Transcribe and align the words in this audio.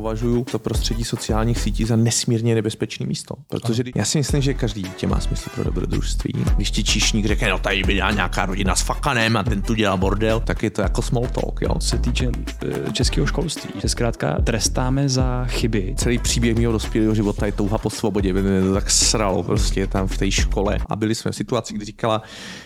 považuji 0.00 0.44
to 0.44 0.58
prostředí 0.58 1.04
sociálních 1.04 1.58
sítí 1.58 1.84
za 1.84 1.96
nesmírně 1.96 2.54
nebezpečné 2.54 3.06
místo. 3.06 3.34
Protože 3.48 3.84
já 3.94 4.04
si 4.04 4.18
myslím, 4.18 4.42
že 4.42 4.54
každý 4.54 4.82
dítě 4.82 5.06
má 5.06 5.20
smysl 5.20 5.50
pro 5.54 5.64
dobrodružství. 5.64 6.32
Když 6.56 6.70
ti 6.70 6.84
číšník 6.84 7.26
řekne, 7.26 7.48
no 7.48 7.58
tady 7.58 7.82
by 7.82 7.94
nějaká 7.94 8.46
rodina 8.46 8.74
s 8.74 8.82
fakanem 8.82 9.36
a 9.36 9.42
ten 9.42 9.62
tu 9.62 9.74
dělá 9.74 9.96
bordel, 9.96 10.40
tak 10.40 10.62
je 10.62 10.70
to 10.70 10.82
jako 10.82 11.02
small 11.02 11.26
talk. 11.26 11.62
Jo. 11.62 11.80
Se 11.80 11.98
týče 11.98 12.30
e, 12.88 12.92
českého 12.92 13.26
školství, 13.26 13.70
že 13.82 13.88
zkrátka 13.88 14.40
trestáme 14.44 15.08
za 15.08 15.44
chyby. 15.44 15.94
Celý 15.96 16.18
příběh 16.18 16.56
mého 16.56 16.72
dospělého 16.72 17.14
života 17.14 17.46
je 17.46 17.52
touha 17.52 17.78
po 17.78 17.90
svobodě, 17.90 18.32
by 18.32 18.42
mě 18.42 18.60
to 18.60 18.74
tak 18.74 18.90
sralo 18.90 19.42
prostě 19.42 19.86
tam 19.86 20.08
v 20.08 20.18
té 20.18 20.30
škole. 20.30 20.78
A 20.86 20.96
byli 20.96 21.14
jsme 21.14 21.30
v 21.30 21.36
situaci, 21.36 21.74
kdy 21.74 21.84
říkala, 21.84 22.22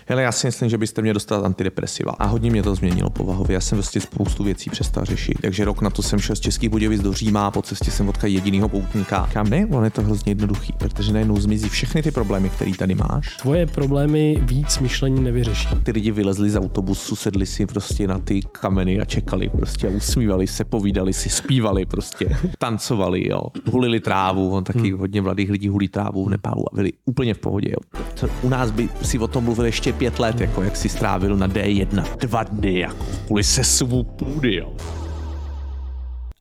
hele, 0.06 0.22
já 0.22 0.32
si 0.32 0.46
myslím, 0.46 0.68
že 0.68 0.78
byste 0.78 1.02
mě 1.02 1.14
dostal 1.14 1.46
antidepresiva. 1.46 2.12
A 2.18 2.26
hodně 2.26 2.50
mě 2.50 2.62
to 2.62 2.74
změnilo 2.74 3.10
povahově. 3.10 3.54
Já 3.54 3.60
jsem 3.60 3.78
vlastně 3.78 4.00
spoustu 4.00 4.44
věcí 4.44 4.70
přestal 4.70 5.04
řešit. 5.04 5.38
Takže 5.42 5.64
rok 5.64 5.82
na 5.82 5.90
to 5.90 6.02
jsem 6.02 6.18
šel 6.18 6.36
z 6.36 6.40
Českých 6.40 6.70
Budějovic 6.70 7.02
do 7.02 7.12
Říma 7.12 7.23
a 7.32 7.50
po 7.50 7.62
cestě 7.62 7.90
jsem 7.90 8.06
potkal 8.06 8.30
jedinýho 8.30 8.68
poutníka. 8.68 9.28
Kam 9.32 9.50
ne, 9.50 9.66
on 9.66 9.84
je 9.84 9.90
to 9.90 10.02
hrozně 10.02 10.30
jednoduchý, 10.30 10.72
protože 10.72 11.12
najednou 11.12 11.40
zmizí 11.40 11.68
všechny 11.68 12.02
ty 12.02 12.10
problémy, 12.10 12.48
které 12.48 12.72
tady 12.78 12.94
máš. 12.94 13.36
Tvoje 13.36 13.66
problémy 13.66 14.38
víc 14.42 14.78
myšlení 14.78 15.20
nevyřeší. 15.20 15.68
Ty 15.82 15.90
lidi 15.90 16.10
vylezli 16.10 16.50
z 16.50 16.56
autobusu, 16.56 17.16
sedli 17.16 17.46
si 17.46 17.66
prostě 17.66 18.06
na 18.06 18.18
ty 18.18 18.40
kameny 18.52 19.00
a 19.00 19.04
čekali 19.04 19.48
prostě 19.48 19.88
a 19.88 19.90
usmívali 19.90 20.46
se, 20.46 20.64
povídali 20.64 21.12
si, 21.12 21.28
zpívali 21.28 21.86
prostě, 21.86 22.36
tancovali, 22.58 23.28
jo. 23.28 23.42
Hulili 23.70 24.00
trávu, 24.00 24.50
on 24.50 24.64
taky 24.64 24.90
hmm. 24.90 24.98
hodně 24.98 25.22
mladých 25.22 25.50
lidí 25.50 25.68
hulí 25.68 25.88
trávu 25.88 26.24
v 26.24 26.30
Nepálu 26.30 26.64
a 26.72 26.76
byli 26.76 26.92
úplně 27.04 27.34
v 27.34 27.38
pohodě, 27.38 27.70
jo. 27.70 28.04
U 28.42 28.48
nás 28.48 28.70
by 28.70 28.88
si 29.02 29.18
o 29.18 29.28
tom 29.28 29.44
mluvil 29.44 29.64
ještě 29.64 29.92
pět 29.92 30.18
let, 30.18 30.40
jako 30.40 30.62
jak 30.62 30.76
si 30.76 30.88
strávil 30.88 31.36
na 31.36 31.48
D1 31.48 32.04
dva 32.18 32.42
dny, 32.42 32.78
jako 32.78 33.06
kvůli 33.26 33.44
sesuvu 33.44 34.02
půdy, 34.02 34.54
jo. 34.54 34.72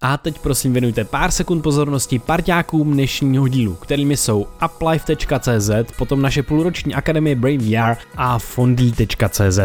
A 0.06 0.18
teď 0.18 0.40
prosím 0.40 0.74
věnujte 0.74 1.04
pár 1.04 1.32
sekund 1.32 1.62
pozornosti 1.62 2.20
parťákům 2.20 2.94
dnešního 2.94 3.48
dílu, 3.48 3.76
kterými 3.76 4.18
jsou 4.18 4.48
uplife.cz, 4.66 5.70
potom 5.98 6.22
naše 6.22 6.44
půlroční 6.44 6.96
akademie 6.96 7.36
Brain 7.36 7.62
VR 7.62 7.96
a 8.18 8.40
fondly.cz. 8.40 9.60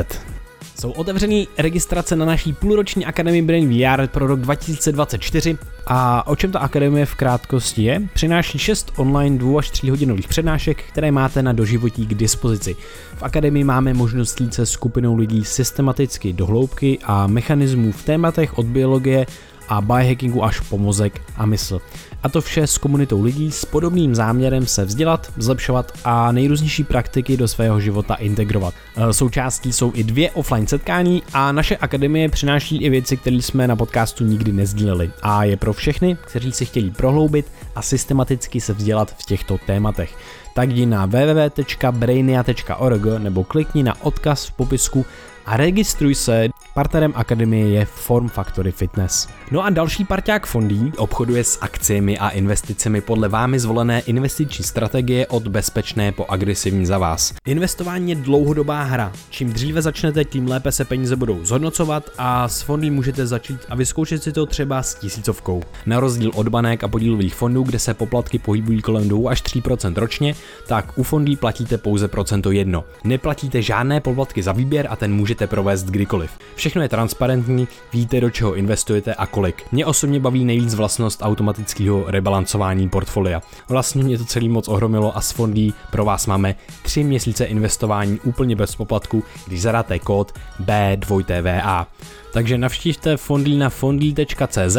Jsou 0.80 0.90
otevřený 0.90 1.48
registrace 1.58 2.16
na 2.16 2.24
naší 2.24 2.52
půlroční 2.52 3.06
akademii 3.06 3.42
Brain 3.42 3.68
VR 3.68 4.06
pro 4.06 4.26
rok 4.26 4.40
2024 4.40 5.58
a 5.86 6.26
o 6.26 6.36
čem 6.36 6.52
ta 6.52 6.58
akademie 6.58 7.06
v 7.06 7.14
krátkosti 7.14 7.82
je? 7.82 8.02
Přináší 8.14 8.58
6 8.58 8.92
online 8.96 9.38
2 9.38 9.58
až 9.58 9.70
3 9.70 9.90
hodinových 9.90 10.28
přednášek, 10.28 10.82
které 10.82 11.10
máte 11.10 11.42
na 11.42 11.52
doživotí 11.52 12.06
k 12.06 12.14
dispozici. 12.14 12.76
V 13.16 13.22
akademii 13.22 13.64
máme 13.64 13.94
možnost 13.94 14.40
jít 14.40 14.54
se 14.54 14.66
skupinou 14.66 15.16
lidí 15.16 15.44
systematicky 15.44 16.32
do 16.32 16.46
hloubky 16.46 16.98
a 17.04 17.26
mechanismů 17.26 17.92
v 17.92 18.04
tématech 18.04 18.58
od 18.58 18.66
biologie 18.66 19.26
a 19.68 19.80
biohackingu 19.80 20.44
až 20.44 20.60
po 20.60 20.78
mozek 20.78 21.20
a 21.36 21.46
mysl. 21.46 21.80
A 22.22 22.28
to 22.28 22.40
vše 22.40 22.66
s 22.66 22.78
komunitou 22.78 23.22
lidí 23.22 23.52
s 23.52 23.64
podobným 23.64 24.14
záměrem 24.14 24.66
se 24.66 24.84
vzdělat, 24.84 25.32
zlepšovat 25.36 25.92
a 26.04 26.32
nejrůznější 26.32 26.84
praktiky 26.84 27.36
do 27.36 27.48
svého 27.48 27.80
života 27.80 28.14
integrovat. 28.14 28.74
E, 28.96 29.12
součástí 29.12 29.72
jsou 29.72 29.92
i 29.94 30.04
dvě 30.04 30.30
offline 30.30 30.66
setkání 30.66 31.22
a 31.32 31.52
naše 31.52 31.76
akademie 31.76 32.28
přináší 32.28 32.76
i 32.76 32.90
věci, 32.90 33.16
které 33.16 33.36
jsme 33.36 33.68
na 33.68 33.76
podcastu 33.76 34.24
nikdy 34.24 34.52
nezdíleli. 34.52 35.10
A 35.22 35.44
je 35.44 35.56
pro 35.56 35.72
všechny, 35.72 36.16
kteří 36.20 36.52
si 36.52 36.64
chtějí 36.64 36.90
prohloubit 36.90 37.46
a 37.74 37.82
systematicky 37.82 38.60
se 38.60 38.72
vzdělat 38.72 39.14
v 39.18 39.26
těchto 39.26 39.58
tématech 39.66 40.16
tak 40.58 40.70
jdi 40.70 40.86
na 40.86 41.06
www.brainia.org 41.06 43.02
nebo 43.18 43.44
klikni 43.44 43.82
na 43.82 44.02
odkaz 44.02 44.46
v 44.46 44.52
popisku 44.52 45.06
a 45.46 45.56
registruj 45.56 46.14
se. 46.14 46.48
Partnerem 46.78 47.12
akademie 47.16 47.68
je 47.68 47.84
Form 47.84 48.28
Factory 48.28 48.72
Fitness. 48.72 49.28
No 49.50 49.64
a 49.64 49.70
další 49.70 50.04
parťák 50.04 50.46
fondí 50.46 50.92
obchoduje 50.96 51.44
s 51.44 51.58
akciemi 51.60 52.18
a 52.18 52.28
investicemi 52.28 53.00
podle 53.00 53.28
vámi 53.28 53.60
zvolené 53.60 54.00
investiční 54.00 54.64
strategie 54.64 55.26
od 55.26 55.48
bezpečné 55.48 56.12
po 56.12 56.26
agresivní 56.28 56.86
za 56.86 56.98
vás. 56.98 57.34
Investování 57.46 58.10
je 58.10 58.16
dlouhodobá 58.16 58.82
hra. 58.82 59.12
Čím 59.30 59.52
dříve 59.52 59.82
začnete, 59.82 60.24
tím 60.24 60.48
lépe 60.48 60.72
se 60.72 60.84
peníze 60.84 61.16
budou 61.16 61.44
zhodnocovat 61.44 62.10
a 62.18 62.48
s 62.48 62.62
fondy 62.62 62.90
můžete 62.90 63.26
začít 63.26 63.60
a 63.68 63.74
vyzkoušet 63.74 64.22
si 64.22 64.32
to 64.32 64.46
třeba 64.46 64.82
s 64.82 64.94
tisícovkou. 64.94 65.62
Na 65.86 66.00
rozdíl 66.00 66.30
od 66.34 66.48
banek 66.48 66.84
a 66.84 66.88
podílových 66.88 67.34
fondů, 67.34 67.62
kde 67.62 67.78
se 67.78 67.94
poplatky 67.94 68.38
pohybují 68.38 68.82
kolem 68.82 69.08
2 69.08 69.30
až 69.30 69.42
3% 69.42 69.94
ročně, 69.96 70.34
tak 70.66 70.98
u 70.98 71.02
fondů 71.02 71.36
platíte 71.36 71.78
pouze 71.78 72.08
procento 72.08 72.50
jedno. 72.50 72.84
Neplatíte 73.04 73.62
žádné 73.62 74.00
poplatky 74.00 74.42
za 74.42 74.52
výběr 74.52 74.86
a 74.90 74.96
ten 74.96 75.14
můžete 75.14 75.46
provést 75.46 75.84
kdykoliv. 75.84 76.30
Všechno 76.68 76.82
je 76.82 76.88
transparentní, 76.88 77.68
víte 77.92 78.20
do 78.20 78.30
čeho 78.30 78.54
investujete 78.54 79.14
a 79.14 79.26
kolik. 79.26 79.62
Mě 79.72 79.86
osobně 79.86 80.20
baví 80.20 80.44
nejvíc 80.44 80.74
vlastnost 80.74 81.22
automatického 81.22 82.04
rebalancování 82.06 82.88
portfolia. 82.88 83.42
Vlastně 83.68 84.04
mě 84.04 84.18
to 84.18 84.24
celý 84.24 84.48
moc 84.48 84.68
ohromilo 84.68 85.16
a 85.16 85.20
s 85.20 85.32
fondí 85.32 85.74
pro 85.90 86.04
vás 86.04 86.26
máme 86.26 86.54
3 86.82 87.04
měsíce 87.04 87.44
investování 87.44 88.20
úplně 88.24 88.56
bez 88.56 88.76
poplatku, 88.76 89.24
když 89.46 89.62
zadáte 89.62 89.98
kód 89.98 90.32
B2TVA. 90.64 91.86
Takže 92.32 92.58
navštívte 92.58 93.16
fondly 93.16 93.56
na 93.56 93.68
fondly.cz 93.68 94.76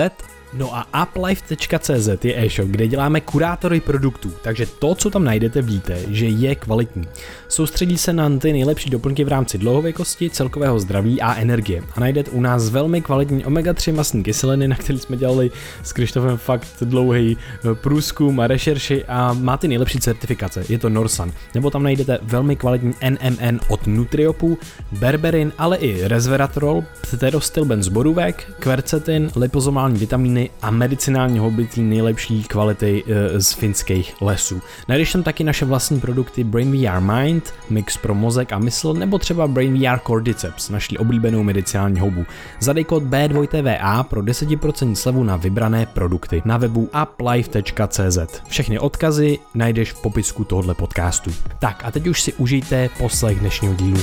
No 0.53 0.75
a 0.77 1.03
uplife.cz 1.03 2.25
je 2.25 2.45
e-shop, 2.45 2.67
kde 2.67 2.87
děláme 2.87 3.21
kurátory 3.21 3.79
produktů, 3.79 4.31
takže 4.41 4.65
to, 4.65 4.95
co 4.95 5.09
tam 5.09 5.23
najdete, 5.23 5.61
víte, 5.61 5.99
že 6.07 6.25
je 6.25 6.55
kvalitní. 6.55 7.07
Soustředí 7.47 7.97
se 7.97 8.13
na 8.13 8.37
ty 8.37 8.53
nejlepší 8.53 8.89
doplňky 8.89 9.23
v 9.23 9.27
rámci 9.27 9.57
dlouhověkosti, 9.57 10.29
celkového 10.29 10.79
zdraví 10.79 11.21
a 11.21 11.35
energie. 11.35 11.83
A 11.95 11.99
najdete 11.99 12.31
u 12.31 12.41
nás 12.41 12.69
velmi 12.69 13.01
kvalitní 13.01 13.45
omega-3 13.45 13.93
masní 13.93 14.23
kyseliny, 14.23 14.67
na 14.67 14.75
který 14.75 14.99
jsme 14.99 15.17
dělali 15.17 15.51
s 15.83 15.93
Krištofem 15.93 16.37
fakt 16.37 16.67
dlouhý 16.81 17.37
eh, 17.37 17.75
průzkum 17.75 18.39
a 18.39 18.47
rešerši 18.47 19.05
a 19.05 19.33
má 19.33 19.57
ty 19.57 19.67
nejlepší 19.67 19.99
certifikace, 19.99 20.63
je 20.69 20.79
to 20.79 20.89
Norsan. 20.89 21.31
Nebo 21.55 21.69
tam 21.69 21.83
najdete 21.83 22.19
velmi 22.21 22.55
kvalitní 22.55 22.93
NMN 23.09 23.59
od 23.67 23.87
Nutriopu, 23.87 24.57
berberin, 24.99 25.51
ale 25.57 25.77
i 25.77 26.07
resveratrol, 26.07 26.83
pterostilben 27.11 27.83
z 27.83 27.87
borůvek, 27.87 28.53
kvercetin, 28.59 29.31
lipozomální 29.35 29.99
vitamíny 29.99 30.38
rostliny 30.39 30.49
a 30.61 30.71
medicinální 30.71 31.39
hobbytí 31.39 31.81
nejlepší 31.81 32.43
kvality 32.43 33.03
e, 33.07 33.41
z 33.41 33.53
finských 33.53 34.15
lesů. 34.21 34.61
Najdeš 34.87 35.11
tam 35.11 35.23
taky 35.23 35.43
naše 35.43 35.65
vlastní 35.65 35.99
produkty 35.99 36.43
Brain 36.43 36.71
VR 36.71 36.99
Mind, 36.99 37.53
mix 37.69 37.97
pro 37.97 38.15
mozek 38.15 38.53
a 38.53 38.59
mysl, 38.59 38.93
nebo 38.93 39.17
třeba 39.17 39.47
Brain 39.47 39.79
VR 39.79 39.99
Cordyceps, 39.99 40.69
naši 40.69 40.97
oblíbenou 40.97 41.43
medicinální 41.43 41.99
houbu. 41.99 42.25
Zadej 42.59 42.83
kód 42.83 43.03
B2TVA 43.03 44.03
pro 44.03 44.21
10% 44.21 44.93
slevu 44.93 45.23
na 45.23 45.37
vybrané 45.37 45.85
produkty 45.85 46.41
na 46.45 46.57
webu 46.57 46.89
uplife.cz. 47.03 48.41
Všechny 48.47 48.79
odkazy 48.79 49.39
najdeš 49.55 49.91
v 49.91 50.01
popisku 50.01 50.43
tohoto 50.43 50.75
podcastu. 50.75 51.31
Tak 51.59 51.81
a 51.85 51.91
teď 51.91 52.07
už 52.07 52.21
si 52.21 52.33
užijte 52.33 52.89
poslech 52.97 53.39
dnešního 53.39 53.73
dílu. 53.73 54.01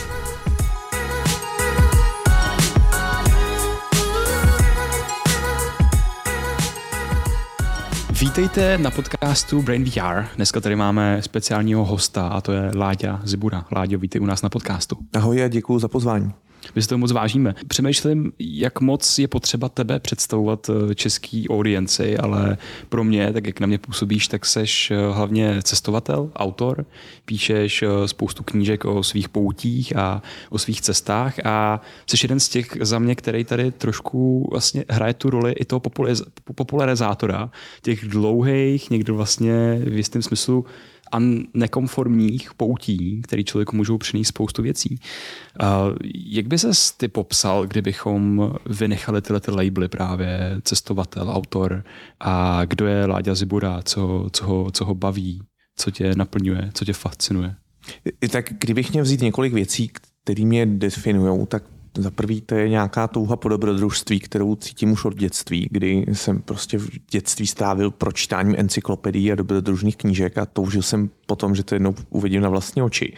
Vítejte 8.26 8.78
na 8.78 8.90
podcastu 8.90 9.62
Brain 9.62 9.84
VR. 9.84 10.24
Dneska 10.36 10.60
tady 10.60 10.76
máme 10.76 11.22
speciálního 11.22 11.84
hosta 11.84 12.28
a 12.28 12.40
to 12.40 12.52
je 12.52 12.70
Láďa 12.74 13.20
Zibura. 13.24 13.64
Láďo, 13.72 13.98
vítej 13.98 14.20
u 14.20 14.26
nás 14.26 14.42
na 14.42 14.48
podcastu. 14.48 14.96
Ahoj 15.16 15.44
a 15.44 15.48
děkuji 15.48 15.78
za 15.78 15.88
pozvání. 15.88 16.32
My 16.74 16.82
si 16.82 16.88
to 16.88 16.98
moc 16.98 17.12
vážíme. 17.12 17.54
Přemýšlím, 17.68 18.32
jak 18.38 18.80
moc 18.80 19.18
je 19.18 19.28
potřeba 19.28 19.68
tebe 19.68 20.00
představovat 20.00 20.70
eh, 20.70 20.94
český 20.94 21.48
audienci, 21.48 22.18
ale 22.18 22.58
pro 22.88 23.04
mě, 23.04 23.32
tak 23.32 23.46
jak 23.46 23.60
na 23.60 23.66
mě 23.66 23.78
působíš, 23.78 24.28
tak 24.28 24.46
seš 24.46 24.90
eh, 24.90 24.96
hlavně 25.12 25.62
cestovatel, 25.62 26.30
autor, 26.36 26.84
píšeš 27.24 27.82
eh, 27.82 28.08
spoustu 28.08 28.42
knížek 28.42 28.84
o 28.84 29.02
svých 29.02 29.28
poutích 29.28 29.96
a 29.96 30.22
o 30.50 30.58
svých 30.58 30.80
cestách 30.80 31.46
a 31.46 31.80
jsi 32.06 32.16
jeden 32.24 32.40
z 32.40 32.48
těch 32.48 32.76
za 32.80 32.98
mě, 32.98 33.14
který 33.14 33.44
tady 33.44 33.70
trošku 33.70 34.48
vlastně 34.50 34.84
hraje 34.88 35.14
tu 35.14 35.30
roli 35.30 35.52
i 35.52 35.64
toho 35.64 35.80
popularizátora 36.54 37.50
těch 37.82 38.04
dlouhých, 38.08 38.90
někdo 38.90 39.14
vlastně 39.14 39.80
v 39.84 39.96
jistém 39.96 40.22
smyslu 40.22 40.64
a 41.12 41.18
nekonformních 41.54 42.54
poutí, 42.54 43.22
které 43.22 43.44
člověku 43.44 43.76
můžou 43.76 43.98
přinést 43.98 44.28
spoustu 44.28 44.62
věcí. 44.62 45.00
Jak 46.14 46.46
by 46.46 46.58
se 46.58 46.68
ty 46.96 47.08
popsal, 47.08 47.66
kdybychom 47.66 48.52
vynechali 48.66 49.22
tyhle 49.22 49.40
ty 49.40 49.50
labely 49.50 49.88
právě 49.88 50.60
cestovatel, 50.62 51.30
autor 51.30 51.84
a 52.20 52.64
kdo 52.64 52.86
je 52.86 53.06
Láďa 53.06 53.34
Zibura, 53.34 53.82
co, 53.82 54.28
co, 54.32 54.46
ho, 54.46 54.70
co 54.70 54.84
ho 54.84 54.94
baví, 54.94 55.42
co 55.76 55.90
tě 55.90 56.14
naplňuje, 56.14 56.70
co 56.74 56.84
tě 56.84 56.92
fascinuje? 56.92 57.54
Tak 58.30 58.52
kdybych 58.60 58.92
měl 58.92 59.04
vzít 59.04 59.20
několik 59.20 59.52
věcí, 59.52 59.90
které 60.24 60.44
mě 60.44 60.66
definují, 60.66 61.46
tak 61.46 61.62
za 61.98 62.10
prvý 62.10 62.40
to 62.40 62.54
je 62.54 62.68
nějaká 62.68 63.08
touha 63.08 63.36
po 63.36 63.48
dobrodružství, 63.48 64.20
kterou 64.20 64.56
cítím 64.56 64.92
už 64.92 65.04
od 65.04 65.14
dětství, 65.14 65.68
kdy 65.70 66.04
jsem 66.12 66.42
prostě 66.42 66.78
v 66.78 66.88
dětství 67.10 67.46
strávil 67.46 67.90
pročítáním 67.90 68.54
encyklopedií 68.58 69.32
a 69.32 69.34
dobrodružných 69.34 69.96
knížek 69.96 70.38
a 70.38 70.46
toužil 70.46 70.82
jsem 70.82 71.10
potom, 71.26 71.54
že 71.54 71.62
to 71.62 71.74
jednou 71.74 71.94
uvidím 72.10 72.42
na 72.42 72.48
vlastní 72.48 72.82
oči. 72.82 73.12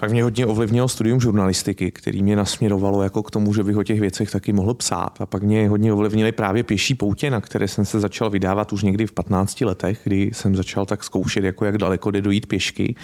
Pak 0.00 0.10
mě 0.10 0.22
hodně 0.22 0.46
ovlivnilo 0.46 0.88
studium 0.88 1.20
žurnalistiky, 1.20 1.90
který 1.90 2.22
mě 2.22 2.36
nasměrovalo 2.36 3.02
jako 3.02 3.22
k 3.22 3.30
tomu, 3.30 3.54
že 3.54 3.64
bych 3.64 3.76
o 3.76 3.82
těch 3.82 4.00
věcech 4.00 4.30
taky 4.30 4.52
mohl 4.52 4.74
psát. 4.74 5.20
A 5.20 5.26
pak 5.26 5.42
mě 5.42 5.68
hodně 5.68 5.92
ovlivnily 5.92 6.32
právě 6.32 6.62
pěší 6.62 6.94
poutě, 6.94 7.30
na 7.30 7.40
které 7.40 7.68
jsem 7.68 7.84
se 7.84 8.00
začal 8.00 8.30
vydávat 8.30 8.72
už 8.72 8.82
někdy 8.82 9.06
v 9.06 9.12
15 9.12 9.60
letech, 9.60 10.00
kdy 10.04 10.30
jsem 10.34 10.56
začal 10.56 10.86
tak 10.86 11.04
zkoušet, 11.04 11.44
jako 11.44 11.64
jak 11.64 11.78
daleko 11.78 12.10
jde 12.10 12.22
dojít 12.22 12.46
pěšky. 12.46 12.94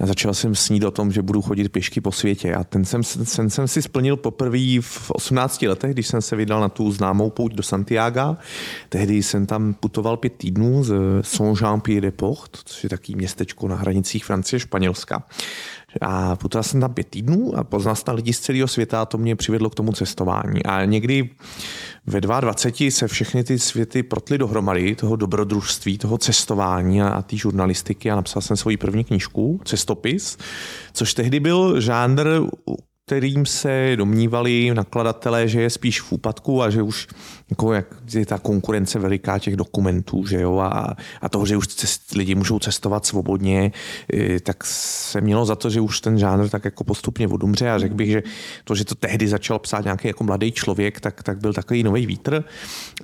A 0.00 0.06
začal 0.06 0.34
jsem 0.34 0.54
snít 0.54 0.84
o 0.84 0.90
tom, 0.90 1.12
že 1.12 1.22
budu 1.22 1.42
chodit 1.42 1.68
pěšky 1.68 2.00
po 2.00 2.12
světě. 2.12 2.54
A 2.54 2.64
ten 2.64 2.84
jsem, 2.84 3.02
ten 3.36 3.50
jsem 3.50 3.68
si 3.68 3.82
splnil 3.82 4.16
poprvé 4.16 4.80
v 4.80 5.10
18 5.10 5.62
letech, 5.62 5.92
když 5.92 6.06
jsem 6.06 6.22
se 6.22 6.36
vydal 6.36 6.60
na 6.60 6.68
tu 6.68 6.92
známou 6.92 7.30
pouť 7.30 7.54
do 7.54 7.62
Santiago. 7.62 8.36
Tehdy 8.88 9.22
jsem 9.22 9.46
tam 9.46 9.74
putoval 9.74 10.16
pět 10.16 10.32
týdnů 10.36 10.84
z 10.84 10.94
Saint-Jean-Pied-de-Port, 11.22 12.58
což 12.64 12.82
je 12.82 12.88
taký 12.88 13.14
městečko 13.14 13.68
na 13.68 13.76
hranicích 13.76 14.24
Francie 14.24 14.56
a 14.56 14.60
Španělska. 14.60 15.22
A 16.00 16.36
putoval 16.36 16.62
jsem 16.62 16.80
tam 16.80 16.94
pět 16.94 17.06
týdnů 17.08 17.52
a 17.56 17.64
poznal 17.64 17.94
jsem 17.94 18.14
lidi 18.14 18.32
z 18.32 18.40
celého 18.40 18.68
světa 18.68 19.02
a 19.02 19.04
to 19.04 19.18
mě 19.18 19.36
přivedlo 19.36 19.70
k 19.70 19.74
tomu 19.74 19.92
cestování. 19.92 20.62
A 20.62 20.84
někdy 20.84 21.30
ve 22.06 22.20
22 22.20 22.90
se 22.90 23.08
všechny 23.08 23.44
ty 23.44 23.58
světy 23.58 24.02
protly 24.02 24.38
dohromady, 24.38 24.94
toho 24.94 25.16
dobrodružství, 25.16 25.98
toho 25.98 26.18
cestování 26.18 27.02
a, 27.02 27.22
té 27.22 27.36
žurnalistiky 27.36 28.10
a 28.10 28.16
napsal 28.16 28.42
jsem 28.42 28.56
svoji 28.56 28.76
první 28.76 29.04
knižku, 29.04 29.60
Cestopis, 29.64 30.38
což 30.92 31.14
tehdy 31.14 31.40
byl 31.40 31.80
žánr, 31.80 32.28
kterým 33.06 33.46
se 33.46 33.92
domnívali 33.96 34.74
nakladatelé, 34.74 35.48
že 35.48 35.60
je 35.60 35.70
spíš 35.70 36.00
v 36.00 36.12
úpadku 36.12 36.62
a 36.62 36.70
že 36.70 36.82
už 36.82 37.06
jako 37.50 37.72
jak 37.72 37.86
je 38.14 38.26
ta 38.26 38.38
konkurence 38.38 38.98
veliká 38.98 39.38
těch 39.38 39.56
dokumentů, 39.56 40.26
že 40.26 40.40
jo, 40.40 40.58
a, 40.58 40.96
a 41.20 41.28
toho, 41.28 41.46
že 41.46 41.56
už 41.56 41.66
cest, 41.66 42.14
lidi 42.14 42.34
můžou 42.34 42.58
cestovat 42.58 43.06
svobodně, 43.06 43.72
e, 44.14 44.40
tak 44.40 44.64
se 44.64 45.20
mělo 45.20 45.46
za 45.46 45.56
to, 45.56 45.70
že 45.70 45.80
už 45.80 46.00
ten 46.00 46.18
žánr 46.18 46.48
tak 46.48 46.64
jako 46.64 46.84
postupně 46.84 47.28
odumře 47.28 47.70
a 47.70 47.78
řekl 47.78 47.94
bych, 47.94 48.10
že 48.10 48.22
to, 48.64 48.74
že 48.74 48.84
to 48.84 48.94
tehdy 48.94 49.28
začal 49.28 49.58
psát 49.58 49.84
nějaký 49.84 50.08
jako 50.08 50.24
mladý 50.24 50.52
člověk, 50.52 51.00
tak, 51.00 51.22
tak 51.22 51.38
byl 51.38 51.52
takový 51.52 51.82
nový 51.82 52.06
vítr. 52.06 52.44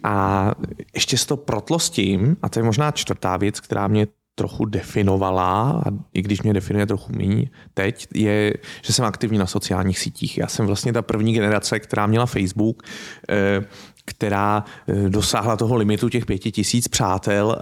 A 0.03 0.55
ještě 0.95 1.19
s 1.19 1.27
to 1.27 1.37
protlo 1.37 1.79
s 1.79 1.91
tím, 1.91 2.37
a 2.43 2.49
to 2.49 2.59
je 2.59 2.63
možná 2.63 2.91
čtvrtá 2.91 3.37
věc, 3.37 3.61
která 3.61 3.89
mě 3.89 4.07
trochu 4.35 4.65
definovala, 4.65 5.83
a 5.87 5.91
i 6.15 6.23
když 6.23 6.43
mě 6.43 6.53
definuje 6.53 6.87
trochu 6.87 7.13
méně 7.13 7.51
teď, 7.75 8.07
je, 8.15 8.55
že 8.83 8.93
jsem 8.93 9.05
aktivní 9.05 9.39
na 9.39 9.47
sociálních 9.47 9.99
sítích. 9.99 10.39
Já 10.39 10.47
jsem 10.47 10.67
vlastně 10.67 10.93
ta 10.93 11.03
první 11.03 11.33
generace, 11.35 11.81
která 11.81 12.07
měla 12.07 12.27
Facebook, 12.27 12.83
eh, 13.29 13.61
která 14.05 14.65
eh, 14.89 15.09
dosáhla 15.09 15.57
toho 15.57 15.77
limitu 15.77 16.09
těch 16.09 16.27
pěti 16.27 16.53
tisíc 16.53 16.89
přátel, 16.89 17.59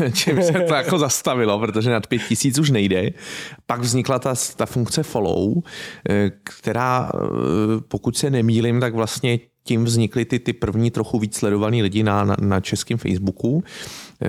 eh, 0.00 0.10
čím 0.12 0.42
se 0.42 0.52
to 0.52 0.74
jako 0.74 0.98
zastavilo, 0.98 1.58
protože 1.58 1.90
nad 1.90 2.06
pět 2.06 2.22
tisíc 2.22 2.58
už 2.58 2.70
nejde. 2.70 3.10
Pak 3.66 3.80
vznikla 3.80 4.18
ta, 4.18 4.34
ta 4.56 4.66
funkce 4.66 5.02
follow, 5.02 5.54
která, 6.42 7.10
pokud 7.88 8.16
se 8.16 8.30
nemýlim, 8.30 8.80
tak 8.80 8.94
vlastně 8.94 9.38
tím 9.66 9.84
vznikly 9.84 10.24
ty, 10.24 10.38
ty 10.38 10.52
první 10.52 10.90
trochu 10.90 11.18
víc 11.18 11.36
sledovaný 11.36 11.82
lidi 11.82 12.02
na, 12.02 12.24
na, 12.24 12.36
na 12.40 12.60
českém 12.60 12.98
Facebooku, 12.98 13.64
eh, 14.22 14.28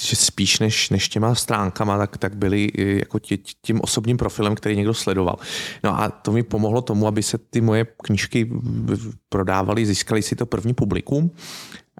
že 0.00 0.16
spíš 0.16 0.58
než, 0.58 0.90
než 0.90 1.08
těma 1.08 1.34
stránkama, 1.34 1.98
tak, 1.98 2.18
tak 2.18 2.36
byli 2.36 2.68
eh, 2.78 2.82
jako 2.82 3.18
tě, 3.18 3.36
tím 3.62 3.80
osobním 3.80 4.16
profilem, 4.16 4.54
který 4.54 4.76
někdo 4.76 4.94
sledoval. 4.94 5.36
No 5.84 6.00
a 6.00 6.10
to 6.10 6.32
mi 6.32 6.42
pomohlo 6.42 6.82
tomu, 6.82 7.06
aby 7.06 7.22
se 7.22 7.38
ty 7.38 7.60
moje 7.60 7.86
knížky 8.02 8.50
prodávaly, 9.28 9.86
získali 9.86 10.22
si 10.22 10.36
to 10.36 10.46
první 10.46 10.74
publikum. 10.74 11.30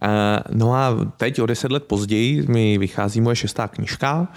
Eh, 0.02 0.38
no 0.52 0.74
a 0.74 1.12
teď 1.16 1.40
o 1.40 1.46
deset 1.46 1.72
let 1.72 1.84
později 1.84 2.42
mi 2.48 2.78
vychází 2.78 3.20
moje 3.20 3.36
šestá 3.36 3.68
knižka, 3.68 4.28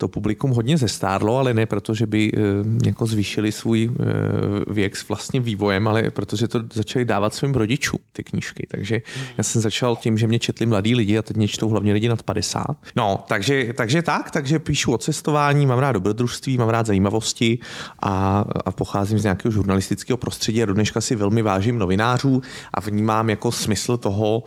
to 0.00 0.08
publikum 0.08 0.50
hodně 0.50 0.78
zestárlo, 0.78 1.38
ale 1.38 1.54
ne 1.54 1.66
proto, 1.66 1.94
že 1.94 2.06
by 2.06 2.32
eh, 2.34 2.40
jako 2.86 3.06
zvýšili 3.06 3.52
svůj 3.52 3.90
eh, 3.90 4.04
věk 4.72 4.96
s 4.96 5.08
vlastním 5.08 5.42
vývojem, 5.42 5.88
ale 5.88 6.10
protože 6.10 6.48
to 6.48 6.62
začali 6.72 7.04
dávat 7.04 7.34
svým 7.34 7.54
rodičům, 7.54 8.00
ty 8.12 8.24
knížky. 8.24 8.66
Takže 8.70 9.02
já 9.38 9.44
jsem 9.44 9.62
začal 9.62 9.96
tím, 9.96 10.18
že 10.18 10.26
mě 10.26 10.38
četli 10.38 10.66
mladí 10.66 10.94
lidi 10.94 11.18
a 11.18 11.22
teď 11.22 11.36
mě 11.36 11.48
čtou 11.48 11.68
hlavně 11.68 11.92
lidi 11.92 12.08
nad 12.08 12.22
50. 12.22 12.64
No, 12.96 13.24
takže, 13.28 13.72
takže 13.76 14.02
tak, 14.02 14.30
takže 14.30 14.58
píšu 14.58 14.92
o 14.92 14.98
cestování, 14.98 15.66
mám 15.66 15.78
rád 15.78 15.92
dobrodružství, 15.92 16.58
mám 16.58 16.68
rád 16.68 16.86
zajímavosti 16.86 17.58
a, 18.02 18.44
a 18.64 18.72
pocházím 18.72 19.18
z 19.18 19.22
nějakého 19.22 19.52
žurnalistického 19.52 20.16
prostředí 20.16 20.62
a 20.62 20.66
do 20.66 20.74
dneška 20.74 21.00
si 21.00 21.16
velmi 21.16 21.42
vážím 21.42 21.78
novinářů 21.78 22.42
a 22.74 22.80
vnímám 22.80 23.30
jako 23.30 23.52
smysl 23.52 23.96
toho 23.96 24.44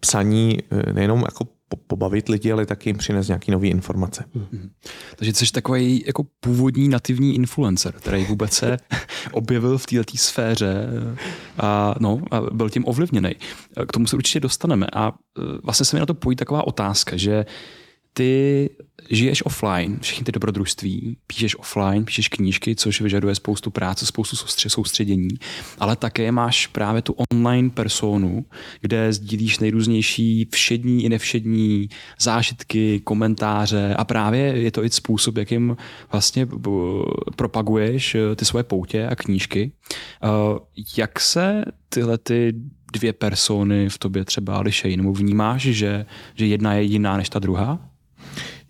psaní 0.00 0.58
eh, 0.70 0.92
nejenom 0.92 1.20
jako 1.20 1.44
pobavit 1.76 2.28
lidi, 2.28 2.52
ale 2.52 2.66
taky 2.66 2.88
jim 2.88 2.96
přinést 2.96 3.28
nějaký 3.28 3.50
nové 3.50 3.66
informace. 3.66 4.24
Mm-hmm. 4.36 4.70
Takže 5.16 5.32
jsi 5.32 5.52
takový 5.52 6.04
jako 6.06 6.26
původní 6.40 6.88
nativní 6.88 7.34
influencer, 7.34 7.92
který 7.92 8.24
vůbec 8.24 8.52
se 8.52 8.76
objevil 9.32 9.78
v 9.78 9.86
této 9.86 10.16
sféře 10.16 10.86
a, 11.58 11.94
no, 12.00 12.22
a 12.30 12.40
byl 12.40 12.70
tím 12.70 12.84
ovlivněný. 12.86 13.34
K 13.88 13.92
tomu 13.92 14.06
se 14.06 14.16
určitě 14.16 14.40
dostaneme. 14.40 14.86
A 14.92 15.08
e, 15.08 15.12
vlastně 15.62 15.86
se 15.86 15.96
mi 15.96 16.00
na 16.00 16.06
to 16.06 16.14
pojí 16.14 16.36
taková 16.36 16.66
otázka, 16.66 17.16
že 17.16 17.46
ty 18.12 18.70
žiješ 19.10 19.44
offline, 19.46 19.98
všechny 20.00 20.24
ty 20.24 20.32
dobrodružství, 20.32 21.16
píšeš 21.26 21.58
offline, 21.58 22.04
píšeš 22.04 22.28
knížky, 22.28 22.76
což 22.76 23.00
vyžaduje 23.00 23.34
spoustu 23.34 23.70
práce, 23.70 24.06
spoustu 24.06 24.36
soustředění, 24.68 25.28
ale 25.78 25.96
také 25.96 26.32
máš 26.32 26.66
právě 26.66 27.02
tu 27.02 27.14
online 27.32 27.70
personu, 27.70 28.44
kde 28.80 29.12
sdílíš 29.12 29.58
nejrůznější 29.58 30.48
všední 30.52 31.04
i 31.04 31.08
nevšední 31.08 31.88
zážitky, 32.20 33.00
komentáře 33.00 33.94
a 33.98 34.04
právě 34.04 34.42
je 34.42 34.70
to 34.70 34.84
i 34.84 34.90
způsob, 34.90 35.36
jakým 35.36 35.76
vlastně 36.12 36.48
propaguješ 37.36 38.14
eh, 38.14 38.36
ty 38.36 38.44
svoje 38.44 38.64
poutě 38.64 39.06
a 39.06 39.16
knížky. 39.16 39.72
Eh, 40.24 40.28
jak 40.96 41.20
se 41.20 41.64
tyhle 41.88 42.18
ty 42.18 42.52
dvě 42.92 43.12
persony 43.12 43.88
v 43.88 43.98
tobě 43.98 44.24
třeba 44.24 44.60
lišejí? 44.60 44.96
Nebo 44.96 45.12
vnímáš, 45.12 45.62
že, 45.62 46.06
že 46.34 46.46
jedna 46.46 46.74
je 46.74 46.82
jiná 46.82 47.16
než 47.16 47.28
ta 47.28 47.38
druhá? 47.38 47.91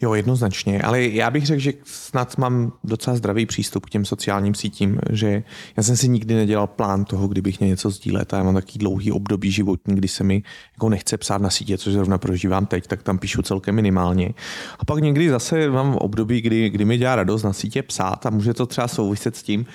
Jo, 0.03 0.15
jednoznačně, 0.15 0.83
ale 0.83 1.03
já 1.03 1.31
bych 1.31 1.47
řekl, 1.47 1.61
že 1.61 1.73
snad 1.85 2.39
mám 2.39 2.73
docela 2.85 3.17
zdravý 3.17 3.47
přístup 3.47 3.87
k 3.87 3.91
těm 3.91 4.05
sociálním 4.05 4.55
sítím, 4.55 4.99
že 5.11 5.43
já 5.77 5.83
jsem 5.83 5.97
si 5.97 6.09
nikdy 6.09 6.35
nedělal 6.35 6.67
plán 6.67 7.05
toho, 7.05 7.29
kdybych 7.29 7.61
měl 7.61 7.71
něco 7.71 7.91
sdílet 7.91 8.35
a 8.35 8.37
já 8.37 8.43
mám 8.43 8.55
takový 8.55 8.79
dlouhý 8.79 9.13
období 9.13 9.51
životní, 9.51 9.95
kdy 9.95 10.09
se 10.09 10.25
mi 10.25 10.43
jako 10.75 10.89
nechce 10.89 11.17
psát 11.17 11.43
na 11.43 11.51
sítě, 11.51 11.79
což 11.79 11.93
zrovna 11.93 12.19
prožívám 12.19 12.67
teď, 12.67 12.87
tak 12.87 13.03
tam 13.03 13.19
píšu 13.19 13.43
celkem 13.43 13.75
minimálně. 13.75 14.35
A 14.79 14.85
pak 14.85 14.99
někdy 14.99 15.31
zase 15.31 15.71
mám 15.71 15.97
období, 15.97 16.41
kdy, 16.41 16.71
kdy 16.71 16.85
mi 16.85 16.99
dělá 16.99 17.17
radost 17.17 17.43
na 17.43 17.53
sítě 17.53 17.83
psát 17.83 18.27
a 18.27 18.31
může 18.31 18.55
to 18.55 18.67
třeba 18.67 18.89
souviset 18.89 19.37
s 19.37 19.43
tím, 19.43 19.67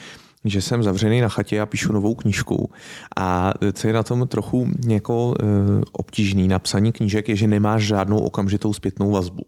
že 0.45 0.62
jsem 0.62 0.84
zavřený 0.84 1.22
na 1.22 1.30
chatě 1.30 1.62
a 1.62 1.66
píšu 1.66 1.94
novou 1.94 2.16
knížku. 2.16 2.72
A 3.18 3.54
co 3.74 3.88
je 3.88 3.94
na 3.94 4.04
tom 4.04 4.28
trochu 4.28 4.68
jako 4.88 5.34
e, 5.39 5.44
obtížný 5.92 6.48
na 6.48 6.60
psaní 6.60 6.92
knížek, 6.92 7.30
je, 7.30 7.36
že 7.36 7.48
nemáš 7.48 7.84
žádnou 7.84 8.19
okamžitou 8.19 8.74
zpětnou 8.74 9.12
vazbu. 9.12 9.44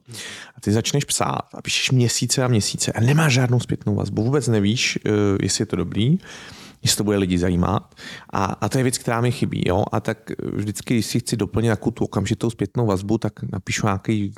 A 0.55 0.61
ty 0.61 0.71
začneš 0.71 1.05
psát 1.05 1.41
a 1.53 1.61
píšeš 1.61 1.91
měsíce 1.91 2.43
a 2.43 2.47
měsíce 2.47 2.91
a 2.91 3.01
nemáš 3.01 3.33
žádnou 3.33 3.59
zpětnou 3.59 3.95
vazbu. 3.95 4.23
Vůbec 4.23 4.47
nevíš, 4.47 4.99
e, 5.05 5.09
jestli 5.41 5.61
je 5.61 5.65
to 5.65 5.75
dobrý 5.75 6.17
jestli 6.83 6.97
to 6.97 7.03
bude 7.03 7.17
lidi 7.17 7.37
zajímat. 7.37 7.95
A, 8.33 8.45
a 8.45 8.69
to 8.69 8.77
je 8.77 8.83
věc, 8.83 8.97
která 8.97 9.21
mi 9.21 9.31
chybí. 9.31 9.63
Jo? 9.65 9.83
A 9.91 9.99
tak 9.99 10.31
vždycky, 10.53 10.93
když 10.93 11.05
si 11.05 11.19
chci 11.19 11.37
doplnit 11.37 11.69
takovou 11.69 11.91
tu 11.91 12.03
okamžitou 12.03 12.49
zpětnou 12.49 12.85
vazbu, 12.85 13.17
tak 13.17 13.33
napíšu 13.51 13.87
nějaký 13.87 14.33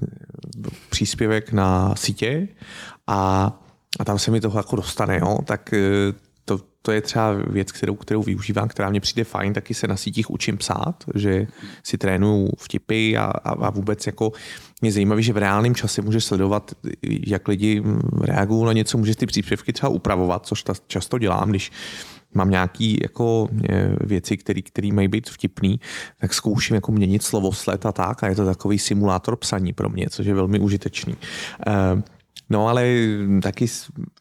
příspěvek 0.89 1.51
na 1.51 1.95
sítě 1.95 2.47
a, 3.07 3.51
a 3.99 4.05
tam 4.05 4.19
se 4.19 4.31
mi 4.31 4.41
toho 4.41 4.59
jako 4.59 4.75
dostane. 4.75 5.19
Jo? 5.21 5.37
Tak 5.45 5.73
to, 6.81 6.91
je 6.91 7.01
třeba 7.01 7.33
věc, 7.33 7.71
kterou, 7.71 7.95
kterou 7.95 8.23
využívám, 8.23 8.67
která 8.67 8.89
mě 8.89 8.99
přijde 8.99 9.23
fajn, 9.23 9.53
taky 9.53 9.73
se 9.73 9.87
na 9.87 9.97
sítích 9.97 10.29
učím 10.31 10.57
psát, 10.57 11.03
že 11.15 11.47
si 11.83 11.97
trénuju 11.97 12.49
vtipy 12.57 13.17
a, 13.17 13.23
a, 13.23 13.49
a 13.49 13.69
vůbec 13.69 14.05
jako 14.07 14.31
mě 14.81 14.91
zajímavé, 14.91 15.21
že 15.21 15.33
v 15.33 15.37
reálném 15.37 15.75
čase 15.75 16.01
můžeš 16.01 16.23
sledovat, 16.25 16.71
jak 17.27 17.47
lidi 17.47 17.83
reagují 18.21 18.65
na 18.65 18.73
něco, 18.73 18.97
můžeš 18.97 19.15
ty 19.15 19.25
příspěvky 19.25 19.73
třeba 19.73 19.89
upravovat, 19.89 20.45
což 20.45 20.63
ta, 20.63 20.73
často 20.87 21.17
dělám, 21.17 21.49
když 21.49 21.71
mám 22.33 22.49
nějaké 22.49 22.95
jako 23.01 23.49
e, 23.69 23.95
věci, 24.01 24.37
které 24.37 24.93
mají 24.93 25.07
být 25.07 25.29
vtipný, 25.29 25.79
tak 26.19 26.33
zkouším 26.33 26.75
jako 26.75 26.91
měnit 26.91 27.23
slovosled 27.23 27.85
a 27.85 27.91
tak 27.91 28.23
a 28.23 28.27
je 28.27 28.35
to 28.35 28.45
takový 28.45 28.79
simulátor 28.79 29.35
psaní 29.35 29.73
pro 29.73 29.89
mě, 29.89 30.07
což 30.09 30.25
je 30.25 30.33
velmi 30.33 30.59
užitečný. 30.59 31.15
Uh, 31.67 32.01
No 32.51 32.67
ale 32.67 32.95
taky 33.41 33.67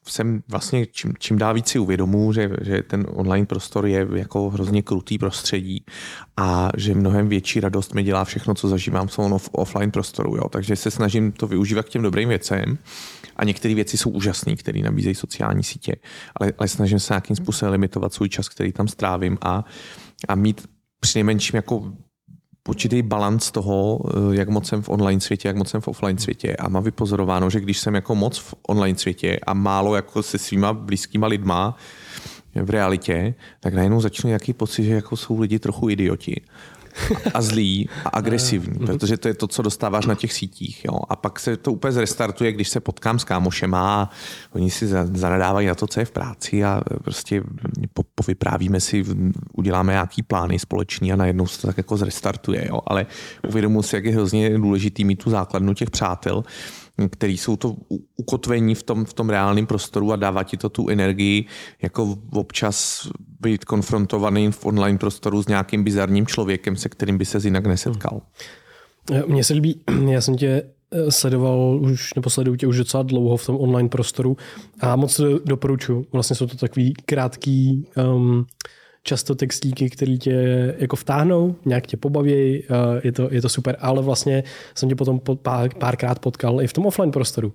jsem 0.06 0.42
vlastně 0.48 0.86
čím, 0.86 1.12
čím 1.18 1.38
dál 1.38 1.54
víc 1.54 1.68
si 1.68 1.78
uvědomuji, 1.78 2.32
že, 2.32 2.50
že 2.62 2.82
ten 2.82 3.06
online 3.08 3.46
prostor 3.46 3.86
je 3.86 4.06
jako 4.14 4.50
hrozně 4.50 4.82
krutý 4.82 5.18
prostředí 5.18 5.84
a 6.36 6.70
že 6.76 6.94
mnohem 6.94 7.28
větší 7.28 7.60
radost 7.60 7.94
mi 7.94 8.02
dělá 8.02 8.24
všechno, 8.24 8.54
co 8.54 8.68
zažívám 8.68 9.08
v 9.08 9.16
tom 9.16 9.38
offline 9.52 9.90
prostoru. 9.90 10.36
Jo. 10.36 10.48
Takže 10.48 10.76
se 10.76 10.90
snažím 10.90 11.32
to 11.32 11.46
využívat 11.46 11.86
k 11.86 11.88
těm 11.88 12.02
dobrým 12.02 12.28
věcem 12.28 12.78
a 13.36 13.44
některé 13.44 13.74
věci 13.74 13.96
jsou 13.96 14.10
úžasné, 14.10 14.56
které 14.56 14.80
nabízejí 14.80 15.14
sociální 15.14 15.64
sítě, 15.64 15.96
ale, 16.40 16.52
ale 16.58 16.68
snažím 16.68 16.98
se 16.98 17.12
nějakým 17.12 17.36
způsobem 17.36 17.72
limitovat 17.72 18.14
svůj 18.14 18.28
čas, 18.28 18.48
který 18.48 18.72
tam 18.72 18.88
strávím 18.88 19.38
a, 19.40 19.64
a 20.28 20.34
mít 20.34 20.68
přinejmenším 21.00 21.56
jako 21.56 21.92
určitý 22.68 23.02
balans 23.02 23.50
toho, 23.50 24.00
eh, 24.04 24.36
jak 24.36 24.48
moc 24.48 24.68
jsem 24.68 24.82
v 24.82 24.88
online 24.88 25.20
světě, 25.20 25.48
jak 25.48 25.56
moc 25.56 25.68
jsem 25.68 25.80
v 25.80 25.88
offline 25.88 26.18
světě. 26.18 26.56
A 26.56 26.68
mám 26.68 26.84
vypozorováno, 26.84 27.50
že 27.50 27.60
když 27.60 27.78
jsem 27.78 27.94
jako 27.94 28.14
moc 28.14 28.38
v 28.38 28.54
online 28.68 28.98
světě 28.98 29.38
a 29.46 29.54
málo 29.54 29.96
jako 29.96 30.22
se 30.22 30.38
svýma 30.38 30.72
blízkýma 30.72 31.26
lidma 31.26 31.76
v 32.54 32.70
realitě, 32.70 33.34
tak 33.60 33.74
najednou 33.74 34.00
začnu 34.00 34.28
nějaký 34.28 34.52
pocit, 34.52 34.84
že 34.84 34.94
jako 34.94 35.16
jsou 35.16 35.40
lidi 35.40 35.58
trochu 35.58 35.88
idioti 35.88 36.40
a 37.34 37.42
zlý 37.42 37.88
a 38.04 38.08
agresivní, 38.08 38.78
mhm. 38.78 38.86
protože 38.86 39.16
to 39.16 39.28
je 39.28 39.34
to, 39.34 39.46
co 39.46 39.62
dostáváš 39.62 40.06
na 40.06 40.14
těch 40.14 40.32
sítích. 40.32 40.84
Jo? 40.84 40.98
A 41.08 41.16
pak 41.16 41.40
se 41.40 41.56
to 41.56 41.72
úplně 41.72 41.92
zrestartuje, 41.92 42.52
když 42.52 42.68
se 42.68 42.80
potkám 42.80 43.18
s 43.18 43.24
kámošema 43.24 44.02
a 44.02 44.10
oni 44.52 44.70
si 44.70 44.86
zanadávají 45.12 45.66
na 45.66 45.74
to, 45.74 45.86
co 45.86 46.00
je 46.00 46.06
v 46.06 46.10
práci 46.10 46.64
a 46.64 46.80
prostě 47.04 47.42
po, 47.92 48.02
povyprávíme 48.14 48.80
si, 48.80 49.04
uděláme 49.52 49.92
nějaký 49.92 50.22
plány 50.22 50.58
společný 50.58 51.12
a 51.12 51.16
najednou 51.16 51.46
se 51.46 51.60
to 51.60 51.66
tak 51.66 51.76
jako 51.76 51.96
zrestartuje. 51.96 52.66
Jo? 52.68 52.80
Ale 52.86 53.06
uvědomuji 53.48 53.82
si, 53.82 53.96
jak 53.96 54.04
je 54.04 54.12
hrozně 54.12 54.58
důležitý 54.58 55.04
mít 55.04 55.22
tu 55.22 55.30
základnu 55.30 55.74
těch 55.74 55.90
přátel, 55.90 56.44
který 57.08 57.38
jsou 57.38 57.56
to 57.56 57.76
ukotvení 58.16 58.74
v 58.74 58.82
tom, 58.82 59.04
v 59.04 59.14
tom 59.14 59.30
reálném 59.30 59.66
prostoru 59.66 60.12
a 60.12 60.16
dává 60.16 60.42
ti 60.42 60.56
to 60.56 60.68
tu 60.68 60.88
energii, 60.88 61.44
jako 61.82 62.18
občas 62.32 63.08
být 63.40 63.64
konfrontovaný 63.64 64.52
v 64.52 64.66
online 64.66 64.98
prostoru 64.98 65.42
s 65.42 65.48
nějakým 65.48 65.84
bizarním 65.84 66.26
člověkem, 66.26 66.76
se 66.76 66.88
kterým 66.88 67.18
by 67.18 67.24
se 67.24 67.38
jinak 67.44 67.66
nesetkal. 67.66 68.20
Hmm. 69.10 69.22
Mně 69.26 69.44
se 69.44 69.54
líbí, 69.54 69.80
já 70.08 70.20
jsem 70.20 70.36
tě 70.36 70.62
eh, 70.90 71.10
sledoval 71.10 71.80
už, 71.82 72.14
nebo 72.14 72.30
sleduju 72.30 72.56
tě 72.56 72.66
už 72.66 72.76
docela 72.76 73.02
dlouho 73.02 73.36
v 73.36 73.46
tom 73.46 73.56
online 73.60 73.88
prostoru 73.88 74.36
a 74.80 74.96
moc 74.96 75.20
doporučuji. 75.44 76.06
Vlastně 76.12 76.36
jsou 76.36 76.46
to 76.46 76.56
takový 76.56 76.94
krátký 77.06 77.86
um, 78.14 78.46
často 79.02 79.34
textíky, 79.34 79.90
které 79.90 80.16
tě 80.16 80.34
jako 80.78 80.96
vtáhnou, 80.96 81.56
nějak 81.64 81.86
tě 81.86 81.96
pobaví, 81.96 82.64
je 83.02 83.12
to, 83.12 83.28
je 83.30 83.42
to 83.42 83.48
super, 83.48 83.76
ale 83.80 84.02
vlastně 84.02 84.44
jsem 84.74 84.88
tě 84.88 84.94
potom 84.94 85.20
pár, 85.42 85.74
párkrát 85.78 86.18
potkal 86.18 86.62
i 86.62 86.66
v 86.66 86.72
tom 86.72 86.86
offline 86.86 87.10
prostoru. 87.10 87.52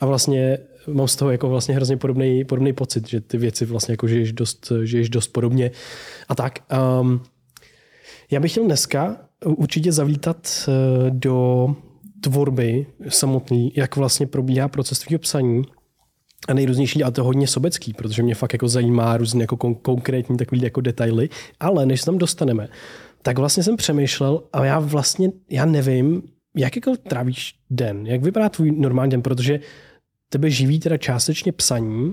A 0.00 0.06
vlastně 0.06 0.58
mám 0.86 1.08
z 1.08 1.16
toho 1.16 1.30
jako 1.30 1.48
vlastně 1.48 1.74
hrozně 1.74 1.96
podobný, 1.96 2.44
podobný 2.44 2.72
pocit, 2.72 3.08
že 3.08 3.20
ty 3.20 3.38
věci 3.38 3.64
vlastně 3.66 3.92
jako 3.92 4.08
žiješ 4.08 4.32
dost, 4.32 4.72
žiješ 4.82 5.10
dost 5.10 5.28
podobně. 5.28 5.70
A 6.28 6.34
tak, 6.34 6.58
um, 7.00 7.22
já 8.30 8.40
bych 8.40 8.50
chtěl 8.50 8.64
dneska 8.64 9.16
určitě 9.44 9.92
zavítat 9.92 10.68
uh, 10.68 11.10
do 11.10 11.68
tvorby 12.20 12.86
samotný, 13.08 13.72
jak 13.76 13.96
vlastně 13.96 14.26
probíhá 14.26 14.68
proces 14.68 14.98
tvýho 14.98 15.18
psaní 15.18 15.62
a 16.48 16.54
nejrůznější, 16.54 17.04
a 17.04 17.10
to 17.10 17.24
hodně 17.24 17.46
sobecký, 17.46 17.92
protože 17.92 18.22
mě 18.22 18.34
fakt 18.34 18.52
jako 18.52 18.68
zajímá 18.68 19.16
různě 19.16 19.42
jako 19.42 19.56
kon- 19.56 19.76
konkrétní 19.82 20.36
takový 20.36 20.62
jako 20.62 20.80
detaily, 20.80 21.28
ale 21.60 21.86
než 21.86 22.00
se 22.00 22.06
tam 22.06 22.18
dostaneme, 22.18 22.68
tak 23.22 23.38
vlastně 23.38 23.62
jsem 23.62 23.76
přemýšlel 23.76 24.42
a 24.52 24.64
já 24.64 24.78
vlastně, 24.78 25.28
já 25.50 25.64
nevím, 25.64 26.22
jak 26.56 26.76
jako 26.76 26.96
trávíš 27.08 27.54
den, 27.70 28.06
jak 28.06 28.22
vypadá 28.22 28.48
tvůj 28.48 28.70
normální 28.70 29.10
den, 29.10 29.22
protože 29.22 29.60
tebe 30.28 30.50
živí 30.50 30.80
teda 30.80 30.96
částečně 30.96 31.52
psaní, 31.52 32.12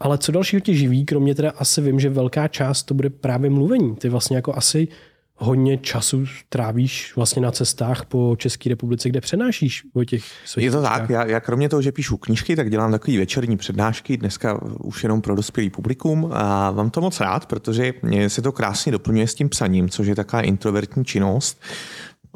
ale 0.00 0.18
co 0.18 0.32
dalšího 0.32 0.60
tě 0.60 0.74
živí, 0.74 1.04
kromě 1.04 1.34
teda 1.34 1.50
asi 1.50 1.80
vím, 1.80 2.00
že 2.00 2.10
velká 2.10 2.48
část 2.48 2.82
to 2.82 2.94
bude 2.94 3.10
právě 3.10 3.50
mluvení. 3.50 3.96
Ty 3.96 4.08
vlastně 4.08 4.36
jako 4.36 4.56
asi 4.56 4.88
hodně 5.36 5.78
času 5.78 6.24
trávíš 6.48 7.12
vlastně 7.16 7.42
na 7.42 7.50
cestách 7.50 8.04
po 8.04 8.36
České 8.38 8.68
republice, 8.68 9.08
kde 9.08 9.20
přenášíš 9.20 9.82
o 9.94 10.04
těch 10.04 10.24
svých 10.44 10.64
Je 10.64 10.70
to 10.70 10.82
tak, 10.82 11.10
já, 11.10 11.26
já 11.26 11.40
kromě 11.40 11.68
toho, 11.68 11.82
že 11.82 11.92
píšu 11.92 12.16
knížky, 12.16 12.56
tak 12.56 12.70
dělám 12.70 12.90
takový 12.90 13.18
večerní 13.18 13.56
přednášky, 13.56 14.16
dneska 14.16 14.62
už 14.62 15.02
jenom 15.02 15.22
pro 15.22 15.34
dospělý 15.34 15.70
publikum. 15.70 16.30
A 16.32 16.70
mám 16.70 16.90
to 16.90 17.00
moc 17.00 17.20
rád, 17.20 17.46
protože 17.46 17.92
se 18.28 18.42
to 18.42 18.52
krásně 18.52 18.92
doplňuje 18.92 19.28
s 19.28 19.34
tím 19.34 19.48
psaním, 19.48 19.88
což 19.88 20.06
je 20.06 20.14
taková 20.14 20.42
introvertní 20.42 21.04
činnost, 21.04 21.62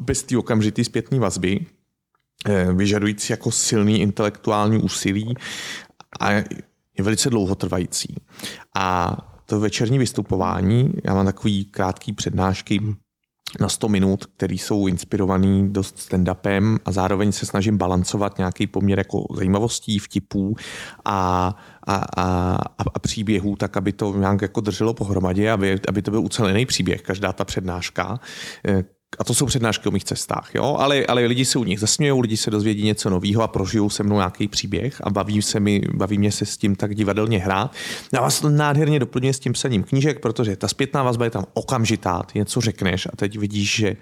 bez 0.01 0.23
té 0.23 0.37
okamžitý 0.37 0.83
zpětné 0.83 1.19
vazby, 1.19 1.59
eh, 2.45 2.73
vyžadující 2.73 3.33
jako 3.33 3.51
silný 3.51 4.01
intelektuální 4.01 4.77
úsilí 4.77 5.35
a 6.19 6.31
je 6.31 6.43
velice 7.03 7.29
dlouhotrvající. 7.29 8.15
A 8.75 9.17
to 9.49 9.59
večerní 9.59 9.97
vystupování, 9.97 10.93
já 11.03 11.13
mám 11.13 11.25
takový 11.25 11.65
krátký 11.65 12.13
přednášky 12.13 12.81
na 13.59 13.69
100 13.69 13.89
minut, 13.89 14.25
které 14.25 14.53
jsou 14.53 14.87
inspirovaný 14.87 15.69
dost 15.69 15.97
stand-upem 15.97 16.77
a 16.85 16.91
zároveň 16.91 17.31
se 17.31 17.45
snažím 17.45 17.77
balancovat 17.77 18.37
nějaký 18.37 18.67
poměr 18.67 18.97
jako 18.99 19.25
zajímavostí, 19.35 19.99
vtipů 19.99 20.55
a, 21.05 21.55
a, 21.87 21.95
a, 22.17 22.57
a 22.95 22.99
příběhů, 22.99 23.55
tak 23.55 23.77
aby 23.77 23.91
to 23.93 24.17
nějak 24.17 24.41
jako 24.41 24.61
drželo 24.61 24.93
pohromadě, 24.93 25.51
aby, 25.51 25.79
aby 25.87 26.01
to 26.01 26.11
byl 26.11 26.21
ucelený 26.21 26.65
příběh, 26.65 27.01
každá 27.01 27.33
ta 27.33 27.45
přednáška, 27.45 28.19
eh, 28.67 28.83
a 29.19 29.23
to 29.23 29.33
jsou 29.33 29.45
přednášky 29.45 29.89
o 29.89 29.91
mých 29.91 30.03
cestách, 30.03 30.49
jo? 30.55 30.75
Ale, 30.79 31.05
ale 31.05 31.25
lidi 31.25 31.45
se 31.45 31.59
u 31.59 31.63
nich 31.63 31.79
zasmějou, 31.79 32.19
lidi 32.19 32.37
se 32.37 32.51
dozvědí 32.51 32.83
něco 32.83 33.09
nového 33.09 33.43
a 33.43 33.47
prožijou 33.47 33.89
se 33.89 34.03
mnou 34.03 34.15
nějaký 34.15 34.47
příběh 34.47 35.01
a 35.03 35.09
baví, 35.09 35.41
se 35.41 35.59
mi, 35.59 35.81
baví 35.93 36.17
mě 36.17 36.31
se 36.31 36.45
s 36.45 36.57
tím 36.57 36.75
tak 36.75 36.95
divadelně 36.95 37.39
hrát. 37.39 37.71
A 38.17 38.21
vás 38.21 38.39
to 38.39 38.49
nádherně 38.49 38.99
doplňuje 38.99 39.33
s 39.33 39.39
tím 39.39 39.53
psaním 39.53 39.83
knížek, 39.83 40.19
protože 40.19 40.55
ta 40.55 40.67
zpětná 40.67 41.03
vazba 41.03 41.25
je 41.25 41.31
tam 41.31 41.45
okamžitá, 41.53 42.23
ty 42.23 42.39
něco 42.39 42.61
řekneš 42.61 43.05
a 43.05 43.09
teď 43.15 43.37
vidíš, 43.37 43.75
že 43.75 43.95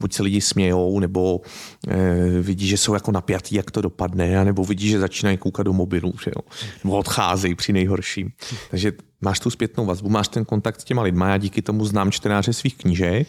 buď 0.00 0.12
se 0.12 0.22
lidi 0.22 0.40
smějou, 0.40 1.00
nebo 1.00 1.40
e, 1.88 2.40
vidíš, 2.40 2.68
že 2.68 2.76
jsou 2.76 2.94
jako 2.94 3.12
napjatý, 3.12 3.54
jak 3.56 3.70
to 3.70 3.80
dopadne, 3.80 4.44
nebo 4.44 4.64
vidíš, 4.64 4.90
že 4.90 5.00
začínají 5.00 5.36
koukat 5.36 5.66
do 5.66 5.72
mobilu, 5.72 6.12
že 6.24 6.30
jo? 6.36 6.42
nebo 6.84 6.96
odcházejí 6.96 7.54
při 7.54 7.72
nejhorším. 7.72 8.30
Takže 8.70 8.92
máš 9.20 9.40
tu 9.40 9.50
zpětnou 9.50 9.86
vazbu, 9.86 10.08
máš 10.08 10.28
ten 10.28 10.44
kontakt 10.44 10.80
s 10.80 10.84
těma 10.84 11.02
lidma, 11.02 11.28
já 11.28 11.36
díky 11.36 11.62
tomu 11.62 11.84
znám 11.84 12.10
čtenáře 12.10 12.52
svých 12.52 12.76
knížek 12.76 13.28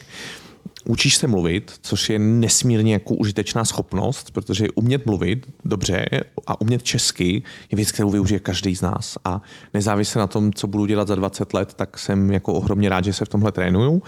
učíš 0.86 1.16
se 1.16 1.28
mluvit, 1.28 1.74
což 1.82 2.10
je 2.10 2.20
nesmírně 2.20 2.94
jako 2.94 3.16
užitečná 3.16 3.66
schopnost, 3.66 4.32
protože 4.32 4.68
umět 4.76 5.06
mluvit 5.06 5.48
dobře 5.66 6.06
a 6.48 6.62
umět 6.62 6.84
česky 6.84 7.44
je 7.72 7.76
věc, 7.76 7.92
kterou 7.92 8.10
využije 8.10 8.40
každý 8.40 8.76
z 8.76 8.82
nás. 8.82 9.18
A 9.26 9.42
nezávisle 9.74 10.20
na 10.20 10.28
tom, 10.28 10.54
co 10.54 10.68
budu 10.68 10.86
dělat 10.86 11.08
za 11.08 11.16
20 11.16 11.54
let, 11.54 11.74
tak 11.74 12.00
jsem 12.00 12.32
jako 12.32 12.54
ohromně 12.54 12.90
rád, 12.90 13.04
že 13.04 13.14
se 13.14 13.26
v 13.26 13.30
tomhle 13.30 13.52
trénuju 13.52 14.02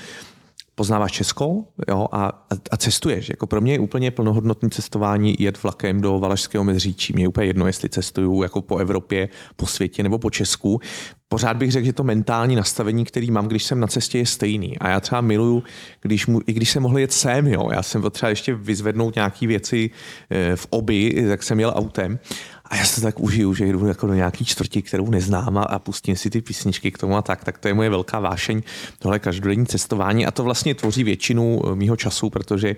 poznáváš 0.76 1.12
Česko 1.12 1.64
jo, 1.88 2.08
a, 2.12 2.46
a 2.72 2.78
cestuješ. 2.78 3.30
Jako 3.30 3.48
pro 3.48 3.62
mě 3.62 3.74
je 3.74 3.80
úplně 3.80 4.12
plnohodnotné 4.12 4.70
cestování 4.70 5.36
jet 5.40 5.64
vlakem 5.64 6.02
do 6.02 6.20
Valašského 6.20 6.64
Medříčí. 6.64 7.14
Mě 7.14 7.24
je 7.24 7.28
úplně 7.28 7.48
jedno, 7.48 7.68
jestli 7.68 7.90
cestuju 7.90 8.44
jako 8.44 8.62
po 8.62 8.78
Evropě, 8.78 9.30
po 9.56 9.68
světě 9.68 10.04
nebo 10.04 10.20
po 10.20 10.30
Česku. 10.30 10.82
Pořád 11.28 11.58
bych 11.58 11.72
řekl, 11.72 11.86
že 11.86 11.94
to 11.94 12.04
mentální 12.04 12.56
nastavení, 12.56 13.06
který 13.06 13.32
mám, 13.32 13.48
když 13.48 13.64
jsem 13.64 13.80
na 13.80 13.88
cestě, 13.88 14.18
je 14.18 14.26
stejný. 14.26 14.78
A 14.78 14.90
já 14.90 15.00
třeba 15.00 15.22
miluju, 15.22 15.64
když 16.02 16.28
mu, 16.28 16.42
i 16.48 16.54
když 16.54 16.70
jsem 16.70 16.84
mohl 16.84 17.00
jet 17.00 17.12
sem, 17.12 17.48
jo, 17.48 17.70
já 17.72 17.84
jsem 17.84 18.02
potřeba 18.02 18.30
ještě 18.30 18.56
vyzvednout 18.56 19.16
nějaké 19.16 19.48
věci 19.48 19.90
eh, 20.30 20.56
v 20.56 20.68
oby, 20.70 21.26
tak 21.28 21.44
jsem 21.44 21.60
jel 21.60 21.74
autem. 21.76 22.20
A 22.68 22.76
já 22.76 22.86
se 22.86 23.02
tak 23.02 23.20
užiju, 23.20 23.54
že 23.54 23.66
jdu 23.66 23.88
jako 23.88 24.08
do 24.08 24.14
nějaký 24.14 24.46
čtvrti, 24.46 24.82
kterou 24.82 25.10
neznám 25.10 25.58
a, 25.58 25.80
pustím 25.80 26.16
si 26.16 26.30
ty 26.30 26.42
písničky 26.42 26.92
k 26.92 26.98
tomu 26.98 27.18
a 27.18 27.22
tak. 27.22 27.44
Tak 27.44 27.58
to 27.58 27.68
je 27.68 27.74
moje 27.74 27.90
velká 27.90 28.20
vášeň, 28.20 28.62
tohle 29.00 29.20
každodenní 29.20 29.66
cestování. 29.66 30.26
A 30.26 30.32
to 30.32 30.44
vlastně 30.44 30.76
tvoří 30.76 31.04
většinu 31.04 31.62
eh, 31.66 31.76
mýho 31.76 31.96
času, 31.96 32.30
protože 32.30 32.76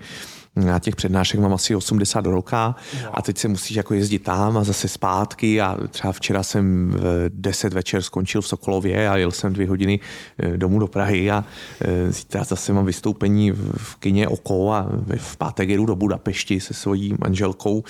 na 0.56 0.78
těch 0.78 0.96
přednášek 0.96 1.40
mám 1.40 1.52
asi 1.52 1.74
80 1.74 2.20
do 2.20 2.30
roka. 2.30 2.76
A 3.12 3.22
teď 3.22 3.38
se 3.38 3.48
musíš 3.48 3.76
jako 3.76 3.94
jezdit 3.94 4.18
tam 4.18 4.56
a 4.56 4.64
zase 4.64 4.88
zpátky. 4.88 5.60
A 5.60 5.78
třeba 5.90 6.12
včera 6.12 6.42
jsem 6.42 6.90
v 6.90 7.28
10 7.28 7.72
večer 7.72 8.02
skončil 8.02 8.40
v 8.40 8.48
Sokolově 8.48 9.08
a 9.08 9.16
jel 9.16 9.30
jsem 9.30 9.52
dvě 9.52 9.68
hodiny 9.68 10.00
eh, 10.38 10.56
domů 10.56 10.78
do 10.78 10.86
Prahy. 10.86 11.30
A 11.30 11.44
eh, 11.80 12.12
zítra 12.12 12.44
zase 12.44 12.72
mám 12.72 12.86
vystoupení 12.86 13.50
v 13.76 13.96
kině 13.96 14.28
Oko 14.28 14.72
a 14.72 14.90
v 15.16 15.36
pátek 15.36 15.68
jedu 15.68 15.86
do 15.86 15.96
Budapešti 15.96 16.60
se 16.60 16.74
svojí 16.74 17.14
manželkou, 17.18 17.84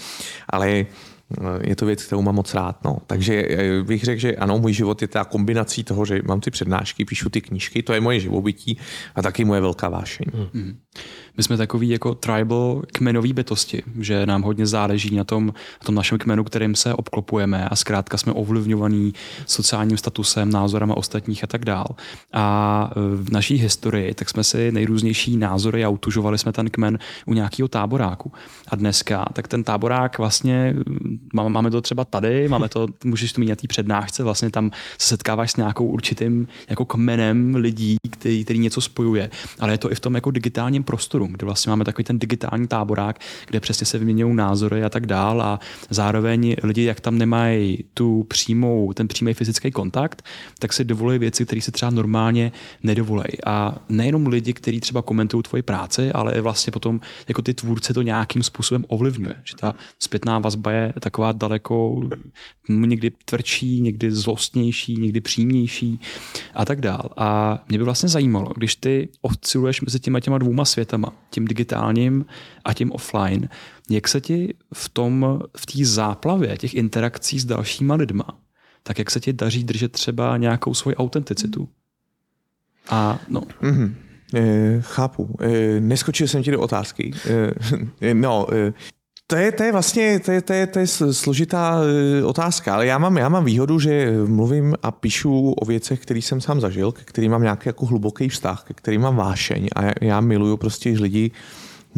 ale 0.48 0.86
je 1.60 1.76
to 1.76 1.86
věc, 1.86 2.04
kterou 2.04 2.22
mám 2.22 2.34
moc 2.34 2.54
rád. 2.54 2.84
No. 2.84 2.98
Takže 3.06 3.46
eh, 3.48 3.82
bych 3.82 4.04
řekl, 4.04 4.20
že 4.20 4.36
ano, 4.36 4.58
můj 4.58 4.72
život 4.72 5.02
je 5.02 5.08
ta 5.08 5.24
kombinací 5.24 5.84
toho, 5.84 6.04
že 6.04 6.20
mám 6.24 6.40
ty 6.40 6.50
přednášky, 6.50 7.04
píšu 7.04 7.30
ty 7.30 7.40
knížky, 7.40 7.82
to 7.82 7.92
je 7.92 8.00
moje 8.00 8.20
živobytí 8.20 8.78
a 9.14 9.22
taky 9.22 9.44
moje 9.44 9.60
velká 9.60 9.88
vášeň. 9.88 10.26
Mm. 10.52 10.78
My 11.38 11.44
jsme 11.44 11.56
takový 11.56 11.88
jako 11.88 12.14
tribal 12.14 12.82
kmenový 12.92 13.32
bytosti, 13.32 13.82
že 14.00 14.26
nám 14.26 14.42
hodně 14.42 14.66
záleží 14.66 15.16
na 15.16 15.24
tom, 15.24 15.46
na 15.46 15.86
tom 15.86 15.94
našem 15.94 16.18
kmenu, 16.18 16.44
kterým 16.44 16.74
se 16.74 16.94
obklopujeme 16.94 17.68
a 17.68 17.76
zkrátka 17.76 18.18
jsme 18.18 18.32
ovlivňovaní 18.32 19.14
sociálním 19.46 19.98
statusem, 19.98 20.50
názorama 20.50 20.96
ostatních 20.96 21.44
a 21.44 21.46
tak 21.46 21.64
dál. 21.64 21.86
A 22.32 22.90
e, 22.90 23.16
v 23.16 23.30
naší 23.30 23.54
historii 23.54 24.14
tak 24.14 24.28
jsme 24.28 24.44
si 24.44 24.72
nejrůznější 24.72 25.36
názory 25.36 25.84
a 25.84 25.88
utužovali 25.88 26.38
jsme 26.38 26.52
ten 26.52 26.70
kmen 26.70 26.98
u 27.26 27.34
nějakého 27.34 27.68
táboráku. 27.68 28.32
A 28.68 28.76
dneska, 28.76 29.24
tak 29.32 29.48
ten 29.48 29.64
táborák 29.64 30.18
vlastně, 30.18 30.74
máme 31.34 31.70
to 31.70 31.80
třeba 31.80 32.04
tady, 32.04 32.48
máme 32.48 32.68
to, 32.68 32.86
můžeš 33.04 33.32
to 33.32 33.40
mít 33.40 33.48
na 33.48 33.56
té 33.56 33.68
přednášce, 33.68 34.22
vlastně 34.22 34.50
tam 34.50 34.70
se 34.98 35.08
setkáváš 35.08 35.50
s 35.50 35.56
nějakou 35.56 35.86
určitým 35.86 36.48
jako 36.70 36.84
kmenem 36.84 37.54
lidí, 37.54 37.96
který, 38.10 38.44
který 38.44 38.58
něco 38.58 38.80
spojuje. 38.80 39.30
Ale 39.60 39.72
je 39.72 39.78
to 39.78 39.92
i 39.92 39.94
v 39.94 40.00
tom 40.00 40.14
jako 40.14 40.30
digitálním 40.30 40.84
prostoru 40.84 41.27
kde 41.32 41.44
vlastně 41.44 41.70
máme 41.70 41.84
takový 41.84 42.04
ten 42.04 42.18
digitální 42.18 42.66
táborák, 42.68 43.18
kde 43.46 43.60
přesně 43.60 43.86
se 43.86 43.98
vyměňují 43.98 44.36
názory 44.36 44.84
a 44.84 44.88
tak 44.88 45.06
dál 45.06 45.42
a 45.42 45.60
zároveň 45.90 46.56
lidi, 46.62 46.82
jak 46.82 47.00
tam 47.00 47.18
nemají 47.18 47.84
tu 47.94 48.24
přímou, 48.28 48.92
ten 48.92 49.08
přímý 49.08 49.34
fyzický 49.34 49.70
kontakt, 49.70 50.22
tak 50.58 50.72
si 50.72 50.84
dovolují 50.84 51.18
věci, 51.18 51.46
které 51.46 51.60
se 51.60 51.72
třeba 51.72 51.90
normálně 51.90 52.52
nedovolej. 52.82 53.30
A 53.46 53.76
nejenom 53.88 54.26
lidi, 54.26 54.52
kteří 54.52 54.80
třeba 54.80 55.02
komentují 55.02 55.42
tvoji 55.42 55.62
práci, 55.62 56.12
ale 56.12 56.32
i 56.34 56.40
vlastně 56.40 56.70
potom 56.70 57.00
jako 57.28 57.42
ty 57.42 57.54
tvůrce 57.54 57.94
to 57.94 58.02
nějakým 58.02 58.42
způsobem 58.42 58.84
ovlivňuje. 58.88 59.34
Že 59.44 59.56
ta 59.56 59.74
zpětná 59.98 60.38
vazba 60.38 60.72
je 60.72 60.92
taková 61.00 61.32
daleko 61.32 62.00
někdy 62.68 63.10
tvrdší, 63.24 63.80
někdy 63.80 64.12
zlostnější, 64.12 64.96
někdy 64.96 65.20
přímější 65.20 66.00
a 66.54 66.64
tak 66.64 66.80
dál. 66.80 67.10
A 67.16 67.58
mě 67.68 67.78
by 67.78 67.84
vlastně 67.84 68.08
zajímalo, 68.08 68.52
když 68.56 68.76
ty 68.76 69.08
osciluješ 69.20 69.80
mezi 69.80 70.00
těma 70.00 70.20
těma 70.20 70.38
dvouma 70.38 70.64
světama, 70.64 71.12
tím 71.30 71.44
digitálním 71.44 72.26
a 72.64 72.74
tím 72.74 72.92
offline, 72.92 73.48
jak 73.90 74.08
se 74.08 74.20
ti 74.20 74.54
v 74.74 74.88
tom, 74.88 75.40
v 75.56 75.66
té 75.66 75.84
záplavě 75.84 76.56
těch 76.56 76.74
interakcí 76.74 77.40
s 77.40 77.44
dalšíma 77.44 77.94
lidma, 77.94 78.38
tak 78.82 78.98
jak 78.98 79.10
se 79.10 79.20
ti 79.20 79.32
daří 79.32 79.64
držet 79.64 79.92
třeba 79.92 80.36
nějakou 80.36 80.74
svoji 80.74 80.96
autenticitu? 80.96 81.68
A 82.88 83.18
no. 83.28 83.40
Mm-hmm. 83.40 83.94
E, 84.34 84.80
chápu. 84.80 85.36
E, 85.40 85.80
neskočil 85.80 86.28
jsem 86.28 86.42
ti 86.42 86.50
do 86.50 86.60
otázky. 86.60 87.12
E, 88.00 88.14
no, 88.14 88.54
e, 88.54 88.72
to 89.30 89.36
je, 89.36 89.52
to 89.52 89.62
je 89.62 89.72
vlastně 89.72 90.20
to 90.20 90.32
je, 90.32 90.42
to 90.42 90.52
je, 90.52 90.66
to 90.66 90.78
je 90.78 90.86
složitá 91.12 91.80
otázka, 92.24 92.74
ale 92.74 92.86
já 92.86 92.98
mám, 92.98 93.16
já 93.16 93.28
mám 93.28 93.44
výhodu, 93.44 93.78
že 93.78 94.12
mluvím 94.26 94.74
a 94.82 94.90
píšu 94.90 95.52
o 95.52 95.64
věcech, 95.64 96.00
které 96.00 96.20
jsem 96.20 96.40
sám 96.40 96.60
zažil, 96.60 96.92
ke 96.92 97.04
kterým 97.04 97.32
mám 97.32 97.42
nějaký 97.42 97.68
jako 97.68 97.86
hluboký 97.86 98.28
vztah, 98.28 98.64
ke 98.64 98.74
kterým 98.74 99.00
mám 99.00 99.16
vášeň 99.16 99.68
a 99.74 99.84
já, 99.84 99.92
já 100.00 100.20
miluju 100.20 100.56
prostě, 100.56 100.90
lidi 100.90 101.30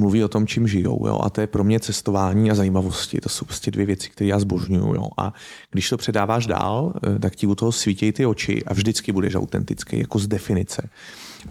mluví 0.00 0.24
o 0.24 0.28
tom, 0.28 0.46
čím 0.46 0.68
žijou. 0.68 1.06
Jo? 1.06 1.20
A 1.22 1.30
to 1.30 1.40
je 1.40 1.46
pro 1.46 1.64
mě 1.64 1.80
cestování 1.80 2.50
a 2.50 2.54
zajímavosti. 2.54 3.20
To 3.20 3.28
jsou 3.28 3.44
prostě 3.44 3.70
dvě 3.70 3.86
věci, 3.86 4.10
které 4.10 4.28
já 4.28 4.38
zbožňuju. 4.38 4.94
Jo? 4.94 5.08
A 5.18 5.34
když 5.70 5.88
to 5.88 5.96
předáváš 5.96 6.46
dál, 6.46 6.92
tak 7.20 7.36
ti 7.36 7.46
u 7.46 7.54
toho 7.54 7.72
svítí 7.72 8.12
ty 8.12 8.26
oči 8.26 8.64
a 8.64 8.74
vždycky 8.74 9.12
budeš 9.12 9.34
autentický, 9.34 9.98
jako 9.98 10.18
z 10.18 10.26
definice. 10.26 10.88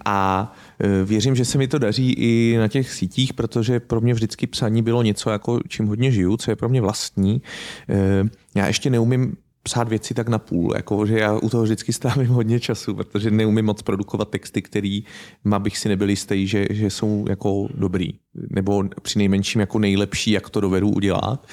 A 0.06 0.52
e, 0.80 1.06
věřím, 1.06 1.36
že 1.36 1.46
se 1.46 1.58
mi 1.58 1.68
to 1.68 1.80
daří 1.80 2.14
i 2.14 2.58
na 2.58 2.68
těch 2.68 2.92
sítích, 2.92 3.34
protože 3.34 3.80
pro 3.80 4.02
mě 4.02 4.14
vždycky 4.14 4.48
psaní 4.48 4.82
bylo 4.82 5.04
něco, 5.04 5.30
jako 5.30 5.60
čím 5.68 5.88
hodně 5.88 6.12
žiju, 6.12 6.38
co 6.38 6.52
je 6.52 6.56
pro 6.56 6.70
mě 6.70 6.82
vlastní. 6.82 7.42
E, 7.90 8.30
já 8.56 8.68
ještě 8.68 8.90
neumím 8.90 9.36
psát 9.64 9.90
věci 9.90 10.14
tak 10.14 10.28
na 10.28 10.38
půl, 10.38 10.74
jako, 10.76 11.06
že 11.06 11.20
já 11.20 11.34
u 11.34 11.50
toho 11.50 11.64
vždycky 11.64 11.94
strávím 11.94 12.30
hodně 12.30 12.60
času, 12.60 12.96
protože 12.96 13.32
neumím 13.32 13.66
moc 13.66 13.82
produkovat 13.82 14.30
texty, 14.30 14.62
který 14.62 15.04
má 15.44 15.60
bych 15.60 15.78
si 15.78 15.90
nebyl 15.90 16.10
jistý, 16.10 16.48
že, 16.48 16.68
že 16.70 16.90
jsou 16.90 17.26
jako 17.30 17.68
dobrý, 17.74 18.14
nebo 18.50 18.84
při 19.02 19.20
nejmenším 19.20 19.62
jako 19.62 19.80
nejlepší, 19.80 20.32
jak 20.32 20.50
to 20.50 20.62
dovedu 20.62 20.90
udělat. 20.90 21.48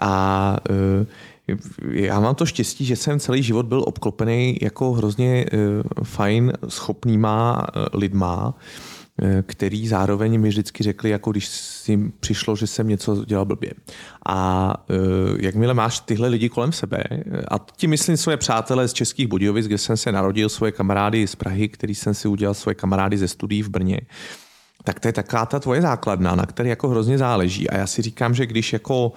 A 0.00 0.56
uh, 0.70 1.06
já 1.90 2.20
mám 2.20 2.34
to 2.34 2.46
štěstí, 2.46 2.84
že 2.84 2.96
jsem 2.96 3.20
celý 3.20 3.42
život 3.42 3.66
byl 3.66 3.84
obklopený 3.86 4.58
jako 4.62 4.92
hrozně 4.92 5.46
eh, 5.52 5.58
fajn, 6.02 6.52
schopnýma 6.68 7.66
eh, 7.66 7.96
lidma, 7.96 8.54
který 9.42 9.88
zároveň 9.88 10.40
mi 10.40 10.48
vždycky 10.48 10.82
řekli, 10.82 11.10
jako 11.10 11.30
když 11.30 11.48
si 11.48 12.12
přišlo, 12.20 12.56
že 12.56 12.66
jsem 12.66 12.88
něco 12.88 13.24
dělal 13.24 13.44
blbě. 13.44 13.70
A 14.28 14.74
jakmile 15.38 15.74
máš 15.74 16.00
tyhle 16.00 16.28
lidi 16.28 16.48
kolem 16.48 16.72
sebe, 16.72 17.04
a 17.50 17.58
tím 17.76 17.90
myslím 17.90 18.16
svoje 18.16 18.36
přátelé 18.36 18.88
z 18.88 18.92
Českých 18.92 19.26
Budějovic, 19.26 19.66
kde 19.66 19.78
jsem 19.78 19.96
se 19.96 20.12
narodil, 20.12 20.48
svoje 20.48 20.72
kamarády 20.72 21.26
z 21.26 21.34
Prahy, 21.34 21.68
který 21.68 21.94
jsem 21.94 22.14
si 22.14 22.28
udělal 22.28 22.54
svoje 22.54 22.74
kamarády 22.74 23.18
ze 23.18 23.28
studií 23.28 23.62
v 23.62 23.68
Brně, 23.68 24.00
tak 24.84 25.00
to 25.00 25.08
je 25.08 25.12
taková 25.12 25.46
ta 25.46 25.60
tvoje 25.60 25.82
základna, 25.82 26.34
na 26.34 26.46
které 26.46 26.68
jako 26.68 26.88
hrozně 26.88 27.18
záleží. 27.18 27.70
A 27.70 27.76
já 27.76 27.86
si 27.86 28.02
říkám, 28.02 28.34
že 28.34 28.46
když 28.46 28.72
jako 28.72 29.12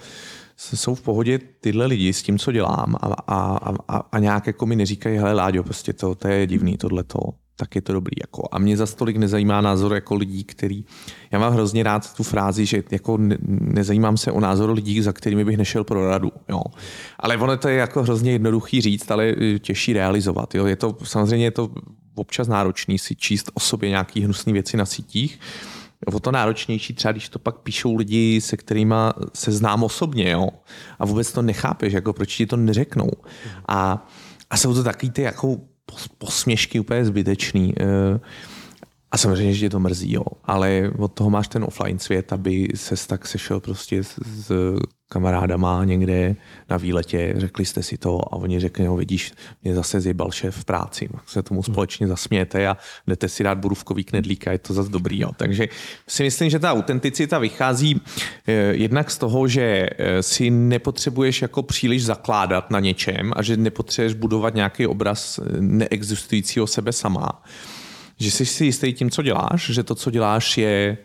jsou 0.56 0.94
v 0.94 1.02
pohodě 1.02 1.38
tyhle 1.60 1.86
lidi 1.86 2.12
s 2.12 2.22
tím, 2.22 2.38
co 2.38 2.52
dělám 2.52 2.96
a, 3.00 3.06
a, 3.06 3.58
a, 3.88 3.96
a 4.12 4.18
nějak 4.18 4.46
jako 4.46 4.66
mi 4.66 4.76
neříkají, 4.76 5.18
hele 5.18 5.32
Láďo, 5.32 5.62
prostě 5.62 5.92
to, 5.92 6.14
to 6.14 6.28
je 6.28 6.46
divný, 6.46 6.76
tohleto, 6.76 7.18
tak 7.56 7.74
je 7.74 7.82
to 7.82 7.92
dobrý. 7.92 8.16
Jako. 8.20 8.48
A 8.52 8.58
mě 8.58 8.76
za 8.76 8.86
tolik 8.86 9.16
nezajímá 9.16 9.60
názor 9.60 9.94
jako 9.94 10.14
lidí, 10.14 10.44
který... 10.44 10.84
Já 11.30 11.38
mám 11.38 11.52
hrozně 11.52 11.82
rád 11.82 12.14
tu 12.14 12.22
frázi, 12.22 12.66
že 12.66 12.82
jako 12.90 13.16
ne, 13.16 13.38
nezajímám 13.48 14.16
se 14.16 14.32
o 14.32 14.40
názor 14.40 14.70
lidí, 14.70 15.02
za 15.02 15.12
kterými 15.12 15.44
bych 15.44 15.56
nešel 15.56 15.84
pro 15.84 16.10
radu. 16.10 16.32
Jo. 16.48 16.62
Ale 17.18 17.36
ono 17.36 17.56
to 17.56 17.68
je 17.68 17.76
jako 17.76 18.02
hrozně 18.02 18.32
jednoduchý 18.32 18.80
říct, 18.80 19.10
ale 19.10 19.34
těžší 19.58 19.92
realizovat. 19.92 20.54
Jo. 20.54 20.66
Je 20.66 20.76
to, 20.76 20.96
samozřejmě 21.04 21.46
je 21.46 21.50
to 21.50 21.70
občas 22.14 22.48
náročný 22.48 22.98
si 22.98 23.16
číst 23.16 23.50
o 23.54 23.60
sobě 23.60 23.88
nějaký 23.88 24.20
hnusné 24.20 24.52
věci 24.52 24.76
na 24.76 24.86
sítích, 24.86 25.40
o 26.14 26.20
to 26.20 26.32
náročnější, 26.32 26.94
třeba 26.94 27.12
když 27.12 27.28
to 27.28 27.38
pak 27.38 27.58
píšou 27.58 27.96
lidi, 27.96 28.40
se 28.40 28.56
kterými 28.56 28.94
se 29.34 29.52
znám 29.52 29.84
osobně, 29.84 30.30
jo, 30.30 30.48
a 30.98 31.06
vůbec 31.06 31.32
to 31.32 31.42
nechápeš, 31.42 31.92
jako 31.92 32.12
proč 32.12 32.36
ti 32.36 32.46
to 32.46 32.56
neřeknou. 32.56 33.10
A, 33.68 34.08
a 34.50 34.56
jsou 34.56 34.74
to 34.74 34.84
takový 34.84 35.10
ty 35.10 35.22
jako 35.22 35.56
posměšky 36.18 36.80
úplně 36.80 37.04
zbytečný. 37.04 37.74
Eh, 37.80 38.20
a 39.10 39.18
samozřejmě, 39.18 39.54
že 39.54 39.60
tě 39.60 39.70
to 39.70 39.80
mrzí, 39.80 40.12
jo. 40.12 40.24
ale 40.44 40.90
od 40.98 41.12
toho 41.12 41.30
máš 41.30 41.48
ten 41.48 41.64
offline 41.64 41.98
svět, 41.98 42.32
aby 42.32 42.68
se 42.74 43.08
tak 43.08 43.26
sešel 43.26 43.60
prostě 43.60 44.04
s, 44.04 44.18
s 44.24 44.52
kamarádama 45.08 45.84
někde 45.84 46.36
na 46.70 46.76
výletě, 46.76 47.34
řekli 47.36 47.64
jste 47.64 47.82
si 47.82 47.98
to 47.98 48.20
a 48.20 48.32
oni 48.32 48.60
řekli, 48.60 48.84
no 48.84 48.96
vidíš, 48.96 49.32
mě 49.64 49.74
zase 49.74 50.00
zjebal 50.00 50.30
šéf 50.30 50.56
v 50.56 50.64
práci, 50.64 51.08
se 51.26 51.42
tomu 51.42 51.62
společně 51.62 52.08
zasmějete 52.08 52.68
a 52.68 52.76
jdete 53.06 53.28
si 53.28 53.44
dát 53.44 53.58
borůvkový 53.58 54.04
knedlík 54.04 54.48
a 54.48 54.52
je 54.52 54.58
to 54.58 54.74
zase 54.74 54.90
dobrý. 54.90 55.20
Jo. 55.20 55.30
Takže 55.36 55.68
si 56.08 56.22
myslím, 56.22 56.50
že 56.50 56.58
ta 56.58 56.72
autenticita 56.72 57.38
vychází 57.38 58.00
eh, 58.46 58.52
jednak 58.74 59.10
z 59.10 59.18
toho, 59.18 59.48
že 59.48 59.88
eh, 59.98 60.22
si 60.22 60.50
nepotřebuješ 60.50 61.42
jako 61.42 61.62
příliš 61.62 62.04
zakládat 62.04 62.70
na 62.70 62.80
něčem 62.80 63.32
a 63.36 63.42
že 63.42 63.56
nepotřebuješ 63.56 64.14
budovat 64.14 64.54
nějaký 64.54 64.86
obraz 64.86 65.40
neexistujícího 65.60 66.66
sebe 66.66 66.92
sama 66.92 67.42
že 68.18 68.30
jsi 68.30 68.46
si 68.46 68.64
jistý 68.64 68.92
tím, 68.92 69.10
co 69.10 69.22
děláš, 69.22 69.70
že 69.70 69.82
to, 69.82 69.94
co 69.94 70.10
děláš, 70.10 70.58
je 70.58 70.98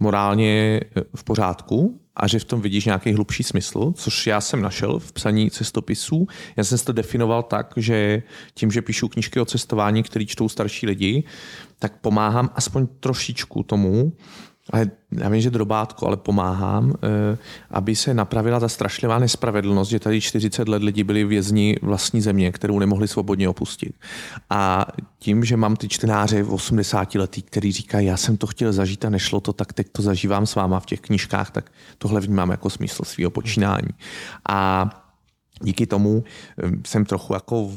morálně 0.00 0.80
eh, 0.96 1.02
v 1.16 1.24
pořádku 1.24 2.00
a 2.16 2.26
že 2.26 2.38
v 2.38 2.44
tom 2.44 2.60
vidíš 2.60 2.84
nějaký 2.84 3.12
hlubší 3.12 3.42
smysl, 3.42 3.92
což 3.96 4.26
já 4.26 4.40
jsem 4.40 4.62
našel 4.62 4.98
v 4.98 5.12
psaní 5.12 5.50
cestopisů. 5.50 6.26
Já 6.56 6.64
jsem 6.64 6.78
to 6.78 6.92
definoval 6.92 7.42
tak, 7.42 7.74
že 7.76 8.22
tím, 8.54 8.70
že 8.70 8.82
píšu 8.82 9.08
knížky 9.08 9.40
o 9.40 9.44
cestování, 9.44 10.02
které 10.02 10.26
čtou 10.26 10.48
starší 10.48 10.86
lidi, 10.86 11.24
tak 11.78 12.00
pomáhám 12.00 12.50
aspoň 12.54 12.86
trošičku 13.00 13.62
tomu, 13.62 14.12
ale 14.70 14.90
já 15.12 15.28
vím, 15.28 15.40
že 15.40 15.50
drobátko, 15.50 16.06
ale 16.06 16.16
pomáhám, 16.16 16.94
eh, 16.94 17.38
aby 17.70 17.96
se 17.96 18.14
napravila 18.14 18.60
ta 18.60 18.68
strašlivá 18.68 19.18
nespravedlnost, 19.18 19.90
že 19.90 20.00
tady 20.00 20.20
40 20.20 20.68
let 20.68 20.82
lidi 20.82 21.04
byli 21.04 21.24
vězni 21.24 21.76
vlastní 21.82 22.20
země, 22.20 22.52
kterou 22.52 22.78
nemohli 22.78 23.08
svobodně 23.08 23.48
opustit. 23.48 23.94
A 24.50 24.86
tím, 25.18 25.44
že 25.44 25.56
mám 25.56 25.76
ty 25.76 25.88
čtenáře 25.88 26.42
v 26.42 26.52
80 26.52 27.18
letý, 27.18 27.42
který 27.42 27.72
říkají, 27.72 28.06
já 28.06 28.16
jsem 28.16 28.36
to 28.36 28.46
chtěl 28.46 28.72
zažít 28.72 29.04
a 29.04 29.10
nešlo 29.10 29.40
to, 29.40 29.52
tak 29.52 29.72
teď 29.72 29.86
to 29.92 30.02
zažívám 30.02 30.46
s 30.46 30.54
váma 30.54 30.80
v 30.80 30.86
těch 30.86 31.00
knížkách, 31.00 31.50
tak 31.50 31.70
tohle 31.98 32.20
vnímám 32.20 32.50
jako 32.50 32.70
smysl 32.70 33.04
svého 33.04 33.30
počínání. 33.30 33.90
A 34.48 34.90
díky 35.62 35.86
tomu 35.86 36.24
eh, 36.58 36.70
jsem 36.86 37.04
trochu 37.04 37.34
jako 37.34 37.72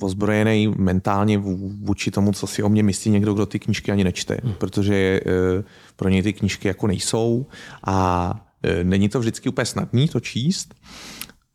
ozbrojený 0.00 0.74
mentálně 0.76 1.38
vůči 1.38 2.10
tomu, 2.10 2.32
co 2.32 2.46
si 2.46 2.62
o 2.62 2.68
mě 2.68 2.82
myslí 2.82 3.10
někdo, 3.10 3.34
kdo 3.34 3.46
ty 3.46 3.58
knížky 3.58 3.92
ani 3.92 4.04
nečte, 4.04 4.36
hmm. 4.44 4.54
protože 4.58 4.94
eh, 4.94 5.64
pro 5.96 6.08
něj 6.08 6.22
ty 6.22 6.32
knížky 6.32 6.68
jako 6.68 6.86
nejsou 6.86 7.46
a 7.84 8.34
eh, 8.62 8.84
není 8.84 9.08
to 9.08 9.20
vždycky 9.20 9.48
úplně 9.48 9.66
snadný 9.66 10.08
to 10.08 10.20
číst. 10.20 10.74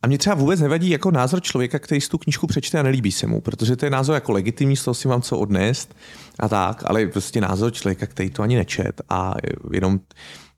A 0.02 0.06
mě 0.06 0.18
třeba 0.18 0.36
vůbec 0.36 0.60
nevadí 0.60 0.90
jako 0.90 1.10
názor 1.10 1.42
člověka, 1.42 1.78
který 1.78 2.00
si 2.00 2.08
tu 2.08 2.18
knížku 2.18 2.46
přečte 2.46 2.78
a 2.78 2.82
nelíbí 2.82 3.12
se 3.12 3.26
mu, 3.26 3.40
protože 3.40 3.76
to 3.76 3.86
je 3.86 3.90
názor 3.90 4.14
jako 4.14 4.32
legitimní, 4.32 4.76
z 4.76 4.84
toho 4.84 4.94
si 4.94 5.08
mám 5.08 5.22
co 5.22 5.38
odnést 5.38 5.96
a 6.38 6.48
tak, 6.48 6.82
ale 6.86 7.06
prostě 7.06 7.40
názor 7.40 7.72
člověka, 7.72 8.06
který 8.06 8.30
to 8.30 8.42
ani 8.42 8.56
nečet 8.56 9.02
a 9.08 9.34
jenom 9.72 10.00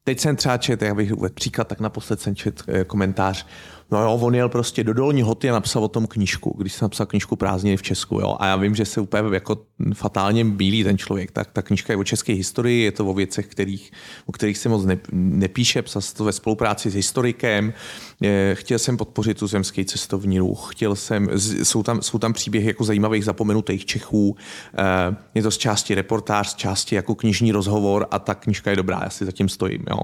teď 0.05 0.21
jsem 0.21 0.37
třeba 0.37 0.57
čet, 0.57 0.83
já 0.83 0.95
bych 0.95 1.13
uvedl 1.13 1.35
příklad, 1.35 1.69
tak 1.69 1.81
naposled 1.81 2.21
jsem 2.21 2.37
čet 2.37 2.63
eh, 2.69 2.85
komentář 2.85 3.47
No 3.91 4.03
jo, 4.03 4.19
on 4.23 4.35
jel 4.35 4.49
prostě 4.49 4.85
do 4.85 4.93
Dolní 4.95 5.23
Hoty 5.23 5.51
a 5.51 5.53
napsal 5.53 5.85
o 5.85 5.89
tom 5.89 6.07
knížku, 6.07 6.55
když 6.59 6.73
jsem 6.73 6.85
napsal 6.85 7.07
knížku 7.07 7.37
Prázdniny 7.37 7.77
v 7.77 7.83
Česku. 7.83 8.21
Jo. 8.21 8.37
A 8.41 8.47
já 8.47 8.57
vím, 8.57 8.75
že 8.75 8.85
se 8.85 9.01
úplně 9.01 9.23
jako 9.35 9.59
fatálně 9.95 10.45
bílí 10.45 10.85
ten 10.85 10.99
člověk. 10.99 11.31
Tak 11.31 11.53
ta 11.53 11.63
knížka 11.63 11.93
je 11.93 11.97
o 11.97 12.05
české 12.05 12.33
historii, 12.33 12.83
je 12.83 12.93
to 12.93 13.07
o 13.07 13.15
věcech, 13.15 13.47
kterých, 13.47 13.93
o 14.27 14.33
kterých 14.33 14.59
se 14.59 14.69
moc 14.69 14.85
ne, 14.85 14.99
nepíše, 15.13 15.83
psal 15.83 16.03
to 16.17 16.25
ve 16.25 16.33
spolupráci 16.33 16.91
s 16.91 16.95
historikem. 16.95 17.73
Chtěl 18.55 18.79
jsem 18.79 18.97
podpořit 18.97 19.43
zemský 19.43 19.85
cestovní 19.85 20.39
ruch, 20.39 20.69
chtěl 20.73 20.97
jsem, 20.97 21.29
jsou 21.63 21.83
tam, 21.83 22.03
jsou 22.03 22.19
tam 22.19 22.33
příběhy 22.33 22.67
jako 22.67 22.85
zajímavých 22.85 23.25
zapomenutých 23.25 23.87
Čechů, 23.87 24.37
eh, 24.79 25.17
je 25.35 25.43
to 25.43 25.51
z 25.51 25.59
části 25.59 25.95
reportář, 25.95 26.49
z 26.49 26.55
části 26.55 26.95
jako 26.95 27.15
knižní 27.15 27.53
rozhovor 27.53 28.07
a 28.11 28.19
ta 28.19 28.35
knížka 28.35 28.71
je 28.71 28.77
dobrá, 28.77 29.01
já 29.05 29.11
si 29.11 29.25
zatím 29.25 29.49
stojím. 29.49 29.85
Jo. 29.91 30.01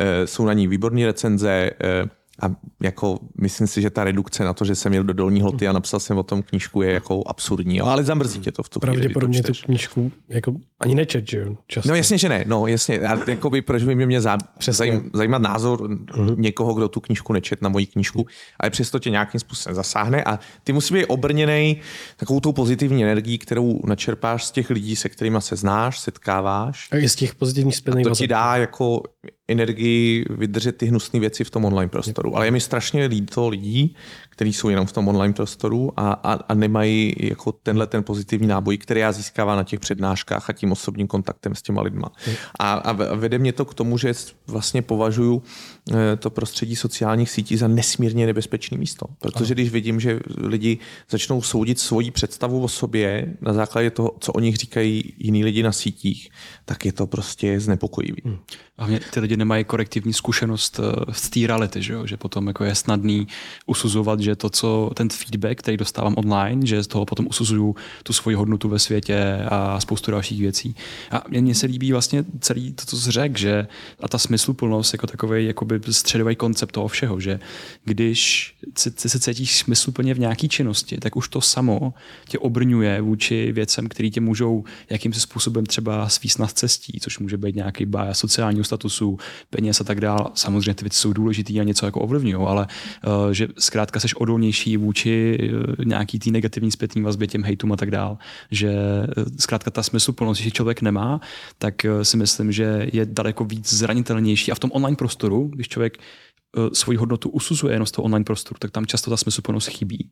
Eh, 0.00 0.26
jsou 0.26 0.44
na 0.44 0.52
ní 0.52 0.66
výborné 0.66 1.06
recenze, 1.06 1.70
eh, 1.80 2.17
a 2.42 2.54
jako 2.82 3.18
myslím 3.40 3.66
si, 3.66 3.82
že 3.82 3.90
ta 3.90 4.04
redukce 4.04 4.44
na 4.44 4.52
to, 4.52 4.64
že 4.64 4.74
jsem 4.74 4.94
jel 4.94 5.04
do 5.04 5.12
dolní 5.12 5.40
hloty 5.40 5.68
a 5.68 5.72
napsal 5.72 6.00
jsem 6.00 6.18
o 6.18 6.22
tom 6.22 6.42
knížku, 6.42 6.82
je 6.82 6.92
jako 6.92 7.22
absurdní, 7.26 7.76
jo? 7.76 7.86
ale 7.86 8.04
zamrzí 8.04 8.40
tě 8.40 8.52
to 8.52 8.62
v 8.62 8.68
tu 8.68 8.80
Pravděpodobně 8.80 9.42
tu 9.42 9.52
knížku 9.64 10.12
jako 10.28 10.54
ani 10.80 10.94
nečet, 10.94 11.28
že 11.28 11.38
jo? 11.38 11.56
Často. 11.66 11.88
No 11.88 11.94
jasně, 11.94 12.18
že 12.18 12.28
ne, 12.28 12.44
no 12.46 12.66
jasně, 12.66 13.00
a 13.00 13.30
jakoby, 13.30 13.62
proč 13.62 13.84
by 13.84 13.94
mě, 13.94 14.06
mě 14.06 14.20
zá, 14.20 14.38
zajím, 14.68 15.10
zajímat 15.12 15.42
názor 15.42 15.80
uh-huh. 15.80 16.34
někoho, 16.38 16.74
kdo 16.74 16.88
tu 16.88 17.00
knížku 17.00 17.32
nečet 17.32 17.62
na 17.62 17.68
moji 17.68 17.86
knížku, 17.86 18.26
ale 18.60 18.70
přesto 18.70 18.98
tě 18.98 19.10
nějakým 19.10 19.40
způsobem 19.40 19.74
zasáhne 19.76 20.24
a 20.24 20.38
ty 20.64 20.72
musí 20.72 20.94
být 20.94 21.06
obrněný 21.06 21.80
takovou 22.16 22.40
tou 22.40 22.52
pozitivní 22.52 23.04
energií, 23.04 23.38
kterou 23.38 23.80
načerpáš 23.86 24.44
z 24.44 24.50
těch 24.50 24.70
lidí, 24.70 24.96
se 24.96 25.08
kterými 25.08 25.38
se 25.40 25.56
znáš, 25.56 26.00
setkáváš. 26.00 26.88
A 26.92 27.08
z 27.08 27.14
těch 27.14 27.34
pozitivních 27.34 27.76
zpětných 27.76 28.06
To 28.06 28.14
ti 28.14 28.26
dá 28.26 28.56
jako 28.56 29.02
energii 29.48 30.24
vydržet 30.30 30.76
ty 30.76 30.86
hnusné 30.86 31.20
věci 31.20 31.44
v 31.44 31.50
tom 31.50 31.64
online 31.64 31.88
prostoru. 31.88 32.36
Ale 32.36 32.46
je 32.46 32.50
mi 32.50 32.60
strašně 32.60 33.06
líto 33.06 33.48
lidí, 33.48 33.96
kteří 34.38 34.52
jsou 34.52 34.68
jenom 34.68 34.86
v 34.86 34.92
tom 34.92 35.08
online 35.08 35.34
prostoru 35.34 35.92
a, 35.96 36.12
a, 36.12 36.32
a 36.32 36.54
nemají 36.54 37.14
jako 37.18 37.52
tenhle 37.52 37.86
ten 37.86 38.04
pozitivní 38.04 38.46
náboj, 38.46 38.78
který 38.78 39.00
já 39.00 39.12
získávám 39.12 39.56
na 39.56 39.64
těch 39.64 39.80
přednáškách 39.80 40.50
a 40.50 40.52
tím 40.52 40.72
osobním 40.72 41.06
kontaktem 41.06 41.54
s 41.54 41.62
těma 41.62 41.82
lidma. 41.82 42.12
A, 42.58 42.72
a 42.72 42.92
vede 42.92 43.38
mě 43.38 43.52
to 43.52 43.64
k 43.64 43.74
tomu, 43.74 43.98
že 43.98 44.14
vlastně 44.46 44.82
považuji 44.82 45.42
eh, 45.90 46.16
to 46.16 46.30
prostředí 46.30 46.76
sociálních 46.76 47.30
sítí 47.30 47.56
za 47.56 47.68
nesmírně 47.68 48.26
nebezpečné 48.26 48.78
místo. 48.78 49.06
Protože 49.18 49.54
když 49.54 49.70
vidím, 49.70 50.00
že 50.00 50.20
lidi 50.36 50.78
začnou 51.10 51.42
soudit 51.42 51.78
svoji 51.78 52.10
představu 52.10 52.62
o 52.62 52.68
sobě 52.68 53.34
na 53.40 53.52
základě 53.52 53.90
toho, 53.90 54.14
co 54.20 54.32
o 54.32 54.40
nich 54.40 54.56
říkají 54.56 55.14
jiní 55.18 55.44
lidi 55.44 55.62
na 55.62 55.72
sítích, 55.72 56.30
tak 56.64 56.84
je 56.84 56.92
to 56.92 57.06
prostě 57.06 57.60
znepokojivý. 57.60 58.22
Hmm. 58.24 58.38
A 58.78 58.86
mě 58.86 59.00
ty 59.00 59.20
lidi 59.20 59.36
nemají 59.36 59.64
korektivní 59.64 60.12
zkušenost 60.12 60.80
eh, 60.80 61.12
z 61.12 61.30
té 61.30 61.46
reality, 61.46 61.82
že, 61.82 61.92
jo? 61.92 62.06
že 62.06 62.16
potom 62.16 62.46
jako 62.46 62.64
je 62.64 62.74
snadný 62.74 63.28
usuzovat, 63.66 64.20
že 64.28 64.36
to, 64.36 64.50
co 64.50 64.90
ten 64.94 65.08
feedback, 65.08 65.58
který 65.58 65.76
dostávám 65.76 66.14
online, 66.16 66.66
že 66.66 66.82
z 66.82 66.86
toho 66.86 67.04
potom 67.06 67.26
usuzuju 67.26 67.76
tu 68.02 68.12
svoji 68.12 68.34
hodnotu 68.34 68.68
ve 68.68 68.78
světě 68.78 69.38
a 69.48 69.80
spoustu 69.80 70.10
dalších 70.10 70.40
věcí. 70.40 70.74
A 71.10 71.24
mně 71.28 71.54
se 71.54 71.66
líbí 71.66 71.92
vlastně 71.92 72.24
celý 72.40 72.72
to, 72.72 72.84
co 72.86 72.96
jsi 72.96 73.10
řekl, 73.10 73.38
že 73.38 73.66
a 74.00 74.08
ta 74.08 74.18
smysluplnost 74.18 74.94
jako 74.94 75.06
takový 75.06 75.46
jakoby 75.46 75.80
středový 75.90 76.36
koncept 76.36 76.72
toho 76.72 76.88
všeho, 76.88 77.20
že 77.20 77.40
když 77.84 78.54
si, 78.78 79.08
se 79.08 79.18
cítíš 79.20 79.58
smysluplně 79.58 80.14
v 80.14 80.18
nějaké 80.18 80.48
činnosti, 80.48 80.98
tak 80.98 81.16
už 81.16 81.28
to 81.28 81.40
samo 81.40 81.94
tě 82.28 82.38
obrňuje 82.38 83.00
vůči 83.00 83.52
věcem, 83.52 83.88
které 83.88 84.10
tě 84.10 84.20
můžou 84.20 84.64
jakýmsi 84.90 85.20
způsobem 85.20 85.66
třeba 85.66 86.08
svíst 86.08 86.38
na 86.38 86.46
cestí, 86.46 87.00
což 87.00 87.18
může 87.18 87.36
být 87.36 87.56
nějaký 87.56 87.86
bája 87.86 88.14
sociálního 88.14 88.64
statusu, 88.64 89.18
peněz 89.50 89.80
a 89.80 89.84
tak 89.84 90.00
dále. 90.00 90.24
Samozřejmě 90.34 90.74
ty 90.74 90.84
věci 90.84 90.98
jsou 90.98 91.12
důležité 91.12 91.60
a 91.60 91.64
něco 91.64 91.86
jako 91.86 92.00
ovlivňují, 92.00 92.46
ale 92.46 92.66
uh, 93.06 93.30
že 93.30 93.48
zkrátka 93.58 94.00
seš 94.00 94.14
odolnější 94.18 94.76
vůči 94.76 95.38
uh, 95.42 95.84
nějaký 95.84 96.18
tý 96.18 96.30
negativní 96.30 96.70
zpětný 96.70 97.02
vazbě 97.02 97.26
těm 97.26 97.42
hejtům 97.42 97.72
a 97.72 97.76
tak 97.76 97.90
dále. 97.90 98.16
Že 98.50 98.72
uh, 98.72 99.24
zkrátka 99.38 99.70
ta 99.70 99.82
smysluplnost, 99.82 100.40
když 100.40 100.52
člověk 100.52 100.82
nemá, 100.82 101.20
tak 101.58 101.74
uh, 101.84 102.02
si 102.02 102.16
myslím, 102.16 102.52
že 102.52 102.86
je 102.92 103.06
daleko 103.06 103.44
víc 103.44 103.74
zranitelnější. 103.74 104.52
A 104.52 104.54
v 104.54 104.58
tom 104.58 104.70
online 104.74 104.96
prostoru, 104.96 105.50
když 105.54 105.68
člověk 105.68 105.98
Eh, 105.98 106.37
svoji 106.72 106.98
hodnotu 106.98 107.28
usuzuje 107.28 107.74
jenom 107.74 107.86
z 107.86 107.90
toho 107.90 108.04
online 108.04 108.24
prostoru, 108.24 108.56
tak 108.58 108.70
tam 108.70 108.86
často 108.86 109.10
ta 109.10 109.16
smysluplnost 109.16 109.68
chybí 109.68 110.10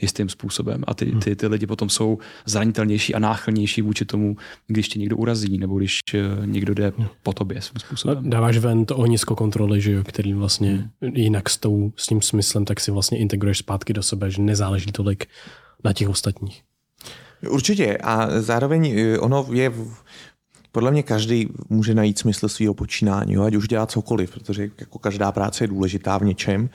jistým 0.00 0.28
způsobem. 0.28 0.84
A 0.86 0.94
ty, 0.94 1.10
hmm. 1.10 1.20
ty, 1.20 1.36
ty 1.36 1.46
lidi 1.46 1.66
potom 1.66 1.88
jsou 1.88 2.18
zranitelnější 2.46 3.14
a 3.14 3.18
náchylnější 3.18 3.82
vůči 3.82 4.04
tomu, 4.04 4.36
když 4.66 4.88
tě 4.88 4.98
někdo 4.98 5.16
urazí 5.16 5.58
nebo 5.58 5.78
když 5.78 6.00
eh, 6.14 6.20
někdo 6.46 6.74
jde 6.74 6.92
hmm. 6.98 7.08
po 7.22 7.32
tobě 7.32 7.62
svým 7.62 7.80
způsobem. 7.80 8.18
A 8.18 8.28
dáváš 8.28 8.58
ven 8.58 8.84
to 8.84 8.96
ohnisko 8.96 9.36
kontroly, 9.36 9.80
že 9.80 9.92
jo, 9.92 10.04
který 10.04 10.34
vlastně 10.34 10.90
hmm. 11.02 11.16
jinak 11.16 11.50
s, 11.50 11.56
tou, 11.56 11.92
s 11.96 12.06
tím 12.06 12.22
smyslem 12.22 12.64
tak 12.64 12.80
si 12.80 12.90
vlastně 12.90 13.18
integruješ 13.18 13.58
zpátky 13.58 13.92
do 13.92 14.02
sebe, 14.02 14.30
že 14.30 14.42
nezáleží 14.42 14.92
tolik 14.92 15.26
na 15.84 15.92
těch 15.92 16.08
ostatních. 16.08 16.62
Určitě 17.50 17.98
a 17.98 18.40
zároveň 18.40 18.98
eh, 18.98 19.18
ono 19.18 19.46
je 19.52 19.72
podle 20.72 20.90
mě 20.90 21.02
každý 21.02 21.48
může 21.68 21.94
najít 21.94 22.18
smysl 22.18 22.48
svého 22.48 22.74
počínání, 22.74 23.32
jo, 23.34 23.42
ať 23.42 23.54
už 23.54 23.68
dělá 23.68 23.86
cokoliv, 23.86 24.30
protože 24.30 24.70
jako 24.80 24.98
každá 24.98 25.32
práce 25.32 25.64
je 25.64 25.68
důležitá 25.68 26.18
v 26.18 26.24
něčem. 26.24 26.70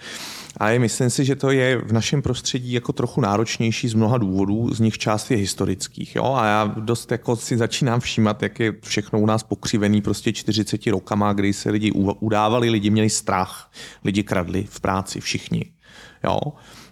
Ale 0.58 0.80
myslím 0.80 1.10
si, 1.10 1.26
že 1.26 1.36
to 1.36 1.52
je 1.52 1.78
v 1.78 1.92
našem 1.92 2.22
prostředí 2.22 2.74
jako 2.74 2.94
trochu 2.94 3.22
náročnější 3.22 3.88
z 3.88 3.94
mnoha 3.94 4.18
důvodů, 4.18 4.74
z 4.74 4.80
nich 4.80 4.98
část 4.98 5.32
je 5.32 5.38
historických. 5.38 6.16
Jo? 6.16 6.34
A 6.34 6.46
já 6.46 6.66
dost 6.66 7.12
jako 7.12 7.36
si 7.36 7.58
začínám 7.58 8.00
všímat, 8.00 8.44
jak 8.44 8.60
je 8.60 8.74
všechno 8.82 9.20
u 9.20 9.26
nás 9.26 9.44
pokřivený 9.44 10.02
prostě 10.02 10.34
40 10.34 10.88
rokama, 10.88 11.34
kdy 11.34 11.54
se 11.54 11.70
lidi 11.70 11.92
udávali, 12.20 12.70
lidi 12.70 12.90
měli 12.90 13.10
strach, 13.10 13.72
lidi 14.04 14.24
kradli 14.24 14.64
v 14.70 14.80
práci, 14.80 15.20
všichni. 15.20 15.66
Jo? 16.24 16.40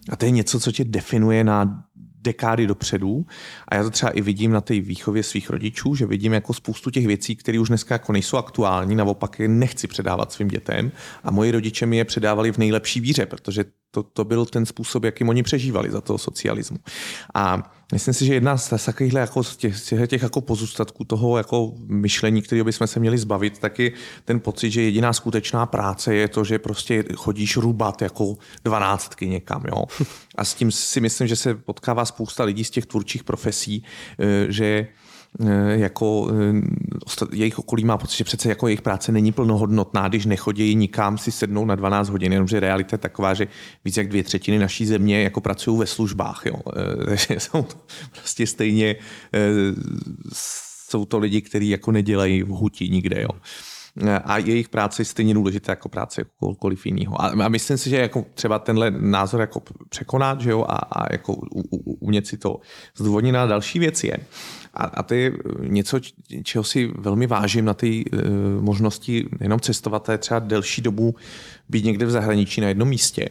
A 0.09 0.15
to 0.15 0.25
je 0.25 0.31
něco, 0.31 0.59
co 0.59 0.71
tě 0.71 0.83
definuje 0.83 1.43
na 1.43 1.83
dekády 2.21 2.67
dopředu. 2.67 3.25
A 3.67 3.75
já 3.75 3.83
to 3.83 3.89
třeba 3.89 4.11
i 4.11 4.21
vidím 4.21 4.51
na 4.51 4.61
té 4.61 4.79
výchově 4.79 5.23
svých 5.23 5.49
rodičů, 5.49 5.95
že 5.95 6.05
vidím 6.05 6.33
jako 6.33 6.53
spoustu 6.53 6.89
těch 6.89 7.07
věcí, 7.07 7.35
které 7.35 7.59
už 7.59 7.67
dneska 7.67 7.95
jako 7.95 8.13
nejsou 8.13 8.37
aktuální, 8.37 8.95
naopak 8.95 9.39
je 9.39 9.47
nechci 9.47 9.87
předávat 9.87 10.31
svým 10.31 10.47
dětem. 10.47 10.91
A 11.23 11.31
moji 11.31 11.51
rodiče 11.51 11.85
mi 11.85 11.97
je 11.97 12.05
předávali 12.05 12.51
v 12.51 12.57
nejlepší 12.57 12.99
víře, 12.99 13.25
protože 13.25 13.65
to, 13.91 14.03
to 14.03 14.23
byl 14.23 14.45
ten 14.45 14.65
způsob, 14.65 15.03
jakým 15.03 15.29
oni 15.29 15.43
přežívali 15.43 15.91
za 15.91 16.01
toho 16.01 16.17
socialismu. 16.17 16.77
A 17.33 17.73
myslím 17.91 18.13
si, 18.13 18.25
že 18.25 18.33
jedna 18.33 18.57
z 18.57 18.85
takových 18.85 19.13
jako, 19.13 19.43
těch, 19.43 19.75
těch 20.07 20.21
jako 20.21 20.41
pozůstatků 20.41 21.03
toho 21.03 21.37
jako 21.37 21.73
myšlení, 21.87 22.41
kterého 22.41 22.65
bychom 22.65 22.87
se 22.87 22.99
měli 22.99 23.17
zbavit, 23.17 23.59
taky 23.59 23.93
ten 24.25 24.39
pocit, 24.39 24.71
že 24.71 24.81
jediná 24.81 25.13
skutečná 25.13 25.65
práce 25.65 26.15
je 26.15 26.27
to, 26.27 26.43
že 26.43 26.59
prostě 26.59 27.03
chodíš 27.15 27.57
rubat 27.57 28.01
jako 28.01 28.35
dvanáctky 28.63 29.27
někam. 29.27 29.63
Jo? 29.67 29.83
A 30.35 30.45
s 30.45 30.53
tím 30.53 30.71
si 30.71 31.01
myslím, 31.01 31.27
že 31.27 31.35
se 31.35 31.55
potkává 31.55 32.05
spousta 32.05 32.43
lidí 32.43 32.63
z 32.63 32.69
těch 32.69 32.85
tvůrčích 32.85 33.23
profesí, 33.23 33.83
eh, 34.19 34.51
že 34.51 34.87
jako 35.69 36.29
eh, 37.23 37.35
jejich 37.35 37.59
okolí 37.59 37.85
má 37.85 37.97
pocit, 37.97 38.17
že 38.17 38.23
přece 38.23 38.49
jako 38.49 38.67
jejich 38.67 38.81
práce 38.81 39.11
není 39.11 39.31
plnohodnotná, 39.31 40.07
když 40.07 40.25
nechodí 40.25 40.75
nikam 40.75 41.17
si 41.17 41.31
sednou 41.31 41.65
na 41.65 41.75
12 41.75 42.09
hodin, 42.09 42.33
jenomže 42.33 42.59
realita 42.59 42.93
je 42.93 42.97
taková, 42.97 43.33
že 43.33 43.47
víc 43.85 43.97
jak 43.97 44.09
dvě 44.09 44.23
třetiny 44.23 44.59
naší 44.59 44.85
země 44.85 45.23
jako 45.23 45.41
pracují 45.41 45.79
ve 45.79 45.87
službách. 45.87 46.41
Jo. 46.45 46.55
Eh, 46.77 47.05
takže 47.05 47.39
jsou 47.39 47.63
to 47.63 47.75
prostě 48.11 48.47
stejně 48.47 48.95
jsou 50.33 51.05
to 51.05 51.17
lidi, 51.17 51.41
kteří 51.41 51.69
jako 51.69 51.91
nedělají 51.91 52.43
v 52.43 52.47
hutí 52.47 52.89
nikde. 52.89 53.21
Jo 53.21 53.29
a 54.23 54.37
jejich 54.37 54.69
práce 54.69 55.01
je 55.01 55.05
stejně 55.05 55.33
důležitá 55.33 55.71
jako 55.71 55.89
práce 55.89 56.23
kohokoliv 56.39 56.85
jiného. 56.85 57.21
A, 57.21 57.27
a 57.27 57.47
myslím 57.47 57.77
si, 57.77 57.89
že 57.89 57.97
jako 57.97 58.25
třeba 58.33 58.59
tenhle 58.59 58.91
názor 58.91 59.41
jako 59.41 59.61
překonat, 59.89 60.41
že 60.41 60.51
jo, 60.51 60.65
a, 60.69 60.75
a 60.75 61.13
jako 61.13 61.33
umět 61.83 62.27
si 62.27 62.37
to 62.37 62.59
zdůvodnit 62.97 63.33
na 63.33 63.45
další 63.45 63.79
věc 63.79 64.03
je, 64.03 64.17
a, 64.73 64.83
a 64.83 65.03
to 65.03 65.13
je 65.13 65.33
něco, 65.59 65.99
čeho 66.43 66.63
si 66.63 66.91
velmi 66.97 67.27
vážím 67.27 67.65
na 67.65 67.73
ty 67.73 68.05
uh, 68.05 68.19
možnosti 68.63 69.29
jenom 69.41 69.59
cestovat, 69.59 70.03
to 70.03 70.11
je 70.11 70.17
třeba 70.17 70.39
delší 70.39 70.81
dobu 70.81 71.15
být 71.69 71.85
někde 71.85 72.05
v 72.05 72.11
zahraničí 72.11 72.61
na 72.61 72.67
jednom 72.67 72.87
místě 72.87 73.29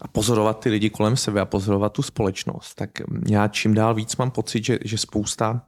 a 0.00 0.08
pozorovat 0.08 0.60
ty 0.60 0.68
lidi 0.70 0.90
kolem 0.90 1.16
sebe 1.16 1.40
a 1.40 1.44
pozorovat 1.44 1.92
tu 1.92 2.02
společnost. 2.02 2.74
Tak 2.74 2.90
já 3.28 3.48
čím 3.48 3.74
dál 3.74 3.94
víc 3.94 4.16
mám 4.16 4.30
pocit, 4.30 4.64
že, 4.64 4.78
že 4.84 4.98
spousta 4.98 5.62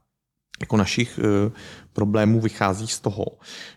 jako 0.61 0.77
našich 0.77 1.19
uh, 1.19 1.51
problémů 1.93 2.41
vychází 2.41 2.87
z 2.87 2.99
toho, 2.99 3.25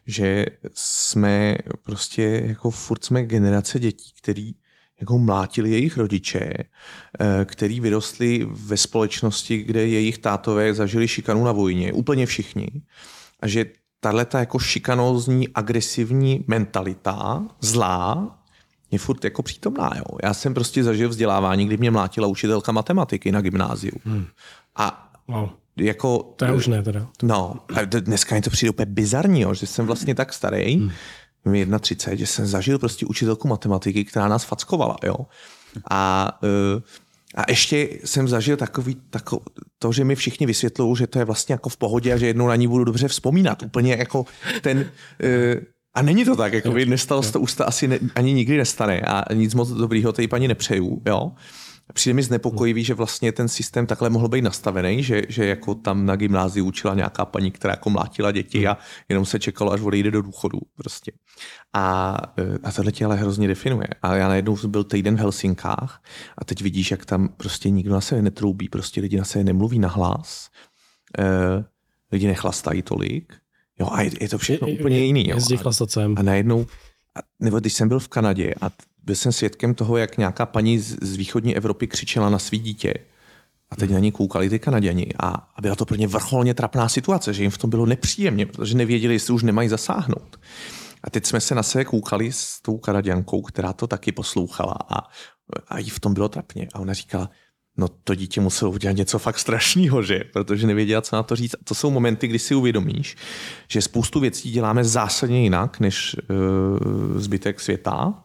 že 0.07 0.47
jsme 0.75 1.57
prostě 1.83 2.43
jako 2.47 2.71
furt 2.71 3.05
jsme 3.05 3.23
generace 3.23 3.79
dětí, 3.79 4.13
který 4.23 4.55
jako 5.03 5.19
mlátili 5.19 5.71
jejich 5.71 5.97
rodiče, 5.97 6.51
eh, 6.51 7.45
který 7.45 7.81
vyrostli 7.81 8.47
ve 8.51 8.77
společnosti, 8.77 9.59
kde 9.59 9.87
jejich 9.87 10.19
tátové 10.19 10.75
zažili 10.75 11.09
šikanu 11.09 11.45
na 11.45 11.53
vojně, 11.53 11.93
úplně 11.93 12.27
všichni. 12.27 12.69
A 13.41 13.49
že 13.49 13.65
tahle 14.01 14.27
jako 14.35 14.59
šikanózní, 14.59 15.49
agresivní 15.49 16.45
mentalita, 16.47 17.47
zlá, 17.61 18.39
je 18.91 18.99
furt 18.99 19.25
jako 19.25 19.43
přítomná. 19.43 19.91
Jo. 19.97 20.19
Já 20.23 20.35
jsem 20.35 20.55
prostě 20.55 20.85
zažil 20.85 21.09
vzdělávání, 21.09 21.67
kdy 21.67 21.77
mě 21.77 21.91
mlátila 21.91 22.27
učitelka 22.27 22.73
matematiky 22.73 23.33
na 23.33 23.41
gymnáziu. 23.41 23.99
Hmm. 24.05 24.27
A 24.77 25.13
wow. 25.29 25.49
Jako... 25.77 26.35
To 26.37 26.45
je 26.45 26.53
už 26.53 26.67
ne 26.67 26.83
teda. 26.83 27.09
No, 27.23 27.55
a 27.77 27.85
dneska 27.85 28.35
mi 28.35 28.41
to 28.41 28.51
přijde 28.51 28.71
úplně 28.71 28.87
bizarní, 28.87 29.41
jo, 29.41 29.55
že 29.55 29.67
jsem 29.67 29.87
vlastně 29.87 30.15
tak 30.15 30.33
starý, 30.33 30.77
hmm 30.77 30.91
mi 31.45 31.67
31, 31.81 32.19
že 32.19 32.27
jsem 32.27 32.47
zažil 32.47 32.79
prostě 32.79 33.07
učitelku 33.07 33.49
matematiky, 33.49 34.05
která 34.05 34.29
nás 34.29 34.45
fackovala, 34.45 34.97
jo. 35.05 35.17
A, 35.91 36.33
uh, 36.43 36.83
a 37.35 37.51
ještě 37.51 37.89
jsem 38.05 38.29
zažil 38.29 38.57
takový, 38.57 38.97
takový, 39.11 39.43
to, 39.79 39.93
že 39.93 40.05
mi 40.05 40.15
všichni 40.15 40.47
vysvětlují, 40.47 40.97
že 40.97 41.07
to 41.07 41.19
je 41.19 41.25
vlastně 41.25 41.53
jako 41.53 41.69
v 41.69 41.77
pohodě 41.77 42.13
a 42.13 42.17
že 42.17 42.27
jednou 42.27 42.49
na 42.49 42.57
ní 42.57 42.69
budu 42.69 42.85
dobře 42.85 43.09
vzpomínat. 43.09 43.63
Úplně 43.63 43.95
jako 43.95 44.27
ten... 44.61 44.79
Uh, 44.79 45.63
a 45.95 46.03
není 46.03 46.25
to 46.25 46.37
tak, 46.37 46.53
jako 46.53 46.71
by 46.71 46.87
nestalo 46.87 47.23
se 47.23 47.33
to 47.33 47.45
to 47.57 47.69
asi 47.69 47.89
ne, 47.89 47.99
ani 48.15 48.33
nikdy 48.33 48.57
nestane 48.57 49.01
a 49.01 49.35
nic 49.35 49.55
moc 49.55 49.69
dobrýho 49.69 50.13
té 50.13 50.29
paní 50.29 50.49
nepřeju, 50.49 51.03
jo. 51.07 51.33
Přijde 51.93 52.15
mi 52.15 52.23
znepokojivý, 52.23 52.85
že 52.85 52.95
vlastně 52.95 53.33
ten 53.33 53.49
systém 53.49 53.87
takhle 53.87 54.11
mohl 54.11 54.29
být 54.29 54.43
nastavený, 54.43 55.03
že, 55.03 55.23
že 55.29 55.47
jako 55.47 55.75
tam 55.75 56.07
na 56.07 56.17
gymnáziu 56.17 56.67
učila 56.67 56.95
nějaká 56.95 57.25
paní, 57.25 57.51
která 57.51 57.73
jako 57.73 57.91
mlátila 57.91 58.33
děti 58.33 58.69
a 58.69 58.79
jenom 59.09 59.27
se 59.27 59.39
čekalo, 59.39 59.73
až 59.73 59.81
odejde 59.81 60.11
do 60.11 60.23
důchodu 60.23 60.59
prostě. 60.77 61.13
A, 61.73 62.17
e, 62.39 62.59
a 62.63 62.73
tohle 62.73 62.93
tě 62.93 63.05
ale 63.05 63.17
hrozně 63.17 63.49
definuje. 63.49 63.89
A 64.03 64.17
já 64.17 64.29
najednou 64.29 64.57
byl 64.67 64.85
týden 64.85 65.17
v 65.17 65.19
Helsinkách 65.19 66.03
a 66.39 66.45
teď 66.45 66.63
vidíš, 66.63 66.91
jak 66.91 67.07
tam 67.07 67.29
prostě 67.29 67.71
nikdo 67.71 67.93
na 67.93 68.01
sebe 68.01 68.23
netroubí, 68.23 68.69
prostě 68.69 69.01
lidi 69.01 69.19
na 69.19 69.25
sebe 69.25 69.45
nemluví 69.45 69.79
na 69.79 69.89
hlas, 69.89 70.51
e, 71.19 71.25
lidi 72.13 72.27
nechlastají 72.27 72.83
tolik, 72.83 73.35
jo, 73.79 73.89
a 73.93 74.03
je, 74.03 74.11
je 74.21 74.29
to 74.29 74.39
všechno 74.39 74.69
je, 74.69 74.79
úplně 74.79 74.99
jiný. 74.99 75.29
Jo. 75.29 75.39
Chlastacem. 75.57 76.15
A 76.19 76.23
najednou, 76.23 76.67
a, 77.17 77.21
nebo 77.41 77.61
když 77.61 77.73
jsem 77.73 77.89
byl 77.89 77.99
v 77.99 78.09
Kanadě 78.09 78.55
a 78.61 78.71
byl 79.05 79.15
jsem 79.15 79.33
svědkem 79.33 79.75
toho, 79.75 79.97
jak 79.97 80.19
nějaká 80.19 80.47
paní 80.47 80.79
z, 80.79 80.97
z 81.03 81.17
východní 81.17 81.57
Evropy 81.57 81.87
křičela 81.87 82.31
na 82.31 82.39
svý 82.39 82.59
dítě. 82.59 82.95
A 83.71 83.77
teď 83.77 83.91
na 83.91 83.99
ní 83.99 84.13
koukali 84.13 84.51
ty 84.51 84.59
Kanaděni. 84.59 85.07
A, 85.23 85.29
a 85.29 85.61
byla 85.63 85.77
to 85.77 85.85
pro 85.85 85.97
ně 85.97 86.07
vrcholně 86.07 86.55
trapná 86.55 86.89
situace, 86.89 87.35
že 87.35 87.43
jim 87.43 87.51
v 87.51 87.59
tom 87.59 87.71
bylo 87.71 87.87
nepříjemně, 87.87 88.47
protože 88.47 88.77
nevěděli, 88.77 89.15
jestli 89.15 89.35
už 89.35 89.43
nemají 89.43 89.69
zasáhnout. 89.69 90.41
A 91.05 91.11
teď 91.11 91.27
jsme 91.27 91.41
se 91.41 91.55
na 91.55 91.63
sebe 91.63 91.85
koukali 91.85 92.33
s 92.33 92.61
tou 92.63 92.79
Kanaděnkou, 92.79 93.43
která 93.43 93.73
to 93.73 93.87
taky 93.87 94.13
poslouchala 94.13 94.77
a, 94.89 95.09
a 95.69 95.79
jí 95.79 95.91
v 95.91 96.01
tom 96.01 96.15
bylo 96.15 96.29
trapně. 96.29 96.69
A 96.75 96.79
ona 96.79 96.93
říkala, 96.93 97.31
no 97.77 97.89
to 97.89 98.15
dítě 98.15 98.41
muselo 98.41 98.71
udělat 98.71 98.97
něco 98.97 99.19
fakt 99.19 99.39
strašného, 99.39 100.03
že? 100.03 100.25
Protože 100.33 100.67
nevěděla, 100.67 101.03
co 101.03 101.17
na 101.17 101.23
to 101.23 101.37
říct. 101.37 101.55
A 101.55 101.59
to 101.65 101.75
jsou 101.75 101.91
momenty, 101.91 102.29
kdy 102.29 102.39
si 102.39 102.55
uvědomíš, 102.55 103.17
že 103.69 103.83
spoustu 103.83 104.21
věcí 104.21 104.51
děláme 104.51 104.85
zásadně 104.85 105.43
jinak 105.43 105.81
než 105.81 106.17
uh, 106.17 107.21
zbytek 107.21 107.61
světa 107.61 108.25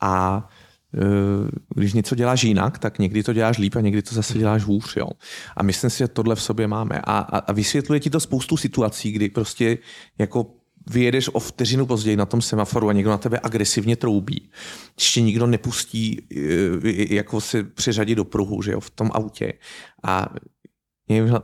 a 0.00 0.48
e, 0.94 1.00
když 1.74 1.92
něco 1.92 2.14
děláš 2.14 2.44
jinak, 2.44 2.78
tak 2.78 2.98
někdy 2.98 3.22
to 3.22 3.32
děláš 3.32 3.58
líp 3.58 3.76
a 3.76 3.80
někdy 3.80 4.02
to 4.02 4.14
zase 4.14 4.38
děláš 4.38 4.62
hůř. 4.62 4.96
Jo. 4.96 5.08
A 5.56 5.62
myslím 5.62 5.90
si, 5.90 5.98
že 5.98 6.08
tohle 6.08 6.34
v 6.34 6.42
sobě 6.42 6.66
máme. 6.66 7.00
A, 7.04 7.18
a, 7.18 7.38
a 7.38 7.52
vysvětluje 7.52 8.00
ti 8.00 8.10
to 8.10 8.20
spoustu 8.20 8.56
situací, 8.56 9.12
kdy 9.12 9.28
prostě 9.28 9.78
jako 10.18 10.46
vyjedeš 10.90 11.28
o 11.28 11.40
vteřinu 11.40 11.86
později 11.86 12.16
na 12.16 12.26
tom 12.26 12.42
semaforu 12.42 12.88
a 12.88 12.92
někdo 12.92 13.10
na 13.10 13.18
tebe 13.18 13.40
agresivně 13.42 13.96
troubí. 13.96 14.50
Ještě 14.98 15.20
nikdo 15.20 15.46
nepustí 15.46 16.26
e, 16.36 17.14
jako 17.14 17.40
se 17.40 17.64
přiřadit 17.64 18.14
do 18.14 18.24
pruhu 18.24 18.62
že 18.62 18.72
jo, 18.72 18.80
v 18.80 18.90
tom 18.90 19.10
autě. 19.14 19.52
A 20.02 20.28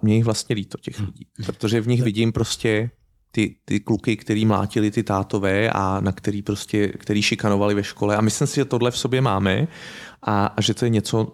mě 0.02 0.14
jich 0.14 0.24
vlastně 0.24 0.54
líto 0.54 0.78
těch 0.78 1.00
lidí, 1.00 1.26
protože 1.46 1.80
v 1.80 1.88
nich 1.88 2.02
vidím 2.02 2.32
prostě 2.32 2.90
ty, 3.34 3.56
ty 3.64 3.80
kluky, 3.80 4.16
který 4.16 4.46
mlátili 4.46 4.90
ty 4.90 5.02
tátové 5.02 5.70
a 5.70 6.00
na 6.00 6.12
který 6.12 6.42
prostě, 6.42 6.88
který 6.88 7.22
šikanovali 7.22 7.74
ve 7.74 7.84
škole. 7.84 8.16
A 8.16 8.20
myslím 8.20 8.46
si, 8.46 8.54
že 8.54 8.64
tohle 8.64 8.90
v 8.90 8.98
sobě 8.98 9.20
máme 9.20 9.68
a, 10.22 10.46
a 10.46 10.60
že 10.60 10.74
to 10.74 10.84
je 10.84 10.88
něco, 10.88 11.32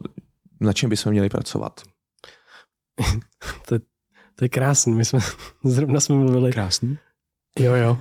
na 0.61 0.73
čem 0.73 0.91
bychom 0.91 1.13
měli 1.13 1.29
pracovat. 1.29 1.81
to, 3.69 3.75
je, 3.75 3.81
to 4.35 4.45
je 4.45 4.49
krásný. 4.49 4.95
My 4.95 5.05
jsme 5.05 5.19
zrovna 5.65 6.01
jsme 6.01 6.15
mluvili. 6.15 6.53
Krásný? 6.53 6.99
Jo, 7.59 7.75
jo. 7.75 7.99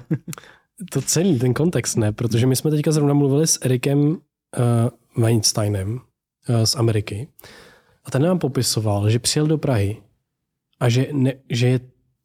To 0.92 1.02
celý, 1.02 1.40
ten 1.40 1.54
kontext 1.54 1.98
ne, 1.98 2.12
protože 2.12 2.48
my 2.48 2.56
jsme 2.56 2.72
teďka 2.72 2.92
zrovna 2.92 3.14
mluvili 3.14 3.48
s 3.48 3.60
Erikem 3.62 4.00
uh, 4.00 4.18
Weinsteinem 5.24 5.94
uh, 5.94 6.64
z 6.64 6.76
Ameriky 6.76 7.28
a 8.06 8.12
ten 8.12 8.22
nám 8.22 8.40
popisoval, 8.40 9.10
že 9.10 9.20
přijel 9.20 9.48
do 9.48 9.58
Prahy 9.58 10.02
a 10.80 10.90
že, 10.90 11.08
ne, 11.12 11.34
že 11.50 11.68
je 11.68 11.80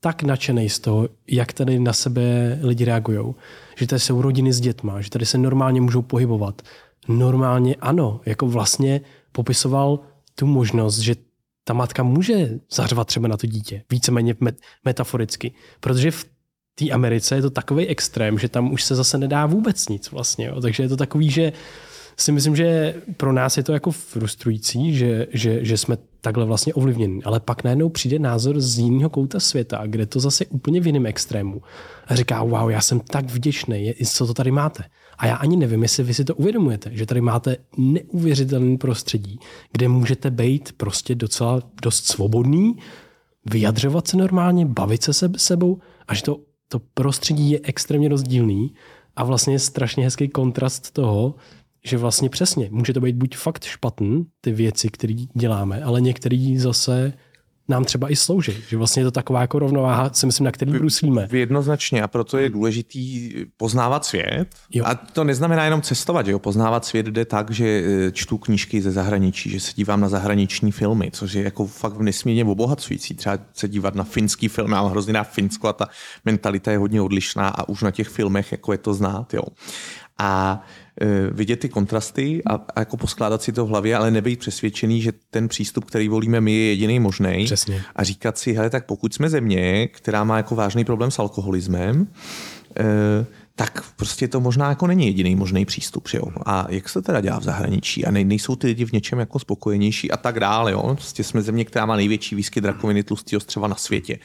tak 0.04 0.22
nadšený 0.22 0.68
z 0.68 0.78
toho, 0.78 1.08
jak 1.28 1.52
tady 1.52 1.78
na 1.78 1.92
sebe 1.92 2.58
lidi 2.62 2.84
reagují. 2.84 3.34
Že 3.76 3.86
tady 3.86 4.00
jsou 4.00 4.22
rodiny 4.22 4.52
s 4.52 4.60
dětma, 4.60 5.00
že 5.00 5.10
tady 5.10 5.26
se 5.26 5.38
normálně 5.38 5.80
můžou 5.80 6.02
pohybovat. 6.02 6.62
Normálně 7.08 7.74
ano, 7.80 8.20
jako 8.26 8.46
vlastně 8.46 9.00
popisoval 9.32 10.00
tu 10.34 10.46
možnost, 10.46 10.98
že 10.98 11.16
ta 11.64 11.74
matka 11.74 12.02
může 12.02 12.50
zařvat 12.72 13.06
třeba 13.06 13.28
na 13.28 13.36
to 13.36 13.46
dítě, 13.46 13.82
víceméně 13.90 14.34
met- 14.34 14.60
metaforicky, 14.84 15.52
protože 15.80 16.10
v 16.10 16.24
té 16.74 16.90
Americe 16.90 17.34
je 17.34 17.42
to 17.42 17.50
takový 17.50 17.86
extrém, 17.86 18.38
že 18.38 18.48
tam 18.48 18.72
už 18.72 18.84
se 18.84 18.94
zase 18.94 19.18
nedá 19.18 19.46
vůbec 19.46 19.88
nic 19.88 20.10
vlastně. 20.10 20.46
Jo. 20.46 20.60
Takže 20.60 20.82
je 20.82 20.88
to 20.88 20.96
takový, 20.96 21.30
že 21.30 21.52
si 22.16 22.32
myslím, 22.32 22.56
že 22.56 22.94
pro 23.16 23.32
nás 23.32 23.56
je 23.56 23.62
to 23.62 23.72
jako 23.72 23.90
frustrující, 23.90 24.96
že, 24.96 25.26
že, 25.30 25.64
že 25.64 25.78
jsme 25.78 25.96
takhle 26.20 26.44
vlastně 26.44 26.74
ovlivněni. 26.74 27.22
Ale 27.22 27.40
pak 27.40 27.64
najednou 27.64 27.88
přijde 27.88 28.18
názor 28.18 28.60
z 28.60 28.78
jiného 28.78 29.10
kouta 29.10 29.40
světa, 29.40 29.82
kde 29.86 30.06
to 30.06 30.20
zase 30.20 30.46
úplně 30.46 30.80
v 30.80 30.86
jiném 30.86 31.06
extrému. 31.06 31.62
A 32.06 32.14
říká, 32.14 32.42
wow, 32.42 32.70
já 32.70 32.80
jsem 32.80 33.00
tak 33.00 33.24
vděčný, 33.24 33.94
co 34.06 34.26
to 34.26 34.34
tady 34.34 34.50
máte. 34.50 34.84
A 35.18 35.26
já 35.26 35.36
ani 35.36 35.56
nevím, 35.56 35.82
jestli 35.82 36.04
vy 36.04 36.14
si 36.14 36.24
to 36.24 36.34
uvědomujete, 36.34 36.90
že 36.92 37.06
tady 37.06 37.20
máte 37.20 37.56
neuvěřitelný 37.78 38.78
prostředí, 38.78 39.38
kde 39.72 39.88
můžete 39.88 40.30
být 40.30 40.72
prostě 40.76 41.14
docela 41.14 41.60
dost 41.82 42.06
svobodný, 42.06 42.76
vyjadřovat 43.50 44.08
se 44.08 44.16
normálně, 44.16 44.66
bavit 44.66 45.02
se 45.02 45.12
sebou 45.36 45.78
a 46.08 46.14
že 46.14 46.22
to, 46.22 46.40
to 46.68 46.80
prostředí 46.94 47.50
je 47.50 47.60
extrémně 47.62 48.08
rozdílný 48.08 48.74
a 49.16 49.24
vlastně 49.24 49.54
je 49.54 49.58
strašně 49.58 50.04
hezký 50.04 50.28
kontrast 50.28 50.90
toho, 50.90 51.34
že 51.86 51.98
vlastně 51.98 52.28
přesně, 52.28 52.68
může 52.70 52.92
to 52.92 53.00
být 53.00 53.16
buď 53.16 53.36
fakt 53.36 53.64
špatný, 53.64 54.26
ty 54.40 54.52
věci, 54.52 54.88
které 54.88 55.14
děláme, 55.34 55.82
ale 55.82 56.00
některý 56.00 56.58
zase 56.58 57.12
nám 57.68 57.84
třeba 57.84 58.10
i 58.10 58.16
slouží. 58.16 58.52
Že 58.68 58.76
vlastně 58.76 59.00
je 59.00 59.04
to 59.04 59.10
taková 59.10 59.40
jako 59.40 59.58
rovnováha, 59.58 60.10
si 60.12 60.26
myslím, 60.26 60.44
na 60.44 60.52
který 60.52 60.72
bruslíme. 60.72 61.28
Jednoznačně 61.32 62.02
a 62.02 62.08
proto 62.08 62.38
je 62.38 62.48
důležitý 62.48 63.32
poznávat 63.56 64.04
svět. 64.04 64.46
Jo. 64.72 64.84
A 64.86 64.94
to 64.94 65.24
neznamená 65.24 65.64
jenom 65.64 65.82
cestovat, 65.82 66.26
že 66.26 66.32
jo? 66.32 66.38
Poznávat 66.38 66.84
svět 66.84 67.06
jde 67.06 67.24
tak, 67.24 67.50
že 67.50 67.66
e, 67.66 68.12
čtu 68.12 68.38
knížky 68.38 68.82
ze 68.82 68.90
zahraničí, 68.90 69.50
že 69.50 69.60
se 69.60 69.72
dívám 69.76 70.00
na 70.00 70.08
zahraniční 70.08 70.72
filmy, 70.72 71.10
což 71.12 71.32
je 71.32 71.42
jako 71.42 71.66
fakt 71.66 72.00
nesmírně 72.00 72.44
obohacující. 72.44 73.14
Třeba 73.14 73.38
se 73.52 73.68
dívat 73.68 73.94
na 73.94 74.04
finský 74.04 74.48
film, 74.48 74.70
mám 74.70 74.90
hrozně 74.90 75.12
na 75.12 75.24
Finsko 75.24 75.68
a 75.68 75.72
ta 75.72 75.88
mentalita 76.24 76.72
je 76.72 76.78
hodně 76.78 77.00
odlišná 77.00 77.48
a 77.48 77.68
už 77.68 77.82
na 77.82 77.90
těch 77.90 78.08
filmech 78.08 78.52
jako 78.52 78.72
je 78.72 78.78
to 78.78 78.94
znát. 78.94 79.34
Jo. 79.34 79.42
A 80.18 80.62
vidět 81.30 81.56
ty 81.56 81.68
kontrasty 81.68 82.42
a, 82.46 82.54
a 82.54 82.80
jako 82.80 82.96
poskládat 82.96 83.42
si 83.42 83.52
to 83.52 83.66
v 83.66 83.68
hlavě, 83.68 83.96
ale 83.96 84.10
nebejt 84.10 84.38
přesvědčený, 84.38 85.02
že 85.02 85.12
ten 85.30 85.48
přístup, 85.48 85.84
který 85.84 86.08
volíme 86.08 86.40
my, 86.40 86.52
je 86.52 86.68
jediný 86.68 87.00
možný. 87.00 87.46
A 87.96 88.04
říkat 88.04 88.38
si, 88.38 88.52
hele, 88.52 88.70
tak 88.70 88.86
pokud 88.86 89.14
jsme 89.14 89.28
země, 89.28 89.88
která 89.88 90.24
má 90.24 90.36
jako 90.36 90.54
vážný 90.54 90.84
problém 90.84 91.10
s 91.10 91.18
alkoholismem, 91.18 92.06
e, 92.80 92.84
tak 93.56 93.84
prostě 93.96 94.28
to 94.28 94.40
možná 94.40 94.68
jako 94.68 94.86
není 94.86 95.06
jediný 95.06 95.36
možný 95.36 95.64
přístup. 95.64 96.08
Že 96.08 96.18
jo? 96.18 96.26
A 96.46 96.66
jak 96.68 96.88
se 96.88 97.02
teda 97.02 97.20
dělá 97.20 97.38
v 97.38 97.44
zahraničí? 97.44 98.04
A 98.04 98.10
nejsou 98.10 98.56
ty 98.56 98.66
lidi 98.66 98.84
v 98.84 98.92
něčem 98.92 99.18
jako 99.18 99.38
spokojenější 99.38 100.10
a 100.10 100.16
tak 100.16 100.40
dále. 100.40 100.72
Jo? 100.72 100.94
Prostě 100.94 101.24
jsme 101.24 101.42
země, 101.42 101.64
která 101.64 101.86
má 101.86 101.96
největší 101.96 102.34
výskyt 102.34 102.64
rakoviny 102.64 103.02
tlustého 103.02 103.40
střeva 103.40 103.68
na 103.68 103.76
světě 103.76 104.18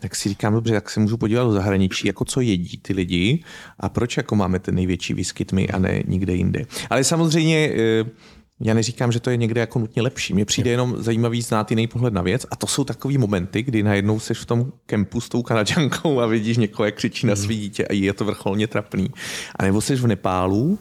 tak 0.00 0.16
si 0.16 0.28
říkám, 0.28 0.52
dobře, 0.52 0.74
tak 0.74 0.90
se 0.90 1.00
můžu 1.00 1.16
podívat 1.16 1.44
do 1.44 1.52
zahraničí, 1.52 2.06
jako 2.06 2.24
co 2.24 2.40
jedí 2.40 2.78
ty 2.78 2.92
lidi 2.92 3.44
a 3.80 3.88
proč 3.88 4.16
jako 4.16 4.36
máme 4.36 4.58
ten 4.58 4.74
největší 4.74 5.14
výskyt 5.14 5.52
my 5.52 5.68
a 5.68 5.78
ne 5.78 6.02
nikde 6.06 6.34
jinde. 6.34 6.64
Ale 6.90 7.04
samozřejmě 7.04 7.70
eh, 7.74 8.04
já 8.60 8.74
neříkám, 8.74 9.12
že 9.12 9.20
to 9.20 9.30
je 9.30 9.36
někde 9.36 9.60
jako 9.60 9.78
nutně 9.78 10.02
lepší. 10.02 10.34
Mně 10.34 10.44
přijde 10.44 10.70
jenom 10.70 10.94
zajímavý 10.98 11.42
znát 11.42 11.70
jiný 11.70 11.86
pohled 11.86 12.14
na 12.14 12.22
věc 12.22 12.46
a 12.50 12.56
to 12.56 12.66
jsou 12.66 12.84
takový 12.84 13.18
momenty, 13.18 13.62
kdy 13.62 13.82
najednou 13.82 14.20
seš 14.20 14.38
v 14.38 14.46
tom 14.46 14.72
kempu 14.86 15.20
s 15.20 15.28
tou 15.28 15.42
kanadžankou 15.42 16.20
a 16.20 16.26
vidíš 16.26 16.56
někoho, 16.56 16.84
jak 16.84 16.94
křičí 16.94 17.26
na 17.26 17.36
svý 17.36 17.56
dítě 17.56 17.86
a 17.86 17.92
je 17.92 18.12
to 18.12 18.24
vrcholně 18.24 18.66
trapný. 18.66 19.10
A 19.56 19.62
nebo 19.62 19.80
seš 19.80 20.00
v 20.00 20.06
Nepálu 20.06 20.78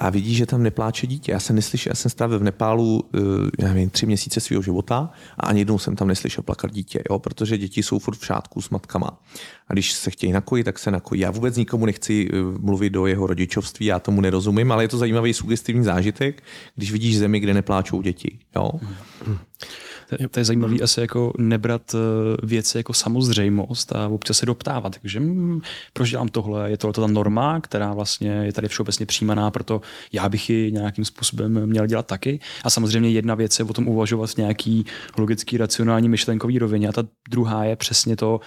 a 0.00 0.10
vidí, 0.10 0.34
že 0.34 0.46
tam 0.46 0.62
nepláče 0.62 1.06
dítě. 1.06 1.32
Já 1.32 1.40
jsem 1.40 1.56
neslyšel, 1.56 1.90
já 1.90 1.94
jsem 1.94 2.10
strávil 2.10 2.38
v 2.38 2.42
Nepálu, 2.42 3.04
eh, 3.14 3.18
já 3.58 3.68
nevím, 3.68 3.90
tři 3.90 4.06
měsíce 4.06 4.40
svého 4.40 4.62
života 4.62 5.10
a 5.38 5.46
ani 5.46 5.60
jednou 5.60 5.78
jsem 5.78 5.96
tam 5.96 6.08
neslyšel 6.08 6.44
plakat 6.44 6.72
dítě, 6.72 7.02
jo, 7.10 7.18
protože 7.18 7.58
děti 7.58 7.82
jsou 7.82 7.98
furt 7.98 8.18
v 8.18 8.26
šátku 8.26 8.62
s 8.62 8.70
matkama. 8.70 9.20
A 9.68 9.72
když 9.72 9.92
se 9.92 10.10
chtějí 10.10 10.32
nakojit, 10.32 10.64
tak 10.64 10.78
se 10.78 10.90
nakojí. 10.90 11.20
Já 11.20 11.30
vůbec 11.30 11.56
nikomu 11.56 11.86
nechci 11.86 12.28
eh, 12.32 12.36
mluvit 12.58 12.90
do 12.90 13.06
jeho 13.06 13.26
rodičovství, 13.26 13.86
já 13.86 13.98
tomu 13.98 14.20
nerozumím, 14.20 14.72
ale 14.72 14.84
je 14.84 14.88
to 14.88 14.98
zajímavý 14.98 15.34
sugestivní 15.34 15.84
zážitek, 15.84 16.42
když 16.76 16.92
vidíš 16.92 17.18
zemi, 17.18 17.40
kde 17.40 17.54
nepláčou 17.54 18.02
děti. 18.02 18.38
Jo. 18.56 18.70
Hmm. 19.26 19.38
To, 20.10 20.28
to 20.28 20.40
je 20.40 20.44
zajímavé 20.44 20.76
asi 20.82 21.00
jako 21.00 21.32
nebrat 21.38 21.94
eh, 21.94 22.46
věci 22.46 22.76
jako 22.76 22.92
samozřejmost 22.92 23.92
a 23.92 24.08
občas 24.08 24.38
se 24.38 24.46
doptávat. 24.46 24.98
Takže 24.98 25.20
hm, 25.20 25.60
proč 25.92 26.10
dělám 26.10 26.28
tohle? 26.28 26.70
Je 26.70 26.76
tohle 26.76 26.92
ta 26.92 27.06
norma, 27.06 27.60
která 27.60 27.94
vlastně 27.94 28.30
je 28.30 28.52
tady 28.52 28.68
všeobecně 28.68 29.06
přijímaná, 29.06 29.50
proto 29.50 29.80
já 30.12 30.28
bych 30.28 30.50
ji 30.50 30.72
nějakým 30.72 31.04
způsobem 31.04 31.66
měl 31.66 31.86
dělat 31.86 32.06
taky. 32.06 32.40
A 32.64 32.70
samozřejmě 32.70 33.10
jedna 33.10 33.34
věc 33.34 33.58
je 33.58 33.64
o 33.64 33.72
tom 33.72 33.88
uvažovat 33.88 34.30
v 34.30 34.36
nějaký 34.36 34.86
logický, 35.18 35.56
racionální, 35.56 36.08
myšlenkový 36.08 36.58
rovině 36.58 36.88
a 36.88 36.92
ta 36.92 37.02
druhá 37.30 37.64
je 37.64 37.76
přesně 37.76 38.16
to, 38.16 38.40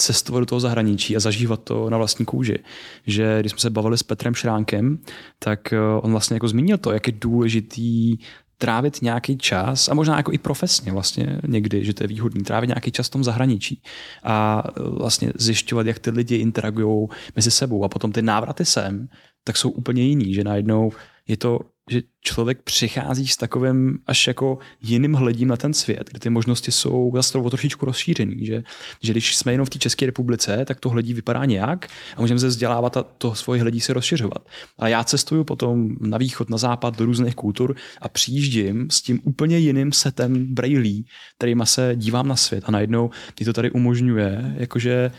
cestovat 0.00 0.42
do 0.42 0.46
toho 0.46 0.60
zahraničí 0.60 1.16
a 1.16 1.20
zažívat 1.20 1.60
to 1.64 1.90
na 1.90 1.96
vlastní 1.96 2.24
kůži. 2.24 2.58
Že 3.06 3.40
když 3.40 3.52
jsme 3.52 3.58
se 3.58 3.70
bavili 3.70 3.98
s 3.98 4.02
Petrem 4.02 4.34
Šránkem, 4.34 4.98
tak 5.38 5.72
eh, 5.72 5.78
on 6.00 6.10
vlastně 6.10 6.34
jako 6.34 6.48
zmínil 6.48 6.78
to, 6.78 6.92
jak 6.92 7.06
je 7.06 7.12
důležitý 7.20 8.18
trávit 8.60 9.02
nějaký 9.02 9.38
čas, 9.38 9.88
a 9.88 9.94
možná 9.94 10.16
jako 10.16 10.32
i 10.32 10.38
profesně 10.38 10.92
vlastně 10.92 11.40
někdy, 11.46 11.84
že 11.84 11.94
to 11.94 12.04
je 12.04 12.08
výhodný, 12.08 12.44
trávit 12.44 12.68
nějaký 12.68 12.92
čas 12.92 13.06
v 13.06 13.10
tom 13.10 13.24
zahraničí 13.24 13.82
a 14.22 14.62
e, 14.68 14.82
vlastně 14.82 15.32
zjišťovat, 15.34 15.86
jak 15.86 15.98
ty 15.98 16.10
lidi 16.10 16.36
interagují 16.36 17.08
mezi 17.36 17.50
sebou. 17.50 17.84
A 17.84 17.88
potom 17.88 18.12
ty 18.12 18.22
návraty 18.22 18.64
sem, 18.64 19.08
tak 19.44 19.56
jsou 19.56 19.70
úplně 19.70 20.02
jiný, 20.02 20.34
že 20.34 20.44
najednou 20.44 20.92
je 21.28 21.36
to, 21.36 21.58
že 21.90 22.02
člověk 22.22 22.62
přichází 22.62 23.28
s 23.28 23.36
takovým 23.36 23.98
až 24.06 24.26
jako 24.26 24.58
jiným 24.82 25.14
hledím 25.14 25.48
na 25.48 25.56
ten 25.56 25.74
svět, 25.74 26.08
kde 26.10 26.20
ty 26.20 26.30
možnosti 26.30 26.72
jsou 26.72 27.12
zase 27.14 27.38
o 27.38 27.50
trošičku 27.50 27.86
rozšířený, 27.86 28.46
že, 28.46 28.62
že 29.02 29.12
když 29.12 29.36
jsme 29.36 29.52
jenom 29.52 29.66
v 29.66 29.70
té 29.70 29.78
České 29.78 30.06
republice, 30.06 30.64
tak 30.64 30.80
to 30.80 30.88
hledí 30.88 31.14
vypadá 31.14 31.44
nějak 31.44 31.88
a 32.16 32.20
můžeme 32.20 32.40
se 32.40 32.46
vzdělávat 32.46 32.96
a 32.96 33.02
to 33.02 33.34
svoje 33.34 33.60
hledí 33.60 33.80
se 33.80 33.92
rozšiřovat. 33.92 34.48
A 34.78 34.88
já 34.88 35.04
cestuju 35.04 35.44
potom 35.44 35.88
na 36.00 36.18
východ, 36.18 36.50
na 36.50 36.58
západ, 36.58 36.98
do 36.98 37.06
různých 37.06 37.34
kultur 37.34 37.76
a 38.00 38.08
přijíždím 38.08 38.90
s 38.90 39.02
tím 39.02 39.20
úplně 39.24 39.58
jiným 39.58 39.92
setem 39.92 40.54
brailí, 40.54 41.06
kterýma 41.36 41.66
se 41.66 41.92
dívám 41.96 42.28
na 42.28 42.36
svět 42.36 42.64
a 42.66 42.70
najednou 42.70 43.10
mi 43.40 43.46
to 43.46 43.52
tady 43.52 43.70
umožňuje, 43.70 44.54
jakože 44.58 45.10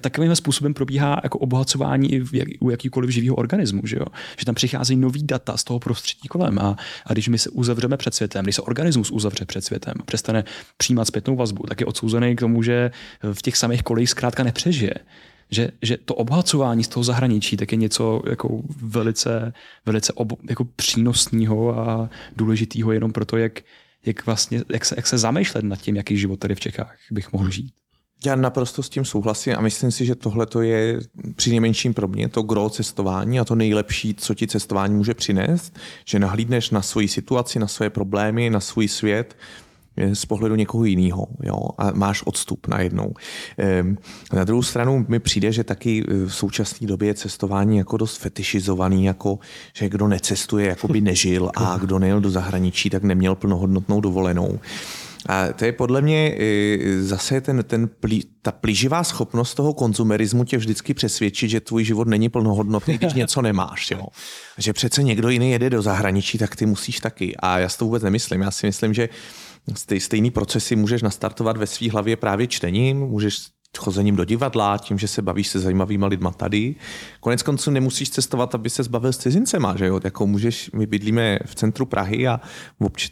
takovým 0.00 0.36
způsobem 0.36 0.74
probíhá 0.74 1.20
jako 1.22 1.38
obohacování 1.38 2.14
i 2.14 2.24
u 2.60 2.70
jakýkoliv 2.70 3.10
živého 3.10 3.36
organismu, 3.36 3.80
že, 3.84 3.96
jo? 3.96 4.06
že 4.38 4.46
tam 4.46 4.54
přichází 4.54 4.96
nový 4.96 5.22
data 5.22 5.56
z 5.56 5.64
toho 5.64 5.78
prostředí 5.80 6.28
kolem 6.28 6.43
problém. 6.44 6.58
A, 6.58 6.76
a 7.06 7.12
když 7.12 7.28
my 7.28 7.38
se 7.38 7.50
uzavřeme 7.50 7.96
před 7.96 8.14
světem, 8.14 8.42
když 8.42 8.56
se 8.56 8.62
organismus 8.62 9.10
uzavře 9.10 9.44
před 9.44 9.64
světem, 9.64 9.94
přestane 10.04 10.44
přijímat 10.76 11.04
zpětnou 11.04 11.36
vazbu, 11.36 11.64
tak 11.68 11.80
je 11.80 11.86
odsouzený 11.86 12.36
k 12.36 12.40
tomu, 12.40 12.62
že 12.62 12.90
v 13.32 13.42
těch 13.42 13.56
samých 13.56 13.82
kolejích 13.82 14.10
zkrátka 14.10 14.42
nepřežije. 14.42 14.94
Že, 15.50 15.70
že 15.82 15.96
to 15.96 16.14
obohacování 16.14 16.84
z 16.84 16.88
toho 16.88 17.04
zahraničí 17.04 17.56
tak 17.56 17.72
je 17.72 17.78
něco 17.78 18.22
jako 18.30 18.62
velice, 18.82 19.52
velice 19.86 20.12
ob, 20.12 20.32
jako 20.48 20.64
přínosného 20.64 21.78
a 21.78 22.10
důležitého 22.36 22.92
jenom 22.92 23.12
proto, 23.12 23.36
jak, 23.36 23.60
jak, 24.06 24.26
vlastně, 24.26 24.62
jak, 24.72 24.84
se, 24.84 24.94
jak 24.98 25.06
se 25.06 25.18
zamýšlet 25.18 25.64
nad 25.64 25.80
tím, 25.80 25.96
jaký 25.96 26.16
život 26.16 26.40
tady 26.40 26.54
v 26.54 26.60
Čechách 26.60 26.96
bych 27.10 27.32
mohl 27.32 27.50
žít. 27.50 27.72
Já 28.26 28.36
naprosto 28.36 28.82
s 28.82 28.88
tím 28.88 29.04
souhlasím 29.04 29.54
a 29.56 29.60
myslím 29.60 29.90
si, 29.90 30.06
že 30.06 30.14
tohle 30.14 30.46
je 30.60 31.00
při 31.36 31.50
nejmenším 31.50 31.94
pro 31.94 32.08
mě 32.08 32.28
to 32.28 32.42
gro 32.42 32.70
cestování 32.70 33.40
a 33.40 33.44
to 33.44 33.54
nejlepší, 33.54 34.14
co 34.14 34.34
ti 34.34 34.46
cestování 34.46 34.94
může 34.94 35.14
přinést, 35.14 35.78
že 36.04 36.18
nahlídneš 36.18 36.70
na 36.70 36.82
svoji 36.82 37.08
situaci, 37.08 37.58
na 37.58 37.66
své 37.66 37.90
problémy, 37.90 38.50
na 38.50 38.60
svůj 38.60 38.88
svět 38.88 39.36
z 40.12 40.26
pohledu 40.26 40.54
někoho 40.54 40.84
jiného 40.84 41.26
jo, 41.42 41.68
a 41.78 41.90
máš 41.90 42.22
odstup 42.22 42.66
najednou. 42.66 43.14
Ehm, 43.58 43.98
na 44.32 44.44
druhou 44.44 44.62
stranu 44.62 45.06
mi 45.08 45.18
přijde, 45.18 45.52
že 45.52 45.64
taky 45.64 46.04
v 46.08 46.34
současné 46.34 46.86
době 46.86 47.08
je 47.08 47.14
cestování 47.14 47.76
jako 47.76 47.96
dost 47.96 48.16
fetišizovaný, 48.16 49.04
jako 49.04 49.38
že 49.72 49.88
kdo 49.88 50.08
necestuje, 50.08 50.68
jako 50.68 50.88
by 50.88 51.00
nežil 51.00 51.50
a 51.56 51.78
kdo 51.78 51.98
nejel 51.98 52.20
do 52.20 52.30
zahraničí, 52.30 52.90
tak 52.90 53.02
neměl 53.02 53.34
plnohodnotnou 53.34 54.00
dovolenou. 54.00 54.58
A 55.26 55.52
to 55.52 55.64
je 55.64 55.72
podle 55.72 56.02
mě 56.02 56.38
zase 57.00 57.40
ten, 57.40 57.64
ten 57.66 57.88
plí, 57.88 58.24
ta 58.42 58.52
plíživá 58.52 59.04
schopnost 59.04 59.54
toho 59.54 59.74
konzumerismu 59.74 60.44
tě 60.44 60.56
vždycky 60.56 60.94
přesvědčit, 60.94 61.48
že 61.48 61.60
tvůj 61.60 61.84
život 61.84 62.08
není 62.08 62.28
plnohodnotný, 62.28 62.98
když 62.98 63.14
něco 63.24 63.42
nemáš. 63.42 63.90
Jo. 63.90 64.06
Že 64.58 64.72
přece 64.72 65.02
někdo 65.02 65.28
jiný 65.28 65.50
jede 65.50 65.70
do 65.70 65.82
zahraničí, 65.82 66.38
tak 66.38 66.56
ty 66.56 66.66
musíš 66.66 67.00
taky. 67.00 67.36
A 67.36 67.58
já 67.58 67.68
si 67.68 67.78
to 67.78 67.84
vůbec 67.84 68.02
nemyslím. 68.02 68.40
Já 68.40 68.50
si 68.50 68.66
myslím, 68.66 68.94
že 68.94 69.08
stejný 69.98 70.30
procesy 70.30 70.76
můžeš 70.76 71.02
nastartovat 71.02 71.56
ve 71.56 71.66
své 71.66 71.90
hlavě 71.90 72.16
právě 72.16 72.46
čtením, 72.46 72.98
můžeš 72.98 73.38
chozením 73.78 74.16
do 74.16 74.24
divadla, 74.24 74.78
tím, 74.78 74.98
že 74.98 75.08
se 75.08 75.22
bavíš 75.22 75.48
se 75.48 75.60
zajímavými 75.60 76.06
lidma 76.06 76.30
tady. 76.30 76.74
Konec 77.20 77.42
konců 77.42 77.70
nemusíš 77.70 78.10
cestovat, 78.10 78.54
aby 78.54 78.70
se 78.70 78.82
zbavil 78.82 79.12
s 79.12 79.18
cizincema, 79.18 79.76
že 79.76 79.86
jo? 79.86 80.00
Jako 80.04 80.26
můžeš, 80.26 80.70
my 80.74 80.86
bydlíme 80.86 81.38
v 81.46 81.54
centru 81.54 81.86
Prahy 81.86 82.28
a 82.28 82.40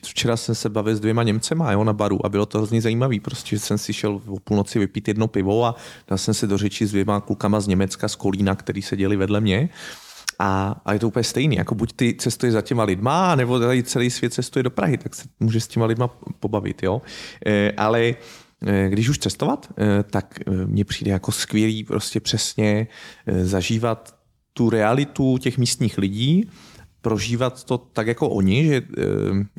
včera 0.02 0.36
jsem 0.36 0.54
se 0.54 0.68
bavil 0.68 0.96
s 0.96 1.00
dvěma 1.00 1.22
Němcema 1.22 1.72
jo, 1.72 1.84
na 1.84 1.92
baru 1.92 2.26
a 2.26 2.28
bylo 2.28 2.46
to 2.46 2.58
hrozně 2.58 2.82
zajímavé. 2.82 3.20
Prostě 3.20 3.58
jsem 3.58 3.78
si 3.78 3.92
šel 3.92 4.20
o 4.26 4.38
půlnoci 4.38 4.78
vypít 4.78 5.08
jedno 5.08 5.28
pivo 5.28 5.64
a 5.64 5.74
dal 6.08 6.18
jsem 6.18 6.34
se 6.34 6.46
do 6.46 6.58
řeči 6.58 6.86
s 6.86 6.90
dvěma 6.90 7.20
klukama 7.20 7.60
z 7.60 7.66
Německa, 7.66 8.08
z 8.08 8.14
Kolína, 8.14 8.54
který 8.54 8.82
seděli 8.82 9.16
vedle 9.16 9.40
mě. 9.40 9.68
A, 10.38 10.80
a 10.84 10.92
je 10.92 10.98
to 10.98 11.08
úplně 11.08 11.24
stejný. 11.24 11.56
Jako 11.56 11.74
buď 11.74 11.92
ty 11.92 12.14
cestuješ 12.14 12.52
za 12.52 12.62
těma 12.62 12.84
lidma, 12.84 13.34
nebo 13.34 13.58
tady 13.58 13.82
celý 13.82 14.10
svět 14.10 14.34
cestuje 14.34 14.62
do 14.62 14.70
Prahy, 14.70 14.98
tak 14.98 15.14
se 15.14 15.24
můžeš 15.40 15.64
s 15.64 15.68
těma 15.68 15.86
lidma 15.86 16.08
pobavit. 16.40 16.82
Jo? 16.82 17.02
E, 17.46 17.72
ale 17.72 18.14
když 18.88 19.08
už 19.08 19.18
cestovat, 19.18 19.68
eh, 19.78 20.02
tak 20.02 20.38
eh, 20.46 20.50
mně 20.66 20.84
přijde 20.84 21.10
jako 21.10 21.32
skvělý 21.32 21.84
prostě 21.84 22.20
přesně 22.20 22.86
zažívat 23.42 24.14
tu 24.52 24.70
realitu 24.70 25.38
těch 25.38 25.58
místních 25.58 25.98
lidí, 25.98 26.50
prožívat 27.02 27.64
to 27.64 27.78
tak 27.78 28.06
jako 28.06 28.28
oni, 28.28 28.64
že 28.64 28.82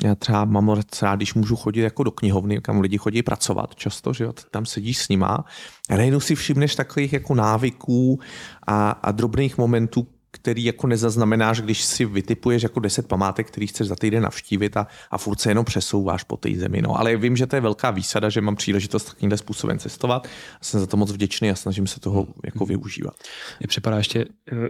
já 0.03 0.15
třeba 0.15 0.45
mám 0.45 0.69
rád, 1.01 1.15
když 1.15 1.33
můžu 1.33 1.55
chodit 1.55 1.81
jako 1.81 2.03
do 2.03 2.11
knihovny, 2.11 2.61
kam 2.61 2.81
lidi 2.81 2.97
chodí 2.97 3.23
pracovat 3.23 3.75
často, 3.75 4.13
že 4.13 4.27
tam 4.51 4.65
sedíš 4.65 4.97
s 4.97 5.09
nima 5.09 5.45
a 5.89 5.97
najednou 5.97 6.19
si 6.19 6.35
všimneš 6.35 6.75
takových 6.75 7.13
jako 7.13 7.35
návyků 7.35 8.19
a, 8.67 8.91
a 8.91 9.11
drobných 9.11 9.57
momentů, 9.57 10.07
který 10.43 10.63
jako 10.63 10.87
nezaznamenáš, 10.87 11.61
když 11.61 11.83
si 11.83 12.05
vytipuješ 12.05 12.63
jako 12.63 12.79
10 12.79 13.07
památek, 13.07 13.47
který 13.47 13.67
chceš 13.67 13.87
za 13.87 13.95
týden 13.95 14.23
navštívit 14.23 14.77
a, 14.77 14.87
a 15.11 15.17
furt 15.17 15.39
se 15.39 15.51
jenom 15.51 15.65
přesouváš 15.65 16.23
po 16.23 16.37
té 16.37 16.49
zemi. 16.55 16.81
No. 16.81 16.99
Ale 16.99 17.15
vím, 17.15 17.37
že 17.37 17.47
to 17.47 17.55
je 17.55 17.61
velká 17.61 17.91
výsada, 17.91 18.29
že 18.29 18.41
mám 18.41 18.55
příležitost 18.55 19.03
takovýmhle 19.03 19.37
způsobem 19.37 19.79
cestovat. 19.79 20.27
Jsem 20.61 20.79
za 20.79 20.87
to 20.87 20.97
moc 20.97 21.11
vděčný 21.11 21.49
a 21.49 21.55
snažím 21.55 21.87
se 21.87 21.99
toho 21.99 22.27
jako 22.43 22.65
využívat. 22.65 23.13
Mně 23.59 23.67
připadá 23.67 23.97
ještě 23.97 24.25
eh, 24.51 24.69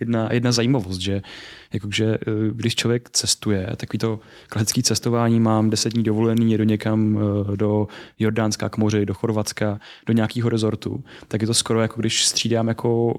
jedna, 0.00 0.32
jedna 0.32 0.52
zajímavost, 0.52 1.00
že 1.00 1.22
jakože, 1.72 2.14
eh, 2.14 2.30
když 2.52 2.74
člověk 2.74 3.10
cestuje, 3.10 3.68
takový 3.76 3.98
to 3.98 4.20
klasický 4.48 4.82
cestování, 4.82 5.40
mám 5.40 5.70
deset 5.70 5.92
dní 5.92 6.02
dovolený, 6.02 6.52
jedu 6.52 6.64
někam 6.64 7.18
eh, 7.18 7.56
do 7.56 7.88
Jordánska 8.18 8.68
k 8.68 8.76
moři, 8.76 9.06
do 9.06 9.14
Chorvatska, 9.14 9.80
do 10.06 10.12
nějakého 10.12 10.48
rezortu, 10.48 11.04
tak 11.28 11.40
je 11.40 11.46
to 11.46 11.54
skoro 11.54 11.80
jako 11.80 12.00
když 12.00 12.24
střídám 12.24 12.68
jako, 12.68 13.14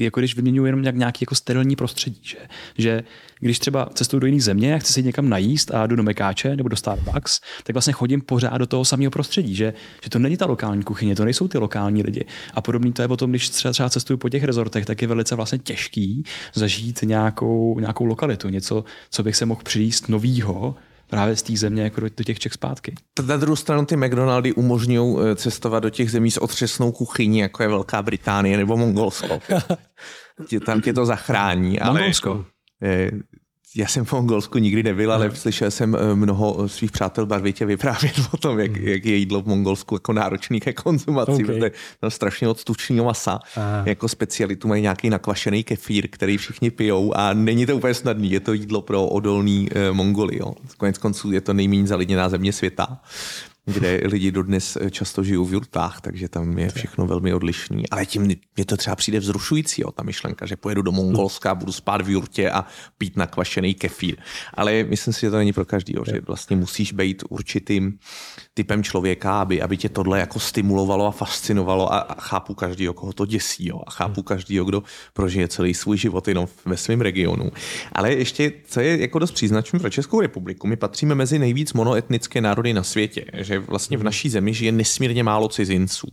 jako 0.00 0.20
když 0.20 0.36
vyměňuji 0.36 0.66
jenom 0.66 0.82
nějaký 0.82 1.22
jako 1.22 1.34
sterilní 1.34 1.76
prostředí, 1.76 2.20
že, 2.22 2.38
že 2.78 3.04
když 3.44 3.58
třeba 3.58 3.88
cestuju 3.94 4.20
do 4.20 4.26
jiných 4.26 4.44
země 4.44 4.74
a 4.74 4.78
chci 4.78 4.92
si 4.92 5.02
někam 5.02 5.28
najíst 5.28 5.74
a 5.74 5.86
jdu 5.86 5.96
do 5.96 6.02
Mekáče 6.02 6.56
nebo 6.56 6.68
do 6.68 6.76
Starbucks, 6.76 7.40
tak 7.64 7.74
vlastně 7.74 7.92
chodím 7.92 8.20
pořád 8.20 8.58
do 8.58 8.66
toho 8.66 8.84
samého 8.84 9.10
prostředí, 9.10 9.54
že, 9.54 9.74
že 10.04 10.10
to 10.10 10.18
není 10.18 10.36
ta 10.36 10.46
lokální 10.46 10.82
kuchyně, 10.82 11.16
to 11.16 11.24
nejsou 11.24 11.48
ty 11.48 11.58
lokální 11.58 12.02
lidi. 12.02 12.24
A 12.54 12.60
podobný 12.60 12.92
to 12.92 13.02
je 13.02 13.08
potom, 13.08 13.30
když 13.30 13.48
třeba, 13.48 13.72
třeba 13.72 13.90
cestuju 13.90 14.16
po 14.16 14.28
těch 14.28 14.44
rezortech, 14.44 14.86
tak 14.86 15.02
je 15.02 15.08
velice 15.08 15.34
vlastně 15.34 15.58
těžký 15.58 16.24
zažít 16.54 17.02
nějakou, 17.02 17.80
nějakou 17.80 18.04
lokalitu, 18.04 18.48
něco, 18.48 18.84
co 19.10 19.22
bych 19.22 19.36
se 19.36 19.46
mohl 19.46 19.60
přijít 19.64 20.08
novýho, 20.08 20.74
právě 21.10 21.36
z 21.36 21.42
té 21.42 21.56
země 21.56 21.82
jako 21.82 22.00
do, 22.00 22.08
těch 22.08 22.38
Čech 22.38 22.52
zpátky. 22.52 22.94
Na 23.26 23.36
druhou 23.36 23.56
stranu 23.56 23.86
ty 23.86 23.96
McDonaldy 23.96 24.52
umožňují 24.52 25.16
eh, 25.20 25.36
cestovat 25.36 25.82
do 25.82 25.90
těch 25.90 26.10
zemí 26.10 26.30
s 26.30 26.42
otřesnou 26.42 26.92
kuchyní, 26.92 27.38
jako 27.38 27.62
je 27.62 27.68
Velká 27.68 28.02
Británie 28.02 28.56
nebo 28.56 28.76
Mongolsko. 28.76 29.40
tam 30.66 30.80
tě 30.80 30.92
to 30.92 31.06
zachrání. 31.06 31.78
Mongolsko. 31.84 32.30
Ale 32.30 32.44
já 33.76 33.86
jsem 33.86 34.04
v 34.04 34.12
Mongolsku 34.12 34.58
nikdy 34.58 34.82
nebyl, 34.82 35.12
ale 35.12 35.28
no. 35.28 35.34
slyšel 35.34 35.70
jsem 35.70 35.94
eh, 35.94 36.14
mnoho 36.14 36.68
svých 36.68 36.92
přátel 36.92 37.26
barvitě 37.26 37.66
vyprávět 37.66 38.14
o 38.32 38.36
tom, 38.36 38.58
jak, 38.58 38.70
mm. 38.70 38.88
jak 38.88 39.04
je 39.04 39.16
jídlo 39.16 39.42
v 39.42 39.46
Mongolsku 39.46 39.94
jako 39.94 40.12
náročný 40.12 40.60
ke 40.60 40.72
konzumaci, 40.72 41.32
okay. 41.32 41.44
protože 41.44 41.70
tam 42.00 42.10
strašně 42.10 42.48
od 42.48 42.64
tučního 42.64 43.04
masa. 43.04 43.40
Aha. 43.56 43.82
Jako 43.86 44.08
specialitu 44.08 44.68
mají 44.68 44.82
nějaký 44.82 45.10
nakvašený 45.10 45.64
kefír, 45.64 46.08
který 46.10 46.36
všichni 46.36 46.70
pijou 46.70 47.16
a 47.16 47.32
není 47.32 47.66
to 47.66 47.76
úplně 47.76 47.94
snadný. 47.94 48.30
Je 48.30 48.40
to 48.40 48.52
jídlo 48.52 48.82
pro 48.82 49.06
odolný 49.06 49.68
eh, 49.72 49.92
Mongoly. 49.92 50.38
Jo. 50.38 50.54
Konec 50.76 50.98
konců 50.98 51.32
je 51.32 51.40
to 51.40 51.52
nejméně 51.52 51.86
zalidněná 51.86 52.28
země 52.28 52.52
světa 52.52 53.00
kde 53.64 54.00
lidi 54.04 54.32
dodnes 54.32 54.76
eh, 54.76 54.90
často 54.90 55.24
žijou 55.24 55.44
v 55.44 55.52
jurtách, 55.52 56.00
takže 56.00 56.28
tam 56.28 56.58
je 56.58 56.70
všechno 56.70 57.06
velmi 57.06 57.34
odlišný. 57.34 57.88
Ale 57.88 58.06
tím 58.06 58.22
mě 58.56 58.64
to 58.66 58.76
třeba 58.76 58.96
přijde 58.96 59.20
vzrušující, 59.20 59.82
jo, 59.82 59.92
ta 59.92 60.02
myšlenka, 60.02 60.46
že 60.46 60.56
pojedu 60.56 60.82
do 60.82 60.92
Mongolska 60.92 61.54
budu 61.54 61.72
spát 61.72 62.02
v 62.02 62.10
jurtě 62.10 62.50
a 62.50 62.66
pít 62.98 63.16
nakvašený 63.16 63.74
kefír. 63.74 64.16
Ale 64.54 64.84
myslím 64.84 65.14
si, 65.14 65.20
že 65.20 65.30
to 65.30 65.36
není 65.36 65.52
pro 65.52 65.64
každýho, 65.64 66.04
že 66.04 66.20
vlastně 66.26 66.56
musíš 66.56 66.92
být 66.92 67.24
určitým 67.28 67.98
typem 68.54 68.82
člověka, 68.82 69.40
aby, 69.40 69.62
aby 69.62 69.76
tě 69.76 69.88
tohle 69.88 70.20
jako 70.20 70.40
stimulovalo 70.40 71.06
a 71.06 71.10
fascinovalo 71.10 71.92
a, 71.92 71.98
a 71.98 72.20
chápu 72.20 72.54
každýho, 72.54 72.94
koho 72.94 73.12
to 73.12 73.26
děsí 73.26 73.68
jo, 73.68 73.80
a 73.86 73.90
chápu 73.90 74.22
každýho, 74.22 74.64
kdo 74.64 74.82
prožije 75.12 75.48
celý 75.48 75.74
svůj 75.74 75.98
život 75.98 76.28
jenom 76.28 76.46
ve 76.64 76.76
svém 76.76 77.00
regionu. 77.00 77.50
Ale 77.92 78.12
ještě, 78.12 78.52
co 78.66 78.80
je 78.80 79.00
jako 79.00 79.18
dost 79.18 79.32
příznačné 79.32 79.78
pro 79.78 79.90
Českou 79.90 80.20
republiku, 80.20 80.66
my 80.66 80.76
patříme 80.76 81.14
mezi 81.14 81.38
nejvíc 81.38 81.72
monoetnické 81.72 82.40
národy 82.40 82.72
na 82.72 82.82
světě, 82.82 83.24
že 83.32 83.58
vlastně 83.58 83.96
v 83.96 84.04
naší 84.04 84.28
zemi 84.30 84.54
žije 84.54 84.72
nesmírně 84.72 85.22
málo 85.22 85.48
cizinců. 85.48 86.08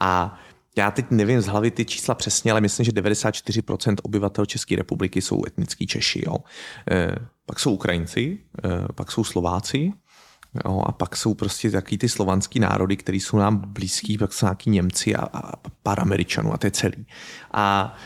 A 0.00 0.38
já 0.76 0.90
teď 0.90 1.06
nevím 1.10 1.40
z 1.40 1.46
hlavy 1.46 1.70
ty 1.70 1.84
čísla 1.84 2.14
přesně, 2.14 2.52
ale 2.52 2.60
myslím, 2.60 2.84
že 2.84 2.92
94% 2.92 3.96
obyvatel 4.02 4.46
České 4.46 4.76
republiky 4.76 5.22
jsou 5.22 5.42
etnický 5.46 5.86
Češi. 5.86 6.22
Jo. 6.26 6.36
E, 6.90 7.14
pak 7.46 7.60
jsou 7.60 7.72
Ukrajinci, 7.74 8.38
e, 8.64 8.92
pak 8.94 9.12
jsou 9.12 9.24
Slováci, 9.24 9.92
Jo, 10.64 10.82
a 10.86 10.92
pak 10.92 11.16
jsou 11.16 11.34
prostě 11.34 11.70
takový 11.70 11.98
ty 11.98 12.08
slovanský 12.08 12.60
národy, 12.60 12.96
které 12.96 13.16
jsou 13.16 13.38
nám 13.38 13.62
blízký, 13.66 14.18
pak 14.18 14.32
jsou 14.32 14.46
nějaký 14.46 14.70
Němci 14.70 15.16
a, 15.16 15.28
a 15.32 15.52
pár 15.82 16.00
Američanů 16.00 16.52
a 16.54 16.56
to 16.56 16.66
je 16.66 16.70
celý. 16.70 17.06
A 17.52 17.96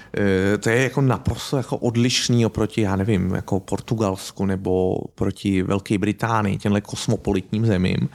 e, 0.54 0.58
to 0.58 0.70
je 0.70 0.82
jako 0.82 1.00
naprosto 1.00 1.56
jako 1.56 1.76
odlišný 1.76 2.46
oproti, 2.46 2.80
já 2.80 2.96
nevím, 2.96 3.34
jako 3.34 3.60
Portugalsku 3.60 4.46
nebo 4.46 4.98
proti 5.14 5.62
Velké 5.62 5.98
Británii, 5.98 6.58
těmhle 6.58 6.80
kosmopolitním 6.80 7.66
zemím. 7.66 8.08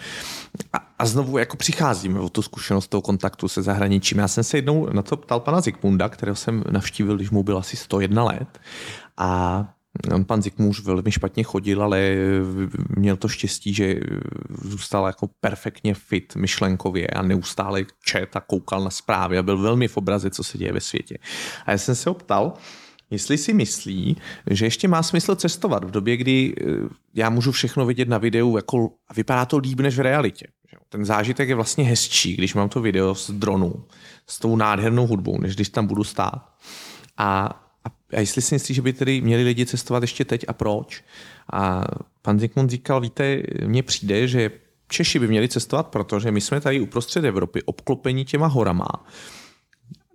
A, 0.74 0.78
a 1.00 1.06
znovu 1.06 1.38
jako 1.38 1.58
přicházíme 1.58 2.20
o 2.20 2.30
tu 2.30 2.42
zkušenost 2.42 2.88
toho 2.88 3.02
kontaktu 3.02 3.48
se 3.48 3.62
zahraničím. 3.62 4.18
Já 4.18 4.28
jsem 4.28 4.44
se 4.44 4.58
jednou 4.58 4.88
na 4.94 5.02
to 5.02 5.18
ptal 5.18 5.40
pana 5.40 5.62
Zikmunda, 5.62 6.10
kterého 6.10 6.36
jsem 6.36 6.64
navštívil, 6.72 7.16
když 7.16 7.30
mu 7.30 7.44
byl 7.44 7.58
asi 7.58 7.78
101 7.78 8.24
let. 8.24 8.60
A 9.18 9.66
Pan 10.26 10.42
Zikmůř 10.42 10.84
velmi 10.84 11.12
špatně 11.12 11.44
chodil, 11.44 11.84
ale 11.84 12.16
měl 12.98 13.18
to 13.18 13.28
štěstí, 13.28 13.74
že 13.74 13.96
zůstal 14.62 15.08
jako 15.08 15.30
perfektně 15.40 15.94
fit 15.94 16.36
myšlenkově 16.36 17.08
a 17.08 17.22
neustále 17.22 17.86
čet 18.06 18.36
a 18.36 18.40
koukal 18.40 18.84
na 18.84 18.90
zprávy 18.90 19.38
a 19.38 19.44
byl 19.44 19.58
velmi 19.58 19.88
v 19.88 19.98
obraze, 19.98 20.30
co 20.30 20.44
se 20.44 20.58
děje 20.58 20.74
ve 20.74 20.82
světě. 20.82 21.18
A 21.66 21.72
já 21.72 21.78
jsem 21.78 21.96
se 21.96 22.10
ho 22.10 22.14
ptal, 22.14 22.54
jestli 23.10 23.38
si 23.38 23.54
myslí, 23.54 24.18
že 24.50 24.66
ještě 24.66 24.88
má 24.88 25.04
smysl 25.04 25.36
cestovat 25.36 25.84
v 25.84 25.92
době, 25.92 26.18
kdy 26.18 26.54
eh, 26.58 26.64
já 27.14 27.30
můžu 27.30 27.52
všechno 27.52 27.86
vidět 27.86 28.10
na 28.10 28.18
videu 28.18 28.56
jako, 28.56 28.90
a 29.08 29.14
vypadá 29.14 29.46
to 29.46 29.58
líp 29.58 29.80
než 29.80 29.98
v 29.98 30.02
realitě. 30.02 30.48
Ten 30.90 31.06
zážitek 31.06 31.50
je 31.50 31.56
vlastně 31.56 31.84
hezčí, 31.84 32.36
když 32.36 32.54
mám 32.54 32.70
to 32.70 32.82
video 32.82 33.16
z 33.16 33.32
dronu, 33.32 33.86
s 34.28 34.40
tou 34.40 34.56
nádhernou 34.56 35.08
hudbou, 35.08 35.42
než 35.42 35.56
když 35.56 35.70
tam 35.70 35.88
budu 35.88 36.04
stát. 36.04 36.54
A, 37.18 37.62
a, 38.14 38.20
jestli 38.20 38.42
si 38.42 38.56
myslí, 38.56 38.76
že 38.76 38.82
by 38.82 38.94
tedy 38.94 39.22
měli 39.22 39.44
lidi 39.44 39.66
cestovat 39.66 40.04
ještě 40.04 40.26
teď 40.26 40.46
a 40.48 40.54
proč? 40.54 41.04
A 41.54 41.84
pan 42.22 42.40
Zikmund 42.40 42.70
říkal, 42.70 43.02
víte, 43.02 43.44
mně 43.66 43.84
přijde, 43.84 44.28
že 44.28 44.52
Češi 44.88 45.20
by 45.20 45.28
měli 45.28 45.48
cestovat, 45.48 45.88
protože 45.88 46.32
my 46.32 46.42
jsme 46.42 46.62
tady 46.62 46.80
uprostřed 46.80 47.26
Evropy 47.26 47.64
obklopení 47.64 48.26
těma 48.26 48.48
horama 48.48 48.88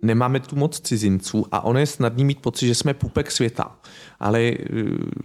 nemáme 0.05 0.39
tu 0.39 0.55
moc 0.55 0.79
cizinců 0.79 1.45
a 1.51 1.61
ono 1.61 1.79
je 1.79 1.85
snadný 1.85 2.25
mít 2.25 2.41
pocit, 2.41 2.67
že 2.67 2.75
jsme 2.75 2.93
pupek 2.93 3.31
světa. 3.31 3.75
Ale 4.19 4.41
eh, 4.41 4.55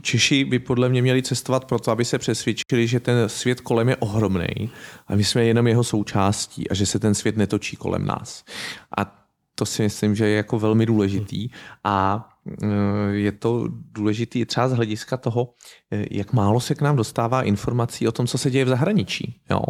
Češi 0.03 0.45
by 0.45 0.59
podle 0.59 0.89
mě 0.89 1.03
měli 1.03 1.23
cestovat 1.23 1.65
proto, 1.65 1.91
aby 1.91 2.05
se 2.05 2.19
přesvědčili, 2.19 2.87
že 2.87 3.01
ten 3.01 3.29
svět 3.29 3.61
kolem 3.61 3.89
je 3.89 3.97
ohromný 3.97 4.71
a 5.07 5.17
my 5.17 5.25
jsme 5.25 5.45
jenom 5.45 5.67
jeho 5.67 5.85
součástí 5.85 6.71
a 6.71 6.75
že 6.75 6.87
se 6.87 6.99
ten 6.99 7.15
svět 7.15 7.37
netočí 7.37 7.77
kolem 7.77 8.07
nás. 8.07 8.45
A 8.99 9.20
to 9.61 9.67
si 9.67 9.83
myslím, 9.83 10.15
že 10.15 10.29
je 10.29 10.37
jako 10.37 10.59
velmi 10.59 10.87
důležitý 10.87 11.49
a 11.85 12.27
Eh, 12.63 12.67
je 13.13 13.33
to 13.33 13.69
důležité 13.93 14.45
třeba 14.47 14.69
z 14.69 14.73
hlediska 14.73 15.17
toho, 15.17 15.55
eh, 15.91 16.05
jak 16.11 16.33
málo 16.33 16.61
se 16.61 16.75
k 16.75 16.81
nám 16.81 16.97
dostává 16.97 17.43
informací 17.43 18.09
o 18.09 18.13
tom, 18.13 18.27
co 18.27 18.39
se 18.39 18.51
děje 18.51 18.65
v 18.65 18.69
zahraničí. 18.69 19.41
Jo? 19.51 19.61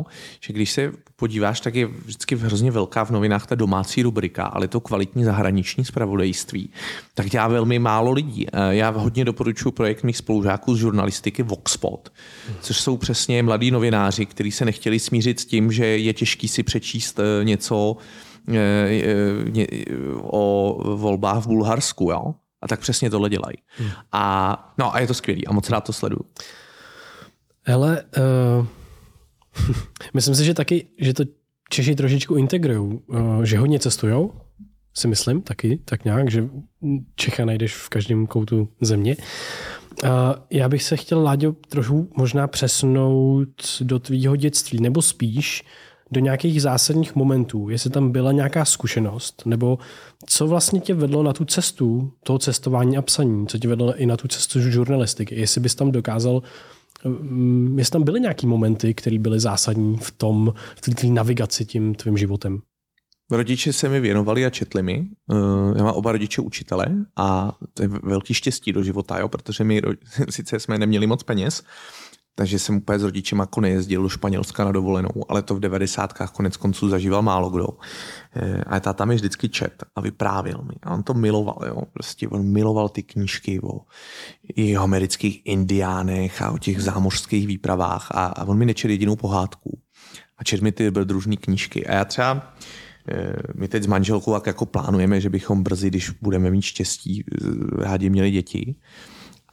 Že 0.41 0.53
když 0.53 0.70
se 0.70 0.93
podíváš, 1.16 1.61
tak 1.61 1.74
je 1.74 1.86
vždycky 1.86 2.36
hrozně 2.36 2.70
velká 2.70 3.05
v 3.05 3.11
novinách 3.11 3.47
ta 3.47 3.55
domácí 3.55 4.03
rubrika, 4.03 4.45
ale 4.45 4.68
to 4.68 4.80
kvalitní 4.80 5.24
zahraniční 5.24 5.84
zpravodajství, 5.84 6.70
tak 7.14 7.30
dělá 7.30 7.49
velmi 7.49 7.78
málo 7.78 8.12
lidí. 8.12 8.47
Eh, 8.47 8.74
já 8.74 8.91
hodně 8.91 9.24
doporučuji 9.24 9.70
projekt 9.70 10.03
mých 10.03 10.16
spolužáků 10.16 10.74
z 10.74 10.78
žurnalistiky 10.78 11.43
Voxpot, 11.43 12.12
což 12.61 12.80
jsou 12.80 12.97
přesně 12.97 13.43
mladí 13.43 13.70
novináři, 13.70 14.26
kteří 14.26 14.51
se 14.51 14.64
nechtěli 14.64 14.99
smířit 14.99 15.41
s 15.41 15.45
tím, 15.45 15.72
že 15.72 15.86
je 15.86 16.12
těžký 16.14 16.49
si 16.49 16.62
přečíst 16.62 17.20
něco 17.43 17.97
o 20.22 20.76
volbách 20.96 21.42
v 21.42 21.46
Bulharsku. 21.46 22.11
Jo? 22.11 22.34
A 22.62 22.68
tak 22.68 22.80
přesně 22.80 23.11
tohle 23.11 23.30
dělají. 23.30 23.57
Hmm. 23.76 23.90
A, 24.12 24.74
no 24.78 24.94
a 24.94 25.01
je 25.01 25.07
to 25.07 25.14
skvělý 25.14 25.46
a 25.46 25.53
moc 25.53 25.70
rád 25.70 25.80
to 25.80 25.92
sleduju. 25.92 26.20
Hele, 27.62 28.05
uh, 28.59 28.66
myslím 30.14 30.34
si, 30.34 30.44
že 30.44 30.55
taky, 30.55 30.86
že 30.98 31.14
to 31.14 31.24
Češi 31.72 31.94
trošičku 31.94 32.34
integrují, 32.34 33.01
uh, 33.07 33.42
že 33.42 33.59
hodně 33.59 33.78
cestujou, 33.78 34.32
si 34.94 35.09
myslím 35.09 35.42
taky, 35.42 35.80
tak 35.84 36.05
nějak, 36.05 36.30
že 36.30 36.48
Čecha 37.14 37.44
najdeš 37.44 37.74
v 37.74 37.88
každém 37.88 38.26
koutu 38.26 38.68
země. 38.80 39.16
Uh, 40.05 40.11
já 40.51 40.68
bych 40.68 40.82
se 40.82 40.96
chtěl, 40.96 41.22
Láďo, 41.22 41.53
trochu 41.53 42.11
možná 42.16 42.46
přesunout 42.46 43.48
do 43.80 43.98
tvýho 43.98 44.36
dětství, 44.36 44.80
nebo 44.80 45.03
spíš 45.03 45.64
do 46.12 46.20
nějakých 46.20 46.62
zásadních 46.62 47.14
momentů, 47.14 47.68
jestli 47.68 47.90
tam 47.90 48.11
byla 48.12 48.32
nějaká 48.32 48.64
zkušenost, 48.64 49.42
nebo 49.46 49.78
co 50.26 50.46
vlastně 50.46 50.80
tě 50.80 50.94
vedlo 50.94 51.22
na 51.22 51.32
tu 51.32 51.44
cestu 51.44 52.12
toho 52.22 52.38
cestování 52.38 52.96
a 52.96 53.02
psaní, 53.02 53.46
co 53.46 53.58
tě 53.58 53.68
vedlo 53.68 53.96
i 53.96 54.06
na 54.06 54.16
tu 54.16 54.28
cestu 54.28 54.61
žurnalistiky, 54.61 55.40
jestli 55.40 55.61
bys 55.61 55.74
tam 55.74 55.92
dokázal 55.92 56.42
mm, 57.04 57.78
jestli 57.78 57.92
tam 57.92 58.02
byly 58.02 58.20
nějaké 58.20 58.46
momenty, 58.46 58.94
které 58.94 59.18
byly 59.18 59.40
zásadní 59.40 59.96
v 59.96 60.11
tom, 60.11 60.54
v 60.76 60.94
té 60.94 61.06
navigaci 61.06 61.64
tím 61.64 61.94
tvým 61.94 62.16
životem? 62.16 62.62
Rodiče 63.30 63.72
se 63.72 63.88
mi 63.88 64.00
věnovali 64.00 64.46
a 64.46 64.50
četli 64.50 64.82
mi. 64.82 65.08
Eh, 65.32 65.78
já 65.78 65.84
mám 65.84 65.94
oba 65.94 66.12
rodiče 66.12 66.40
učitele 66.40 66.86
a 67.16 67.52
to 67.74 67.82
je 67.82 67.88
velký 67.88 68.34
štěstí 68.34 68.72
do 68.72 68.82
života, 68.82 69.18
jo, 69.18 69.28
protože 69.28 69.64
my 69.64 69.82
sice 70.30 70.61
jsme 70.61 70.78
neměli 70.78 71.06
moc 71.06 71.22
peněz, 71.22 71.62
takže 72.35 72.59
jsem 72.59 72.76
úplně 72.76 72.99
s 72.99 73.03
rodičem 73.03 73.39
jako 73.39 73.61
nejezdil 73.61 74.03
do 74.03 74.09
Španělska 74.09 74.64
na 74.64 74.72
dovolenou, 74.72 75.11
ale 75.28 75.43
to 75.43 75.55
v 75.55 75.61
devadesátkách 75.61 76.31
konec 76.31 76.57
konců 76.57 76.89
zažíval 76.89 77.22
málo 77.22 77.51
kdo. 77.51 77.68
Eh, 78.37 78.64
a 78.66 78.81
táta 78.81 79.05
mi 79.05 79.14
vždycky 79.14 79.49
čet 79.49 79.85
a 79.97 80.01
vyprávěl 80.01 80.62
mi. 80.62 80.74
A 80.83 80.95
on 80.95 81.03
to 81.03 81.14
miloval, 81.14 81.59
jo. 81.66 81.83
Prostě 81.93 82.28
on 82.28 82.53
miloval 82.53 82.89
ty 82.89 83.03
knížky 83.03 83.61
o 83.62 83.81
jeho 84.57 84.85
amerických 84.85 85.43
indiánech 85.45 86.43
a 86.43 86.51
o 86.51 86.59
těch 86.59 86.83
zámořských 86.83 87.47
výpravách 87.47 88.09
a, 88.11 88.26
a 88.26 88.45
on 88.45 88.59
mi 88.59 88.66
nečet 88.66 88.91
jedinou 88.91 89.16
pohádku. 89.16 89.78
A 90.39 90.45
čet 90.45 90.62
mi 90.62 90.72
ty 90.72 90.85
dobrodružné 90.85 91.37
knížky. 91.37 91.87
A 91.87 91.95
já 91.95 92.05
třeba 92.05 92.55
eh, 93.09 93.37
my 93.55 93.68
teď 93.68 93.83
s 93.83 93.87
manželkou 93.87 94.35
jak 94.35 94.47
jako 94.47 94.66
plánujeme, 94.66 95.20
že 95.20 95.31
bychom 95.31 95.62
brzy, 95.62 95.89
když 95.89 96.11
budeme 96.11 96.51
mít 96.51 96.62
štěstí, 96.62 97.24
eh, 97.24 97.85
rádi 97.85 98.11
měli 98.11 98.31
děti. 98.31 98.74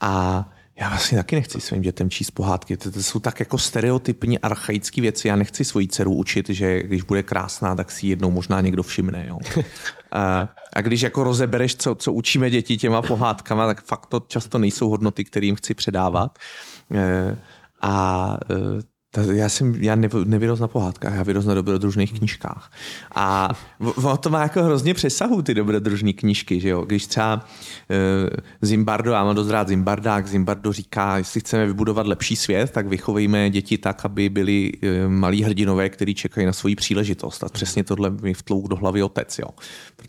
A 0.00 0.44
já 0.80 0.88
vlastně 0.88 1.18
taky 1.18 1.36
nechci 1.36 1.60
svým 1.60 1.82
dětem 1.82 2.10
číst 2.10 2.30
pohádky. 2.30 2.76
To, 2.76 2.90
to 2.90 3.02
jsou 3.02 3.18
tak 3.18 3.40
jako 3.40 3.58
stereotypní, 3.58 4.38
archaické 4.38 5.00
věci. 5.00 5.28
Já 5.28 5.36
nechci 5.36 5.64
svoji 5.64 5.88
dceru 5.88 6.14
učit, 6.14 6.48
že 6.48 6.82
když 6.82 7.02
bude 7.02 7.22
krásná, 7.22 7.74
tak 7.74 7.90
si 7.90 8.06
jednou 8.06 8.30
možná 8.30 8.60
někdo 8.60 8.82
všimne. 8.82 9.26
Jo. 9.28 9.38
A, 10.12 10.48
a 10.76 10.80
když 10.80 11.00
jako 11.00 11.24
rozebereš, 11.24 11.76
co, 11.76 11.94
co 11.94 12.12
učíme 12.12 12.50
děti 12.50 12.76
těma 12.76 13.02
pohádkama, 13.02 13.66
tak 13.66 13.84
fakt 13.84 14.06
to 14.06 14.20
často 14.20 14.58
nejsou 14.58 14.88
hodnoty, 14.88 15.24
kterým 15.24 15.56
chci 15.56 15.74
předávat. 15.74 16.38
E, 16.94 17.36
a 17.82 18.38
e, 19.18 19.36
já 19.36 19.48
jsem, 19.48 19.74
já 19.74 19.96
nevyrost 20.24 20.60
na 20.60 20.68
pohádkách, 20.68 21.14
já 21.14 21.22
vyrost 21.22 21.48
na 21.48 21.54
dobrodružných 21.54 22.18
knížkách. 22.18 22.72
A 23.14 23.48
ono 23.80 24.16
to 24.16 24.30
má 24.30 24.42
jako 24.42 24.62
hrozně 24.62 24.94
přesahu, 24.94 25.42
ty 25.42 25.54
dobrodružné 25.54 26.12
knížky, 26.12 26.60
že 26.60 26.68
jo? 26.68 26.84
Když 26.84 27.06
třeba 27.06 27.34
uh, 27.36 28.28
Zimbardo, 28.62 29.12
já 29.12 29.24
mám 29.24 29.34
dost 29.34 29.50
rád 29.50 29.68
Zimbardák, 29.68 30.26
Zimbardo 30.26 30.72
říká, 30.72 31.18
jestli 31.18 31.40
chceme 31.40 31.66
vybudovat 31.66 32.06
lepší 32.06 32.36
svět, 32.36 32.70
tak 32.70 32.86
vychovejme 32.86 33.50
děti 33.50 33.78
tak, 33.78 34.04
aby 34.04 34.28
byli 34.28 34.72
uh, 34.72 35.10
malí 35.10 35.42
hrdinové, 35.42 35.88
kteří 35.88 36.14
čekají 36.14 36.46
na 36.46 36.52
svoji 36.52 36.76
příležitost. 36.76 37.44
A 37.44 37.48
přesně 37.48 37.84
tohle 37.84 38.10
mi 38.10 38.34
vtlouk 38.34 38.68
do 38.68 38.76
hlavy 38.76 39.02
otec, 39.02 39.38
jo? 39.38 39.48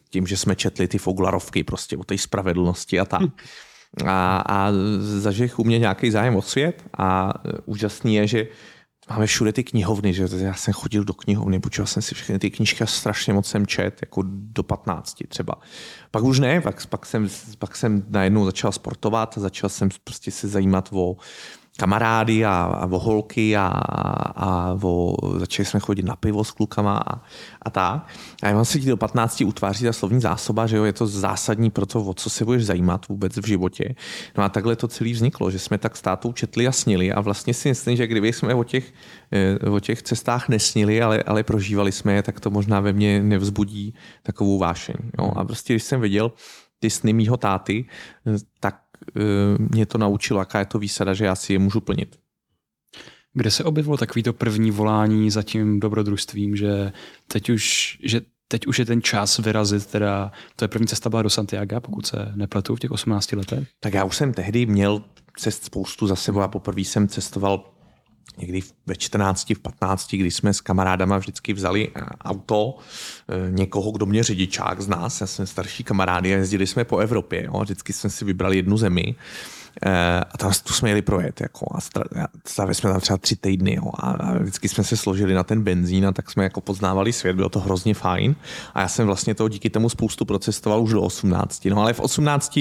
Tím, 0.09 0.27
že 0.27 0.37
jsme 0.37 0.55
četli 0.55 0.87
ty 0.87 0.97
Foglarovky 0.97 1.63
prostě 1.63 1.97
o 1.97 2.03
té 2.03 2.17
spravedlnosti 2.17 2.99
a 2.99 3.05
tak. 3.05 3.21
A, 4.05 4.43
a 4.47 4.71
zažih 4.99 5.59
u 5.59 5.63
mě 5.63 5.79
nějaký 5.79 6.11
zájem 6.11 6.35
o 6.35 6.41
svět 6.41 6.83
a 6.97 7.33
úžasný 7.65 8.15
je, 8.15 8.27
že 8.27 8.47
máme 9.09 9.25
všude 9.25 9.53
ty 9.53 9.63
knihovny, 9.63 10.13
že 10.13 10.27
já 10.37 10.53
jsem 10.53 10.73
chodil 10.73 11.03
do 11.03 11.13
knihovny, 11.13 11.59
počíval 11.59 11.87
jsem 11.87 12.01
si 12.01 12.15
všechny 12.15 12.39
ty 12.39 12.51
knížky 12.51 12.83
a 12.83 12.87
strašně 12.87 13.33
moc 13.33 13.47
jsem 13.47 13.67
čet, 13.67 13.97
jako 14.01 14.23
do 14.27 14.63
15 14.63 15.23
třeba. 15.27 15.55
Pak 16.11 16.23
už 16.23 16.39
ne, 16.39 16.61
pak, 16.61 16.85
pak, 16.85 17.05
jsem, 17.05 17.27
pak 17.59 17.75
jsem 17.75 18.03
najednou 18.09 18.45
začal 18.45 18.71
sportovat 18.71 19.37
začal 19.37 19.69
jsem 19.69 19.89
prostě 20.03 20.31
se 20.31 20.47
zajímat 20.47 20.89
o 20.91 21.17
kamarády 21.79 22.45
a, 22.45 22.51
a 22.51 22.85
o 22.85 22.99
holky 22.99 23.57
a, 23.57 23.67
a 24.35 24.77
o, 24.83 25.15
začali 25.39 25.65
jsme 25.65 25.79
chodit 25.79 26.05
na 26.05 26.15
pivo 26.15 26.43
s 26.43 26.51
klukama 26.51 26.97
a, 26.97 27.21
a 27.61 27.69
tak. 27.69 28.07
A 28.43 28.47
já 28.47 28.53
mám 28.55 28.65
se 28.65 28.79
do 28.79 28.97
15 28.97 29.41
utváří 29.41 29.85
ta 29.85 29.93
slovní 29.93 30.21
zásoba, 30.21 30.67
že 30.67 30.77
jo, 30.77 30.83
je 30.83 30.93
to 30.93 31.07
zásadní 31.07 31.69
pro 31.71 31.85
to, 31.85 32.03
o 32.03 32.13
co 32.13 32.29
se 32.29 32.45
budeš 32.45 32.65
zajímat 32.65 33.07
vůbec 33.07 33.37
v 33.37 33.47
životě. 33.47 33.95
No 34.37 34.43
a 34.43 34.49
takhle 34.49 34.75
to 34.75 34.87
celé 34.87 35.11
vzniklo, 35.11 35.51
že 35.51 35.59
jsme 35.59 35.77
tak 35.77 35.95
s 35.95 36.01
tátou 36.01 36.33
četli 36.33 36.67
a 36.67 36.71
snili 36.71 37.11
a 37.11 37.21
vlastně 37.21 37.53
si 37.53 37.69
myslím, 37.69 37.95
že 37.95 38.07
kdyby 38.07 38.33
jsme 38.33 38.53
o 38.53 38.63
těch, 38.63 38.93
eh, 39.31 39.69
o 39.69 39.79
těch 39.79 40.03
cestách 40.03 40.49
nesnili, 40.49 41.01
ale, 41.01 41.23
ale 41.23 41.43
prožívali 41.43 41.91
jsme 41.91 42.13
je, 42.13 42.23
tak 42.23 42.39
to 42.39 42.49
možná 42.49 42.79
ve 42.79 42.93
mně 42.93 43.23
nevzbudí 43.23 43.93
takovou 44.23 44.57
vášeň. 44.59 44.95
Jo. 45.19 45.31
A 45.35 45.45
prostě 45.45 45.73
když 45.73 45.83
jsem 45.83 46.01
viděl 46.01 46.31
ty 46.79 46.89
sny 46.89 47.13
mýho 47.13 47.37
táty, 47.37 47.85
eh, 48.27 48.37
tak 48.59 48.88
mě 49.57 49.85
to 49.85 49.97
naučilo, 49.97 50.39
jaká 50.39 50.59
je 50.59 50.65
to 50.65 50.79
výsada, 50.79 51.13
že 51.13 51.25
já 51.25 51.35
si 51.35 51.53
je 51.53 51.59
můžu 51.59 51.81
plnit. 51.81 52.19
Kde 53.33 53.51
se 53.51 53.63
objevilo 53.63 53.97
takovýto 53.97 54.33
první 54.33 54.71
volání 54.71 55.31
za 55.31 55.43
tím 55.43 55.79
dobrodružstvím, 55.79 56.55
že 56.55 56.91
teď 57.27 57.49
už, 57.49 57.97
že 58.03 58.21
teď 58.47 58.67
už 58.67 58.79
je 58.79 58.85
ten 58.85 59.01
čas 59.01 59.37
vyrazit, 59.37 59.85
teda 59.85 60.31
to 60.55 60.63
je 60.63 60.67
první 60.67 60.87
cesta 60.87 61.09
byla 61.09 61.21
do 61.21 61.29
Santiago, 61.29 61.81
pokud 61.81 62.05
se 62.05 62.31
nepletu 62.35 62.75
v 62.75 62.79
těch 62.79 62.91
18 62.91 63.31
letech? 63.31 63.67
Tak 63.79 63.93
já 63.93 64.03
už 64.03 64.15
jsem 64.15 64.33
tehdy 64.33 64.65
měl 64.65 65.03
cest 65.37 65.63
spoustu 65.63 66.07
za 66.07 66.15
sebou 66.15 66.41
a 66.41 66.47
poprvé 66.47 66.81
jsem 66.81 67.07
cestoval 67.07 67.68
někdy 68.37 68.61
ve 68.85 68.95
14, 68.95 69.49
v 69.49 69.59
15, 69.59 70.15
kdy 70.15 70.31
jsme 70.31 70.53
s 70.53 70.61
kamarádama 70.61 71.17
vždycky 71.17 71.53
vzali 71.53 71.89
eh, 71.95 72.01
auto, 72.21 72.77
eh, 73.29 73.51
někoho, 73.51 73.91
kdo 73.91 74.05
mě 74.05 74.23
řidičák 74.23 74.81
z 74.81 74.87
nás, 74.87 75.21
já 75.21 75.27
jsem 75.27 75.47
starší 75.47 75.83
kamarády 75.83 76.33
a 76.33 76.37
jezdili 76.37 76.67
jsme 76.67 76.83
po 76.83 76.97
Evropě. 76.97 77.43
Jo. 77.43 77.59
Vždycky 77.59 77.93
jsme 77.93 78.09
si 78.09 78.25
vybrali 78.25 78.55
jednu 78.55 78.77
zemi 78.77 79.15
Eh, 79.85 80.19
a 80.31 80.37
tam 80.37 80.51
tu 80.63 80.73
jsme 80.73 80.89
jeli 80.89 81.01
projet. 81.01 81.41
Jako, 81.41 81.65
a 81.75 81.79
stavili 82.45 82.75
jsme 82.75 82.91
tam 82.91 83.01
třeba 83.01 83.17
tři 83.17 83.35
týdny. 83.35 83.75
Jo, 83.75 83.91
a, 83.93 84.33
vždycky 84.37 84.69
jsme 84.69 84.83
se 84.83 84.97
složili 84.97 85.33
na 85.33 85.43
ten 85.43 85.61
benzín 85.61 86.07
a 86.07 86.11
tak 86.11 86.31
jsme 86.31 86.43
jako 86.43 86.61
poznávali 86.61 87.13
svět. 87.13 87.35
Bylo 87.35 87.49
to 87.49 87.59
hrozně 87.59 87.93
fajn. 87.93 88.35
A 88.73 88.81
já 88.81 88.87
jsem 88.87 89.05
vlastně 89.05 89.35
toho 89.35 89.49
díky 89.49 89.69
tomu 89.69 89.89
spoustu 89.89 90.25
procestoval 90.25 90.81
už 90.81 90.91
do 90.91 91.01
18. 91.01 91.65
No 91.65 91.81
ale 91.81 91.93
v 91.93 91.99
18 91.99 92.59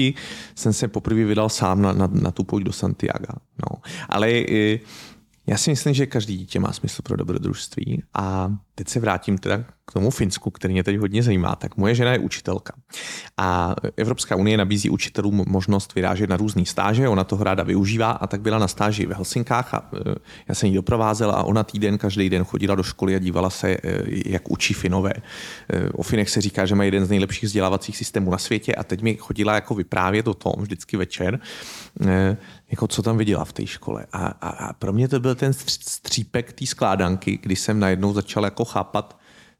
jsem 0.55 0.73
se 0.73 0.87
poprvé 0.87 1.25
vydal 1.25 1.49
sám 1.49 1.81
na, 1.81 1.93
na, 1.93 2.09
na 2.11 2.31
tu 2.31 2.43
pojď 2.43 2.63
do 2.63 2.71
Santiago. 2.71 3.33
No. 3.69 3.81
Ale 4.09 4.29
eh, 4.29 4.79
já 5.49 5.57
si 5.57 5.69
myslím, 5.69 5.93
že 5.93 6.05
každý 6.05 6.37
dítě 6.37 6.59
má 6.59 6.73
smysl 6.73 7.01
pro 7.01 7.17
dobrodružství 7.17 8.03
a 8.13 8.53
teď 8.75 8.87
se 8.87 8.99
vrátím 8.99 9.37
teda 9.37 9.63
k 9.85 9.93
tomu 9.93 10.09
Finsku, 10.09 10.51
který 10.51 10.73
mě 10.73 10.83
teď 10.83 10.97
hodně 10.97 11.23
zajímá. 11.23 11.55
Tak 11.55 11.77
moje 11.77 11.95
žena 11.95 12.11
je 12.11 12.19
učitelka 12.19 12.73
a 13.37 13.75
Evropská 13.97 14.35
unie 14.35 14.57
nabízí 14.57 14.89
učitelům 14.89 15.43
možnost 15.47 15.95
vyrážet 15.95 16.29
na 16.29 16.37
různý 16.37 16.65
stáže, 16.65 17.07
ona 17.07 17.23
toho 17.23 17.43
ráda 17.43 17.63
využívá 17.63 18.11
a 18.11 18.27
tak 18.27 18.41
byla 18.41 18.59
na 18.59 18.67
stáži 18.67 19.05
v 19.05 19.11
Helsinkách 19.11 19.73
a 19.73 19.89
e, 19.93 20.15
já 20.47 20.55
jsem 20.55 20.69
ji 20.69 20.75
doprovázel 20.75 21.31
a 21.31 21.43
ona 21.43 21.63
týden, 21.63 21.97
každý 21.97 22.29
den 22.29 22.43
chodila 22.43 22.75
do 22.75 22.83
školy 22.83 23.15
a 23.15 23.19
dívala 23.19 23.49
se, 23.49 23.69
e, 23.69 23.79
jak 24.25 24.51
učí 24.51 24.73
Finové. 24.73 25.13
E, 25.13 25.89
o 25.89 26.03
Finech 26.03 26.29
se 26.29 26.41
říká, 26.41 26.65
že 26.65 26.75
mají 26.75 26.87
jeden 26.87 27.05
z 27.05 27.09
nejlepších 27.09 27.43
vzdělávacích 27.43 27.97
systémů 27.97 28.31
na 28.31 28.37
světě 28.37 28.75
a 28.75 28.83
teď 28.83 29.01
mi 29.01 29.15
chodila 29.15 29.55
jako 29.55 29.75
vyprávět 29.75 30.27
o 30.27 30.33
tom 30.33 30.53
vždycky 30.57 30.97
večer, 30.97 31.39
jako 32.71 32.87
co 32.87 33.01
tam 33.01 33.17
viděla 33.17 33.45
v 33.45 33.53
té 33.53 33.67
škole. 33.67 34.05
A, 34.11 34.27
a, 34.27 34.49
a 34.49 34.73
pro 34.73 34.93
mě 34.93 35.07
to 35.07 35.19
byl 35.19 35.35
ten 35.35 35.53
střípek 35.53 36.53
té 36.53 36.65
skládanky, 36.65 37.39
kdy 37.41 37.55
jsem 37.55 37.79
najednou 37.79 38.13
začal 38.13 38.43
jako 38.43 38.65
chápat 38.65 39.19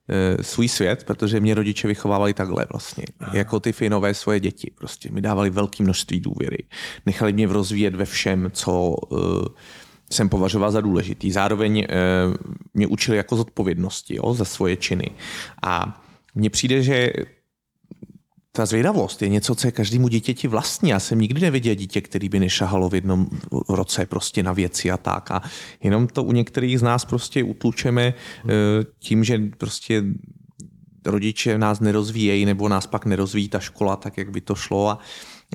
e, 0.10 0.44
svůj 0.44 0.68
svět, 0.68 1.04
protože 1.04 1.40
mě 1.40 1.54
rodiče 1.54 1.88
vychovávali 1.88 2.34
takhle 2.34 2.66
vlastně. 2.72 3.04
Aha. 3.20 3.38
Jako 3.38 3.60
ty 3.60 3.72
finové 3.72 4.14
svoje 4.14 4.40
děti. 4.40 4.72
Prostě 4.76 5.12
mi 5.12 5.22
dávali 5.22 5.50
velké 5.50 5.84
množství 5.84 6.20
důvěry. 6.20 6.64
Nechali 7.06 7.34
mě 7.34 7.48
rozvíjet 7.48 7.96
ve 7.96 8.06
všem, 8.06 8.50
co 8.54 8.96
e, 9.12 9.16
jsem 10.12 10.30
považoval 10.30 10.72
za 10.72 10.82
důležitý. 10.82 11.32
Zároveň 11.32 11.80
e, 11.80 11.86
mě 12.74 12.88
učili 12.88 13.18
jako 13.18 13.36
zodpovědnosti 13.36 14.16
jo, 14.16 14.34
za 14.34 14.46
svoje 14.46 14.76
činy. 14.78 15.12
A 15.64 16.02
mně 16.36 16.50
přijde, 16.50 16.84
že 16.84 17.12
ta 18.60 18.66
zvědavost 18.66 19.22
je 19.22 19.30
něco, 19.30 19.56
co 19.56 19.68
je 19.68 19.72
každému 19.72 20.08
dítěti 20.08 20.48
vlastní. 20.48 20.90
Já 20.90 21.00
jsem 21.00 21.20
nikdy 21.20 21.42
neviděl 21.42 21.76
dítě, 21.76 22.02
který 22.02 22.30
by 22.30 22.40
nešahalo 22.40 22.90
v 22.90 22.96
jednom 22.96 23.28
roce 23.70 24.06
prostě 24.06 24.44
na 24.44 24.54
věci 24.54 24.92
a 24.92 24.98
tak. 24.98 25.32
A 25.32 25.42
jenom 25.84 26.08
to 26.08 26.24
u 26.24 26.32
některých 26.32 26.80
z 26.80 26.82
nás 26.82 27.06
prostě 27.06 27.44
utlučeme 27.44 28.04
eh, 28.04 28.52
tím, 29.00 29.24
že 29.24 29.40
prostě 29.58 30.04
rodiče 31.06 31.58
nás 31.58 31.80
nerozvíjejí 31.80 32.46
nebo 32.46 32.70
nás 32.70 32.88
pak 32.88 33.06
nerozvíjí 33.06 33.50
ta 33.50 33.60
škola 33.60 33.96
tak, 33.96 34.18
jak 34.18 34.32
by 34.32 34.42
to 34.42 34.56
šlo. 34.56 34.90
A 34.90 35.00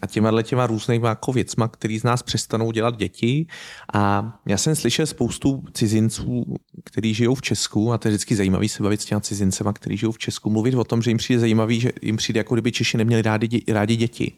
a 0.03 0.07
těma 0.07 0.43
těma 0.43 0.67
různýma 0.67 1.09
jako 1.09 1.33
věcma, 1.33 1.69
který 1.69 1.99
z 1.99 2.03
nás 2.03 2.23
přestanou 2.23 2.73
dělat 2.73 2.97
děti. 2.97 3.47
A 3.95 4.33
já 4.47 4.59
jsem 4.59 4.77
slyšel 4.77 5.07
spoustu 5.07 5.65
cizinců, 5.73 6.45
kteří 6.85 7.15
žijou 7.15 7.35
v 7.35 7.43
Česku, 7.43 7.93
a 7.93 7.99
to 7.99 8.09
je 8.09 8.11
vždycky 8.11 8.37
zajímavý 8.37 8.69
se 8.69 8.83
bavit 8.83 9.01
s 9.01 9.05
těma 9.05 9.21
cizincema, 9.21 9.73
kteří 9.73 9.97
žijou 9.97 10.13
v 10.13 10.19
Česku, 10.19 10.51
mluvit 10.51 10.75
o 10.75 10.85
tom, 10.85 11.03
že 11.03 11.11
jim 11.11 11.19
přijde 11.19 11.41
zajímavý, 11.41 11.81
že 11.81 11.93
jim 12.03 12.17
přijde, 12.17 12.41
jako 12.41 12.55
kdyby 12.55 12.73
Češi 12.73 12.97
neměli 12.97 13.23
rádi, 13.23 13.49
dě, 13.49 13.75
rádi 13.75 13.97
děti. 13.97 14.33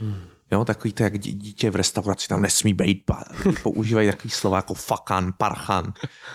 Hmm. 0.00 0.16
Jo, 0.52 0.64
takový 0.64 0.92
to, 0.92 1.02
jak 1.02 1.18
dítě 1.18 1.70
v 1.70 1.76
restauraci 1.76 2.28
tam 2.28 2.42
nesmí 2.42 2.74
být, 2.74 3.02
používají 3.62 4.08
takový 4.08 4.30
slova 4.30 4.56
jako 4.56 4.74
fakan, 4.74 5.32
parchan. 5.38 5.92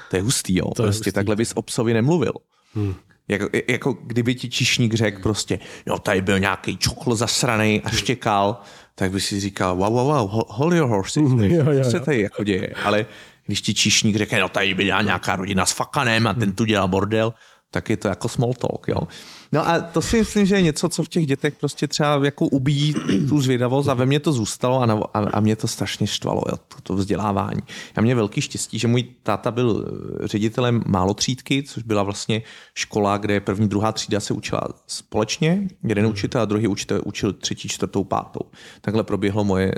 To 0.09 0.15
je 0.15 0.21
hustý, 0.21 0.55
jo. 0.55 0.65
To 0.65 0.83
prostě 0.83 0.99
hustý. 0.99 1.11
takhle 1.11 1.35
bys 1.35 1.53
o 1.55 1.61
psovi 1.61 1.93
nemluvil. 1.93 2.33
Hmm. 2.73 2.95
Jako, 3.31 3.49
jako 3.67 3.93
kdyby 3.93 4.35
ti 4.35 4.49
čišník 4.49 4.93
řekl 4.93 5.21
prostě, 5.21 5.59
jo, 5.85 5.99
tady 5.99 6.21
byl 6.21 6.39
nějaký 6.39 6.77
čokl 6.77 7.15
zasraný 7.15 7.81
a 7.81 7.89
štěkal, 7.89 8.61
tak 8.95 9.11
by 9.11 9.21
si 9.21 9.39
říkal, 9.39 9.75
wow, 9.75 9.93
wow, 9.93 10.07
wow, 10.07 10.43
hold 10.47 10.73
your 10.73 10.89
horses, 10.89 11.23
co 11.83 11.91
se 11.91 11.99
tady 11.99 12.21
jako 12.21 12.43
děje. 12.43 12.73
Ale 12.83 13.05
když 13.45 13.61
ti 13.61 13.73
čišník 13.73 14.15
řekne, 14.15 14.39
no 14.39 14.49
tady 14.49 14.73
byla 14.73 15.01
nějaká 15.01 15.35
rodina 15.35 15.65
s 15.65 15.71
fakanem 15.71 16.27
a 16.27 16.33
ten 16.33 16.51
tu 16.51 16.65
dělal 16.65 16.87
bordel, 16.87 17.33
tak 17.71 17.89
je 17.89 17.97
to 17.97 18.07
jako 18.07 18.29
small 18.29 18.53
talk, 18.53 18.87
jo. 18.87 19.07
No 19.53 19.69
a 19.69 19.79
to 19.79 20.01
si 20.01 20.17
myslím, 20.17 20.45
že 20.45 20.55
je 20.55 20.61
něco, 20.61 20.89
co 20.89 21.03
v 21.03 21.09
těch 21.09 21.25
dětech 21.25 21.53
prostě 21.55 21.87
třeba 21.87 22.25
jako 22.25 22.45
ubíjí 22.45 22.95
tu 23.29 23.41
zvědavost 23.41 23.89
a 23.89 23.93
ve 23.93 24.05
mně 24.05 24.19
to 24.19 24.31
zůstalo 24.31 24.81
a, 24.81 24.85
na, 24.85 24.93
a, 25.13 25.19
a 25.19 25.39
mě 25.39 25.55
to 25.55 25.67
strašně 25.67 26.07
štvalo, 26.07 26.41
jo, 26.49 26.57
to, 26.67 26.81
to 26.83 26.95
vzdělávání. 26.95 27.61
Já 27.97 28.01
mě 28.01 28.15
velký 28.15 28.41
štěstí, 28.41 28.79
že 28.79 28.87
můj 28.87 29.03
táta 29.23 29.51
byl 29.51 29.85
eh, 30.23 30.27
ředitelem 30.27 30.83
málotřídky, 30.85 31.63
což 31.63 31.83
byla 31.83 32.03
vlastně 32.03 32.41
škola, 32.75 33.17
kde 33.17 33.39
první, 33.39 33.69
druhá 33.69 33.91
třída 33.91 34.19
se 34.19 34.33
učila 34.33 34.61
společně. 34.87 35.67
Jeden 35.83 36.05
učitel 36.05 36.41
a 36.41 36.45
druhý 36.45 36.67
učitel 36.67 37.01
učil 37.05 37.33
třetí, 37.33 37.69
čtvrtou, 37.69 38.03
pátou. 38.03 38.41
Takhle 38.81 39.03
proběhlo 39.03 39.43
moje 39.43 39.75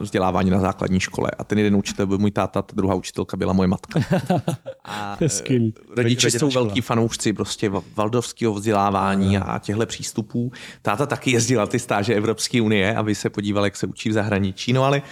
vzdělávání 0.00 0.50
na 0.50 0.60
základní 0.60 1.00
škole. 1.00 1.30
A 1.38 1.44
ten 1.44 1.58
jeden 1.58 1.76
učitel 1.76 2.06
byl 2.06 2.18
můj 2.18 2.30
táta, 2.30 2.62
ta 2.62 2.72
druhá 2.76 2.94
učitelka 2.94 3.36
byla 3.36 3.52
moje 3.52 3.66
matka. 3.66 4.00
A 4.84 5.18
eh, 5.50 5.58
rodiče 5.96 6.30
jsou 6.30 6.50
velký 6.50 6.80
fanoušci 6.80 7.32
prostě 7.32 7.70
valdovského 7.96 8.54
vzdělávání 8.54 9.38
a 9.38 9.58
těchto 9.58 9.86
přístupů. 9.86 10.52
Táta 10.82 11.06
taky 11.06 11.30
jezdila 11.30 11.66
ty 11.66 11.78
stáže 11.78 12.14
Evropské 12.14 12.62
unie, 12.62 12.96
aby 12.96 13.14
se 13.14 13.30
podíval, 13.30 13.64
jak 13.64 13.76
se 13.76 13.86
učí 13.86 14.08
v 14.08 14.12
zahraničí. 14.12 14.72
No 14.72 14.84
ale 14.84 15.02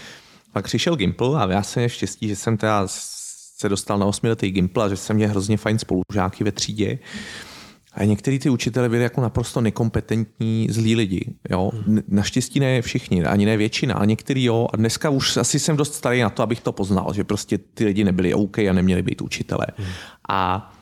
pak 0.53 0.64
přišel 0.64 0.97
Gimple 0.97 1.43
a 1.43 1.51
já 1.53 1.62
jsem 1.62 1.83
je 1.83 1.89
štěstí, 1.89 2.29
že 2.29 2.37
jsem 2.37 2.57
teda 2.57 2.87
se 3.59 3.68
dostal 3.68 3.99
na 3.99 4.07
osmiletý 4.07 4.51
Gimple 4.51 4.85
a 4.85 4.89
že 4.89 4.97
jsem 4.97 5.16
měl 5.16 5.29
hrozně 5.29 5.57
fajn 5.57 5.79
spolužáky 5.79 6.45
ve 6.45 6.53
třídě. 6.53 6.99
A 7.93 8.05
některý 8.05 8.39
ty 8.39 8.51
učitele 8.51 8.89
byli 8.89 9.03
jako 9.03 9.20
naprosto 9.20 9.61
nekompetentní, 9.61 10.66
zlí 10.70 10.97
lidi. 10.97 11.34
Jo? 11.51 11.70
Naštěstí 12.09 12.61
ne 12.61 12.82
všichni, 12.82 13.24
ani 13.24 13.47
ne 13.47 13.57
většina, 13.57 13.95
a 13.95 14.05
některý 14.05 14.45
jo. 14.45 14.68
A 14.72 14.76
dneska 14.76 15.11
už 15.11 15.36
asi 15.36 15.59
jsem 15.59 15.76
dost 15.76 15.95
starý 15.95 16.20
na 16.20 16.30
to, 16.30 16.43
abych 16.43 16.61
to 16.61 16.72
poznal, 16.72 17.12
že 17.14 17.24
prostě 17.24 17.59
ty 17.59 17.84
lidi 17.84 18.05
nebyli 18.05 18.34
OK 18.34 18.59
a 18.59 18.72
neměli 18.72 19.03
být 19.03 19.22
učitelé. 19.22 19.66
Hmm. 19.76 19.89
A 20.28 20.72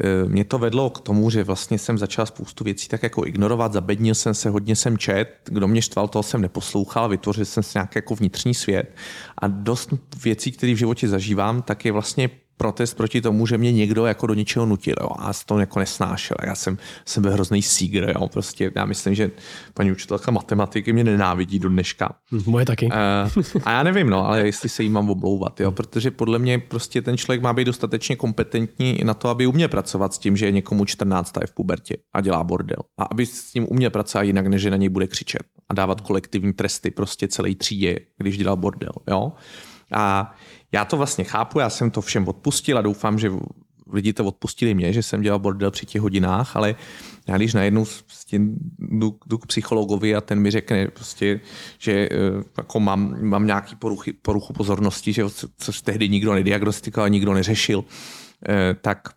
e, 0.00 0.28
mě 0.28 0.44
to 0.44 0.58
vedlo 0.58 0.90
k 0.90 1.00
tomu, 1.00 1.30
že 1.30 1.44
vlastně 1.44 1.78
jsem 1.78 1.98
začal 1.98 2.26
spoustu 2.26 2.64
věcí 2.64 2.88
tak 2.88 3.02
jako 3.02 3.26
ignorovat, 3.26 3.72
zabednil 3.72 4.14
jsem 4.14 4.34
se, 4.34 4.50
hodně 4.50 4.76
jsem 4.76 4.98
čet, 4.98 5.28
kdo 5.44 5.68
mě 5.68 5.82
štval, 5.82 6.08
toho 6.08 6.22
jsem 6.22 6.40
neposlouchal, 6.40 7.08
vytvořil 7.08 7.44
jsem 7.44 7.62
si 7.62 7.78
nějaký 7.78 7.92
jako 7.94 8.14
vnitřní 8.14 8.54
svět 8.54 8.94
a 9.38 9.48
dost 9.48 9.90
věcí, 10.24 10.52
které 10.52 10.74
v 10.74 10.78
životě 10.78 11.08
zažívám, 11.08 11.62
tak 11.62 11.84
je 11.84 11.92
vlastně 11.92 12.30
protest 12.56 12.96
proti 12.96 13.20
tomu, 13.20 13.46
že 13.46 13.58
mě 13.58 13.72
někdo 13.72 14.06
jako 14.06 14.26
do 14.26 14.34
něčeho 14.34 14.66
nutil. 14.66 14.94
Jo. 15.00 15.08
A 15.18 15.32
to 15.46 15.58
jako 15.58 15.78
nesnášel. 15.78 16.36
Já 16.46 16.54
jsem, 16.54 16.78
jsem 17.04 17.22
byl 17.22 17.32
hrozný 17.32 17.62
sígr. 17.62 18.12
Jo. 18.14 18.28
Prostě 18.28 18.72
já 18.74 18.84
myslím, 18.84 19.14
že 19.14 19.30
paní 19.74 19.92
učitelka 19.92 20.30
matematiky 20.30 20.92
mě 20.92 21.04
nenávidí 21.04 21.58
do 21.58 21.68
dneška. 21.68 22.14
Moje 22.46 22.66
taky. 22.66 22.86
Uh, 22.86 23.42
a 23.64 23.70
já 23.70 23.82
nevím, 23.82 24.10
no, 24.10 24.26
ale 24.26 24.40
jestli 24.46 24.68
se 24.68 24.82
jí 24.82 24.88
mám 24.88 25.10
oblouvat, 25.10 25.60
jo, 25.60 25.72
protože 25.72 26.10
podle 26.10 26.38
mě 26.38 26.58
prostě 26.58 27.02
ten 27.02 27.16
člověk 27.16 27.42
má 27.42 27.52
být 27.52 27.64
dostatečně 27.64 28.16
kompetentní 28.16 29.00
na 29.04 29.14
to, 29.14 29.28
aby 29.28 29.46
uměl 29.46 29.68
pracovat 29.68 30.14
s 30.14 30.18
tím, 30.18 30.36
že 30.36 30.46
je 30.46 30.52
někomu 30.52 30.84
14 30.84 31.32
je 31.40 31.46
v 31.46 31.54
pubertě 31.54 31.96
a 32.12 32.20
dělá 32.20 32.44
bordel. 32.44 32.78
A 32.98 33.04
aby 33.04 33.26
s 33.26 33.54
ním 33.54 33.66
uměl 33.70 33.90
pracovat 33.90 34.22
jinak, 34.22 34.46
než 34.46 34.62
že 34.62 34.70
na 34.70 34.76
něj 34.76 34.88
bude 34.88 35.06
křičet 35.06 35.42
a 35.68 35.74
dávat 35.74 36.00
kolektivní 36.00 36.52
tresty 36.52 36.90
prostě 36.90 37.28
celé 37.28 37.54
třídě, 37.54 37.98
když 38.18 38.38
dělá 38.38 38.56
bordel. 38.56 38.92
Jo. 39.08 39.32
A 39.92 40.34
já 40.74 40.84
to 40.84 40.96
vlastně 40.96 41.24
chápu, 41.24 41.58
já 41.58 41.70
jsem 41.70 41.90
to 41.90 42.00
všem 42.00 42.28
odpustil 42.28 42.78
a 42.78 42.82
doufám, 42.82 43.18
že 43.18 43.30
lidi 43.92 44.12
to 44.12 44.24
odpustili 44.24 44.74
mě, 44.74 44.92
že 44.92 45.02
jsem 45.02 45.22
dělal 45.22 45.38
bordel 45.38 45.70
při 45.70 45.86
těch 45.86 46.02
hodinách, 46.02 46.56
ale 46.56 46.74
já 47.28 47.36
když 47.36 47.54
najednou 47.54 47.84
prostě 48.06 48.40
jdu, 48.78 49.18
jdu 49.26 49.38
k 49.38 49.46
psychologovi 49.46 50.14
a 50.14 50.20
ten 50.20 50.40
mi 50.40 50.50
řekne 50.50 50.88
prostě, 50.88 51.40
že 51.78 51.92
eh, 51.92 52.08
jako 52.58 52.80
mám, 52.80 53.16
mám 53.20 53.46
nějaký 53.46 53.76
poruchy, 53.76 54.12
poruchu 54.12 54.52
pozornosti, 54.52 55.12
že 55.12 55.24
což 55.58 55.80
tehdy 55.80 56.08
nikdo 56.08 56.34
nediagnostikoval, 56.34 57.08
nikdo 57.08 57.34
neřešil, 57.34 57.84
eh, 58.48 58.74
tak 58.80 59.08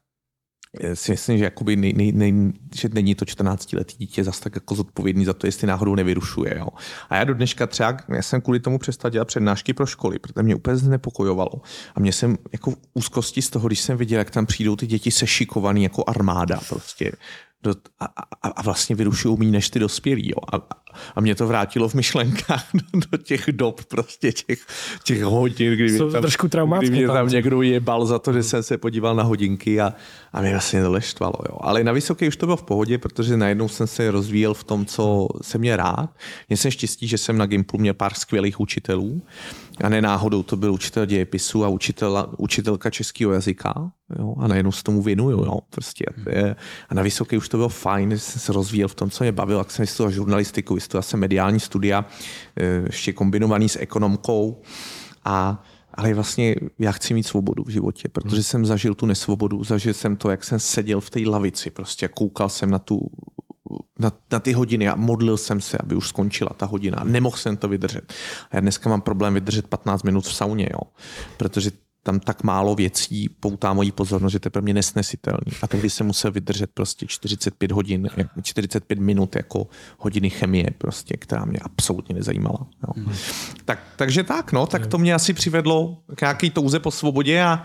si 0.93 1.11
myslím, 1.11 1.37
že, 1.37 1.43
jakoby 1.43 1.75
nej, 1.75 1.93
nej, 1.93 2.11
nej, 2.11 2.53
že 2.75 2.89
není 2.93 3.15
to 3.15 3.25
14-letý 3.25 3.95
dítě 3.97 4.23
zase 4.23 4.41
tak 4.41 4.55
jako 4.55 4.75
zodpovědný 4.75 5.25
za 5.25 5.33
to, 5.33 5.47
jestli 5.47 5.67
náhodou 5.67 5.95
nevyrušuje. 5.95 6.57
Jo. 6.57 6.67
A 7.09 7.15
já 7.15 7.23
do 7.23 7.33
dneška 7.33 7.67
třeba, 7.67 7.97
já 8.09 8.21
jsem 8.21 8.41
kvůli 8.41 8.59
tomu 8.59 8.77
přestal 8.79 9.11
dělat 9.11 9.25
přednášky 9.25 9.73
pro 9.73 9.85
školy, 9.85 10.19
protože 10.19 10.43
mě 10.43 10.55
úplně 10.55 10.77
znepokojovalo. 10.77 11.61
A 11.95 11.99
mě 11.99 12.13
jsem 12.13 12.37
jako 12.51 12.73
úzkosti 12.93 13.41
z 13.41 13.49
toho, 13.49 13.67
když 13.67 13.79
jsem 13.79 13.97
viděl, 13.97 14.19
jak 14.19 14.31
tam 14.31 14.45
přijdou 14.45 14.75
ty 14.75 14.87
děti 14.87 15.11
sešikovaný 15.11 15.83
jako 15.83 16.03
armáda 16.07 16.59
prostě 16.69 17.11
do, 17.63 17.75
a, 17.99 18.05
a, 18.41 18.47
a 18.49 18.61
vlastně 18.61 18.95
vyrušují 18.95 19.37
méně 19.37 19.51
než 19.51 19.69
ty 19.69 19.79
dospělí. 19.79 20.29
Jo. 20.29 20.37
A, 20.53 20.67
a 21.15 21.21
mě 21.21 21.35
to 21.35 21.47
vrátilo 21.47 21.89
v 21.89 21.93
myšlenkách 21.93 22.65
do, 22.73 22.99
do 23.11 23.17
těch 23.17 23.45
dob, 23.51 23.83
prostě 23.83 24.31
těch, 24.31 24.59
těch 25.03 25.23
hodin, 25.23 25.73
kdy, 25.73 25.97
Jsou 25.97 26.11
tam, 26.11 26.21
trošku 26.21 26.47
kdy 26.79 26.89
mě 26.89 27.07
tam 27.07 27.29
někdo 27.29 27.61
jebal 27.61 28.05
za 28.05 28.19
to, 28.19 28.33
že 28.33 28.43
jsem 28.43 28.63
se 28.63 28.77
podíval 28.77 29.15
na 29.15 29.23
hodinky 29.23 29.81
a, 29.81 29.93
a 30.33 30.41
mě 30.41 30.51
vlastně 30.51 30.83
to 30.83 30.91
leštvalo. 30.91 31.35
Jo. 31.49 31.57
Ale 31.61 31.83
na 31.83 31.91
vysoké 31.91 32.27
už 32.27 32.37
to 32.37 32.45
bylo 32.45 32.57
v 32.57 32.63
pohodě, 32.63 32.97
protože 32.97 33.37
najednou 33.37 33.67
jsem 33.67 33.87
se 33.87 34.11
rozvíjel 34.11 34.53
v 34.53 34.63
tom, 34.63 34.85
co 34.85 35.27
jsem 35.41 35.61
měl 35.61 35.75
rád. 35.75 36.09
Měl 36.49 36.57
jsem 36.57 36.71
štěstí, 36.71 37.07
že 37.07 37.17
jsem 37.17 37.37
na 37.37 37.45
Gimplu 37.45 37.79
měl 37.79 37.93
pár 37.93 38.13
skvělých 38.13 38.59
učitelů 38.59 39.21
A 39.83 39.89
ne 39.89 40.01
náhodou 40.01 40.43
to 40.43 40.57
byl 40.57 40.73
učitel 40.73 41.05
dějepisu 41.05 41.65
a 41.65 41.67
učitel, 41.67 42.29
učitelka 42.37 42.89
českého 42.89 43.31
jazyka. 43.31 43.91
Jo, 44.19 44.35
a 44.39 44.47
najednou 44.47 44.71
se 44.71 44.83
tomu 44.83 45.01
věnuju. 45.01 45.45
Jo, 45.45 45.59
prostě. 45.69 46.05
A 46.89 46.93
na 46.93 47.01
vysoké 47.01 47.37
už 47.37 47.49
to 47.49 47.57
bylo 47.57 47.69
fajn, 47.69 48.11
že 48.11 48.19
jsem 48.19 48.41
se 48.41 48.53
rozvíjel 48.53 48.87
v 48.87 48.95
tom, 48.95 49.09
co 49.09 49.23
mě 49.23 49.31
bavilo, 49.31 49.59
jak 49.59 49.71
jsem 49.71 49.83
vystudoval 49.83 50.11
žurnalistiku, 50.11 50.75
vystudoval 50.75 51.03
jsem 51.03 51.19
mediální 51.19 51.59
studia, 51.59 52.05
eh, 52.59 52.83
ještě 52.85 53.13
kombinovaný 53.13 53.69
s 53.69 53.79
ekonomkou. 53.79 54.61
A 55.25 55.63
ale 55.93 56.13
vlastně 56.13 56.55
já 56.79 56.91
chci 56.91 57.13
mít 57.13 57.23
svobodu 57.23 57.63
v 57.63 57.69
životě, 57.69 58.09
protože 58.09 58.43
jsem 58.43 58.65
zažil 58.65 58.95
tu 58.95 59.05
nesvobodu, 59.05 59.63
zažil 59.63 59.93
jsem 59.93 60.15
to, 60.15 60.29
jak 60.29 60.43
jsem 60.43 60.59
seděl 60.59 61.01
v 61.01 61.09
té 61.09 61.19
lavici, 61.25 61.69
prostě 61.69 62.07
koukal 62.07 62.49
jsem 62.49 62.69
na 62.69 62.79
tu 62.79 63.09
na, 63.99 64.11
na 64.31 64.39
ty 64.39 64.53
hodiny 64.53 64.87
a 64.87 64.95
modlil 64.95 65.37
jsem 65.37 65.61
se, 65.61 65.77
aby 65.77 65.95
už 65.95 66.07
skončila 66.07 66.49
ta 66.57 66.65
hodina. 66.65 67.03
Nemohl 67.03 67.37
jsem 67.37 67.57
to 67.57 67.67
vydržet. 67.67 68.13
A 68.51 68.55
já 68.55 68.59
dneska 68.59 68.89
mám 68.89 69.01
problém 69.01 69.33
vydržet 69.33 69.67
15 69.67 70.03
minut 70.03 70.25
v 70.25 70.33
sauně, 70.33 70.69
jo. 70.73 70.81
protože 71.37 71.71
tam 72.07 72.19
tak 72.19 72.43
málo 72.43 72.75
věcí 72.75 73.29
poutá 73.29 73.73
moji 73.73 73.91
pozornost, 73.91 74.31
že 74.31 74.39
to 74.39 74.47
je 74.47 74.51
pro 74.51 74.61
mě 74.61 74.73
nesnesitelný. 74.73 75.51
A 75.61 75.67
tehdy 75.67 75.89
jsem 75.89 76.07
musel 76.07 76.31
vydržet 76.31 76.69
prostě 76.73 77.05
45 77.07 77.71
hodin, 77.71 78.09
45 78.41 78.99
minut 78.99 79.35
jako 79.35 79.67
hodiny 79.97 80.29
chemie, 80.29 80.67
prostě, 80.77 81.17
která 81.17 81.45
mě 81.45 81.59
absolutně 81.59 82.15
nezajímala. 82.15 82.67
Jo. 82.87 82.93
Mm. 82.95 83.13
Tak, 83.65 83.79
takže 83.95 84.23
tak, 84.23 84.51
no, 84.51 84.65
tak 84.65 84.87
to 84.87 84.97
mě 84.97 85.13
asi 85.13 85.33
přivedlo 85.33 85.97
k 86.15 86.21
nějaký 86.21 86.49
touze 86.49 86.79
po 86.79 86.91
svobodě 86.91 87.43
a 87.43 87.63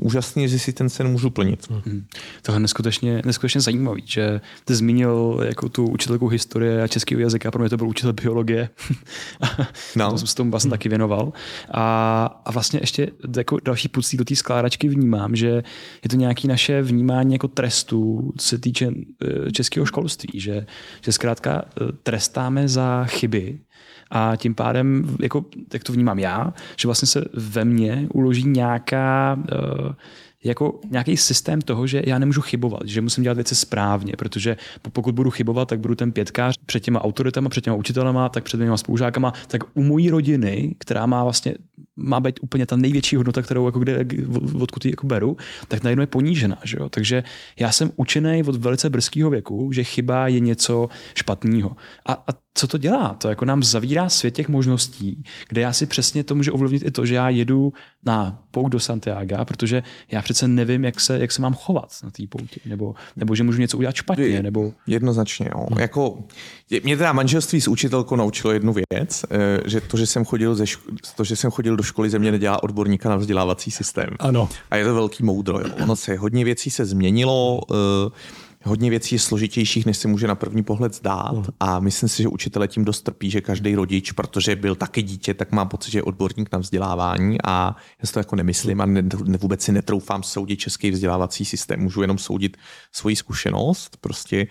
úžasný, 0.00 0.48
že 0.48 0.58
si 0.58 0.72
ten 0.72 0.88
sen 0.88 1.08
můžu 1.08 1.30
plnit. 1.30 1.68
Hmm. 1.70 2.06
Tohle 2.42 2.56
je 2.56 2.60
neskutečně, 2.60 3.22
neskutečně 3.24 3.60
zajímavý, 3.60 4.02
že 4.06 4.40
ty 4.64 4.74
zmínil 4.74 5.40
jako 5.44 5.68
tu 5.68 5.86
učitelku 5.86 6.28
historie 6.28 6.82
a 6.82 6.88
českého 6.88 7.20
jazyka, 7.20 7.50
pro 7.50 7.60
mě 7.60 7.70
to 7.70 7.76
byl 7.76 7.88
učitel 7.88 8.12
biologie. 8.12 8.68
no. 9.96 10.10
to 10.10 10.18
jsem 10.18 10.26
se 10.26 10.34
tomu 10.34 10.50
vlastně 10.50 10.70
taky 10.70 10.88
věnoval. 10.88 11.32
A, 11.70 12.24
a 12.44 12.52
vlastně 12.52 12.80
ještě 12.82 13.08
jako 13.36 13.58
další 13.64 13.88
pucí 13.88 14.16
do 14.16 14.24
té 14.24 14.36
skládačky 14.36 14.88
vnímám, 14.88 15.36
že 15.36 15.62
je 16.02 16.08
to 16.10 16.16
nějaké 16.16 16.48
naše 16.48 16.82
vnímání 16.82 17.32
jako 17.32 17.48
trestu, 17.48 18.32
co 18.38 18.48
se 18.48 18.58
týče 18.58 18.90
eh, 19.24 19.52
českého 19.52 19.86
školství, 19.86 20.40
že, 20.40 20.66
že 21.04 21.12
zkrátka 21.12 21.64
eh, 21.64 21.92
trestáme 22.02 22.68
za 22.68 23.04
chyby, 23.04 23.58
a 24.12 24.36
tím 24.36 24.54
pádem, 24.54 25.16
jako, 25.20 25.44
jak 25.72 25.84
to 25.84 25.92
vnímám 25.92 26.18
já, 26.18 26.54
že 26.80 26.88
vlastně 26.88 27.08
se 27.08 27.24
ve 27.34 27.64
mně 27.64 28.06
uloží 28.14 28.48
nějaká 28.48 29.38
uh, 29.38 29.92
jako 30.44 30.80
nějaký 30.90 31.16
systém 31.16 31.60
toho, 31.60 31.86
že 31.86 32.02
já 32.06 32.18
nemůžu 32.18 32.40
chybovat, 32.40 32.82
že 32.84 33.00
musím 33.00 33.22
dělat 33.24 33.34
věci 33.34 33.54
správně, 33.54 34.12
protože 34.18 34.56
pokud 34.92 35.14
budu 35.14 35.30
chybovat, 35.30 35.68
tak 35.68 35.80
budu 35.80 35.94
ten 35.94 36.12
pětkář 36.12 36.58
před 36.66 36.80
těma 36.80 37.04
autoritama, 37.04 37.48
před 37.48 37.64
těma 37.64 37.76
učitelema, 37.76 38.28
tak 38.28 38.44
před 38.44 38.58
těma 38.58 38.76
spolužákama, 38.76 39.32
tak 39.46 39.60
u 39.74 39.82
mojí 39.82 40.10
rodiny, 40.10 40.74
která 40.78 41.06
má 41.06 41.22
vlastně 41.24 41.54
má 41.96 42.20
být 42.20 42.40
úplně 42.42 42.66
ta 42.66 42.76
největší 42.76 43.16
hodnota, 43.16 43.42
kterou 43.42 43.66
jako 43.66 43.78
kde, 43.78 44.06
odkud 44.60 44.84
ji 44.84 44.90
jako 44.90 45.06
beru, 45.06 45.36
tak 45.68 45.82
najednou 45.82 46.00
je 46.00 46.06
ponížená. 46.06 46.58
Že 46.64 46.76
jo? 46.80 46.88
Takže 46.88 47.24
já 47.58 47.72
jsem 47.72 47.90
učený 47.96 48.42
od 48.42 48.56
velice 48.56 48.90
brzkého 48.90 49.30
věku, 49.30 49.72
že 49.72 49.84
chyba 49.84 50.28
je 50.28 50.40
něco 50.40 50.88
špatného. 51.14 51.76
A, 52.06 52.12
a 52.12 52.32
co 52.54 52.66
to 52.66 52.78
dělá? 52.78 53.14
To 53.14 53.28
jako 53.28 53.44
nám 53.44 53.62
zavírá 53.62 54.08
svět 54.08 54.34
těch 54.34 54.48
možností, 54.48 55.24
kde 55.48 55.60
já 55.60 55.72
si 55.72 55.86
přesně 55.86 56.24
to 56.24 56.34
můžu 56.34 56.52
ovlivnit 56.52 56.82
i 56.84 56.90
to, 56.90 57.06
že 57.06 57.14
já 57.14 57.28
jedu 57.28 57.72
na 58.04 58.42
pout 58.50 58.68
do 58.68 58.80
Santiago, 58.80 59.44
protože 59.44 59.82
já 60.10 60.22
přece 60.22 60.48
nevím, 60.48 60.84
jak 60.84 61.00
se, 61.00 61.18
jak 61.18 61.32
se 61.32 61.42
mám 61.42 61.54
chovat 61.54 61.88
na 62.04 62.10
té 62.10 62.22
pouti, 62.28 62.60
nebo, 62.64 62.94
nebo 63.16 63.34
že 63.34 63.42
můžu 63.42 63.60
něco 63.60 63.76
udělat 63.76 63.94
špatně. 63.94 64.42
Nebo... 64.42 64.72
Jednoznačně. 64.86 65.48
Jo. 65.54 65.66
Hmm. 65.70 65.80
Jako, 65.80 66.24
mě 66.80 66.96
teda 66.96 67.12
manželství 67.12 67.60
s 67.60 67.68
učitelkou 67.68 68.16
naučilo 68.16 68.52
jednu 68.52 68.74
věc, 68.90 69.24
eh, 69.30 69.60
že 69.64 69.80
to, 69.80 69.96
že 69.96 70.06
jsem 70.06 70.24
chodil, 70.24 70.54
ze 70.54 70.64
ško- 70.64 70.96
to, 71.16 71.24
že 71.24 71.36
jsem 71.36 71.50
chodil 71.50 71.76
do 71.76 71.82
školy, 71.82 72.10
ze 72.10 72.18
mě 72.18 72.32
nedělá 72.32 72.62
odborníka 72.62 73.08
na 73.08 73.16
vzdělávací 73.16 73.70
systém. 73.70 74.08
Ano. 74.18 74.48
A 74.70 74.76
je 74.76 74.84
to 74.84 74.94
velký 74.94 75.24
moudro. 75.24 75.60
Jo. 75.60 75.66
Ono 75.82 75.96
se 75.96 76.16
hodně 76.16 76.44
věcí 76.44 76.70
se 76.70 76.84
změnilo, 76.84 77.60
uh, 77.70 77.76
hodně 78.64 78.90
věcí 78.90 79.14
je 79.14 79.18
složitějších, 79.18 79.86
než 79.86 79.96
se 79.96 80.08
může 80.08 80.26
na 80.26 80.34
první 80.34 80.62
pohled 80.62 80.94
zdát. 80.94 81.32
Mm. 81.32 81.44
A 81.60 81.80
myslím 81.80 82.08
si, 82.08 82.22
že 82.22 82.28
učitele 82.28 82.68
tím 82.68 82.84
dost 82.84 83.02
trpí, 83.02 83.30
že 83.30 83.40
každý 83.40 83.74
rodič, 83.74 84.12
protože 84.12 84.56
byl 84.56 84.74
taky 84.74 85.02
dítě, 85.02 85.34
tak 85.34 85.52
má 85.52 85.64
pocit, 85.64 85.90
že 85.90 85.98
je 85.98 86.02
odborník 86.02 86.48
na 86.52 86.58
vzdělávání. 86.58 87.38
A 87.44 87.76
já 88.02 88.06
si 88.06 88.12
to 88.12 88.18
jako 88.18 88.36
nemyslím 88.36 88.80
a 88.80 88.86
ne, 88.86 89.02
ne, 89.24 89.38
vůbec 89.38 89.62
si 89.62 89.72
netroufám 89.72 90.22
soudit 90.22 90.56
český 90.56 90.90
vzdělávací 90.90 91.44
systém. 91.44 91.80
Můžu 91.80 92.02
jenom 92.02 92.18
soudit 92.18 92.56
svoji 92.92 93.16
zkušenost, 93.16 93.96
prostě 94.00 94.46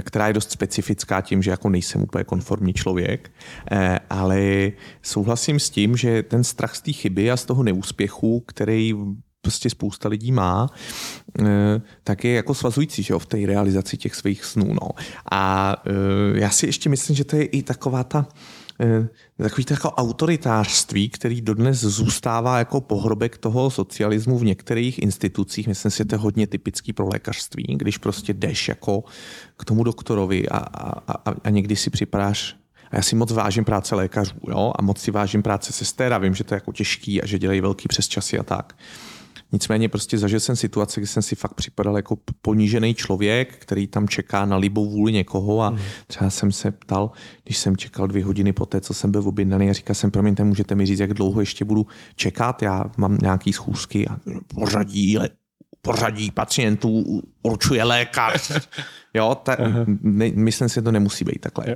která 0.00 0.26
je 0.26 0.32
dost 0.32 0.50
specifická 0.50 1.20
tím, 1.20 1.42
že 1.42 1.50
jako 1.50 1.68
nejsem 1.68 2.02
úplně 2.02 2.24
konformní 2.24 2.72
člověk, 2.74 3.30
eh, 3.70 3.98
ale 4.10 4.70
souhlasím 5.02 5.60
s 5.60 5.70
tím, 5.70 5.96
že 5.96 6.22
ten 6.22 6.44
strach 6.44 6.76
z 6.76 6.80
té 6.80 6.92
chyby 6.92 7.30
a 7.30 7.36
z 7.36 7.44
toho 7.44 7.62
neúspěchu, 7.62 8.40
který 8.46 8.94
prostě 9.40 9.70
spousta 9.70 10.08
lidí 10.08 10.32
má, 10.32 10.68
eh, 11.40 11.80
tak 12.04 12.24
je 12.24 12.34
jako 12.34 12.54
svazující 12.54 13.02
že 13.02 13.14
jo, 13.14 13.18
v 13.18 13.26
té 13.26 13.46
realizaci 13.46 13.96
těch 13.96 14.14
svých 14.14 14.44
snů. 14.44 14.74
No. 14.82 14.90
A 15.30 15.76
eh, 15.86 16.40
já 16.40 16.50
si 16.50 16.66
ještě 16.66 16.88
myslím, 16.88 17.16
že 17.16 17.24
to 17.24 17.36
je 17.36 17.44
i 17.44 17.62
taková 17.62 18.04
ta 18.04 18.26
takový 19.38 19.64
to 19.64 19.74
jako 19.74 19.90
autoritářství, 19.90 21.08
který 21.08 21.40
dodnes 21.40 21.80
zůstává 21.80 22.58
jako 22.58 22.80
pohrobek 22.80 23.38
toho 23.38 23.70
socialismu 23.70 24.38
v 24.38 24.44
některých 24.44 25.02
institucích. 25.02 25.68
Myslím 25.68 25.90
si, 25.90 25.98
že 25.98 26.04
to 26.04 26.14
je 26.14 26.18
hodně 26.18 26.46
typický 26.46 26.92
pro 26.92 27.08
lékařství, 27.08 27.64
když 27.76 27.98
prostě 27.98 28.32
jdeš 28.34 28.68
jako 28.68 29.04
k 29.56 29.64
tomu 29.64 29.84
doktorovi 29.84 30.48
a, 30.48 30.58
a, 30.58 31.12
a, 31.30 31.34
a 31.44 31.50
někdy 31.50 31.76
si 31.76 31.90
připadáš 31.90 32.56
a 32.90 32.96
já 32.96 33.02
si 33.02 33.16
moc 33.16 33.32
vážím 33.32 33.64
práce 33.64 33.94
lékařů 33.94 34.34
jo? 34.48 34.72
a 34.78 34.82
moc 34.82 35.00
si 35.00 35.10
vážím 35.10 35.42
práce 35.42 35.72
sester 35.72 36.12
a 36.12 36.18
vím, 36.18 36.34
že 36.34 36.44
to 36.44 36.54
je 36.54 36.56
jako 36.56 36.72
těžký 36.72 37.22
a 37.22 37.26
že 37.26 37.38
dělají 37.38 37.60
velký 37.60 37.88
přesčasy 37.88 38.38
a 38.38 38.42
tak. 38.42 38.76
Nicméně 39.52 39.88
prostě 39.88 40.18
zažil 40.18 40.40
jsem 40.40 40.56
situaci, 40.56 41.00
kdy 41.00 41.06
jsem 41.06 41.22
si 41.22 41.36
fakt 41.36 41.54
připadal 41.54 41.96
jako 41.96 42.18
ponížený 42.42 42.94
člověk, 42.94 43.56
který 43.56 43.86
tam 43.86 44.08
čeká 44.08 44.44
na 44.44 44.56
libou 44.56 44.90
vůli 44.90 45.12
někoho 45.12 45.62
a 45.62 45.68
hmm. 45.68 45.78
třeba 46.06 46.30
jsem 46.30 46.52
se 46.52 46.70
ptal, 46.70 47.10
když 47.44 47.58
jsem 47.58 47.76
čekal 47.76 48.06
dvě 48.06 48.24
hodiny 48.24 48.52
po 48.52 48.66
té, 48.66 48.80
co 48.80 48.94
jsem 48.94 49.10
byl 49.10 49.28
objednaný 49.28 49.70
a 49.70 49.72
říkal 49.72 49.94
jsem, 49.94 50.10
promiňte, 50.10 50.44
můžete 50.44 50.74
mi 50.74 50.86
říct, 50.86 51.00
jak 51.00 51.14
dlouho 51.14 51.40
ještě 51.40 51.64
budu 51.64 51.86
čekat, 52.16 52.62
já 52.62 52.84
mám 52.96 53.18
nějaký 53.22 53.52
schůzky 53.52 54.08
a 54.08 54.18
pořadí, 54.54 55.18
pořadí 55.82 56.30
pacientů 56.30 57.22
určuje 57.42 57.84
lékař. 57.84 58.68
jo, 59.14 59.34
ta, 59.34 59.56
ne, 60.02 60.30
myslím 60.34 60.68
si, 60.68 60.74
že 60.74 60.82
to 60.82 60.92
nemusí 60.92 61.24
být 61.24 61.40
takhle. 61.40 61.66
Uh, 61.66 61.74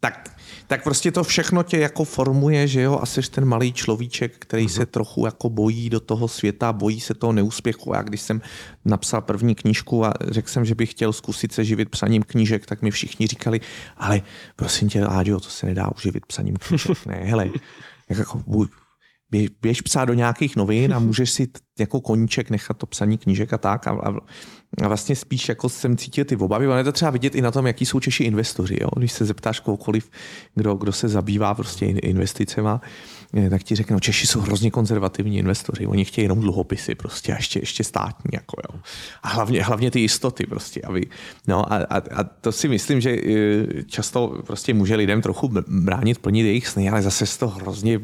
tak 0.00 0.31
tak 0.72 0.84
prostě 0.84 1.12
to 1.12 1.24
všechno 1.24 1.62
tě 1.62 1.78
jako 1.78 2.04
formuje, 2.04 2.68
že 2.68 2.82
jo, 2.82 2.98
a 3.02 3.06
jsi 3.06 3.20
ten 3.30 3.44
malý 3.44 3.72
človíček, 3.72 4.32
který 4.38 4.68
se 4.68 4.86
trochu 4.86 5.26
jako 5.26 5.50
bojí 5.50 5.90
do 5.90 6.00
toho 6.00 6.28
světa, 6.28 6.72
bojí 6.72 7.00
se 7.00 7.14
toho 7.14 7.32
neúspěchu. 7.32 7.94
Já 7.94 8.02
když 8.02 8.20
jsem 8.20 8.40
napsal 8.84 9.20
první 9.20 9.54
knížku 9.54 10.04
a 10.04 10.14
řekl 10.28 10.48
jsem, 10.48 10.64
že 10.64 10.74
bych 10.74 10.90
chtěl 10.90 11.12
zkusit 11.12 11.52
se 11.52 11.64
živit 11.64 11.88
psaním 11.88 12.22
knížek, 12.22 12.66
tak 12.66 12.82
mi 12.82 12.90
všichni 12.90 13.26
říkali, 13.26 13.60
ale 13.96 14.22
prosím 14.56 14.88
tě, 14.88 15.04
Láďo, 15.04 15.40
to 15.40 15.48
se 15.48 15.66
nedá 15.66 15.90
uživit 15.96 16.26
psaním 16.26 16.56
knížek. 16.56 16.98
Ne, 17.06 17.14
hele, 17.14 17.50
jako, 18.08 18.42
běž, 19.30 19.48
běž 19.62 19.80
psát 19.80 20.04
do 20.04 20.14
nějakých 20.14 20.56
novin 20.56 20.94
a 20.94 20.98
můžeš 20.98 21.30
si 21.30 21.48
jako 21.78 22.00
koníček 22.00 22.50
nechat 22.50 22.76
to 22.76 22.86
psaní 22.86 23.18
knížek 23.18 23.52
a 23.52 23.58
tak. 23.58 23.86
A, 23.86 23.90
a 23.90 24.14
vlastně 24.80 25.16
spíš 25.16 25.48
jako 25.48 25.68
jsem 25.68 25.96
cítil 25.96 26.24
ty 26.24 26.36
obavy. 26.36 26.68
Ono 26.68 26.78
je 26.78 26.84
to 26.84 26.92
třeba 26.92 27.10
vidět 27.10 27.34
i 27.34 27.40
na 27.40 27.50
tom, 27.50 27.66
jaký 27.66 27.86
jsou 27.86 28.00
Češi 28.00 28.24
investoři. 28.24 28.78
Jo? 28.80 28.88
Když 28.96 29.12
se 29.12 29.24
zeptáš 29.24 29.60
kohokoliv, 29.60 30.10
kdo, 30.54 30.74
kdo 30.74 30.92
se 30.92 31.08
zabývá 31.08 31.54
prostě 31.54 31.86
investicema, 31.86 32.80
tak 33.50 33.62
ti 33.62 33.74
řekne, 33.74 33.94
no 33.94 34.00
Češi 34.00 34.26
jsou 34.26 34.40
hrozně 34.40 34.70
konzervativní 34.70 35.38
investoři, 35.38 35.86
oni 35.86 36.04
chtějí 36.04 36.24
jenom 36.24 36.40
dluhopisy 36.40 36.94
prostě 36.94 37.32
a 37.32 37.36
ještě, 37.36 37.58
ještě 37.58 37.84
státní. 37.84 38.30
Jako, 38.32 38.56
jo. 38.68 38.80
A 39.22 39.28
hlavně, 39.28 39.62
hlavně 39.62 39.90
ty 39.90 40.00
jistoty 40.00 40.46
prostě. 40.46 40.80
Aby, 40.82 41.06
no 41.48 41.72
a, 41.72 41.76
a, 41.76 41.96
a, 41.96 42.24
to 42.24 42.52
si 42.52 42.68
myslím, 42.68 43.00
že 43.00 43.10
e, 43.10 43.82
často 43.82 44.42
prostě 44.46 44.74
může 44.74 44.94
lidem 44.94 45.22
trochu 45.22 45.48
bránit 45.68 46.18
plnit 46.18 46.46
jejich 46.46 46.68
sny, 46.68 46.88
ale 46.88 47.02
zase 47.02 47.26
se 47.26 47.38
to 47.38 47.48
hrozně, 47.48 48.00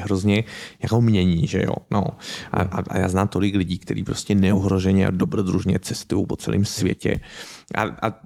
hrozně 0.00 0.44
jako 0.82 1.00
mění, 1.00 1.46
že 1.46 1.62
jo. 1.62 1.74
No. 1.90 2.04
A, 2.52 2.62
a, 2.62 2.98
já 2.98 3.08
znám 3.08 3.28
tolik 3.28 3.54
lidí, 3.54 3.78
kteří 3.78 4.04
prostě 4.04 4.34
neohroženě 4.34 5.06
a 5.06 5.10
dobrodružně 5.10 5.78
cestují 5.78 6.26
po 6.26 6.36
celém 6.36 6.64
světě. 6.64 7.20
A, 7.74 7.82
a 7.82 8.20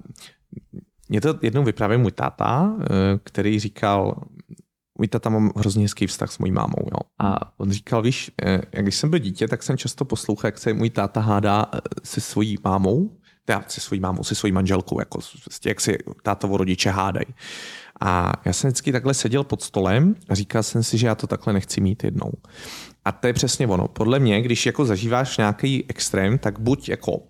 mě 1.08 1.20
to 1.20 1.34
jednou 1.42 1.64
vyprávěl 1.64 1.98
můj 1.98 2.12
táta, 2.12 2.76
e, 2.80 2.84
který 3.24 3.60
říkal, 3.60 4.14
můj 4.98 5.08
tata 5.08 5.30
mám 5.30 5.52
hrozně 5.56 5.82
hezký 5.82 6.06
vztah 6.06 6.32
s 6.32 6.38
mojí 6.38 6.52
mámou. 6.52 6.82
Jo. 6.92 6.98
A 7.18 7.52
on 7.58 7.70
říkal, 7.70 8.02
víš, 8.02 8.30
eh, 8.42 8.82
když 8.82 8.94
jsem 8.94 9.10
byl 9.10 9.18
dítě, 9.18 9.48
tak 9.48 9.62
jsem 9.62 9.76
často 9.76 10.04
poslouchal, 10.04 10.48
jak 10.48 10.58
se 10.58 10.72
můj 10.72 10.90
táta 10.90 11.20
hádá 11.20 11.66
eh, 11.74 11.78
se 12.04 12.20
svojí 12.20 12.56
mámou, 12.64 13.10
teda 13.44 13.64
se 13.68 13.80
svojí 13.80 14.00
mámou, 14.00 14.24
se 14.24 14.34
svojí 14.34 14.52
manželkou, 14.52 15.00
jako, 15.00 15.18
prostě, 15.44 15.68
jak 15.68 15.80
si 15.80 15.98
tátovo 16.22 16.56
rodiče 16.56 16.90
hádají. 16.90 17.26
A 18.00 18.32
já 18.44 18.52
jsem 18.52 18.68
vždycky 18.68 18.92
takhle 18.92 19.14
seděl 19.14 19.44
pod 19.44 19.62
stolem 19.62 20.14
a 20.28 20.34
říkal 20.34 20.62
jsem 20.62 20.82
si, 20.82 20.98
že 20.98 21.06
já 21.06 21.14
to 21.14 21.26
takhle 21.26 21.52
nechci 21.52 21.80
mít 21.80 22.04
jednou. 22.04 22.32
A 23.04 23.12
to 23.12 23.26
je 23.26 23.32
přesně 23.32 23.66
ono. 23.66 23.88
Podle 23.88 24.18
mě, 24.18 24.42
když 24.42 24.66
jako 24.66 24.84
zažíváš 24.84 25.36
nějaký 25.36 25.84
extrém, 25.88 26.38
tak 26.38 26.58
buď 26.60 26.88
jako 26.88 27.22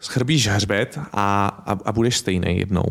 schrbíš 0.00 0.48
hřbet 0.48 0.98
a, 1.12 1.46
a, 1.46 1.78
a 1.84 1.92
budeš 1.92 2.16
stejný 2.16 2.58
jednou, 2.58 2.84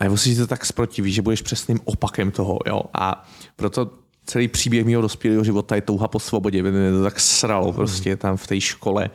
a 0.00 0.04
nebo 0.04 0.16
si 0.16 0.36
to 0.36 0.46
tak 0.46 0.66
zprotiví, 0.66 1.12
že 1.12 1.22
budeš 1.22 1.42
přesným 1.42 1.80
opakem 1.84 2.30
toho. 2.30 2.58
Jo? 2.66 2.82
A 2.94 3.28
proto 3.56 3.90
celý 4.24 4.48
příběh 4.48 4.84
mého 4.84 5.02
dospělého 5.02 5.44
života 5.44 5.74
je 5.74 5.80
touha 5.80 6.08
po 6.08 6.18
svobodě. 6.20 6.62
Mě 6.62 6.90
to 6.90 7.02
tak 7.02 7.20
sralo 7.20 7.72
prostě 7.72 8.16
tam 8.16 8.36
v 8.36 8.46
té 8.46 8.60
škole, 8.60 9.10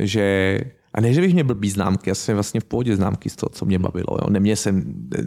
že 0.00 0.58
a 0.94 1.00
ne, 1.00 1.14
že 1.14 1.20
bych 1.20 1.32
měl 1.32 1.44
blbý 1.44 1.70
známky, 1.70 2.10
já 2.10 2.14
jsem 2.14 2.34
vlastně 2.34 2.60
v 2.60 2.64
pohodě 2.64 2.96
známky 2.96 3.30
z 3.30 3.36
toho, 3.36 3.50
co 3.50 3.64
mě 3.64 3.78
bavilo. 3.78 4.18
Jo. 4.22 4.30
Neměl 4.30 4.56
jsem 4.56 4.94
eh, 5.18 5.22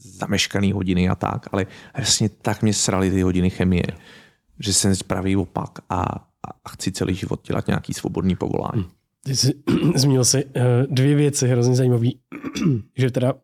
zameškaný 0.00 0.72
hodiny 0.72 1.08
a 1.08 1.14
tak, 1.14 1.46
ale 1.52 1.66
vlastně 1.96 2.28
tak 2.28 2.62
mě 2.62 2.74
srali 2.74 3.10
ty 3.10 3.22
hodiny 3.22 3.50
chemie, 3.50 3.84
že 4.60 4.72
jsem 4.72 4.94
pravý 5.06 5.36
opak 5.36 5.78
a, 5.90 6.02
a 6.64 6.68
chci 6.68 6.92
celý 6.92 7.14
život 7.14 7.40
dělat 7.46 7.66
nějaký 7.66 7.94
svobodný 7.94 8.36
povolání. 8.36 8.86
Ty 9.24 9.36
jsi 9.36 9.54
zmínil 9.94 10.24
si 10.24 10.44
uh, 10.44 10.52
dvě 10.90 11.14
věci 11.14 11.48
hrozně 11.48 11.74
zajímavé, 11.74 12.08
že 12.96 13.10
teda 13.10 13.34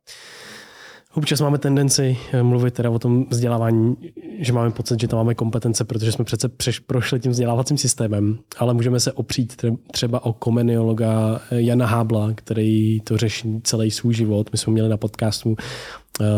Občas 1.16 1.40
máme 1.40 1.58
tendenci 1.58 2.16
eh, 2.32 2.42
mluvit 2.42 2.74
teda 2.74 2.90
o 2.90 2.98
tom 2.98 3.26
vzdělávání, 3.30 3.96
že 4.38 4.52
máme 4.52 4.70
pocit, 4.70 5.00
že 5.00 5.08
tam 5.08 5.16
máme 5.18 5.34
kompetence, 5.34 5.84
protože 5.84 6.12
jsme 6.12 6.24
přece 6.24 6.48
přeš, 6.48 6.78
prošli 6.78 7.20
tím 7.20 7.32
vzdělávacím 7.32 7.78
systémem, 7.78 8.38
ale 8.58 8.74
můžeme 8.74 9.00
se 9.00 9.12
opřít 9.12 9.64
třeba 9.92 10.24
o 10.24 10.32
komeniologa 10.32 11.40
eh, 11.50 11.60
Jana 11.60 11.86
Hábla, 11.86 12.32
který 12.34 13.00
to 13.00 13.16
řeší 13.16 13.60
celý 13.62 13.90
svůj 13.90 14.14
život. 14.14 14.52
My 14.52 14.58
jsme 14.58 14.72
měli 14.72 14.88
na 14.88 14.96
podcastu 14.96 15.56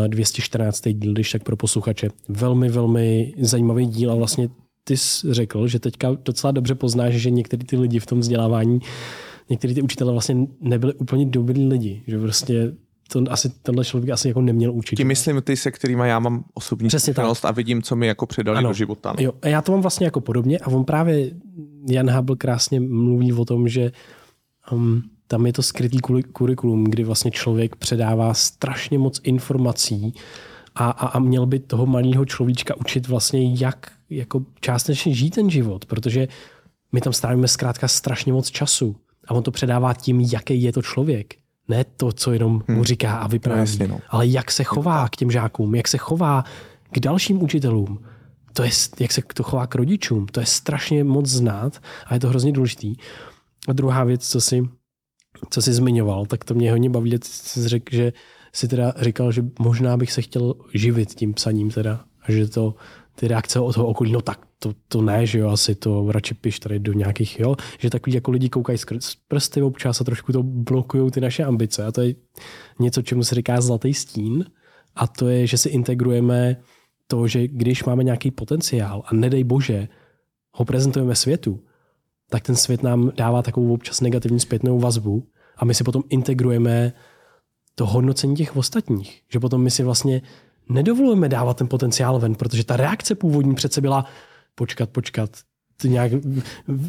214. 0.07 0.87
díl, 0.93 1.13
když 1.13 1.31
tak 1.31 1.43
pro 1.43 1.57
posluchače. 1.57 2.09
Velmi, 2.29 2.69
velmi 2.69 3.33
zajímavý 3.39 3.85
díl 3.85 4.11
a 4.11 4.15
vlastně 4.15 4.49
ty 4.83 4.97
jsi 4.97 5.33
řekl, 5.33 5.67
že 5.67 5.79
teďka 5.79 6.17
docela 6.25 6.51
dobře 6.51 6.75
poznáš, 6.75 7.13
že 7.13 7.29
některý 7.29 7.65
ty 7.65 7.77
lidi 7.77 7.99
v 7.99 8.05
tom 8.05 8.19
vzdělávání, 8.19 8.79
některý 9.49 9.73
ty 9.73 9.81
učitelé 9.81 10.11
vlastně 10.11 10.47
nebyli 10.61 10.93
úplně 10.93 11.25
dobrý 11.25 11.67
lidi, 11.67 12.01
že 12.07 12.19
prostě 12.19 12.73
to 13.07 13.23
asi, 13.29 13.49
tenhle 13.49 13.85
člověk 13.85 14.09
asi 14.11 14.27
jako 14.27 14.41
neměl 14.41 14.73
učit. 14.73 14.95
Tím 14.95 15.07
myslím 15.07 15.41
ty, 15.41 15.57
se 15.57 15.71
kterými 15.71 16.09
já 16.09 16.19
mám 16.19 16.43
osobní 16.53 16.87
Přesně 16.87 17.13
zkušenost 17.13 17.45
a 17.45 17.51
vidím, 17.51 17.81
co 17.81 17.95
mi 17.95 18.07
jako 18.07 18.25
předali 18.25 18.57
ano. 18.57 18.69
do 18.69 18.73
života. 18.73 19.13
No. 19.17 19.23
Jo, 19.23 19.31
a 19.41 19.47
já 19.47 19.61
to 19.61 19.71
mám 19.71 19.81
vlastně 19.81 20.05
jako 20.05 20.21
podobně 20.21 20.59
a 20.59 20.67
on 20.67 20.85
právě, 20.85 21.31
Jan 21.89 22.11
Hubble 22.11 22.35
krásně 22.35 22.79
mluví 22.79 23.33
o 23.33 23.45
tom, 23.45 23.67
že 23.67 23.91
um, 24.71 25.03
tam 25.27 25.45
je 25.45 25.53
to 25.53 25.63
skrytý 25.63 25.99
kurikulum, 26.33 26.83
kdy 26.83 27.03
vlastně 27.03 27.31
člověk 27.31 27.75
předává 27.75 28.33
strašně 28.33 28.99
moc 28.99 29.21
informací 29.23 30.13
a, 30.75 30.89
a, 30.89 31.07
a 31.07 31.19
měl 31.19 31.45
by 31.45 31.59
toho 31.59 31.85
malého 31.85 32.25
človíčka 32.25 32.75
učit 32.75 33.07
vlastně, 33.07 33.53
jak 33.53 33.91
jako 34.09 34.45
částečně 34.59 35.13
žít 35.13 35.35
ten 35.35 35.49
život, 35.49 35.85
protože 35.85 36.27
my 36.91 37.01
tam 37.01 37.13
strávíme 37.13 37.47
zkrátka 37.47 37.87
strašně 37.87 38.33
moc 38.33 38.51
času 38.51 38.95
a 39.27 39.33
on 39.33 39.43
to 39.43 39.51
předává 39.51 39.93
tím, 39.93 40.19
jaký 40.19 40.61
je 40.61 40.73
to 40.73 40.81
člověk. 40.81 41.35
Ne 41.67 41.83
to, 41.83 42.11
co 42.11 42.33
jenom 42.33 42.53
mu 42.53 42.61
hmm. 42.67 42.83
říká 42.83 43.17
a 43.17 43.27
vypráví, 43.27 43.77
no, 43.79 43.87
no. 43.87 43.99
ale 44.09 44.27
jak 44.27 44.51
se 44.51 44.63
chová 44.63 45.09
k 45.09 45.15
těm 45.15 45.31
žákům, 45.31 45.75
jak 45.75 45.87
se 45.87 45.97
chová 45.97 46.43
k 46.91 46.99
dalším 46.99 47.43
učitelům. 47.43 47.99
To 48.53 48.63
je, 48.63 48.69
jak 48.99 49.11
se 49.11 49.21
to 49.33 49.43
chová 49.43 49.67
k 49.67 49.75
rodičům. 49.75 50.25
To 50.25 50.39
je 50.39 50.45
strašně 50.45 51.03
moc 51.03 51.25
znát 51.25 51.81
a 52.05 52.13
je 52.13 52.19
to 52.19 52.29
hrozně 52.29 52.51
důležitý. 52.51 52.95
A 53.67 53.73
druhá 53.73 54.03
věc, 54.03 54.27
co 54.27 54.41
si, 54.41 54.63
co 55.49 55.61
si 55.61 55.73
zmiňoval, 55.73 56.25
tak 56.25 56.43
to 56.43 56.53
mě 56.53 56.71
hodně 56.71 56.89
baví, 56.89 57.19
jsi 57.23 57.67
řekl, 57.67 57.95
že 57.95 58.13
si 58.53 58.67
teda 58.67 58.93
říkal, 59.01 59.31
že 59.31 59.45
možná 59.59 59.97
bych 59.97 60.11
se 60.11 60.21
chtěl 60.21 60.53
živit 60.73 61.13
tím 61.13 61.33
psaním 61.33 61.71
teda 61.71 62.05
a 62.23 62.31
že 62.31 62.47
to 62.47 62.75
ty 63.15 63.27
reakce 63.27 63.59
od 63.59 63.73
toho 63.73 63.87
okolí, 63.87 64.11
no 64.11 64.21
tak 64.21 64.46
to, 64.59 64.73
to 64.87 65.01
ne, 65.01 65.25
že 65.25 65.39
jo, 65.39 65.49
asi 65.49 65.75
to 65.75 66.11
radši 66.11 66.33
piš 66.33 66.59
tady 66.59 66.79
do 66.79 66.93
nějakých, 66.93 67.39
jo, 67.39 67.55
že 67.79 67.89
takový 67.89 68.15
jako 68.15 68.31
lidi 68.31 68.49
koukají 68.49 68.77
z 68.77 68.85
prsty 69.27 69.61
občas 69.61 70.01
a 70.01 70.03
trošku 70.03 70.31
to 70.31 70.43
blokují 70.43 71.11
ty 71.11 71.21
naše 71.21 71.43
ambice 71.43 71.85
a 71.85 71.91
to 71.91 72.01
je 72.01 72.15
něco, 72.79 73.01
čemu 73.01 73.23
se 73.23 73.35
říká 73.35 73.61
zlatý 73.61 73.93
stín 73.93 74.45
a 74.95 75.07
to 75.07 75.27
je, 75.27 75.47
že 75.47 75.57
si 75.57 75.69
integrujeme 75.69 76.57
to, 77.07 77.27
že 77.27 77.47
když 77.47 77.83
máme 77.83 78.03
nějaký 78.03 78.31
potenciál 78.31 79.03
a 79.05 79.15
nedej 79.15 79.43
bože, 79.43 79.87
ho 80.51 80.65
prezentujeme 80.65 81.15
světu, 81.15 81.59
tak 82.29 82.43
ten 82.43 82.55
svět 82.55 82.83
nám 82.83 83.11
dává 83.15 83.41
takovou 83.41 83.73
občas 83.73 84.01
negativní 84.01 84.39
zpětnou 84.39 84.79
vazbu 84.79 85.27
a 85.57 85.65
my 85.65 85.73
si 85.73 85.83
potom 85.83 86.03
integrujeme 86.09 86.93
to 87.75 87.85
hodnocení 87.85 88.35
těch 88.35 88.55
ostatních. 88.55 89.21
Že 89.29 89.39
potom 89.39 89.61
my 89.61 89.71
si 89.71 89.83
vlastně 89.83 90.21
nedovolujeme 90.69 91.29
dávat 91.29 91.57
ten 91.57 91.67
potenciál 91.67 92.19
ven, 92.19 92.35
protože 92.35 92.63
ta 92.63 92.77
reakce 92.77 93.15
původní 93.15 93.55
přece 93.55 93.81
byla 93.81 94.05
počkat, 94.57 94.89
počkat, 94.89 95.29
ty 95.81 95.89
nějak 95.89 96.11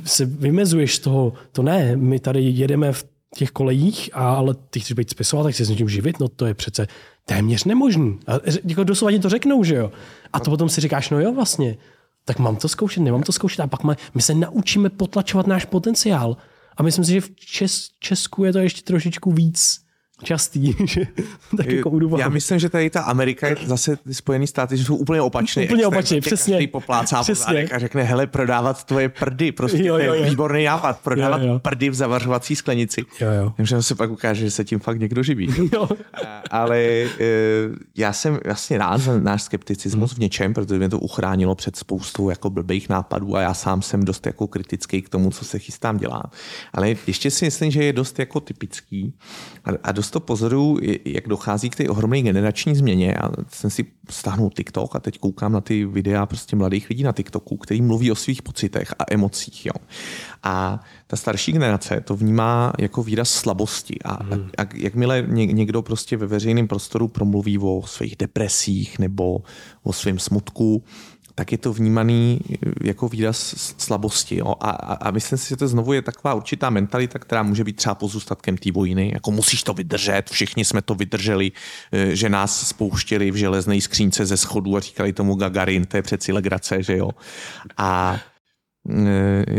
se 0.04 0.24
vymezuješ 0.24 0.94
z 0.94 0.98
toho, 0.98 1.32
to 1.52 1.62
ne, 1.62 1.96
my 1.96 2.20
tady 2.20 2.42
jedeme 2.42 2.92
v 2.92 3.04
těch 3.36 3.50
kolejích, 3.50 4.10
a, 4.12 4.34
ale 4.34 4.54
ty 4.70 4.80
chceš 4.80 4.92
být 4.92 5.10
spisovatel, 5.10 5.48
tak 5.48 5.54
chceš 5.54 5.66
s 5.66 5.70
něčím 5.70 5.88
živit, 5.88 6.20
no 6.20 6.28
to 6.28 6.46
je 6.46 6.54
přece 6.54 6.86
téměř 7.24 7.64
nemožný. 7.64 8.18
A 8.26 8.32
jako 8.64 8.84
doslova 8.84 9.18
to 9.18 9.28
řeknou, 9.28 9.64
že 9.64 9.74
jo. 9.74 9.92
A 10.32 10.40
to 10.40 10.50
potom 10.50 10.68
si 10.68 10.80
říkáš, 10.80 11.10
no 11.10 11.20
jo, 11.20 11.32
vlastně, 11.32 11.76
tak 12.24 12.38
mám 12.38 12.56
to 12.56 12.68
zkoušet, 12.68 13.00
nemám 13.00 13.22
to 13.22 13.32
zkoušet. 13.32 13.60
A 13.60 13.66
pak 13.66 13.84
my, 13.84 13.94
my 14.14 14.22
se 14.22 14.34
naučíme 14.34 14.90
potlačovat 14.90 15.46
náš 15.46 15.64
potenciál. 15.64 16.36
A 16.76 16.82
myslím 16.82 17.04
si, 17.04 17.12
že 17.12 17.20
v 17.20 17.30
Čes, 17.36 17.88
Česku 17.98 18.44
je 18.44 18.52
to 18.52 18.58
ještě 18.58 18.82
trošičku 18.82 19.32
víc 19.32 19.80
častý, 20.22 20.74
že 20.84 21.06
tak 21.56 21.66
jako 21.66 21.90
uduvám. 21.90 22.20
Já 22.20 22.28
myslím, 22.28 22.58
že 22.58 22.68
tady 22.68 22.90
ta 22.90 23.00
Amerika 23.00 23.48
je 23.48 23.56
zase 23.64 23.96
ty 23.96 24.14
Spojené 24.14 24.46
státy, 24.46 24.76
že 24.76 24.84
jsou 24.84 24.96
úplně 24.96 25.20
opačné. 25.20 25.64
Úplně 25.64 25.86
opačně, 25.86 26.20
přesně. 26.20 26.54
Každý 26.54 26.66
poplácá 26.66 27.22
přesně. 27.22 27.64
a 27.64 27.78
řekne, 27.78 28.02
hele, 28.02 28.26
prodávat 28.26 28.84
tvoje 28.84 29.08
prdy, 29.08 29.52
prostě 29.52 29.84
jo, 29.84 29.98
jo, 29.98 30.14
jo. 30.14 30.24
výborný 30.30 30.64
nápad, 30.64 31.00
prodávat 31.00 31.42
jo, 31.42 31.48
jo. 31.48 31.58
prdy 31.58 31.90
v 31.90 31.94
zavařovací 31.94 32.56
sklenici. 32.56 33.04
Jo, 33.20 33.28
jo. 33.30 33.52
Vím, 33.58 33.66
že 33.66 33.82
se 33.82 33.94
pak 33.94 34.10
ukáže, 34.10 34.44
že 34.44 34.50
se 34.50 34.64
tím 34.64 34.78
fakt 34.78 35.00
někdo 35.00 35.22
živí. 35.22 35.54
Jo. 35.72 35.88
Ale 36.50 36.78
e, 36.78 37.08
já 37.96 38.12
jsem 38.12 38.38
vlastně 38.44 38.78
rád 38.78 38.98
za 38.98 39.18
náš 39.18 39.42
skepticismus 39.42 40.14
v 40.14 40.18
něčem, 40.18 40.54
protože 40.54 40.78
mě 40.78 40.88
to 40.88 40.98
uchránilo 40.98 41.54
před 41.54 41.76
spoustou 41.76 42.30
jako 42.30 42.50
blbých 42.50 42.88
nápadů 42.88 43.36
a 43.36 43.40
já 43.40 43.54
sám 43.54 43.82
jsem 43.82 44.04
dost 44.04 44.26
jako 44.26 44.46
kritický 44.46 45.02
k 45.02 45.08
tomu, 45.08 45.30
co 45.30 45.44
se 45.44 45.58
chystám 45.58 45.96
dělat. 45.96 46.32
Ale 46.72 46.94
ještě 47.06 47.30
si 47.30 47.44
myslím, 47.44 47.70
že 47.70 47.84
je 47.84 47.92
dost 47.92 48.18
jako 48.18 48.40
typický 48.40 49.14
a, 49.64 49.70
a 49.82 49.92
dost 49.92 50.07
často 50.08 50.20
pozoruju, 50.20 50.78
jak 51.04 51.28
dochází 51.28 51.70
k 51.70 51.76
té 51.76 51.88
ohromné 51.88 52.22
generační 52.22 52.74
změně. 52.74 53.14
Já 53.16 53.28
jsem 53.48 53.70
si 53.70 53.84
stáhnul 54.10 54.50
TikTok 54.50 54.96
a 54.96 55.00
teď 55.00 55.18
koukám 55.18 55.52
na 55.52 55.60
ty 55.60 55.84
videa 55.84 56.26
prostě 56.26 56.56
mladých 56.56 56.88
lidí 56.88 57.02
na 57.02 57.12
TikToku, 57.12 57.56
který 57.56 57.82
mluví 57.82 58.10
o 58.10 58.14
svých 58.14 58.42
pocitech 58.42 58.94
a 58.98 59.04
emocích. 59.10 59.66
Jo. 59.66 59.72
A 60.42 60.80
ta 61.06 61.16
starší 61.16 61.52
generace 61.52 62.00
to 62.00 62.16
vnímá 62.16 62.72
jako 62.78 63.02
výraz 63.02 63.30
slabosti. 63.30 63.96
A, 64.04 64.24
hmm. 64.24 64.50
a 64.58 64.62
jakmile 64.74 65.24
někdo 65.28 65.82
prostě 65.82 66.16
ve 66.16 66.26
veřejném 66.26 66.68
prostoru 66.68 67.08
promluví 67.08 67.58
o 67.58 67.82
svých 67.86 68.16
depresích 68.16 68.98
nebo 68.98 69.42
o 69.82 69.92
svém 69.92 70.18
smutku, 70.18 70.84
tak 71.38 71.52
je 71.52 71.58
to 71.58 71.72
vnímaný 71.72 72.40
eh, 72.50 72.56
jako 72.84 73.08
výraz 73.08 73.54
slabosti. 73.78 74.36
Jo? 74.36 74.54
A, 74.60 74.70
a, 74.70 74.94
a 74.94 75.10
myslím 75.10 75.38
si, 75.38 75.48
že 75.48 75.56
to 75.56 75.68
znovu 75.68 75.92
je 75.92 76.02
taková 76.02 76.34
určitá 76.34 76.70
mentalita, 76.70 77.18
která 77.18 77.42
může 77.42 77.64
být 77.64 77.76
třeba 77.76 77.94
pozůstatkem 77.94 78.56
té 78.56 78.72
vojny. 78.72 79.10
Jako 79.14 79.30
musíš 79.30 79.62
to 79.62 79.74
vydržet, 79.74 80.30
všichni 80.30 80.64
jsme 80.64 80.82
to 80.82 80.94
vydrželi, 80.94 81.52
eh, 81.92 82.16
že 82.16 82.28
nás 82.28 82.68
spouštěli 82.68 83.30
v 83.30 83.34
železné 83.34 83.80
skřínce 83.80 84.26
ze 84.26 84.36
schodu 84.36 84.76
a 84.76 84.80
říkali 84.80 85.12
tomu 85.12 85.34
Gagarin, 85.34 85.86
to 85.86 85.96
je 85.96 86.02
přeci 86.02 86.32
legrace, 86.32 86.82
že 86.82 86.96
jo. 86.96 87.10
A 87.76 88.18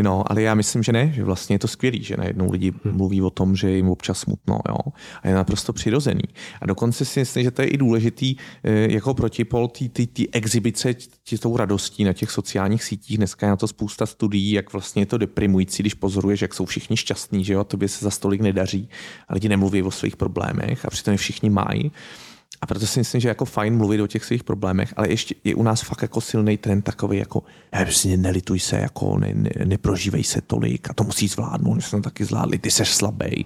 no, 0.02 0.32
ale 0.32 0.42
já 0.42 0.56
myslím, 0.56 0.84
že 0.84 0.92
ne, 0.92 1.12
že 1.16 1.24
vlastně 1.24 1.54
je 1.54 1.60
to 1.60 1.68
skvělý, 1.68 2.04
že 2.04 2.18
najednou 2.18 2.52
lidi 2.52 2.74
hmm. 2.84 2.98
mluví 2.98 3.22
o 3.22 3.30
tom, 3.30 3.56
že 3.56 3.72
jim 3.72 3.90
občas 3.90 4.20
smutno, 4.20 4.60
jo, 4.70 4.78
a 5.24 5.28
je 5.28 5.34
naprosto 5.34 5.74
přirozený. 5.74 6.24
A 6.62 6.66
dokonce 6.66 7.06
si 7.06 7.20
myslím, 7.20 7.44
že 7.44 7.52
to 7.52 7.62
je 7.62 7.68
i 7.68 7.78
důležitý 7.78 8.36
eh, 8.64 8.92
jako 8.92 9.14
protipol 9.14 9.68
té 9.68 10.24
exibice 10.32 10.94
tou 11.42 11.58
radostí 11.58 12.04
na 12.04 12.14
těch 12.14 12.32
sociálních 12.32 12.84
sítích. 12.84 13.18
Dneska 13.18 13.46
je 13.46 13.50
na 13.50 13.56
to 13.56 13.68
spousta 13.68 14.06
studií, 14.06 14.52
jak 14.52 14.74
vlastně 14.74 15.02
je 15.02 15.06
to 15.06 15.18
deprimující, 15.18 15.84
když 15.84 15.94
pozoruješ, 15.94 16.42
jak 16.42 16.54
jsou 16.54 16.66
všichni 16.66 16.98
šťastní, 16.98 17.44
že 17.44 17.54
jo, 17.54 17.60
a 17.60 17.64
tobě 17.64 17.88
se 17.88 18.06
za 18.06 18.12
stolik 18.12 18.42
nedaří 18.42 18.90
a 19.28 19.34
lidi 19.34 19.50
nemluví 19.50 19.84
o 19.84 19.92
svých 19.92 20.18
problémech 20.18 20.86
a 20.86 20.90
přitom 20.90 21.12
je 21.12 21.18
všichni 21.18 21.50
mají. 21.50 21.92
A 22.62 22.66
proto 22.66 22.88
si 22.88 23.00
myslím, 23.00 23.22
že 23.22 23.28
jako 23.28 23.46
fajn 23.46 23.78
mluvit 23.78 24.02
o 24.02 24.08
těch 24.08 24.26
svých 24.26 24.44
problémech, 24.44 24.94
ale 24.98 25.10
ještě 25.10 25.36
je 25.44 25.56
u 25.56 25.64
nás 25.64 25.82
fakt 25.82 26.02
jako 26.02 26.22
silný 26.22 26.58
trend 26.58 26.82
takový 26.82 27.18
jako 27.18 27.44
prostě 27.82 28.18
nelituj 28.18 28.60
se, 28.60 28.78
jako 28.78 29.18
ne, 29.18 29.32
ne, 29.34 29.50
neprožívej 29.66 30.24
se 30.24 30.42
tolik 30.42 30.90
a 30.90 30.94
to 30.94 31.04
musí 31.04 31.28
zvládnout, 31.28 31.74
my 31.74 31.82
jsme 31.82 32.02
taky 32.02 32.26
zvládli, 32.26 32.58
ty 32.58 32.72
seš 32.72 32.90
slabý. 32.90 33.46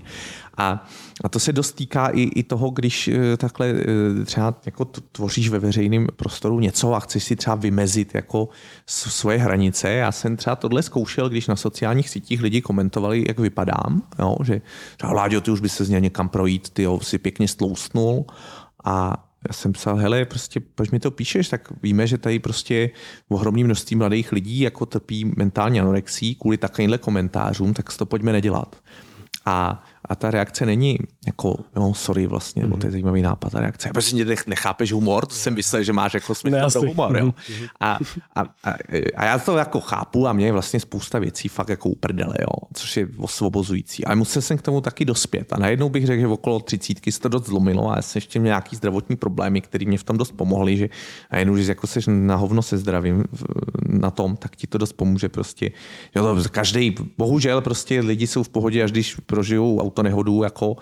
A, 0.58 0.88
a 1.24 1.30
to 1.30 1.40
se 1.40 1.54
dostýká 1.54 2.08
i, 2.08 2.22
i 2.22 2.44
toho, 2.44 2.70
když 2.70 3.08
eh, 3.08 3.38
takhle 3.38 3.70
eh, 3.70 4.26
třeba 4.26 4.56
jako 4.66 4.86
tvoříš 4.86 5.50
ve 5.50 5.60
veřejném 5.60 6.08
prostoru 6.16 6.60
něco 6.60 6.94
a 6.94 7.00
chceš 7.00 7.24
si 7.24 7.36
třeba 7.36 7.56
vymezit 7.56 8.16
jako 8.16 8.50
svoje 8.86 9.38
hranice. 9.38 9.90
Já 9.90 10.12
jsem 10.12 10.38
třeba 10.38 10.56
tohle 10.56 10.84
zkoušel, 10.84 11.30
když 11.30 11.48
na 11.48 11.56
sociálních 11.56 12.10
sítích 12.10 12.42
lidi 12.42 12.62
komentovali, 12.62 13.26
jak 13.28 13.40
vypadám, 13.40 14.04
jo, 14.20 14.38
že 14.44 14.62
třeba 14.98 15.14
Láďo, 15.14 15.42
ty 15.42 15.52
už 15.52 15.60
by 15.60 15.70
se 15.70 15.86
z 15.86 15.90
něj 15.90 16.02
někam 16.02 16.30
projít, 16.30 16.70
ty 16.70 16.84
jo, 16.84 17.00
si 17.00 17.18
pěkně 17.18 17.48
stloustnul 17.48 18.26
a 18.84 19.26
já 19.50 19.54
jsem 19.54 19.74
psal, 19.74 19.96
hele, 19.96 20.26
prostě, 20.26 20.60
proč 20.60 20.92
mi 20.92 21.00
to 21.00 21.12
píšeš, 21.12 21.50
tak 21.50 21.84
víme, 21.84 22.08
že 22.08 22.18
tady 22.18 22.40
prostě 22.40 22.90
ohromný 23.30 23.64
množství 23.64 23.96
mladých 23.96 24.32
lidí 24.32 24.60
jako 24.60 24.86
trpí 24.86 25.32
mentální 25.38 25.80
anorexí 25.80 26.36
kvůli 26.36 26.58
takovýmhle 26.58 26.98
komentářům, 26.98 27.74
tak 27.74 27.98
to 27.98 28.06
pojďme 28.06 28.32
nedělat. 28.32 28.76
A 29.46 29.84
a 30.10 30.16
ta 30.16 30.32
reakce 30.32 30.66
není 30.66 30.98
jako, 31.28 31.60
no 31.76 31.94
sorry 31.94 32.28
vlastně, 32.28 32.62
nebo 32.62 32.78
to 32.78 32.88
je 32.88 32.92
zajímavý 32.92 33.22
nápad, 33.22 33.52
ta 33.52 33.60
reakce. 33.60 33.88
Já 33.88 33.94
prostě 33.94 34.26
nechápeš 34.48 34.92
humor, 34.92 35.26
to 35.26 35.36
jsem 35.36 35.54
myslel, 35.54 35.84
že 35.84 35.94
máš 35.94 36.14
jako 36.14 36.36
smysl 36.36 36.80
pro 36.80 36.82
humor, 36.82 37.18
jo. 37.18 37.34
A, 37.80 38.00
a, 38.36 38.42
a, 38.42 38.74
a, 39.16 39.26
já 39.26 39.40
to 39.40 39.58
jako 39.58 39.80
chápu 39.80 40.28
a 40.28 40.34
mě 40.34 40.46
je 40.46 40.52
vlastně 40.52 40.80
spousta 40.80 41.20
věcí 41.20 41.48
fakt 41.48 41.70
jako 41.70 41.90
uprdele, 41.90 42.36
jo, 42.42 42.70
což 42.74 42.98
je 42.98 43.08
osvobozující. 43.18 44.06
Ale 44.06 44.16
musel 44.16 44.42
jsem 44.42 44.58
k 44.58 44.62
tomu 44.62 44.82
taky 44.82 45.06
dospět. 45.06 45.54
A 45.54 45.58
najednou 45.60 45.90
bych 45.90 46.06
řekl, 46.06 46.22
že 46.22 46.28
okolo 46.28 46.60
třicítky 46.60 47.12
se 47.12 47.20
to 47.20 47.30
dost 47.30 47.46
zlomilo 47.46 47.92
a 47.92 47.96
já 47.96 48.02
jsem 48.02 48.18
ještě 48.18 48.40
měl 48.40 48.50
nějaký 48.50 48.76
zdravotní 48.76 49.16
problémy, 49.16 49.62
které 49.62 49.86
mě 49.86 49.98
v 49.98 50.04
tom 50.04 50.18
dost 50.18 50.32
pomohly, 50.32 50.78
že 50.78 50.90
najednou, 51.32 51.58
že 51.58 51.72
jako 51.72 51.88
seš 51.88 52.06
na 52.08 52.36
hovno 52.36 52.62
se 52.62 52.78
zdravím 52.78 53.24
na 53.90 54.12
tom, 54.12 54.36
tak 54.36 54.56
ti 54.56 54.68
to 54.68 54.78
dost 54.78 54.94
pomůže 54.94 55.30
prostě. 55.30 55.72
Jo, 56.16 56.38
každý, 56.52 56.96
bohužel 57.18 57.62
prostě 57.62 58.00
lidi 58.00 58.28
jsou 58.28 58.44
v 58.44 58.50
pohodě, 58.50 58.84
až 58.84 58.92
když 58.92 59.16
prožijou 59.26 59.80
autonehodu 59.94 60.44
jako, 60.44 60.76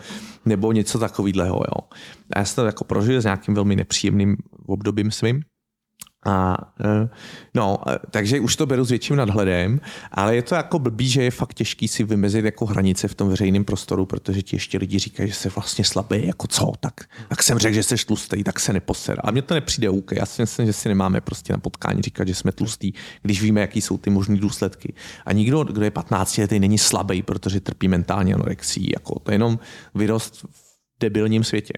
nebo 0.46 0.72
něco 0.72 1.00
takového. 1.00 1.56
Jo. 1.56 1.88
A 2.36 2.40
já 2.40 2.46
jsem 2.46 2.56
to 2.56 2.66
jako 2.66 2.84
prožil 2.84 3.22
s 3.22 3.24
nějakým 3.24 3.54
velmi 3.54 3.76
nepříjemným 3.76 4.38
obdobím 4.66 5.12
svým. 5.12 5.42
A, 6.26 6.58
e, 6.84 7.10
no, 7.54 7.78
e, 7.90 8.00
takže 8.12 8.40
už 8.40 8.56
to 8.56 8.66
beru 8.66 8.86
s 8.86 8.90
větším 8.90 9.16
nadhledem, 9.16 9.82
ale 10.12 10.36
je 10.36 10.42
to 10.42 10.56
jako 10.56 10.80
blbý, 10.80 11.10
že 11.10 11.24
je 11.24 11.32
fakt 11.32 11.54
těžký 11.54 11.88
si 11.88 12.04
vymezit 12.04 12.46
jako 12.46 12.66
hranice 12.66 13.08
v 13.08 13.16
tom 13.16 13.30
veřejném 13.30 13.66
prostoru, 13.66 14.06
protože 14.06 14.42
ti 14.42 14.56
ještě 14.56 14.78
lidi 14.78 15.00
říkají, 15.00 15.30
že 15.30 15.36
jsi 15.36 15.50
vlastně 15.50 15.86
slabý, 15.86 16.28
jako 16.28 16.48
co, 16.48 16.72
tak, 16.80 16.94
tak 17.30 17.44
jsem 17.44 17.58
řekl, 17.58 17.76
že 17.76 17.84
jsi 17.84 17.96
tlustý, 18.06 18.44
tak 18.44 18.60
se 18.60 18.74
neposer. 18.74 19.22
A 19.24 19.32
mně 19.32 19.42
to 19.42 19.54
nepřijde 19.54 19.90
OK. 19.90 20.12
Já 20.12 20.26
si 20.26 20.42
myslím, 20.42 20.66
že 20.66 20.74
si 20.74 20.90
nemáme 20.90 21.22
prostě 21.22 21.54
na 21.54 21.60
potkání 21.60 22.02
říkat, 22.02 22.28
že 22.28 22.36
jsme 22.36 22.52
tlustý, 22.52 22.92
když 23.22 23.42
víme, 23.42 23.62
jaký 23.62 23.82
jsou 23.82 23.98
ty 23.98 24.10
možné 24.10 24.38
důsledky. 24.38 24.94
A 25.26 25.34
nikdo, 25.34 25.64
kdo 25.64 25.84
je 25.84 25.92
15 25.92 26.38
letý, 26.38 26.60
není 26.60 26.78
slabý, 26.78 27.22
protože 27.22 27.60
trpí 27.60 27.88
mentální 27.88 28.34
anorexí. 28.34 28.92
Jako, 28.94 29.20
to 29.20 29.32
je 29.32 29.36
jenom 29.36 29.60
vyrost 29.96 30.44
v 30.44 30.78
debilním 31.00 31.44
světě. 31.44 31.74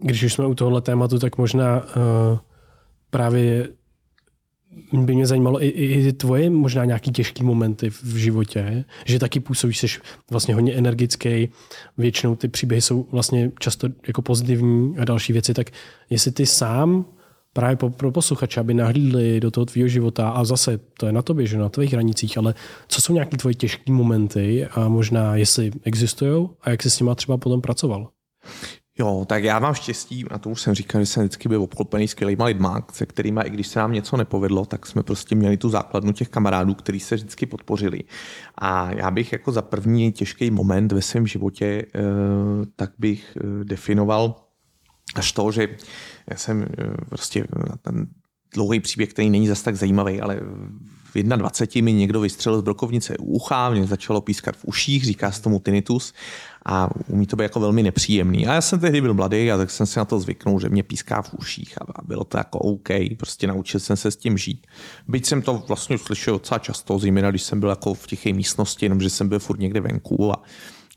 Když 0.00 0.22
už 0.22 0.32
jsme 0.32 0.46
u 0.46 0.54
tohohle 0.54 0.80
tématu, 0.80 1.18
tak 1.18 1.38
možná 1.38 1.82
uh 1.82 2.38
právě 3.10 3.68
by 4.92 5.14
mě 5.14 5.26
zajímalo 5.26 5.64
i, 5.64 5.68
i 5.68 6.12
tvoje 6.12 6.50
možná 6.50 6.84
nějaký 6.84 7.12
těžký 7.12 7.44
momenty 7.44 7.90
v 7.90 8.16
životě, 8.16 8.84
že 9.04 9.18
taky 9.18 9.40
působíš, 9.40 9.78
jsi 9.78 9.86
vlastně 10.30 10.54
hodně 10.54 10.74
energický, 10.74 11.48
většinou 11.98 12.36
ty 12.36 12.48
příběhy 12.48 12.82
jsou 12.82 13.06
vlastně 13.12 13.50
často 13.58 13.88
jako 14.06 14.22
pozitivní 14.22 14.98
a 14.98 15.04
další 15.04 15.32
věci, 15.32 15.54
tak 15.54 15.70
jestli 16.10 16.32
ty 16.32 16.46
sám 16.46 17.04
právě 17.52 17.76
pro 17.76 18.12
posluchače, 18.12 18.60
aby 18.60 18.74
nahlídli 18.74 19.40
do 19.40 19.50
toho 19.50 19.66
tvýho 19.66 19.88
života 19.88 20.30
a 20.30 20.44
zase 20.44 20.80
to 20.98 21.06
je 21.06 21.12
na 21.12 21.22
tobě, 21.22 21.46
že 21.46 21.58
na 21.58 21.68
tvých 21.68 21.92
hranicích, 21.92 22.38
ale 22.38 22.54
co 22.88 23.00
jsou 23.00 23.12
nějaké 23.12 23.36
tvoje 23.36 23.54
těžké 23.54 23.92
momenty 23.92 24.66
a 24.66 24.88
možná 24.88 25.36
jestli 25.36 25.70
existují 25.84 26.48
a 26.60 26.70
jak 26.70 26.82
jsi 26.82 26.90
s 26.90 27.00
nimi 27.00 27.10
třeba 27.14 27.36
potom 27.36 27.60
pracoval? 27.60 28.08
Jo, 29.00 29.24
tak 29.28 29.44
já 29.44 29.58
mám 29.58 29.74
štěstí, 29.74 30.24
a 30.30 30.38
to 30.38 30.50
už 30.50 30.60
jsem 30.60 30.74
říkal, 30.74 31.00
že 31.00 31.06
jsem 31.06 31.22
vždycky 31.22 31.48
byl 31.48 31.62
obklopený 31.62 32.08
skvělýma 32.08 32.44
lidma, 32.44 32.86
se 32.92 33.06
kterými, 33.06 33.40
i 33.44 33.50
když 33.50 33.68
se 33.68 33.78
nám 33.78 33.92
něco 33.92 34.16
nepovedlo, 34.16 34.64
tak 34.64 34.86
jsme 34.86 35.02
prostě 35.02 35.34
měli 35.34 35.56
tu 35.56 35.68
základnu 35.68 36.12
těch 36.12 36.28
kamarádů, 36.28 36.74
kteří 36.74 37.00
se 37.00 37.14
vždycky 37.14 37.46
podpořili. 37.46 38.00
A 38.58 38.92
já 38.92 39.10
bych 39.10 39.32
jako 39.32 39.52
za 39.52 39.62
první 39.62 40.12
těžký 40.12 40.50
moment 40.50 40.92
ve 40.92 41.02
svém 41.02 41.26
životě, 41.26 41.86
eh, 41.94 42.00
tak 42.76 42.90
bych 42.98 43.36
eh, 43.36 43.64
definoval 43.64 44.34
až 45.14 45.32
to, 45.32 45.52
že 45.52 45.68
já 46.30 46.36
jsem 46.36 46.62
eh, 46.62 46.84
prostě 47.08 47.44
ten 47.82 48.06
dlouhý 48.54 48.80
příběh, 48.80 49.10
který 49.10 49.30
není 49.30 49.48
zas 49.48 49.62
tak 49.62 49.76
zajímavý, 49.76 50.20
ale 50.20 50.40
v 51.14 51.22
21 51.22 51.84
mi 51.84 51.92
někdo 51.92 52.20
vystřelil 52.20 52.60
z 52.60 52.62
brokovnice 52.62 53.16
u 53.18 53.24
ucha, 53.24 53.70
mě 53.70 53.86
začalo 53.86 54.20
pískat 54.20 54.56
v 54.56 54.64
uších, 54.64 55.04
říká 55.04 55.32
se 55.32 55.42
tomu 55.42 55.60
tinnitus 55.60 56.14
a 56.66 56.90
umí 57.06 57.26
to 57.26 57.36
být 57.36 57.42
jako 57.42 57.60
velmi 57.60 57.82
nepříjemný. 57.82 58.46
A 58.46 58.54
já 58.54 58.60
jsem 58.60 58.80
tehdy 58.80 59.00
byl 59.00 59.14
mladý 59.14 59.52
a 59.52 59.56
tak 59.56 59.70
jsem 59.70 59.86
si 59.86 59.98
na 59.98 60.04
to 60.04 60.20
zvyknul, 60.20 60.60
že 60.60 60.68
mě 60.68 60.82
píská 60.82 61.22
v 61.22 61.34
uších 61.34 61.82
a 61.82 62.02
bylo 62.02 62.24
to 62.24 62.38
jako 62.38 62.58
OK, 62.58 62.88
prostě 63.18 63.46
naučil 63.46 63.80
jsem 63.80 63.96
se 63.96 64.10
s 64.10 64.16
tím 64.16 64.38
žít. 64.38 64.66
Byť 65.08 65.26
jsem 65.26 65.42
to 65.42 65.64
vlastně 65.68 65.98
slyšel 65.98 66.34
docela 66.34 66.58
často, 66.58 66.98
zejména 66.98 67.30
když 67.30 67.42
jsem 67.42 67.60
byl 67.60 67.68
jako 67.68 67.94
v 67.94 68.06
tiché 68.06 68.32
místnosti, 68.32 68.86
jenomže 68.86 69.10
jsem 69.10 69.28
byl 69.28 69.38
furt 69.38 69.60
někde 69.60 69.80
venku 69.80 70.32
a 70.32 70.42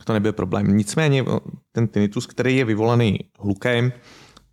to 0.03 0.13
nebyl 0.13 0.33
problém. 0.33 0.77
Nicméně 0.77 1.25
ten 1.71 1.87
tinnitus, 1.87 2.25
který 2.25 2.57
je 2.57 2.65
vyvolaný 2.65 3.19
hlukem, 3.39 3.91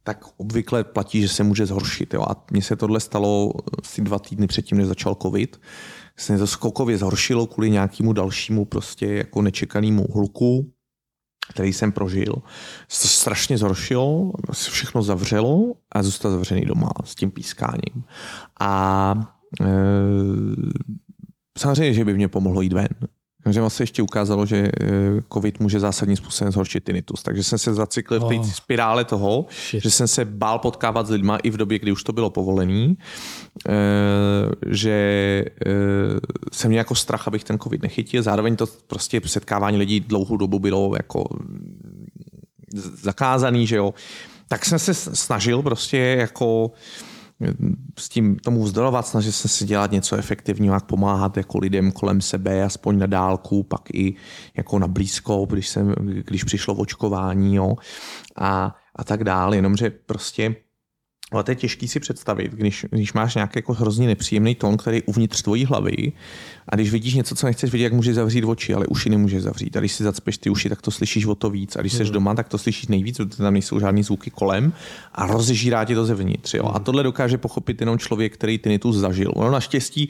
tak 0.09 0.25
obvykle 0.37 0.85
platí, 0.85 1.21
že 1.21 1.29
se 1.29 1.45
může 1.45 1.67
zhoršit. 1.67 2.15
Jo. 2.15 2.23
A 2.29 2.45
mně 2.51 2.63
se 2.63 2.77
tohle 2.77 3.01
stalo 3.01 3.53
asi 3.79 4.03
dva 4.03 4.19
týdny 4.19 4.47
předtím, 4.47 4.79
než 4.79 4.87
začal 4.87 5.15
covid. 5.15 5.61
Se 6.17 6.39
to 6.39 6.47
skokově 6.47 6.99
zhoršilo 6.99 7.47
kvůli 7.47 7.71
nějakému 7.71 8.13
dalšímu 8.13 8.65
prostě 8.65 9.07
jako 9.07 9.43
nečekanému 9.43 10.07
hluku, 10.15 10.73
který 11.53 11.73
jsem 11.73 11.93
prožil. 11.93 12.35
Se 12.89 13.09
strašně 13.09 13.59
zhoršilo, 13.59 14.33
všechno 14.53 15.03
zavřelo 15.03 15.75
a 15.93 16.03
zůstal 16.03 16.31
zavřený 16.31 16.65
doma 16.65 16.91
s 17.05 17.15
tím 17.15 17.31
pískáním. 17.31 18.05
A 18.61 19.15
e, 19.61 19.69
samozřejmě, 21.59 21.95
že 21.95 22.05
by 22.05 22.15
mě 22.15 22.29
pomohlo 22.29 22.61
jít 22.61 22.73
ven. 22.73 22.89
Takže 23.43 23.61
vlastně 23.61 23.82
ještě 23.82 24.03
ukázalo, 24.03 24.47
že 24.47 24.57
eh, 24.57 24.89
covid 25.32 25.61
může 25.61 25.80
zásadním 25.80 26.16
způsobem 26.16 26.53
zhoršit 26.53 26.84
tinnitus. 26.84 27.22
Takže 27.22 27.43
jsem 27.43 27.59
se 27.59 27.74
zacyklil 27.74 28.20
v 28.20 28.28
té 28.28 28.34
oh. 28.34 28.51
spirále 28.51 29.05
toho, 29.05 29.47
Shit. 29.68 29.82
že 29.82 29.91
jsem 29.91 30.09
se 30.09 30.24
bál 30.24 30.59
potkávat 30.59 31.07
s 31.07 31.11
lidma 31.11 31.36
i 31.36 31.51
v 31.51 31.57
době, 31.57 31.78
kdy 31.78 31.93
už 31.93 32.05
to 32.05 32.12
bylo 32.12 32.30
povolený, 32.30 32.99
eh, 33.68 33.72
že 34.66 34.91
eh, 35.66 35.70
jsem 36.53 36.68
měl 36.68 36.80
jako 36.80 36.95
strach, 36.95 37.28
abych 37.28 37.45
ten 37.45 37.59
covid 37.59 37.82
nechytil. 37.82 38.22
Zároveň 38.22 38.57
to 38.57 38.66
prostě 38.86 39.20
setkávání 39.26 39.76
lidí 39.76 40.01
dlouhou 40.01 40.36
dobu 40.36 40.59
bylo 40.59 40.95
jako 40.97 41.24
zakázaný, 43.03 43.66
že 43.66 43.76
jo. 43.76 43.95
Tak 44.49 44.64
jsem 44.64 44.78
se 44.78 44.95
snažil 44.95 45.62
prostě 45.62 45.97
jako 45.97 46.70
s 47.99 48.09
tím 48.09 48.36
tomu 48.36 48.62
vzdorovat, 48.62 49.07
snažit 49.07 49.32
se 49.32 49.49
si 49.49 49.64
dělat 49.64 49.91
něco 49.91 50.16
efektivního, 50.16 50.74
jak 50.74 50.84
pomáhat 50.84 51.36
jako 51.36 51.59
lidem 51.59 51.93
kolem 51.93 52.20
sebe, 52.20 52.62
aspoň 52.62 52.99
na 52.99 53.07
dálku, 53.07 53.62
pak 53.62 53.91
i 53.95 54.14
jako 54.57 54.78
na 54.78 54.89
blízko, 54.89 55.47
když, 55.51 55.68
jsem, 55.68 55.95
když 56.01 56.45
přišlo 56.45 56.74
očkování 56.74 57.55
jo, 57.55 57.74
a, 58.36 58.76
a 58.97 59.05
tak 59.05 59.24
dále, 59.24 59.57
jenomže 59.57 59.91
prostě 59.91 60.55
ale 61.31 61.45
to 61.45 61.51
je 61.51 61.55
těžký 61.55 61.89
si 61.89 62.01
představit, 62.01 62.53
když, 62.53 62.87
když 62.91 63.12
máš 63.12 63.35
nějaký 63.35 63.53
jako 63.59 63.72
hrozně 63.72 64.07
nepříjemný 64.07 64.55
tón, 64.55 64.76
který 64.76 64.97
je 64.97 65.03
uvnitř 65.03 65.43
tvojí 65.43 65.64
hlavy 65.64 66.12
a 66.68 66.76
když 66.76 66.91
vidíš 66.91 67.14
něco, 67.14 67.35
co 67.35 67.47
nechceš 67.47 67.72
vidět, 67.72 67.85
jak 67.85 67.93
můžeš 67.93 68.14
zavřít 68.14 68.45
oči, 68.45 68.74
ale 68.74 68.87
uši 68.87 69.11
nemůžeš 69.11 69.43
zavřít. 69.43 69.76
A 69.76 69.81
když 69.81 69.93
si 69.93 70.05
zacpeš 70.05 70.39
ty 70.39 70.51
uši, 70.51 70.68
tak 70.68 70.83
to 70.83 70.91
slyšíš 70.91 71.26
o 71.26 71.35
to 71.35 71.51
víc. 71.51 71.76
A 71.76 71.81
když 71.81 71.93
jsi 71.93 72.05
hmm. 72.05 72.12
doma, 72.12 72.35
tak 72.35 72.49
to 72.49 72.59
slyšíš 72.59 72.89
nejvíc, 72.89 73.16
protože 73.16 73.43
tam 73.43 73.53
nejsou 73.53 73.81
žádný 73.81 74.03
zvuky 74.03 74.31
kolem 74.31 74.72
a 75.14 75.26
rozežírá 75.26 75.85
ti 75.85 75.95
to 75.95 76.05
zevnitř. 76.05 76.55
Jo? 76.55 76.64
A 76.64 76.72
hmm. 76.72 76.85
tohle 76.85 77.03
dokáže 77.03 77.39
pochopit 77.39 77.81
jenom 77.81 77.99
člověk, 77.99 78.35
který 78.35 78.59
tinnitus 78.59 78.97
zažil. 78.97 79.33
Ono 79.35 79.51
naštěstí 79.51 80.09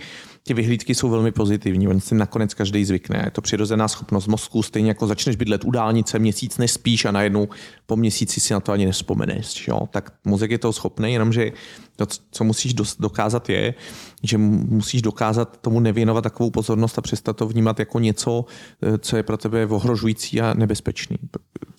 ty 0.48 0.54
vyhlídky 0.54 0.94
jsou 0.94 1.08
velmi 1.08 1.32
pozitivní, 1.32 1.88
on 1.88 2.00
si 2.00 2.14
nakonec 2.14 2.54
každý 2.54 2.84
zvykne. 2.84 3.22
Je 3.24 3.30
to 3.30 3.40
přirozená 3.40 3.88
schopnost 3.88 4.26
mozku, 4.26 4.62
stejně 4.62 4.90
jako 4.90 5.06
začneš 5.06 5.36
bydlet 5.36 5.64
u 5.64 5.70
dálnice, 5.70 6.18
měsíc 6.18 6.58
nespíš 6.58 7.04
a 7.04 7.10
najednou 7.10 7.48
po 7.86 7.96
měsíci 7.96 8.40
si 8.40 8.52
na 8.52 8.60
to 8.60 8.72
ani 8.72 8.86
nespomeneš. 8.86 9.68
Jo? 9.68 9.80
Tak 9.90 10.12
mozek 10.24 10.50
je 10.50 10.58
to 10.58 10.72
schopný, 10.72 11.12
jenomže 11.12 11.52
to, 11.96 12.06
co 12.30 12.44
musíš 12.44 12.74
dokázat 12.98 13.48
je, 13.48 13.74
že 14.22 14.38
musíš 14.38 15.02
dokázat 15.02 15.56
tomu 15.60 15.80
nevěnovat 15.80 16.22
takovou 16.22 16.50
pozornost 16.50 16.98
a 16.98 17.02
přestat 17.02 17.36
to 17.36 17.46
vnímat 17.46 17.78
jako 17.78 18.00
něco, 18.00 18.44
eh, 18.82 18.98
co 18.98 19.16
je 19.16 19.22
pro 19.22 19.36
tebe 19.36 19.66
ohrožující 19.66 20.40
a 20.40 20.54
nebezpečný. 20.54 21.16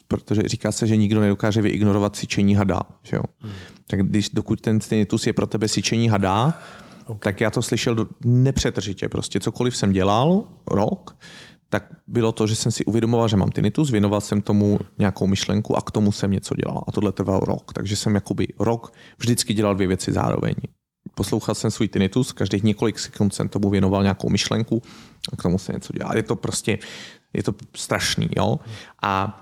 Protože 0.07 0.41
říká 0.45 0.71
se, 0.71 0.87
že 0.87 0.97
nikdo 0.97 1.21
nedokáže 1.21 1.61
vyignorovat 1.61 2.15
syčení 2.15 2.55
hada. 2.55 2.81
Že 3.03 3.15
jo? 3.15 3.23
Hmm. 3.39 3.53
Tak 3.87 4.01
když, 4.01 4.29
dokud 4.29 4.61
ten 4.61 4.79
tinnitus 4.79 5.27
je 5.27 5.33
pro 5.33 5.47
tebe 5.47 5.67
syčení 5.67 6.09
hada, 6.09 6.61
okay. 7.09 7.33
tak 7.33 7.41
já 7.41 7.51
to 7.51 7.61
slyšel 7.61 8.07
nepřetržitě. 8.25 9.09
Prostě 9.09 9.39
cokoliv 9.39 9.77
jsem 9.77 9.91
dělal 9.91 10.43
rok, 10.67 11.17
tak 11.69 11.83
bylo 12.07 12.31
to, 12.31 12.47
že 12.47 12.55
jsem 12.55 12.71
si 12.71 12.85
uvědomoval, 12.85 13.27
že 13.27 13.37
mám 13.37 13.49
tinnitus, 13.49 13.91
věnoval 13.91 14.21
jsem 14.21 14.41
tomu 14.41 14.79
nějakou 14.97 15.27
myšlenku 15.27 15.77
a 15.77 15.81
k 15.81 15.91
tomu 15.91 16.11
jsem 16.11 16.31
něco 16.31 16.55
dělal. 16.55 16.83
A 16.87 16.91
tohle 16.91 17.11
trvalo 17.11 17.39
rok. 17.39 17.73
Takže 17.73 17.95
jsem 17.95 18.15
jakoby 18.15 18.47
rok 18.59 18.93
vždycky 19.17 19.53
dělal 19.53 19.75
dvě 19.75 19.87
věci 19.87 20.11
zároveň. 20.11 20.55
Poslouchal 21.15 21.55
jsem 21.55 21.71
svůj 21.71 21.87
tinnitus, 21.87 22.31
každých 22.31 22.63
několik 22.63 22.99
sekund 22.99 23.33
jsem 23.33 23.49
tomu 23.49 23.69
věnoval 23.69 24.01
nějakou 24.03 24.29
myšlenku 24.29 24.81
a 25.33 25.35
k 25.35 25.41
tomu 25.41 25.57
jsem 25.57 25.73
něco 25.75 25.93
dělal. 25.93 26.17
Je 26.17 26.23
to 26.23 26.35
prostě, 26.35 26.79
je 27.33 27.43
to 27.43 27.55
strašný, 27.75 28.29
jo. 28.37 28.59
A 29.03 29.41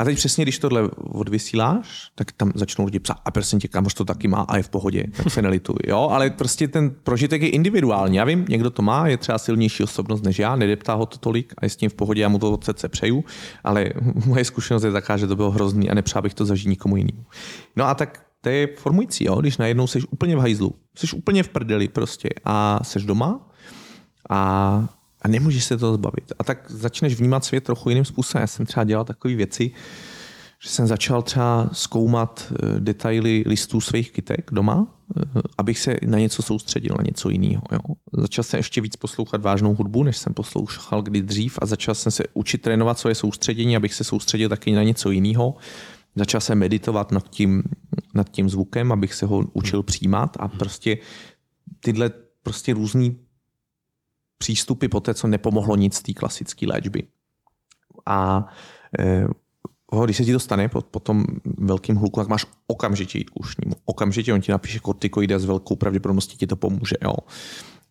a 0.00 0.04
teď 0.04 0.16
přesně, 0.16 0.44
když 0.44 0.58
tohle 0.58 0.90
odvysíláš, 0.98 2.10
tak 2.14 2.32
tam 2.32 2.52
začnou 2.54 2.84
lidi 2.84 2.98
psát, 2.98 3.16
a 3.24 3.30
prosím 3.30 3.60
tě, 3.60 3.68
kamož 3.68 3.94
to 3.94 4.04
taky 4.04 4.28
má 4.28 4.40
a 4.40 4.56
je 4.56 4.62
v 4.62 4.68
pohodě, 4.68 5.04
tak 5.16 5.32
se 5.32 5.42
nelituji. 5.42 5.78
Jo, 5.86 6.08
ale 6.12 6.30
prostě 6.30 6.68
ten 6.68 6.90
prožitek 6.90 7.42
je 7.42 7.48
individuální. 7.48 8.16
Já 8.16 8.24
vím, 8.24 8.44
někdo 8.48 8.70
to 8.70 8.82
má, 8.82 9.08
je 9.08 9.16
třeba 9.16 9.38
silnější 9.38 9.82
osobnost 9.82 10.24
než 10.24 10.38
já, 10.38 10.56
nedeptá 10.56 10.94
ho 10.94 11.06
to 11.06 11.18
tolik 11.18 11.54
a 11.58 11.64
je 11.64 11.68
s 11.68 11.76
tím 11.76 11.90
v 11.90 11.94
pohodě, 11.94 12.22
já 12.22 12.28
mu 12.28 12.38
to 12.38 12.52
od 12.52 12.64
srdce 12.64 12.88
přeju, 12.88 13.24
ale 13.64 13.90
moje 14.26 14.44
zkušenost 14.44 14.82
je 14.82 14.92
taková, 14.92 15.16
že 15.16 15.26
to 15.26 15.36
bylo 15.36 15.50
hrozný 15.50 15.90
a 15.90 15.94
nepřál 15.94 16.22
bych 16.22 16.34
to 16.34 16.44
zažít 16.44 16.68
nikomu 16.68 16.96
jinému. 16.96 17.24
No 17.76 17.84
a 17.84 17.94
tak 17.94 18.22
to 18.40 18.48
je 18.48 18.66
formující, 18.76 19.24
jo? 19.24 19.40
když 19.40 19.58
najednou 19.58 19.86
jsi 19.86 20.02
úplně 20.10 20.36
v 20.36 20.38
hajzlu, 20.38 20.74
jsi 20.94 21.16
úplně 21.16 21.42
v 21.42 21.48
prdeli 21.48 21.88
prostě 21.88 22.28
a 22.44 22.80
jsi 22.82 23.00
doma 23.00 23.50
a 24.30 24.99
a 25.22 25.28
nemůžeš 25.28 25.64
se 25.64 25.76
toho 25.76 25.94
zbavit. 25.94 26.32
A 26.38 26.44
tak 26.44 26.70
začneš 26.70 27.14
vnímat 27.14 27.44
svět 27.44 27.64
trochu 27.64 27.88
jiným 27.88 28.04
způsobem. 28.04 28.40
Já 28.40 28.46
jsem 28.46 28.66
třeba 28.66 28.84
dělal 28.84 29.04
takové 29.04 29.34
věci, 29.34 29.70
že 30.62 30.68
jsem 30.68 30.86
začal 30.86 31.22
třeba 31.22 31.70
zkoumat 31.72 32.52
eh, 32.52 32.80
detaily 32.80 33.44
listů 33.46 33.80
svých 33.80 34.12
kytek 34.12 34.50
doma, 34.52 34.86
eh, 35.16 35.40
abych 35.58 35.78
se 35.78 35.96
na 36.06 36.18
něco 36.18 36.42
soustředil, 36.42 36.94
na 36.98 37.04
něco 37.06 37.30
jiného. 37.30 37.62
Jo. 37.72 37.78
Začal 38.12 38.44
jsem 38.44 38.58
ještě 38.58 38.80
víc 38.80 38.96
poslouchat 38.96 39.42
vážnou 39.42 39.74
hudbu, 39.74 40.02
než 40.02 40.16
jsem 40.16 40.34
poslouchal 40.34 41.02
kdy 41.02 41.22
dřív 41.22 41.58
a 41.62 41.66
začal 41.66 41.94
jsem 41.94 42.12
se 42.12 42.24
učit 42.34 42.62
trénovat 42.62 42.98
svoje 42.98 43.14
soustředění, 43.14 43.76
abych 43.76 43.94
se 43.94 44.04
soustředil 44.04 44.48
taky 44.48 44.72
na 44.72 44.82
něco 44.82 45.10
jiného. 45.10 45.54
Začal 46.16 46.40
jsem 46.40 46.58
meditovat 46.58 47.12
nad 47.12 47.28
tím, 47.28 47.62
nad 48.14 48.28
tím 48.28 48.50
zvukem, 48.50 48.92
abych 48.92 49.14
se 49.14 49.26
ho 49.26 49.44
učil 49.52 49.82
přijímat 49.82 50.36
a 50.40 50.48
prostě 50.48 50.98
tyhle 51.80 52.10
prostě 52.42 52.74
různý 52.74 53.18
přístupy 54.40 54.88
po 54.88 55.00
té, 55.00 55.14
co 55.14 55.26
nepomohlo 55.26 55.76
nic 55.76 56.02
té 56.02 56.12
klasické 56.12 56.66
léčby. 56.66 57.02
A 58.06 58.46
e, 58.98 59.26
když 60.04 60.16
se 60.16 60.24
ti 60.24 60.32
to 60.32 60.40
stane 60.40 60.68
po, 60.68 60.80
po 60.80 61.00
tom 61.00 61.24
velkým 61.58 61.96
hluku, 61.96 62.20
tak 62.20 62.28
máš 62.28 62.46
okamžitě 62.66 63.18
jít 63.18 63.30
k 63.30 63.40
ušnímu. 63.40 63.74
Okamžitě 63.84 64.34
on 64.34 64.40
ti 64.40 64.52
napíše 64.52 64.78
kortikoidy 64.78 65.34
a 65.34 65.38
s 65.38 65.44
velkou 65.44 65.76
pravděpodobností 65.76 66.36
ti 66.36 66.46
to 66.46 66.56
pomůže. 66.56 66.96
Jo. 67.04 67.14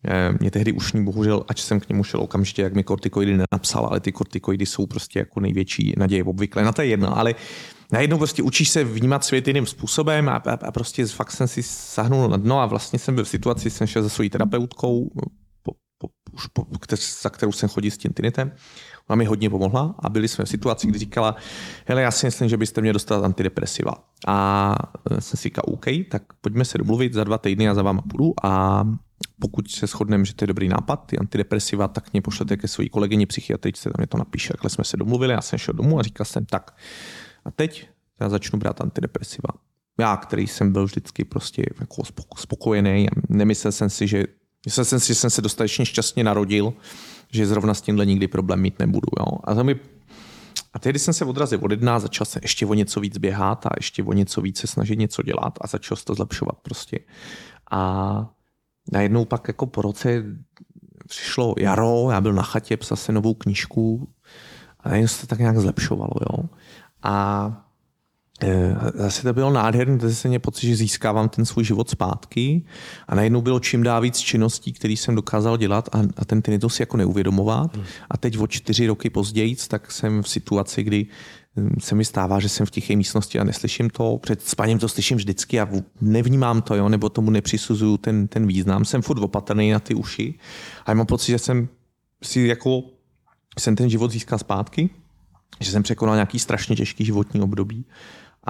E, 0.04 0.32
mě 0.40 0.50
tehdy 0.50 0.72
ušní, 0.72 1.04
bohužel, 1.04 1.44
ač 1.48 1.62
jsem 1.62 1.80
k 1.80 1.88
němu 1.88 2.04
šel 2.04 2.20
okamžitě, 2.20 2.62
jak 2.62 2.74
mi 2.74 2.84
kortikoidy 2.84 3.32
nenapsal, 3.32 3.86
ale 3.86 4.00
ty 4.00 4.12
kortikoidy 4.12 4.66
jsou 4.66 4.86
prostě 4.86 5.18
jako 5.18 5.40
největší 5.40 5.94
naděje 5.96 6.24
obvykle. 6.24 6.64
Na 6.64 6.72
to 6.72 6.82
je 6.82 6.88
jedno, 6.88 7.18
ale 7.18 7.34
najednou 7.92 8.18
prostě 8.18 8.42
učíš 8.42 8.68
se 8.68 8.84
vnímat 8.84 9.24
svět 9.24 9.46
jiným 9.46 9.66
způsobem 9.66 10.28
a, 10.28 10.36
a, 10.36 10.52
a 10.66 10.72
prostě 10.72 11.06
fakt 11.06 11.30
jsem 11.30 11.48
si 11.48 11.62
sahnul 11.62 12.28
na 12.28 12.36
dno 12.36 12.60
a 12.60 12.66
vlastně 12.66 12.98
jsem 12.98 13.14
byl 13.14 13.24
v 13.24 13.28
situaci, 13.28 13.70
jsem 13.70 13.86
šel 13.86 14.02
za 14.02 14.08
svojí 14.08 14.30
terapeutkou, 14.30 15.10
po, 16.00 16.08
už 16.32 16.46
po, 16.46 16.66
za 17.22 17.30
kterou 17.30 17.52
jsem 17.52 17.68
chodil 17.68 17.90
s 17.90 17.98
tím 17.98 18.12
tinitem. 18.12 18.52
Ona 19.08 19.16
mi 19.16 19.24
hodně 19.24 19.50
pomohla 19.50 19.94
a 19.98 20.08
byli 20.08 20.28
jsme 20.28 20.44
v 20.44 20.48
situaci, 20.48 20.86
kdy 20.86 20.98
říkala, 20.98 21.36
hele, 21.86 22.02
já 22.02 22.10
si 22.10 22.26
myslím, 22.26 22.48
že 22.48 22.56
byste 22.56 22.80
měli 22.80 22.92
dostat 22.92 23.24
antidepresiva. 23.24 23.92
A 24.26 24.74
e, 25.10 25.20
jsem 25.20 25.36
si 25.36 25.42
říkal, 25.42 25.64
OK, 25.66 25.86
tak 26.10 26.22
pojďme 26.40 26.64
se 26.64 26.78
domluvit 26.78 27.14
za 27.14 27.24
dva 27.24 27.38
týdny 27.38 27.68
a 27.68 27.74
za 27.74 27.82
váma 27.82 28.02
půjdu 28.02 28.34
a 28.42 28.84
pokud 29.40 29.70
se 29.70 29.86
shodneme, 29.86 30.24
že 30.24 30.34
to 30.34 30.44
je 30.44 30.46
dobrý 30.46 30.68
nápad, 30.68 30.96
ty 30.96 31.18
antidepresiva, 31.18 31.88
tak 31.88 32.12
mě 32.12 32.22
pošlete 32.22 32.56
ke 32.56 32.68
své 32.68 32.88
kolegyni 32.88 33.26
psychiatričce, 33.26 33.90
tam 33.90 33.94
mě 33.98 34.06
to 34.06 34.18
napíše. 34.18 34.48
Takhle 34.52 34.70
jsme 34.70 34.84
se 34.84 34.96
domluvili, 34.96 35.32
já 35.32 35.40
jsem 35.40 35.58
šel 35.58 35.74
domů 35.74 35.98
a 35.98 36.02
říkal 36.02 36.24
jsem, 36.24 36.46
tak 36.46 36.76
a 37.44 37.50
teď 37.50 37.88
já 38.20 38.28
začnu 38.28 38.58
brát 38.58 38.80
antidepresiva. 38.80 39.48
Já, 39.98 40.16
který 40.16 40.46
jsem 40.46 40.72
byl 40.72 40.84
vždycky 40.84 41.24
prostě 41.24 41.64
jako 41.80 42.02
spokojený, 42.36 43.08
nemyslel 43.28 43.72
jsem 43.72 43.90
si, 43.90 44.06
že 44.06 44.24
Myslel 44.66 44.84
jsem 44.84 45.00
si, 45.00 45.08
že 45.08 45.14
jsem 45.14 45.30
se 45.30 45.42
dostatečně 45.42 45.86
šťastně 45.86 46.24
narodil, 46.24 46.72
že 47.32 47.46
zrovna 47.46 47.74
s 47.74 47.80
tímhle 47.80 48.06
nikdy 48.06 48.28
problém 48.28 48.60
mít 48.60 48.78
nebudu. 48.78 49.08
Jo. 49.20 49.38
A, 49.44 49.54
to 49.54 49.64
mi... 49.64 49.76
a 50.72 50.78
tehdy 50.78 50.98
jsem 50.98 51.14
se 51.14 51.24
odrazil 51.24 51.60
od 51.62 51.70
jedna, 51.70 51.98
začal 51.98 52.24
jsem 52.24 52.40
ještě 52.42 52.66
o 52.66 52.74
něco 52.74 53.00
víc 53.00 53.18
běhat 53.18 53.66
a 53.66 53.70
ještě 53.76 54.02
o 54.02 54.12
něco 54.12 54.40
víc 54.40 54.58
se 54.58 54.66
snažit 54.66 54.98
něco 54.98 55.22
dělat 55.22 55.58
a 55.60 55.66
začal 55.66 55.96
se 55.96 56.04
to 56.04 56.14
zlepšovat 56.14 56.58
prostě. 56.62 56.98
A 57.70 58.30
najednou 58.92 59.24
pak 59.24 59.48
jako 59.48 59.66
po 59.66 59.82
roce 59.82 60.24
přišlo 61.08 61.54
jaro, 61.58 62.08
já 62.10 62.20
byl 62.20 62.32
na 62.32 62.42
chatě, 62.42 62.76
psal 62.76 62.96
se 62.96 63.12
novou 63.12 63.34
knížku 63.34 64.08
a 64.80 64.88
najednou 64.88 65.08
se 65.08 65.20
to 65.20 65.26
tak 65.26 65.38
nějak 65.38 65.58
zlepšovalo. 65.58 66.12
Jo. 66.20 66.44
A 67.02 67.69
zase 68.94 69.22
to 69.22 69.32
bylo 69.32 69.52
nádherné, 69.52 69.98
to 69.98 70.10
se 70.10 70.28
mě 70.28 70.38
pocit, 70.38 70.66
že 70.66 70.76
získávám 70.76 71.28
ten 71.28 71.44
svůj 71.44 71.64
život 71.64 71.90
zpátky 71.90 72.62
a 73.08 73.14
najednou 73.14 73.40
bylo 73.40 73.60
čím 73.60 73.82
dál 73.82 74.00
víc 74.00 74.18
činností, 74.18 74.72
které 74.72 74.92
jsem 74.92 75.14
dokázal 75.14 75.56
dělat 75.56 75.88
a, 75.92 75.98
a 76.16 76.24
ten 76.24 76.42
tinnitus 76.42 76.74
si 76.74 76.82
jako 76.82 76.96
neuvědomovat. 76.96 77.76
Hmm. 77.76 77.84
A 78.10 78.16
teď 78.16 78.38
o 78.38 78.46
čtyři 78.46 78.86
roky 78.86 79.10
později, 79.10 79.56
tak 79.68 79.92
jsem 79.92 80.22
v 80.22 80.28
situaci, 80.28 80.82
kdy 80.82 81.06
hm, 81.56 81.74
se 81.80 81.94
mi 81.94 82.04
stává, 82.04 82.40
že 82.40 82.48
jsem 82.48 82.66
v 82.66 82.70
tiché 82.70 82.96
místnosti 82.96 83.38
a 83.38 83.44
neslyším 83.44 83.90
to. 83.90 84.18
Před 84.18 84.42
spaním 84.42 84.78
to 84.78 84.88
slyším 84.88 85.16
vždycky 85.16 85.60
a 85.60 85.68
nevnímám 86.00 86.62
to, 86.62 86.74
jo, 86.74 86.88
nebo 86.88 87.08
tomu 87.08 87.30
nepřisuzuju 87.30 87.96
ten, 87.96 88.28
ten 88.28 88.46
význam. 88.46 88.84
Jsem 88.84 89.02
furt 89.02 89.22
opatrný 89.22 89.70
na 89.70 89.80
ty 89.80 89.94
uši 89.94 90.34
a 90.86 90.94
mám 90.94 91.06
pocit, 91.06 91.32
že 91.32 91.38
jsem 91.38 91.68
si 92.22 92.40
jako 92.40 92.82
jsem 93.58 93.76
ten 93.76 93.90
život 93.90 94.10
získal 94.10 94.38
zpátky, 94.38 94.90
že 95.60 95.70
jsem 95.70 95.82
překonal 95.82 96.14
nějaký 96.14 96.38
strašně 96.38 96.76
těžký 96.76 97.04
životní 97.04 97.40
období 97.40 97.84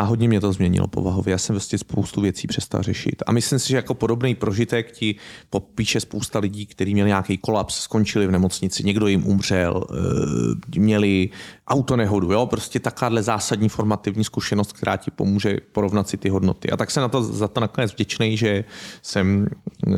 a 0.00 0.02
hodně 0.02 0.28
mě 0.28 0.40
to 0.40 0.52
změnilo 0.52 0.86
povahově. 0.86 1.32
Já 1.32 1.38
jsem 1.38 1.54
vlastně 1.54 1.78
spoustu 1.78 2.20
věcí 2.20 2.46
přestal 2.46 2.82
řešit. 2.82 3.22
A 3.26 3.32
myslím 3.32 3.58
si, 3.58 3.68
že 3.68 3.76
jako 3.76 3.94
podobný 3.94 4.34
prožitek 4.34 4.92
ti 4.92 5.14
popíše 5.50 6.00
spousta 6.00 6.38
lidí, 6.38 6.66
kteří 6.66 6.94
měli 6.94 7.08
nějaký 7.08 7.38
kolaps, 7.38 7.74
skončili 7.74 8.26
v 8.26 8.30
nemocnici, 8.30 8.84
někdo 8.84 9.06
jim 9.06 9.26
umřel, 9.26 9.84
eh, 9.90 10.80
měli 10.80 11.30
autonehodu, 11.70 12.32
jo? 12.32 12.46
prostě 12.46 12.80
takováhle 12.80 13.22
zásadní 13.22 13.68
formativní 13.68 14.24
zkušenost, 14.24 14.72
která 14.72 14.96
ti 14.96 15.10
pomůže 15.10 15.56
porovnat 15.72 16.08
si 16.08 16.16
ty 16.16 16.28
hodnoty. 16.28 16.70
A 16.70 16.76
tak 16.76 16.90
jsem 16.90 17.00
na 17.00 17.08
to, 17.08 17.22
za 17.22 17.48
to 17.48 17.60
nakonec 17.60 17.92
vděčný, 17.92 18.36
že 18.36 18.64
jsem 19.02 19.46
e, 19.46 19.92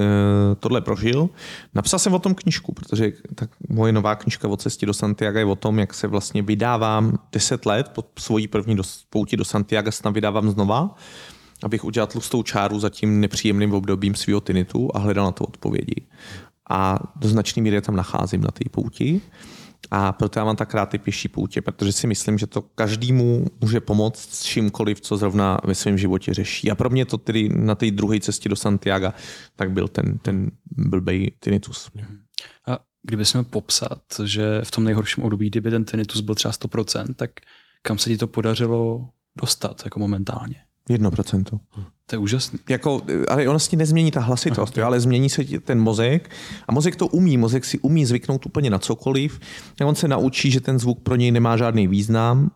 tohle 0.61 0.81
prožil. 0.81 1.31
Napsal 1.75 1.99
jsem 1.99 2.15
o 2.15 2.19
tom 2.19 2.35
knižku, 2.35 2.73
protože 2.73 3.13
tak 3.35 3.51
moje 3.69 3.93
nová 3.93 4.15
knižka 4.15 4.49
o 4.49 4.57
cestě 4.57 4.87
do 4.87 4.95
Santiago 4.95 5.39
je 5.39 5.45
o 5.45 5.55
tom, 5.55 5.79
jak 5.79 5.95
se 5.95 6.07
vlastně 6.07 6.43
vydávám 6.43 7.19
10 7.33 7.67
let 7.67 7.89
po 7.89 8.05
svojí 8.19 8.49
první 8.49 8.77
do, 8.77 8.83
pouti 9.11 9.37
do 9.37 9.45
Santiago, 9.45 9.92
tam 10.01 10.13
vydávám 10.13 10.51
znova, 10.51 10.95
abych 11.63 11.85
udělal 11.85 12.07
tlustou 12.07 12.43
čáru 12.43 12.81
za 12.81 12.91
tím 12.91 13.21
nepříjemným 13.21 13.75
obdobím 13.75 14.15
svého 14.15 14.41
tinitu 14.41 14.89
a 14.95 14.99
hledal 14.99 15.25
na 15.25 15.33
to 15.33 15.45
odpovědi. 15.45 16.07
A 16.71 16.99
do 17.17 17.29
značné 17.29 17.63
míry 17.63 17.81
tam 17.81 17.97
nacházím 17.97 18.41
na 18.41 18.51
té 18.51 18.65
pouti. 18.71 19.21
A 19.91 20.13
proto 20.13 20.39
já 20.39 20.45
mám 20.45 20.57
tak 20.57 20.75
rád 20.75 20.87
ty 20.87 20.99
pěší 20.99 21.29
poutě, 21.29 21.63
protože 21.63 21.93
si 21.93 22.07
myslím, 22.07 22.39
že 22.39 22.47
to 22.47 22.63
každému 22.63 23.47
může 23.61 23.81
pomoct 23.81 24.35
s 24.35 24.43
čímkoliv, 24.43 25.01
co 25.01 25.17
zrovna 25.17 25.59
ve 25.65 25.75
svém 25.75 25.99
životě 25.99 26.35
řeší. 26.35 26.71
A 26.71 26.75
pro 26.75 26.91
mě 26.91 27.05
to 27.05 27.19
tedy 27.19 27.49
na 27.49 27.75
té 27.75 27.91
druhé 27.91 28.21
cestě 28.21 28.49
do 28.49 28.57
Santiago 28.57 29.13
tak 29.57 29.71
byl 29.71 29.89
ten, 29.89 30.19
ten 30.19 30.51
blbej 30.71 31.33
tinnitus. 31.41 31.91
A 32.69 32.79
kdybych 33.03 33.35
měl 33.35 33.45
popsat, 33.45 34.03
že 34.25 34.61
v 34.65 34.71
tom 34.71 34.85
nejhorším 34.85 35.25
období, 35.25 35.51
kdyby 35.51 35.71
ten 35.71 35.85
tinnitus 35.85 36.21
byl 36.21 36.35
třeba 36.35 36.53
100%, 36.53 37.15
tak 37.15 37.31
kam 37.83 37.99
se 37.99 38.11
ti 38.11 38.17
to 38.17 38.27
podařilo 38.27 39.09
dostat 39.37 39.83
jako 39.85 39.99
momentálně? 39.99 40.57
Jedno 40.89 41.11
procento. 41.11 41.61
To 42.07 42.15
je 42.15 42.19
úžasný. 42.19 42.59
Jako, 42.69 43.03
ale 43.29 43.49
ono 43.49 43.59
si 43.59 43.77
nezmění 43.77 44.11
ta 44.11 44.21
hlasitost, 44.21 44.77
jo, 44.77 44.87
ale 44.87 45.01
změní 45.01 45.31
se 45.31 45.45
ten 45.45 45.81
mozek 45.81 46.31
a 46.69 46.73
mozek 46.73 46.97
to 46.97 47.07
umí. 47.07 47.37
Mozek 47.37 47.65
si 47.65 47.79
umí 47.79 48.07
zvyknout 48.07 48.47
úplně 48.47 48.71
na 48.71 48.79
cokoliv. 48.79 49.41
A 49.81 49.87
on 49.87 49.95
se 49.95 50.09
naučí, 50.09 50.51
že 50.51 50.61
ten 50.61 50.79
zvuk 50.79 51.01
pro 51.01 51.17
něj 51.17 51.31
nemá 51.31 51.57
žádný 51.57 51.87
význam 51.87 52.51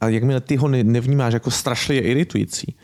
a 0.00 0.08
jakmile 0.08 0.40
ty 0.40 0.56
ho 0.56 0.68
nevnímáš 0.68 1.34
jako 1.34 1.50
strašlivě 1.50 2.02
iritující, 2.02 2.76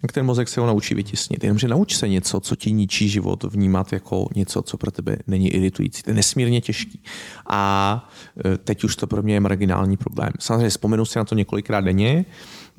tak 0.00 0.12
ten 0.12 0.26
mozek 0.26 0.48
se 0.48 0.60
ho 0.60 0.66
naučí 0.66 0.94
vytisnit. 0.94 1.44
Jenomže 1.44 1.68
nauč 1.68 1.96
se 1.96 2.08
něco, 2.08 2.40
co 2.40 2.56
ti 2.56 2.72
ničí 2.72 3.08
život, 3.08 3.44
vnímat 3.44 3.92
jako 3.92 4.28
něco, 4.36 4.62
co 4.62 4.76
pro 4.76 4.90
tebe 4.90 5.16
není 5.26 5.50
iritující. 5.50 6.02
To 6.02 6.10
je 6.10 6.14
nesmírně 6.14 6.60
těžký. 6.60 7.02
A 7.46 8.08
e, 8.44 8.58
teď 8.58 8.84
už 8.84 8.96
to 8.96 9.06
pro 9.06 9.22
mě 9.22 9.34
je 9.34 9.40
marginální 9.40 9.96
problém. 9.96 10.32
Samozřejmě 10.38 10.68
vzpomenu 10.68 11.04
si 11.04 11.18
na 11.18 11.24
to 11.24 11.34
několikrát 11.34 11.80
denně, 11.80 12.24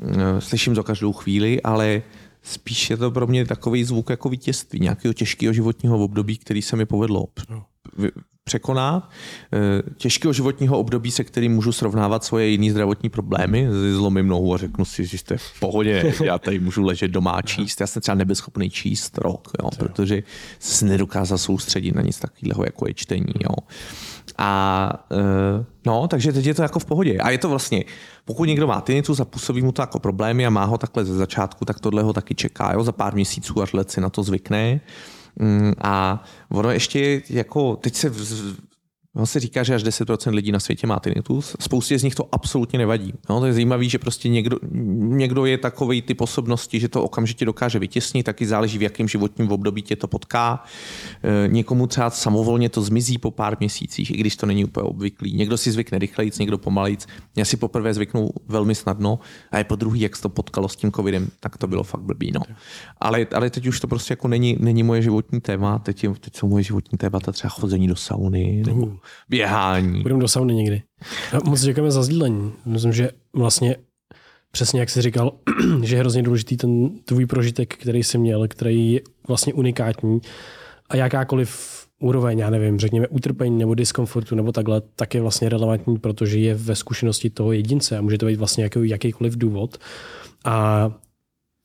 e, 0.02 0.42
slyším 0.42 0.76
to 0.76 0.84
každou 0.84 1.14
chvíli, 1.14 1.62
ale 1.62 2.02
spíš 2.44 2.90
je 2.90 2.98
to 2.98 3.12
pro 3.12 3.28
mě 3.28 3.46
takový 3.46 3.84
zvuk 3.84 4.10
jako 4.10 4.30
vítězství, 4.30 4.80
nějakého 4.80 5.14
těžkého 5.14 5.54
životního 5.54 5.98
období, 5.98 6.38
který 6.38 6.62
se 6.62 6.76
mi 6.76 6.86
povedlo 6.86 7.28
no. 7.50 7.66
Překonat. 8.44 9.10
Eh, 9.54 9.82
těžkého 9.96 10.34
životního 10.34 10.80
období, 10.80 11.12
se 11.12 11.24
kterým 11.24 11.54
můžu 11.54 11.72
srovnávat 11.72 12.24
svoje 12.24 12.48
jiné 12.48 12.72
zdravotní 12.72 13.10
problémy, 13.10 13.68
zlomím 13.94 14.28
nohu 14.28 14.54
a 14.54 14.58
řeknu 14.58 14.86
si, 14.86 15.06
že 15.06 15.18
jste 15.18 15.38
v 15.38 15.60
pohodě, 15.60 16.14
já 16.24 16.40
tady 16.40 16.60
můžu 16.60 16.84
ležet 16.84 17.12
doma 17.12 17.42
číst. 17.46 17.82
Já 17.82 17.88
jsem 17.88 18.02
třeba 18.02 18.16
nebyl 18.16 18.36
schopný 18.36 18.70
číst 18.70 19.18
rok, 19.18 19.52
jo, 19.64 19.70
protože 19.78 20.24
se 20.60 20.86
nedokázal 20.86 21.38
soustředit 21.38 21.96
na 21.96 22.02
nic 22.02 22.20
takového, 22.20 22.64
jako 22.66 22.88
je 22.88 22.94
čtení. 22.94 23.34
Jo. 23.40 23.56
A 24.38 25.06
uh, 25.12 25.66
no, 25.86 26.08
takže 26.08 26.34
teď 26.34 26.46
je 26.46 26.54
to 26.54 26.62
jako 26.62 26.80
v 26.80 26.86
pohodě. 26.86 27.18
A 27.18 27.30
je 27.30 27.38
to 27.38 27.50
vlastně, 27.50 27.84
pokud 28.26 28.44
někdo 28.44 28.68
má 28.68 28.82
tinnitus 28.82 29.20
a 29.20 29.26
působí 29.26 29.62
mu 29.62 29.72
to 29.72 29.82
jako 29.82 30.00
problémy 30.00 30.46
a 30.46 30.50
má 30.50 30.66
ho 30.66 30.78
takhle 30.78 31.06
ze 31.06 31.16
začátku, 31.16 31.66
tak 31.66 31.80
tohle 31.80 32.04
ho 32.04 32.14
taky 32.14 32.36
čeká. 32.36 32.74
Jo? 32.74 32.84
Za 32.84 32.92
pár 32.92 33.14
měsíců 33.14 33.62
až 33.62 33.74
let 33.74 33.92
si 33.92 34.02
na 34.02 34.10
to 34.10 34.24
zvykne. 34.24 34.82
Um, 35.40 35.74
a 35.82 36.24
ono 36.50 36.72
ještě 36.72 37.22
jako, 37.30 37.76
teď 37.76 37.96
se 37.96 38.12
On 39.16 39.26
se 39.26 39.40
říká, 39.40 39.64
že 39.64 39.76
až 39.76 39.84
10% 39.84 40.34
lidí 40.34 40.52
na 40.52 40.60
světě 40.60 40.88
má 40.88 41.00
tinnitus. 41.00 41.56
Spoustě 41.60 42.00
z 42.00 42.04
nich 42.04 42.16
to 42.16 42.28
absolutně 42.32 42.80
nevadí. 42.80 43.14
No, 43.30 43.40
to 43.40 43.46
je 43.46 43.54
zajímavé, 43.54 43.84
že 43.84 44.00
prostě 44.00 44.30
někdo, 44.30 44.58
někdo 44.94 45.46
je 45.46 45.58
takový 45.58 46.02
typ 46.02 46.22
osobnosti, 46.22 46.80
že 46.80 46.88
to 46.88 47.04
okamžitě 47.04 47.46
dokáže 47.46 47.80
vytěsnit, 47.80 48.26
taky 48.26 48.46
záleží, 48.46 48.78
v 48.78 48.82
jakém 48.82 49.08
životním 49.08 49.52
období 49.52 49.82
tě 49.82 49.96
to 49.96 50.08
potká. 50.08 50.64
E, 51.24 51.48
někomu 51.48 51.88
třeba 51.88 52.10
samovolně 52.10 52.70
to 52.70 52.82
zmizí 52.82 53.18
po 53.18 53.32
pár 53.32 53.58
měsících, 53.60 54.12
i 54.12 54.18
když 54.18 54.36
to 54.36 54.46
není 54.46 54.66
úplně 54.66 54.84
obvyklý. 54.84 55.34
Někdo 55.34 55.58
si 55.58 55.72
zvykne 55.72 56.00
rychlejc, 56.00 56.40
někdo 56.40 56.58
pomalejc. 56.58 57.08
Já 57.36 57.46
si 57.46 57.58
poprvé 57.58 57.94
zvyknu 57.94 58.30
velmi 58.48 58.76
snadno 58.76 59.20
a 59.52 59.58
je 59.58 59.64
po 59.64 59.76
druhý, 59.76 60.02
jak 60.02 60.16
se 60.16 60.22
to 60.22 60.30
potkalo 60.30 60.70
s 60.70 60.76
tím 60.76 60.92
covidem, 60.92 61.28
tak 61.40 61.58
to 61.58 61.68
bylo 61.68 61.84
fakt 61.84 62.02
blbý. 62.02 62.32
No. 62.32 62.42
Ale, 63.00 63.28
ale 63.34 63.50
teď 63.50 63.68
už 63.68 63.80
to 63.80 63.88
prostě 63.88 64.12
jako 64.12 64.28
není, 64.28 64.58
není 64.60 64.84
moje 64.84 65.02
životní 65.02 65.42
téma, 65.42 65.80
teď, 65.80 66.04
je, 66.04 66.10
teď 66.20 66.36
jsou 66.36 66.48
moje 66.48 66.64
životní 66.64 66.98
témata 66.98 67.32
třeba 67.32 67.50
chození 67.50 67.88
do 67.88 67.96
sauny, 67.96 68.64
nebo 68.66 69.01
běhání. 69.30 70.02
Budeme 70.02 70.22
do 70.22 70.28
sauny 70.28 70.54
někdy. 70.54 70.82
A 71.34 71.50
moc 71.50 71.62
děkujeme 71.62 71.92
za 71.92 72.04
sdílení. 72.04 72.54
Myslím, 72.66 72.94
že 72.94 73.10
vlastně 73.34 73.76
přesně 74.52 74.80
jak 74.80 74.90
jsi 74.90 75.02
říkal, 75.02 75.32
že 75.84 75.96
je 75.96 76.00
hrozně 76.00 76.24
důležitý 76.24 76.58
ten 76.58 76.90
tvůj 77.06 77.26
prožitek, 77.26 77.76
který 77.76 78.04
jsi 78.04 78.18
měl, 78.18 78.48
který 78.48 78.94
je 78.94 79.02
vlastně 79.28 79.54
unikátní 79.54 80.22
a 80.90 80.96
jakákoliv 80.96 81.82
úroveň, 82.00 82.40
já 82.40 82.50
nevím, 82.50 82.80
řekněme 82.80 83.08
utrpení 83.08 83.58
nebo 83.58 83.76
diskomfortu 83.76 84.36
nebo 84.36 84.52
takhle, 84.52 84.82
tak 84.96 85.16
je 85.16 85.22
vlastně 85.22 85.50
relevantní, 85.50 85.98
protože 85.98 86.40
je 86.40 86.56
ve 86.56 86.76
zkušenosti 86.76 87.30
toho 87.30 87.52
jedince 87.52 87.98
a 87.98 88.02
může 88.02 88.18
to 88.18 88.26
být 88.26 88.36
vlastně 88.36 88.64
jaký, 88.64 88.90
jakýkoliv 88.90 89.38
důvod. 89.38 89.78
A 90.46 90.88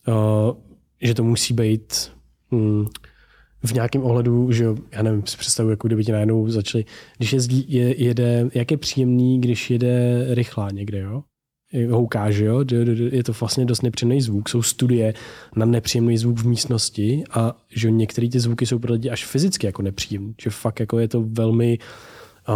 uh, 0.08 0.56
že 1.02 1.14
to 1.14 1.24
musí 1.24 1.54
být 1.54 2.12
hm, 2.52 2.86
v 3.64 3.72
nějakém 3.72 4.04
ohledu, 4.04 4.52
že 4.52 4.66
já 4.92 5.02
nevím, 5.02 5.26
si 5.26 5.36
představuji, 5.36 5.70
jako 5.70 5.86
kdyby 5.86 6.04
ti 6.04 6.12
najednou 6.12 6.48
začali, 6.48 6.84
když 7.16 7.32
jezdí, 7.32 7.64
je, 7.68 8.02
jede, 8.02 8.50
jak 8.54 8.70
je 8.70 8.76
příjemný, 8.76 9.40
když 9.40 9.70
jede 9.70 10.26
rychlá 10.34 10.70
někde, 10.70 10.98
jo? 10.98 11.22
houká, 11.90 12.30
že 12.30 12.44
jo? 12.44 12.64
Je 13.12 13.24
to 13.24 13.32
vlastně 13.32 13.64
dost 13.64 13.82
nepříjemný 13.82 14.20
zvuk. 14.20 14.48
Jsou 14.48 14.62
studie 14.62 15.14
na 15.56 15.66
nepříjemný 15.66 16.18
zvuk 16.18 16.38
v 16.38 16.46
místnosti 16.46 17.24
a 17.30 17.56
že 17.68 17.90
některé 17.90 18.28
ty 18.28 18.40
zvuky 18.40 18.66
jsou 18.66 18.78
pro 18.78 18.92
lidi 18.92 19.10
až 19.10 19.24
fyzicky 19.24 19.66
jako 19.66 19.82
nepříjemné. 19.82 20.34
Že 20.42 20.50
fakt 20.50 20.80
jako 20.80 20.98
je 20.98 21.08
to 21.08 21.22
velmi 21.22 21.78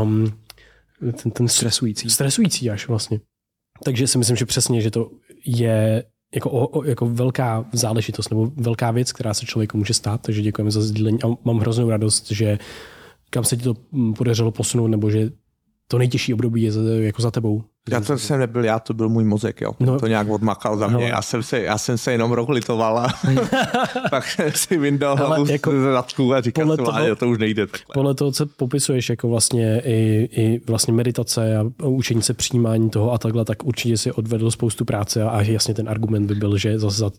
um, 0.03 0.33
ten, 1.23 1.33
ten 1.33 1.49
stresující. 1.49 2.11
Stresující 2.11 2.71
až 2.71 2.89
vlastně. 2.89 3.21
Takže 3.85 4.07
si 4.07 4.19
myslím, 4.19 4.37
že 4.37 4.47
přesně, 4.47 4.81
že 4.81 4.91
to 4.91 5.11
je 5.47 6.05
jako, 6.35 6.51
o, 6.51 6.67
o, 6.67 6.85
jako 6.85 7.07
velká 7.07 7.65
záležitost 7.73 8.31
nebo 8.31 8.53
velká 8.57 8.91
věc, 8.91 9.13
která 9.13 9.35
se 9.35 9.47
člověku 9.47 9.79
může 9.79 9.95
stát, 9.95 10.23
takže 10.23 10.43
děkujeme 10.43 10.71
za 10.71 10.83
sdílení 10.83 11.23
a 11.23 11.27
mám 11.45 11.59
hroznou 11.59 11.91
radost, 11.91 12.31
že 12.31 12.59
kam 13.31 13.45
se 13.45 13.57
ti 13.57 13.63
to 13.63 13.75
podařilo 14.17 14.51
posunout, 14.51 14.89
nebo 14.89 15.11
že 15.11 15.31
to 15.89 15.99
nejtěžší 15.99 16.35
období 16.35 16.63
je 16.63 16.73
za, 16.73 16.81
jako 16.83 17.23
za 17.23 17.31
tebou. 17.31 17.65
Já 17.91 18.01
to 18.01 18.19
jsem 18.19 18.41
nebyl 18.41 18.65
já, 18.65 18.79
to 18.79 18.95
byl 18.95 19.09
můj 19.09 19.25
mozek, 19.25 19.61
jo. 19.61 19.73
No. 19.81 20.01
To 20.01 20.07
nějak 20.07 20.29
odmakal 20.29 20.77
za 20.77 20.87
mě. 20.87 21.05
No. 21.05 21.09
Já, 21.09 21.23
jsem 21.23 21.43
se, 21.43 21.61
já 21.61 21.79
jsem 21.79 21.99
se 21.99 22.13
jenom 22.13 22.33
rok 22.33 22.49
litoval 22.49 22.99
a 22.99 23.09
pak 24.11 24.25
si 24.55 24.79
vyndal 24.79 25.17
hlavu 25.17 25.47
jako 25.47 25.71
z 25.71 25.83
zadku 25.83 26.35
a 26.35 26.41
říkal 26.41 26.77
jsem, 26.77 26.85
toho, 26.85 27.17
to 27.17 27.29
už 27.29 27.39
nejde 27.39 27.67
takhle. 27.67 27.93
Podle 27.95 28.15
toho, 28.15 28.33
co 28.33 28.47
popisuješ 28.47 29.09
jako 29.09 29.29
vlastně 29.29 29.83
i, 29.85 30.29
i 30.33 30.61
vlastně 30.67 30.93
meditace 30.93 31.57
a 31.57 31.87
učení 31.87 32.23
se 32.23 32.35
přijímání 32.35 32.91
toho 32.91 33.13
a 33.13 33.19
takhle, 33.19 33.45
tak 33.45 33.65
určitě 33.65 33.97
si 33.97 34.13
odvedl 34.13 34.51
spoustu 34.51 34.85
práce 34.85 35.23
a 35.23 35.43
jasně 35.43 35.75
ten 35.75 35.89
argument 35.89 36.27
by 36.27 36.35
byl, 36.35 36.59
že 36.59 36.79
zase 36.79 36.99
za 36.99 37.11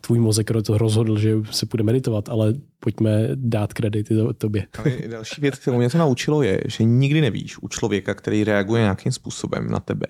tvůj 0.00 0.18
mozek 0.18 0.50
to 0.62 0.78
rozhodl, 0.78 1.18
že 1.18 1.36
se 1.50 1.66
bude 1.66 1.82
meditovat, 1.82 2.28
ale 2.28 2.54
pojďme 2.80 3.28
dát 3.34 3.72
kredity 3.72 4.16
to, 4.16 4.32
tobě. 4.32 4.66
Ale 4.78 4.92
další 5.08 5.40
věc, 5.40 5.58
kterou 5.58 5.78
mě 5.78 5.90
to 5.90 5.98
naučilo, 5.98 6.42
je, 6.42 6.60
že 6.66 6.84
nikdy 6.84 7.20
nevíš 7.20 7.62
u 7.62 7.68
člověka, 7.68 8.14
který 8.14 8.44
reaguje 8.44 8.82
nějakým 8.82 9.12
způsobem 9.12 9.70
na 9.70 9.80
tebe, 9.80 10.06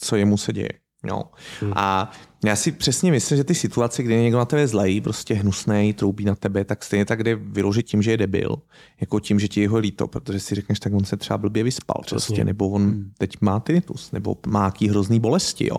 co 0.00 0.16
jemu 0.16 0.36
se 0.36 0.52
děje. 0.52 0.70
No. 1.04 1.30
Hmm. 1.60 1.72
A 1.76 2.10
já 2.44 2.56
si 2.56 2.72
přesně 2.72 3.10
myslím, 3.10 3.36
že 3.36 3.44
ty 3.44 3.54
situace, 3.54 4.02
kdy 4.02 4.22
někdo 4.22 4.38
na 4.38 4.44
tebe 4.44 4.68
zlej, 4.68 5.00
prostě 5.00 5.34
hnusný, 5.34 5.92
troubí 5.92 6.24
na 6.24 6.34
tebe, 6.34 6.64
tak 6.64 6.84
stejně 6.84 7.04
tak 7.04 7.24
jde 7.24 7.34
vyložit 7.34 7.86
tím, 7.86 8.02
že 8.02 8.10
je 8.10 8.16
debil, 8.16 8.56
jako 9.00 9.20
tím, 9.20 9.40
že 9.40 9.48
ti 9.48 9.60
jeho 9.60 9.78
líto, 9.78 10.08
protože 10.08 10.40
si 10.40 10.54
řekneš, 10.54 10.80
tak 10.80 10.92
on 10.92 11.04
se 11.04 11.16
třeba 11.16 11.38
blbě 11.38 11.62
vyspal, 11.62 11.96
přesně. 12.02 12.16
prostě, 12.16 12.44
nebo 12.44 12.68
on 12.68 12.82
hmm. 12.82 13.12
teď 13.18 13.36
má 13.40 13.60
tinnitus, 13.60 14.12
nebo 14.12 14.36
má 14.46 14.64
jaký 14.64 14.88
hrozný 14.88 15.20
bolesti, 15.20 15.66
jo. 15.66 15.78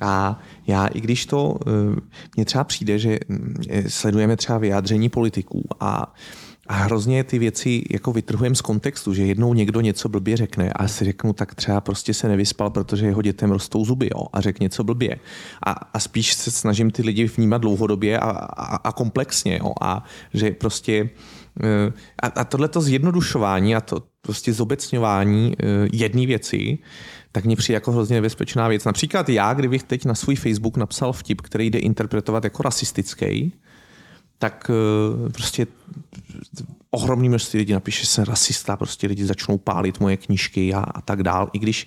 A 0.00 0.38
já, 0.66 0.86
i 0.86 1.00
když 1.00 1.26
to 1.26 1.58
eh, 1.66 2.00
mně 2.36 2.44
třeba 2.44 2.64
přijde, 2.64 2.98
že 2.98 3.18
hm, 3.28 3.54
sledujeme 3.88 4.36
třeba 4.36 4.58
vyjádření 4.58 5.08
politiků 5.08 5.62
a 5.80 6.14
a 6.66 6.74
hrozně 6.74 7.24
ty 7.24 7.38
věci 7.38 7.82
jako 7.90 8.12
vytrhujeme 8.12 8.56
z 8.56 8.60
kontextu, 8.60 9.14
že 9.14 9.26
jednou 9.26 9.54
někdo 9.54 9.80
něco 9.80 10.08
blbě 10.08 10.36
řekne 10.36 10.72
a 10.72 10.88
si 10.88 11.04
řeknu, 11.04 11.32
tak 11.32 11.54
třeba 11.54 11.80
prostě 11.80 12.14
se 12.14 12.28
nevyspal, 12.28 12.70
protože 12.70 13.06
jeho 13.06 13.22
dětem 13.22 13.50
rostou 13.50 13.84
zuby 13.84 14.08
jo, 14.14 14.26
a 14.32 14.40
řekne 14.40 14.64
něco 14.64 14.84
blbě. 14.84 15.16
A, 15.66 15.70
a 15.70 16.00
spíš 16.00 16.34
se 16.34 16.50
snažím 16.50 16.90
ty 16.90 17.02
lidi 17.02 17.24
vnímat 17.24 17.58
dlouhodobě 17.58 18.18
a, 18.18 18.30
a, 18.30 18.76
a 18.76 18.92
komplexně. 18.92 19.58
Jo, 19.62 19.72
a 19.80 20.04
že 20.34 20.50
prostě 20.50 21.10
eh, 21.62 21.92
a, 22.22 22.26
a 22.26 22.44
tohleto 22.44 22.80
zjednodušování 22.80 23.76
a 23.76 23.80
to 23.80 24.02
prostě 24.20 24.52
zobecňování 24.52 25.56
eh, 25.58 25.64
jedné 25.92 26.26
věci, 26.26 26.78
tak 27.34 27.44
mě 27.44 27.56
přijde 27.56 27.74
jako 27.74 27.92
hrozně 27.92 28.14
nebezpečná 28.14 28.68
věc. 28.68 28.84
Například 28.84 29.28
já, 29.28 29.54
kdybych 29.54 29.82
teď 29.82 30.04
na 30.04 30.14
svůj 30.14 30.36
Facebook 30.36 30.76
napsal 30.76 31.12
vtip, 31.12 31.40
který 31.40 31.70
jde 31.70 31.78
interpretovat 31.78 32.44
jako 32.44 32.62
rasistický, 32.62 33.52
tak 34.38 34.70
eh, 34.70 35.32
prostě 35.32 35.66
ohromný 36.90 37.28
množství 37.28 37.58
lidí 37.58 37.72
napíše, 37.72 38.00
že 38.00 38.06
jsem 38.06 38.24
rasista, 38.24 38.76
prostě 38.76 39.06
lidi 39.06 39.26
začnou 39.26 39.58
pálit 39.58 40.00
moje 40.00 40.16
knížky 40.16 40.74
a, 40.74 40.80
a 40.80 41.00
tak 41.00 41.22
dál, 41.22 41.50
i 41.52 41.58
když 41.58 41.86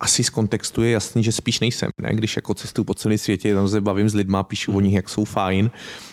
asi 0.00 0.24
z 0.24 0.30
kontextu 0.30 0.82
je 0.82 0.90
jasný, 0.90 1.24
že 1.24 1.32
spíš 1.32 1.60
nejsem. 1.60 1.90
Ne? 2.02 2.14
Když 2.14 2.36
jako 2.36 2.54
cestuju 2.54 2.84
po 2.84 2.94
celém 2.94 3.18
světě, 3.18 3.54
tam 3.54 3.68
se 3.68 3.80
bavím 3.80 4.08
s 4.08 4.14
lidma, 4.14 4.42
píšu 4.42 4.72
o 4.76 4.80
nich, 4.80 4.94
jak 4.94 5.08
jsou 5.08 5.24
fajn. 5.24 5.70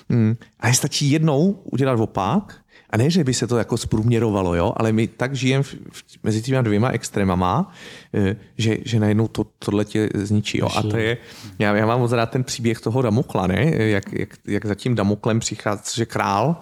Hmm. 0.09 0.35
A 0.59 0.67
je 0.67 0.73
stačí 0.73 1.11
jednou 1.11 1.51
udělat 1.63 1.99
opak 1.99 2.55
a 2.89 2.97
ne, 2.97 3.09
že 3.09 3.23
by 3.23 3.33
se 3.33 3.47
to 3.47 3.57
jako 3.57 3.77
zprůměrovalo, 3.77 4.55
jo, 4.55 4.73
ale 4.77 4.91
my 4.91 5.07
tak 5.07 5.35
žijeme 5.35 5.63
v, 5.63 5.73
v, 5.91 6.03
mezi 6.23 6.41
těmi 6.41 6.63
dvěma 6.63 6.89
extrémama, 6.89 7.73
eh, 8.13 8.35
že, 8.57 8.77
že 8.85 8.99
najednou 8.99 9.27
to, 9.27 9.43
tohle 9.59 9.85
tě 9.85 10.09
zničí. 10.13 10.57
Jo. 10.57 10.69
A 10.75 10.81
to 10.83 10.97
je, 10.97 11.17
já, 11.59 11.75
já 11.75 11.85
mám 11.85 11.99
moc 11.99 12.11
rád 12.11 12.29
ten 12.29 12.43
příběh 12.43 12.79
toho 12.79 13.01
Damokla, 13.01 13.47
ne? 13.47 13.75
Jak, 13.75 14.13
jak, 14.13 14.29
jak 14.47 14.65
za 14.65 14.75
tím 14.75 14.95
Damoklem 14.95 15.39
přichází, 15.39 15.81
že 15.95 16.05
král 16.05 16.55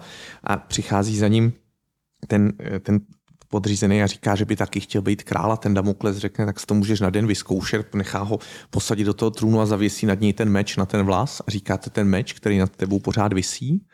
a 0.44 0.56
přichází 0.56 1.18
za 1.18 1.28
ním 1.28 1.52
ten, 2.26 2.52
ten 2.82 3.00
podřízený 3.48 4.02
a 4.02 4.06
říká, 4.06 4.34
že 4.34 4.44
by 4.44 4.56
taky 4.56 4.80
chtěl 4.80 5.02
být 5.02 5.22
král 5.22 5.52
a 5.52 5.56
ten 5.56 5.74
Damokles 5.74 6.16
řekne, 6.16 6.46
tak 6.46 6.60
si 6.60 6.66
to 6.66 6.74
můžeš 6.74 7.00
na 7.00 7.10
den 7.10 7.26
vyzkoušet, 7.26 7.94
nechá 7.94 8.18
ho 8.18 8.38
posadit 8.70 9.04
do 9.04 9.14
toho 9.14 9.30
trůnu 9.30 9.60
a 9.60 9.66
zavěsí 9.66 10.06
nad 10.06 10.20
něj 10.20 10.32
ten 10.32 10.48
meč 10.48 10.76
na 10.76 10.86
ten 10.86 11.02
vlas 11.02 11.42
a 11.46 11.50
říkáte 11.50 11.90
ten 11.90 12.08
meč, 12.08 12.32
který 12.32 12.58
nad 12.58 12.76
tebou 12.76 13.00
pořád 13.00 13.32
visí 13.32 13.86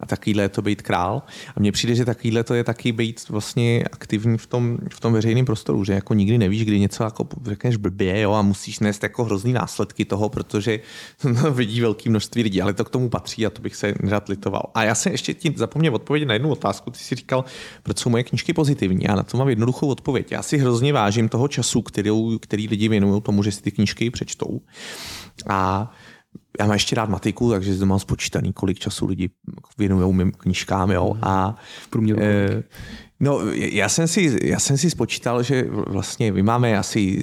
a 0.00 0.06
takovýhle 0.06 0.42
je 0.42 0.48
to 0.48 0.62
být 0.62 0.82
král. 0.82 1.22
A 1.56 1.60
mně 1.60 1.72
přijde, 1.72 1.94
že 1.94 2.04
takovýhle 2.04 2.44
to 2.44 2.54
je 2.54 2.64
taky 2.64 2.92
být 2.92 3.28
vlastně 3.28 3.84
aktivní 3.92 4.38
v 4.38 4.46
tom, 4.46 4.78
v 4.92 5.00
tom 5.00 5.12
veřejném 5.12 5.44
prostoru, 5.44 5.84
že 5.84 5.92
jako 5.92 6.14
nikdy 6.14 6.38
nevíš, 6.38 6.64
kdy 6.64 6.80
něco 6.80 7.04
jako 7.04 7.28
řekneš 7.44 7.76
blbě 7.76 8.20
jo, 8.20 8.32
a 8.32 8.42
musíš 8.42 8.80
nést 8.80 9.02
jako 9.02 9.24
hrozný 9.24 9.52
následky 9.52 10.04
toho, 10.04 10.28
protože 10.28 10.80
no, 11.24 11.52
vidí 11.52 11.80
velké 11.80 12.10
množství 12.10 12.42
lidí, 12.42 12.62
ale 12.62 12.72
to 12.72 12.84
k 12.84 12.90
tomu 12.90 13.08
patří 13.08 13.46
a 13.46 13.50
to 13.50 13.62
bych 13.62 13.76
se 13.76 13.94
nerad 14.02 14.28
litoval. 14.28 14.62
A 14.74 14.84
já 14.84 14.94
jsem 14.94 15.12
ještě 15.12 15.34
ti 15.34 15.54
zapomněl 15.56 15.94
odpovědět 15.94 16.26
na 16.26 16.34
jednu 16.34 16.50
otázku. 16.50 16.90
Ty 16.90 16.98
si 16.98 17.14
říkal, 17.14 17.44
proč 17.82 17.98
jsou 17.98 18.10
moje 18.10 18.24
knížky 18.24 18.52
pozitivní. 18.52 19.04
Já 19.08 19.14
na 19.14 19.22
to 19.22 19.36
mám 19.36 19.48
jednoduchou 19.48 19.88
odpověď. 19.88 20.32
Já 20.32 20.42
si 20.42 20.58
hrozně 20.58 20.92
vážím 20.92 21.28
toho 21.28 21.48
času, 21.48 21.82
který, 21.82 22.10
který 22.40 22.68
lidi 22.68 22.88
věnují 22.88 23.22
tomu, 23.22 23.42
že 23.42 23.52
si 23.52 23.62
ty 23.62 23.70
knížky 23.70 24.10
přečtou. 24.10 24.60
A 25.48 25.92
já 26.58 26.66
mám 26.66 26.72
ještě 26.72 26.96
rád 26.96 27.08
matiku, 27.08 27.50
takže 27.50 27.78
to 27.78 27.86
mám 27.86 27.98
spočítaný, 27.98 28.52
kolik 28.52 28.78
času 28.78 29.06
lidi 29.06 29.30
věnují 29.78 30.14
mým 30.14 30.32
knížkám. 30.32 30.90
Jo? 30.90 31.16
A 31.22 31.56
v 31.82 31.88
průměru. 31.88 32.20
E, 32.22 32.62
No, 33.22 33.40
já 33.54 33.88
jsem, 33.88 34.08
si, 34.08 34.38
já 34.42 34.58
jsem 34.58 34.78
si 34.78 34.90
spočítal, 34.90 35.42
že 35.42 35.64
vlastně 35.70 36.32
my 36.32 36.42
máme 36.42 36.78
asi 36.78 37.22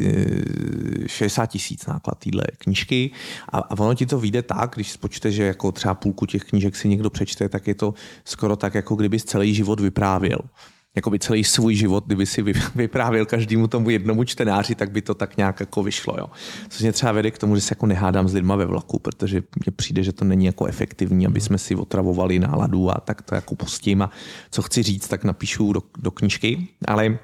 60 1.07 1.43
eh, 1.43 1.47
tisíc 1.47 1.85
náklad 1.85 2.19
téhle 2.19 2.43
knížky 2.57 3.11
a, 3.49 3.57
a 3.57 3.79
ono 3.79 3.93
ti 3.93 4.05
to 4.05 4.19
vyjde 4.19 4.41
tak, 4.41 4.71
když 4.75 4.91
spočte, 4.91 5.31
že 5.31 5.43
jako 5.43 5.71
třeba 5.71 5.93
půlku 5.93 6.25
těch 6.25 6.43
knížek 6.43 6.75
si 6.75 6.87
někdo 6.87 7.09
přečte, 7.09 7.49
tak 7.49 7.67
je 7.67 7.75
to 7.75 7.93
skoro 8.25 8.55
tak, 8.55 8.75
jako 8.75 8.95
kdyby 8.95 9.19
celý 9.19 9.53
život 9.53 9.79
vyprávěl 9.79 10.39
jakoby 10.97 11.19
celý 11.19 11.43
svůj 11.43 11.75
život, 11.75 12.03
kdyby 12.05 12.25
si 12.25 12.41
vyprávěl 12.75 13.25
každému 13.25 13.67
tomu 13.67 13.89
jednomu 13.89 14.23
čtenáři, 14.23 14.75
tak 14.75 14.91
by 14.91 15.01
to 15.01 15.13
tak 15.13 15.37
nějak 15.37 15.59
jako 15.59 15.83
vyšlo. 15.83 16.15
Jo. 16.17 16.27
Což 16.69 16.81
mě 16.81 16.91
třeba 16.91 17.11
vede 17.11 17.31
k 17.31 17.37
tomu, 17.37 17.55
že 17.55 17.61
se 17.61 17.71
jako 17.71 17.85
nehádám 17.85 18.27
s 18.27 18.33
lidma 18.33 18.55
ve 18.55 18.65
vlaku, 18.65 18.99
protože 18.99 19.35
mně 19.35 19.71
přijde, 19.75 20.03
že 20.03 20.13
to 20.13 20.25
není 20.25 20.45
jako 20.45 20.65
efektivní, 20.65 21.27
aby 21.27 21.41
jsme 21.41 21.57
si 21.57 21.75
otravovali 21.75 22.39
náladu 22.39 22.89
a 22.89 22.99
tak 22.99 23.21
to 23.21 23.35
jako 23.35 23.55
pustím 23.55 24.01
a 24.01 24.11
co 24.51 24.61
chci 24.61 24.83
říct, 24.83 25.07
tak 25.07 25.23
napíšu 25.23 25.73
do, 25.73 25.83
do 25.97 26.11
knížky, 26.11 26.67
ale 26.87 27.19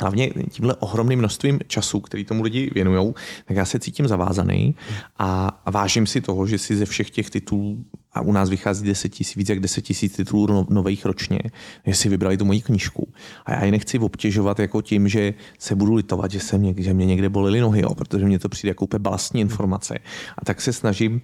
hlavně 0.00 0.30
tímhle 0.50 0.74
ohromným 0.74 1.18
množstvím 1.18 1.58
času, 1.66 2.00
který 2.00 2.24
tomu 2.24 2.42
lidi 2.42 2.70
věnují, 2.74 3.14
tak 3.44 3.56
já 3.56 3.64
se 3.64 3.78
cítím 3.78 4.08
zavázaný 4.08 4.74
a, 5.18 5.60
vážím 5.70 6.06
si 6.06 6.20
toho, 6.20 6.46
že 6.46 6.58
si 6.58 6.76
ze 6.76 6.84
všech 6.84 7.10
těch 7.10 7.30
titulů, 7.30 7.84
a 8.12 8.20
u 8.20 8.32
nás 8.32 8.50
vychází 8.50 8.86
10 8.86 9.08
tisíc, 9.08 9.36
víc 9.36 9.48
jak 9.48 9.60
10 9.60 9.82
tisíc 9.82 10.16
titulů 10.16 10.46
no, 10.46 10.66
nových 10.70 11.04
ročně, 11.04 11.38
že 11.86 11.94
si 11.94 12.08
vybrali 12.08 12.36
tu 12.36 12.44
moji 12.44 12.60
knížku. 12.60 13.12
A 13.46 13.52
já 13.52 13.64
ji 13.64 13.70
nechci 13.70 13.98
obtěžovat 13.98 14.58
jako 14.58 14.82
tím, 14.82 15.08
že 15.08 15.34
se 15.58 15.74
budu 15.74 15.94
litovat, 15.94 16.30
že, 16.30 16.40
jsem, 16.40 16.74
že 16.76 16.94
mě 16.94 17.06
někde 17.06 17.28
bolily 17.28 17.60
nohy, 17.60 17.80
jo, 17.80 17.94
protože 17.94 18.24
mě 18.24 18.38
to 18.38 18.48
přijde 18.48 18.70
jako 18.70 18.84
úplně 18.84 18.98
balastní 18.98 19.40
informace. 19.40 19.98
A 20.38 20.44
tak 20.44 20.60
se 20.60 20.72
snažím 20.72 21.20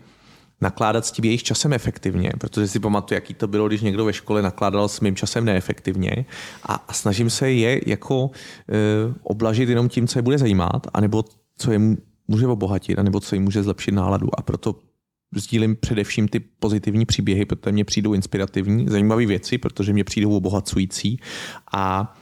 nakládat 0.65 1.07
s 1.07 1.13
tím 1.13 1.25
jejich 1.25 1.43
časem 1.43 1.73
efektivně, 1.73 2.31
protože 2.39 2.69
si 2.69 2.81
pamatuju, 2.81 3.17
jaký 3.17 3.35
to 3.35 3.47
bylo, 3.49 3.69
když 3.69 3.81
někdo 3.81 4.05
ve 4.05 4.13
škole 4.13 4.43
nakládal 4.43 4.89
s 4.89 5.01
mým 5.01 5.17
časem 5.17 5.45
neefektivně 5.45 6.25
a, 6.63 6.75
a 6.89 6.93
snažím 6.93 7.31
se 7.31 7.53
je 7.53 7.81
jako 7.87 8.31
e, 8.33 9.15
oblažit 9.23 9.69
jenom 9.69 9.89
tím, 9.89 10.09
co 10.09 10.19
je 10.19 10.23
bude 10.23 10.39
zajímat, 10.39 10.87
anebo 10.95 11.25
co 11.59 11.73
je 11.73 11.79
může 12.29 12.47
obohatit, 12.47 12.99
anebo 12.99 13.21
co 13.21 13.35
jim 13.35 13.45
může 13.45 13.63
zlepšit 13.63 13.93
náladu. 13.93 14.29
A 14.39 14.43
proto 14.43 14.75
sdílím 15.37 15.77
především 15.77 16.29
ty 16.29 16.41
pozitivní 16.41 17.07
příběhy, 17.07 17.45
protože 17.45 17.73
mě 17.73 17.85
přijdou 17.85 18.15
inspirativní, 18.15 18.89
zajímavé 18.89 19.27
věci, 19.27 19.59
protože 19.59 19.93
mě 19.93 20.05
přijdou 20.05 20.37
obohacující 20.37 21.21
a 21.73 22.15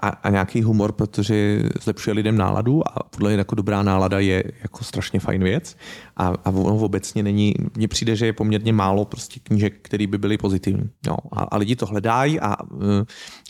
a, 0.00 0.08
a 0.08 0.30
nějaký 0.30 0.62
humor, 0.62 0.92
protože 0.92 1.62
zlepšuje 1.82 2.14
lidem 2.14 2.36
náladu 2.36 2.88
a 2.88 3.02
podle 3.02 3.30
mě 3.30 3.38
jako 3.38 3.54
dobrá 3.54 3.82
nálada 3.82 4.18
je 4.18 4.44
jako 4.62 4.84
strašně 4.84 5.20
fajn 5.20 5.44
věc. 5.44 5.76
A, 6.16 6.26
a 6.26 6.50
ono 6.50 6.76
obecně 6.76 7.22
není, 7.22 7.54
mně 7.76 7.88
přijde, 7.88 8.16
že 8.16 8.26
je 8.26 8.32
poměrně 8.32 8.72
málo 8.72 9.04
prostě 9.04 9.40
knížek, 9.42 9.74
které 9.82 10.06
by 10.06 10.18
byly 10.18 10.38
pozitivní. 10.38 10.90
No, 11.06 11.16
a, 11.32 11.42
a 11.42 11.56
lidi 11.56 11.76
to 11.76 11.86
hledají 11.86 12.40
a, 12.40 12.52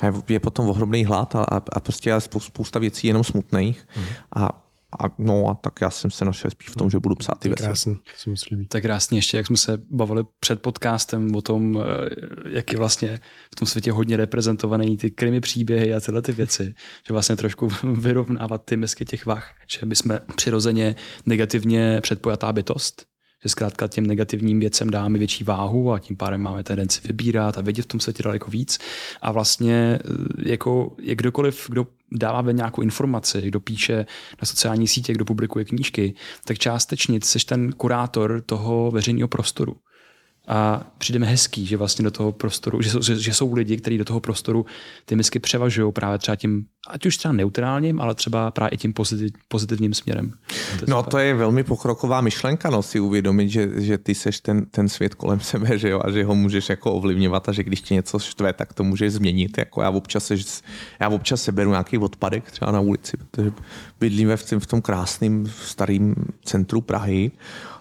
a 0.03 0.13
je 0.29 0.41
potom 0.41 0.69
ohromný 0.69 1.05
hlad 1.05 1.35
a, 1.35 1.43
a, 1.43 1.57
a 1.57 1.81
prostě 1.81 2.11
je 2.11 2.21
spousta 2.39 2.79
věcí 2.79 3.07
jenom 3.07 3.25
smutných. 3.25 3.89
A 4.37 4.64
a, 5.01 5.15
no 5.19 5.49
a 5.49 5.55
tak 5.55 5.81
já 5.81 5.91
jsem 5.91 6.11
se 6.11 6.25
našel 6.25 6.51
spíš 6.51 6.69
v 6.69 6.75
tom, 6.75 6.91
že 6.91 6.99
budu 6.99 7.15
psát 7.15 7.39
ty 7.39 7.49
věci. 7.49 7.63
Krásný, 7.63 7.97
mi 8.27 8.35
líbí. 8.51 8.67
Tak 8.67 8.83
krásně 8.83 9.19
ještě, 9.19 9.37
jak 9.37 9.47
jsme 9.47 9.57
se 9.57 9.79
bavili 9.91 10.25
před 10.41 10.63
podcastem 10.63 11.35
o 11.35 11.43
tom, 11.43 11.79
eh, 11.79 12.11
jak 12.49 12.73
je 12.73 12.79
vlastně 12.79 13.21
v 13.53 13.55
tom 13.55 13.69
světě 13.69 13.93
hodně 13.93 14.17
reprezentovaný 14.17 14.97
ty 14.97 15.11
krimi 15.11 15.41
příběhy 15.41 15.95
a 15.95 16.01
tyhle 16.01 16.23
ty 16.23 16.33
věci, 16.33 16.75
že 17.07 17.13
vlastně 17.13 17.37
trošku 17.37 17.69
vyrovnávat 17.83 18.65
ty 18.65 18.77
mesky 18.77 19.05
těch 19.05 19.27
vach, 19.27 19.55
že 19.69 19.87
my 19.87 19.97
jsme 19.97 20.21
přirozeně 20.37 20.97
negativně 21.27 22.01
předpojatá 22.01 22.53
bytost, 22.53 23.14
že 23.45 23.49
zkrátka 23.49 23.89
těm 23.89 24.07
negativním 24.07 24.61
věcem 24.61 24.91
dáme 24.91 25.19
větší 25.19 25.45
váhu 25.45 25.93
a 25.93 25.99
tím 25.99 26.17
pádem 26.17 26.41
máme 26.41 26.65
tendenci 26.65 27.01
vybírat 27.05 27.59
a 27.59 27.61
vidět 27.61 27.83
v 27.83 27.87
tom 27.87 28.01
světě 28.01 28.23
daleko 28.23 28.51
víc. 28.51 28.79
A 29.23 29.33
vlastně 29.33 29.99
eh, 30.05 30.49
jako 30.49 30.97
je 31.03 31.15
kdokoliv, 31.15 31.67
kdo 31.69 31.87
dává 32.13 32.41
ven 32.41 32.57
nějakou 32.57 32.83
informaci, 32.83 33.43
kdo 33.43 33.61
píše 33.61 34.07
na 34.43 34.47
sociální 34.47 34.89
sítě, 34.89 35.13
kdo 35.13 35.25
publikuje 35.25 35.65
knížky, 35.65 36.15
tak 36.45 36.59
částečně 36.59 37.19
jsi 37.23 37.39
ten 37.47 37.73
kurátor 37.73 38.43
toho 38.47 38.91
veřejného 38.91 39.29
prostoru. 39.29 39.77
A 40.49 40.87
přijde 40.99 41.19
mi 41.19 41.27
hezký, 41.27 41.67
že 41.67 41.77
vlastně 41.77 42.03
do 42.03 42.11
toho 42.11 42.33
prostoru, 42.33 42.83
že 42.83 42.91
jsou, 42.91 43.03
že, 43.03 43.17
že 43.17 43.35
jsou 43.35 43.55
lidi, 43.55 43.77
kteří 43.77 43.99
do 43.99 44.05
toho 44.05 44.21
prostoru 44.21 44.67
ty 45.05 45.17
misky 45.17 45.39
převažují 45.39 45.93
právě 45.93 46.19
třeba 46.19 46.37
tím, 46.37 46.65
ať 46.89 47.07
už 47.07 47.17
třeba 47.17 47.33
neutrálním, 47.33 48.01
ale 48.01 48.15
třeba 48.15 48.51
právě 48.51 48.71
i 48.71 48.77
tím 48.77 48.93
pozitiv, 48.93 49.31
pozitivním 49.49 49.95
směrem. 49.95 50.31
To 50.81 50.87
no 50.89 50.97
super. 50.97 51.11
to 51.11 51.19
je 51.19 51.35
velmi 51.35 51.65
pokroková 51.65 52.21
myšlenka, 52.21 52.71
no 52.71 52.83
si 52.83 53.01
uvědomit, 53.01 53.49
že, 53.49 53.83
že 53.83 53.99
ty 53.99 54.15
seš 54.15 54.41
ten, 54.41 54.67
ten 54.67 54.89
svět 54.89 55.15
kolem 55.15 55.41
sebe, 55.41 55.79
že 55.79 55.89
jo, 55.89 56.01
a 56.05 56.11
že 56.11 56.25
ho 56.25 56.35
můžeš 56.35 56.69
jako 56.69 56.93
ovlivňovat 56.93 57.49
a 57.49 57.53
že 57.53 57.63
když 57.63 57.81
tě 57.81 57.95
něco 57.95 58.19
štve, 58.19 58.53
tak 58.53 58.73
to 58.73 58.85
můžeš 58.85 59.13
změnit. 59.13 59.59
Jako 59.59 59.83
já 59.83 59.91
občas, 59.91 60.25
se, 60.27 60.35
já 61.01 61.09
občas 61.09 61.43
se 61.43 61.53
beru 61.53 61.71
nějaký 61.71 61.99
odpadek 61.99 62.51
třeba 62.51 62.73
na 62.73 62.81
ulici, 62.81 63.17
protože 63.17 63.53
bydlíme 64.01 64.37
v 64.37 64.51
tom, 64.51 64.61
v 64.61 64.67
tom 64.67 64.83
krásném 64.83 65.47
starém 65.47 66.15
centru 66.45 66.81
Prahy 66.81 67.31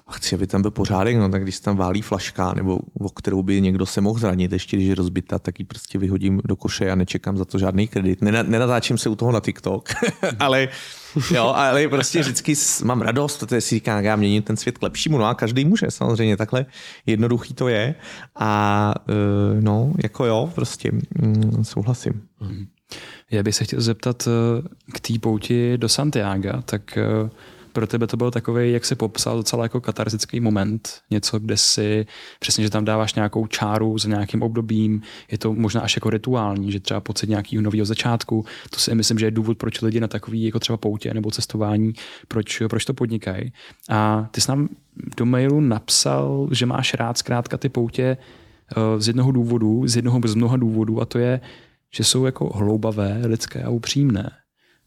a 0.07 0.11
chci, 0.11 0.35
aby 0.35 0.47
tam 0.47 0.61
byl 0.61 0.71
pořádek, 0.71 1.17
no 1.17 1.30
tak 1.30 1.43
když 1.43 1.59
tam 1.59 1.77
válí 1.77 2.01
flaška, 2.01 2.53
nebo 2.53 2.80
o 2.99 3.09
kterou 3.09 3.43
by 3.43 3.61
někdo 3.61 3.85
se 3.85 4.01
mohl 4.01 4.19
zranit, 4.19 4.51
ještě 4.51 4.77
když 4.77 4.89
je 4.89 4.95
rozbita, 4.95 5.39
tak 5.39 5.59
ji 5.59 5.65
prostě 5.65 5.97
vyhodím 5.97 6.41
do 6.45 6.55
koše 6.55 6.91
a 6.91 6.95
nečekám 6.95 7.38
za 7.38 7.45
to 7.45 7.59
žádný 7.59 7.88
kredit. 7.88 8.21
Nenatáčím 8.21 8.97
se 8.97 9.09
u 9.09 9.15
toho 9.15 9.31
na 9.31 9.39
TikTok, 9.39 9.89
ale 10.39 10.67
jo, 11.31 11.53
ale 11.55 11.88
prostě 11.88 12.19
vždycky 12.19 12.53
mám 12.84 13.01
radost, 13.01 13.39
protože 13.39 13.61
si 13.61 13.75
říkám, 13.75 14.03
já 14.03 14.15
měním 14.15 14.41
ten 14.41 14.57
svět 14.57 14.77
k 14.77 14.84
lepšímu, 14.84 15.17
no 15.17 15.25
a 15.25 15.34
každý 15.34 15.65
může, 15.65 15.91
samozřejmě, 15.91 16.38
takhle 16.38 16.65
jednoduchý 17.05 17.53
to 17.53 17.67
je 17.67 17.95
a 18.35 18.93
e, 19.09 19.61
no, 19.61 19.93
jako 20.03 20.25
jo, 20.25 20.51
prostě 20.55 20.91
mm, 20.91 21.63
souhlasím. 21.63 22.21
Já 23.31 23.43
bych 23.43 23.55
se 23.55 23.63
chtěl 23.63 23.81
zeptat 23.81 24.27
e, 24.27 24.31
k 24.93 24.99
té 24.99 25.19
pouti 25.19 25.77
do 25.77 25.89
Santiago, 25.89 26.61
tak 26.65 26.97
e, 26.97 27.03
pro 27.73 27.87
tebe 27.87 28.07
to 28.07 28.17
byl 28.17 28.31
takový, 28.31 28.71
jak 28.71 28.85
se 28.85 28.95
popsal, 28.95 29.37
docela 29.37 29.63
jako 29.63 29.81
katarzický 29.81 30.39
moment. 30.39 30.89
Něco, 31.11 31.39
kde 31.39 31.57
si 31.57 32.05
přesně, 32.39 32.63
že 32.63 32.69
tam 32.69 32.85
dáváš 32.85 33.13
nějakou 33.13 33.47
čáru 33.47 33.97
za 33.97 34.09
nějakým 34.09 34.41
obdobím, 34.41 35.01
je 35.31 35.37
to 35.37 35.53
možná 35.53 35.81
až 35.81 35.95
jako 35.95 36.09
rituální, 36.09 36.71
že 36.71 36.79
třeba 36.79 36.99
pocit 36.99 37.29
nějakého 37.29 37.61
nového 37.61 37.85
začátku. 37.85 38.45
To 38.69 38.79
si 38.79 38.95
myslím, 38.95 39.19
že 39.19 39.25
je 39.25 39.31
důvod, 39.31 39.57
proč 39.57 39.81
lidi 39.81 39.99
na 39.99 40.07
takový 40.07 40.43
jako 40.43 40.59
třeba 40.59 40.77
poutě 40.77 41.13
nebo 41.13 41.31
cestování, 41.31 41.93
proč, 42.27 42.61
proč 42.69 42.85
to 42.85 42.93
podnikají. 42.93 43.53
A 43.89 44.27
ty 44.31 44.41
jsi 44.41 44.51
nám 44.51 44.69
do 45.17 45.25
mailu 45.25 45.61
napsal, 45.61 46.49
že 46.51 46.65
máš 46.65 46.93
rád 46.93 47.17
zkrátka 47.17 47.57
ty 47.57 47.69
poutě 47.69 48.17
eh, 48.71 49.01
z 49.01 49.07
jednoho 49.07 49.31
důvodu, 49.31 49.87
z 49.87 49.95
jednoho 49.95 50.19
z 50.25 50.35
mnoha 50.35 50.57
důvodů, 50.57 51.01
a 51.01 51.05
to 51.05 51.19
je, 51.19 51.41
že 51.95 52.03
jsou 52.03 52.25
jako 52.25 52.57
hloubavé, 52.57 53.21
lidské 53.25 53.63
a 53.63 53.69
upřímné. 53.69 54.31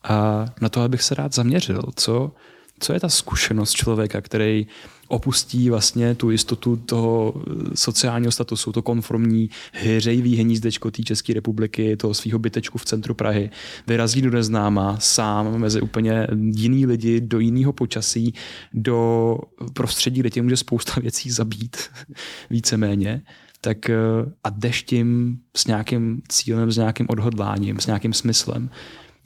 A 0.09 0.45
na 0.61 0.69
to 0.69 0.89
bych 0.89 1.03
se 1.03 1.15
rád 1.15 1.35
zaměřil. 1.35 1.83
Co, 1.97 2.33
co 2.81 2.93
je 2.93 3.01
ta 3.01 3.09
zkušenost 3.09 3.73
člověka, 3.73 4.21
který 4.21 4.67
opustí 5.09 5.71
vlastně 5.71 6.15
tu 6.15 6.31
jistotu 6.31 6.77
toho 6.77 7.35
sociálního 7.75 8.33
statusu, 8.33 8.73
to 8.73 8.83
konformní 8.83 9.51
hřejivý 9.73 10.37
hnízdečko 10.37 10.91
té 10.91 11.03
České 11.03 11.35
republiky, 11.35 11.97
toho 11.97 12.15
svého 12.15 12.39
bytečku 12.39 12.79
v 12.79 12.85
centru 12.85 13.15
Prahy, 13.15 13.51
vyrazí 13.87 14.23
do 14.23 14.31
neznáma 14.31 14.97
sám 15.01 15.59
mezi 15.59 15.81
úplně 15.81 16.27
jiný 16.55 16.87
lidi, 16.87 17.21
do 17.21 17.39
jiného 17.39 17.73
počasí, 17.73 18.35
do 18.73 19.39
prostředí, 19.73 20.21
kde 20.21 20.31
tě 20.31 20.43
může 20.43 20.57
spousta 20.57 20.93
věcí 21.01 21.31
zabít, 21.31 21.77
víceméně, 22.51 23.23
tak 23.61 23.91
eh, 23.91 23.97
a 24.45 24.51
jdeš 24.51 24.83
tím 24.83 25.39
s 25.57 25.67
nějakým 25.67 26.23
cílem, 26.29 26.71
s 26.71 26.77
nějakým 26.77 27.07
odhodláním, 27.09 27.81
s 27.81 27.87
nějakým 27.87 28.13
smyslem. 28.13 28.71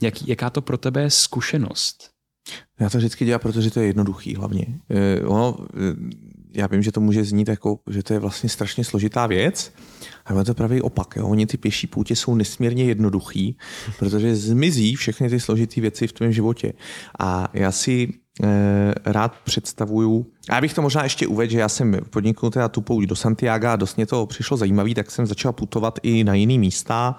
Jak, 0.03 0.29
jaká 0.29 0.51
to 0.51 0.63
pro 0.63 0.79
tebe 0.79 1.03
je 1.03 1.11
zkušenost? 1.11 2.20
Já 2.81 2.91
to 2.91 2.99
vždycky 2.99 3.25
dělám, 3.25 3.41
protože 3.41 3.71
to 3.71 3.81
je 3.81 3.87
jednoduchý 3.87 4.35
hlavně. 4.35 4.67
Eh, 4.91 5.27
ono, 5.27 5.57
eh, 5.75 5.97
já 6.53 6.67
vím, 6.67 6.83
že 6.83 6.93
to 6.93 7.01
může 7.01 7.25
znít 7.25 7.49
jako, 7.49 7.79
že 7.91 8.03
to 8.03 8.13
je 8.13 8.19
vlastně 8.19 8.49
strašně 8.49 8.85
složitá 8.85 9.27
věc, 9.27 9.73
ale 10.25 10.45
to 10.45 10.51
je 10.51 10.55
pravý 10.55 10.83
opak. 10.83 11.15
Jo. 11.17 11.29
Oni 11.29 11.47
ty 11.47 11.57
pěší 11.57 11.87
půtě 11.87 12.17
jsou 12.17 12.35
nesmírně 12.35 12.85
jednoduchý, 12.85 13.57
protože 13.99 14.37
zmizí 14.37 14.95
všechny 14.95 15.31
ty 15.31 15.41
složité 15.41 15.81
věci 15.81 16.07
v 16.07 16.13
tvém 16.13 16.33
životě. 16.33 16.73
A 17.21 17.51
já 17.53 17.73
si 17.73 18.13
rád 19.05 19.35
představuju. 19.45 20.27
A 20.49 20.55
já 20.55 20.61
bych 20.61 20.75
to 20.75 20.83
možná 20.83 21.03
ještě 21.03 21.27
uvedl, 21.27 21.53
že 21.53 21.59
já 21.59 21.69
jsem 21.69 21.97
podnikl 22.11 22.51
teda 22.51 22.69
tu 22.69 22.81
pouť 22.81 23.05
do 23.05 23.17
Santiago 23.17 23.67
a 23.67 23.77
dost 23.77 23.97
mě 23.97 24.07
to 24.07 24.27
přišlo 24.27 24.57
zajímavý, 24.57 24.95
tak 24.95 25.11
jsem 25.11 25.27
začal 25.27 25.53
putovat 25.53 25.99
i 26.03 26.25
na 26.25 26.35
jiný 26.35 26.59
místa, 26.59 27.17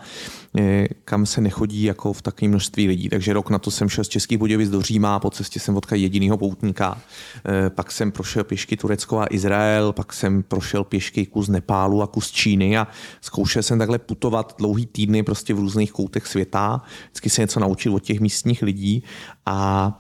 eh, 0.60 0.88
kam 1.06 1.26
se 1.26 1.42
nechodí 1.42 1.84
jako 1.84 2.14
v 2.14 2.22
takové 2.22 2.50
množství 2.50 2.88
lidí. 2.88 3.10
Takže 3.10 3.34
rok 3.34 3.50
na 3.50 3.60
to 3.60 3.72
jsem 3.72 3.90
šel 3.90 4.04
z 4.04 4.08
Českých 4.08 4.38
Budějovic 4.38 4.70
do 4.70 4.82
Říma, 4.82 5.20
po 5.20 5.30
cestě 5.30 5.60
jsem 5.60 5.74
potkal 5.74 5.98
jedinýho 5.98 6.38
poutníka. 6.38 6.98
Eh, 7.46 7.70
pak 7.70 7.92
jsem 7.92 8.12
prošel 8.12 8.44
pěšky 8.44 8.78
Turecko 8.78 9.20
a 9.20 9.28
Izrael, 9.30 9.94
pak 9.94 10.14
jsem 10.14 10.44
prošel 10.44 10.84
pěšky 10.84 11.26
kus 11.26 11.48
Nepálu 11.48 12.02
a 12.02 12.08
kus 12.08 12.32
Číny 12.32 12.78
a 12.78 12.88
zkoušel 13.22 13.64
jsem 13.64 13.80
takhle 13.80 14.00
putovat 14.00 14.56
dlouhý 14.58 14.86
týdny 14.86 15.24
prostě 15.24 15.54
v 15.54 15.60
různých 15.60 15.92
koutech 15.92 16.28
světa. 16.28 16.82
Vždycky 17.06 17.30
se 17.30 17.42
něco 17.42 17.60
naučil 17.60 17.96
od 17.96 18.04
těch 18.04 18.20
místních 18.20 18.62
lidí 18.62 19.04
a 19.46 19.98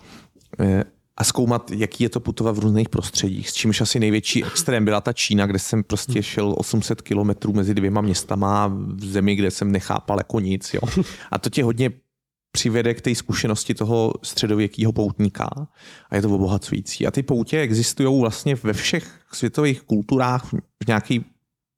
a 1.22 1.24
zkoumat, 1.24 1.72
jaký 1.72 2.04
je 2.04 2.10
to 2.10 2.20
putovat 2.20 2.56
v 2.56 2.60
různých 2.60 2.90
prostředích. 2.90 3.50
S 3.50 3.54
čímž 3.54 3.82
asi 3.82 4.00
největší 4.00 4.46
extrém 4.46 4.86
byla 4.86 5.02
ta 5.02 5.14
Čína, 5.14 5.46
kde 5.46 5.60
jsem 5.60 5.84
prostě 5.84 6.14
hmm. 6.14 6.22
šel 6.22 6.56
800 6.58 7.02
kilometrů 7.02 7.54
mezi 7.54 7.74
dvěma 7.74 8.02
městama 8.02 8.68
v 8.68 9.06
zemi, 9.06 9.36
kde 9.36 9.52
jsem 9.52 9.72
nechápal 9.72 10.18
jako 10.18 10.40
nic. 10.40 10.74
Jo. 10.74 11.04
A 11.32 11.38
to 11.38 11.50
tě 11.50 11.64
hodně 11.64 11.92
přivede 12.52 12.94
k 12.94 13.02
té 13.02 13.16
zkušenosti 13.16 13.74
toho 13.74 14.14
středověkého 14.24 14.92
poutníka 14.92 15.50
a 16.10 16.16
je 16.16 16.22
to 16.22 16.30
obohacující. 16.30 17.08
A 17.08 17.12
ty 17.12 17.24
poutě 17.24 17.60
existují 17.60 18.22
vlastně 18.22 18.56
ve 18.56 18.74
všech 18.74 19.20
světových 19.34 19.82
kulturách 19.82 20.54
v 20.84 20.88
nějaké 20.88 21.16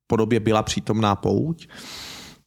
podobě 0.06 0.40
byla 0.40 0.62
přítomná 0.62 1.16
pouť. 1.16 1.68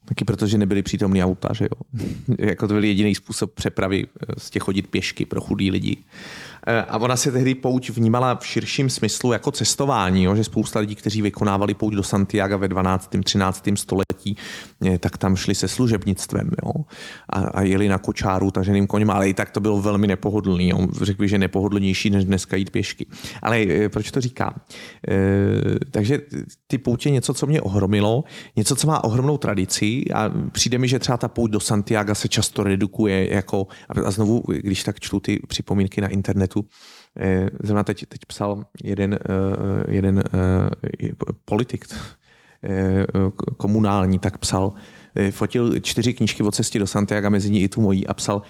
Taky 0.07 0.26
protože 0.26 0.57
nebyly 0.57 0.84
přítomný 0.84 1.24
auta, 1.24 1.49
že 1.53 1.65
jo. 1.65 2.06
jako 2.40 2.68
to 2.68 2.74
byl 2.74 2.84
jediný 2.84 3.15
způsob 3.15 3.53
přepravy, 3.53 4.07
z 4.38 4.49
těch 4.49 4.64
chodit 4.64 4.88
pěšky 4.88 5.26
pro 5.26 5.41
chudý 5.41 5.72
lidi. 5.72 5.98
Eh, 6.69 6.85
a 6.89 6.98
ona 6.98 7.15
se 7.15 7.31
tehdy 7.31 7.56
pouť 7.56 7.89
vnímala 7.89 8.35
v 8.35 8.48
širším 8.48 8.89
smyslu 8.89 9.31
jako 9.31 9.52
cestování, 9.52 10.23
jo? 10.23 10.35
že 10.35 10.44
spousta 10.44 10.80
lidí, 10.80 10.95
kteří 10.95 11.22
vykonávali 11.22 11.73
pouť 11.73 11.94
do 11.94 12.03
Santiago 12.03 12.57
ve 12.57 12.68
12. 12.68 13.23
13. 13.23 13.77
století, 13.77 14.38
eh, 14.85 14.98
tak 14.98 15.18
tam 15.18 15.35
šli 15.35 15.56
se 15.56 15.68
služebnictvem 15.68 16.49
jo? 16.65 16.72
A, 17.30 17.39
a 17.39 17.61
jeli 17.61 17.88
na 17.88 17.98
kočáru 17.98 18.52
taženým 18.52 18.88
koněm, 18.88 19.10
ale 19.10 19.30
i 19.30 19.34
tak 19.34 19.49
to 19.49 19.60
bylo 19.60 19.81
velmi 19.81 20.07
nepohodlný. 20.07 20.69
Jo? 20.69 20.88
Řekl 21.02 21.22
bych, 21.22 21.30
že 21.30 21.38
nepohodlnější, 21.38 22.10
než 22.10 22.26
dneska 22.26 22.57
jít 22.57 22.69
pěšky. 22.69 23.06
Ale 23.41 23.61
eh, 23.61 23.89
proč 23.89 24.11
to 24.11 24.22
říkám? 24.22 24.53
E, 25.07 25.15
takže 25.91 26.19
ty 26.68 26.77
poutě 26.77 27.10
něco, 27.10 27.34
co 27.34 27.48
mě 27.48 27.61
ohromilo, 27.61 28.23
něco, 28.56 28.76
co 28.76 28.88
má 28.88 29.03
ohromnou 29.03 29.38
tradici 29.38 30.03
a 30.14 30.31
přijde 30.52 30.77
mi, 30.77 30.88
že 30.88 30.99
třeba 30.99 31.18
ta 31.18 31.27
pouť 31.27 31.52
do 31.52 31.60
Santiago 31.60 32.15
se 32.15 32.27
často 32.27 32.64
redukuje 32.64 33.34
jako, 33.34 33.68
a 34.06 34.11
znovu, 34.11 34.44
když 34.48 34.84
tak 34.84 34.99
čtu 34.99 35.19
ty 35.19 35.39
připomínky 35.48 36.02
na 36.02 36.07
internetu, 36.07 36.57
internetu. 36.58 36.66
Eh, 37.20 37.50
zrovna 37.64 37.84
teď, 37.84 38.06
teď 38.06 38.22
psal 38.28 38.64
jeden, 38.84 39.14
eh, 39.14 39.92
jeden 39.92 40.20
eh, 40.20 41.10
politik 41.46 41.86
komunální, 43.58 44.20
tak 44.20 44.38
psal, 44.38 44.74
fotil 45.32 45.80
čtyři 45.80 46.14
knížky 46.14 46.44
o 46.44 46.52
cestě 46.52 46.80
do 46.80 46.88
Santiago, 46.88 47.30
mezi 47.30 47.50
ní 47.50 47.62
i 47.62 47.70
tu 47.70 47.82
mojí 47.82 48.08
a 48.08 48.14
psal, 48.14 48.42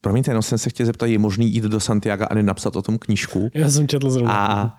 promiňte, 0.00 0.30
jenom 0.30 0.42
jsem 0.42 0.58
se 0.58 0.70
chtěl 0.70 0.86
zeptat, 0.86 1.06
je 1.06 1.18
možný 1.18 1.54
jít 1.54 1.64
do 1.64 1.80
Santiago 1.80 2.24
a 2.30 2.34
nenapsat 2.34 2.76
o 2.76 2.82
tom 2.82 2.98
knížku? 2.98 3.50
Já 3.54 3.70
jsem 3.70 3.88
četl 3.88 4.10
zrovna. 4.10 4.32
A 4.32 4.76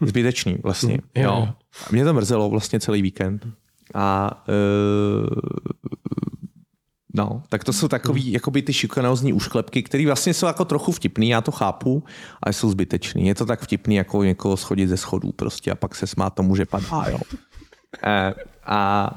zbytečný 0.00 0.56
vlastně. 0.62 0.98
Jo. 1.14 1.22
jo. 1.22 1.48
A 1.86 1.88
mě 1.92 2.04
to 2.04 2.14
mrzelo 2.14 2.50
vlastně 2.50 2.80
celý 2.80 3.02
víkend. 3.02 3.46
A 3.94 4.30
No, 7.16 7.42
tak 7.48 7.64
to 7.64 7.72
jsou 7.72 7.88
takový, 7.88 8.32
jakoby 8.32 8.62
ty 8.62 8.72
šikanózní 8.72 9.32
ušklepky, 9.32 9.82
které 9.82 10.06
vlastně 10.06 10.34
jsou 10.34 10.46
jako 10.46 10.64
trochu 10.64 10.92
vtipný, 10.92 11.28
já 11.28 11.40
to 11.40 11.50
chápu, 11.52 12.04
ale 12.42 12.52
jsou 12.52 12.70
zbytečný. 12.70 13.26
Je 13.26 13.34
to 13.34 13.46
tak 13.46 13.60
vtipný, 13.60 13.94
jako 13.94 14.24
někoho 14.24 14.56
schodit 14.56 14.88
ze 14.88 14.96
schodů 14.96 15.32
prostě 15.32 15.70
a 15.70 15.74
pak 15.74 15.94
se 15.94 16.06
smát 16.06 16.30
tomu, 16.30 16.56
že 16.56 16.66
padá, 16.66 17.04
jo. 17.10 17.18
E, 18.04 18.34
a 18.66 19.10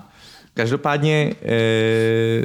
každopádně 0.53 1.33
e, 1.41 2.43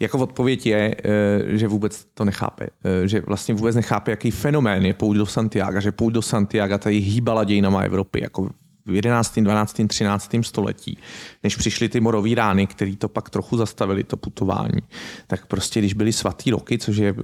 jako 0.00 0.18
odpověď 0.18 0.66
je, 0.66 0.94
eh, 1.04 1.58
že 1.58 1.68
vůbec 1.68 2.04
to 2.14 2.24
nechápe. 2.24 2.66
Eh, 2.84 3.08
že 3.08 3.20
vlastně 3.20 3.54
vůbec 3.54 3.76
nechápe, 3.76 4.10
jaký 4.10 4.30
fenomén 4.30 4.86
je 4.86 4.94
pouť 4.94 5.16
do 5.16 5.26
Santiago, 5.26 5.80
že 5.80 5.92
pouť 5.92 6.12
do 6.12 6.22
Santiago 6.22 6.78
tady 6.78 6.96
hýbala 6.98 7.44
dějinama 7.44 7.80
Evropy, 7.80 8.22
jako 8.22 8.50
v 8.88 8.94
11., 8.94 9.40
12., 9.40 9.80
13. 9.88 10.30
století, 10.42 10.98
než 11.42 11.56
přišly 11.56 11.88
ty 11.88 12.00
morové 12.00 12.34
rány, 12.34 12.66
které 12.66 12.96
to 12.96 13.08
pak 13.08 13.30
trochu 13.30 13.56
zastavili, 13.56 14.04
to 14.04 14.16
putování, 14.16 14.80
tak 15.26 15.46
prostě 15.46 15.80
když 15.80 15.94
byly 15.94 16.12
svatý 16.12 16.50
roky, 16.50 16.78
což 16.78 16.96
je 16.96 17.14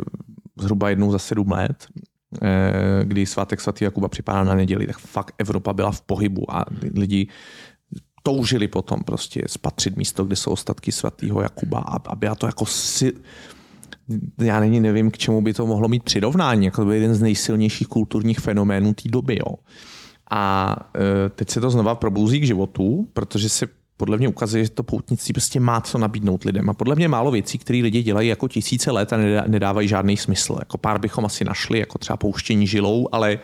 zhruba 0.58 0.90
jednou 0.90 1.12
za 1.12 1.18
sedm 1.18 1.50
let, 1.50 1.86
eh, 2.42 3.04
kdy 3.04 3.26
svátek 3.26 3.60
svatý 3.60 3.84
Jakuba 3.84 4.08
připadá 4.08 4.44
na 4.44 4.54
neděli, 4.54 4.86
tak 4.86 4.98
fakt 4.98 5.34
Evropa 5.38 5.72
byla 5.72 5.92
v 5.92 6.00
pohybu 6.00 6.54
a 6.54 6.64
lidi 6.94 7.28
toužili 8.22 8.68
potom 8.68 9.00
prostě 9.00 9.42
spatřit 9.46 9.96
místo, 9.96 10.24
kde 10.24 10.36
jsou 10.36 10.50
ostatky 10.50 10.92
svatého 10.92 11.42
Jakuba 11.42 11.78
a 11.78 12.16
byla 12.16 12.34
to 12.34 12.46
jako 12.46 12.66
si, 12.66 13.12
já 14.38 14.60
není 14.60 14.80
nevím, 14.80 15.10
k 15.10 15.18
čemu 15.18 15.42
by 15.42 15.52
to 15.52 15.66
mohlo 15.66 15.88
mít 15.88 16.02
přirovnání, 16.02 16.64
jako 16.64 16.76
to 16.76 16.84
byl 16.84 16.94
jeden 16.94 17.14
z 17.14 17.22
nejsilnějších 17.22 17.88
kulturních 17.88 18.38
fenoménů 18.38 18.94
té 18.94 19.08
doby. 19.08 19.38
Jo. 19.38 19.54
A 20.36 20.76
e, 20.96 21.28
teď 21.28 21.50
se 21.50 21.60
to 21.60 21.70
znova 21.70 21.94
probouzí 21.94 22.40
k 22.40 22.46
životu, 22.46 23.08
protože 23.12 23.48
se 23.48 23.66
podle 23.96 24.16
mě 24.16 24.28
ukazuje, 24.28 24.64
že 24.64 24.70
to 24.70 24.82
poutnictví 24.82 25.32
prostě 25.32 25.60
má 25.60 25.80
co 25.80 25.98
nabídnout 25.98 26.44
lidem. 26.44 26.70
A 26.70 26.74
podle 26.74 26.94
mě 26.94 27.08
málo 27.08 27.30
věcí, 27.30 27.58
které 27.58 27.78
lidi 27.78 28.02
dělají 28.02 28.28
jako 28.28 28.48
tisíce 28.48 28.90
let 28.90 29.12
a 29.12 29.16
nedávají 29.46 29.88
žádný 29.88 30.16
smysl. 30.16 30.56
Jako 30.58 30.78
pár 30.78 31.00
bychom 31.00 31.24
asi 31.24 31.44
našli, 31.44 31.78
jako 31.78 31.98
třeba 31.98 32.16
pouštění 32.16 32.66
žilou, 32.66 33.08
ale 33.12 33.38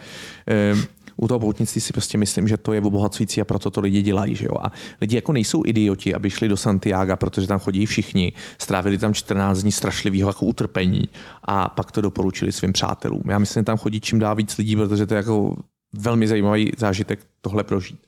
e, 0.48 0.74
u 1.16 1.28
toho 1.28 1.40
poutnictví 1.40 1.80
si 1.80 1.92
prostě 1.92 2.18
myslím, 2.18 2.48
že 2.48 2.56
to 2.56 2.72
je 2.72 2.80
obohacující 2.80 3.40
a 3.40 3.44
proto 3.44 3.70
to 3.70 3.80
lidi 3.80 4.02
dělají. 4.02 4.34
Že 4.34 4.46
jo? 4.46 4.54
A 4.62 4.72
lidi 5.00 5.16
jako 5.16 5.32
nejsou 5.32 5.62
idioti, 5.66 6.14
aby 6.14 6.30
šli 6.30 6.48
do 6.48 6.56
Santiago, 6.56 7.16
protože 7.16 7.46
tam 7.46 7.58
chodí 7.58 7.86
všichni, 7.86 8.32
strávili 8.58 8.98
tam 8.98 9.14
14 9.14 9.58
dní 9.58 9.72
strašlivého 9.72 10.28
jako 10.28 10.46
utrpení 10.46 11.08
a 11.44 11.68
pak 11.68 11.92
to 11.92 12.00
doporučili 12.00 12.52
svým 12.52 12.72
přátelům. 12.72 13.22
Já 13.28 13.38
myslím, 13.38 13.60
že 13.60 13.64
tam 13.64 13.78
chodí 13.78 14.00
čím 14.00 14.18
dál 14.18 14.36
víc 14.36 14.58
lidí, 14.58 14.76
protože 14.76 15.06
to 15.06 15.14
je 15.14 15.18
jako 15.18 15.56
velmi 15.92 16.28
zajímavý 16.28 16.72
zážitek 16.78 17.26
tohle 17.40 17.64
prožít. 17.64 18.06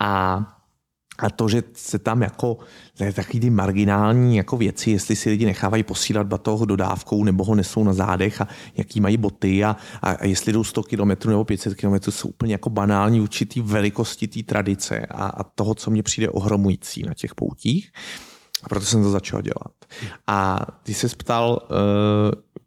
A 0.00 0.54
a 1.18 1.30
to, 1.30 1.48
že 1.48 1.62
se 1.72 1.98
tam 1.98 2.22
jako 2.22 2.58
takový 3.14 3.40
ty 3.40 3.50
marginální 3.50 4.36
jako 4.36 4.56
věci, 4.56 4.90
jestli 4.90 5.16
si 5.16 5.30
lidi 5.30 5.46
nechávají 5.46 5.82
posílat 5.82 6.26
batoh 6.26 6.60
dodávkou 6.60 7.24
nebo 7.24 7.44
ho 7.44 7.54
nesou 7.54 7.84
na 7.84 7.92
zádech 7.92 8.40
a 8.40 8.48
jaký 8.76 9.00
mají 9.00 9.16
boty 9.16 9.64
a, 9.64 9.76
a, 10.02 10.10
a 10.10 10.26
jestli 10.26 10.52
jdou 10.52 10.64
100 10.64 10.82
km 10.82 11.28
nebo 11.28 11.44
500 11.44 11.74
km, 11.74 12.10
jsou 12.10 12.28
úplně 12.28 12.54
jako 12.54 12.70
banální 12.70 13.20
určitý 13.20 13.60
velikosti 13.60 14.28
té 14.28 14.42
tradice 14.42 15.06
a, 15.06 15.26
a 15.26 15.42
toho, 15.42 15.74
co 15.74 15.90
mě 15.90 16.02
přijde 16.02 16.30
ohromující 16.30 17.02
na 17.02 17.14
těch 17.14 17.34
poutích. 17.34 17.92
A 18.62 18.68
proto 18.68 18.86
jsem 18.86 19.02
to 19.02 19.10
začal 19.10 19.42
dělat. 19.42 19.74
A 20.26 20.66
ty 20.82 20.94
se 20.94 21.08
ptal, 21.08 21.58
uh, 21.70 21.76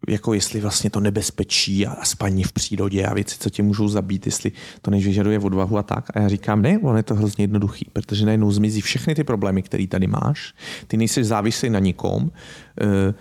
jako 0.07 0.33
jestli 0.33 0.59
vlastně 0.59 0.89
to 0.89 0.99
nebezpečí 0.99 1.87
a 1.87 2.05
spaní 2.05 2.43
v 2.43 2.51
přírodě 2.51 3.05
a 3.05 3.13
věci, 3.13 3.35
co 3.39 3.49
tě 3.49 3.63
můžou 3.63 3.87
zabít, 3.87 4.25
jestli 4.25 4.51
to 4.81 4.91
než 4.91 5.05
vyžaduje 5.05 5.39
odvahu 5.39 5.77
a 5.77 5.83
tak. 5.83 6.17
A 6.17 6.19
já 6.19 6.27
říkám, 6.27 6.61
ne, 6.61 6.79
on 6.79 6.97
je 6.97 7.03
to 7.03 7.15
hrozně 7.15 7.43
jednoduchý, 7.43 7.87
protože 7.93 8.25
najednou 8.25 8.51
zmizí 8.51 8.81
všechny 8.81 9.15
ty 9.15 9.23
problémy, 9.23 9.61
které 9.61 9.87
tady 9.87 10.07
máš. 10.07 10.53
Ty 10.87 10.97
nejsi 10.97 11.23
závislý 11.23 11.69
na 11.69 11.79
nikom. 11.79 12.23
Uh, 12.23 13.13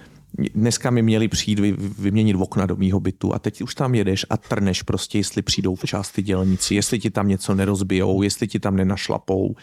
dneska 0.54 0.90
mi 0.90 1.02
měli 1.02 1.28
přijít 1.28 1.58
vy, 1.58 1.74
vyměnit 1.98 2.36
okna 2.36 2.66
do 2.66 2.76
mýho 2.76 3.00
bytu 3.00 3.34
a 3.34 3.38
teď 3.38 3.62
už 3.62 3.74
tam 3.74 3.94
jedeš 3.94 4.26
a 4.30 4.36
trneš 4.36 4.82
prostě, 4.82 5.18
jestli 5.18 5.42
přijdou 5.42 5.74
včas 5.74 6.10
ty 6.10 6.22
dělníci, 6.22 6.74
jestli 6.74 6.98
ti 6.98 7.10
tam 7.10 7.28
něco 7.28 7.54
nerozbijou, 7.54 8.22
jestli 8.22 8.48
ti 8.48 8.58
tam 8.58 8.76
nenašlapou, 8.76 9.46
uh, 9.46 9.54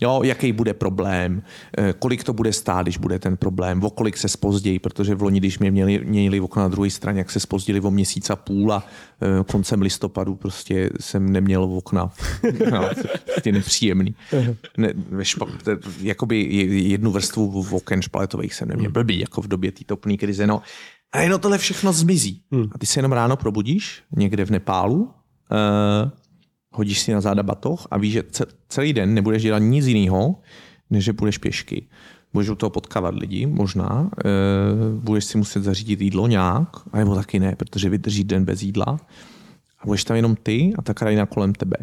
jo, 0.00 0.20
jaký 0.24 0.52
bude 0.52 0.74
problém, 0.74 1.42
uh, 1.78 1.90
kolik 1.98 2.24
to 2.24 2.32
bude 2.32 2.52
stát, 2.52 2.82
když 2.82 2.98
bude 2.98 3.18
ten 3.18 3.36
problém, 3.36 3.84
o 3.84 3.90
kolik 3.90 4.16
se 4.16 4.28
spozdějí, 4.28 4.78
protože 4.78 5.14
v 5.14 5.22
loni, 5.22 5.40
když 5.40 5.58
mě 5.58 5.70
měli, 5.70 6.04
měli 6.04 6.40
okna 6.40 6.62
na 6.62 6.68
druhé 6.68 6.90
straně, 6.90 7.18
jak 7.18 7.30
se 7.30 7.40
spozdili 7.40 7.80
o 7.80 7.90
měsíc 7.90 8.30
a 8.30 8.36
půl 8.36 8.72
a 8.72 8.76
uh, 8.76 9.44
koncem 9.44 9.82
listopadu 9.82 10.34
prostě 10.34 10.90
jsem 11.00 11.32
neměl 11.32 11.62
okna. 11.62 12.10
no, 12.70 12.88
ty 13.42 13.52
nepříjemný. 13.52 14.14
Ne, 14.76 14.94
špa, 15.22 15.46
jakoby 16.00 16.42
jednu 16.88 17.10
vrstvu 17.10 17.66
oken 17.70 18.02
špaletových 18.02 18.54
jsem 18.54 18.68
neměl. 18.68 18.90
Blbý, 18.90 19.18
jako 19.18 19.42
v 19.42 19.48
době 19.48 19.72
té 19.72 19.84
topné 19.84 20.16
krize. 20.16 20.46
No. 20.46 20.62
A 21.12 21.20
jenom 21.20 21.40
tohle 21.40 21.58
všechno 21.58 21.92
zmizí. 21.92 22.42
Hmm. 22.52 22.68
A 22.72 22.78
ty 22.78 22.86
se 22.86 22.98
jenom 22.98 23.12
ráno 23.12 23.36
probudíš 23.36 24.02
někde 24.16 24.44
v 24.44 24.50
Nepálu, 24.50 24.96
uh, 24.96 26.10
hodíš 26.76 27.00
si 27.00 27.12
na 27.12 27.20
záda 27.20 27.42
batoh 27.42 27.86
a 27.90 27.98
víš, 27.98 28.12
že 28.12 28.22
celý 28.68 28.92
den 28.92 29.14
nebudeš 29.14 29.42
dělat 29.42 29.58
nic 29.58 29.86
jiného, 29.86 30.36
než 30.90 31.04
že 31.04 31.12
budeš 31.12 31.38
pěšky. 31.38 31.86
Budeš 32.32 32.48
u 32.48 32.54
toho 32.54 32.70
potkávat 32.70 33.14
lidi, 33.14 33.46
možná. 33.46 34.00
Uh, 34.00 35.00
budeš 35.00 35.24
si 35.24 35.38
muset 35.38 35.62
zařídit 35.62 36.00
jídlo 36.00 36.26
nějak, 36.26 36.68
anebo 36.92 37.14
taky 37.14 37.40
ne, 37.40 37.56
protože 37.56 37.88
vydrží 37.88 38.24
den 38.24 38.44
bez 38.44 38.62
jídla. 38.62 39.00
A 39.80 39.86
budeš 39.86 40.04
tam 40.04 40.16
jenom 40.16 40.36
ty 40.36 40.72
a 40.78 40.82
ta 40.82 40.94
krajina 40.94 41.26
kolem 41.26 41.52
tebe 41.52 41.76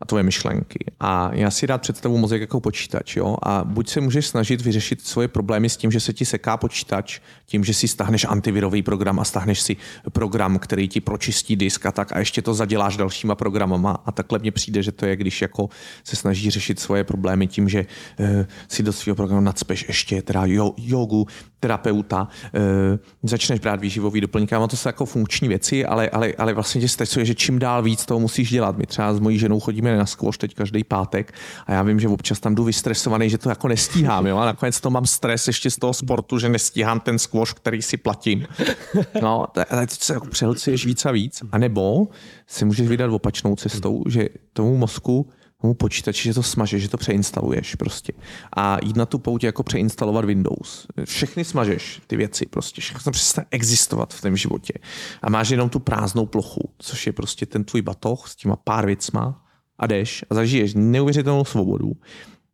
a 0.00 0.04
tvoje 0.04 0.22
myšlenky. 0.22 0.84
A 1.00 1.30
já 1.34 1.50
si 1.50 1.66
rád 1.66 1.78
představu 1.78 2.18
mozek 2.18 2.40
jako 2.40 2.60
počítač. 2.60 3.16
Jo? 3.16 3.36
A 3.42 3.64
buď 3.64 3.88
se 3.88 4.00
můžeš 4.00 4.26
snažit 4.26 4.60
vyřešit 4.60 5.06
svoje 5.06 5.28
problémy 5.28 5.68
s 5.68 5.76
tím, 5.76 5.90
že 5.90 6.00
se 6.00 6.12
ti 6.12 6.24
seká 6.24 6.56
počítač, 6.56 7.20
tím, 7.46 7.64
že 7.64 7.74
si 7.74 7.88
stáhneš 7.88 8.24
antivirový 8.24 8.82
program 8.82 9.20
a 9.20 9.24
stáhneš 9.24 9.60
si 9.60 9.76
program, 10.12 10.58
který 10.58 10.88
ti 10.88 11.00
pročistí 11.00 11.56
disk 11.56 11.86
a 11.86 11.92
tak 11.92 12.12
a 12.12 12.18
ještě 12.18 12.42
to 12.42 12.54
zaděláš 12.54 12.96
dalšíma 12.96 13.34
programama. 13.34 14.02
A 14.06 14.12
takhle 14.12 14.38
mně 14.38 14.52
přijde, 14.52 14.82
že 14.82 14.92
to 14.92 15.06
je, 15.06 15.16
když 15.16 15.42
jako 15.42 15.68
se 16.04 16.16
snaží 16.16 16.50
řešit 16.50 16.80
svoje 16.80 17.04
problémy 17.04 17.46
tím, 17.46 17.68
že 17.68 17.86
uh, 18.18 18.26
si 18.68 18.82
do 18.82 18.92
svého 18.92 19.16
programu 19.16 19.40
nadspeš 19.40 19.84
ještě 19.88 20.22
teda 20.22 20.42
jo, 20.46 20.74
jogu, 20.76 21.26
terapeuta, 21.60 22.28
uh, 22.54 22.60
začneš 23.22 23.60
brát 23.60 23.80
výživový 23.80 24.20
doplňky. 24.20 24.54
A 24.54 24.66
to 24.66 24.76
jsou 24.76 24.88
jako 24.88 25.06
funkční 25.06 25.48
věci, 25.48 25.84
ale, 25.84 26.08
ale, 26.10 26.32
ale 26.38 26.54
vlastně 26.54 26.80
tě 26.80 26.88
stresuje, 26.88 27.24
že 27.24 27.34
čím 27.34 27.58
dál 27.58 27.82
víc 27.82 28.06
toho 28.06 28.20
musíš 28.20 28.50
dělat. 28.50 28.78
My 28.78 28.86
třeba 28.86 29.14
s 29.14 29.18
mojí 29.18 29.38
ženou 29.38 29.60
chodíme 29.60 29.96
na 29.96 30.06
squash 30.06 30.38
teď 30.38 30.54
každý 30.54 30.84
pátek 30.84 31.34
a 31.66 31.72
já 31.72 31.82
vím, 31.82 32.00
že 32.00 32.08
občas 32.08 32.40
tam 32.40 32.54
jdu 32.54 32.64
vystresovaný, 32.64 33.30
že 33.30 33.38
to 33.38 33.48
jako 33.48 33.68
nestíhám. 33.68 34.26
Jo? 34.26 34.36
A 34.36 34.44
nakonec 34.44 34.80
to 34.80 34.90
mám 34.90 35.06
stres 35.06 35.46
ještě 35.46 35.70
z 35.70 35.76
toho 35.76 35.94
sportu, 35.94 36.38
že 36.38 36.48
nestíhám 36.48 37.00
ten 37.00 37.18
squash, 37.18 37.52
který 37.54 37.82
si 37.82 37.96
platím. 37.96 38.46
No, 39.22 39.46
ale 39.70 39.86
teď 39.86 40.00
se 40.00 40.12
jako 40.12 40.26
přehlcuješ 40.26 40.86
víc 40.86 41.06
a 41.06 41.10
víc. 41.10 41.42
A 41.52 41.58
nebo 41.58 42.08
si 42.46 42.64
můžeš 42.64 42.88
vydat 42.88 43.10
opačnou 43.10 43.56
cestou, 43.56 44.04
že 44.08 44.28
tomu 44.52 44.76
mozku 44.76 45.30
tomu 45.62 45.74
počítači, 45.74 46.28
že 46.28 46.34
to 46.34 46.42
smažeš, 46.42 46.82
že 46.82 46.88
to 46.88 46.96
přeinstaluješ 46.96 47.74
prostě. 47.74 48.12
A 48.56 48.78
jít 48.84 48.96
na 48.96 49.06
tu 49.06 49.18
poutě 49.18 49.46
jako 49.46 49.62
přeinstalovat 49.62 50.24
Windows. 50.24 50.86
Všechny 51.04 51.44
smažeš, 51.44 52.00
ty 52.06 52.16
věci 52.16 52.46
prostě. 52.46 52.80
Všechno 52.80 53.12
přestane 53.12 53.46
existovat 53.50 54.14
v 54.14 54.20
tom 54.20 54.36
životě. 54.36 54.72
A 55.22 55.30
máš 55.30 55.50
jenom 55.50 55.68
tu 55.68 55.78
prázdnou 55.78 56.26
plochu, 56.26 56.70
což 56.78 57.06
je 57.06 57.12
prostě 57.12 57.46
ten 57.46 57.64
tvůj 57.64 57.82
batoh 57.82 58.28
s 58.28 58.36
těma 58.36 58.56
pár 58.56 58.86
věcma 58.86 59.44
a 59.78 59.86
jdeš 59.86 60.24
a 60.30 60.34
zažiješ 60.34 60.74
neuvěřitelnou 60.74 61.44
svobodu. 61.44 61.92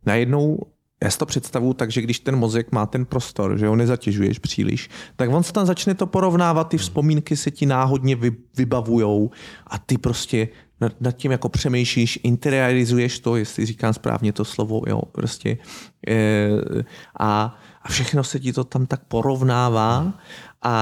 Najednou 0.07 0.59
já 1.03 1.11
si 1.11 1.19
to 1.19 1.27
představu 1.27 1.75
tak, 1.75 1.91
že 1.91 2.03
když 2.03 2.21
ten 2.21 2.37
mozek 2.37 2.73
má 2.73 2.87
ten 2.87 3.05
prostor, 3.07 3.59
že 3.59 3.67
ho 3.67 3.77
nezatěžuješ 3.77 4.39
příliš, 4.39 4.89
tak 5.17 5.31
on 5.31 5.43
se 5.43 5.53
tam 5.53 5.67
začne 5.67 5.95
to 5.95 6.07
porovnávat, 6.07 6.69
ty 6.69 6.79
vzpomínky 6.79 7.37
se 7.37 7.51
ti 7.51 7.67
náhodně 7.67 8.17
vy, 8.17 8.33
vybavujou 8.57 9.31
a 9.67 9.79
ty 9.79 9.99
prostě 9.99 10.49
nad, 10.81 11.01
nad 11.01 11.13
tím 11.13 11.33
jako 11.33 11.49
přemýšlíš, 11.49 12.21
interiorizuješ 12.23 13.19
to, 13.19 13.37
jestli 13.37 13.67
říkám 13.67 13.95
správně 13.95 14.33
to 14.33 14.45
slovo, 14.45 14.83
jo, 14.87 15.03
prostě. 15.13 15.59
E, 16.09 16.49
a, 17.19 17.59
a 17.83 17.89
všechno 17.89 18.25
se 18.25 18.41
ti 18.41 18.53
to 18.53 18.65
tam 18.65 18.87
tak 18.87 19.05
porovnává 19.05 20.13
a, 20.63 20.75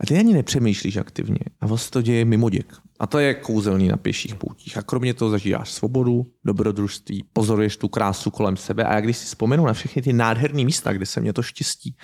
a 0.00 0.06
ty 0.06 0.18
ani 0.18 0.34
nepřemýšlíš 0.34 0.96
aktivně. 0.96 1.38
A 1.60 1.66
vlastně 1.66 1.90
to 1.92 2.02
děje 2.02 2.24
mimo 2.24 2.50
děk. 2.50 2.74
A 3.00 3.06
to 3.06 3.18
je 3.18 3.34
kouzelný 3.34 3.88
na 3.88 3.96
pěších 3.96 4.34
poutích. 4.34 4.76
A 4.78 4.82
kromě 4.82 5.14
toho 5.14 5.30
zažíváš 5.30 5.70
svobodu, 5.70 6.26
dobrodružství, 6.44 7.24
pozoruješ 7.32 7.76
tu 7.76 7.88
krásu 7.88 8.30
kolem 8.30 8.56
sebe. 8.56 8.84
A 8.84 8.94
jak 8.94 9.04
když 9.04 9.16
si 9.16 9.26
vzpomenu 9.26 9.66
na 9.66 9.72
všechny 9.72 10.02
ty 10.02 10.12
nádherné 10.12 10.64
místa, 10.64 10.92
kde 10.92 11.06
se 11.06 11.20
mě 11.20 11.32
to 11.32 11.42
štěstí 11.42 11.96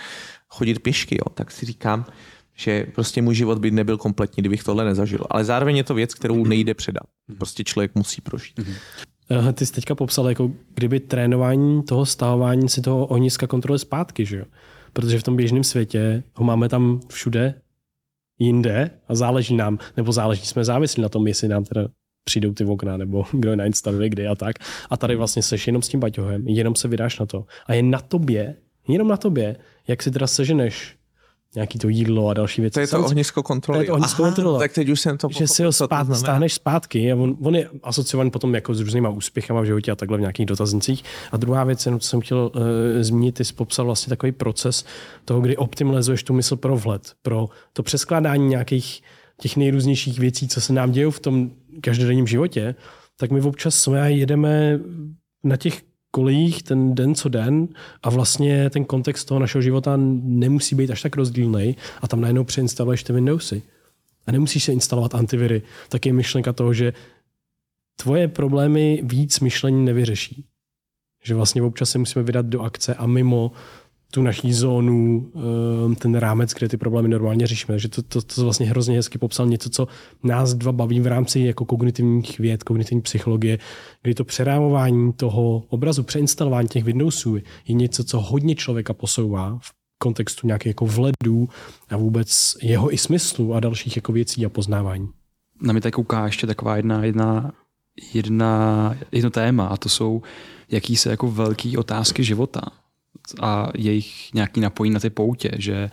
chodit 0.48 0.78
pěšky, 0.78 1.14
jo, 1.14 1.34
tak 1.34 1.50
si 1.50 1.66
říkám, 1.66 2.06
že 2.54 2.86
prostě 2.94 3.22
můj 3.22 3.34
život 3.34 3.58
by 3.58 3.70
nebyl 3.70 3.96
kompletní, 3.96 4.40
kdybych 4.40 4.64
tohle 4.64 4.84
nezažil. 4.84 5.26
Ale 5.30 5.44
zároveň 5.44 5.76
je 5.76 5.84
to 5.84 5.94
věc, 5.94 6.14
kterou 6.14 6.44
nejde 6.44 6.74
předat. 6.74 7.02
Prostě 7.38 7.64
člověk 7.64 7.94
musí 7.94 8.20
prožít. 8.20 8.58
Mm-hmm. 8.58 9.52
Ty 9.52 9.66
jsi 9.66 9.72
teďka 9.72 9.94
popsal, 9.94 10.28
jako 10.28 10.50
kdyby 10.74 11.00
trénování 11.00 11.82
toho 11.82 12.06
stahování 12.06 12.68
si 12.68 12.80
toho 12.80 13.06
ohniska 13.06 13.46
kontroluje 13.46 13.78
zpátky, 13.78 14.26
že 14.26 14.38
jo? 14.38 14.44
Protože 14.92 15.18
v 15.18 15.22
tom 15.22 15.36
běžném 15.36 15.64
světě 15.64 16.22
ho 16.34 16.44
máme 16.44 16.68
tam 16.68 17.00
všude 17.08 17.54
jinde 18.38 18.90
a 19.08 19.14
záleží 19.14 19.56
nám, 19.56 19.78
nebo 19.96 20.12
záleží, 20.12 20.46
jsme 20.46 20.64
závislí 20.64 21.02
na 21.02 21.08
tom, 21.08 21.26
jestli 21.26 21.48
nám 21.48 21.64
teda 21.64 21.88
přijdou 22.24 22.52
ty 22.52 22.64
okna, 22.64 22.96
nebo 22.96 23.24
kdo 23.32 23.50
je 23.50 23.56
nainstaluje 23.56 24.08
kdy 24.08 24.26
a 24.26 24.34
tak. 24.34 24.56
A 24.90 24.96
tady 24.96 25.16
vlastně 25.16 25.42
seš 25.42 25.66
jenom 25.66 25.82
s 25.82 25.88
tím 25.88 26.00
baťohem, 26.00 26.48
jenom 26.48 26.74
se 26.74 26.88
vydáš 26.88 27.18
na 27.18 27.26
to. 27.26 27.46
A 27.66 27.74
je 27.74 27.82
na 27.82 28.00
tobě, 28.00 28.56
Jenom 28.88 29.08
na 29.08 29.16
tobě, 29.16 29.56
jak 29.88 30.02
si 30.02 30.10
teda 30.10 30.26
seženeš 30.26 30.96
nějaký 31.54 31.78
to 31.78 31.88
jídlo 31.88 32.28
a 32.28 32.34
další 32.34 32.60
věci. 32.60 32.74
To 32.74 32.80
je 32.80 32.86
to 32.86 33.04
ohnisko 33.04 33.42
kontroly. 33.42 33.78
To 33.78 33.82
je 33.82 33.86
to 33.86 33.92
ohnisko 33.92 34.22
Aha, 34.22 34.32
kontrola. 34.32 34.58
Tak 34.58 34.72
teď 34.72 34.88
už 34.88 35.00
jsem 35.00 35.18
to 35.18 35.28
že 35.30 35.48
si 35.48 35.64
ho 35.64 35.72
spát, 35.72 36.06
stáhneš 36.14 36.54
zpátky 36.54 37.12
a 37.12 37.16
on, 37.16 37.36
on, 37.40 37.56
je 37.56 37.68
asociovaný 37.82 38.30
potom 38.30 38.54
jako 38.54 38.74
s 38.74 38.80
různýma 38.80 39.08
úspěchama 39.08 39.60
v 39.60 39.64
životě 39.64 39.92
a 39.92 39.96
takhle 39.96 40.18
v 40.18 40.20
nějakých 40.20 40.46
dotaznicích. 40.46 41.04
A 41.32 41.36
druhá 41.36 41.64
věc, 41.64 41.86
jenom 41.86 42.00
co 42.00 42.08
jsem 42.08 42.20
chtěl 42.20 42.50
uh, 42.54 42.62
zmínit, 43.00 43.34
ty 43.34 43.44
jsi 43.44 43.52
popsal 43.52 43.86
vlastně 43.86 44.10
takový 44.10 44.32
proces 44.32 44.84
toho, 45.24 45.40
kdy 45.40 45.56
optimalizuješ 45.56 46.22
tu 46.22 46.34
mysl 46.34 46.56
pro 46.56 46.76
vhled, 46.76 47.12
pro 47.22 47.48
to 47.72 47.82
přeskládání 47.82 48.48
nějakých 48.48 49.02
těch 49.40 49.56
nejrůznějších 49.56 50.18
věcí, 50.18 50.48
co 50.48 50.60
se 50.60 50.72
nám 50.72 50.92
dějí 50.92 51.10
v 51.10 51.20
tom 51.20 51.50
každodenním 51.80 52.26
životě, 52.26 52.74
tak 53.16 53.30
my 53.30 53.40
občas 53.40 53.74
jsme 53.74 54.12
jedeme 54.12 54.80
na 55.44 55.56
těch 55.56 55.82
kolejích 56.14 56.62
ten 56.62 56.94
den 56.94 57.14
co 57.14 57.28
den 57.28 57.68
a 58.02 58.10
vlastně 58.10 58.70
ten 58.70 58.84
kontext 58.84 59.28
toho 59.28 59.38
našeho 59.38 59.62
života 59.62 59.96
nemusí 60.22 60.74
být 60.74 60.90
až 60.90 61.02
tak 61.02 61.16
rozdílný 61.16 61.76
a 62.02 62.08
tam 62.08 62.20
najednou 62.20 62.44
přeinstaluješ 62.44 63.02
ty 63.02 63.12
Windowsy. 63.12 63.62
A 64.26 64.32
nemusíš 64.32 64.64
se 64.64 64.72
instalovat 64.72 65.14
antiviry. 65.14 65.62
Tak 65.88 66.06
je 66.06 66.12
myšlenka 66.12 66.52
toho, 66.52 66.74
že 66.74 66.92
tvoje 67.96 68.28
problémy 68.28 69.02
víc 69.04 69.40
myšlení 69.40 69.84
nevyřeší. 69.84 70.44
Že 71.24 71.34
vlastně 71.34 71.62
občas 71.62 71.90
se 71.90 71.98
musíme 71.98 72.22
vydat 72.22 72.46
do 72.46 72.60
akce 72.60 72.94
a 72.94 73.06
mimo 73.06 73.52
tu 74.14 74.22
naší 74.22 74.52
zónu, 74.52 75.30
ehm, 75.34 75.94
ten 75.94 76.14
rámec, 76.14 76.54
kde 76.54 76.68
ty 76.68 76.76
problémy 76.76 77.08
normálně 77.08 77.46
řešíme. 77.46 77.72
Takže 77.72 77.88
to, 77.88 78.02
to, 78.02 78.22
to 78.22 78.42
vlastně 78.42 78.66
hrozně 78.66 78.96
hezky 78.96 79.18
popsal 79.18 79.46
něco, 79.46 79.70
co 79.70 79.88
nás 80.22 80.54
dva 80.54 80.72
baví 80.72 81.00
v 81.00 81.06
rámci 81.06 81.40
jako 81.40 81.64
kognitivních 81.64 82.38
věd, 82.38 82.62
kognitivní 82.62 83.02
psychologie, 83.02 83.58
kdy 84.02 84.14
to 84.14 84.24
přerámování 84.24 85.12
toho 85.12 85.64
obrazu, 85.68 86.02
přeinstalování 86.02 86.68
těch 86.68 86.84
Windowsů 86.84 87.36
je 87.36 87.74
něco, 87.74 88.04
co 88.04 88.20
hodně 88.20 88.54
člověka 88.54 88.94
posouvá 88.94 89.58
v 89.62 89.72
kontextu 89.98 90.46
nějakých 90.46 90.66
jako 90.66 90.86
vledů 90.86 91.48
a 91.90 91.96
vůbec 91.96 92.56
jeho 92.62 92.94
i 92.94 92.98
smyslu 92.98 93.54
a 93.54 93.60
dalších 93.60 93.96
jako 93.96 94.12
věcí 94.12 94.46
a 94.46 94.48
poznávání. 94.48 95.08
Na 95.62 95.72
mě 95.72 95.80
tak 95.80 95.94
kouká 95.94 96.26
ještě 96.26 96.46
taková 96.46 96.76
jedna, 96.76 97.04
jedna, 97.04 97.52
jedna, 98.14 98.96
jedno 99.12 99.30
téma 99.30 99.66
a 99.66 99.76
to 99.76 99.88
jsou 99.88 100.22
jaký 100.70 100.96
se 100.96 101.10
jako 101.10 101.30
velký 101.30 101.76
otázky 101.76 102.24
života 102.24 102.60
a 103.40 103.68
jejich 103.74 104.32
nějaký 104.34 104.60
napojení 104.60 104.94
na 104.94 105.00
ty 105.00 105.10
poutě, 105.10 105.50
že 105.58 105.90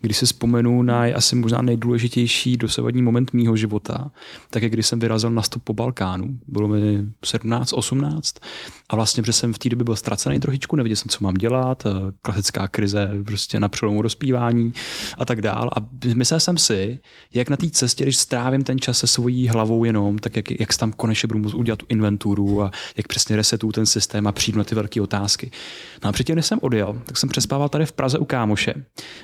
když 0.00 0.16
si 0.16 0.26
vzpomenu 0.26 0.82
na 0.82 1.02
asi 1.02 1.36
možná 1.36 1.62
nejdůležitější 1.62 2.56
dosavadní 2.56 3.02
moment 3.02 3.32
mýho 3.32 3.56
života, 3.56 4.10
tak 4.50 4.62
je 4.62 4.68
když 4.68 4.86
jsem 4.86 4.98
vyrazil 4.98 5.30
na 5.30 5.42
stop 5.42 5.62
po 5.62 5.74
Balkánu. 5.74 6.38
Bylo 6.46 6.68
mi 6.68 7.04
17, 7.24 7.72
18 7.72 8.34
a 8.88 8.96
vlastně, 8.96 9.22
protože 9.22 9.32
jsem 9.32 9.52
v 9.52 9.58
té 9.58 9.68
době 9.68 9.84
byl 9.84 9.96
ztracený 9.96 10.40
trošičku, 10.40 10.76
nevěděl 10.76 10.96
jsem, 10.96 11.08
co 11.08 11.18
mám 11.20 11.34
dělat, 11.34 11.86
eh, 11.86 11.90
klasická 12.22 12.68
krize 12.68 13.10
prostě 13.24 13.60
na 13.60 13.68
přelomu 13.68 14.02
rozpívání 14.02 14.72
a 15.18 15.24
tak 15.24 15.42
dál. 15.42 15.70
A 15.76 15.86
myslel 16.14 16.40
jsem 16.40 16.58
si, 16.58 16.98
jak 17.34 17.48
na 17.48 17.56
té 17.56 17.70
cestě, 17.70 18.04
když 18.04 18.16
strávím 18.16 18.64
ten 18.64 18.78
čas 18.78 18.98
se 18.98 19.06
svojí 19.06 19.48
hlavou 19.48 19.84
jenom, 19.84 20.18
tak 20.18 20.36
jak, 20.36 20.60
jak 20.60 20.76
tam 20.76 20.92
konečně 20.92 21.26
budu 21.26 21.58
udělat 21.58 21.78
tu 21.78 21.86
inventuru 21.88 22.62
a 22.62 22.70
jak 22.96 23.06
přesně 23.06 23.36
resetuju 23.36 23.72
ten 23.72 23.86
systém 23.86 24.26
a 24.26 24.32
přijdu 24.32 24.58
na 24.58 24.64
ty 24.64 24.74
velké 24.74 25.02
otázky. 25.02 25.50
No 26.04 26.08
a 26.08 26.12
předtím, 26.12 26.36
než 26.36 26.46
jsem 26.46 26.58
odjel, 26.62 27.02
tak 27.04 27.16
jsem 27.16 27.28
přespával 27.28 27.68
tady 27.68 27.86
v 27.86 27.92
Praze 27.92 28.18
u 28.18 28.24
kámoše 28.24 28.74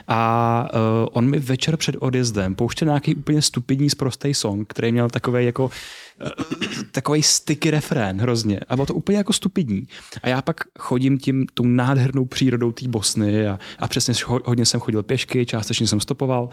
a 0.08 0.63
uh, 0.72 1.08
on 1.12 1.30
mi 1.30 1.38
večer 1.38 1.76
před 1.76 1.96
odjezdem 1.98 2.54
pouštěl 2.54 2.86
nějaký 2.86 3.14
úplně 3.14 3.42
stupidní 3.42 3.90
sprostý 3.90 4.34
song, 4.34 4.68
který 4.68 4.92
měl 4.92 5.10
takový 5.10 5.46
jako 5.46 5.64
uh, 6.24 6.82
takový 6.92 7.22
sticky 7.22 7.70
refrén 7.70 8.20
hrozně. 8.20 8.60
A 8.68 8.76
bylo 8.76 8.86
to 8.86 8.94
úplně 8.94 9.18
jako 9.18 9.32
stupidní. 9.32 9.86
A 10.22 10.28
já 10.28 10.42
pak 10.42 10.56
chodím 10.78 11.18
tím 11.18 11.46
tou 11.54 11.66
nádhernou 11.66 12.24
přírodou 12.24 12.72
té 12.72 12.88
Bosny 12.88 13.48
a, 13.48 13.58
a 13.78 13.88
přesně 13.88 14.14
hodně 14.44 14.66
jsem 14.66 14.80
chodil 14.80 15.02
pěšky, 15.02 15.46
částečně 15.46 15.86
jsem 15.86 16.00
stopoval. 16.00 16.48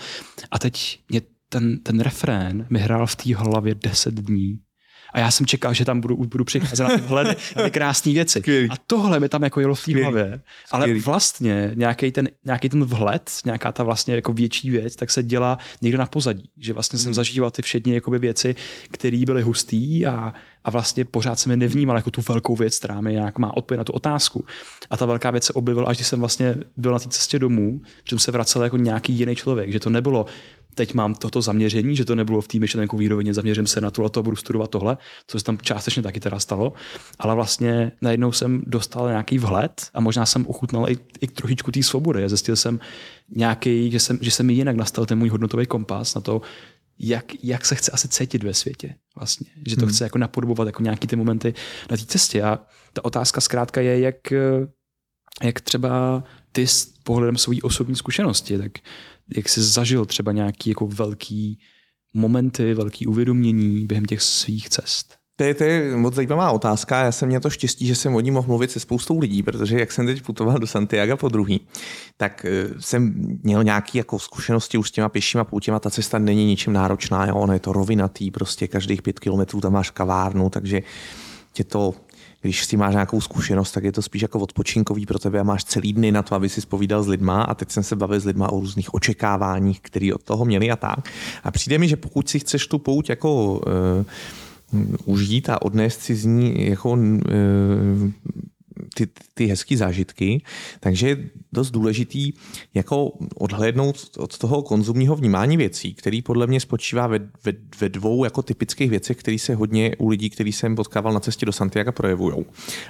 A 0.52 0.60
teď 0.60 1.00
mě 1.10 1.22
ten, 1.50 1.78
ten 1.78 2.00
refrén 2.00 2.66
mi 2.70 2.80
hrál 2.80 3.08
v 3.08 3.16
té 3.16 3.36
hlavě 3.36 3.76
10 3.76 4.14
dní. 4.14 4.60
A 5.14 5.20
já 5.20 5.32
jsem 5.32 5.46
čekal, 5.46 5.74
že 5.74 5.86
tam 5.86 6.02
budu, 6.02 6.18
budu 6.18 6.44
přicházet 6.44 6.84
na 6.84 6.90
tyhle 6.90 7.24
na 7.56 7.64
ty 7.64 7.72
krásné 7.72 8.12
věci. 8.12 8.40
Skvělý. 8.40 8.70
A 8.70 8.74
tohle 8.88 9.20
mi 9.20 9.30
tam 9.30 9.44
jako 9.44 9.60
jelo 9.60 9.76
v 9.76 9.86
té 9.86 10.02
hlavě. 10.02 10.42
Ale 10.72 10.94
vlastně 10.94 11.72
nějaký 11.76 12.12
ten, 12.12 12.30
nějaký 12.46 12.70
ten 12.70 12.84
vhled, 12.84 13.32
nějaká 13.46 13.72
ta 13.72 13.84
vlastně 13.84 14.16
jako 14.16 14.34
větší 14.34 14.70
věc, 14.70 14.96
tak 14.96 15.12
se 15.12 15.24
dělá 15.24 15.58
někde 15.82 15.98
na 15.98 16.06
pozadí. 16.06 16.50
Že 16.58 16.74
vlastně 16.74 17.00
jsem 17.00 17.08
hmm. 17.08 17.14
zažíval 17.14 17.52
ty 17.52 17.62
všechny 17.62 17.94
jakoby 17.94 18.20
věci, 18.20 18.56
které 18.92 19.24
byly 19.26 19.42
hustý 19.42 20.06
a, 20.06 20.34
a 20.64 20.72
vlastně 20.72 21.06
pořád 21.06 21.40
jsem 21.40 21.52
je 21.52 21.58
nevnímal 21.58 21.96
jako 21.96 22.12
tu 22.12 22.22
velkou 22.30 22.56
věc, 22.56 22.80
která 22.80 23.02
mi 23.02 23.14
nějak 23.14 23.38
má 23.38 23.58
odpověď 23.58 23.78
na 23.78 23.84
tu 23.84 23.94
otázku. 23.94 24.46
A 24.90 24.98
ta 24.98 25.06
velká 25.06 25.32
věc 25.32 25.44
se 25.44 25.54
objevila, 25.54 25.88
až 25.88 25.98
když 25.98 26.08
jsem 26.08 26.20
vlastně 26.20 26.56
byl 26.78 26.92
na 26.92 27.00
té 27.00 27.10
cestě 27.10 27.40
domů, 27.40 27.82
že 28.04 28.10
jsem 28.10 28.20
se 28.20 28.32
vracel 28.32 28.64
jako 28.64 28.78
nějaký 28.78 29.14
jiný 29.14 29.36
člověk, 29.36 29.72
že 29.72 29.80
to 29.80 29.90
nebylo 29.90 30.26
teď 30.76 30.94
mám 30.94 31.16
toto 31.16 31.42
zaměření, 31.42 31.96
že 31.96 32.06
to 32.06 32.16
nebylo 32.16 32.42
v 32.42 32.48
té 32.48 32.60
myšlenkové 32.60 33.08
rovině, 33.08 33.34
zaměřím 33.34 33.68
se 33.68 33.82
na 33.82 33.92
to 33.92 34.06
a 34.06 34.10
to 34.10 34.24
budu 34.24 34.36
studovat 34.36 34.70
tohle, 34.70 34.98
co 35.28 35.40
se 35.40 35.46
tam 35.46 35.58
částečně 35.58 36.04
taky 36.04 36.20
teda 36.20 36.40
stalo, 36.40 36.74
ale 37.20 37.36
vlastně 37.36 37.92
najednou 38.02 38.32
jsem 38.32 38.62
dostal 38.68 39.08
nějaký 39.08 39.38
vhled 39.38 39.90
a 39.94 40.00
možná 40.00 40.26
jsem 40.26 40.48
ochutnal 40.48 40.90
i, 40.90 40.98
i 41.22 41.28
trošičku 41.28 41.72
té 41.72 41.84
svobody. 41.84 42.30
Zjistil 42.30 42.56
jsem 42.56 42.80
nějaký, 43.36 43.92
že 43.92 44.00
jsem, 44.00 44.20
že 44.22 44.32
jsem 44.32 44.46
mi 44.46 44.54
jinak 44.54 44.76
nastal 44.76 45.06
ten 45.06 45.18
můj 45.18 45.30
hodnotový 45.30 45.66
kompas 45.66 46.16
na 46.16 46.22
to, 46.22 46.42
jak, 47.00 47.26
jak 47.44 47.66
se 47.66 47.76
chce 47.76 47.92
asi 47.92 48.08
cítit 48.08 48.44
ve 48.44 48.54
světě 48.54 48.96
vlastně. 49.16 49.48
Že 49.68 49.76
to 49.76 49.86
hmm. 49.86 49.94
chce 49.94 50.04
jako 50.04 50.18
napodobovat 50.18 50.66
jako 50.66 50.84
nějaký 50.84 51.08
ty 51.08 51.16
momenty 51.16 51.54
na 51.90 51.98
té 51.98 52.06
cestě. 52.06 52.44
A 52.44 52.60
ta 52.94 53.06
otázka 53.06 53.42
zkrátka 53.42 53.82
je, 53.82 54.00
jak, 54.00 54.16
jak 55.44 55.62
třeba 55.62 56.24
ty 56.52 56.68
s 56.68 56.86
pohledem 56.86 57.38
své 57.38 57.56
osobní 57.64 57.96
zkušenosti, 57.96 58.58
tak 58.58 58.72
jak 59.36 59.50
jsi 59.50 59.62
zažil 59.62 60.06
třeba 60.06 60.32
nějaký 60.32 60.70
jako 60.70 60.88
velký 60.88 61.60
momenty, 62.14 62.74
velký 62.74 63.08
uvědomění 63.08 63.86
během 63.86 64.06
těch 64.06 64.22
svých 64.22 64.70
cest? 64.70 65.22
To 65.36 65.46
je, 65.46 65.54
to 65.54 65.64
je 65.64 65.98
moc 65.98 66.16
zajímavá 66.16 66.52
otázka. 66.52 67.04
Já 67.04 67.12
jsem 67.12 67.28
měl 67.28 67.42
to 67.42 67.50
štěstí, 67.50 67.88
že 67.88 67.96
jsem 67.96 68.16
o 68.16 68.20
ní 68.20 68.32
mohl 68.32 68.48
mluvit 68.48 68.72
se 68.72 68.80
spoustou 68.80 69.20
lidí, 69.20 69.44
protože 69.44 69.80
jak 69.80 69.92
jsem 69.92 70.06
teď 70.06 70.24
putoval 70.24 70.60
do 70.60 70.68
Santiago 70.68 71.18
po 71.18 71.30
druhý, 71.30 71.62
tak 72.18 72.46
eh, 72.46 72.68
jsem 72.80 73.14
měl 73.44 73.64
nějaké 73.64 73.98
jako 73.98 74.20
zkušenosti 74.20 74.78
už 74.78 74.88
s 74.88 74.92
těma 74.92 75.10
pěšíma 75.10 75.44
poutěma. 75.44 75.80
Ta 75.80 75.90
cesta 75.90 76.20
není 76.20 76.46
ničím 76.46 76.74
náročná, 76.74 77.26
jo? 77.26 77.36
ono 77.36 77.54
je 77.54 77.60
to 77.60 77.74
rovinatý, 77.74 78.32
prostě 78.32 78.68
každých 78.68 79.02
pět 79.02 79.20
kilometrů 79.20 79.62
tam 79.62 79.74
máš 79.74 79.90
kavárnu, 79.90 80.50
takže 80.50 80.82
tě 81.54 81.64
to 81.64 81.94
když 82.42 82.66
si 82.66 82.78
máš 82.78 82.94
nějakou 82.94 83.22
zkušenost, 83.22 83.72
tak 83.72 83.84
je 83.84 83.92
to 83.92 84.02
spíš 84.02 84.22
jako 84.22 84.40
odpočinkový 84.40 85.06
pro 85.06 85.20
tebe 85.20 85.40
a 85.40 85.44
máš 85.44 85.64
celý 85.64 85.94
dny 85.94 86.12
na 86.12 86.22
to, 86.22 86.36
aby 86.36 86.50
si 86.50 86.62
spovídal 86.62 87.04
s 87.04 87.08
lidma 87.08 87.44
a 87.44 87.54
teď 87.54 87.72
jsem 87.72 87.84
se 87.84 87.96
bavil 87.96 88.20
s 88.20 88.26
lidma 88.26 88.52
o 88.52 88.60
různých 88.60 88.94
očekáváních, 88.94 89.82
které 89.82 90.14
od 90.14 90.24
toho 90.24 90.46
měli 90.46 90.72
a 90.72 90.76
tak. 90.76 91.10
A 91.44 91.52
přijde 91.52 91.78
mi, 91.78 91.88
že 91.88 91.96
pokud 91.96 92.30
si 92.30 92.40
chceš 92.40 92.68
tu 92.68 92.80
pouť 92.80 93.10
jako 93.10 93.60
uh, 94.74 94.86
užít 95.06 95.50
a 95.50 95.62
odnést 95.62 96.02
si 96.02 96.16
z 96.16 96.26
ní 96.26 96.70
jako 96.70 96.92
uh, 96.92 97.00
ty, 98.96 99.08
ty 99.34 99.46
hezké 99.46 99.78
zážitky, 99.78 100.44
takže 100.80 101.08
je 101.08 101.30
dost 101.54 101.72
důležitý 101.72 102.34
jako 102.74 103.12
odhlédnout 103.36 104.10
od 104.18 104.38
toho 104.38 104.62
konzumního 104.62 105.16
vnímání 105.16 105.58
věcí, 105.58 105.94
který 105.94 106.22
podle 106.22 106.48
mě 106.48 106.60
spočívá 106.60 107.08
ve, 107.08 107.20
ve, 107.20 107.54
ve 107.80 107.90
dvou 107.90 108.24
jako 108.24 108.42
typických 108.42 108.90
věcech, 108.90 109.18
které 109.18 109.40
se 109.40 109.56
hodně 109.56 109.96
u 109.96 110.10
lidí, 110.10 110.30
který 110.30 110.52
jsem 110.52 110.76
potkával 110.76 111.14
na 111.14 111.20
cestě 111.20 111.46
do 111.46 111.52
Santiago, 111.52 111.92
projevují. 111.92 112.46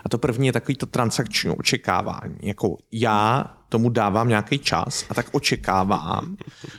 A 0.05 0.09
to 0.09 0.17
první 0.17 0.47
je 0.47 0.53
takový 0.53 0.75
to 0.75 0.85
transakční 0.85 1.49
očekávání. 1.49 2.37
Jako 2.41 2.77
já 2.91 3.45
tomu 3.69 3.89
dávám 3.89 4.27
nějaký 4.27 4.59
čas 4.59 5.05
a 5.09 5.13
tak 5.13 5.29
očekávám, 5.31 6.37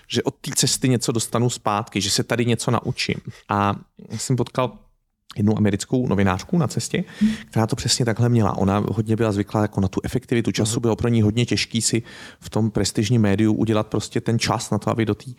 že 0.08 0.22
od 0.22 0.34
té 0.40 0.50
cesty 0.54 0.88
něco 0.88 1.12
dostanu 1.12 1.50
zpátky, 1.50 2.00
že 2.00 2.10
se 2.10 2.24
tady 2.24 2.46
něco 2.46 2.70
naučím. 2.70 3.16
A 3.48 3.74
jsem 4.16 4.36
potkal 4.36 4.78
jednu 5.36 5.58
americkou 5.58 6.08
novinářku 6.08 6.58
na 6.58 6.68
cestě, 6.68 7.04
která 7.50 7.66
to 7.66 7.76
přesně 7.76 8.04
takhle 8.04 8.28
měla. 8.28 8.56
Ona 8.58 8.84
hodně 8.88 9.16
byla 9.16 9.32
zvyklá 9.32 9.62
jako 9.62 9.80
na 9.80 9.88
tu 9.88 10.00
efektivitu 10.04 10.52
času, 10.52 10.80
bylo 10.80 10.96
pro 10.96 11.08
ní 11.08 11.22
hodně 11.22 11.46
těžký 11.46 11.82
si 11.82 12.02
v 12.40 12.50
tom 12.50 12.70
prestižním 12.70 13.22
médiu 13.22 13.52
udělat 13.52 13.86
prostě 13.86 14.20
ten 14.20 14.38
čas 14.38 14.70
na 14.70 14.78
to, 14.78 14.90
aby 14.90 15.04
do, 15.04 15.16
eh, 15.28 15.34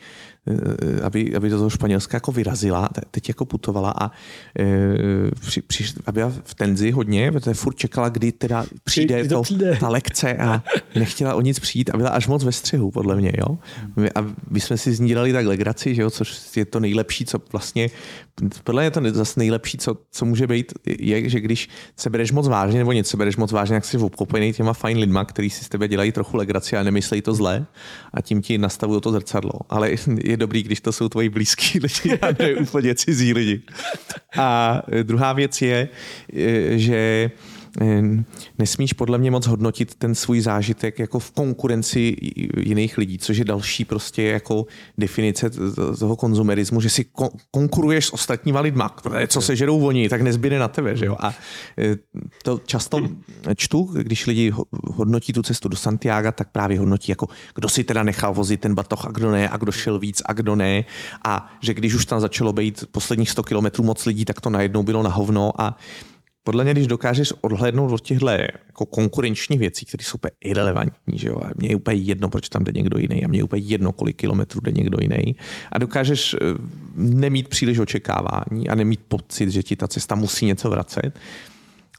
aby, 1.04 1.36
aby 1.36 1.50
do 1.50 1.58
toho 1.58 1.70
Španělska 1.70 2.18
jako 2.18 2.32
vyrazila, 2.32 2.90
teď 3.12 3.28
jako 3.28 3.46
putovala 3.46 3.94
a 4.02 4.12
eh, 4.60 5.32
při, 5.40 5.62
při, 5.62 5.86
aby 6.06 6.16
byla 6.16 6.34
v 6.44 6.56
tenzi 6.56 6.92
hodně, 6.92 7.32
protože 7.32 7.54
furt 7.54 7.76
čekala, 7.76 8.10
kdy 8.10 8.32
teda 8.32 8.66
přijde, 8.84 9.20
kdy 9.20 9.30
to, 9.30 9.42
přijde. 9.42 9.78
ta 9.80 9.90
lekce 9.90 10.38
a 10.38 10.64
nechtěla 10.96 11.36
o 11.36 11.42
nic 11.42 11.60
přijít 11.60 11.90
a 11.94 11.98
byla 11.98 12.10
až 12.10 12.28
moc 12.28 12.44
ve 12.44 12.52
střehu, 12.52 12.92
podle 12.92 13.16
mě. 13.16 13.32
Jo? 13.38 13.58
A 14.16 14.34
my 14.50 14.60
jsme 14.60 14.78
si 14.78 14.94
z 14.94 15.00
ní 15.00 15.08
dělali 15.08 15.34
tak 15.34 15.46
legraci, 15.46 15.96
že 15.96 16.02
jo? 16.02 16.10
což 16.10 16.56
je 16.56 16.66
to 16.66 16.80
nejlepší, 16.80 17.26
co 17.26 17.40
vlastně, 17.52 17.90
podle 18.64 18.82
mě 18.82 19.08
je 19.08 19.12
to 19.12 19.18
zase 19.18 19.40
nejlepší, 19.40 19.78
co, 19.78 19.98
co 20.12 20.26
může 20.26 20.48
být, 20.48 20.74
je, 20.86 21.30
že 21.30 21.40
když 21.40 21.70
se 21.96 22.10
bereš 22.10 22.32
moc 22.32 22.48
vážně 22.48 22.80
nebo 22.80 22.92
něco 22.92 23.18
bereš 23.18 23.38
moc 23.38 23.52
vážně, 23.52 23.76
jak 23.76 23.86
jsi 23.86 23.98
obklopený 23.98 24.54
těma 24.54 24.74
fajn 24.74 24.98
lidma, 24.98 25.26
kteří 25.26 25.50
si 25.50 25.66
z 25.66 25.70
tebe 25.70 25.88
dělají 25.88 26.12
trochu 26.12 26.38
legraci 26.38 26.78
a 26.78 26.84
nemyslejí 26.84 27.22
to 27.22 27.34
zlé 27.34 27.66
a 28.14 28.22
tím 28.22 28.42
ti 28.42 28.58
nastavují 28.58 29.02
to 29.02 29.12
zrcadlo. 29.12 29.54
Ale 29.70 29.92
je 30.24 30.33
dobrý, 30.38 30.64
když 30.64 30.82
to 30.82 30.92
jsou 30.92 31.10
tvoji 31.10 31.30
blízký 31.30 31.80
lidi 31.84 32.20
a 32.20 32.28
ne 32.40 32.54
úplně 32.56 32.96
cizí 32.96 33.34
lidi. 33.34 33.62
A 34.38 34.82
druhá 35.04 35.34
věc 35.34 35.62
je, 35.62 35.90
že 36.76 37.32
nesmíš 38.58 38.94
podle 38.94 39.18
mě 39.18 39.32
moc 39.32 39.48
hodnotit 39.48 39.96
ten 39.96 40.16
svůj 40.16 40.42
zážitek 40.42 41.00
jako 41.00 41.20
v 41.20 41.32
konkurenci 41.32 42.16
jiných 42.58 42.98
lidí, 42.98 43.18
což 43.18 43.38
je 43.38 43.46
další 43.46 43.86
prostě 43.86 44.24
jako 44.24 44.66
definice 44.98 45.50
toho 46.00 46.16
konzumerismu, 46.16 46.82
že 46.82 46.90
si 46.90 47.06
konkuruješ 47.52 48.06
s 48.06 48.14
ostatníma 48.14 48.60
lidma, 48.60 48.96
co 49.28 49.42
se 49.42 49.56
žerou 49.56 49.86
oni, 49.86 50.10
tak 50.10 50.22
nezbyde 50.22 50.60
na 50.60 50.68
tebe. 50.68 50.98
Že 50.98 51.06
jo? 51.06 51.16
A 51.20 51.34
e, 51.78 51.96
to 52.44 52.62
často 52.66 53.10
čtu, 53.56 53.90
když 53.94 54.28
lidi 54.28 54.52
hodnotí 54.86 55.34
tu 55.34 55.42
cestu 55.42 55.70
do 55.70 55.78
Santiago, 55.78 56.32
tak 56.32 56.52
právě 56.52 56.80
hodnotí, 56.80 57.12
jako 57.12 57.28
kdo 57.56 57.70
si 57.70 57.84
teda 57.84 58.04
nechal 58.04 58.34
vozit 58.34 58.62
ten 58.62 58.76
batoh 58.76 59.06
a 59.06 59.12
kdo 59.12 59.32
ne, 59.32 59.50
a 59.50 59.58
kdo 59.58 59.72
šel 59.72 60.00
víc 60.00 60.22
a 60.26 60.34
kdo 60.34 60.56
ne. 60.56 60.86
A 61.26 61.54
že 61.62 61.74
když 61.74 61.94
už 61.94 62.06
tam 62.06 62.20
začalo 62.20 62.54
být 62.54 62.86
posledních 62.92 63.30
100 63.30 63.44
kilometrů 63.44 63.84
moc 63.84 64.06
lidí, 64.06 64.26
tak 64.26 64.42
to 64.42 64.50
najednou 64.50 64.84
bylo 64.84 65.04
na 65.04 65.10
hovno. 65.10 65.62
A 65.62 65.78
podle 66.44 66.64
mě, 66.64 66.74
když 66.74 66.88
dokážeš 66.88 67.34
odhlédnout 67.42 67.92
od 67.92 68.02
těchto 68.02 68.30
jako 68.30 68.86
konkurenčních 68.86 69.60
věcí, 69.60 69.86
které 69.86 70.04
jsou 70.04 70.16
úplně 70.16 70.32
irrelevantní, 70.42 71.18
že 71.18 71.28
jo, 71.28 71.42
a 71.46 71.50
mně 71.56 71.70
je 71.70 71.76
úplně 71.76 71.98
jedno, 71.98 72.30
proč 72.30 72.50
tam 72.50 72.64
jde 72.64 72.72
někdo 72.76 72.98
jiný, 72.98 73.26
a 73.26 73.28
mně 73.28 73.40
je 73.40 73.44
úplně 73.44 73.62
jedno, 73.66 73.92
kolik 73.92 74.16
kilometrů 74.16 74.62
jde 74.62 74.72
někdo 74.72 74.98
jiný, 75.02 75.36
a 75.72 75.78
dokážeš 75.78 76.34
eh, 76.34 76.38
nemít 76.96 77.48
příliš 77.48 77.80
očekávání 77.80 78.70
a 78.70 78.76
nemít 78.76 79.00
pocit, 79.08 79.50
že 79.50 79.64
ti 79.64 79.76
ta 79.76 79.88
cesta 79.88 80.16
musí 80.16 80.46
něco 80.46 80.70
vracet, 80.70 81.20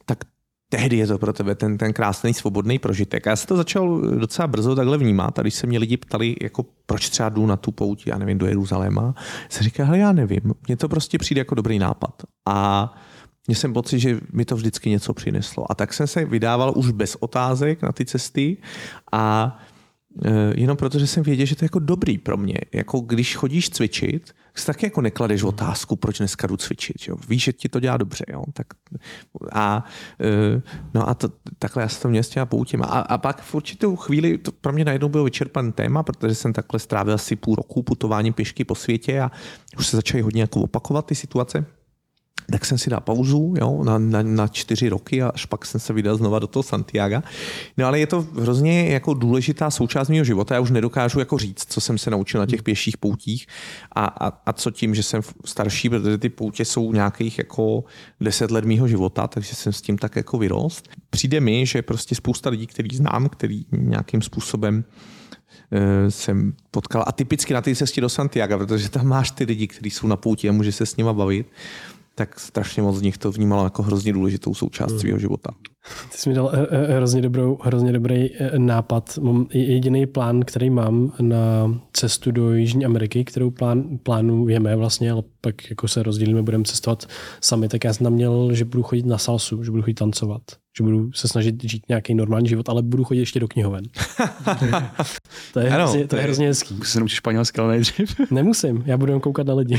tak 0.07 0.19
tehdy 0.69 0.97
je 0.97 1.07
to 1.07 1.19
pro 1.19 1.33
tebe 1.33 1.55
ten, 1.55 1.79
ten 1.79 1.93
krásný 1.93 2.35
svobodný 2.35 2.79
prožitek. 2.79 3.27
A 3.27 3.31
já 3.31 3.37
se 3.37 3.47
to 3.47 3.57
začal 3.57 4.01
docela 4.01 4.47
brzo 4.47 4.75
takhle 4.75 4.99
vnímat. 4.99 5.39
A 5.39 5.43
když 5.43 5.55
se 5.55 5.67
mě 5.67 5.79
lidi 5.79 5.97
ptali, 5.97 6.37
jako 6.43 6.67
proč 6.87 7.09
třeba 7.09 7.29
jdu 7.29 7.47
na 7.47 7.57
tu 7.57 7.71
pouť, 7.73 8.07
já 8.07 8.19
nevím, 8.19 8.39
do 8.39 8.47
Jeruzaléma, 8.47 9.15
se 9.49 9.65
říká, 9.65 9.95
já 9.95 10.13
nevím, 10.13 10.55
mně 10.67 10.77
to 10.77 10.89
prostě 10.89 11.19
přijde 11.19 11.41
jako 11.41 11.55
dobrý 11.55 11.79
nápad. 11.79 12.23
A 12.49 12.95
Měl 13.47 13.57
jsem 13.57 13.73
pocit, 13.73 13.99
že 13.99 14.21
mi 14.33 14.45
to 14.45 14.57
vždycky 14.57 14.91
něco 14.91 15.15
přineslo. 15.15 15.73
A 15.73 15.75
tak 15.75 15.93
jsem 15.93 16.07
se 16.07 16.25
vydával 16.25 16.73
už 16.77 16.91
bez 16.91 17.17
otázek 17.21 17.83
na 17.83 17.93
ty 17.93 18.05
cesty 18.05 18.57
a 19.13 19.57
e, 20.25 20.61
jenom 20.61 20.77
protože 20.77 21.07
jsem 21.07 21.23
věděl, 21.23 21.47
že 21.47 21.57
to 21.57 21.65
je 21.65 21.67
jako 21.67 21.79
dobrý 21.79 22.19
pro 22.19 22.37
mě. 22.37 22.59
Jako 22.73 23.01
když 23.01 23.37
chodíš 23.37 23.71
cvičit, 23.71 24.35
tak 24.55 24.67
taky 24.67 24.87
jako 24.87 25.01
nekladeš 25.01 25.43
otázku, 25.43 25.97
proč 25.97 26.19
dneska 26.19 26.47
jdu 26.47 26.57
cvičit. 26.57 26.97
Jo? 27.09 27.17
Víš, 27.29 27.43
že 27.43 27.53
ti 27.53 27.69
to 27.69 27.81
dělá 27.81 27.97
dobře. 27.97 28.25
Jo? 28.29 28.45
Tak, 28.53 28.67
a, 29.53 29.85
e, 30.21 30.63
no 30.95 31.09
a 31.09 31.15
to, 31.15 31.29
takhle 31.59 31.83
já 31.83 31.89
se 31.89 32.03
to 32.03 32.09
měl 32.09 32.23
s 32.23 32.29
těma 32.29 32.47
poutím. 32.47 32.83
A, 32.83 32.87
a 32.87 33.19
pak 33.19 33.43
v 33.43 33.55
určitou 33.55 33.97
chvíli 33.97 34.39
to 34.39 34.53
pro 34.53 34.73
mě 34.73 34.85
najednou 34.85 35.09
byl 35.09 35.25
vyčerpan 35.25 35.73
téma, 35.73 36.03
protože 36.03 36.35
jsem 36.35 36.53
takhle 36.53 36.81
strávil 36.81 37.15
asi 37.15 37.37
půl 37.37 37.55
roku 37.55 37.83
putování 37.83 38.33
pěšky 38.33 38.65
po 38.65 38.75
světě 38.75 39.21
a 39.21 39.31
už 39.79 39.87
se 39.87 39.97
začaly 39.97 40.23
hodně 40.23 40.41
jako 40.41 40.61
opakovat 40.61 41.07
ty 41.07 41.15
situace 41.15 41.67
tak 42.51 42.65
jsem 42.65 42.79
si 42.79 42.91
dal 42.91 43.01
pauzu 43.01 43.55
jo, 43.61 43.85
na, 43.85 43.99
na, 43.99 44.23
na 44.23 44.49
čtyři 44.49 44.89
roky 44.89 45.23
a 45.23 45.29
až 45.29 45.45
pak 45.45 45.67
jsem 45.67 45.81
se 45.81 45.93
vydal 45.93 46.17
znova 46.17 46.39
do 46.39 46.47
toho 46.47 46.63
Santiago. 46.63 47.23
No 47.77 47.87
ale 47.87 47.99
je 47.99 48.07
to 48.07 48.27
hrozně 48.41 48.89
jako 48.89 49.15
důležitá 49.15 49.71
součást 49.71 50.09
mého 50.09 50.25
života. 50.25 50.55
Já 50.55 50.61
už 50.61 50.71
nedokážu 50.71 51.19
jako 51.19 51.39
říct, 51.39 51.73
co 51.73 51.81
jsem 51.81 51.99
se 51.99 52.11
naučil 52.11 52.41
na 52.41 52.47
těch 52.47 52.63
pěších 52.63 52.97
poutích 52.97 53.47
a, 53.93 54.05
a, 54.05 54.43
a 54.47 54.53
co 54.53 54.71
tím, 54.71 54.95
že 54.95 55.03
jsem 55.03 55.21
starší, 55.45 55.89
protože 55.89 56.19
ty 56.19 56.29
poutě 56.29 56.65
jsou 56.65 56.93
nějakých 56.93 57.39
jako 57.39 57.85
deset 58.21 58.51
let 58.51 58.65
mého 58.65 58.89
života, 58.89 59.27
takže 59.27 59.55
jsem 59.55 59.73
s 59.73 59.83
tím 59.83 59.99
tak 59.99 60.17
jako 60.17 60.39
vyrost. 60.39 60.89
Přijde 61.11 61.41
mi, 61.41 61.67
že 61.67 61.83
prostě 61.83 62.15
spousta 62.15 62.51
lidí, 62.51 62.67
který 62.67 62.97
znám, 62.97 63.29
který 63.29 63.67
nějakým 63.73 64.23
způsobem 64.23 64.85
eh, 65.73 66.11
jsem 66.11 66.53
potkal 66.71 67.05
a 67.07 67.13
typicky 67.13 67.55
na 67.55 67.61
té 67.61 67.75
cestě 67.75 68.01
do 68.01 68.09
Santiago, 68.09 68.59
protože 68.59 68.89
tam 68.89 69.07
máš 69.07 69.31
ty 69.31 69.45
lidi, 69.45 69.67
kteří 69.67 69.91
jsou 69.91 70.07
na 70.07 70.17
pouti 70.17 70.49
a 70.49 70.53
může 70.53 70.73
se 70.73 70.87
s 70.87 70.97
nima 70.97 71.13
bavit, 71.13 71.47
tak 72.15 72.41
strašně 72.41 72.83
moc 72.83 72.97
z 72.97 73.03
nich 73.03 73.19
to 73.19 73.33
vnímalo 73.33 73.65
jako 73.65 73.83
hrozně 73.83 74.13
důležitou 74.13 74.55
součást 74.55 74.91
hmm. 74.91 75.01
svého 75.01 75.19
života. 75.19 75.51
Ty 76.13 76.19
jsi 76.19 76.29
mi 76.29 76.35
dal 76.35 76.51
eh, 76.55 76.67
eh, 76.71 76.97
hrozně, 76.97 77.23
dobrou, 77.23 77.59
hrozně 77.63 77.93
dobrý 77.93 78.29
eh, 78.35 78.59
nápad. 78.59 79.19
Mám 79.23 79.47
jediný 79.53 80.07
plán, 80.07 80.41
který 80.41 80.71
mám 80.71 81.13
na 81.21 81.75
cestu 81.93 82.31
do 82.31 82.55
Jižní 82.55 82.85
Ameriky, 82.85 83.25
kterou 83.25 83.51
plán, 83.51 83.99
plánujeme 84.03 84.77
vlastně, 84.77 85.13
ale 85.13 85.23
pak 85.41 85.71
jako 85.71 85.89
se 85.89 86.03
rozdělíme, 86.03 86.43
budeme 86.43 86.65
cestovat 86.65 87.07
sami, 87.41 87.69
tak 87.69 87.85
já 87.85 87.93
jsem 87.93 88.05
tam 88.05 88.13
měl, 88.13 88.55
že 88.55 88.65
budu 88.65 88.83
chodit 88.83 89.07
na 89.07 89.19
salsu, 89.19 89.65
že 89.65 89.71
budu 89.71 89.83
chodit 89.83 89.95
tancovat 89.95 90.43
že 90.77 90.85
budu 90.85 91.13
se 91.13 91.29
snažit 91.29 91.63
žít 91.63 91.89
nějaký 91.89 92.15
normální 92.15 92.49
život, 92.49 92.69
ale 92.69 92.83
budu 92.83 93.05
chodit 93.05 93.21
ještě 93.21 93.41
do 93.41 93.49
knihoven. 93.49 93.85
to 95.53 95.61
je, 95.61 95.71
ano, 95.71 95.85
hrozně, 95.85 96.07
to 96.07 96.17
je 96.17 96.23
hrozně 96.23 96.47
hezký. 96.47 96.75
Musíš 96.75 96.93
se 96.93 97.01
naučit 97.01 97.15
španělsky, 97.15 97.61
ale 97.61 97.73
nejdřív. 97.73 98.21
Nemusím, 98.31 98.83
já 98.87 98.97
budu 98.97 99.13
jen 99.13 99.21
koukat 99.21 99.47
na 99.47 99.55
lidi. 99.55 99.79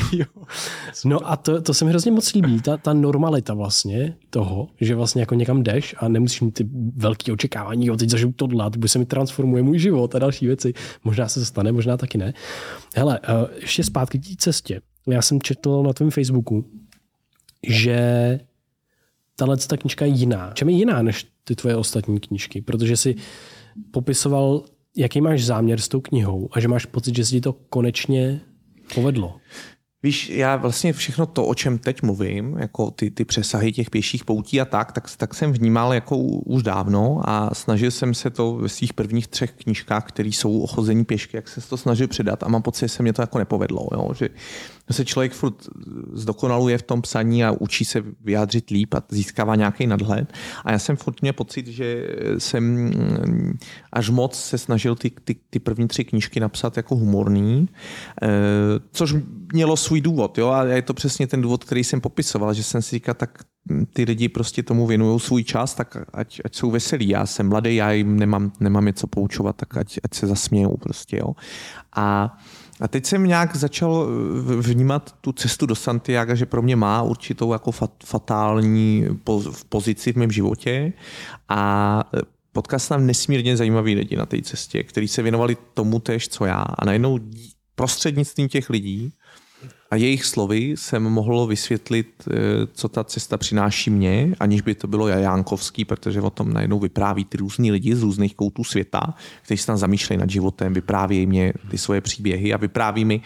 no 1.04 1.30
a 1.30 1.36
to, 1.36 1.62
to 1.62 1.74
se 1.74 1.84
mi 1.84 1.90
hrozně 1.90 2.12
moc 2.12 2.34
líbí, 2.34 2.60
ta, 2.60 2.76
ta 2.76 2.92
normalita 2.92 3.54
vlastně 3.54 4.14
toho, 4.30 4.68
že 4.80 4.94
vlastně 4.94 5.22
jako 5.22 5.34
někam 5.34 5.62
jdeš 5.62 5.94
a 5.98 6.08
nemusíš 6.08 6.40
mít 6.40 6.54
ty 6.54 6.68
velké 6.96 7.32
očekávání, 7.32 7.86
jo, 7.86 7.96
teď 7.96 8.10
zažiju 8.10 8.32
tohle, 8.32 8.70
to 8.70 8.88
se 8.88 8.98
mi 8.98 9.06
transformuje 9.06 9.62
můj 9.62 9.78
život 9.78 10.14
a 10.14 10.18
další 10.18 10.46
věci. 10.46 10.72
Možná 11.04 11.28
se 11.28 11.40
to 11.40 11.46
stane, 11.46 11.72
možná 11.72 11.96
taky 11.96 12.18
ne. 12.18 12.34
Hele, 12.96 13.20
eh, 13.22 13.60
ještě 13.60 13.84
zpátky 13.84 14.18
k 14.18 14.26
té 14.26 14.34
cestě. 14.38 14.80
Já 15.06 15.22
jsem 15.22 15.42
četl 15.42 15.82
na 15.82 15.92
tvém 15.92 16.10
Facebooku, 16.10 16.64
že 17.66 18.40
tahle 19.36 19.56
ta 19.56 19.76
knižka 19.76 20.04
je 20.04 20.10
jiná. 20.10 20.50
Čem 20.54 20.68
je 20.68 20.76
jiná 20.76 21.02
než 21.02 21.26
ty 21.44 21.56
tvoje 21.56 21.76
ostatní 21.76 22.20
knížky? 22.20 22.60
Protože 22.62 22.96
si 22.96 23.14
popisoval, 23.90 24.64
jaký 24.96 25.20
máš 25.20 25.44
záměr 25.44 25.80
s 25.80 25.88
tou 25.88 26.00
knihou 26.00 26.48
a 26.52 26.60
že 26.60 26.68
máš 26.68 26.86
pocit, 26.86 27.16
že 27.16 27.24
se 27.24 27.30
ti 27.30 27.40
to 27.40 27.52
konečně 27.52 28.40
povedlo. 28.94 29.34
Víš, 30.02 30.28
já 30.28 30.56
vlastně 30.56 30.92
všechno 30.92 31.26
to, 31.26 31.46
o 31.46 31.54
čem 31.54 31.78
teď 31.78 32.02
mluvím, 32.02 32.56
jako 32.58 32.90
ty, 32.90 33.10
ty 33.10 33.24
přesahy 33.24 33.72
těch 33.72 33.90
pěších 33.90 34.24
poutí 34.24 34.60
a 34.60 34.64
tak, 34.64 34.92
tak, 34.92 35.16
tak 35.16 35.34
jsem 35.34 35.52
vnímal 35.52 35.94
jako 35.94 36.16
už 36.18 36.62
dávno 36.62 37.20
a 37.24 37.54
snažil 37.54 37.90
jsem 37.90 38.14
se 38.14 38.30
to 38.30 38.54
ve 38.54 38.68
svých 38.68 38.92
prvních 38.92 39.28
třech 39.28 39.52
knížkách, 39.52 40.04
které 40.04 40.28
jsou 40.28 40.60
o 40.60 40.66
chození 40.66 41.04
pěšky, 41.04 41.36
jak 41.36 41.48
se 41.48 41.68
to 41.68 41.76
snažil 41.76 42.08
předat 42.08 42.42
a 42.42 42.48
mám 42.48 42.62
pocit, 42.62 42.84
že 42.84 42.88
se 42.88 43.02
mě 43.02 43.12
to 43.12 43.22
jako 43.22 43.38
nepovedlo. 43.38 43.88
Jo? 43.92 44.10
Že 44.14 44.28
se 44.92 45.04
člověk 45.04 45.32
furt 45.32 45.54
zdokonaluje 46.12 46.78
v 46.78 46.82
tom 46.82 47.02
psaní 47.02 47.44
a 47.44 47.50
učí 47.50 47.84
se 47.84 48.02
vyjádřit 48.20 48.70
líp 48.70 48.94
a 48.94 49.02
získává 49.08 49.54
nějaký 49.54 49.86
nadhled. 49.86 50.32
A 50.64 50.72
já 50.72 50.78
jsem 50.78 50.96
furt 50.96 51.22
měl 51.22 51.32
pocit, 51.32 51.66
že 51.66 52.06
jsem 52.38 52.90
až 53.92 54.10
moc 54.10 54.40
se 54.40 54.58
snažil 54.58 54.94
ty, 54.94 55.10
ty, 55.10 55.36
ty 55.50 55.58
první 55.58 55.88
tři 55.88 56.04
knížky 56.04 56.40
napsat 56.40 56.76
jako 56.76 56.96
humorný, 56.96 57.68
eh, 58.22 58.26
což 58.92 59.14
mělo 59.52 59.76
svůj 59.76 60.00
důvod. 60.00 60.38
Jo? 60.38 60.48
A 60.48 60.64
je 60.64 60.82
to 60.82 60.94
přesně 60.94 61.26
ten 61.26 61.42
důvod, 61.42 61.64
který 61.64 61.84
jsem 61.84 62.00
popisoval, 62.00 62.54
že 62.54 62.62
jsem 62.62 62.82
si 62.82 62.96
říkal, 62.96 63.14
tak 63.14 63.38
ty 63.92 64.04
lidi 64.04 64.28
prostě 64.28 64.62
tomu 64.62 64.86
věnují 64.86 65.20
svůj 65.20 65.44
čas, 65.44 65.74
tak 65.74 65.96
ať, 66.12 66.40
ať 66.44 66.54
jsou 66.54 66.70
veselí. 66.70 67.08
Já 67.08 67.26
jsem 67.26 67.48
mladý, 67.48 67.76
já 67.76 67.92
jim 67.92 68.18
nemám, 68.18 68.52
nemám 68.60 68.84
něco 68.84 69.06
poučovat, 69.06 69.56
tak 69.56 69.76
ať, 69.76 69.98
ať 70.04 70.14
se 70.14 70.26
zasmějou 70.26 70.76
prostě. 70.76 71.16
Jo? 71.16 71.32
A 71.96 72.38
a 72.80 72.88
teď 72.88 73.06
jsem 73.06 73.24
nějak 73.24 73.56
začal 73.56 74.08
eh, 74.08 74.54
vnímat 74.54 75.14
tu 75.20 75.32
cestu 75.32 75.66
do 75.66 75.74
Santiago, 75.74 76.34
že 76.34 76.46
pro 76.46 76.62
mě 76.62 76.76
má 76.76 77.02
určitou 77.02 77.52
jako 77.52 77.70
fatální 78.04 79.06
pozici 79.68 80.12
v 80.12 80.16
mém 80.16 80.30
životě 80.30 80.92
a 81.48 82.02
eh, 82.14 82.78
jsem 82.78 82.96
tam 82.96 83.06
nesmírně 83.06 83.56
zajímavý 83.56 83.94
lidi 83.94 84.16
na 84.16 84.26
té 84.26 84.42
cestě, 84.42 84.82
kteří 84.82 85.08
se 85.08 85.22
věnovali 85.22 85.56
tomu 85.74 86.00
tež, 86.00 86.28
co 86.28 86.44
já. 86.44 86.62
A 86.62 86.84
najednou 86.84 87.18
prostřednictvím 87.74 88.48
těch 88.48 88.70
lidí 88.70 89.12
a 89.90 89.96
jejich 89.96 90.24
slovy 90.24 90.74
jsem 90.76 91.02
mohl 91.02 91.46
vysvětlit, 91.46 92.24
eh, 92.30 92.34
co 92.72 92.88
ta 92.88 93.04
cesta 93.04 93.36
přináší 93.36 93.90
mně, 93.90 94.34
aniž 94.40 94.60
by 94.60 94.74
to 94.74 94.86
bylo 94.86 95.08
Jajánkovský, 95.08 95.84
protože 95.84 96.20
o 96.20 96.30
tom 96.30 96.52
najednou 96.52 96.78
vypráví 96.78 97.24
ty 97.24 97.36
různí 97.36 97.72
lidi 97.72 97.96
z 97.96 98.02
různých 98.02 98.34
koutů 98.34 98.64
světa, 98.64 99.14
kteří 99.42 99.58
se 99.58 99.66
tam 99.66 99.76
zamýšlejí 99.76 100.20
nad 100.20 100.30
životem, 100.30 100.74
vyprávějí 100.74 101.26
mě 101.26 101.52
ty 101.70 101.78
svoje 101.78 102.00
příběhy 102.00 102.54
a 102.54 102.56
vypráví 102.56 103.04
mi, 103.04 103.20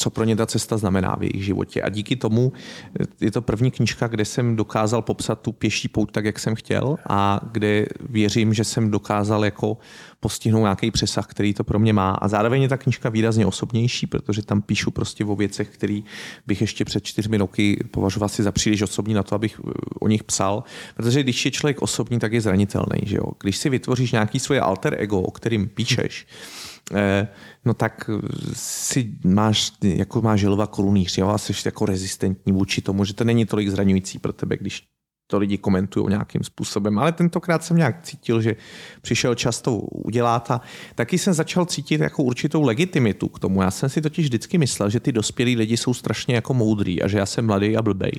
co 0.00 0.10
pro 0.10 0.24
ně 0.24 0.36
ta 0.36 0.46
cesta 0.46 0.76
znamená 0.76 1.16
v 1.18 1.22
jejich 1.22 1.44
životě. 1.44 1.82
A 1.82 1.88
díky 1.88 2.16
tomu 2.16 2.52
eh, 3.00 3.04
je 3.20 3.30
to 3.30 3.42
první 3.42 3.70
knižka, 3.70 4.08
kde 4.08 4.24
jsem 4.24 4.56
dokázal 4.56 5.02
popsat 5.02 5.40
tu 5.40 5.52
pěší 5.52 5.88
pouť 5.88 6.12
tak, 6.12 6.24
jak 6.24 6.38
jsem 6.38 6.54
chtěl 6.54 6.96
a 7.08 7.40
kde 7.52 7.86
věřím, 8.00 8.54
že 8.54 8.64
jsem 8.64 8.90
dokázal 8.90 9.44
jako 9.44 9.78
postihnout 10.20 10.62
nějaký 10.62 10.90
přesah, 10.90 11.26
který 11.26 11.54
to 11.54 11.64
pro 11.64 11.78
mě 11.78 11.92
má. 11.92 12.10
A 12.10 12.28
zároveň 12.28 12.62
je 12.62 12.68
ta 12.68 12.76
knižka 12.76 13.08
výrazně 13.08 13.46
osobnější, 13.46 14.06
protože 14.06 14.42
tam 14.42 14.62
píšu 14.62 14.90
prostě 14.90 15.24
o 15.24 15.36
věcech, 15.36 15.68
které 15.68 16.00
bych 16.46 16.60
ještě 16.60 16.84
před 16.84 17.04
čtyřmi 17.04 17.36
roky 17.36 17.84
považoval 17.90 18.28
si 18.28 18.42
za 18.42 18.52
příliš 18.52 18.82
osobní 18.82 19.14
na 19.14 19.22
to, 19.22 19.34
abych 19.34 19.60
eh, 19.60 19.72
o 20.00 20.08
nich 20.08 20.24
psal. 20.24 20.64
Protože 20.96 21.22
když 21.22 21.44
je 21.44 21.50
člověk 21.50 21.82
osobní, 21.82 22.18
tak 22.18 22.32
je 22.32 22.40
zranitelný. 22.40 23.00
Že 23.02 23.16
jo? 23.16 23.26
Když 23.40 23.56
si 23.56 23.68
vytvoříš 23.68 24.12
nějaký 24.12 24.40
svoje 24.40 24.60
alter 24.60 24.96
ego, 24.98 25.20
o 25.20 25.30
kterým 25.30 25.68
píšeš, 25.68 26.26
no 27.64 27.74
tak 27.74 28.10
si 28.52 29.12
máš, 29.24 29.72
jako 29.82 30.22
máš 30.22 30.40
želva 30.40 30.66
korunýř, 30.66 31.18
jo, 31.18 31.28
a 31.28 31.38
jsi 31.38 31.52
jako 31.64 31.86
rezistentní 31.86 32.52
vůči 32.52 32.82
tomu, 32.82 33.04
že 33.04 33.14
to 33.14 33.24
není 33.24 33.46
tolik 33.46 33.68
zraňující 33.68 34.18
pro 34.18 34.32
tebe, 34.32 34.56
když 34.56 34.82
to 35.30 35.38
lidi 35.38 35.58
komentují 35.58 36.08
nějakým 36.08 36.44
způsobem. 36.44 36.98
Ale 36.98 37.12
tentokrát 37.12 37.64
jsem 37.64 37.76
nějak 37.76 38.02
cítil, 38.02 38.42
že 38.42 38.56
přišel 39.02 39.34
čas 39.34 39.60
to 39.60 39.76
udělat 39.76 40.50
a 40.50 40.60
taky 40.94 41.18
jsem 41.18 41.34
začal 41.34 41.64
cítit 41.64 42.00
jako 42.00 42.22
určitou 42.22 42.62
legitimitu 42.62 43.28
k 43.28 43.38
tomu. 43.38 43.62
Já 43.62 43.70
jsem 43.70 43.88
si 43.88 44.02
totiž 44.02 44.26
vždycky 44.26 44.58
myslel, 44.58 44.90
že 44.90 45.00
ty 45.00 45.12
dospělí 45.12 45.56
lidi 45.56 45.76
jsou 45.76 45.94
strašně 45.94 46.34
jako 46.34 46.54
moudrý 46.54 47.02
a 47.02 47.08
že 47.08 47.18
já 47.18 47.26
jsem 47.26 47.46
mladý 47.46 47.76
a 47.76 47.82
blbej. 47.82 48.12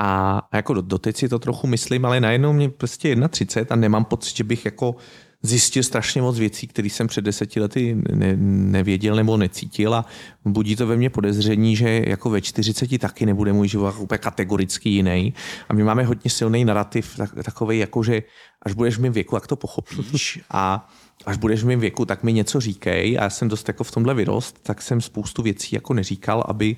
A 0.00 0.42
jako 0.54 0.74
doteď 0.74 1.16
si 1.16 1.28
to 1.28 1.38
trochu 1.38 1.66
myslím, 1.66 2.04
ale 2.04 2.20
najednou 2.20 2.52
mě 2.52 2.68
prostě 2.68 3.16
31 3.28 3.74
a 3.74 3.76
nemám 3.76 4.04
pocit, 4.04 4.36
že 4.36 4.44
bych 4.44 4.64
jako 4.64 4.96
zjistil 5.42 5.82
strašně 5.82 6.22
moc 6.22 6.38
věcí, 6.38 6.66
které 6.66 6.88
jsem 6.88 7.06
před 7.06 7.24
deseti 7.24 7.60
lety 7.60 7.96
ne, 8.14 8.36
nevěděl 8.36 9.16
nebo 9.16 9.36
necítil 9.36 9.94
a 9.94 10.04
budí 10.44 10.76
to 10.76 10.86
ve 10.86 10.96
mně 10.96 11.10
podezření, 11.10 11.76
že 11.76 12.02
jako 12.06 12.30
ve 12.30 12.40
40 12.40 12.98
taky 12.98 13.26
nebude 13.26 13.52
můj 13.52 13.68
život 13.68 13.94
úplně 13.98 14.18
kategoricky 14.18 14.88
jiný. 14.88 15.34
A 15.68 15.74
my 15.74 15.84
máme 15.84 16.04
hodně 16.04 16.30
silný 16.30 16.64
narrativ 16.64 17.16
tak, 17.16 17.30
takový, 17.44 17.78
jako 17.78 18.02
že 18.02 18.22
až 18.62 18.72
budeš 18.72 18.96
v 18.96 19.00
mém 19.00 19.12
věku, 19.12 19.36
jak 19.36 19.46
to 19.46 19.56
pochopíš 19.56 20.40
a 20.50 20.90
až 21.26 21.36
budeš 21.36 21.62
v 21.62 21.66
mém 21.66 21.80
věku, 21.80 22.04
tak 22.04 22.22
mi 22.22 22.32
něco 22.32 22.60
říkej 22.60 23.18
a 23.18 23.22
já 23.22 23.30
jsem 23.30 23.48
dost 23.48 23.68
jako 23.68 23.84
v 23.84 23.90
tomhle 23.90 24.14
vyrost, 24.14 24.58
tak 24.62 24.82
jsem 24.82 25.00
spoustu 25.00 25.42
věcí 25.42 25.74
jako 25.74 25.94
neříkal, 25.94 26.44
aby 26.48 26.76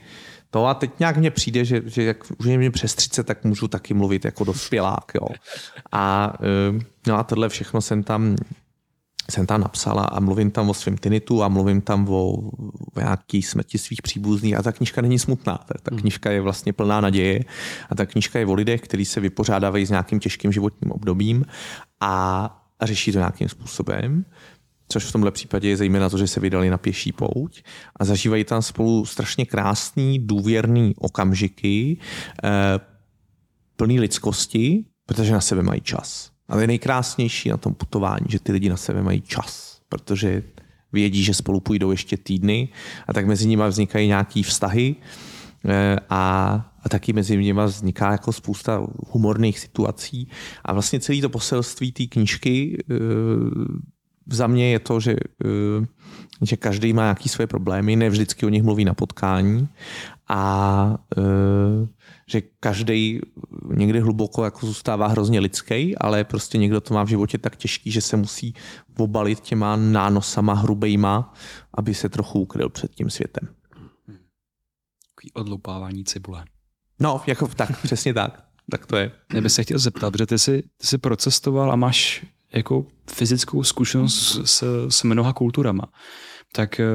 to 0.54 0.66
a 0.66 0.74
teď 0.74 0.90
nějak 0.98 1.16
mně 1.16 1.30
přijde, 1.30 1.64
že, 1.64 1.82
že 1.86 2.02
jak 2.02 2.24
už 2.38 2.46
je 2.46 2.58
mě 2.58 2.70
přes 2.70 2.94
30, 2.94 3.26
tak 3.26 3.44
můžu 3.44 3.68
taky 3.68 3.94
mluvit 3.94 4.24
jako 4.24 4.44
dospělák. 4.44 5.12
Jo. 5.14 5.26
A, 5.92 6.32
eh, 6.40 6.84
no 7.06 7.18
a 7.18 7.22
tohle 7.22 7.48
všechno 7.48 7.80
jsem 7.80 8.02
tam 8.02 8.36
jsem 9.30 9.46
tam 9.46 9.60
napsala 9.60 10.02
a 10.02 10.20
mluvím 10.20 10.50
tam 10.50 10.70
o 10.70 10.74
svém 10.74 10.96
tinitu 10.96 11.42
a 11.42 11.48
mluvím 11.48 11.80
tam 11.80 12.08
o, 12.08 12.32
o 12.94 13.00
nějaký 13.00 13.42
smrti 13.42 13.78
svých 13.78 14.02
příbuzných 14.02 14.56
a 14.56 14.62
ta 14.62 14.72
knižka 14.72 15.02
není 15.02 15.18
smutná. 15.18 15.58
Ta, 15.58 15.74
ta 15.82 15.90
hmm. 15.90 16.00
knižka 16.00 16.30
je 16.30 16.40
vlastně 16.40 16.72
plná 16.72 17.00
naděje 17.00 17.40
a 17.90 17.94
ta 17.94 18.06
knižka 18.06 18.38
je 18.38 18.46
o 18.46 18.54
lidech, 18.54 18.80
kteří 18.80 19.04
se 19.04 19.20
vypořádávají 19.20 19.86
s 19.86 19.90
nějakým 19.90 20.20
těžkým 20.20 20.52
životním 20.52 20.92
obdobím 20.92 21.44
a, 22.00 22.44
a 22.80 22.86
řeší 22.86 23.12
to 23.12 23.18
nějakým 23.18 23.48
způsobem 23.48 24.24
což 24.88 25.04
v 25.04 25.12
tomhle 25.12 25.30
případě 25.30 25.68
je 25.68 25.76
zejména 25.76 26.10
to, 26.10 26.18
že 26.18 26.26
se 26.26 26.40
vydali 26.40 26.70
na 26.70 26.78
pěší 26.78 27.12
pouť 27.12 27.62
a 27.96 28.04
zažívají 28.04 28.44
tam 28.44 28.62
spolu 28.62 29.06
strašně 29.06 29.46
krásný, 29.46 30.18
důvěrný 30.18 30.94
okamžiky, 30.98 31.98
eh, 32.44 32.50
plný 33.76 34.00
lidskosti, 34.00 34.84
protože 35.06 35.32
na 35.32 35.40
sebe 35.40 35.62
mají 35.62 35.80
čas. 35.80 36.30
Ale 36.48 36.62
je 36.62 36.66
nejkrásnější 36.66 37.48
na 37.48 37.56
tom 37.56 37.74
putování, 37.74 38.26
že 38.28 38.38
ty 38.38 38.52
lidi 38.52 38.68
na 38.68 38.76
sebe 38.76 39.02
mají 39.02 39.20
čas, 39.20 39.80
protože 39.88 40.42
vědí, 40.92 41.24
že 41.24 41.34
spolu 41.34 41.60
půjdou 41.60 41.90
ještě 41.90 42.16
týdny 42.16 42.68
a 43.08 43.12
tak 43.12 43.26
mezi 43.26 43.48
nimi 43.48 43.62
vznikají 43.68 44.08
nějaký 44.08 44.42
vztahy 44.42 44.96
eh, 45.64 45.96
a, 46.10 46.54
a 46.82 46.88
taky 46.88 47.12
mezi 47.12 47.36
nimi 47.36 47.60
vzniká 47.64 48.12
jako 48.12 48.32
spousta 48.32 48.86
humorných 49.10 49.58
situací 49.58 50.28
a 50.64 50.72
vlastně 50.72 51.00
celé 51.00 51.20
to 51.20 51.28
poselství 51.28 51.92
té 51.92 52.06
knížky 52.06 52.84
eh, 52.90 52.94
za 54.26 54.46
mě 54.46 54.70
je 54.70 54.78
to, 54.78 55.00
že, 55.00 55.16
eh, 55.44 55.86
že 56.42 56.56
každý 56.56 56.92
má 56.92 57.02
nějaké 57.02 57.28
své 57.28 57.46
problémy, 57.46 57.96
ne 57.96 58.10
vždycky 58.10 58.46
o 58.46 58.48
nich 58.48 58.62
mluví 58.62 58.84
na 58.84 58.94
potkání 58.94 59.68
a 60.28 60.98
eh, 61.18 61.88
že 62.26 62.42
každý 62.60 63.20
někdy 63.74 64.00
hluboko 64.00 64.44
jako 64.44 64.66
zůstává 64.66 65.06
hrozně 65.06 65.40
lidský, 65.40 65.98
ale 65.98 66.24
prostě 66.24 66.58
někdo 66.58 66.80
to 66.80 66.94
má 66.94 67.04
v 67.04 67.08
životě 67.08 67.38
tak 67.38 67.56
těžký, 67.56 67.90
že 67.90 68.00
se 68.00 68.16
musí 68.16 68.54
obalit 68.98 69.40
těma 69.40 69.76
nánosama 69.76 70.54
hrubejma, 70.54 71.34
aby 71.74 71.94
se 71.94 72.08
trochu 72.08 72.40
ukryl 72.40 72.68
před 72.68 72.94
tím 72.94 73.10
světem. 73.10 73.48
Takový 75.14 75.32
odloupávání 75.34 76.04
cibule. 76.04 76.44
No, 77.00 77.22
jako 77.26 77.48
tak, 77.48 77.82
přesně 77.82 78.14
tak. 78.14 78.44
Tak 78.70 78.86
to 78.86 78.96
je. 78.96 79.12
Já 79.34 79.40
bych 79.40 79.52
se 79.52 79.62
chtěl 79.62 79.78
zeptat, 79.78 80.10
protože 80.10 80.26
ty 80.26 80.38
jsi, 80.38 80.62
ty 80.76 80.86
jsi 80.86 80.98
procestoval 80.98 81.72
a 81.72 81.76
máš 81.76 82.26
jako 82.54 82.86
fyzickou 83.10 83.64
zkušenost 83.64 84.40
s, 84.44 84.86
s 84.88 85.02
mnoha 85.02 85.32
kulturama. 85.32 85.84
Tak 86.52 86.80
eh, 86.80 86.86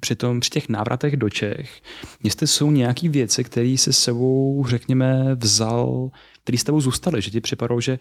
při, 0.00 0.16
tom, 0.16 0.40
při 0.40 0.50
těch 0.50 0.68
návratech 0.68 1.16
do 1.16 1.30
Čech, 1.30 1.80
jestli 2.24 2.46
jsou 2.46 2.70
nějaké 2.70 3.08
věci, 3.08 3.44
které 3.44 3.76
se 3.78 3.92
sebou, 3.92 4.66
řekněme, 4.68 5.34
vzal, 5.34 6.10
které 6.42 6.58
s 6.58 6.64
tebou 6.64 6.80
zůstaly, 6.80 7.22
že 7.22 7.30
ti 7.30 7.40
připadalo, 7.40 7.80
že 7.80 7.98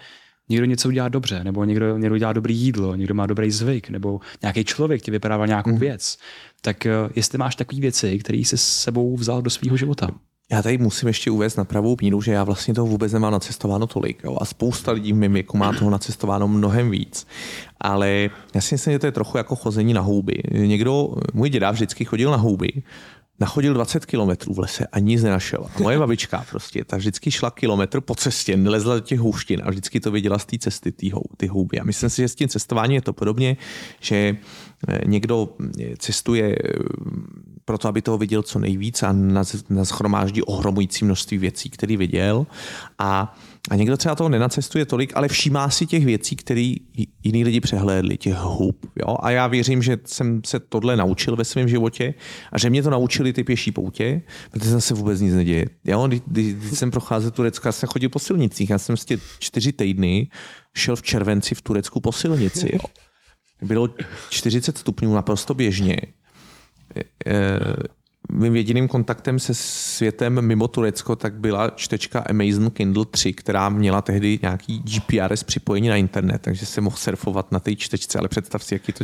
někdo 0.50 0.66
něco 0.66 0.88
udělá 0.88 1.10
dobře, 1.10 1.44
nebo 1.44 1.64
někdo, 1.64 1.98
někdo 1.98 2.16
udělá 2.16 2.34
dobrý 2.34 2.58
jídlo, 2.58 2.96
někdo 2.96 3.14
má 3.14 3.26
dobrý 3.26 3.52
zvyk, 3.52 3.90
nebo 3.90 4.20
nějaký 4.42 4.64
člověk 4.64 5.02
ti 5.02 5.12
vyprával 5.12 5.48
nějakou 5.48 5.72
mm. 5.72 5.78
věc. 5.78 6.18
Tak 6.62 6.86
eh, 6.86 6.92
jestli 7.16 7.38
máš 7.38 7.56
takové 7.56 7.82
věci, 7.82 8.20
které 8.20 8.44
se 8.46 8.58
s 8.58 8.68
sebou 8.68 9.16
vzal 9.16 9.42
do 9.42 9.50
svého 9.50 9.78
života? 9.78 10.10
Já 10.52 10.62
tady 10.62 10.78
musím 10.78 11.08
ještě 11.08 11.32
uvést 11.32 11.56
na 11.56 11.66
pravou 11.66 11.98
míru, 12.02 12.22
že 12.22 12.32
já 12.32 12.44
vlastně 12.44 12.74
toho 12.74 12.88
vůbec 12.88 13.14
nemám 13.14 13.32
nacestováno 13.32 13.88
tolik. 13.88 14.24
Jo? 14.24 14.38
A 14.42 14.46
spousta 14.46 14.92
lidí 14.92 15.14
v 15.14 15.16
mém 15.16 15.34
věku 15.34 15.58
má 15.58 15.74
toho 15.74 15.92
nacestováno 15.92 16.48
mnohem 16.48 16.92
víc. 16.92 17.28
Ale 17.80 18.30
já 18.56 18.62
si 18.62 18.76
myslím, 18.76 18.94
že 18.94 19.00
to 19.00 19.06
je 19.06 19.12
trochu 19.12 19.38
jako 19.38 19.56
chození 19.56 19.94
na 19.94 20.02
houby. 20.02 20.44
Někdo, 20.52 21.16
můj 21.34 21.50
děda 21.50 21.72
vždycky 21.72 22.06
chodil 22.06 22.32
na 22.32 22.38
houby, 22.38 22.84
nachodil 23.40 23.74
20 23.74 24.06
kilometrů 24.06 24.54
v 24.54 24.60
lese 24.60 24.88
a 24.88 25.00
nic 25.00 25.24
nenašel. 25.24 25.68
A 25.76 25.82
moje 25.82 26.00
babička 26.00 26.46
prostě, 26.50 26.84
ta 26.84 26.98
vždycky 26.98 27.32
šla 27.32 27.52
kilometr 27.52 28.02
po 28.02 28.16
cestě, 28.16 28.58
nelezla 28.58 28.96
do 28.96 29.00
těch 29.00 29.20
houštin 29.20 29.62
a 29.64 29.70
vždycky 29.70 30.00
to 30.00 30.12
viděla 30.12 30.40
z 30.40 30.46
té 30.46 30.58
cesty, 30.58 30.92
ty, 30.92 31.10
hou, 31.10 31.24
ty 31.38 31.48
houby. 31.48 31.80
A 31.80 31.84
myslím 31.84 32.10
si, 32.10 32.22
že 32.22 32.28
s 32.28 32.36
tím 32.36 32.48
cestováním 32.48 32.96
je 32.96 33.02
to 33.02 33.14
podobně, 33.14 33.58
že 34.00 34.38
eh, 34.88 35.02
někdo 35.06 35.50
cestuje 35.98 36.56
eh, 36.56 36.74
proto, 37.68 37.88
aby 37.88 38.02
toho 38.02 38.18
viděl 38.18 38.44
co 38.44 38.60
nejvíc 38.60 39.04
a 39.04 39.16
schromáždí 39.84 40.42
ohromující 40.42 41.06
množství 41.06 41.38
věcí, 41.38 41.70
které 41.70 41.98
viděl. 41.98 42.48
A, 43.00 43.36
a 43.70 43.76
někdo 43.76 43.98
třeba 43.98 44.16
toho 44.16 44.30
nenacestuje 44.30 44.86
tolik, 44.86 45.12
ale 45.16 45.28
všímá 45.28 45.70
si 45.70 45.86
těch 45.86 46.06
věcí, 46.06 46.36
které 46.36 46.74
jiní 47.24 47.44
lidi 47.44 47.60
přehlédli, 47.60 48.18
těch 48.18 48.36
hub. 48.36 48.86
Jo? 48.96 49.18
A 49.20 49.32
já 49.32 49.48
věřím, 49.48 49.84
že 49.84 49.98
jsem 50.06 50.42
se 50.46 50.60
tohle 50.60 50.96
naučil 50.96 51.36
ve 51.36 51.46
svém 51.46 51.68
životě 51.68 52.14
a 52.52 52.60
že 52.60 52.70
mě 52.70 52.84
to 52.84 52.90
naučili 52.90 53.34
ty 53.34 53.44
pěší 53.44 53.72
poutě, 53.72 54.22
protože 54.52 54.82
se 54.82 54.94
vůbec 54.94 55.22
nic 55.22 55.34
neděje. 55.34 55.66
Jo? 55.86 56.08
Když, 56.08 56.54
když 56.54 56.80
jsem 56.80 56.92
procházel 56.92 57.32
Turecko, 57.32 57.68
já 57.68 57.72
jsem 57.72 57.90
chodil 57.90 58.10
po 58.10 58.20
silnicích, 58.20 58.70
já 58.70 58.78
jsem 58.78 58.94
vlastně 58.94 59.18
čtyři 59.40 59.72
týdny 59.74 60.30
šel 60.76 60.96
v 60.96 61.02
červenci 61.02 61.56
v 61.56 61.62
Turecku 61.62 62.00
po 62.00 62.12
silnici. 62.12 62.70
Jo? 62.74 62.80
Bylo 63.62 63.90
40 64.30 64.78
stupňů 64.78 65.14
naprosto 65.14 65.54
běžně 65.54 65.98
mým 68.32 68.56
jediným 68.56 68.88
kontaktem 68.88 69.40
se 69.40 69.54
světem 69.54 70.42
mimo 70.42 70.68
Turecko 70.68 71.16
tak 71.16 71.34
byla 71.34 71.70
čtečka 71.70 72.20
Amazon 72.20 72.72
Kindle 72.72 73.06
3, 73.06 73.34
která 73.34 73.70
měla 73.70 74.02
tehdy 74.02 74.40
nějaký 74.42 74.80
GPRS 74.80 75.44
připojení 75.44 75.88
na 75.88 75.96
internet, 75.96 76.42
takže 76.42 76.66
se 76.66 76.82
mohl 76.82 76.98
surfovat 76.98 77.52
na 77.52 77.60
té 77.60 77.76
čtečce, 77.76 78.20
ale 78.20 78.28
představ 78.28 78.64
si, 78.64 78.76
jaký 78.76 78.94
to 78.94 79.04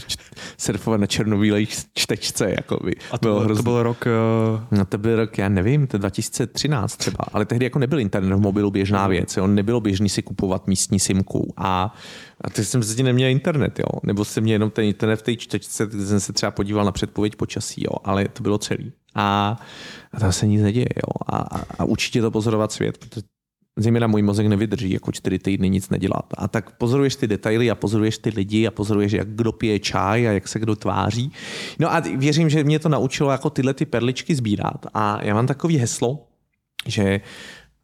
surfovat 0.57 0.99
na 0.99 1.07
černobílé 1.07 1.65
čtečce. 1.93 2.49
Jakoby. 2.49 2.95
A 3.11 3.17
to, 3.17 3.27
bylo, 3.27 3.55
to 3.55 3.63
byl 3.63 3.83
rok? 3.83 4.05
Uh... 4.05 4.77
No 4.77 4.85
to 4.85 4.97
byl 4.97 5.15
rok, 5.15 5.37
já 5.37 5.49
nevím, 5.49 5.87
to 5.87 5.97
2013 5.97 6.97
třeba, 6.97 7.25
ale 7.33 7.45
tehdy 7.45 7.65
jako 7.65 7.79
nebyl 7.79 7.99
internet 7.99 8.35
v 8.35 8.39
mobilu 8.39 8.71
běžná 8.71 9.07
věc, 9.07 9.37
jo? 9.37 9.47
nebylo 9.47 9.81
běžný 9.81 10.09
si 10.09 10.21
kupovat 10.21 10.67
místní 10.67 10.99
simku 10.99 11.53
a 11.57 11.95
a 12.43 12.49
ty 12.49 12.65
jsem 12.65 12.83
zatím 12.83 13.05
neměl 13.05 13.29
internet, 13.29 13.79
jo? 13.79 13.99
Nebo 14.03 14.25
jsem 14.25 14.43
měl 14.43 14.55
jenom 14.55 14.71
ten 14.71 14.85
internet 14.85 15.15
v 15.15 15.21
té 15.21 15.35
čtečce, 15.35 15.85
kde 15.85 16.05
jsem 16.05 16.19
se 16.19 16.33
třeba 16.33 16.51
podíval 16.51 16.85
na 16.85 16.91
předpověď 16.91 17.35
počasí, 17.35 17.83
jo? 17.83 17.97
ale 18.03 18.27
to 18.27 18.43
bylo 18.43 18.57
celý. 18.57 18.91
A, 19.15 19.57
a 20.11 20.19
tam 20.19 20.31
se 20.31 20.47
nic 20.47 20.61
neděje. 20.61 20.89
Jo? 20.95 21.25
A, 21.27 21.37
a, 21.37 21.65
a 21.79 21.85
určitě 21.85 22.21
to 22.21 22.31
pozorovat 22.31 22.71
svět, 22.71 22.97
protože 22.97 23.21
zejména 23.79 24.07
můj 24.07 24.21
mozek 24.21 24.47
nevydrží 24.47 24.91
jako 24.91 25.11
čtyři 25.11 25.39
týdny 25.39 25.69
nic 25.69 25.89
nedělat. 25.89 26.25
A 26.37 26.47
tak 26.47 26.77
pozoruješ 26.77 27.15
ty 27.15 27.27
detaily 27.27 27.71
a 27.71 27.75
pozoruješ 27.75 28.17
ty 28.17 28.29
lidi 28.29 28.67
a 28.67 28.71
pozoruješ, 28.71 29.11
jak 29.11 29.29
kdo 29.29 29.51
pije 29.51 29.79
čaj 29.79 30.27
a 30.27 30.31
jak 30.31 30.47
se 30.47 30.59
kdo 30.59 30.75
tváří. 30.75 31.31
No 31.79 31.93
a 31.93 31.99
věřím, 31.99 32.49
že 32.49 32.63
mě 32.63 32.79
to 32.79 32.89
naučilo 32.89 33.31
jako 33.31 33.49
tyhle 33.49 33.73
ty 33.73 33.85
perličky 33.85 34.35
sbírat. 34.35 34.85
A 34.93 35.23
já 35.23 35.33
mám 35.33 35.47
takový 35.47 35.77
heslo, 35.77 36.27
že 36.87 37.21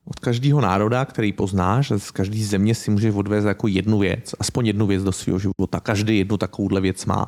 od 0.09 0.19
každého 0.19 0.61
národa, 0.61 1.05
který 1.05 1.33
poznáš, 1.33 1.91
z 1.97 2.11
každé 2.11 2.43
země 2.43 2.75
si 2.75 2.91
můžeš 2.91 3.15
odvést 3.15 3.45
jako 3.45 3.67
jednu 3.67 3.99
věc, 3.99 4.35
aspoň 4.39 4.65
jednu 4.65 4.87
věc 4.87 5.03
do 5.03 5.11
svého 5.11 5.39
života. 5.39 5.79
Každý 5.79 6.17
jednu 6.17 6.37
takovouhle 6.37 6.81
věc 6.81 7.05
má. 7.05 7.25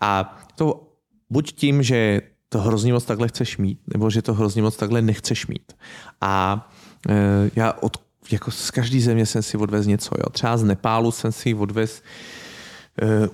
A 0.00 0.38
to 0.54 0.88
buď 1.30 1.52
tím, 1.52 1.82
že 1.82 2.20
to 2.48 2.58
hrozně 2.58 2.92
moc 2.92 3.04
takhle 3.04 3.28
chceš 3.28 3.58
mít, 3.58 3.80
nebo 3.94 4.10
že 4.10 4.22
to 4.22 4.34
hrozně 4.34 4.62
moc 4.62 4.76
takhle 4.76 5.02
nechceš 5.02 5.46
mít. 5.46 5.72
A 6.20 6.68
e, 7.08 7.50
já 7.56 7.72
od, 7.72 7.96
jako 8.30 8.50
z 8.50 8.70
každé 8.70 9.00
země 9.00 9.26
jsem 9.26 9.42
si 9.42 9.56
odvez 9.56 9.86
něco. 9.86 10.14
Jo. 10.18 10.30
Třeba 10.30 10.56
z 10.56 10.64
Nepálu 10.64 11.10
jsem 11.10 11.32
si 11.32 11.54
odvez 11.54 12.02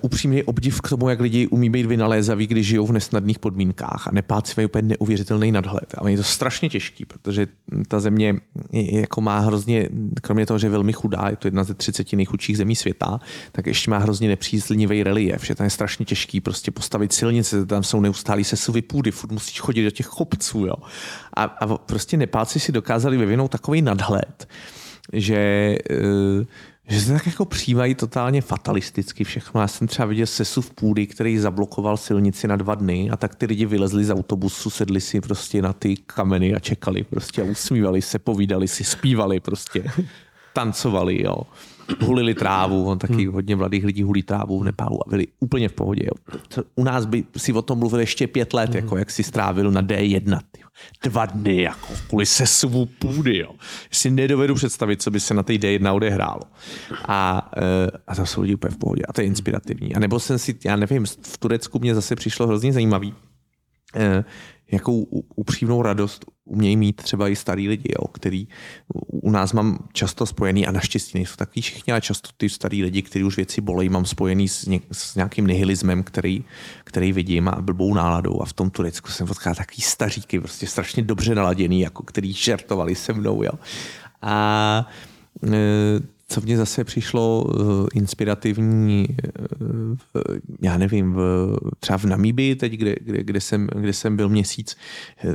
upřímný 0.01 0.43
obdiv 0.43 0.81
k 0.81 0.89
tomu, 0.89 1.09
jak 1.09 1.19
lidi 1.19 1.47
umí 1.47 1.69
být 1.69 1.85
vynalézaví, 1.85 2.47
když 2.47 2.67
žijou 2.67 2.85
v 2.85 2.91
nesnadných 2.91 3.39
podmínkách. 3.39 4.07
A 4.07 4.11
Nepáci 4.11 4.53
mají 4.57 4.65
úplně 4.65 4.81
neuvěřitelný 4.99 5.51
nadhled. 5.51 5.95
A 5.97 6.09
je 6.09 6.17
to 6.17 6.23
strašně 6.23 6.69
těžký, 6.69 7.05
protože 7.05 7.47
ta 7.87 7.99
země 7.99 8.35
jako 8.71 9.21
má 9.21 9.39
hrozně, 9.39 9.89
kromě 10.21 10.45
toho, 10.45 10.59
že 10.59 10.67
je 10.67 10.71
velmi 10.71 10.93
chudá, 10.93 11.27
je 11.29 11.35
to 11.35 11.47
jedna 11.47 11.63
ze 11.63 11.73
30 11.73 12.13
nejchudších 12.13 12.57
zemí 12.57 12.75
světa, 12.75 13.19
tak 13.51 13.67
ještě 13.67 13.91
má 13.91 13.97
hrozně 13.97 14.27
nepříznivý 14.27 15.03
relief, 15.03 15.45
že 15.45 15.55
tam 15.55 15.65
je 15.65 15.69
strašně 15.69 16.05
těžký 16.05 16.41
prostě 16.41 16.71
postavit 16.71 17.13
silnice, 17.13 17.65
tam 17.65 17.83
jsou 17.83 18.01
neustálí 18.01 18.43
sesuvy 18.43 18.81
půdy, 18.81 19.11
furt 19.11 19.31
musíš 19.31 19.59
chodit 19.59 19.83
do 19.83 19.91
těch 19.91 20.07
kopců. 20.07 20.65
Jo. 20.65 20.75
A, 21.37 21.43
a 21.43 21.77
prostě 21.77 22.17
Nepáci 22.17 22.59
si 22.59 22.71
dokázali 22.71 23.17
vyvinout 23.17 23.51
takový 23.51 23.81
nadhled, 23.81 24.47
že 25.13 25.75
uh, 25.91 26.45
že 26.87 27.01
se 27.01 27.13
tak 27.13 27.25
jako 27.25 27.45
přijímají 27.45 27.95
totálně 27.95 28.41
fatalisticky 28.41 29.23
všechno. 29.23 29.61
Já 29.61 29.67
jsem 29.67 29.87
třeba 29.87 30.05
viděl 30.05 30.25
sesuv 30.25 30.69
půdy, 30.71 31.07
který 31.07 31.37
zablokoval 31.37 31.97
silnici 31.97 32.47
na 32.47 32.55
dva 32.55 32.75
dny 32.75 33.09
a 33.09 33.17
tak 33.17 33.35
ty 33.35 33.45
lidi 33.45 33.65
vylezli 33.65 34.05
z 34.05 34.11
autobusu, 34.11 34.69
sedli 34.69 35.01
si 35.01 35.21
prostě 35.21 35.61
na 35.61 35.73
ty 35.73 35.95
kameny 35.97 36.55
a 36.55 36.59
čekali 36.59 37.03
prostě 37.03 37.41
a 37.41 37.45
usmívali 37.45 38.01
se, 38.01 38.19
povídali 38.19 38.67
si, 38.67 38.83
zpívali 38.83 39.39
prostě, 39.39 39.83
tancovali, 40.53 41.23
jo. 41.23 41.37
Hulili 42.01 42.33
trávu, 42.33 42.85
on 42.87 42.99
taky 42.99 43.25
hodně 43.25 43.55
mladých 43.55 43.85
lidí 43.85 44.03
hulí 44.03 44.23
trávu 44.23 44.59
v 44.59 44.63
Nepálu 44.63 45.07
a 45.07 45.09
byli 45.09 45.27
úplně 45.39 45.69
v 45.69 45.73
pohodě. 45.73 46.03
Jo. 46.05 46.37
To- 46.55 46.63
U 46.75 46.83
nás 46.83 47.05
by 47.05 47.23
si 47.37 47.53
o 47.53 47.61
tom 47.61 47.79
mluvil 47.79 47.99
ještě 47.99 48.27
pět 48.27 48.53
let, 48.53 48.75
jako 48.75 48.97
jak 48.97 49.11
si 49.11 49.23
strávil 49.23 49.71
na 49.71 49.81
D1. 49.81 50.39
Tyjo. 50.51 50.67
Dva 51.03 51.25
dny, 51.25 51.61
jako 51.61 51.87
kvůli 52.09 52.25
sesuvu 52.25 52.85
půdy. 52.85 53.37
Jo. 53.37 53.51
Si 53.91 54.09
nedovedu 54.11 54.55
představit, 54.55 55.01
co 55.01 55.11
by 55.11 55.19
se 55.19 55.33
na 55.33 55.43
té 55.43 55.53
D1 55.53 55.95
odehrálo. 55.95 56.41
A, 57.07 57.51
eh, 57.57 57.91
a 58.07 58.15
tam 58.15 58.25
jsou 58.25 58.41
lidi 58.41 58.55
úplně 58.55 58.71
v 58.71 58.77
pohodě 58.77 59.01
a 59.09 59.13
to 59.13 59.21
je 59.21 59.27
inspirativní. 59.27 59.95
A 59.95 59.99
nebo 59.99 60.19
jsem 60.19 60.39
si, 60.39 60.55
já 60.65 60.75
nevím, 60.75 61.05
v 61.21 61.37
Turecku 61.37 61.79
mě 61.79 61.95
zase 61.95 62.15
přišlo 62.15 62.47
hrozně 62.47 62.73
zajímavý, 62.73 63.13
eh, 63.95 64.23
jakou 64.71 65.03
upřímnou 65.35 65.81
radost 65.81 66.25
umějí 66.45 66.77
mít 66.77 66.95
třeba 66.95 67.29
i 67.29 67.35
starý 67.35 67.67
lidi, 67.67 67.89
jo, 67.99 68.07
který 68.07 68.47
u- 68.93 69.19
u 69.19 69.31
nás 69.31 69.53
mám 69.53 69.87
často 69.93 70.25
spojený 70.25 70.67
a 70.67 70.71
naštěstí 70.71 71.17
nejsou 71.17 71.35
takový 71.35 71.61
všichni, 71.61 71.93
ale 71.93 72.01
často 72.01 72.29
ty 72.37 72.49
starý 72.49 72.83
lidi, 72.83 73.01
kteří 73.01 73.23
už 73.23 73.35
věci 73.35 73.61
bolejí, 73.61 73.89
mám 73.89 74.05
spojený 74.05 74.47
s, 74.47 74.65
něk, 74.65 74.83
s 74.91 75.15
nějakým 75.15 75.47
nihilismem, 75.47 76.03
který, 76.03 76.43
který 76.83 77.11
vidím 77.11 77.47
a 77.47 77.61
blbou 77.61 77.93
náladou 77.93 78.41
a 78.41 78.45
v 78.45 78.53
tom 78.53 78.69
Turecku 78.69 79.11
jsem 79.11 79.27
potkal 79.27 79.55
takový 79.55 79.81
staříky, 79.81 80.39
prostě 80.39 80.67
strašně 80.67 81.03
dobře 81.03 81.35
naladěný, 81.35 81.81
jako 81.81 82.03
který 82.03 82.33
žertovali 82.33 82.95
se 82.95 83.13
mnou, 83.13 83.43
jo. 83.43 83.51
A 84.21 84.87
e, 85.53 86.14
co 86.27 86.41
mně 86.41 86.57
zase 86.57 86.83
přišlo 86.83 87.45
eh, 87.49 87.87
inspirativní, 87.93 89.07
v- 90.13 90.39
já 90.61 90.77
nevím, 90.77 91.13
v, 91.13 91.55
třeba 91.79 91.97
v 91.97 92.05
Namíbii, 92.05 92.55
teď, 92.55 92.73
kde, 92.73 92.95
kde, 93.01 93.23
kde, 93.23 93.41
jsem, 93.41 93.67
kde 93.75 93.93
jsem 93.93 94.15
byl 94.15 94.29
měsíc, 94.29 94.77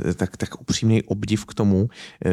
eh, 0.09 0.13
tak, 0.13 0.37
tak 0.37 0.61
upřímný 0.61 1.03
obdiv 1.03 1.45
k 1.45 1.53
tomu, 1.53 1.89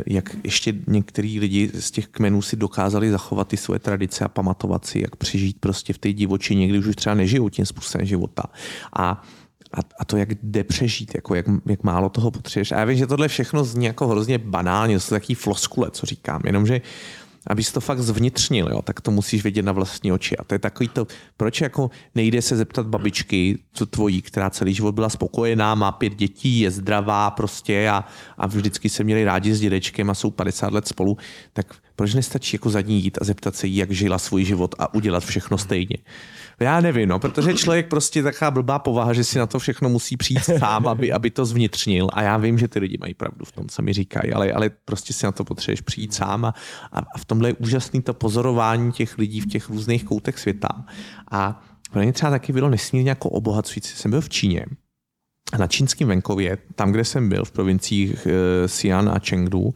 jak 0.06 0.36
ještě 0.44 0.74
některý 0.86 1.40
lidi 1.40 1.70
z 1.74 1.90
těch 1.90 2.08
kmenů 2.08 2.42
si 2.42 2.56
dokázali 2.56 3.10
zachovat 3.10 3.48
ty 3.48 3.56
svoje 3.56 3.78
tradice 3.78 4.24
a 4.24 4.28
pamatovat 4.28 4.84
si, 4.84 5.00
jak 5.00 5.16
přežít 5.16 5.56
prostě 5.60 5.92
v 5.92 5.98
té 5.98 6.12
divočině, 6.12 6.68
kdy 6.68 6.78
už 6.78 6.96
třeba 6.96 7.14
nežijou 7.14 7.48
tím 7.48 7.66
způsobem 7.66 8.06
života. 8.06 8.42
A 8.98 9.22
a, 9.72 9.78
a 10.00 10.04
to, 10.04 10.16
jak 10.16 10.28
jde 10.42 10.64
přežít, 10.64 11.14
jako 11.14 11.34
jak, 11.34 11.46
jak 11.66 11.82
málo 11.82 12.08
toho 12.08 12.30
potřebuješ. 12.30 12.72
A 12.72 12.78
já 12.78 12.84
vím, 12.84 12.98
že 12.98 13.06
tohle 13.06 13.28
všechno 13.28 13.64
zní 13.64 13.86
jako 13.86 14.06
hrozně 14.08 14.38
banálně, 14.38 14.96
to 14.96 15.00
jsou 15.00 15.14
takový 15.14 15.34
floskule, 15.34 15.90
co 15.90 16.06
říkám, 16.06 16.42
jenomže 16.44 16.80
abys 17.48 17.72
to 17.72 17.80
fakt 17.80 17.98
zvnitřnil, 17.98 18.68
jo, 18.70 18.82
tak 18.82 19.00
to 19.00 19.10
musíš 19.10 19.44
vidět 19.44 19.64
na 19.64 19.72
vlastní 19.72 20.12
oči. 20.12 20.36
A 20.36 20.44
to 20.44 20.54
je 20.54 20.58
takový 20.58 20.88
to, 20.88 21.06
proč 21.36 21.60
jako 21.60 21.90
nejde 22.14 22.42
se 22.42 22.56
zeptat 22.56 22.86
babičky, 22.86 23.58
co 23.72 23.86
tvojí, 23.86 24.22
která 24.22 24.50
celý 24.50 24.74
život 24.74 24.92
byla 24.92 25.08
spokojená, 25.08 25.74
má 25.74 25.92
pět 25.92 26.14
dětí, 26.14 26.60
je 26.60 26.70
zdravá 26.70 27.30
prostě 27.30 27.88
a, 27.88 28.04
a 28.38 28.46
vždycky 28.46 28.88
se 28.88 29.04
měli 29.04 29.24
rádi 29.24 29.54
s 29.54 29.60
dědečkem 29.60 30.10
a 30.10 30.14
jsou 30.14 30.30
50 30.30 30.72
let 30.72 30.88
spolu, 30.88 31.16
tak 31.52 31.74
proč 31.96 32.14
nestačí 32.14 32.56
jako 32.56 32.70
za 32.70 32.80
ní 32.80 33.02
jít 33.02 33.18
a 33.20 33.24
zeptat 33.24 33.56
se 33.56 33.66
jí, 33.66 33.76
jak 33.76 33.90
žila 33.90 34.18
svůj 34.18 34.44
život 34.44 34.74
a 34.78 34.94
udělat 34.94 35.24
všechno 35.24 35.58
stejně? 35.58 35.96
Já 36.60 36.80
nevím, 36.80 37.08
no, 37.08 37.18
protože 37.18 37.54
člověk 37.54 37.88
prostě 37.88 38.18
je 38.18 38.22
taková 38.22 38.50
blbá 38.50 38.78
povaha, 38.78 39.12
že 39.12 39.24
si 39.24 39.38
na 39.38 39.46
to 39.46 39.58
všechno 39.58 39.88
musí 39.88 40.16
přijít 40.16 40.44
sám, 40.58 40.88
aby, 40.88 41.12
aby 41.12 41.30
to 41.30 41.44
zvnitřnil. 41.44 42.08
A 42.12 42.22
já 42.22 42.36
vím, 42.36 42.58
že 42.58 42.68
ty 42.68 42.78
lidi 42.78 42.98
mají 43.00 43.14
pravdu 43.14 43.44
v 43.44 43.52
tom, 43.52 43.68
co 43.68 43.82
mi 43.82 43.92
říkají, 43.92 44.32
ale, 44.32 44.52
ale 44.52 44.70
prostě 44.84 45.12
si 45.12 45.26
na 45.26 45.32
to 45.32 45.44
potřebuješ 45.44 45.80
přijít 45.80 46.14
sám 46.14 46.44
a, 46.44 46.54
a, 46.92 47.18
v 47.18 47.24
tomhle 47.24 47.48
je 47.48 47.54
úžasný 47.54 48.02
to 48.02 48.14
pozorování 48.14 48.92
těch 48.92 49.18
lidí 49.18 49.40
v 49.40 49.46
těch 49.46 49.68
různých 49.68 50.04
koutech 50.04 50.38
světa. 50.38 50.68
A 51.30 51.62
pro 51.92 52.02
mě 52.02 52.12
třeba 52.12 52.30
taky 52.30 52.52
bylo 52.52 52.70
nesmírně 52.70 53.10
jako 53.10 53.28
obohacující. 53.28 53.96
Jsem 53.96 54.10
byl 54.10 54.20
v 54.20 54.28
Číně 54.28 54.66
na 55.58 55.66
čínském 55.66 56.08
venkově, 56.08 56.58
tam, 56.74 56.92
kde 56.92 57.04
jsem 57.04 57.28
byl, 57.28 57.44
v 57.44 57.50
provinciích 57.50 58.26
e, 58.26 58.66
Xi'an 58.66 59.08
a 59.08 59.18
Chengdu, 59.18 59.74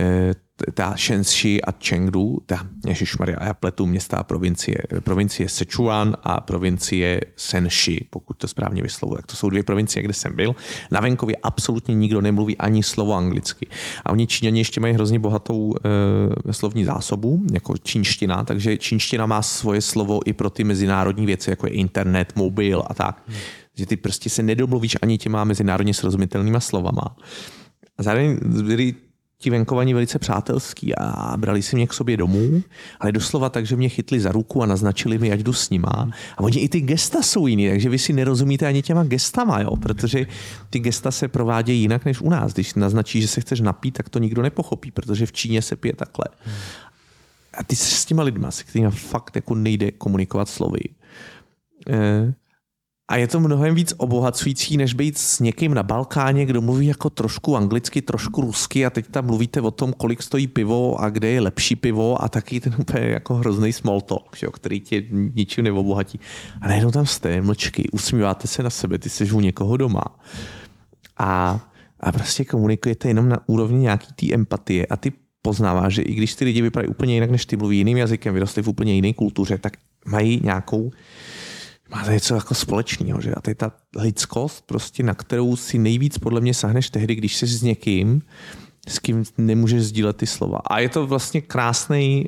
e, 0.00 0.34
ta 0.74 0.94
Shenxi 0.96 1.62
a 1.62 1.72
Chengdu, 1.84 2.38
ta, 2.46 2.66
ježišmarja, 2.86 3.36
já 3.40 3.54
pletu 3.54 3.86
města 3.86 4.16
a 4.16 4.22
provincie, 4.22 4.76
provincie 5.00 5.48
Sichuan 5.48 6.16
a 6.22 6.40
provincie 6.40 7.20
Senshi, 7.36 8.06
pokud 8.10 8.36
to 8.36 8.48
správně 8.48 8.82
vyslovuji. 8.82 9.16
Tak 9.16 9.26
to 9.26 9.36
jsou 9.36 9.50
dvě 9.50 9.62
provincie, 9.62 10.02
kde 10.02 10.12
jsem 10.12 10.36
byl. 10.36 10.56
Na 10.90 11.00
venkově 11.00 11.36
absolutně 11.42 11.94
nikdo 11.94 12.20
nemluví 12.20 12.56
ani 12.56 12.82
slovo 12.82 13.14
anglicky. 13.14 13.66
A 14.04 14.10
oni 14.10 14.26
Číňani 14.26 14.60
ještě 14.60 14.80
mají 14.80 14.94
hrozně 14.94 15.18
bohatou 15.18 15.74
e, 16.48 16.52
slovní 16.52 16.84
zásobu, 16.84 17.42
jako 17.52 17.76
čínština, 17.76 18.44
takže 18.44 18.76
čínština 18.76 19.26
má 19.26 19.42
svoje 19.42 19.80
slovo 19.80 20.20
i 20.24 20.32
pro 20.32 20.50
ty 20.50 20.64
mezinárodní 20.64 21.26
věci, 21.26 21.50
jako 21.50 21.66
je 21.66 21.72
internet, 21.72 22.32
mobil 22.36 22.82
a 22.86 22.94
tak. 22.94 23.22
Hmm. 23.26 23.36
Že 23.74 23.86
ty 23.86 23.96
prostě 23.96 24.30
se 24.30 24.42
nedomluvíš 24.42 24.96
ani 25.02 25.18
těma 25.18 25.44
mezinárodně 25.44 25.94
srozumitelnýma 25.94 26.60
slovama. 26.60 27.16
A 27.98 28.02
zároveň 28.02 28.38
byli 28.62 28.94
ti 29.40 29.50
venkovaní 29.50 29.94
velice 29.94 30.18
přátelský 30.18 30.96
a 30.96 31.36
brali 31.36 31.62
si 31.62 31.76
mě 31.76 31.86
k 31.86 31.92
sobě 31.92 32.16
domů, 32.16 32.62
ale 33.00 33.12
doslova 33.12 33.48
tak, 33.48 33.66
že 33.66 33.76
mě 33.76 33.88
chytli 33.88 34.20
za 34.20 34.32
ruku 34.32 34.62
a 34.62 34.66
naznačili 34.66 35.18
mi, 35.18 35.32
ať 35.32 35.40
jdu 35.40 35.52
s 35.52 35.70
nima. 35.70 36.10
A 36.36 36.40
oni 36.40 36.58
i 36.58 36.68
ty 36.68 36.80
gesta 36.80 37.22
jsou 37.22 37.46
jiný, 37.46 37.68
takže 37.68 37.88
vy 37.88 37.98
si 37.98 38.12
nerozumíte 38.12 38.66
ani 38.66 38.82
těma 38.82 39.04
gestama, 39.04 39.60
jo? 39.60 39.76
protože 39.76 40.26
ty 40.70 40.78
gesta 40.78 41.10
se 41.10 41.28
provádějí 41.28 41.80
jinak 41.80 42.04
než 42.04 42.20
u 42.20 42.30
nás. 42.30 42.52
Když 42.52 42.74
naznačí, 42.74 43.20
že 43.20 43.28
se 43.28 43.40
chceš 43.40 43.60
napít, 43.60 43.94
tak 43.94 44.08
to 44.08 44.18
nikdo 44.18 44.42
nepochopí, 44.42 44.90
protože 44.90 45.26
v 45.26 45.32
Číně 45.32 45.62
se 45.62 45.76
pije 45.76 45.94
takhle. 45.94 46.24
A 47.54 47.64
ty 47.64 47.76
jsi 47.76 47.94
s 47.94 48.04
těma 48.04 48.22
lidma, 48.22 48.50
se 48.50 48.64
kterými 48.64 48.90
fakt 48.90 49.36
jako 49.36 49.54
nejde 49.54 49.90
komunikovat 49.90 50.48
slovy. 50.48 50.80
Eh, 51.88 52.34
a 53.10 53.16
je 53.16 53.26
to 53.26 53.40
mnohem 53.40 53.74
víc 53.74 53.94
obohacující, 53.96 54.76
než 54.76 54.94
být 54.94 55.18
s 55.18 55.40
někým 55.40 55.74
na 55.74 55.82
Balkáně, 55.82 56.46
kdo 56.46 56.60
mluví 56.60 56.86
jako 56.86 57.10
trošku 57.10 57.56
anglicky, 57.56 58.02
trošku 58.02 58.40
rusky 58.40 58.86
a 58.86 58.90
teď 58.90 59.06
tam 59.10 59.26
mluvíte 59.26 59.60
o 59.60 59.70
tom, 59.70 59.92
kolik 59.92 60.22
stojí 60.22 60.46
pivo 60.46 61.00
a 61.00 61.10
kde 61.10 61.28
je 61.28 61.40
lepší 61.40 61.76
pivo 61.76 62.22
a 62.22 62.28
taky 62.28 62.60
ten 62.60 62.74
úplně 62.78 63.06
jako 63.06 63.34
hrozný 63.34 63.72
small 63.72 64.00
talk, 64.00 64.36
jo, 64.42 64.50
který 64.50 64.80
tě 64.80 65.02
ničím 65.10 65.64
neobohatí. 65.64 66.20
A 66.60 66.68
najednou 66.68 66.90
tam 66.90 67.06
jste, 67.06 67.40
mlčky, 67.40 67.88
usmíváte 67.92 68.48
se 68.48 68.62
na 68.62 68.70
sebe, 68.70 68.98
ty 68.98 69.10
jsi 69.10 69.32
u 69.32 69.40
někoho 69.40 69.76
doma. 69.76 70.04
A, 71.18 71.60
a 72.00 72.12
prostě 72.12 72.44
komunikujete 72.44 73.08
jenom 73.08 73.28
na 73.28 73.38
úrovni 73.46 73.78
nějaký 73.78 74.12
té 74.14 74.34
empatie 74.34 74.86
a 74.86 74.96
ty 74.96 75.12
poznáváš, 75.42 75.94
že 75.94 76.02
i 76.02 76.14
když 76.14 76.34
ty 76.34 76.44
lidi 76.44 76.62
vypadají 76.62 76.88
úplně 76.88 77.14
jinak, 77.14 77.30
než 77.30 77.46
ty 77.46 77.56
mluví 77.56 77.78
jiným 77.78 77.96
jazykem, 77.96 78.34
vyrostli 78.34 78.62
v 78.62 78.68
úplně 78.68 78.94
jiné 78.94 79.12
kultuře, 79.12 79.58
tak 79.58 79.76
mají 80.06 80.40
nějakou 80.44 80.90
máte 81.90 82.12
něco 82.12 82.34
jako 82.34 82.54
společného, 82.54 83.20
že? 83.20 83.34
A 83.34 83.40
to 83.40 83.50
je 83.50 83.54
ta 83.54 83.72
lidskost, 83.96 84.66
prostě, 84.66 85.02
na 85.02 85.14
kterou 85.14 85.56
si 85.56 85.78
nejvíc 85.78 86.18
podle 86.18 86.40
mě 86.40 86.54
sahneš 86.54 86.90
tehdy, 86.90 87.14
když 87.14 87.36
jsi 87.36 87.46
s 87.46 87.62
někým, 87.62 88.22
s 88.88 88.98
kým 88.98 89.24
nemůžeš 89.38 89.82
sdílet 89.82 90.16
ty 90.16 90.26
slova. 90.26 90.58
A 90.66 90.78
je 90.78 90.88
to 90.88 91.06
vlastně 91.06 91.40
krásný, 91.40 92.26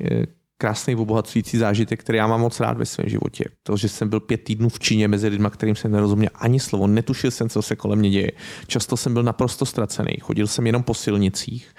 krásný 0.58 0.96
obohacující 0.96 1.58
zážitek, 1.58 2.00
který 2.00 2.18
já 2.18 2.26
mám 2.26 2.40
moc 2.40 2.60
rád 2.60 2.78
ve 2.78 2.86
svém 2.86 3.08
životě. 3.08 3.44
To, 3.62 3.76
že 3.76 3.88
jsem 3.88 4.08
byl 4.08 4.20
pět 4.20 4.44
týdnů 4.44 4.68
v 4.68 4.78
Číně 4.78 5.08
mezi 5.08 5.28
lidmi, 5.28 5.48
kterým 5.50 5.76
jsem 5.76 5.92
nerozuměl 5.92 6.30
ani 6.34 6.60
slovo, 6.60 6.86
netušil 6.86 7.30
jsem, 7.30 7.48
co 7.48 7.62
se 7.62 7.76
kolem 7.76 7.98
mě 7.98 8.10
děje. 8.10 8.30
Často 8.66 8.96
jsem 8.96 9.12
byl 9.12 9.22
naprosto 9.22 9.66
ztracený, 9.66 10.12
chodil 10.20 10.46
jsem 10.46 10.66
jenom 10.66 10.82
po 10.82 10.94
silnicích, 10.94 11.74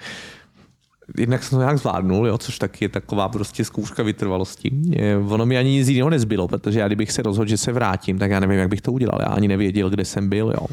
jednak 1.18 1.42
jsem 1.42 1.58
to 1.58 1.62
nějak 1.62 1.78
zvládnul, 1.78 2.26
jo, 2.26 2.38
což 2.38 2.58
taky 2.58 2.84
je 2.84 2.88
taková 2.88 3.28
prostě 3.28 3.64
zkouška 3.64 4.02
vytrvalosti. 4.02 4.70
Ono 5.28 5.46
mi 5.46 5.58
ani 5.58 5.70
nic 5.70 5.88
jiného 5.88 6.10
nezbylo, 6.10 6.48
protože 6.48 6.80
já 6.80 6.86
kdybych 6.86 7.12
se 7.12 7.22
rozhodl, 7.22 7.48
že 7.48 7.56
se 7.56 7.72
vrátím, 7.72 8.18
tak 8.18 8.30
já 8.30 8.40
nevím, 8.40 8.58
jak 8.58 8.68
bych 8.68 8.80
to 8.80 8.92
udělal. 8.92 9.18
Já 9.20 9.26
ani 9.26 9.48
nevěděl, 9.48 9.90
kde 9.90 10.04
jsem 10.04 10.28
byl. 10.28 10.52
Jo. 10.60 10.66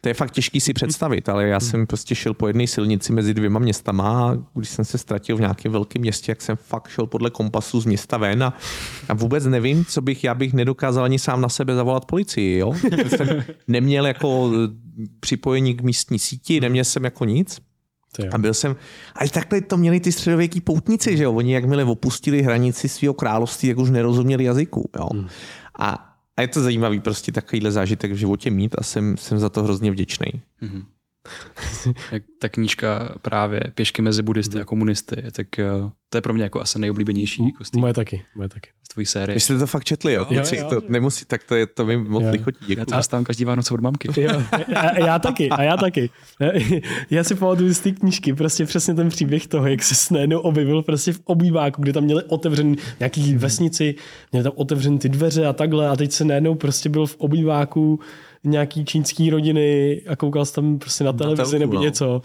To 0.00 0.08
je 0.08 0.14
fakt 0.14 0.30
těžký 0.30 0.60
si 0.60 0.72
představit, 0.72 1.28
ale 1.28 1.48
já 1.48 1.60
jsem 1.60 1.86
prostě 1.86 2.14
šel 2.14 2.34
po 2.34 2.46
jedné 2.46 2.66
silnici 2.66 3.12
mezi 3.12 3.34
dvěma 3.34 3.58
městama 3.58 4.30
a 4.30 4.36
když 4.54 4.68
jsem 4.68 4.84
se 4.84 4.98
ztratil 4.98 5.36
v 5.36 5.40
nějakém 5.40 5.72
velkém 5.72 6.02
městě, 6.02 6.30
jak 6.30 6.42
jsem 6.42 6.56
fakt 6.56 6.88
šel 6.88 7.06
podle 7.06 7.30
kompasu 7.30 7.80
z 7.80 7.86
města 7.86 8.16
ven 8.16 8.42
a, 8.42 8.54
a 9.08 9.14
vůbec 9.14 9.46
nevím, 9.46 9.84
co 9.84 10.00
bych, 10.00 10.24
já 10.24 10.34
bych 10.34 10.52
nedokázal 10.52 11.04
ani 11.04 11.18
sám 11.18 11.40
na 11.40 11.48
sebe 11.48 11.74
zavolat 11.74 12.04
policii. 12.04 12.58
Jo. 12.58 12.74
Jsem 13.06 13.44
neměl 13.68 14.06
jako 14.06 14.50
připojení 15.20 15.74
k 15.74 15.82
místní 15.82 16.18
síti, 16.18 16.60
neměl 16.60 16.84
jsem 16.84 17.04
jako 17.04 17.24
nic. 17.24 17.60
A 18.32 18.38
byl 18.38 18.54
jsem, 18.54 18.76
ale 19.14 19.28
takhle 19.28 19.60
to 19.60 19.76
měli 19.76 20.00
ty 20.00 20.12
středověký 20.12 20.60
poutníci, 20.60 21.16
že 21.16 21.22
jo? 21.22 21.32
Oni 21.32 21.54
jakmile 21.54 21.84
opustili 21.84 22.42
hranici 22.42 22.88
svého 22.88 23.14
království, 23.14 23.68
jak 23.68 23.78
už 23.78 23.90
nerozuměli 23.90 24.44
jazyku, 24.44 24.90
jo? 24.98 25.08
Hmm. 25.12 25.28
A, 25.78 26.16
a 26.36 26.42
je 26.42 26.48
to 26.48 26.62
zajímavý 26.62 27.00
prostě 27.00 27.32
takovýhle 27.32 27.72
zážitek 27.72 28.12
v 28.12 28.16
životě 28.16 28.50
mít 28.50 28.74
a 28.78 28.82
jsem, 28.82 29.16
jsem 29.16 29.38
za 29.38 29.48
to 29.48 29.62
hrozně 29.62 29.90
vděčný. 29.90 30.26
Mm-hmm. 30.62 30.84
Jak 32.12 32.22
ta 32.38 32.48
knížka 32.48 33.14
právě 33.22 33.60
Pěšky 33.74 34.02
mezi 34.02 34.22
buddhisty 34.22 34.60
a 34.60 34.64
komunisty, 34.64 35.16
tak 35.32 35.46
To 36.08 36.18
je 36.18 36.22
pro 36.22 36.34
mě 36.34 36.42
jako 36.42 36.60
asi 36.60 36.78
nejoblíbenější 36.78 37.44
jako 37.46 37.64
z 37.64 37.72
Moje 37.72 37.94
taky, 37.94 38.22
moje 38.34 38.48
taky. 38.48 38.68
z 38.84 38.88
tvojí 38.88 39.06
série. 39.06 39.34
Vy 39.34 39.40
jste 39.40 39.58
to 39.58 39.66
fakt 39.66 39.84
četli, 39.84 40.12
jo? 40.12 40.26
Jo, 40.30 40.40
Kluci, 40.40 40.56
jo. 40.56 40.68
to 40.70 40.82
nemusí, 40.88 41.24
tak 41.24 41.44
to, 41.44 41.54
je, 41.54 41.66
to 41.66 41.86
mi 41.86 41.96
moc 41.96 42.22
Jo. 42.22 42.30
lichotí. 42.30 42.64
Já 42.68 42.84
to 42.84 42.96
dostávám 42.96 43.24
každý 43.24 43.44
Vánoce 43.44 43.74
od 43.74 43.80
mamky. 43.80 44.20
Jo, 44.20 44.42
a 44.76 44.98
já 44.98 45.18
taky, 45.18 45.50
a 45.50 45.62
já 45.62 45.76
taky. 45.76 46.10
Já 47.10 47.24
si 47.24 47.34
pamatuju 47.34 47.74
z 47.74 47.80
té 47.80 47.90
knížky 47.92 48.34
prostě 48.34 48.64
přesně 48.66 48.94
ten 48.94 49.08
příběh 49.08 49.46
toho, 49.46 49.66
jak 49.66 49.82
se 49.82 50.14
najednou 50.14 50.38
objevil 50.38 50.82
prostě 50.82 51.12
v 51.12 51.20
obýváku, 51.24 51.82
kde 51.82 51.92
tam 51.92 52.04
měli 52.04 52.22
otevřený 52.24 52.76
nějaký 53.00 53.34
vesnici, 53.36 53.94
měli 54.32 54.42
tam 54.44 54.52
otevřený 54.56 54.98
ty 54.98 55.08
dveře 55.08 55.46
a 55.46 55.52
takhle 55.52 55.88
a 55.88 55.96
teď 55.96 56.12
se 56.12 56.24
najednou 56.24 56.54
prostě 56.54 56.88
byl 56.88 57.06
v 57.06 57.16
obýváku 57.16 58.00
nějaký 58.44 58.84
čínský 58.84 59.30
rodiny 59.30 60.00
a 60.08 60.16
koukal 60.16 60.44
jsi 60.44 60.54
tam 60.54 60.78
prostě 60.78 61.04
na 61.04 61.12
televizi 61.12 61.58
nebo 61.58 61.74
no. 61.74 61.82
něco. 61.82 62.22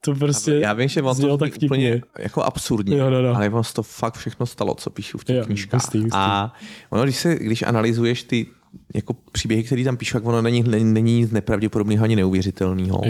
To 0.00 0.14
prostě 0.14 0.52
Já 0.52 0.72
vím, 0.72 0.88
že 0.88 1.02
znělo 1.14 1.38
to 1.38 1.44
tak 1.44 1.52
vtipně. 1.52 1.66
úplně 1.66 2.02
jako 2.18 2.42
absurdní, 2.42 2.96
Jo, 2.96 3.10
no, 3.10 3.22
no. 3.22 3.34
ale 3.36 3.50
on 3.50 3.62
to 3.74 3.82
fakt 3.82 4.16
všechno 4.16 4.46
stalo, 4.46 4.74
co 4.74 4.90
píšu 4.90 5.18
v 5.18 5.24
těch 5.24 5.36
Jo, 5.36 5.44
knížkách. 5.44 5.80
hustý, 5.82 5.98
hustý. 5.98 6.10
A 6.14 6.52
ono, 6.90 7.02
když, 7.04 7.16
se, 7.16 7.34
když 7.34 7.62
analyzuješ 7.62 8.22
ty 8.22 8.46
jako 8.94 9.16
příběhy, 9.32 9.62
které 9.64 9.84
tam 9.84 9.96
píšu, 9.96 10.12
tak 10.12 10.24
ono 10.26 10.42
není, 10.42 10.62
není, 10.62 10.92
není 10.92 11.16
nic 11.20 11.30
nepravděpodobného 11.30 12.04
ani 12.04 12.16
neuvěřitelného. 12.16 13.00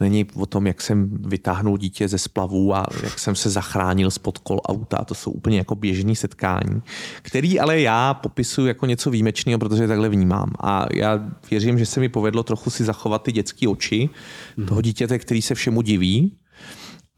Není 0.00 0.26
o 0.34 0.46
tom, 0.46 0.66
jak 0.66 0.80
jsem 0.80 1.08
vytáhnul 1.26 1.78
dítě 1.78 2.08
ze 2.08 2.18
splavu 2.18 2.74
a 2.74 2.86
jak 3.02 3.18
jsem 3.18 3.34
se 3.34 3.50
zachránil 3.50 4.10
spod 4.10 4.38
kol 4.38 4.60
auta. 4.68 5.04
To 5.04 5.14
jsou 5.14 5.30
úplně 5.30 5.58
jako 5.58 5.74
běžný 5.74 6.16
setkání, 6.16 6.82
který 7.22 7.60
ale 7.60 7.80
já 7.80 8.14
popisuju 8.14 8.66
jako 8.66 8.86
něco 8.86 9.10
výjimečného, 9.10 9.58
protože 9.58 9.82
je 9.82 9.88
takhle 9.88 10.08
vnímám. 10.08 10.50
A 10.60 10.86
já 10.94 11.28
věřím, 11.50 11.78
že 11.78 11.86
se 11.86 12.00
mi 12.00 12.08
povedlo 12.08 12.42
trochu 12.42 12.70
si 12.70 12.84
zachovat 12.84 13.22
ty 13.22 13.32
dětské 13.32 13.68
oči 13.68 14.08
Mhm. 14.56 14.66
toho 14.66 14.82
dítěte, 14.82 15.18
který 15.18 15.42
se 15.42 15.54
všemu 15.54 15.82
diví. 15.82 16.36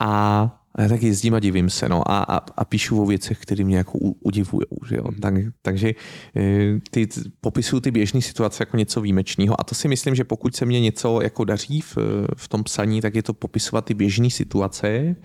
A 0.01 0.55
a 0.79 0.83
já 0.83 0.89
tak 0.89 1.03
jezdím 1.03 1.35
a 1.35 1.41
divím 1.41 1.71
se, 1.71 1.89
no, 1.89 2.11
a, 2.11 2.19
a, 2.19 2.37
a 2.57 2.65
píšu 2.65 3.03
o 3.03 3.07
věcech, 3.07 3.39
které 3.39 3.65
mě 3.65 3.77
jako 3.77 3.99
udivují, 3.99 4.67
že 4.89 4.97
jo. 4.97 5.05
Tak, 5.21 5.35
takže 5.63 5.95
eh, 6.37 6.81
ty 6.91 7.09
popisuju 7.41 7.81
ty 7.81 7.91
běžné 7.91 8.23
situace 8.23 8.63
jako 8.63 8.77
něco 8.77 9.01
výjimečného. 9.01 9.61
A 9.61 9.65
to 9.65 9.75
si 9.75 9.89
myslím, 9.89 10.15
že 10.15 10.25
pokud 10.25 10.57
se 10.57 10.65
mně 10.65 10.81
něco 10.81 11.21
jako 11.23 11.45
daří 11.45 11.81
v, 11.81 11.97
v 12.37 12.49
tom 12.49 12.65
psaní, 12.65 13.01
tak 13.01 13.15
je 13.15 13.23
to 13.23 13.35
popisovat 13.35 13.85
ty 13.85 13.95
běžné 13.95 14.31
situace 14.31 15.17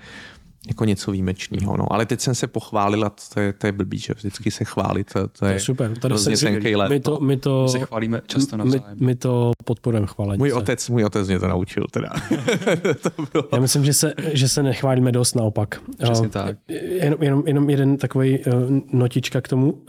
jako 0.68 0.86
něco 0.86 1.12
výjimečného, 1.12 1.78
no. 1.78 1.94
Ale 1.94 2.06
teď 2.06 2.20
jsem 2.20 2.36
se 2.36 2.48
pochválil 2.48 3.06
a 3.06 3.12
to 3.34 3.40
je, 3.40 3.54
to 3.54 3.68
je 3.68 3.72
blbý, 3.72 4.00
že 4.00 4.14
vždycky 4.14 4.52
se 4.52 4.64
chválit, 4.66 5.14
to, 5.14 5.20
to 5.20 5.28
to 5.28 5.46
je, 5.46 5.54
je 5.54 5.60
super. 5.60 5.98
Tady 5.98 6.12
hrozně 6.12 6.38
se, 6.38 6.46
tenkej 6.46 6.76
let, 6.76 6.90
my 6.90 7.00
to, 7.00 7.20
my 7.20 7.38
to, 7.38 7.64
My 7.64 7.70
se 7.70 7.80
chválíme 7.80 8.22
často 8.28 8.58
my, 8.58 8.64
navzájem. 8.64 8.98
my 9.00 9.16
to 9.16 9.52
podporujeme 9.66 10.08
chválení. 10.08 10.38
Můj 10.38 10.52
otec, 10.54 10.90
můj 10.90 11.06
otec 11.06 11.28
mě 11.28 11.40
to 11.40 11.48
naučil 11.48 11.84
teda. 11.92 12.10
to 13.02 13.10
bylo. 13.34 13.48
Já 13.54 13.60
myslím, 13.60 13.86
že 13.86 13.94
se, 13.94 14.14
že 14.34 14.50
se 14.50 14.64
nechválíme 14.64 15.12
dost 15.12 15.36
naopak. 15.36 15.82
Přesně 16.04 16.28
Eh, 16.28 16.30
tak. 16.30 16.58
Jenom, 16.68 17.24
jenom, 17.24 17.44
jenom 17.48 17.70
jeden 17.70 17.98
takový 17.98 18.40
uh, 18.40 18.54
notička 18.94 19.42
k 19.42 19.48
tomu. 19.48 19.72
Uh, 19.72 19.82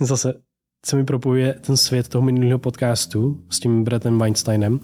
zase 0.00 0.34
se 0.86 0.96
mi 0.96 1.04
propojuje 1.04 1.54
ten 1.54 1.76
svět 1.76 2.08
toho 2.08 2.22
minulého 2.22 2.58
podcastu 2.58 3.40
s 3.50 3.60
tím 3.60 3.84
Brettem 3.84 4.18
Weinsteinem. 4.18 4.80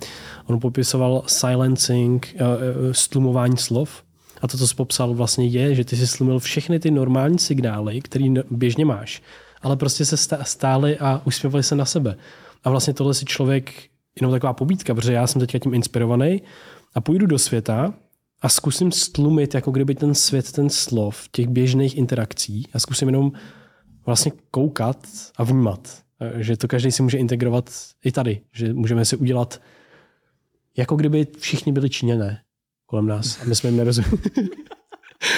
On 0.47 0.61
popisoval 0.61 1.23
silencing, 1.27 2.35
uh, 2.35 2.93
stlumování 2.93 3.57
slov. 3.57 4.03
A 4.41 4.49
to, 4.49 4.59
co 4.59 4.69
jsi 4.69 4.75
popsal, 4.75 5.15
vlastně 5.15 5.47
je, 5.47 5.75
že 5.75 5.85
ty 5.85 5.97
jsi 5.97 6.07
slumil 6.07 6.39
všechny 6.39 6.81
ty 6.81 6.91
normální 6.91 7.39
signály, 7.39 8.01
které 8.01 8.35
běžně 8.51 8.85
máš, 8.85 9.23
ale 9.63 9.77
prostě 9.77 10.05
se 10.05 10.17
stá- 10.17 10.43
stály 10.43 10.99
a 10.99 11.23
usměvali 11.25 11.63
se 11.63 11.77
na 11.77 11.85
sebe. 11.85 12.17
A 12.65 12.71
vlastně 12.71 12.95
tohle 12.95 13.15
si 13.15 13.25
člověk, 13.25 13.73
jenom 14.21 14.33
taková 14.33 14.53
pobídka, 14.53 14.95
protože 14.95 15.13
já 15.13 15.27
jsem 15.27 15.41
teďka 15.41 15.59
tím 15.59 15.75
inspirovaný 15.75 16.43
a 16.95 17.01
půjdu 17.01 17.27
do 17.27 17.39
světa 17.39 17.95
a 18.41 18.49
zkusím 18.49 18.93
stlumit, 18.93 19.55
jako 19.55 19.71
kdyby 19.71 19.95
ten 19.95 20.15
svět, 20.15 20.53
ten 20.53 20.71
slov, 20.71 21.29
těch 21.33 21.49
běžných 21.49 21.97
interakcí 21.97 22.69
a 22.73 22.79
zkusím 22.79 23.09
jenom 23.09 23.33
vlastně 24.07 24.33
koukat 24.51 25.07
a 25.37 25.45
vnímat. 25.45 26.03
Že 26.35 26.57
to 26.57 26.69
každý 26.69 26.93
si 26.93 27.03
může 27.03 27.19
integrovat 27.19 27.71
i 28.05 28.13
tady. 28.13 28.41
Že 28.53 28.75
můžeme 28.75 29.05
si 29.05 29.17
udělat, 29.17 29.61
jako 30.77 30.97
kdyby 30.97 31.27
všichni 31.39 31.73
byli 31.73 31.91
Číňané 31.91 32.41
kolem 32.89 33.07
nás 33.07 33.39
a 33.43 33.45
my 33.45 33.55
jsme 33.55 33.69
jim 33.69 33.77
nerozuměli. 33.77 34.19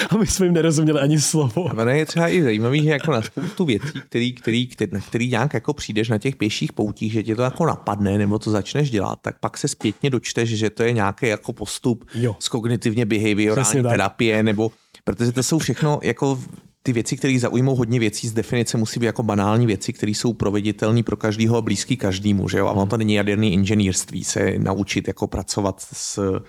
a 0.09 0.17
my 0.17 0.27
jsme 0.27 0.45
jim 0.45 0.53
nerozuměli 0.53 0.99
ani 0.99 1.21
slovo. 1.21 1.69
A 1.69 1.73
ono 1.73 1.91
je 1.91 2.05
třeba 2.05 2.29
i 2.29 2.43
zajímavý, 2.43 2.83
že 2.83 2.89
jako 2.89 3.11
na 3.11 3.21
spoustu 3.21 3.65
věcí, 3.65 4.01
který, 4.09 4.33
který, 4.33 4.67
který, 4.67 4.91
na 4.91 4.99
který 4.99 5.29
nějak 5.29 5.53
jako 5.53 5.73
přijdeš 5.73 6.09
na 6.09 6.17
těch 6.17 6.35
pěších 6.35 6.73
poutích, 6.73 7.11
že 7.11 7.23
tě 7.23 7.35
to 7.35 7.41
jako 7.41 7.65
napadne, 7.65 8.17
nebo 8.17 8.39
to 8.39 8.51
začneš 8.51 8.91
dělat, 8.91 9.19
tak 9.21 9.39
pak 9.39 9.57
se 9.57 9.67
zpětně 9.67 10.09
dočteš, 10.09 10.49
že 10.49 10.69
to 10.69 10.83
je 10.83 10.91
nějaký 10.91 11.27
jako 11.27 11.53
postup 11.53 12.05
Jo. 12.15 12.35
z 12.39 12.49
kognitivně 12.49 13.05
behaviorální 13.05 13.83
terapie, 13.83 14.43
nebo 14.43 14.71
protože 15.03 15.31
to 15.31 15.43
jsou 15.43 15.59
všechno 15.59 15.99
jako 16.03 16.39
ty 16.83 16.93
věci, 16.93 17.17
které 17.17 17.39
zaujmou 17.39 17.75
hodně 17.75 17.99
věcí 17.99 18.27
z 18.27 18.33
definice, 18.33 18.77
musí 18.77 18.99
být 18.99 19.05
jako 19.05 19.23
banální 19.23 19.65
věci, 19.65 19.93
které 19.93 20.11
jsou 20.11 20.33
proveditelné 20.33 21.03
pro 21.03 21.17
každého 21.17 21.57
a 21.57 21.61
blízký 21.61 21.97
každému. 21.97 22.49
Že 22.49 22.57
jo? 22.57 22.67
A 22.67 22.71
ono 22.71 22.85
to 22.85 22.97
není 22.97 23.13
jaderný 23.13 23.53
inženýrství 23.53 24.23
se 24.23 24.53
naučit 24.57 25.07
jako 25.07 25.27
pracovat 25.27 25.87
s 25.93 26.41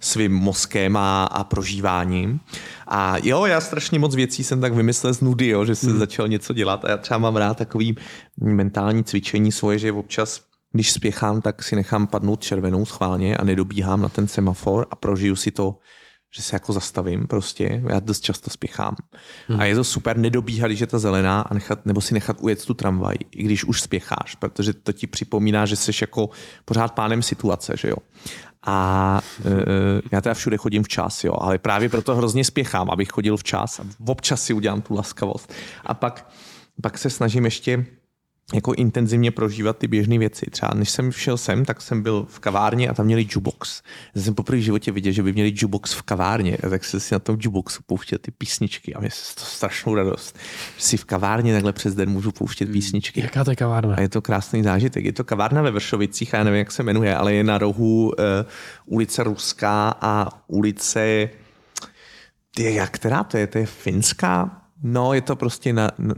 svým 0.00 0.32
mozkem 0.32 0.96
a, 0.96 1.24
a 1.24 1.44
prožíváním. 1.44 2.40
A 2.88 3.16
jo, 3.22 3.46
já 3.46 3.60
strašně 3.60 3.98
moc 3.98 4.14
věcí 4.14 4.44
jsem 4.44 4.60
tak 4.60 4.74
vymyslel 4.74 5.14
z 5.14 5.20
nudy, 5.20 5.48
jo, 5.48 5.64
že 5.64 5.74
jsem 5.74 5.98
začal 5.98 6.28
něco 6.28 6.52
dělat 6.52 6.84
a 6.84 6.90
já 6.90 6.96
třeba 6.96 7.18
mám 7.18 7.36
rád 7.36 7.56
takový 7.56 7.96
mentální 8.40 9.04
cvičení 9.04 9.52
svoje, 9.52 9.78
že 9.78 9.92
občas 9.92 10.40
když 10.72 10.92
spěchám, 10.92 11.42
tak 11.42 11.62
si 11.62 11.76
nechám 11.76 12.06
padnout 12.06 12.42
červenou 12.42 12.84
schválně 12.86 13.36
a 13.36 13.44
nedobíhám 13.44 14.02
na 14.02 14.08
ten 14.08 14.28
semafor 14.28 14.86
a 14.90 14.96
prožiju 14.96 15.36
si 15.36 15.50
to 15.50 15.78
že 16.34 16.42
se 16.42 16.56
jako 16.56 16.72
zastavím 16.72 17.26
prostě, 17.26 17.82
já 17.88 18.00
dost 18.00 18.20
často 18.20 18.50
spěchám. 18.50 18.96
Hmm. 19.48 19.60
A 19.60 19.64
je 19.64 19.74
to 19.74 19.84
super 19.84 20.16
nedobíhat, 20.16 20.68
když 20.68 20.80
je 20.80 20.86
ta 20.86 20.98
zelená, 20.98 21.40
a 21.40 21.54
nechat, 21.54 21.86
nebo 21.86 22.00
si 22.00 22.14
nechat 22.14 22.36
ujet 22.40 22.64
tu 22.64 22.74
tramvaj, 22.74 23.16
i 23.30 23.42
když 23.42 23.64
už 23.64 23.80
spěcháš, 23.82 24.34
protože 24.34 24.72
to 24.72 24.92
ti 24.92 25.06
připomíná, 25.06 25.66
že 25.66 25.76
jsi 25.76 25.92
jako 26.00 26.30
pořád 26.64 26.94
pánem 26.94 27.22
situace, 27.22 27.74
že 27.76 27.88
jo. 27.88 27.96
A 28.66 29.20
e, 29.44 29.50
já 30.12 30.20
teda 30.20 30.34
všude 30.34 30.56
chodím 30.56 30.82
včas, 30.82 31.24
jo, 31.24 31.34
ale 31.40 31.58
právě 31.58 31.88
proto 31.88 32.16
hrozně 32.16 32.44
spěchám, 32.44 32.90
abych 32.90 33.08
chodil 33.08 33.36
včas 33.36 33.80
a 33.80 33.84
občas 34.06 34.42
si 34.42 34.52
udělám 34.52 34.82
tu 34.82 34.94
laskavost. 34.94 35.52
A 35.84 35.94
pak, 35.94 36.30
pak 36.82 36.98
se 36.98 37.10
snažím 37.10 37.44
ještě 37.44 37.86
jako 38.54 38.74
intenzivně 38.74 39.30
prožívat 39.30 39.78
ty 39.78 39.86
běžné 39.86 40.18
věci. 40.18 40.46
Třeba 40.50 40.74
než 40.74 40.90
jsem 40.90 41.12
šel 41.12 41.36
sem, 41.36 41.64
tak 41.64 41.80
jsem 41.80 42.02
byl 42.02 42.26
v 42.30 42.38
kavárně 42.38 42.88
a 42.88 42.94
tam 42.94 43.06
měli 43.06 43.22
jukebox. 43.22 43.82
Já 44.14 44.22
jsem 44.22 44.34
poprvé 44.34 44.58
v 44.58 44.62
životě 44.62 44.92
viděl, 44.92 45.12
že 45.12 45.22
by 45.22 45.32
měli 45.32 45.48
jukebox 45.48 45.92
v 45.92 46.02
kavárně, 46.02 46.56
a 46.56 46.68
tak 46.68 46.84
jsem 46.84 47.00
si 47.00 47.14
na 47.14 47.18
tom 47.18 47.34
jukeboxu 47.40 47.82
pouštěl 47.86 48.18
ty 48.18 48.30
písničky 48.30 48.94
a 48.94 49.00
mě 49.00 49.10
se 49.10 49.34
to 49.34 49.40
strašnou 49.40 49.94
radost. 49.94 50.38
Že 50.76 50.84
si 50.84 50.96
v 50.96 51.04
kavárně 51.04 51.52
takhle 51.52 51.72
přes 51.72 51.94
den 51.94 52.10
můžu 52.10 52.32
pouštět 52.32 52.72
písničky. 52.72 53.20
Jaká 53.20 53.44
to 53.44 53.50
je 53.50 53.56
kavárna? 53.56 53.94
A 53.94 54.00
je 54.00 54.08
to 54.08 54.22
krásný 54.22 54.62
zážitek. 54.62 55.04
Je 55.04 55.12
to 55.12 55.24
kavárna 55.24 55.62
ve 55.62 55.70
Vršovicích, 55.70 56.34
a 56.34 56.38
já 56.38 56.44
nevím, 56.44 56.58
jak 56.58 56.72
se 56.72 56.82
jmenuje, 56.82 57.16
ale 57.16 57.34
je 57.34 57.44
na 57.44 57.58
rohu 57.58 58.06
uh, 58.06 58.14
ulice 58.86 59.22
Ruská 59.22 59.94
a 60.00 60.28
ulice... 60.46 61.30
Ty, 62.54 62.74
jak 62.74 62.90
která 62.90 63.24
to 63.24 63.36
je? 63.36 63.46
To 63.46 63.58
je 63.58 63.66
Finská? 63.66 64.59
No, 64.82 65.14
je 65.14 65.20
to 65.20 65.36
prostě 65.36 65.72
na, 65.72 65.90
na, 65.98 66.14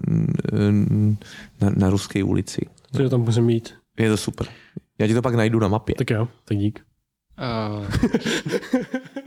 na, 1.60 1.70
na 1.76 1.90
ruské 1.90 2.24
ulici. 2.24 2.66
To 2.97 3.10
tam 3.10 3.20
musím 3.20 3.47
být. 3.47 3.74
Je 3.98 4.10
to 4.10 4.16
super. 4.16 4.47
Já 4.98 5.06
ti 5.06 5.14
to 5.14 5.22
pak 5.22 5.34
najdu 5.34 5.59
na 5.59 5.68
mapě. 5.68 5.94
Tak 5.94 6.10
jo, 6.10 6.28
tak 6.44 6.59
dík. 6.59 6.80
Uh, 7.43 7.86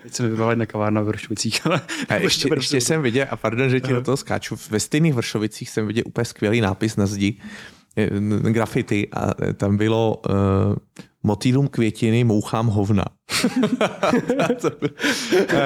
teď 0.03 0.13
se 0.13 0.23
mi 0.23 0.29
vybavila 0.29 0.55
na 0.55 0.65
kavárna 0.65 1.01
v 1.01 1.05
Vršovicích, 1.05 1.65
ale... 1.65 1.81
A 2.09 2.15
ještě, 2.21 2.49
ještě 2.53 2.81
jsem 2.81 3.01
viděl, 3.01 3.27
a 3.29 3.35
pardon, 3.35 3.69
že 3.69 3.81
ti 3.81 3.93
do 3.93 4.01
toho 4.01 4.17
skáču, 4.17 4.55
ve 4.69 4.79
stejných 4.79 5.13
Vršovicích 5.13 5.69
jsem 5.69 5.87
viděl 5.87 6.03
úplně 6.07 6.25
skvělý 6.25 6.61
nápis 6.61 6.95
na 6.95 7.05
zdi, 7.05 7.41
eh, 7.97 8.09
graffiti 8.51 9.07
a 9.11 9.53
tam 9.53 9.77
bylo 9.77 10.21
uh, 10.29 10.75
motýlům 11.25 11.67
květiny 11.67 12.23
mouchám 12.23 12.67
hovna. 12.67 13.05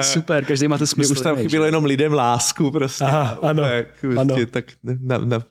Super, 0.00 0.44
každý 0.44 0.68
máte 0.68 0.86
smysl. 0.86 1.12
už 1.12 1.20
tam 1.20 1.36
chybělo 1.36 1.64
jenom 1.64 1.84
lidem 1.84 2.12
lásku 2.12 2.70
prostě. 2.70 3.04
Aha, 3.04 3.38
ano, 3.42 3.62
tak, 3.62 3.86
prostě, 4.00 4.20
ano. 4.20 4.36
tak 4.50 4.64
na, 4.82 5.18
na, 5.18 5.18
na, 5.18 5.44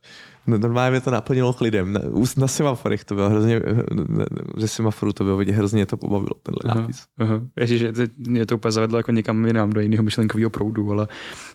normálně 0.47 0.91
mě 0.91 1.01
to 1.01 1.11
naplnilo 1.11 1.53
klidem. 1.53 1.93
Na, 1.93 1.99
už 2.09 2.35
na 2.35 2.47
semaforech 2.47 3.03
to 3.05 3.15
bylo 3.15 3.29
hrozně, 3.29 3.59
na- 3.93 4.25
ze 4.57 4.67
semaforu 4.67 5.13
to 5.13 5.23
bylo 5.23 5.37
vidět, 5.37 5.51
hrozně 5.51 5.85
to 5.85 5.97
pobavilo, 5.97 6.31
tenhle 6.43 6.59
Aha, 6.71 6.81
nápis. 6.81 7.03
aha. 7.17 7.41
Ježiš, 7.59 7.79
že 7.79 7.91
teď 7.93 8.11
mě 8.17 8.45
to 8.45 8.55
úplně 8.55 8.71
zavedlo 8.71 8.97
jako 8.99 9.11
někam 9.11 9.45
jinam, 9.45 9.69
do 9.69 9.81
jiného 9.81 10.03
myšlenkového 10.03 10.49
proudu, 10.49 10.91
ale 10.91 11.07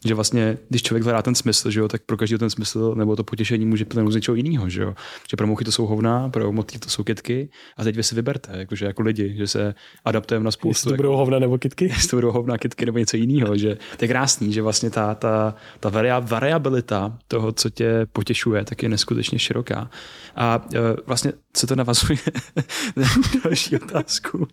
že 0.04 0.14
vlastně, 0.14 0.58
když 0.68 0.82
člověk 0.82 1.04
hledá 1.04 1.22
ten 1.22 1.34
smysl, 1.34 1.70
že 1.70 1.80
jo, 1.80 1.88
tak 1.88 2.02
pro 2.06 2.16
každý 2.16 2.38
ten 2.38 2.50
smysl 2.50 2.94
nebo 2.94 3.16
to 3.16 3.24
potěšení 3.24 3.66
může 3.66 3.84
plnout 3.84 4.10
z 4.10 4.14
něčeho 4.14 4.34
jiného, 4.34 4.68
že 4.68 4.82
jo. 4.82 4.94
Že 5.30 5.36
pro 5.36 5.46
mouchy 5.46 5.64
to 5.64 5.72
jsou 5.72 5.86
hovna, 5.86 6.28
pro 6.28 6.52
motýl 6.52 6.80
to 6.80 6.88
jsou 6.88 7.04
kytky 7.04 7.48
a 7.76 7.84
teď 7.84 7.96
vy 7.96 8.02
si 8.02 8.14
vyberte, 8.14 8.50
jakože 8.58 8.86
jako 8.86 9.02
lidi, 9.02 9.34
že 9.36 9.46
se 9.46 9.74
adaptujeme 10.04 10.44
na 10.44 10.48
Jestli 10.48 10.60
spoustu. 10.60 10.90
to 10.90 10.96
budou 10.96 11.16
hovna 11.16 11.38
nebo 11.38 11.58
kitky. 11.58 11.84
jestli 11.84 12.08
to 12.08 12.16
budou 12.16 12.30
hovna, 12.32 12.58
kytky 12.58 12.86
nebo 12.86 12.98
něco 12.98 13.16
jiného, 13.16 13.56
že 13.56 13.74
to 13.96 14.04
je 14.04 14.08
krásný, 14.08 14.52
že 14.52 14.62
vlastně 14.62 14.90
ta, 14.90 15.14
ta, 15.14 15.54
ta 15.80 15.88
varia, 15.88 16.18
variabilita 16.18 17.18
toho, 17.28 17.52
co 17.52 17.70
tě 17.70 18.06
potěšuje, 18.12 18.64
tak 18.64 18.82
je 18.84 18.88
neskutečně 18.88 19.38
široká. 19.38 19.90
A 20.36 20.66
e, 20.74 20.78
vlastně 21.06 21.32
se 21.56 21.66
to 21.66 21.76
navazuje 21.76 22.18
na 22.96 23.08
další 23.44 23.76
otázku. 23.76 24.48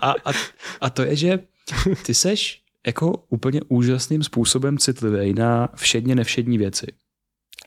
A, 0.00 0.10
a, 0.10 0.32
a 0.80 0.90
to 0.90 1.02
je, 1.02 1.16
že 1.16 1.38
ty 2.06 2.14
seš 2.14 2.62
jako 2.86 3.24
úplně 3.28 3.60
úžasným 3.68 4.22
způsobem 4.22 4.78
citlivý 4.78 5.34
na 5.34 5.68
všedně 5.74 6.14
nevšední 6.14 6.58
věci. 6.58 6.86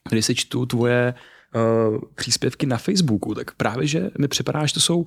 Když 0.10 0.26
si 0.26 0.36
čtu 0.36 0.66
tvoje 0.66 1.14
uh, 1.56 2.00
příspěvky 2.16 2.66
na 2.66 2.78
Facebooku, 2.78 3.36
tak 3.36 3.52
právě, 3.56 3.88
že 3.88 4.10
mi 4.20 4.28
připadá, 4.28 4.66
že 4.66 4.74
to 4.74 4.80
jsou 4.80 5.06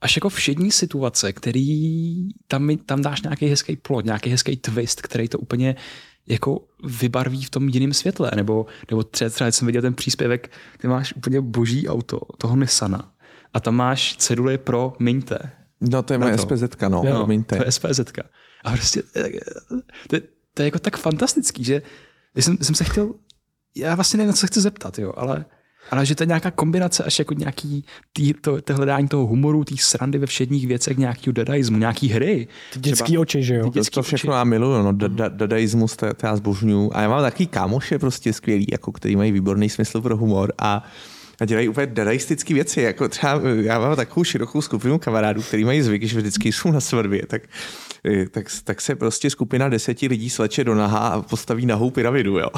až 0.00 0.16
jako 0.16 0.28
všední 0.28 0.70
situace, 0.70 1.32
který 1.32 2.28
tam, 2.48 2.76
tam 2.76 3.02
dáš 3.02 3.22
nějaký 3.22 3.46
hezký 3.46 3.76
plot, 3.76 4.04
nějaký 4.04 4.30
hezký 4.30 4.56
twist, 4.56 5.02
který 5.02 5.28
to 5.28 5.38
úplně 5.38 5.76
jako 6.26 6.64
vybarví 6.84 7.44
v 7.44 7.50
tom 7.50 7.68
jiném 7.68 7.92
světle. 7.92 8.30
Nebo, 8.36 8.66
nebo 8.90 9.02
třeba, 9.02 9.30
třeba 9.30 9.50
jsem 9.50 9.66
viděl 9.66 9.82
ten 9.82 9.94
příspěvek, 9.94 10.50
ty 10.78 10.88
máš 10.88 11.12
úplně 11.16 11.40
boží 11.40 11.88
auto, 11.88 12.20
toho 12.38 12.56
Nissana. 12.56 13.12
A 13.54 13.60
tam 13.60 13.74
máš 13.74 14.16
ceduly 14.16 14.58
pro 14.58 14.92
Minte. 14.98 15.38
No 15.80 16.02
to 16.02 16.14
je 16.14 16.18
moje 16.18 16.38
SPZ, 16.38 16.62
no, 16.82 16.88
no 16.88 17.02
promiňte. 17.02 17.56
To 17.56 17.64
je 17.64 17.72
SPZ. 17.72 18.00
A 18.64 18.70
prostě 18.72 19.02
to, 20.08 20.16
to, 20.54 20.62
je 20.62 20.64
jako 20.64 20.78
tak 20.78 20.96
fantastický, 20.96 21.64
že 21.64 21.82
jsem, 22.34 22.58
jsem 22.62 22.74
se 22.74 22.84
chtěl, 22.84 23.14
já 23.76 23.94
vlastně 23.94 24.18
nevím, 24.18 24.32
co 24.32 24.40
se 24.40 24.46
chci 24.46 24.60
zeptat, 24.60 24.98
jo, 24.98 25.12
ale 25.16 25.44
ale 25.90 26.06
že 26.06 26.14
to 26.14 26.22
je 26.22 26.26
nějaká 26.26 26.50
kombinace 26.50 27.04
až 27.04 27.18
jako 27.18 27.34
nějaký 27.34 27.84
tý, 28.12 28.32
to, 28.32 28.62
to 28.62 28.74
hledání 28.74 29.08
toho 29.08 29.26
humoru, 29.26 29.64
té 29.64 29.74
srandy 29.78 30.18
ve 30.18 30.26
všedních 30.26 30.66
věcech, 30.66 30.96
nějakého 30.96 31.32
dadaismu, 31.32 31.78
nějaký 31.78 32.08
hry. 32.08 32.48
Ty 32.72 32.78
dětský 32.80 33.04
Třeba, 33.04 33.20
oči, 33.20 33.42
že 33.42 33.54
jo? 33.54 33.70
To, 33.70 33.80
to 33.92 34.02
všechno 34.02 34.32
oči. 34.32 34.38
já 34.38 34.44
miluju, 34.44 34.82
no, 34.82 34.92
da, 34.92 35.08
da, 35.08 35.28
dadaismus, 35.28 35.96
to, 35.96 36.14
to 36.14 36.26
já 36.26 36.36
zbožňuju. 36.36 36.90
A 36.94 37.00
já 37.00 37.08
mám 37.08 37.22
takový 37.22 37.46
kámoše 37.46 37.98
prostě 37.98 38.32
skvělý, 38.32 38.66
jako 38.72 38.92
který 38.92 39.16
mají 39.16 39.32
výborný 39.32 39.68
smysl 39.68 40.00
pro 40.00 40.16
humor 40.16 40.52
a 40.58 40.84
a 41.40 41.44
dělají 41.44 41.68
úplně 41.68 41.86
dadaistické 41.86 42.54
věci. 42.54 42.80
Jako 42.80 43.08
třeba 43.08 43.40
já 43.62 43.78
mám 43.78 43.96
takovou 43.96 44.24
širokou 44.24 44.62
skupinu 44.62 44.98
kamarádů, 44.98 45.42
který 45.42 45.64
mají 45.64 45.82
zvyk, 45.82 46.02
že 46.02 46.18
vždycky 46.18 46.52
jsou 46.52 46.72
na 46.72 46.80
svatbě, 46.80 47.26
tak 47.26 47.42
Eh, 48.06 48.28
tak, 48.28 48.46
tak 48.64 48.80
se 48.80 48.94
prostě 48.94 49.30
skupina 49.30 49.68
deseti 49.68 50.08
lidí 50.08 50.30
sleče 50.30 50.64
do 50.64 50.74
naha 50.74 50.98
a 50.98 51.22
postaví 51.22 51.66
nahou 51.66 51.90
pyramidu, 51.90 52.38
jo. 52.38 52.48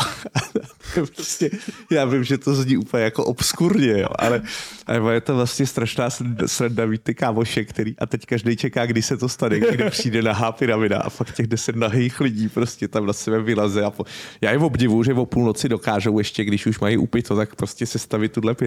prostě, 1.15 1.51
já 1.91 2.05
vím, 2.05 2.25
že 2.25 2.39
to 2.39 2.55
zní 2.55 2.77
úplně 2.77 3.03
jako 3.03 3.25
obskurně, 3.25 4.01
jo, 4.01 4.09
ale, 4.19 4.43
ale 4.87 5.15
je 5.15 5.21
to 5.21 5.35
vlastně 5.37 5.67
strašná 5.67 6.09
sranda 6.47 6.87
mít 6.87 7.03
ty 7.03 7.15
kámoše, 7.15 7.65
který 7.65 7.95
a 7.99 8.07
teď 8.07 8.27
každý 8.27 8.57
čeká, 8.57 8.87
kdy 8.87 9.03
se 9.03 9.17
to 9.17 9.29
stane, 9.29 9.61
kdy 9.61 9.91
přijde 9.91 10.23
nahá 10.23 10.53
pyramida 10.53 10.99
a 10.99 11.11
fakt 11.11 11.35
těch 11.35 11.47
deset 11.47 11.77
nahých 11.77 12.21
lidí 12.21 12.49
prostě 12.49 12.89
tam 12.89 13.07
na 13.07 13.13
sebe 13.13 13.43
vylaze 13.43 13.85
a 13.85 13.91
po... 13.91 14.05
já 14.41 14.53
je 14.53 14.59
obdivu, 14.59 15.03
že 15.03 15.15
o 15.15 15.27
půlnoci 15.27 15.69
dokážou 15.69 16.19
ještě, 16.19 16.45
když 16.45 16.67
už 16.67 16.81
mají 16.81 16.97
upito, 16.97 17.37
tak 17.37 17.55
prostě 17.55 17.87
se 17.87 17.99
stavit 17.99 18.33
tuhle 18.33 18.55
pyramidu. 18.55 18.66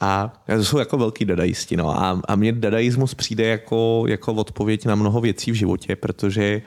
A 0.00 0.42
to 0.46 0.64
jsou 0.64 0.78
jako 0.78 0.98
velký 0.98 1.24
dadaisti, 1.24 1.76
no. 1.76 1.90
A, 1.90 2.20
a 2.28 2.36
mně 2.36 2.52
dadaismus 2.52 3.14
přijde 3.14 3.46
jako, 3.46 4.04
jako 4.08 4.34
odpověď 4.34 4.86
na 4.86 4.94
mnoho 4.94 5.20
věcí 5.20 5.50
v 5.50 5.54
životě 5.54 5.74
životě, 5.74 5.96
protože 5.96 6.62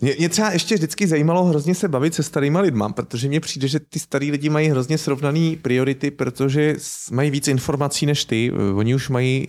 mě, 0.00 0.14
mě 0.18 0.28
třeba 0.28 0.50
ještě 0.50 0.74
vždycky 0.74 1.06
zajímalo 1.06 1.44
hrozně 1.44 1.74
se 1.74 1.88
bavit 1.88 2.14
se 2.14 2.22
starýma 2.22 2.60
lidma, 2.60 2.88
protože 2.88 3.28
mně 3.28 3.40
přijde, 3.40 3.68
že 3.68 3.80
ty 3.80 3.98
starý 3.98 4.30
lidi 4.30 4.48
mají 4.48 4.68
hrozně 4.68 4.98
srovnaný 4.98 5.56
priority, 5.56 6.10
protože 6.10 6.76
mají 7.10 7.30
víc 7.30 7.48
informací 7.48 8.06
než 8.06 8.24
ty. 8.24 8.52
Oni 8.74 8.94
už 8.94 9.08
mají, 9.08 9.46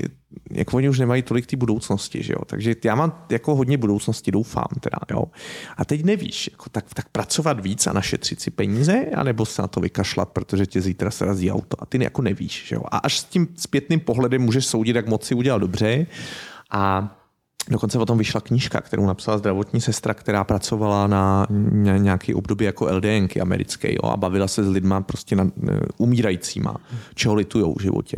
jako 0.51 0.77
oni 0.77 0.89
už 0.89 0.99
nemají 0.99 1.21
tolik 1.21 1.45
ty 1.45 1.55
budoucnosti, 1.55 2.23
že 2.23 2.33
jo. 2.33 2.45
Takže 2.45 2.75
já 2.85 2.95
mám 2.95 3.25
jako 3.29 3.55
hodně 3.55 3.77
budoucnosti, 3.77 4.31
doufám 4.31 4.67
teda, 4.79 4.97
jo. 5.11 5.23
A 5.77 5.85
teď 5.85 6.03
nevíš, 6.03 6.49
jako 6.51 6.69
tak, 6.69 6.93
tak 6.93 7.09
pracovat 7.09 7.59
víc 7.59 7.87
a 7.87 7.93
našetřit 7.93 8.41
si 8.41 8.51
peníze, 8.51 9.05
anebo 9.15 9.45
se 9.45 9.61
na 9.61 9.67
to 9.67 9.79
vykašlat, 9.79 10.29
protože 10.29 10.65
tě 10.65 10.81
zítra 10.81 11.11
se 11.11 11.25
razí 11.25 11.51
auto 11.51 11.83
a 11.83 11.85
ty 11.85 12.03
jako 12.03 12.21
nevíš, 12.21 12.63
že 12.67 12.75
jo. 12.75 12.81
A 12.91 12.97
až 12.97 13.19
s 13.19 13.23
tím 13.23 13.47
zpětným 13.57 13.99
pohledem 13.99 14.41
můžeš 14.41 14.65
soudit, 14.65 14.95
jak 14.95 15.07
moc 15.07 15.25
si 15.25 15.35
udělal 15.35 15.59
dobře 15.59 16.07
a 16.71 17.13
Dokonce 17.69 17.99
o 17.99 18.05
tom 18.05 18.17
vyšla 18.17 18.41
knížka, 18.41 18.81
kterou 18.81 19.05
napsala 19.05 19.37
zdravotní 19.37 19.81
sestra, 19.81 20.13
která 20.13 20.43
pracovala 20.43 21.07
na 21.07 21.47
nějaký 21.97 22.33
období 22.33 22.65
jako 22.65 22.85
LDNky 22.91 23.41
americké 23.41 23.93
jo, 23.93 24.09
a 24.11 24.17
bavila 24.17 24.47
se 24.47 24.63
s 24.63 24.67
lidma 24.67 25.01
prostě 25.01 25.35
na, 25.35 25.43
e, 25.43 25.79
umírajícíma, 25.97 26.75
čeho 27.15 27.35
litujou 27.35 27.75
v 27.75 27.81
životě. 27.81 28.15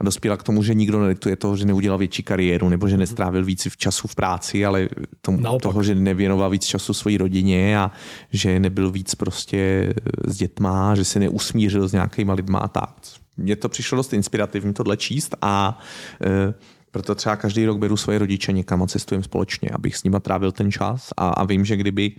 A 0.00 0.04
dospěla 0.04 0.36
k 0.36 0.42
tomu, 0.42 0.62
že 0.62 0.74
nikdo 0.74 1.00
nelituje 1.00 1.36
toho, 1.36 1.56
že 1.56 1.64
neudělal 1.64 1.98
větší 1.98 2.22
kariéru 2.22 2.68
nebo 2.68 2.88
že 2.88 2.96
nestrávil 2.96 3.44
víc 3.44 3.66
v 3.70 3.76
času 3.76 4.08
v 4.08 4.14
práci, 4.14 4.66
ale 4.66 4.88
tomu, 5.20 5.58
toho, 5.58 5.82
že 5.82 5.94
nevěnoval 5.94 6.50
víc 6.50 6.64
času 6.64 6.94
své 6.94 7.18
rodině 7.18 7.78
a 7.78 7.90
že 8.30 8.60
nebyl 8.60 8.90
víc 8.90 9.14
prostě 9.14 9.92
s 10.26 10.36
dětma, 10.36 10.94
že 10.94 11.04
se 11.04 11.18
neusmířil 11.18 11.88
s 11.88 11.92
nějakýma 11.92 12.34
lidma 12.34 12.58
a 12.58 12.68
tak. 12.68 12.94
Mně 13.36 13.56
to 13.56 13.68
přišlo 13.68 13.96
dost 13.96 14.12
inspirativní 14.12 14.74
tohle 14.74 14.96
číst 14.96 15.36
a 15.42 15.78
e, 16.24 16.54
proto 16.90 17.14
třeba 17.14 17.36
každý 17.36 17.66
rok 17.66 17.78
beru 17.78 17.96
svoje 17.96 18.18
rodiče 18.18 18.52
někam 18.52 18.82
a 18.82 18.86
cestujeme 18.86 19.24
společně, 19.24 19.70
abych 19.72 19.96
s 19.96 20.04
nima 20.04 20.20
trávil 20.20 20.52
ten 20.52 20.72
čas 20.72 21.10
a, 21.16 21.28
a 21.28 21.44
vím, 21.44 21.64
že 21.64 21.76
kdyby 21.76 22.12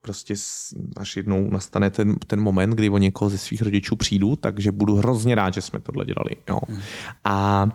prostě 0.00 0.34
až 0.96 1.16
jednou 1.16 1.50
nastane 1.50 1.90
ten, 1.90 2.16
ten 2.26 2.40
moment, 2.40 2.70
kdy 2.70 2.90
o 2.90 2.98
někoho 2.98 3.30
ze 3.30 3.38
svých 3.38 3.62
rodičů 3.62 3.96
přijdu, 3.96 4.36
takže 4.36 4.72
budu 4.72 4.96
hrozně 4.96 5.34
rád, 5.34 5.54
že 5.54 5.60
jsme 5.60 5.80
tohle 5.80 6.04
dělali. 6.04 6.36
Jo. 6.48 6.60
Hmm. 6.68 6.80
A 7.24 7.68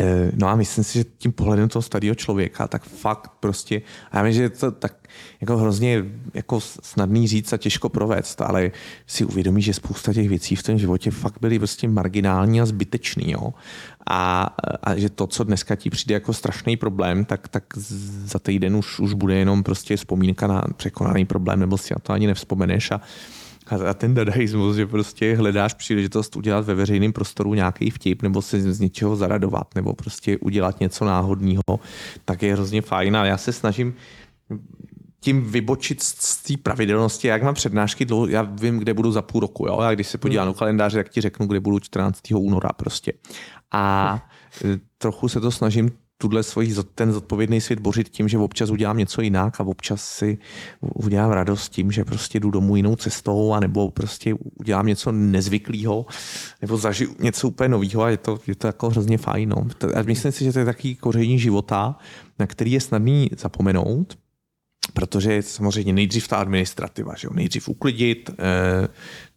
Eh, 0.00 0.30
no 0.34 0.48
a 0.48 0.56
myslím 0.56 0.84
si, 0.84 0.98
že 0.98 1.04
tím 1.04 1.32
pohledem 1.32 1.68
toho 1.68 1.82
starého 1.82 2.14
člověka, 2.14 2.68
tak 2.68 2.84
fakt 2.84 3.32
prostě, 3.40 3.82
a 4.10 4.16
já 4.16 4.22
myslím, 4.22 4.36
že 4.36 4.42
je 4.42 4.50
to 4.50 4.70
tak 4.70 5.08
jako 5.40 5.56
hrozně 5.56 6.04
jako 6.34 6.60
snadný 6.60 7.28
říct 7.28 7.52
a 7.52 7.56
těžko 7.56 7.88
provést, 7.88 8.40
ale 8.40 8.70
si 9.06 9.24
uvědomí, 9.24 9.62
že 9.62 9.74
spousta 9.74 10.12
těch 10.12 10.28
věcí 10.28 10.56
v 10.56 10.62
tom 10.62 10.78
životě 10.78 11.10
fakt 11.10 11.38
byly 11.40 11.58
prostě 11.58 11.88
marginální 11.88 12.60
a 12.60 12.66
zbytečný. 12.66 13.30
Jo? 13.30 13.54
A, 14.10 14.42
a, 14.82 14.96
že 14.96 15.08
to, 15.08 15.26
co 15.26 15.44
dneska 15.44 15.76
ti 15.76 15.90
přijde 15.90 16.14
jako 16.14 16.32
strašný 16.32 16.76
problém, 16.76 17.24
tak, 17.24 17.48
tak 17.48 17.64
za 18.24 18.38
týden 18.38 18.76
už, 18.76 19.00
už 19.00 19.12
bude 19.12 19.34
jenom 19.34 19.62
prostě 19.62 19.96
vzpomínka 19.96 20.46
na 20.46 20.62
překonaný 20.76 21.24
problém, 21.24 21.60
nebo 21.60 21.78
si 21.78 21.94
na 21.94 21.98
to 22.02 22.12
ani 22.12 22.26
nevzpomeneš 22.26 22.90
a, 22.90 23.00
a 23.90 23.94
ten 23.94 24.14
dadaismus, 24.14 24.76
že 24.76 24.86
prostě 24.86 25.36
hledáš 25.36 25.74
příležitost 25.74 26.36
udělat 26.36 26.64
ve 26.64 26.74
veřejném 26.74 27.12
prostoru 27.12 27.54
nějaký 27.54 27.90
vtip 27.90 28.22
nebo 28.22 28.42
se 28.42 28.72
z 28.72 28.80
něčeho 28.80 29.16
zaradovat 29.16 29.74
nebo 29.74 29.94
prostě 29.94 30.38
udělat 30.38 30.80
něco 30.80 31.04
náhodného, 31.04 31.80
tak 32.24 32.42
je 32.42 32.52
hrozně 32.52 32.82
fajn 32.82 33.16
a 33.16 33.24
já 33.24 33.38
se 33.38 33.52
snažím 33.52 33.94
tím 35.20 35.50
vybočit 35.50 36.02
z 36.02 36.36
té 36.36 36.54
pravidelnosti. 36.62 37.28
Jak 37.28 37.42
mám 37.42 37.54
přednášky 37.54 38.04
dlouho, 38.04 38.26
já 38.26 38.42
vím, 38.42 38.78
kde 38.78 38.94
budu 38.94 39.12
za 39.12 39.22
půl 39.22 39.40
roku. 39.40 39.66
Jo? 39.66 39.78
A 39.78 39.94
když 39.94 40.06
se 40.06 40.18
podívám 40.18 40.46
hmm. 40.46 40.54
do 40.54 40.58
kalendáře, 40.58 40.98
tak 40.98 41.08
ti 41.08 41.20
řeknu, 41.20 41.46
kde 41.46 41.60
budu 41.60 41.78
14. 41.78 42.20
února 42.34 42.68
prostě. 42.76 43.12
A 43.72 44.18
e, 44.64 44.78
trochu 44.98 45.28
se 45.28 45.40
to 45.40 45.50
snažím 45.50 45.90
tuhle 46.18 46.42
svůj, 46.42 46.74
ten 46.94 47.12
zodpovědný 47.12 47.60
svět 47.60 47.80
bořit 47.80 48.08
tím, 48.08 48.28
že 48.28 48.38
občas 48.38 48.70
udělám 48.70 48.98
něco 48.98 49.22
jinak 49.22 49.60
a 49.60 49.64
občas 49.64 50.04
si 50.04 50.38
udělám 50.80 51.30
radost 51.30 51.68
tím, 51.68 51.92
že 51.92 52.04
prostě 52.04 52.40
jdu 52.40 52.50
domů 52.50 52.76
jinou 52.76 52.96
cestou 52.96 53.52
a 53.52 53.60
nebo 53.60 53.90
prostě 53.90 54.34
udělám 54.60 54.86
něco 54.86 55.12
nezvyklého 55.12 56.06
nebo 56.60 56.76
zažiju 56.76 57.14
něco 57.18 57.48
úplně 57.48 57.68
nového 57.68 58.02
a 58.02 58.10
je 58.10 58.16
to, 58.16 58.40
je 58.46 58.54
to 58.54 58.66
jako 58.66 58.90
hrozně 58.90 59.18
fajn. 59.18 59.48
No. 59.48 59.66
A 59.94 60.02
myslím 60.02 60.32
si, 60.32 60.44
že 60.44 60.52
to 60.52 60.58
je 60.58 60.64
takový 60.64 60.96
koření 60.96 61.38
života, 61.38 61.96
na 62.38 62.46
který 62.46 62.72
je 62.72 62.80
snadný 62.80 63.30
zapomenout, 63.38 64.18
protože 64.94 65.42
samozřejmě 65.42 65.92
nejdřív 65.92 66.28
ta 66.28 66.36
administrativa, 66.36 67.14
že 67.18 67.26
jo? 67.26 67.30
nejdřív 67.34 67.68
uklidit, 67.68 68.30
eh, 68.30 68.88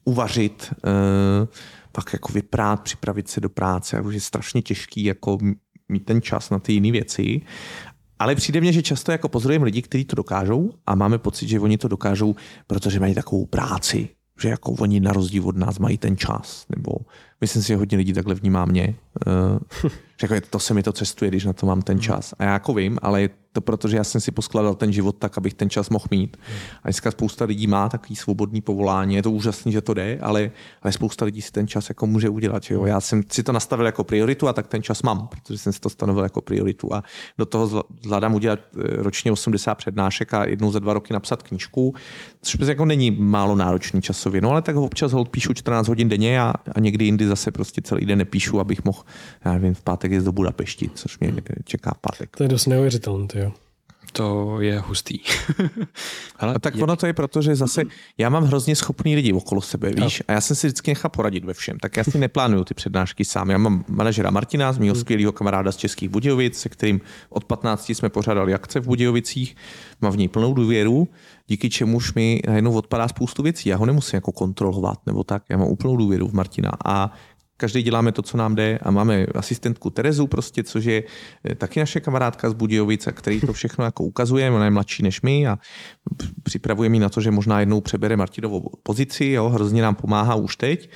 uvařit, 0.06 0.74
eh, 0.86 1.48
pak 1.92 2.14
jako 2.14 2.34
vyprát, 2.34 2.82
připravit 2.82 3.28
se 3.28 3.42
do 3.42 3.50
práce, 3.50 3.96
jako 3.96 4.12
je 4.12 4.22
strašně 4.22 4.62
těžký 4.62 5.04
jako 5.04 5.38
mít 5.90 6.06
ten 6.06 6.22
čas 6.22 6.50
na 6.50 6.60
ty 6.60 6.74
jiné 6.74 6.92
věci. 6.92 7.42
Ale 8.20 8.36
přijde 8.36 8.62
mně, 8.62 8.74
že 8.74 8.82
často 8.82 9.12
jako 9.12 9.30
pozorujeme 9.30 9.66
lidi, 9.66 9.82
kteří 9.82 10.06
to 10.06 10.16
dokážou 10.16 10.72
a 10.86 10.96
máme 10.96 11.18
pocit, 11.18 11.48
že 11.48 11.60
oni 11.60 11.78
to 11.78 11.88
dokážou, 11.88 12.36
protože 12.68 13.00
mají 13.00 13.16
takovou 13.16 13.46
práci, 13.46 14.10
že 14.42 14.50
jako 14.50 14.72
oni 14.72 15.00
na 15.00 15.14
rozdíl 15.14 15.48
od 15.48 15.58
nás 15.58 15.80
mají 15.80 15.98
ten 15.98 16.18
čas. 16.18 16.66
Nebo 16.70 16.92
myslím 17.42 17.62
si, 17.62 17.68
že 17.68 17.76
hodně 17.76 17.98
lidí 17.98 18.14
takhle 18.14 18.36
vnímá 18.36 18.66
mě. 18.66 18.96
Uh, 19.28 19.92
že 20.22 20.36
jako 20.36 20.48
to 20.50 20.60
se 20.60 20.74
mi 20.74 20.84
to 20.84 20.94
cestuje, 20.94 21.32
když 21.32 21.46
na 21.46 21.54
to 21.54 21.66
mám 21.66 21.82
ten 21.82 22.00
čas. 22.00 22.34
A 22.40 22.44
já 22.44 22.54
jako 22.54 22.74
vím, 22.74 22.98
ale 23.02 23.22
je 23.22 23.30
to 23.54 23.62
proto, 23.62 23.88
že 23.88 23.98
já 23.98 24.04
jsem 24.04 24.22
si 24.22 24.32
poskladal 24.32 24.76
ten 24.76 24.92
život 24.92 25.16
tak, 25.20 25.38
abych 25.38 25.54
ten 25.54 25.70
čas 25.70 25.90
mohl 25.90 26.06
mít. 26.12 26.38
A 26.84 26.88
dneska 26.88 27.12
spousta 27.12 27.46
lidí 27.46 27.68
má 27.68 27.90
takový 27.90 28.16
svobodný 28.16 28.62
povolání. 28.62 29.16
Je 29.16 29.24
to 29.24 29.32
úžasné, 29.32 29.72
že 29.72 29.82
to 29.82 29.94
jde, 29.94 30.20
ale, 30.22 30.52
ale 30.82 30.92
spousta 30.92 31.26
lidí 31.26 31.42
si 31.42 31.52
ten 31.52 31.68
čas 31.68 31.90
jako 31.90 32.08
může 32.08 32.30
udělat. 32.30 32.64
Že 32.64 32.74
jo? 32.74 32.86
Já 32.86 33.02
jsem 33.02 33.24
si 33.32 33.44
to 33.44 33.52
nastavil 33.52 33.86
jako 33.86 34.04
prioritu 34.04 34.48
a 34.48 34.54
tak 34.54 34.68
ten 34.68 34.84
čas 34.84 35.02
mám, 35.02 35.28
protože 35.28 35.58
jsem 35.58 35.74
si 35.74 35.80
to 35.80 35.90
stanovil 35.90 36.24
jako 36.24 36.42
prioritu. 36.42 36.94
A 36.94 37.04
do 37.38 37.46
toho 37.46 37.84
zvládám 38.04 38.36
udělat 38.36 38.60
eh, 38.60 38.82
ročně 39.04 39.32
80 39.32 39.76
přednášek 39.76 40.34
a 40.34 40.46
jednou 40.46 40.72
za 40.72 40.80
dva 40.80 40.94
roky 40.94 41.14
napsat 41.14 41.44
knížku, 41.44 41.96
což 42.42 42.68
jako 42.68 42.86
není 42.86 43.12
málo 43.12 43.56
náročný 43.56 44.02
časově. 44.02 44.42
No 44.42 44.52
ale 44.52 44.62
tak 44.62 44.76
občas 44.76 45.12
hold 45.12 45.30
píšu 45.30 45.54
14 45.54 45.88
hodin 45.88 46.10
denně 46.10 46.42
a, 46.42 46.54
a 46.76 46.80
někdy 46.80 47.06
jindy 47.06 47.28
zase 47.32 47.52
prostě 47.52 47.82
celý 47.82 48.06
den 48.06 48.18
nepíšu, 48.18 48.60
abych 48.60 48.86
mohl, 48.86 49.04
já 49.46 49.54
nevím, 49.54 49.74
v 49.74 49.82
pátek 49.82 50.12
jít 50.12 50.24
do 50.24 50.32
Budapešti, 50.32 50.90
což 50.96 51.20
mě 51.20 51.34
čeká 51.64 51.94
v 51.94 51.98
pátek. 51.98 52.38
To 52.38 52.44
je 52.44 52.50
dost 52.50 52.66
neuvěřitelné, 52.66 53.28
jo. 53.36 53.52
To 54.12 54.62
je 54.62 54.80
hustý. 54.80 55.20
Ale 56.40 56.60
tak 56.60 56.76
je... 56.76 56.84
ono 56.84 56.96
to 56.96 57.06
je 57.06 57.14
proto, 57.14 57.42
že 57.42 57.56
zase 57.56 57.82
já 58.18 58.30
mám 58.30 58.44
hrozně 58.44 58.76
schopný 58.76 59.16
lidi 59.16 59.34
okolo 59.34 59.62
sebe, 59.62 59.92
víš, 59.92 60.24
a 60.28 60.32
já 60.32 60.42
jsem 60.42 60.56
si 60.56 60.68
vždycky 60.68 60.92
nechal 60.92 61.10
poradit 61.10 61.46
ve 61.46 61.54
všem, 61.54 61.80
tak 61.80 61.98
já 61.98 62.04
si 62.04 62.18
neplánuju 62.18 62.64
ty 62.64 62.74
přednášky 62.74 63.26
sám. 63.26 63.50
Já 63.50 63.58
mám 63.58 63.86
manažera 63.88 64.32
Martina, 64.32 64.74
z 64.74 64.78
mého 64.78 64.94
hmm. 64.94 65.02
skvělého 65.02 65.32
kamaráda 65.32 65.72
z 65.72 65.78
Českých 65.78 66.10
Budějovic, 66.10 66.60
se 66.60 66.70
kterým 66.70 67.02
od 67.30 67.44
15 67.44 67.90
jsme 67.90 68.10
pořádali 68.10 68.54
akce 68.54 68.80
v 68.80 68.86
Budějovicích, 68.86 69.56
mám 70.02 70.12
v 70.12 70.18
něj 70.18 70.28
plnou 70.28 70.54
důvěru, 70.54 71.08
díky 71.48 71.70
čemuž 71.70 72.14
mi 72.14 72.42
najednou 72.48 72.74
odpadá 72.74 73.08
spoustu 73.08 73.44
věcí. 73.44 73.70
Já 73.70 73.78
ho 73.78 73.86
nemusím 73.86 74.18
jako 74.18 74.32
kontrolovat 74.32 75.00
nebo 75.06 75.24
tak, 75.24 75.44
já 75.50 75.58
mám 75.58 75.68
úplnou 75.68 75.98
důvěru 75.98 76.28
v 76.28 76.34
Martina. 76.34 76.72
A 76.86 77.14
každý 77.62 77.82
děláme 77.84 78.12
to, 78.12 78.22
co 78.22 78.38
nám 78.38 78.56
jde 78.56 78.80
a 78.82 78.92
máme 78.92 79.26
asistentku 79.26 79.90
Terezu 79.90 80.28
prostě, 80.28 80.64
což 80.64 80.86
je 80.86 81.04
eh, 81.04 81.56
taky 81.56 81.80
naše 81.80 82.00
kamarádka 82.00 82.50
z 82.50 82.54
Budějovic, 82.54 83.08
který 83.12 83.42
to 83.42 83.54
všechno 83.54 83.86
jako 83.86 84.04
ukazuje, 84.04 84.52
ona 84.52 84.66
je 84.66 84.72
mladší 84.72 85.04
než 85.04 85.22
my 85.22 85.48
a 85.48 85.60
připravuje 86.44 86.90
mi 86.90 87.00
na 87.00 87.10
to, 87.10 87.22
že 87.22 87.32
možná 87.32 87.60
jednou 87.60 87.82
přebere 87.82 88.18
Martinovou 88.18 88.70
pozici, 88.84 89.26
jo, 89.26 89.50
hrozně 89.50 89.82
nám 89.82 89.96
pomáhá 89.96 90.36
už 90.36 90.56
teď. 90.56 90.90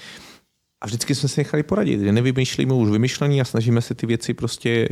A 0.81 0.85
vždycky 0.85 1.15
jsme 1.15 1.29
se 1.29 1.41
nechali 1.41 1.63
poradit, 1.63 1.99
že 1.99 2.11
nevymýšlíme 2.11 2.73
už 2.73 2.89
vymyšlení 2.89 3.41
a 3.41 3.45
snažíme 3.45 3.81
se 3.81 3.95
ty 3.95 4.05
věci 4.05 4.33
prostě 4.33 4.87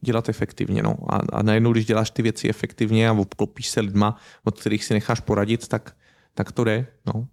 dělat 0.00 0.28
efektivně. 0.28 0.82
No. 0.82 0.96
A, 1.08 1.20
a 1.32 1.42
najednou, 1.42 1.72
když 1.72 1.86
děláš 1.86 2.10
ty 2.10 2.22
věci 2.22 2.48
efektivně 2.48 3.08
a 3.08 3.12
obklopíš 3.12 3.68
se 3.68 3.80
lidma, 3.80 4.16
od 4.44 4.60
kterých 4.60 4.84
si 4.84 4.94
necháš 4.94 5.20
poradit, 5.20 5.68
tak, 5.68 5.96
tak 6.34 6.52
to 6.52 6.64
jde. 6.64 6.86
No. 7.06 7.26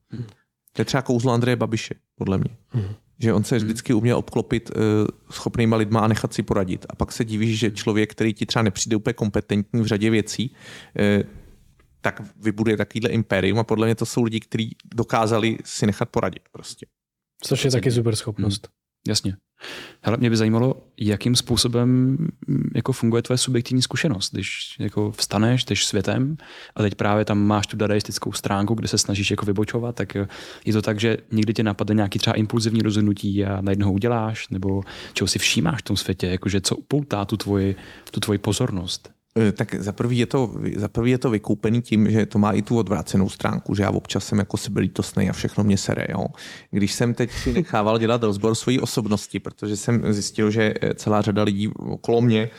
To 0.73 0.81
je 0.81 0.85
třeba 0.85 1.01
kouzlo 1.01 1.33
Andreje 1.33 1.55
Babiše, 1.55 1.95
podle 2.15 2.37
mě. 2.37 2.57
Hmm. 2.69 2.95
Že 3.19 3.33
on 3.33 3.43
se 3.43 3.57
vždycky 3.57 3.93
uměl 3.93 4.17
obklopit 4.17 4.69
uh, 4.69 4.81
schopnýma 5.31 5.77
lidma 5.77 5.99
a 5.99 6.07
nechat 6.07 6.33
si 6.33 6.43
poradit. 6.43 6.85
A 6.89 6.95
pak 6.95 7.11
se 7.11 7.25
divíš, 7.25 7.59
že 7.59 7.71
člověk, 7.71 8.11
který 8.11 8.33
ti 8.33 8.45
třeba 8.45 8.63
nepřijde 8.63 8.95
úplně 8.95 9.13
kompetentní 9.13 9.81
v 9.81 9.85
řadě 9.85 10.09
věcí, 10.09 10.55
uh, 11.19 11.29
tak 12.01 12.21
vybuduje 12.35 12.77
takovýhle 12.77 13.09
impérium 13.09 13.59
a 13.59 13.63
podle 13.63 13.87
mě 13.87 13.95
to 13.95 14.05
jsou 14.05 14.23
lidi, 14.23 14.39
kteří 14.39 14.75
dokázali 14.95 15.57
si 15.63 15.85
nechat 15.85 16.09
poradit 16.09 16.43
prostě. 16.51 16.85
Což 17.41 17.65
je 17.65 17.71
taky 17.71 17.91
super 17.91 18.15
schopnost. 18.15 18.67
Hmm. 18.67 18.84
Jasně. 19.07 19.35
Hele, 20.01 20.17
mě 20.17 20.29
by 20.29 20.37
zajímalo, 20.37 20.83
jakým 20.99 21.35
způsobem 21.35 21.89
mm, 22.47 22.69
jako 22.75 22.91
funguje 22.91 23.21
tvoje 23.21 23.37
subjektivní 23.37 23.81
zkušenost, 23.81 24.33
když 24.33 24.75
jako 24.79 25.11
vstaneš, 25.11 25.63
jsi 25.63 25.75
světem 25.75 26.37
a 26.75 26.81
teď 26.81 26.95
právě 26.95 27.25
tam 27.25 27.39
máš 27.39 27.67
tu 27.67 27.77
dadaistickou 27.77 28.31
stránku, 28.31 28.73
kde 28.73 28.87
se 28.87 28.97
snažíš 28.97 29.31
jako 29.31 29.45
vybočovat, 29.45 29.95
tak 29.95 30.15
je 30.65 30.73
to 30.73 30.81
tak, 30.81 30.99
že 30.99 31.17
někdy 31.31 31.53
tě 31.53 31.63
napadne 31.63 31.95
nějaký 31.95 32.19
třeba 32.19 32.35
impulzivní 32.35 32.81
rozhodnutí 32.81 33.45
a 33.45 33.61
najednou 33.61 33.93
uděláš, 33.93 34.49
nebo 34.49 34.81
čeho 35.13 35.27
si 35.27 35.39
všímáš 35.39 35.79
v 35.79 35.83
tom 35.83 35.97
světě, 35.97 36.27
jakože 36.27 36.61
co 36.61 36.75
upoutá 36.75 37.25
tu 37.25 37.37
tvoji, 37.37 37.75
tu 38.11 38.19
tvoji 38.19 38.39
pozornost. 38.39 39.15
Eh, 39.39 39.51
tak 39.51 39.75
za 39.75 39.91
prvý, 39.91 40.17
je 40.17 40.25
to, 40.25 40.53
za 40.75 40.87
prvý 40.87 41.11
je 41.11 41.17
to 41.17 41.29
vykoupený 41.29 41.81
tím, 41.81 42.11
že 42.11 42.25
to 42.25 42.39
má 42.39 42.51
i 42.51 42.61
tu 42.61 42.77
odvrácenou 42.77 43.29
stránku, 43.29 43.75
že 43.75 43.83
já 43.83 43.91
občas 43.91 44.25
jsem 44.27 44.39
jako 44.39 44.57
sebelítostný 44.57 45.29
a 45.29 45.33
všechno 45.33 45.63
mě 45.63 45.77
sere. 45.77 46.07
Jo. 46.09 46.25
Když 46.71 46.93
jsem 46.93 47.13
teď 47.13 47.31
si 47.31 47.53
nechával 47.53 47.99
dělat 47.99 48.23
rozbor 48.23 48.55
své 48.55 48.79
osobnosti, 48.79 49.39
protože 49.39 49.77
jsem 49.77 50.13
zjistil, 50.13 50.51
že 50.51 50.73
eh, 50.81 50.93
celá 50.93 51.21
řada 51.21 51.43
lidí 51.43 51.67
okolo 51.67 52.21
mě 52.21 52.49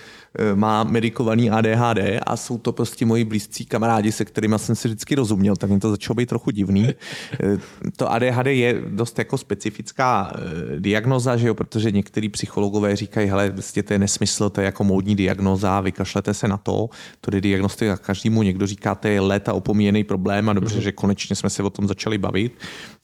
má 0.55 0.85
medikovaný 0.85 1.51
ADHD 1.51 1.99
a 2.27 2.37
jsou 2.37 2.59
to 2.59 2.73
prostě 2.73 3.07
moji 3.07 3.25
blízcí 3.25 3.67
kamarádi, 3.67 4.13
se 4.13 4.25
kterými 4.25 4.59
jsem 4.59 4.75
si 4.77 4.89
vždycky 4.89 5.15
rozuměl, 5.15 5.57
tak 5.57 5.71
mi 5.71 5.81
to 5.81 5.91
začalo 5.91 6.15
být 6.15 6.29
trochu 6.29 6.51
divný. 6.51 6.89
Eh, 7.43 7.59
to 7.97 8.13
ADHD 8.13 8.47
je 8.47 8.83
dost 8.89 9.19
jako 9.19 9.39
specifická 9.39 10.33
eh, 10.35 10.81
diagnoza, 10.81 11.37
že 11.37 11.49
jo, 11.49 11.55
protože 11.55 11.91
některý 11.91 12.29
psychologové 12.29 12.97
říkají, 12.97 13.29
hele, 13.29 13.51
vlastně 13.51 13.83
to 13.83 13.93
je 13.93 13.99
nesmysl, 13.99 14.51
to 14.51 14.61
je 14.61 14.65
jako 14.65 14.85
módní 14.85 15.17
diagnoza, 15.17 15.81
vykašlete 15.81 16.35
se 16.35 16.49
na 16.49 16.57
to, 16.57 16.89
to 17.21 17.37
je 17.37 17.41
diagnostika 17.41 17.97
každému, 17.97 18.43
někdo 18.43 18.67
říká, 18.67 18.95
to 18.95 19.09
je 19.09 19.21
léta 19.21 19.53
opomíjený 19.53 20.05
problém 20.05 20.49
a 20.49 20.53
dobře, 20.53 20.79
mm-hmm. 20.79 20.83
že 20.83 20.93
konečně 20.93 21.37
jsme 21.37 21.51
se 21.51 21.63
o 21.63 21.71
tom 21.71 21.89
začali 21.89 22.19
bavit. 22.19 22.53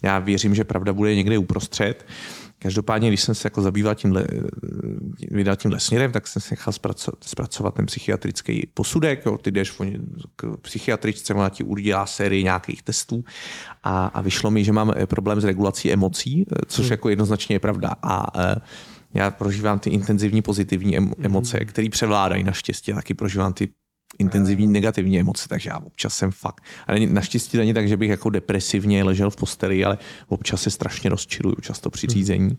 Já 0.02 0.18
věřím, 0.18 0.54
že 0.54 0.64
pravda 0.64 0.92
bude 0.92 1.14
někde 1.14 1.38
uprostřed. 1.38 2.04
Každopádně, 2.62 3.08
když 3.08 3.20
jsem 3.20 3.34
se 3.34 3.46
jako 3.46 3.62
zabýval 3.62 3.94
tímhle, 3.94 4.26
vydal 5.30 5.56
tímhle 5.56 5.80
směrem, 5.80 6.12
tak 6.12 6.26
jsem 6.28 6.42
se 6.42 6.48
nechal 6.50 6.72
zpracovat, 6.72 7.24
zpracovat 7.24 7.74
ten 7.74 7.86
psychiatrický 7.86 8.66
posudek. 8.74 9.26
Jo. 9.26 9.38
Ty 9.38 9.50
jdeš 9.50 9.72
k 10.36 10.56
psychiatričce, 10.62 11.34
ona 11.34 11.48
ti 11.48 11.64
udělá 11.64 12.06
sérii 12.06 12.44
nějakých 12.44 12.82
testů 12.82 13.24
a, 13.82 14.06
a 14.06 14.20
vyšlo 14.20 14.50
mi, 14.50 14.64
že 14.64 14.72
mám 14.72 14.92
eh, 14.96 15.06
problém 15.06 15.40
s 15.40 15.44
regulací 15.44 15.92
emocí, 15.92 16.46
eh, 16.52 16.56
což 16.66 16.84
hmm. 16.84 16.92
jako 16.92 17.08
jednoznačně 17.08 17.54
je 17.54 17.60
pravda. 17.60 17.94
A 18.02 18.40
eh, 18.40 18.54
já 19.14 19.30
prožívám 19.30 19.78
ty 19.78 19.90
intenzivní 19.90 20.42
pozitivní 20.42 20.96
emoce, 21.22 21.56
hmm. 21.56 21.66
které 21.66 21.88
převládají 21.88 22.44
naštěstí. 22.44 22.92
Taky 22.92 23.14
prožívám 23.14 23.52
ty 23.52 23.68
intenzivní 24.18 24.66
negativní 24.66 25.20
emoce, 25.20 25.48
takže 25.48 25.70
já 25.70 25.78
občas 25.78 26.14
jsem 26.14 26.30
fakt. 26.30 26.62
A 26.86 27.06
naštěstí 27.06 27.56
není 27.56 27.74
tak, 27.74 27.88
že 27.88 27.96
bych 27.96 28.10
jako 28.10 28.30
depresivně 28.30 29.04
ležel 29.04 29.30
v 29.30 29.36
posteli, 29.36 29.84
ale 29.84 29.98
občas 30.28 30.62
se 30.62 30.70
strašně 30.70 31.10
rozčiluju, 31.10 31.56
často 31.60 31.90
při 31.90 32.06
hmm. 32.06 32.14
řízení. 32.14 32.58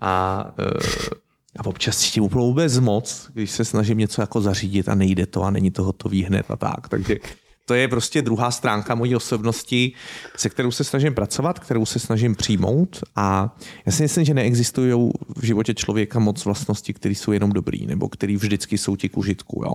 A, 0.00 0.44
eh, 0.58 1.14
a 1.58 1.66
občas 1.66 1.98
cítím 1.98 2.22
úplnou 2.22 2.54
bezmoc, 2.54 3.30
když 3.34 3.50
se 3.50 3.64
snažím 3.64 3.98
něco 3.98 4.20
jako 4.20 4.40
zařídit 4.40 4.88
a 4.88 4.94
nejde 4.94 5.26
to 5.26 5.42
a 5.42 5.50
není 5.50 5.70
to 5.70 5.84
hotový 5.84 6.22
hned 6.22 6.46
a 6.50 6.56
tak. 6.56 6.88
Takže 6.88 7.16
to 7.64 7.74
je 7.74 7.88
prostě 7.88 8.22
druhá 8.22 8.50
stránka 8.50 8.94
mojí 8.94 9.16
osobnosti, 9.16 9.92
se 10.36 10.48
kterou 10.50 10.70
se 10.70 10.84
snažím 10.84 11.14
pracovat, 11.14 11.58
kterou 11.58 11.86
se 11.86 11.98
snažím 11.98 12.34
přijmout 12.34 13.00
a 13.16 13.56
já 13.86 13.92
si 13.92 14.02
myslím, 14.02 14.24
že 14.24 14.34
neexistují 14.34 15.10
v 15.36 15.44
životě 15.44 15.74
člověka 15.74 16.18
moc 16.18 16.44
vlastností, 16.44 16.92
které 16.92 17.14
jsou 17.14 17.32
jenom 17.32 17.50
dobrý 17.52 17.86
nebo 17.86 18.08
které 18.08 18.36
vždycky 18.36 18.78
jsou 18.78 18.96
ti 18.96 19.08
k 19.08 19.16
užitku. 19.16 19.62
Jo. 19.64 19.74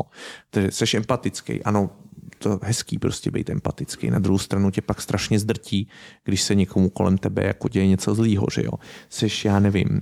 Takže 0.49 0.71
jsi 0.71 0.97
empatický, 0.97 1.63
ano, 1.63 1.89
to 2.39 2.59
hezký 2.63 2.99
prostě 2.99 3.31
být 3.31 3.49
empatický. 3.49 4.09
Na 4.09 4.19
druhou 4.19 4.37
stranu 4.39 4.71
tě 4.71 4.81
pak 4.81 5.01
strašně 5.01 5.39
zdrtí, 5.39 5.87
když 6.23 6.41
se 6.41 6.55
někomu 6.55 6.89
kolem 6.89 7.17
tebe 7.17 7.43
jako 7.43 7.69
děje 7.69 7.87
něco 7.87 8.15
zlýho, 8.15 8.45
že 8.53 8.63
jo. 8.63 8.71
Já 9.45 9.59
nevím, 9.59 10.01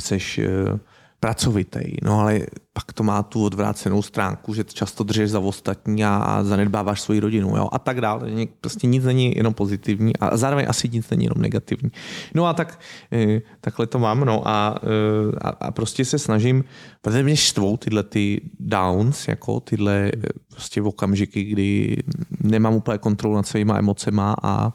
seš 0.00 0.38
uh, 0.38 0.78
pracovitý, 1.20 1.96
no 2.02 2.20
ale 2.20 2.40
pak 2.72 2.92
to 2.92 3.02
má 3.02 3.22
tu 3.22 3.44
odvrácenou 3.44 4.02
stránku, 4.02 4.54
že 4.54 4.64
často 4.64 5.04
držíš 5.04 5.30
za 5.30 5.40
ostatní 5.40 6.04
a, 6.04 6.44
zanedbáváš 6.46 7.00
svoji 7.00 7.20
rodinu 7.20 7.56
jo? 7.56 7.68
a 7.72 7.78
tak 7.78 8.00
dále. 8.00 8.30
Prostě 8.60 8.86
nic 8.86 9.04
není 9.04 9.36
jenom 9.36 9.54
pozitivní 9.54 10.16
a 10.16 10.36
zároveň 10.36 10.66
asi 10.68 10.88
nic 10.88 11.10
není 11.10 11.24
jenom 11.24 11.42
negativní. 11.42 11.90
No 12.34 12.46
a 12.46 12.54
tak 12.54 12.80
e, 13.12 13.42
takhle 13.60 13.86
to 13.86 13.98
mám 13.98 14.20
no 14.20 14.48
a, 14.48 14.78
e, 14.82 15.38
a, 15.40 15.48
a 15.48 15.70
prostě 15.70 16.04
se 16.04 16.18
snažím, 16.18 16.64
protože 17.02 17.22
mě 17.22 17.36
štvou 17.36 17.76
tyhle 17.76 18.02
ty 18.02 18.40
downs, 18.60 19.28
jako 19.28 19.60
tyhle 19.60 19.94
e, 20.08 20.12
prostě 20.50 20.82
okamžiky, 20.82 21.44
kdy 21.44 21.96
nemám 22.40 22.74
úplně 22.74 22.98
kontrolu 22.98 23.36
nad 23.36 23.46
svýma 23.46 23.78
emocema 23.78 24.36
a, 24.42 24.72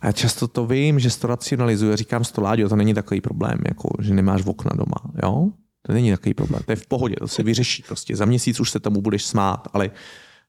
a 0.00 0.06
já 0.06 0.12
často 0.12 0.48
to 0.48 0.66
vím, 0.66 1.00
že 1.00 1.18
to 1.18 1.26
racionalizuju, 1.26 1.96
říkám 1.96 2.24
stoláďo, 2.24 2.68
to 2.68 2.76
není 2.76 2.94
takový 2.94 3.20
problém, 3.20 3.58
jako, 3.68 3.88
že 4.00 4.14
nemáš 4.14 4.46
okna 4.46 4.72
doma, 4.76 5.14
jo? 5.22 5.48
To 5.88 5.94
není 5.94 6.10
takový 6.10 6.34
problém, 6.34 6.62
to 6.66 6.72
je 6.72 6.76
v 6.76 6.86
pohodě, 6.86 7.16
to 7.18 7.28
se 7.28 7.42
vyřeší 7.42 7.82
prostě. 7.82 8.16
Za 8.16 8.24
měsíc 8.24 8.60
už 8.60 8.70
se 8.70 8.80
tomu 8.80 9.00
budeš 9.00 9.24
smát, 9.24 9.68
ale 9.72 9.90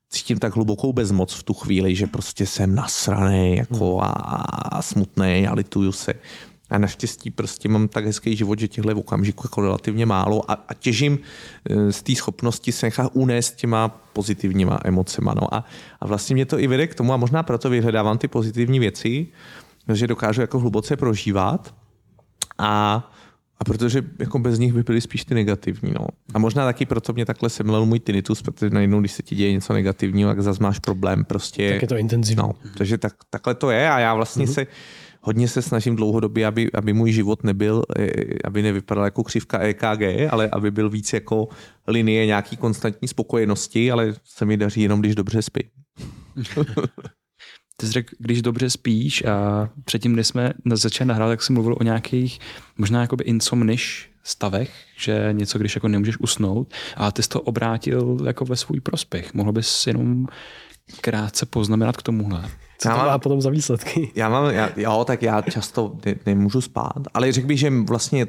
cítím 0.10 0.40
tak 0.40 0.56
hlubokou 0.56 0.94
bezmoc 0.94 1.34
v 1.34 1.44
tu 1.44 1.54
chvíli, 1.54 1.96
že 1.96 2.08
prostě 2.08 2.46
jsem 2.46 2.76
nasraný 2.76 3.58
jako 3.58 3.96
hmm. 3.96 4.04
a, 4.04 4.12
a 4.72 4.82
smutný 4.82 5.48
a 5.48 5.54
lituju 5.54 5.92
se. 5.92 6.14
A 6.70 6.78
naštěstí 6.78 7.32
prostě 7.32 7.70
mám 7.70 7.88
tak 7.88 8.06
hezký 8.06 8.36
život, 8.36 8.60
že 8.60 8.68
těchto 8.68 8.96
okamžiků 8.96 9.46
jako 9.46 9.62
relativně 9.62 10.06
málo 10.06 10.52
a, 10.52 10.54
a 10.68 10.74
těžím 10.74 11.20
e, 11.70 11.92
z 11.92 12.02
té 12.02 12.16
schopnosti 12.16 12.72
se 12.72 12.86
nechat 12.86 13.12
unést 13.14 13.56
těma 13.56 13.88
pozitivníma 13.88 14.80
emocema. 14.84 15.34
No 15.34 15.54
a, 15.54 15.66
a 16.00 16.08
vlastně 16.08 16.34
mě 16.34 16.46
to 16.46 16.60
i 16.60 16.68
vede 16.68 16.88
k 16.88 16.96
tomu 16.96 17.14
a 17.14 17.18
možná 17.18 17.44
proto 17.44 17.70
vyhledávám 17.70 18.18
ty 18.18 18.28
pozitivní 18.28 18.80
věci, 18.80 19.28
že 19.94 20.08
dokážu 20.08 20.42
jako 20.42 20.60
hluboce 20.60 20.98
prožívat 20.98 21.76
a 22.58 23.04
a 23.60 23.64
protože 23.64 24.02
jako 24.20 24.40
bez 24.40 24.60
nich 24.60 24.74
by 24.74 24.84
byly 24.84 25.02
spíš 25.02 25.26
ty 25.26 25.36
negativní. 25.36 25.92
No. 26.00 26.06
A 26.34 26.40
možná 26.40 26.66
taky 26.66 26.86
proto 26.86 27.14
mě 27.14 27.26
takhle 27.26 27.50
semlel 27.50 27.86
můj 27.86 28.00
tinnitus, 28.00 28.42
protože 28.42 28.70
najednou, 28.70 29.00
když 29.00 29.12
se 29.12 29.24
ti 29.24 29.36
děje 29.36 29.52
něco 29.52 29.74
negativního, 29.74 30.30
tak 30.30 30.42
zase 30.42 30.64
máš 30.64 30.80
problém. 30.80 31.26
Prostě, 31.26 31.72
tak 31.72 31.82
je 31.82 31.88
to 31.88 31.98
intenzivní. 31.98 32.44
No, 32.44 32.52
takže 32.78 32.98
tak, 32.98 33.14
takhle 33.30 33.56
to 33.56 33.72
je 33.72 33.90
a 33.90 34.00
já 34.00 34.14
vlastně 34.14 34.46
mm-hmm. 34.46 34.54
se 34.54 34.68
hodně 35.22 35.48
se 35.48 35.62
snažím 35.62 35.96
dlouhodobě, 35.96 36.48
aby, 36.48 36.72
aby 36.74 36.94
můj 36.94 37.12
život 37.12 37.44
nebyl, 37.44 37.84
eh, 38.00 38.12
aby 38.44 38.62
nevypadal 38.62 39.06
jako 39.06 39.24
křivka 39.24 39.60
EKG, 39.60 40.32
ale 40.32 40.50
aby 40.50 40.72
byl 40.72 40.90
víc 40.90 41.14
jako 41.14 41.48
linie 41.88 42.26
nějaký 42.26 42.58
konstantní 42.58 43.08
spokojenosti, 43.08 43.92
ale 43.92 44.14
se 44.24 44.46
mi 44.46 44.58
daří 44.58 44.82
jenom, 44.82 45.00
když 45.00 45.16
dobře 45.16 45.42
spím. 45.42 45.70
Ty 47.80 47.86
jsi 47.86 47.92
řekl, 47.92 48.16
když 48.20 48.42
dobře 48.42 48.70
spíš 48.70 49.24
a 49.26 49.70
předtím, 49.86 50.14
když 50.14 50.28
jsme 50.28 50.54
začali 50.74 51.08
nahrát, 51.08 51.30
tak 51.30 51.42
jsi 51.42 51.54
mluvil 51.54 51.76
o 51.80 51.84
nějakých 51.84 52.40
možná 52.78 53.02
jakoby 53.02 53.24
insomniš 53.24 54.12
stavech, 54.24 54.72
že 54.98 55.30
něco, 55.32 55.60
když 55.60 55.76
jako 55.76 55.88
nemůžeš 55.88 56.18
usnout 56.20 56.74
a 56.98 57.12
ty 57.12 57.24
jsi 57.24 57.30
to 57.30 57.42
obrátil 57.42 58.18
jako 58.26 58.46
ve 58.46 58.56
svůj 58.56 58.80
prospěch. 58.80 59.34
Mohl 59.34 59.52
bys 59.52 59.88
jenom 59.88 60.28
krátce 61.02 61.46
poznamenat 61.46 61.98
k 61.98 62.02
tomuhle. 62.02 62.50
Co 62.78 62.90
to 62.90 62.96
má 62.96 63.18
potom 63.18 63.42
za 63.42 63.50
výsledky? 63.50 64.12
Já 64.16 64.30
mám, 64.30 64.54
já, 64.54 64.70
jo, 64.78 65.04
tak 65.08 65.22
já 65.22 65.42
často 65.42 65.98
ne, 66.06 66.16
nemůžu 66.26 66.62
spát, 66.62 67.02
ale 67.14 67.32
řekl 67.32 67.48
bych, 67.48 67.60
že 67.60 67.70
vlastně 67.70 68.28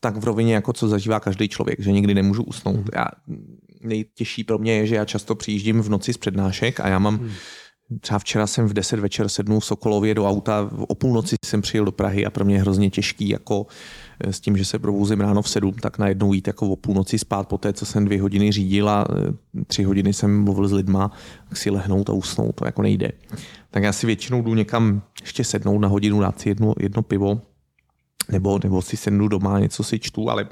tak 0.00 0.16
v 0.16 0.24
rovině, 0.24 0.54
jako 0.54 0.72
co 0.72 0.88
zažívá 0.88 1.20
každý 1.20 1.48
člověk, 1.48 1.80
že 1.80 1.92
nikdy 1.92 2.14
nemůžu 2.14 2.42
usnout. 2.42 2.90
Já 2.94 3.06
nejtěžší 3.80 4.44
pro 4.44 4.58
mě 4.58 4.72
je, 4.72 4.86
že 4.86 4.94
já 4.94 5.04
často 5.04 5.34
přijíždím 5.34 5.82
v 5.82 5.88
noci 5.88 6.12
z 6.12 6.18
přednášek 6.18 6.80
a 6.80 6.88
já 6.88 6.98
mám 6.98 7.16
hmm. 7.16 7.30
Třeba 8.00 8.18
včera 8.18 8.46
jsem 8.46 8.66
v 8.66 8.72
10 8.72 9.00
večer 9.00 9.28
sednul 9.28 9.60
v 9.60 9.64
Sokolově 9.64 10.14
do 10.14 10.28
auta, 10.28 10.70
o 10.88 10.94
půlnoci 10.94 11.36
jsem 11.44 11.62
přijel 11.62 11.84
do 11.84 11.92
Prahy 11.92 12.26
a 12.26 12.30
pro 12.30 12.44
mě 12.44 12.54
je 12.54 12.60
hrozně 12.60 12.90
těžký 12.90 13.28
jako 13.28 13.66
eh, 14.20 14.32
s 14.32 14.40
tím, 14.40 14.56
že 14.56 14.64
se 14.64 14.78
probouzím 14.78 15.20
ráno 15.20 15.42
v 15.42 15.48
7, 15.48 15.72
tak 15.72 15.98
najednou 15.98 16.32
jít 16.32 16.46
jako 16.46 16.68
o 16.68 16.76
půlnoci 16.76 17.18
spát 17.18 17.48
po 17.48 17.58
té, 17.58 17.72
co 17.72 17.86
jsem 17.86 18.04
dvě 18.04 18.22
hodiny 18.22 18.52
řídil 18.52 18.88
a 18.88 19.06
eh, 19.10 19.64
tři 19.66 19.82
hodiny 19.82 20.12
jsem 20.12 20.44
mluvil 20.44 20.68
s 20.68 20.72
lidma, 20.72 21.10
tak 21.48 21.58
si 21.58 21.70
lehnout 21.70 22.10
a 22.10 22.12
usnout, 22.12 22.54
to 22.54 22.66
jako 22.66 22.82
nejde. 22.82 23.12
Tak 23.70 23.82
já 23.82 23.92
si 23.92 24.06
většinou 24.06 24.42
jdu 24.42 24.54
někam 24.54 25.02
ještě 25.20 25.44
sednout 25.44 25.78
na 25.78 25.88
hodinu, 25.88 26.20
dát 26.20 26.40
si 26.40 26.48
jedno, 26.48 26.74
jedno 26.80 27.02
pivo, 27.02 27.40
nebo, 28.32 28.58
nebo 28.64 28.82
si 28.82 28.96
sednu 28.96 29.28
doma, 29.28 29.60
něco 29.60 29.84
si 29.84 29.98
čtu, 29.98 30.30
ale 30.30 30.48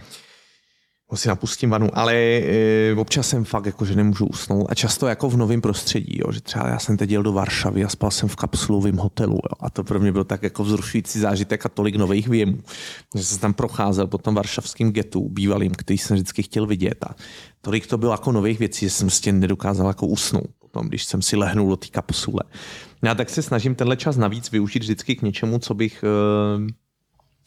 si 1.15 1.29
napustím 1.29 1.71
vanu, 1.71 1.89
ale 1.93 2.15
e, 2.15 2.95
občas 2.97 3.29
jsem 3.29 3.45
fakt 3.45 3.67
jako, 3.67 3.85
že 3.85 3.97
nemůžu 3.97 4.27
usnout. 4.27 4.67
A 4.69 4.75
často 4.75 5.07
jako 5.07 5.31
v 5.31 5.37
novém 5.37 5.61
prostředí, 5.61 6.19
jo, 6.19 6.33
že 6.33 6.41
třeba 6.41 6.69
já 6.69 6.79
jsem 6.79 6.97
teď 6.97 7.11
jel 7.11 7.23
do 7.23 7.33
Varšavy 7.33 7.85
a 7.85 7.89
spal 7.89 8.11
jsem 8.11 8.29
v 8.29 8.37
kapsulovém 8.37 8.97
hotelu 8.97 9.35
jo, 9.35 9.57
a 9.61 9.71
to 9.71 9.85
pro 9.85 10.01
mě 10.01 10.13
byl 10.13 10.25
tak 10.25 10.43
jako 10.43 10.65
vzrušující 10.65 11.21
zážitek 11.21 11.67
a 11.67 11.69
tolik 11.69 11.97
nových 11.97 12.29
věmů, 12.29 12.59
že 13.15 13.25
jsem 13.25 13.39
tam 13.39 13.55
procházel 13.55 14.07
po 14.07 14.19
tom 14.19 14.35
varšavském 14.35 14.93
getu 14.93 15.29
bývalým, 15.29 15.73
který 15.73 15.99
jsem 15.99 16.17
vždycky 16.17 16.43
chtěl 16.43 16.67
vidět. 16.67 17.05
A 17.11 17.15
tolik 17.61 17.87
to 17.87 17.99
bylo 17.99 18.13
jako 18.13 18.33
nových 18.33 18.59
věcí, 18.59 18.87
že 18.87 18.91
jsem 18.91 19.07
prostě 19.07 19.33
nedokázal 19.33 19.89
jako 19.89 20.07
usnout 20.07 20.51
potom, 20.75 20.89
když 20.89 21.05
jsem 21.05 21.23
si 21.23 21.37
lehnul 21.37 21.69
do 21.69 21.77
té 21.77 21.87
kapsule. 21.89 22.41
Já 23.03 23.15
tak 23.15 23.31
se 23.31 23.43
snažím 23.43 23.75
tenhle 23.75 23.97
čas 23.97 24.17
navíc 24.17 24.51
využít 24.51 24.83
vždycky 24.83 25.17
k 25.17 25.23
něčemu, 25.23 25.59
co 25.59 25.75
bych 25.75 26.05
e, 26.05 26.09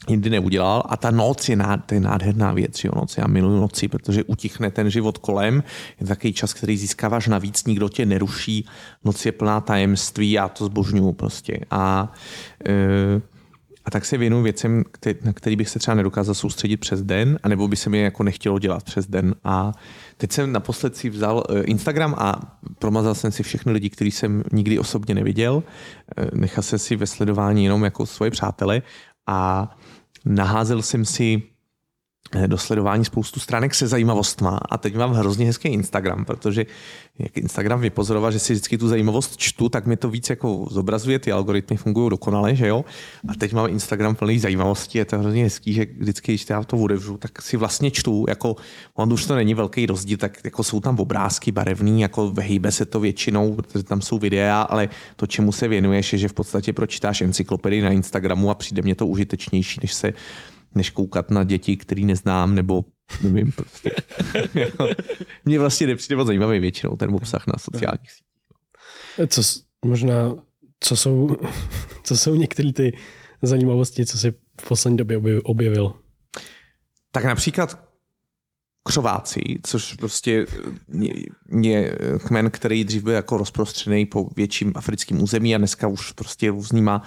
jindy 0.10 0.30
neudělal. 0.30 0.84
A 0.90 0.98
ta 0.98 1.12
noc 1.12 1.50
je, 1.50 1.56
nád, 1.56 1.86
to 1.86 1.94
je 1.94 2.00
nádherná 2.00 2.54
věc, 2.54 2.84
jo, 2.84 2.92
noc. 2.96 3.18
Já 3.18 3.28
miluju 3.28 3.62
noci, 3.62 3.88
protože 3.88 4.24
utichne 4.24 4.72
ten 4.72 4.90
život 4.90 5.18
kolem. 5.18 5.64
Je 6.00 6.06
to 6.06 6.08
takový 6.08 6.34
čas, 6.34 6.54
který 6.54 6.78
získáváš 6.78 7.28
navíc, 7.28 7.66
nikdo 7.66 7.90
tě 7.90 8.06
neruší. 8.06 8.66
Noc 9.06 9.26
je 9.26 9.32
plná 9.32 9.62
tajemství, 9.62 10.32
já 10.32 10.50
to 10.50 10.66
zbožňuju 10.66 11.14
prostě. 11.14 11.60
A, 11.72 12.14
e, 12.68 13.22
a 13.86 13.92
tak 13.92 14.06
se 14.06 14.18
věnuju 14.18 14.44
věcem, 14.44 14.84
na 15.24 15.34
který 15.34 15.56
bych 15.56 15.70
se 15.70 15.80
třeba 15.80 15.96
nedokázal 15.96 16.36
soustředit 16.36 16.78
přes 16.78 17.04
den, 17.04 17.40
anebo 17.44 17.68
by 17.68 17.76
se 17.76 17.90
mi 17.90 18.00
jako 18.00 18.24
nechtělo 18.24 18.60
dělat 18.60 18.84
přes 18.84 19.08
den. 19.08 19.36
A 19.44 19.72
teď 20.18 20.32
jsem 20.32 20.52
naposled 20.52 20.96
si 20.96 21.10
vzal 21.10 21.44
e, 21.50 21.62
Instagram 21.62 22.16
a 22.18 22.58
promazal 22.80 23.16
jsem 23.16 23.32
si 23.32 23.44
všechny 23.44 23.72
lidi, 23.72 23.90
který 23.90 24.12
jsem 24.12 24.44
nikdy 24.52 24.80
osobně 24.80 25.16
neviděl. 25.16 25.64
E, 26.18 26.38
nechal 26.38 26.64
jsem 26.64 26.80
si 26.80 26.96
ve 26.96 27.08
sledování 27.08 27.64
jenom 27.64 27.84
jako 27.84 28.06
svoje 28.06 28.32
přátele 28.32 28.82
a 29.28 29.70
naházel 30.28 30.82
jsem 30.82 31.06
si 31.06 31.44
do 32.48 32.58
sledování 32.58 33.06
spoustu 33.06 33.40
stránek 33.40 33.76
se 33.76 33.88
zajímavostma 33.88 34.60
a 34.70 34.78
teď 34.78 34.96
mám 34.96 35.14
hrozně 35.14 35.46
hezký 35.46 35.68
Instagram, 35.68 36.26
protože 36.26 36.66
jak 37.20 37.38
Instagram 37.38 37.82
vypozoroval, 37.82 38.32
že 38.32 38.40
si 38.40 38.54
vždycky 38.54 38.78
tu 38.78 38.88
zajímavost 38.88 39.38
čtu, 39.38 39.70
tak 39.70 39.86
mi 39.86 39.98
to 39.98 40.10
víc 40.10 40.30
jako 40.30 40.68
zobrazuje, 40.72 41.20
ty 41.20 41.32
algoritmy 41.32 41.78
fungují 41.78 42.10
dokonale, 42.10 42.56
že 42.56 42.68
jo? 42.68 42.86
A 43.28 43.36
teď 43.36 43.54
mám 43.54 43.70
Instagram 43.70 44.16
plný 44.16 44.40
zajímavostí, 44.40 44.98
je 44.98 45.06
to 45.06 45.20
hrozně 45.20 45.44
hezký, 45.44 45.74
že 45.74 45.86
vždycky, 45.98 46.32
když 46.32 46.50
já 46.50 46.64
to 46.64 46.78
otevřu, 46.78 47.18
tak 47.18 47.42
si 47.42 47.58
vlastně 47.58 47.92
čtu, 47.92 48.26
jako 48.28 48.56
on 48.94 49.14
už 49.14 49.26
to 49.26 49.36
není 49.36 49.54
velký 49.54 49.86
rozdíl, 49.86 50.18
tak 50.18 50.38
jako 50.44 50.64
jsou 50.64 50.80
tam 50.80 51.00
obrázky 51.00 51.52
barevný, 51.52 52.02
jako 52.02 52.34
hejbe 52.40 52.72
se 52.72 52.86
to 52.86 53.00
většinou, 53.00 53.56
protože 53.56 53.84
tam 53.84 54.02
jsou 54.02 54.20
videa, 54.20 54.62
ale 54.62 54.90
to, 55.16 55.28
čemu 55.28 55.52
se 55.52 55.68
věnuješ, 55.68 56.14
je, 56.14 56.20
že 56.20 56.28
v 56.28 56.34
podstatě 56.34 56.74
pročítáš 56.74 57.22
encyklopedii 57.22 57.82
na 57.82 57.90
Instagramu 57.90 58.50
a 58.50 58.56
přijde 58.56 58.82
mě 58.82 58.96
to 58.96 59.08
užitečnější, 59.08 59.80
než 59.84 59.94
se 59.94 60.14
než 60.76 60.90
koukat 60.90 61.32
na 61.32 61.44
děti, 61.44 61.78
který 61.78 62.06
neznám, 62.06 62.56
nebo 62.56 62.86
nevím, 63.24 63.52
prostě. 63.52 63.92
Mně 65.46 65.60
vlastně 65.60 65.88
nepřijde 65.88 66.16
moc 66.16 66.28
zajímavý 66.28 66.60
většinou 66.60 66.96
ten 66.96 67.16
obsah 67.16 67.48
na 67.48 67.54
sociálních 67.58 68.12
sítích. 68.12 69.28
Co, 69.28 69.42
možná, 69.86 70.36
co 70.80 70.96
jsou, 70.96 71.38
co 72.04 72.18
jsou 72.18 72.36
některé 72.36 72.74
ty 72.74 72.98
zajímavosti, 73.42 74.06
co 74.06 74.18
si 74.18 74.32
v 74.62 74.68
poslední 74.68 74.98
době 74.98 75.42
objevil? 75.44 75.94
Tak 77.12 77.24
například 77.26 77.87
křováci, 78.88 79.42
což 79.64 79.94
prostě 79.94 80.46
je 81.62 81.98
kmen, 82.28 82.52
který 82.52 82.84
dřív 82.84 83.04
byl 83.04 83.14
jako 83.14 83.38
rozprostřený 83.38 84.06
po 84.06 84.30
větším 84.36 84.74
africkým 84.76 85.24
území 85.24 85.56
a 85.56 85.58
dneska 85.58 85.88
už 85.88 86.12
prostě 86.12 86.50
různýma 86.50 87.02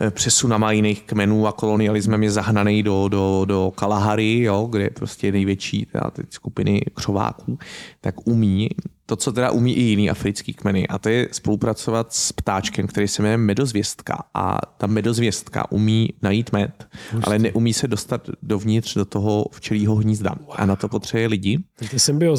eh, 0.00 0.10
přesunama 0.10 0.72
jiných 0.72 1.02
kmenů 1.02 1.46
a 1.46 1.52
kolonialismem 1.52 2.22
je 2.22 2.30
zahnaný 2.30 2.82
do, 2.82 3.08
do, 3.08 3.44
do 3.44 3.72
Kalahary, 3.74 4.38
jo, 4.38 4.68
kde 4.70 4.82
je 4.84 4.90
prostě 4.90 5.32
největší 5.32 5.86
teda 5.86 6.10
ty 6.10 6.22
skupiny 6.30 6.80
křováků, 6.94 7.58
tak 8.00 8.26
umí 8.28 8.68
to, 9.06 9.16
co 9.16 9.32
teda 9.32 9.50
umí 9.50 9.74
i 9.74 9.82
jiný 9.82 10.10
africký 10.10 10.52
kmeny, 10.52 10.88
a 10.88 10.98
to 10.98 11.08
je 11.08 11.28
spolupracovat 11.32 12.12
s 12.12 12.32
ptáčkem, 12.32 12.86
který 12.86 13.08
se 13.08 13.22
jmenuje 13.22 13.36
medozvěstka. 13.36 14.24
A 14.34 14.58
ta 14.76 14.86
medozvěstka 14.86 15.72
umí 15.72 16.08
najít 16.22 16.52
med, 16.52 16.88
Pustý. 17.10 17.24
ale 17.26 17.38
neumí 17.38 17.72
se 17.72 17.88
dostat 17.88 18.28
dovnitř 18.42 18.94
do 18.94 19.04
toho 19.04 19.46
včelího 19.52 19.94
hnízda. 19.94 20.34
Wow. 20.40 20.54
A 20.58 20.66
na 20.66 20.76
to 20.76 20.88
potřebuje 20.88 21.26
lidi. 21.26 21.58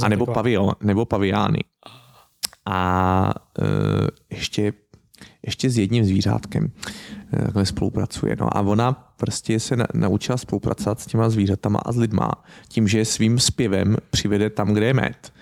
A 0.05 0.09
nebo, 0.09 0.25
pavion, 0.25 0.71
nebo 0.81 1.05
paviány. 1.05 1.59
A 2.65 3.33
uh, 3.59 4.07
ještě, 4.29 4.73
ještě 5.45 5.69
s 5.69 5.77
jedním 5.77 6.05
zvířátkem 6.05 6.71
e, 7.33 7.41
takhle 7.41 7.65
spolupracuje. 7.65 8.35
No 8.39 8.57
a 8.57 8.61
ona 8.61 9.13
prostě 9.17 9.59
se 9.59 9.75
na, 9.75 9.85
naučila 9.93 10.37
spolupracovat 10.37 10.99
s 10.99 11.05
těma 11.05 11.29
zvířatama 11.29 11.79
a 11.79 11.91
s 11.91 11.97
lidma 11.97 12.31
tím, 12.67 12.87
že 12.87 13.05
svým 13.05 13.39
zpěvem 13.39 13.97
přivede 14.09 14.49
tam, 14.49 14.73
kde 14.73 14.85
je 14.85 14.93
med 14.93 15.33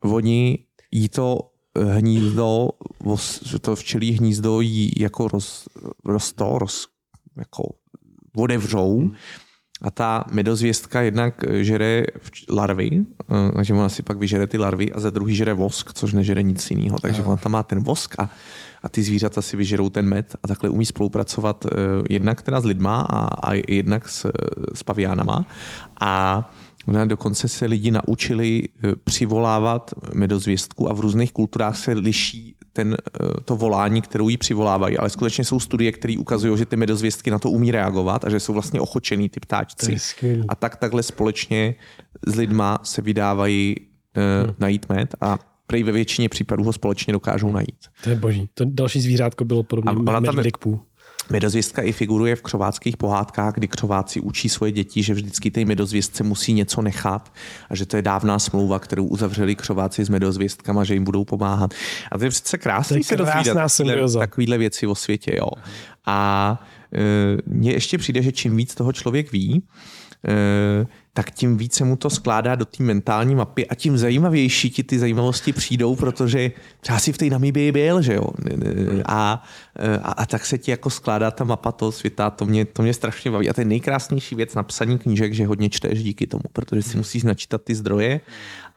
oni 0.00 0.58
jí 0.92 1.08
to 1.08 1.50
hnízdo, 1.84 2.68
to 3.60 3.76
včelí 3.76 4.12
hnízdo 4.12 4.60
jí 4.60 4.92
jako 4.96 5.28
roz, 5.28 5.68
roz, 6.04 6.32
to, 6.32 6.58
roz, 6.58 6.88
jako 7.36 7.62
odevřou 8.36 9.10
a 9.82 9.90
ta 9.90 10.24
medozvěstka 10.30 11.00
jednak 11.00 11.44
žere 11.60 12.04
larvy, 12.48 12.90
eh, 13.30 13.52
takže 13.56 13.74
ona 13.74 13.88
si 13.88 14.02
pak 14.02 14.18
vyžere 14.18 14.46
ty 14.46 14.58
larvy 14.58 14.92
a 14.92 15.00
za 15.00 15.10
druhý 15.10 15.36
žere 15.36 15.54
vosk, 15.54 15.92
což 15.92 16.12
nežere 16.12 16.42
nic 16.42 16.70
jiného. 16.70 16.98
Takže 16.98 17.22
ona 17.22 17.36
tam 17.36 17.52
má 17.52 17.62
ten 17.62 17.82
vosk 17.82 18.14
a, 18.18 18.30
a 18.82 18.88
ty 18.88 19.02
zvířata 19.02 19.42
si 19.42 19.56
vyžerou 19.56 19.90
ten 19.90 20.06
med 20.06 20.36
a 20.42 20.48
takhle 20.48 20.70
umí 20.70 20.86
spolupracovat 20.86 21.66
jednak 22.10 22.42
teda 22.42 22.60
s 22.60 22.64
lidma 22.64 23.00
a, 23.00 23.48
a 23.50 23.62
jednak 23.68 24.08
s, 24.08 24.32
s 24.74 24.82
paviánama. 24.82 25.46
A 26.00 26.50
dokonce 27.04 27.48
se 27.48 27.66
lidi 27.66 27.90
naučili 27.90 28.62
eh, 28.68 28.96
přivolávat 29.04 29.94
medozvěstku 30.14 30.90
a 30.90 30.92
v 30.92 31.00
různých 31.00 31.32
kulturách 31.32 31.76
se 31.76 31.92
liší 31.92 32.54
ten, 32.72 32.96
eh, 32.96 33.26
to 33.44 33.56
volání, 33.56 34.02
kterou 34.02 34.28
jí 34.28 34.36
přivolávají, 34.36 34.98
ale 34.98 35.10
skutečně 35.10 35.44
jsou 35.44 35.60
studie, 35.60 35.92
které 35.92 36.14
ukazují, 36.18 36.58
že 36.58 36.66
ty 36.66 36.76
medozvěstky 36.76 37.30
na 37.30 37.38
to 37.38 37.50
umí 37.50 37.70
reagovat 37.70 38.24
a 38.24 38.30
že 38.30 38.40
jsou 38.40 38.52
vlastně 38.52 38.80
ochočený 38.80 39.28
ty 39.28 39.40
ptáčci. 39.40 39.96
A 40.48 40.54
tak 40.54 40.76
takhle 40.76 41.02
společně 41.02 41.74
s 42.26 42.34
lidma 42.34 42.78
se 42.82 43.02
vydávají 43.02 43.76
uh, 43.80 44.46
hmm. 44.46 44.54
najít 44.58 44.88
med 44.88 45.14
a 45.20 45.38
prej 45.66 45.82
ve 45.82 45.92
většině 45.92 46.28
případů 46.28 46.64
ho 46.64 46.72
společně 46.72 47.12
dokážou 47.12 47.52
najít. 47.52 47.86
To 48.04 48.10
je 48.10 48.16
boží. 48.16 48.48
To 48.54 48.64
další 48.64 49.00
zvířátko 49.00 49.44
bylo 49.44 49.62
podobné 49.62 50.20
medvědků. 50.20 50.80
Medozvěstka 51.30 51.82
i 51.82 51.92
figuruje 51.92 52.36
v 52.36 52.42
křováckých 52.42 52.96
pohádkách, 52.96 53.54
kdy 53.54 53.68
křováci 53.68 54.20
učí 54.20 54.48
svoje 54.48 54.72
děti, 54.72 55.02
že 55.02 55.14
vždycky 55.14 55.50
té 55.50 55.64
medozvěstce 55.64 56.22
musí 56.22 56.52
něco 56.52 56.82
nechat 56.82 57.32
a 57.70 57.76
že 57.76 57.86
to 57.86 57.96
je 57.96 58.02
dávná 58.02 58.38
smlouva, 58.38 58.78
kterou 58.78 59.06
uzavřeli 59.06 59.54
křováci 59.54 60.04
s 60.04 60.08
medozvěstkama, 60.08 60.84
že 60.84 60.94
jim 60.94 61.04
budou 61.04 61.24
pomáhat. 61.24 61.74
A 62.12 62.18
to 62.18 62.24
je 62.24 62.30
přece 62.30 62.58
krásný 62.58 63.04
se 63.04 63.16
dozvídat 63.16 63.72
takovýhle 64.18 64.58
věci 64.58 64.86
o 64.86 64.94
světě. 64.94 65.36
Jo. 65.36 65.48
A 66.06 66.60
e, 66.94 67.02
mně 67.46 67.72
ještě 67.72 67.98
přijde, 67.98 68.22
že 68.22 68.32
čím 68.32 68.56
víc 68.56 68.74
toho 68.74 68.92
člověk 68.92 69.32
ví, 69.32 69.62
e, 70.28 70.86
tak 71.16 71.30
tím 71.30 71.56
více 71.56 71.84
mu 71.84 71.96
to 71.96 72.10
skládá 72.10 72.54
do 72.54 72.64
té 72.64 72.82
mentální 72.82 73.34
mapy 73.34 73.66
a 73.66 73.74
tím 73.74 73.98
zajímavější 73.98 74.70
ti 74.70 74.82
ty 74.84 74.98
zajímavosti 74.98 75.52
přijdou, 75.52 75.96
protože 75.96 76.52
třeba 76.80 76.98
si 76.98 77.12
v 77.12 77.18
té 77.18 77.24
Namibii 77.24 77.72
byl, 77.72 78.02
že 78.02 78.14
jo? 78.14 78.24
A, 79.06 79.42
a, 80.02 80.12
a, 80.12 80.26
tak 80.26 80.46
se 80.46 80.58
ti 80.58 80.70
jako 80.70 80.90
skládá 80.90 81.30
ta 81.30 81.44
mapa 81.44 81.72
toho 81.72 81.92
světa, 81.92 82.30
to 82.30 82.46
mě, 82.46 82.64
to 82.64 82.82
mě 82.82 82.94
strašně 82.94 83.30
baví. 83.30 83.48
A 83.48 83.52
to 83.52 83.60
je 83.60 83.64
nejkrásnější 83.64 84.34
věc 84.34 84.54
na 84.54 84.62
psaní 84.62 84.98
knížek, 84.98 85.34
že 85.34 85.46
hodně 85.46 85.70
čteš 85.70 86.02
díky 86.02 86.26
tomu, 86.26 86.44
protože 86.52 86.82
si 86.82 86.96
musíš 86.96 87.22
načítat 87.22 87.62
ty 87.64 87.74
zdroje 87.74 88.20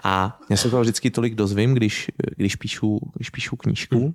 a 0.03 0.39
já 0.49 0.57
se 0.57 0.69
toho 0.69 0.81
vždycky 0.81 1.11
tolik 1.11 1.35
dozvím, 1.35 1.73
když, 1.73 2.11
když, 2.35 2.55
píšu, 2.55 2.99
když 3.15 3.29
píšu 3.29 3.55
knížku. 3.55 3.99
Hmm 3.99 4.13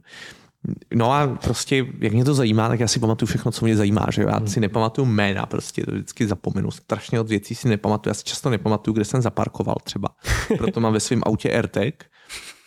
No 0.94 1.12
a 1.12 1.26
prostě, 1.26 1.86
jak 1.98 2.12
mě 2.12 2.24
to 2.24 2.34
zajímá, 2.34 2.68
tak 2.68 2.80
já 2.80 2.88
si 2.88 3.00
pamatuju 3.00 3.26
všechno, 3.26 3.52
co 3.52 3.64
mě 3.64 3.76
zajímá, 3.76 4.06
že 4.10 4.22
já 4.22 4.40
si 4.46 4.60
nepamatuju 4.60 5.06
jména, 5.06 5.46
prostě 5.46 5.86
to 5.86 5.92
vždycky 5.92 6.26
zapomenu. 6.26 6.70
Strašně 6.70 7.20
od 7.20 7.28
věcí 7.28 7.54
si 7.54 7.68
nepamatuju. 7.68 8.10
Já 8.10 8.14
si 8.14 8.24
často 8.24 8.50
nepamatuju, 8.50 8.94
kde 8.94 9.04
jsem 9.04 9.22
zaparkoval 9.22 9.76
třeba. 9.84 10.08
Proto 10.58 10.80
mám 10.80 10.92
ve 10.92 11.00
svém 11.00 11.22
autě 11.26 11.50
AirTag 11.50 11.94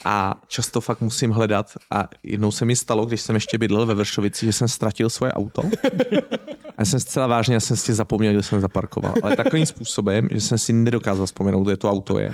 a 0.06 0.42
často 0.48 0.82
fakt 0.82 1.02
musím 1.02 1.32
hledat. 1.32 1.72
A 1.92 2.10
jednou 2.24 2.52
se 2.52 2.66
mi 2.66 2.76
stalo, 2.76 3.06
když 3.06 3.22
jsem 3.22 3.36
ještě 3.36 3.58
bydlel 3.58 3.86
ve 3.86 3.94
Vršovici, 3.94 4.46
že 4.46 4.54
jsem 4.54 4.68
ztratil 4.68 5.10
svoje 5.10 5.34
auto. 5.34 5.62
A 6.68 6.82
já 6.82 6.86
jsem 6.86 7.00
zcela 7.00 7.28
vážně, 7.28 7.54
já 7.54 7.60
jsem 7.60 7.78
si 7.78 7.94
zapomněl, 7.94 8.34
kde 8.34 8.44
jsem 8.44 8.62
zaparkoval. 8.62 9.14
Ale 9.24 9.36
takovým 9.36 9.66
způsobem, 9.66 10.28
že 10.32 10.42
jsem 10.42 10.58
si 10.58 10.74
nedokázal 10.74 11.26
vzpomenout, 11.26 11.64
kde 11.64 11.78
to 11.78 11.92
auto 11.92 12.20
je. 12.20 12.34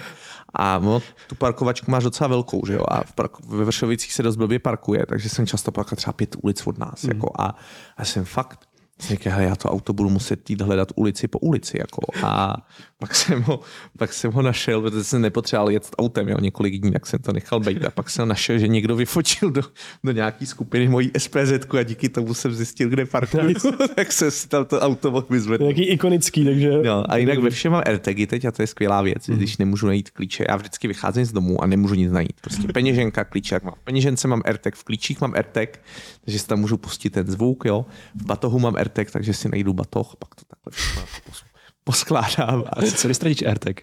A 0.53 0.79
no, 0.79 1.01
tu 1.27 1.35
parkovačku 1.35 1.91
máš 1.91 2.03
docela 2.03 2.27
velkou, 2.27 2.65
že 2.65 2.73
jo? 2.73 2.83
A 2.87 3.03
v 3.03 3.13
parku, 3.13 3.43
ve 3.47 3.65
Vršovicích 3.65 4.13
se 4.13 4.23
dost 4.23 4.35
blbě 4.35 4.59
parkuje, 4.59 5.05
takže 5.05 5.29
jsem 5.29 5.47
často 5.47 5.71
parkoval 5.71 5.95
třeba 5.95 6.13
pět 6.13 6.35
ulic 6.43 6.67
od 6.67 6.77
nás. 6.77 7.03
Mm. 7.03 7.09
Jako, 7.09 7.31
a, 7.39 7.55
a 7.97 8.05
jsem 8.05 8.25
fakt 8.25 8.73
jsem 8.99 9.17
říkal, 9.17 9.41
já 9.41 9.55
to 9.55 9.69
auto 9.69 9.93
budu 9.93 10.09
muset 10.09 10.49
jít 10.49 10.61
hledat 10.61 10.91
ulici 10.95 11.27
po 11.27 11.39
ulici. 11.39 11.77
Jako. 11.79 12.01
A 12.25 12.55
pak 13.03 13.15
jsem, 13.15 13.41
ho, 13.41 13.59
pak 13.97 14.13
jsem 14.13 14.31
ho 14.31 14.41
našel, 14.41 14.81
protože 14.81 15.03
jsem 15.03 15.21
nepotřeboval 15.21 15.71
jet 15.71 15.89
autem 15.97 16.29
jo, 16.29 16.37
několik 16.39 16.73
dní, 16.73 16.91
tak 16.91 17.05
jsem 17.05 17.19
to 17.19 17.33
nechal 17.33 17.59
být. 17.59 17.85
A 17.85 17.91
pak 17.91 18.09
jsem 18.09 18.27
našel, 18.27 18.59
že 18.59 18.67
někdo 18.67 18.95
vyfočil 18.95 19.51
do, 19.51 19.61
do 20.03 20.11
nějaký 20.11 20.45
skupiny 20.45 20.87
mojí 20.87 21.11
SPZ 21.17 21.51
a 21.79 21.83
díky 21.83 22.09
tomu 22.09 22.33
jsem 22.33 22.53
zjistil, 22.53 22.89
kde 22.89 23.05
parkuju. 23.05 23.53
tak 23.95 24.11
jsem 24.11 24.31
si 24.31 24.47
tam 24.47 24.65
to 24.65 24.79
auto 24.79 25.11
mohl 25.11 25.25
vyzvednout. 25.29 25.67
Jaký 25.67 25.83
ikonický, 25.83 26.45
takže... 26.45 26.71
No, 26.83 27.11
a 27.11 27.17
jinak 27.17 27.39
ve 27.39 27.49
všem 27.49 27.71
mám 27.71 27.81
AirTagy 27.85 28.27
teď 28.27 28.45
a 28.45 28.51
to 28.51 28.61
je 28.61 28.67
skvělá 28.67 29.01
věc, 29.01 29.27
mm. 29.27 29.37
když 29.37 29.57
nemůžu 29.57 29.87
najít 29.87 30.09
klíče. 30.09 30.45
Já 30.49 30.55
vždycky 30.55 30.87
vycházím 30.87 31.25
z 31.25 31.31
domu 31.31 31.63
a 31.63 31.67
nemůžu 31.67 31.95
nic 31.95 32.11
najít. 32.11 32.41
Prostě 32.41 32.67
peněženka, 32.67 33.23
klíče, 33.23 33.55
jak 33.55 33.63
mám. 33.63 33.75
Peněžence 33.83 34.27
mám 34.27 34.41
AirTag, 34.45 34.75
v 34.75 34.83
klíčích 34.83 35.21
mám 35.21 35.33
AirTag, 35.35 35.79
takže 36.25 36.39
si 36.39 36.47
tam 36.47 36.59
můžu 36.59 36.77
pustit 36.77 37.09
ten 37.09 37.27
zvuk, 37.27 37.65
jo. 37.65 37.85
V 38.15 38.25
batohu 38.25 38.59
mám 38.59 38.75
AirTag, 38.75 39.11
takže 39.11 39.33
si 39.33 39.49
najdu 39.49 39.73
batoh, 39.73 40.15
pak 40.19 40.35
to 40.35 40.41
takhle 40.47 40.71
všechno 40.71 41.52
poskládám. 41.83 42.63
A 42.69 42.81
co 42.81 43.07
když 43.07 43.17
ztratíš 43.17 43.41
AirTag? 43.41 43.81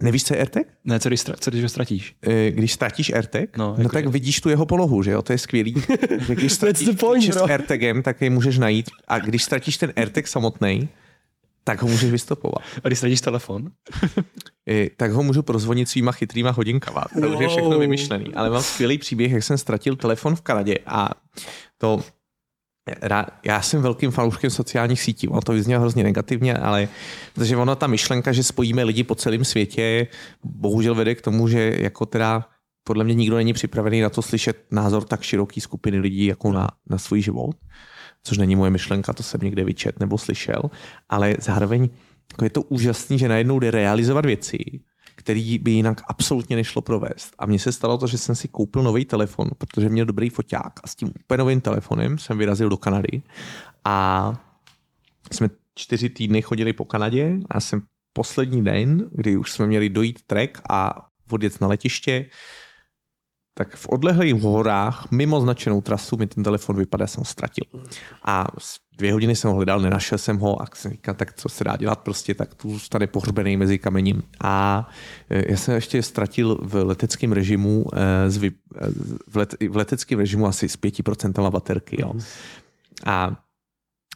Nevíš, 0.00 0.24
co 0.24 0.34
je 0.34 0.40
AirTag? 0.40 0.66
Ne, 0.84 1.00
co 1.00 1.08
když, 1.08 1.22
co 1.22 1.50
když 1.50 1.62
ho 1.62 1.68
ztratíš? 1.68 2.16
E, 2.22 2.50
když 2.50 2.72
ztratíš 2.72 3.12
AirTag, 3.12 3.56
no, 3.56 3.70
jako 3.70 3.82
no 3.82 3.88
tak 3.88 4.04
že... 4.04 4.10
vidíš 4.10 4.40
tu 4.40 4.48
jeho 4.48 4.66
polohu, 4.66 5.02
že 5.02 5.10
jo, 5.10 5.22
to 5.22 5.32
je 5.32 5.38
skvělý. 5.38 5.74
když 6.28 6.52
ztratíš 6.52 6.88
point, 7.00 7.34
s 7.34 7.36
AirTagem, 7.36 8.02
tak 8.02 8.20
je 8.20 8.30
můžeš 8.30 8.58
najít. 8.58 8.90
A 9.08 9.18
když 9.18 9.44
ztratíš 9.44 9.76
ten 9.76 9.92
AirTag 9.96 10.26
samotný, 10.26 10.88
tak 11.64 11.82
ho 11.82 11.88
můžeš 11.88 12.10
vystopovat. 12.10 12.64
A 12.84 12.88
když 12.88 12.98
ztratíš 12.98 13.20
telefon? 13.20 13.70
I, 14.66 14.90
tak 14.96 15.12
ho 15.12 15.22
můžu 15.22 15.42
prozvonit 15.42 15.88
svýma 15.88 16.12
chytrýma 16.12 16.50
hodinkama. 16.50 17.04
To 17.14 17.20
wow. 17.20 17.34
už 17.34 17.40
je 17.40 17.48
všechno 17.48 17.78
vymyšlený. 17.78 18.34
Ale 18.34 18.50
mám 18.50 18.62
skvělý 18.62 18.98
příběh, 18.98 19.32
jak 19.32 19.44
jsem 19.44 19.58
ztratil 19.58 19.96
telefon 19.96 20.36
v 20.36 20.40
Kanadě 20.40 20.78
a 20.86 21.10
to 21.78 22.04
já 23.44 23.62
jsem 23.62 23.82
velkým 23.82 24.10
fanouškem 24.10 24.50
sociálních 24.50 25.00
sítí. 25.00 25.28
Ono 25.28 25.40
to 25.40 25.52
vyznělo 25.52 25.80
hrozně 25.80 26.04
negativně, 26.04 26.54
ale 26.54 26.88
protože 27.34 27.56
ona 27.56 27.74
ta 27.74 27.86
myšlenka, 27.86 28.32
že 28.32 28.42
spojíme 28.42 28.84
lidi 28.84 29.04
po 29.04 29.14
celém 29.14 29.44
světě, 29.44 30.06
bohužel 30.44 30.94
vede 30.94 31.14
k 31.14 31.22
tomu, 31.22 31.48
že 31.48 31.76
jako 31.78 32.06
teda 32.06 32.48
podle 32.84 33.04
mě 33.04 33.14
nikdo 33.14 33.36
není 33.36 33.52
připravený 33.52 34.00
na 34.00 34.10
to 34.10 34.22
slyšet 34.22 34.64
názor 34.70 35.04
tak 35.04 35.22
široký 35.22 35.60
skupiny 35.60 35.98
lidí 35.98 36.26
jako 36.26 36.52
na, 36.52 36.68
na 36.90 36.98
svůj 36.98 37.22
život, 37.22 37.56
což 38.22 38.38
není 38.38 38.56
moje 38.56 38.70
myšlenka, 38.70 39.12
to 39.12 39.22
jsem 39.22 39.40
někde 39.42 39.64
vyčet 39.64 40.00
nebo 40.00 40.18
slyšel, 40.18 40.62
ale 41.08 41.34
zároveň 41.40 41.88
jako 42.32 42.44
je 42.44 42.50
to 42.50 42.62
úžasné, 42.62 43.18
že 43.18 43.28
najednou 43.28 43.58
jde 43.58 43.70
realizovat 43.70 44.26
věci, 44.26 44.58
který 45.16 45.58
by 45.58 45.70
jinak 45.70 46.02
absolutně 46.08 46.56
nešlo 46.56 46.82
provést. 46.82 47.34
A 47.38 47.46
mně 47.46 47.58
se 47.58 47.72
stalo 47.72 47.98
to, 47.98 48.06
že 48.06 48.18
jsem 48.18 48.34
si 48.34 48.48
koupil 48.48 48.82
nový 48.82 49.04
telefon, 49.04 49.48
protože 49.58 49.88
měl 49.88 50.06
dobrý 50.06 50.30
foťák 50.30 50.72
a 50.84 50.88
s 50.88 50.94
tím 50.94 51.08
úplně 51.24 51.38
novým 51.38 51.60
telefonem 51.60 52.18
jsem 52.18 52.38
vyrazil 52.38 52.68
do 52.68 52.76
Kanady 52.76 53.22
a 53.84 54.34
jsme 55.32 55.48
čtyři 55.74 56.08
týdny 56.08 56.42
chodili 56.42 56.72
po 56.72 56.84
Kanadě 56.84 57.38
a 57.50 57.60
jsem 57.60 57.82
poslední 58.12 58.64
den, 58.64 59.08
kdy 59.12 59.36
už 59.36 59.52
jsme 59.52 59.66
měli 59.66 59.88
dojít 59.88 60.22
trek 60.26 60.60
a 60.70 61.06
odjet 61.30 61.60
na 61.60 61.68
letiště, 61.68 62.26
tak 63.54 63.76
v 63.76 63.88
odlehlých 63.88 64.34
horách, 64.34 65.10
mimo 65.10 65.40
značenou 65.40 65.80
trasu, 65.80 66.16
mi 66.16 66.26
ten 66.26 66.44
telefon 66.44 66.76
vypadá, 66.76 67.06
jsem 67.06 67.20
ho 67.20 67.24
ztratil. 67.24 67.64
A 68.24 68.46
dvě 68.98 69.12
hodiny 69.12 69.36
jsem 69.36 69.50
ho 69.50 69.56
hledal, 69.56 69.80
nenašel 69.80 70.18
jsem 70.18 70.38
ho 70.38 70.62
a 70.62 70.66
jsem 70.74 70.90
říkal, 70.90 71.14
tak 71.14 71.32
co 71.32 71.48
se 71.48 71.64
dá 71.64 71.76
dělat, 71.76 72.00
prostě 72.00 72.34
tak 72.34 72.54
tu 72.54 72.70
zůstane 72.70 73.06
pohřbený 73.06 73.56
mezi 73.56 73.78
kamením. 73.78 74.22
A 74.40 74.88
e, 75.30 75.50
já 75.50 75.56
jsem 75.56 75.74
ještě 75.74 76.02
ztratil 76.02 76.58
v 76.62 76.74
leteckém 76.74 77.32
režimu, 77.32 77.84
e, 77.94 78.46
e, 78.46 78.50
v, 79.28 79.36
let, 79.36 79.54
v 79.68 79.76
leteckém 79.76 80.18
režimu 80.18 80.46
asi 80.46 80.68
s 80.68 80.78
5% 80.78 81.50
baterky. 81.50 81.96
Jo. 82.00 82.12
A 83.06 83.42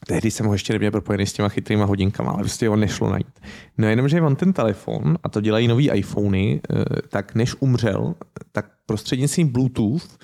tehdy 0.06 0.30
jsem 0.30 0.46
ho 0.46 0.52
ještě 0.52 0.72
neměl 0.72 0.90
propojený 0.90 1.26
s 1.26 1.32
těma 1.32 1.48
chytrýma 1.48 1.84
hodinkama, 1.84 2.30
ale 2.30 2.38
prostě 2.38 2.68
ho 2.68 2.76
nešlo 2.76 3.10
najít. 3.10 3.40
No 3.78 3.88
jenom, 3.88 4.08
že 4.08 4.22
on 4.22 4.36
ten 4.36 4.52
telefon, 4.52 5.18
a 5.22 5.28
to 5.28 5.40
dělají 5.40 5.68
nový 5.68 5.90
iPhony, 5.90 6.60
tak 7.08 7.34
než 7.34 7.54
umřel, 7.60 8.14
tak 8.52 8.66
prostřednictvím 8.86 9.48
Bluetooth 9.48 10.18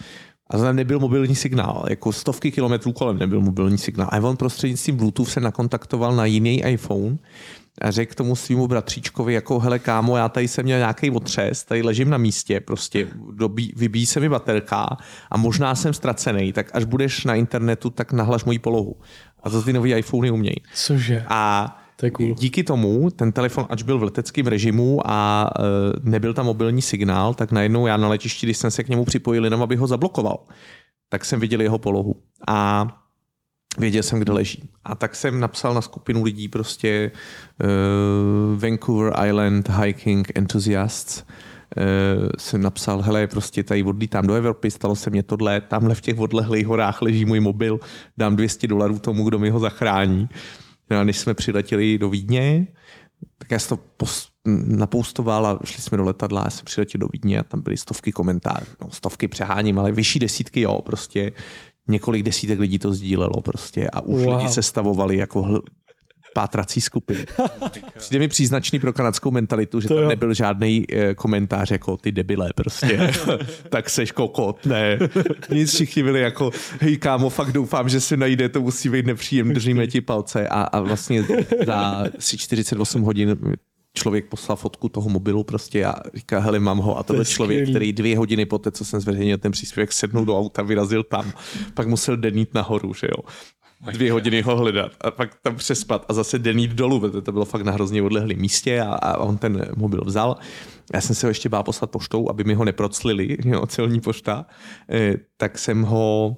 a 0.51 0.59
tam 0.59 0.77
nebyl 0.77 0.99
mobilní 0.99 1.35
signál, 1.35 1.85
jako 1.91 2.13
stovky 2.13 2.53
kilometrů 2.53 2.93
kolem 2.93 3.19
nebyl 3.19 3.41
mobilní 3.41 3.79
signál. 3.79 4.09
A 4.13 4.21
on 4.21 4.37
prostřednictvím 4.37 4.97
Bluetooth 4.97 5.31
se 5.31 5.41
nakontaktoval 5.41 6.17
na 6.17 6.25
jiný 6.25 6.63
iPhone 6.65 7.17
a 7.81 7.91
řekl 7.91 8.15
tomu 8.15 8.37
svýmu 8.37 8.67
bratříčkovi, 8.67 9.35
jako 9.35 9.59
hele 9.59 9.79
kámo, 9.79 10.17
já 10.17 10.29
tady 10.29 10.49
jsem 10.49 10.65
měl 10.65 10.79
nějaký 10.79 11.11
otřes, 11.11 11.65
tady 11.65 11.83
ležím 11.83 12.11
na 12.11 12.19
místě, 12.19 12.61
prostě 12.61 13.09
dobí, 13.33 13.73
vybíjí 13.77 14.07
se 14.07 14.21
mi 14.21 14.29
baterka 14.29 14.97
a 15.31 15.37
možná 15.37 15.75
jsem 15.75 15.95
ztracený, 15.95 16.53
tak 16.53 16.71
až 16.73 16.85
budeš 16.85 17.25
na 17.25 17.35
internetu, 17.35 17.91
tak 17.91 18.13
nahlaš 18.13 18.45
moji 18.45 18.59
polohu. 18.59 18.97
A 19.43 19.51
to 19.51 19.63
ty 19.63 19.73
nový 19.73 19.95
iPhony 19.95 20.31
umějí. 20.31 20.57
Cože? 20.75 21.25
A 21.29 21.86
to 21.97 22.07
je 22.07 22.11
cool. 22.11 22.35
Díky 22.35 22.65
tomu 22.65 23.11
ten 23.11 23.33
telefon, 23.33 23.67
ač 23.69 23.83
byl 23.83 23.99
v 23.99 24.03
leteckém 24.03 24.47
režimu 24.47 25.01
a 25.05 25.51
e, 25.59 25.63
nebyl 26.11 26.35
tam 26.35 26.47
mobilní 26.47 26.83
signál, 26.83 27.35
tak 27.35 27.53
najednou 27.53 27.87
já 27.87 27.97
na 27.97 28.09
letišti, 28.09 28.47
když 28.47 28.57
jsem 28.57 28.71
se 28.71 28.85
k 28.85 28.89
němu 28.89 29.05
připojil 29.05 29.45
jenom, 29.45 29.63
aby 29.63 29.77
ho 29.77 29.87
zablokoval, 29.87 30.39
tak 31.09 31.25
jsem 31.25 31.41
viděl 31.41 31.61
jeho 31.61 31.79
polohu. 31.79 32.17
A 32.49 32.89
věděl 33.79 34.03
jsem, 34.03 34.19
kde 34.19 34.33
leží. 34.33 34.69
A 34.85 34.95
tak 34.95 35.17
jsem 35.17 35.41
napsal 35.41 35.75
na 35.75 35.81
skupinu 35.81 36.23
lidí 36.23 36.49
prostě 36.49 37.11
uh, 37.65 38.61
Vancouver 38.61 39.13
Island 39.27 39.69
Hiking 39.69 40.39
Enthusiasts, 40.39 41.25
uh, 41.77 41.83
jsem 42.39 42.63
napsal, 42.63 43.03
hele, 43.03 43.27
prostě 43.27 43.63
tady 43.63 43.83
odlítám 43.83 44.27
do 44.27 44.35
Evropy, 44.35 44.71
stalo 44.71 44.97
se 44.97 45.11
mě 45.11 45.23
tohle, 45.23 45.61
tamhle 45.61 45.95
v 45.95 46.01
těch 46.01 46.19
odlehlých 46.19 46.67
horách 46.67 47.03
leží 47.03 47.25
můj 47.25 47.41
mobil, 47.41 47.81
dám 48.17 48.37
200 48.37 48.67
dolarů 48.67 48.99
tomu, 48.99 49.25
kdo 49.25 49.39
mi 49.39 49.51
ho 49.51 49.59
zachrání. 49.59 50.29
A 50.29 50.66
než 50.91 51.19
jsme 51.19 51.35
přiletěli 51.35 51.99
do 51.99 52.11
Vídně, 52.11 52.67
tak 53.39 53.51
já 53.51 53.59
jsem 53.59 53.77
to 53.77 53.85
pos- 54.05 54.29
napoustoval 54.67 55.47
a 55.47 55.59
šli 55.65 55.83
jsme 55.83 55.97
do 55.97 56.05
letadla, 56.05 56.43
já 56.45 56.51
jsem 56.51 56.65
přiletěl 56.65 56.99
do 56.99 57.09
Vídně 57.13 57.41
a 57.41 57.43
tam 57.43 57.61
byly 57.63 57.77
stovky 57.77 58.13
komentářů, 58.13 58.73
no, 58.83 58.91
stovky 58.91 59.29
přeháním, 59.29 59.79
ale 59.79 59.93
vyšší 59.93 60.19
desítky, 60.19 60.61
jo, 60.61 60.83
prostě 60.83 61.33
několik 61.89 62.23
desítek 62.23 62.59
lidí 62.59 62.79
to 62.79 62.95
sdílelo 62.95 63.41
prostě 63.41 63.91
a 63.91 64.01
už 64.01 64.23
wow. 64.23 64.37
lidi 64.37 64.49
se 64.49 64.63
stavovali 64.63 65.17
jako 65.17 65.43
hl- 65.43 65.63
pátrací 66.37 66.81
skupiny. 66.81 67.27
Přijde 67.99 68.19
mi 68.19 68.29
příznačný 68.29 68.79
pro 68.79 68.93
kanadskou 68.93 69.31
mentalitu, 69.31 69.81
že 69.81 69.89
to 69.89 69.95
tam 69.95 70.03
jo. 70.03 70.09
nebyl 70.09 70.35
žádný 70.35 70.85
e, 70.93 71.15
komentář 71.15 71.71
jako 71.71 71.97
ty 71.97 72.13
debile 72.13 72.51
prostě. 72.55 73.11
tak 73.69 73.91
seš 73.91 74.13
kokot, 74.13 74.67
ne. 74.67 74.99
Nic 75.51 75.75
všichni 75.75 76.03
byli 76.03 76.21
jako, 76.21 76.51
hej 76.81 76.97
kámo, 76.97 77.31
fakt 77.31 77.53
doufám, 77.53 77.89
že 77.89 78.01
se 78.01 78.17
najde, 78.17 78.49
to 78.49 78.61
musí 78.61 78.89
být 78.89 79.07
nepříjemné, 79.07 79.55
držíme 79.55 79.87
ti 79.87 80.01
palce 80.01 80.49
a, 80.49 80.63
a 80.63 80.81
vlastně 80.81 81.25
za 81.67 82.05
asi 82.19 82.39
48 82.39 83.03
hodin 83.03 83.37
člověk 83.95 84.29
poslal 84.29 84.57
fotku 84.57 84.89
toho 84.89 85.09
mobilu 85.09 85.45
prostě 85.45 85.85
a 85.85 85.95
říká, 86.15 86.39
hele, 86.39 86.59
mám 86.59 86.79
ho. 86.79 86.99
A 86.99 87.03
to 87.03 87.13
byl 87.13 87.25
člověk, 87.25 87.59
skvělý. 87.59 87.73
který 87.73 87.93
dvě 87.93 88.19
hodiny 88.19 88.47
poté, 88.47 88.71
co 88.71 88.85
jsem 88.85 89.01
zveřejnil 89.01 89.39
ten 89.39 89.53
příspěvek, 89.53 89.93
sednul 89.93 90.25
do 90.25 90.39
auta, 90.39 90.63
vyrazil 90.63 91.03
tam, 91.03 91.33
pak 91.75 91.87
musel 91.89 92.17
denít 92.17 92.55
nahoru, 92.55 92.95
že 92.95 93.07
jo 93.07 93.25
dvě 93.81 94.13
hodiny 94.13 94.43
ho 94.43 94.57
hledat 94.57 94.93
a 95.01 95.11
pak 95.11 95.35
tam 95.43 95.57
přespat 95.57 96.07
a 96.09 96.13
zase 96.13 96.39
den 96.39 96.59
jít 96.59 96.71
dolů, 96.71 97.01
protože 97.01 97.21
to 97.21 97.33
bylo 97.33 97.45
fakt 97.45 97.63
na 97.63 97.73
hrozně 97.73 98.03
odlehlém 98.03 98.39
místě 98.39 98.81
a, 98.81 98.95
a 98.95 99.19
on 99.19 99.39
ten 99.39 99.69
mobil 99.77 100.01
vzal. 100.05 100.37
Já 100.95 101.01
jsem 101.01 101.17
se 101.17 101.27
ho 101.27 101.31
ještě 101.31 101.49
bál 101.49 101.63
poslat 101.63 101.91
poštou, 101.91 102.31
aby 102.31 102.45
mi 102.45 102.55
ho 102.55 102.65
neproclili, 102.65 103.37
jo, 103.45 103.67
celní 103.67 104.01
pošta, 104.01 104.47
e, 104.91 105.15
tak 105.37 105.59
jsem 105.59 105.83
ho 105.83 106.37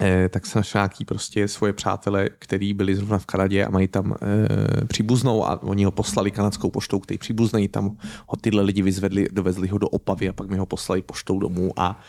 e, 0.00 0.28
tak 0.28 0.46
jsem 0.46 0.58
našel 0.58 0.78
nějaký 0.78 1.04
prostě 1.04 1.48
svoje 1.48 1.72
přátele, 1.72 2.28
který 2.38 2.74
byli 2.74 2.96
zrovna 2.96 3.18
v 3.18 3.26
Kanadě 3.26 3.64
a 3.64 3.70
mají 3.70 3.88
tam 3.88 4.14
e, 4.22 4.84
příbuznou 4.84 5.44
a 5.46 5.62
oni 5.62 5.84
ho 5.84 5.90
poslali 5.90 6.30
kanadskou 6.30 6.70
poštou 6.70 7.00
k 7.00 7.06
té 7.06 7.18
příbuzné, 7.18 7.68
tam 7.68 7.96
ho 8.26 8.36
tyhle 8.40 8.62
lidi 8.62 8.82
vyzvedli, 8.82 9.28
dovezli 9.32 9.68
ho 9.68 9.78
do 9.78 9.88
Opavy 9.88 10.28
a 10.28 10.32
pak 10.32 10.48
mi 10.48 10.56
ho 10.56 10.66
poslali 10.66 11.02
poštou 11.02 11.38
domů 11.38 11.72
a 11.76 12.00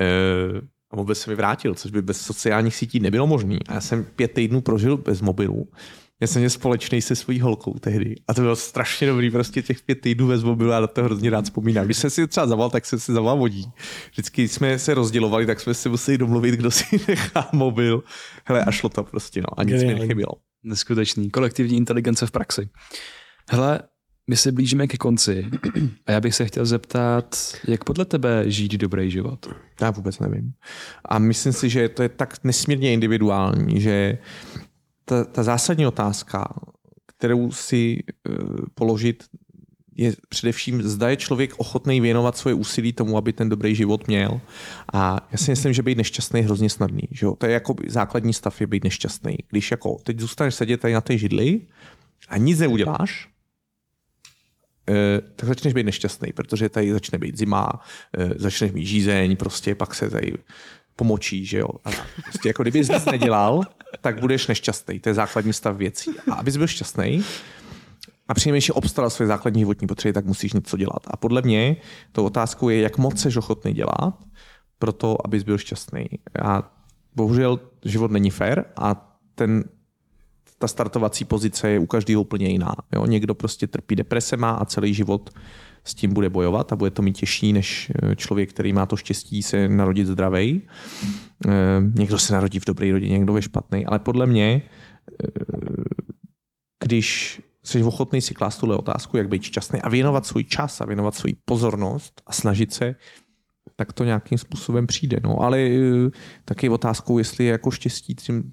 e, 0.00 0.04
a 0.94 0.96
mobil 0.96 1.14
se 1.14 1.30
mi 1.30 1.36
vrátil, 1.36 1.74
což 1.74 1.90
by 1.90 2.02
bez 2.02 2.20
sociálních 2.20 2.76
sítí 2.76 3.00
nebylo 3.00 3.26
možné. 3.26 3.58
A 3.68 3.74
já 3.74 3.80
jsem 3.80 4.04
pět 4.04 4.32
týdnů 4.32 4.60
prožil 4.60 4.96
bez 4.96 5.20
mobilu. 5.20 5.68
Já 6.20 6.26
jsem 6.26 6.40
měl 6.40 6.50
společný 6.50 7.02
se 7.02 7.16
svojí 7.16 7.40
holkou 7.40 7.74
tehdy. 7.78 8.14
A 8.28 8.34
to 8.34 8.40
bylo 8.40 8.56
strašně 8.56 9.06
dobrý, 9.06 9.30
prostě 9.30 9.62
těch 9.62 9.82
pět 9.82 10.00
týdnů 10.00 10.28
bez 10.28 10.42
mobilu 10.42 10.72
a 10.72 10.80
na 10.80 10.86
to 10.86 11.04
hrozně 11.04 11.30
rád 11.30 11.44
vzpomínám. 11.44 11.84
Když 11.84 11.96
jsem 11.96 12.10
si 12.10 12.26
třeba 12.26 12.46
zaval, 12.46 12.70
tak 12.70 12.86
jsem 12.86 13.00
si 13.00 13.12
zaval 13.12 13.38
vodí. 13.38 13.66
Vždycky 14.10 14.48
jsme 14.48 14.78
se 14.78 14.94
rozdělovali, 14.94 15.46
tak 15.46 15.60
jsme 15.60 15.74
si 15.74 15.88
museli 15.88 16.18
domluvit, 16.18 16.54
kdo 16.54 16.70
si 16.70 16.84
nechá 17.08 17.48
mobil. 17.52 18.02
Hele, 18.44 18.64
a 18.64 18.70
šlo 18.70 18.88
to 18.88 19.02
prostě, 19.02 19.40
no. 19.40 19.60
A 19.60 19.64
nic 19.64 19.82
mi 19.82 19.94
nechybělo. 19.94 20.32
Neskutečný. 20.62 21.30
Kolektivní 21.30 21.76
inteligence 21.76 22.26
v 22.26 22.30
praxi. 22.30 22.68
Hele, 23.50 23.80
my 24.26 24.36
se 24.36 24.52
blížíme 24.52 24.86
ke 24.86 24.96
konci 24.96 25.46
a 26.06 26.12
já 26.12 26.20
bych 26.20 26.34
se 26.34 26.44
chtěl 26.44 26.66
zeptat, 26.66 27.56
jak 27.68 27.84
podle 27.84 28.04
tebe 28.04 28.50
žít 28.50 28.72
dobrý 28.72 29.10
život? 29.10 29.46
Já 29.80 29.90
vůbec 29.90 30.18
nevím. 30.18 30.52
A 31.04 31.18
myslím 31.18 31.52
si, 31.52 31.68
že 31.68 31.88
to 31.88 32.02
je 32.02 32.08
tak 32.08 32.44
nesmírně 32.44 32.92
individuální, 32.92 33.80
že 33.80 34.18
ta, 35.04 35.24
ta 35.24 35.42
zásadní 35.42 35.86
otázka, 35.86 36.54
kterou 37.06 37.52
si 37.52 38.02
uh, 38.28 38.56
položit 38.74 39.24
je 39.96 40.12
především, 40.28 40.82
zda 40.82 41.08
je 41.08 41.16
člověk 41.16 41.54
ochotný 41.56 42.00
věnovat 42.00 42.36
svoje 42.36 42.54
úsilí 42.54 42.92
tomu, 42.92 43.16
aby 43.16 43.32
ten 43.32 43.48
dobrý 43.48 43.74
život 43.74 44.08
měl. 44.08 44.40
A 44.92 45.28
já 45.32 45.38
si 45.38 45.50
myslím, 45.50 45.72
že 45.72 45.82
být 45.82 45.98
nešťastný 45.98 46.40
je 46.40 46.44
hrozně 46.44 46.70
snadný. 46.70 47.02
Že 47.10 47.26
jo? 47.26 47.36
To 47.38 47.46
je 47.46 47.52
jako 47.52 47.74
základní 47.86 48.32
stav 48.32 48.60
je 48.60 48.66
být 48.66 48.84
nešťastný. 48.84 49.36
Když 49.50 49.70
jako 49.70 49.96
teď 50.02 50.20
zůstaneš 50.20 50.54
sedět 50.54 50.80
tady 50.80 50.94
na 50.94 51.00
té 51.00 51.18
židli 51.18 51.60
a 52.28 52.36
nic 52.36 52.58
neuděláš, 52.58 53.28
tak 55.36 55.48
začneš 55.48 55.74
být 55.74 55.86
nešťastný, 55.86 56.32
protože 56.32 56.68
tady 56.68 56.92
začne 56.92 57.18
být 57.18 57.38
zima, 57.38 57.68
eh, 58.18 58.30
začneš 58.36 58.72
mít 58.72 58.86
žízeň, 58.86 59.36
prostě 59.36 59.74
pak 59.74 59.94
se 59.94 60.10
tady 60.10 60.32
pomočí, 60.96 61.46
že 61.46 61.58
jo. 61.58 61.68
A 61.84 61.90
prostě 62.22 62.48
jako 62.48 62.62
kdybys 62.62 62.88
nic 62.88 63.04
nedělal, 63.04 63.60
tak 64.00 64.20
budeš 64.20 64.46
nešťastný. 64.46 65.00
To 65.00 65.08
je 65.08 65.14
základní 65.14 65.52
stav 65.52 65.76
věcí. 65.76 66.10
A 66.30 66.34
abys 66.34 66.56
byl 66.56 66.66
šťastný, 66.66 67.24
a 68.28 68.34
přinejmenším 68.34 68.74
obstaral 68.74 69.10
své 69.10 69.26
základní 69.26 69.60
životní 69.60 69.86
potřeby, 69.86 70.12
tak 70.12 70.24
musíš 70.24 70.52
něco 70.52 70.76
dělat. 70.76 71.02
A 71.06 71.16
podle 71.16 71.42
mě 71.42 71.76
to 72.12 72.24
otázkou 72.24 72.68
je, 72.68 72.80
jak 72.80 72.98
moc 72.98 73.20
seš 73.20 73.36
ochotný 73.36 73.72
dělat 73.72 74.14
pro 74.78 74.92
to, 74.92 75.26
abys 75.26 75.42
byl 75.42 75.58
šťastný. 75.58 76.06
A 76.42 76.72
bohužel 77.14 77.60
život 77.84 78.10
není 78.10 78.30
fair 78.30 78.64
a 78.76 79.16
ten, 79.34 79.64
ta 80.64 80.68
startovací 80.68 81.24
pozice 81.24 81.70
je 81.70 81.78
u 81.78 81.86
každého 81.86 82.22
úplně 82.22 82.48
jiná. 82.48 82.74
Jo? 82.94 83.06
Někdo 83.06 83.34
prostě 83.34 83.66
trpí 83.66 83.96
depresema 83.96 84.50
a 84.50 84.64
celý 84.64 84.94
život 84.94 85.30
s 85.84 85.94
tím 85.94 86.14
bude 86.14 86.30
bojovat 86.30 86.72
a 86.72 86.76
bude 86.76 86.90
to 86.90 87.02
mít 87.02 87.16
těžší 87.16 87.52
než 87.52 87.92
eh, 87.92 88.16
člověk, 88.16 88.50
který 88.50 88.72
má 88.72 88.86
to 88.86 88.96
štěstí 88.96 89.42
se 89.42 89.68
narodit 89.68 90.06
zdravý. 90.06 90.62
Eh, 90.64 91.50
někdo 91.94 92.18
se 92.18 92.32
narodí 92.32 92.58
v 92.58 92.64
dobré 92.64 92.92
rodině, 92.92 93.18
někdo 93.18 93.32
ve 93.32 93.42
špatný, 93.42 93.86
ale 93.86 93.98
podle 93.98 94.26
mě, 94.26 94.62
eh, 94.64 95.28
když 96.84 97.40
jsi 97.62 97.82
ochotný 97.82 98.20
si 98.20 98.34
klást 98.34 98.58
tuhle 98.58 98.76
otázku, 98.76 99.16
jak 99.16 99.28
být 99.28 99.42
šťastný 99.42 99.82
a 99.82 99.88
věnovat 99.88 100.26
svůj 100.26 100.44
čas 100.44 100.80
a 100.80 100.84
věnovat 100.84 101.14
svůj 101.14 101.36
pozornost 101.44 102.22
a 102.26 102.32
snažit 102.32 102.72
se, 102.72 102.94
tak 103.76 103.92
to 103.92 104.04
nějakým 104.04 104.38
způsobem 104.38 104.86
přijde. 104.86 105.20
No, 105.24 105.40
ale 105.40 105.68
taky 106.44 106.68
otázkou, 106.68 107.18
jestli 107.18 107.44
je 107.44 107.50
jako 107.50 107.70
štěstí 107.70 108.14
tím, 108.14 108.52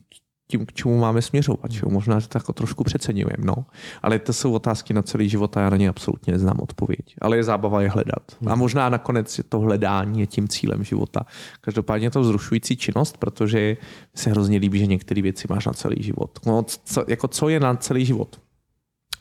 tím, 0.52 0.66
k 0.66 0.74
čemu 0.74 1.00
máme 1.00 1.22
směřovat. 1.22 1.72
Že? 1.72 1.82
Možná, 1.90 2.20
že 2.20 2.28
to 2.28 2.38
jako 2.38 2.54
trošku 2.54 2.84
přeceňujeme. 2.84 3.44
No. 3.44 3.66
Ale 4.02 4.20
to 4.20 4.34
jsou 4.34 4.54
otázky 4.54 4.94
na 4.94 5.02
celý 5.02 5.30
život 5.30 5.58
a 5.58 5.62
já 5.62 5.70
na 5.70 5.78
ně 5.78 5.90
absolutně 5.90 6.34
neznám 6.34 6.58
odpověď. 6.62 7.16
Ale 7.22 7.38
je 7.38 7.44
zábava 7.44 7.82
je 7.82 7.90
hledat. 7.90 8.24
A 8.48 8.56
možná 8.56 8.90
nakonec 8.90 9.40
to 9.50 9.60
hledání 9.60 10.20
je 10.20 10.28
tím 10.28 10.48
cílem 10.48 10.84
života. 10.84 11.26
Každopádně 11.62 12.08
je 12.08 12.12
to 12.12 12.22
vzrušující 12.22 12.78
činnost, 12.78 13.18
protože 13.18 13.78
se 14.16 14.30
hrozně 14.30 14.58
líbí, 14.58 14.80
že 14.80 14.86
některé 14.86 15.22
věci 15.22 15.48
máš 15.50 15.66
na 15.66 15.74
celý 15.74 16.04
život. 16.04 16.40
No, 16.46 16.66
co, 16.84 17.06
jako 17.08 17.28
co 17.28 17.50
je 17.50 17.60
na 17.60 17.76
celý 17.76 18.06
život? 18.06 18.40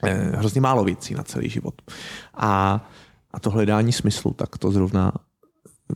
Eh, 0.02 0.36
hrozně 0.36 0.60
málo 0.60 0.84
věcí 0.84 1.14
na 1.14 1.22
celý 1.22 1.48
život. 1.48 1.74
A, 2.34 2.80
a 3.32 3.40
to 3.40 3.50
hledání 3.50 3.92
smyslu, 3.92 4.32
tak 4.32 4.58
to 4.58 4.70
zrovna 4.70 5.12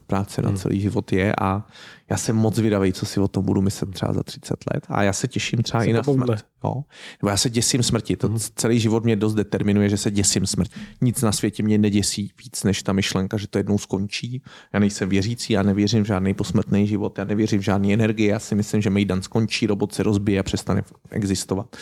práce 0.07 0.43
na 0.43 0.49
hmm. 0.49 0.59
celý 0.59 0.81
život 0.81 1.13
je 1.13 1.35
a 1.41 1.67
já 2.11 2.17
jsem 2.17 2.37
moc 2.37 2.59
vydavý, 2.59 2.93
co 2.93 3.07
si 3.07 3.21
o 3.21 3.29
tom 3.29 3.45
budu 3.45 3.61
myslet 3.61 3.91
třeba 3.91 4.13
za 4.13 4.23
30 4.23 4.55
let 4.75 4.87
a 4.89 5.03
já 5.03 5.13
se 5.13 5.29
těším 5.29 5.63
třeba 5.63 5.83
se 5.83 5.91
i 5.91 5.93
na 5.93 6.03
smrt. 6.03 6.47
Jo? 6.65 6.83
Nebo 7.23 7.31
já 7.31 7.37
se 7.37 7.51
děsím 7.51 7.83
smrti. 7.83 8.17
To 8.17 8.29
hmm. 8.29 8.39
celý 8.57 8.81
život 8.81 9.05
mě 9.05 9.17
dost 9.17 9.35
determinuje, 9.35 9.89
že 9.89 9.97
se 9.97 10.11
děsím 10.11 10.47
smrti. 10.47 10.81
Nic 11.01 11.23
na 11.23 11.33
světě 11.33 11.63
mě 11.63 11.79
neděsí 11.79 12.33
víc 12.45 12.65
než 12.65 12.83
ta 12.83 12.93
myšlenka, 12.93 13.37
že 13.37 13.47
to 13.47 13.59
jednou 13.59 13.79
skončí. 13.79 14.43
Já 14.73 14.81
nejsem 14.81 15.09
věřící, 15.09 15.53
já 15.53 15.63
nevěřím 15.63 16.03
v 16.03 16.07
žádný 16.07 16.35
posmrtný 16.35 16.87
život, 16.87 17.19
já 17.19 17.25
nevěřím 17.25 17.61
v 17.61 17.65
žádný 17.65 17.95
energie, 17.95 18.31
já 18.31 18.39
si 18.39 18.55
myslím, 18.55 18.83
že 18.83 18.91
Mejdan 18.91 19.23
skončí, 19.23 19.67
robot 19.67 19.95
se 19.95 20.03
rozbije 20.03 20.41
a 20.41 20.43
přestane 20.43 20.83
existovat. 21.11 21.77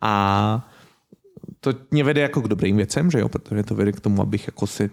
A 0.00 0.68
to 1.60 1.74
mě 1.90 2.04
vede 2.04 2.20
jako 2.20 2.40
k 2.40 2.48
dobrým 2.48 2.76
věcem, 2.76 3.10
že 3.10 3.18
jo, 3.18 3.28
protože 3.28 3.62
to 3.62 3.74
vede 3.74 3.92
k 3.92 4.00
tomu, 4.00 4.22
abych 4.22 4.46
jako 4.46 4.66
si 4.66 4.90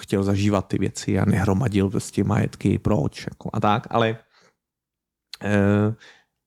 chtěl 0.00 0.24
zažívat 0.24 0.68
ty 0.68 0.78
věci 0.78 1.18
a 1.18 1.24
nehromadil 1.24 1.90
prostě 1.90 2.24
majetky, 2.24 2.78
proč 2.78 3.26
jako 3.30 3.50
a 3.52 3.60
tak, 3.60 3.86
ale 3.90 4.18
uh, 5.44 5.94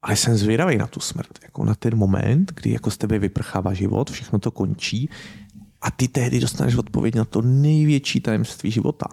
ale 0.02 0.16
jsem 0.16 0.38
zvědavý 0.38 0.78
na 0.78 0.88
tu 0.88 1.00
smrt, 1.00 1.40
jako 1.44 1.66
na 1.66 1.76
ten 1.76 1.96
moment, 1.96 2.52
kdy 2.56 2.72
jako 2.72 2.92
z 2.92 2.98
tebe 2.98 3.20
vyprchává 3.20 3.74
život, 3.74 4.12
všechno 4.12 4.40
to 4.40 4.52
končí 4.52 5.10
a 5.82 5.92
ty 5.92 6.08
tehdy 6.08 6.40
dostaneš 6.40 6.76
odpověď 6.76 7.16
na 7.16 7.26
to 7.26 7.42
největší 7.42 8.20
tajemství 8.20 8.72
života. 8.72 9.08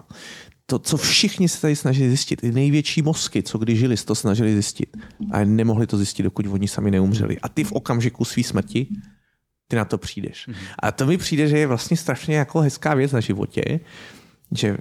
To, 0.65 0.79
co 0.79 0.97
všichni 0.97 1.49
se 1.49 1.61
tady 1.61 1.75
snažili 1.75 2.09
zjistit, 2.09 2.41
ty 2.41 2.51
největší 2.51 3.01
mozky, 3.01 3.43
co 3.43 3.57
kdy 3.57 3.75
žili, 3.75 3.97
to 3.97 4.15
snažili 4.15 4.53
zjistit. 4.53 4.97
A 5.31 5.43
nemohli 5.43 5.87
to 5.87 5.97
zjistit, 5.97 6.23
dokud 6.23 6.47
oni 6.47 6.67
sami 6.67 6.91
neumřeli. 6.91 7.39
A 7.39 7.49
ty 7.49 7.63
v 7.63 7.71
okamžiku 7.71 8.25
své 8.25 8.43
smrti 8.43 8.87
ty 9.69 9.75
na 9.75 9.85
to 9.85 9.97
přijdeš. 9.97 10.47
Mm-hmm. 10.47 10.75
A 10.79 10.91
to 10.91 11.05
mi 11.05 11.17
přijde, 11.17 11.47
že 11.47 11.57
je 11.57 11.67
vlastně 11.67 11.97
strašně 11.97 12.35
jako 12.35 12.59
hezká 12.59 12.93
věc 12.93 13.11
na 13.11 13.19
životě, 13.19 13.79
že 14.51 14.77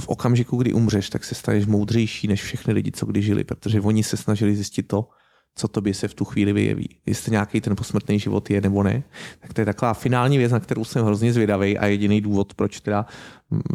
v 0.00 0.08
okamžiku, 0.08 0.56
kdy 0.56 0.72
umřeš, 0.72 1.10
tak 1.10 1.24
se 1.24 1.34
staneš 1.34 1.66
moudřejší 1.66 2.28
než 2.28 2.42
všechny 2.42 2.72
lidi, 2.74 2.92
co 2.92 3.06
kdy 3.06 3.22
žili, 3.22 3.44
protože 3.44 3.80
oni 3.80 4.02
se 4.02 4.16
snažili 4.16 4.56
zjistit 4.56 4.82
to, 4.82 5.08
co 5.54 5.68
tobě 5.68 5.94
se 5.94 6.08
v 6.08 6.14
tu 6.14 6.24
chvíli 6.24 6.52
vyjeví. 6.52 6.88
Jestli 7.06 7.32
nějaký 7.32 7.60
ten 7.60 7.76
posmrtný 7.76 8.18
život 8.18 8.50
je 8.50 8.60
nebo 8.60 8.82
ne, 8.82 9.02
tak 9.40 9.52
to 9.52 9.60
je 9.60 9.64
taková 9.64 9.94
finální 9.94 10.38
věc, 10.38 10.52
na 10.52 10.60
kterou 10.60 10.84
jsem 10.84 11.04
hrozně 11.04 11.32
zvědavý 11.32 11.78
a 11.78 11.86
jediný 11.86 12.20
důvod, 12.20 12.54
proč 12.54 12.80
teda 12.80 13.06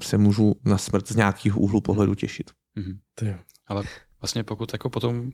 se 0.04 0.18
můžu 0.18 0.56
na 0.66 0.78
smrt 0.78 1.08
z 1.08 1.16
nějakých 1.16 1.58
úhlu 1.58 1.82
pohledu 1.82 2.16
těšit. 2.16 2.52
Mm-hmm. 2.78 3.38
Ale 3.68 3.84
vlastně 4.22 4.44
pokud 4.44 4.74
jako 4.74 4.90
potom 4.90 5.32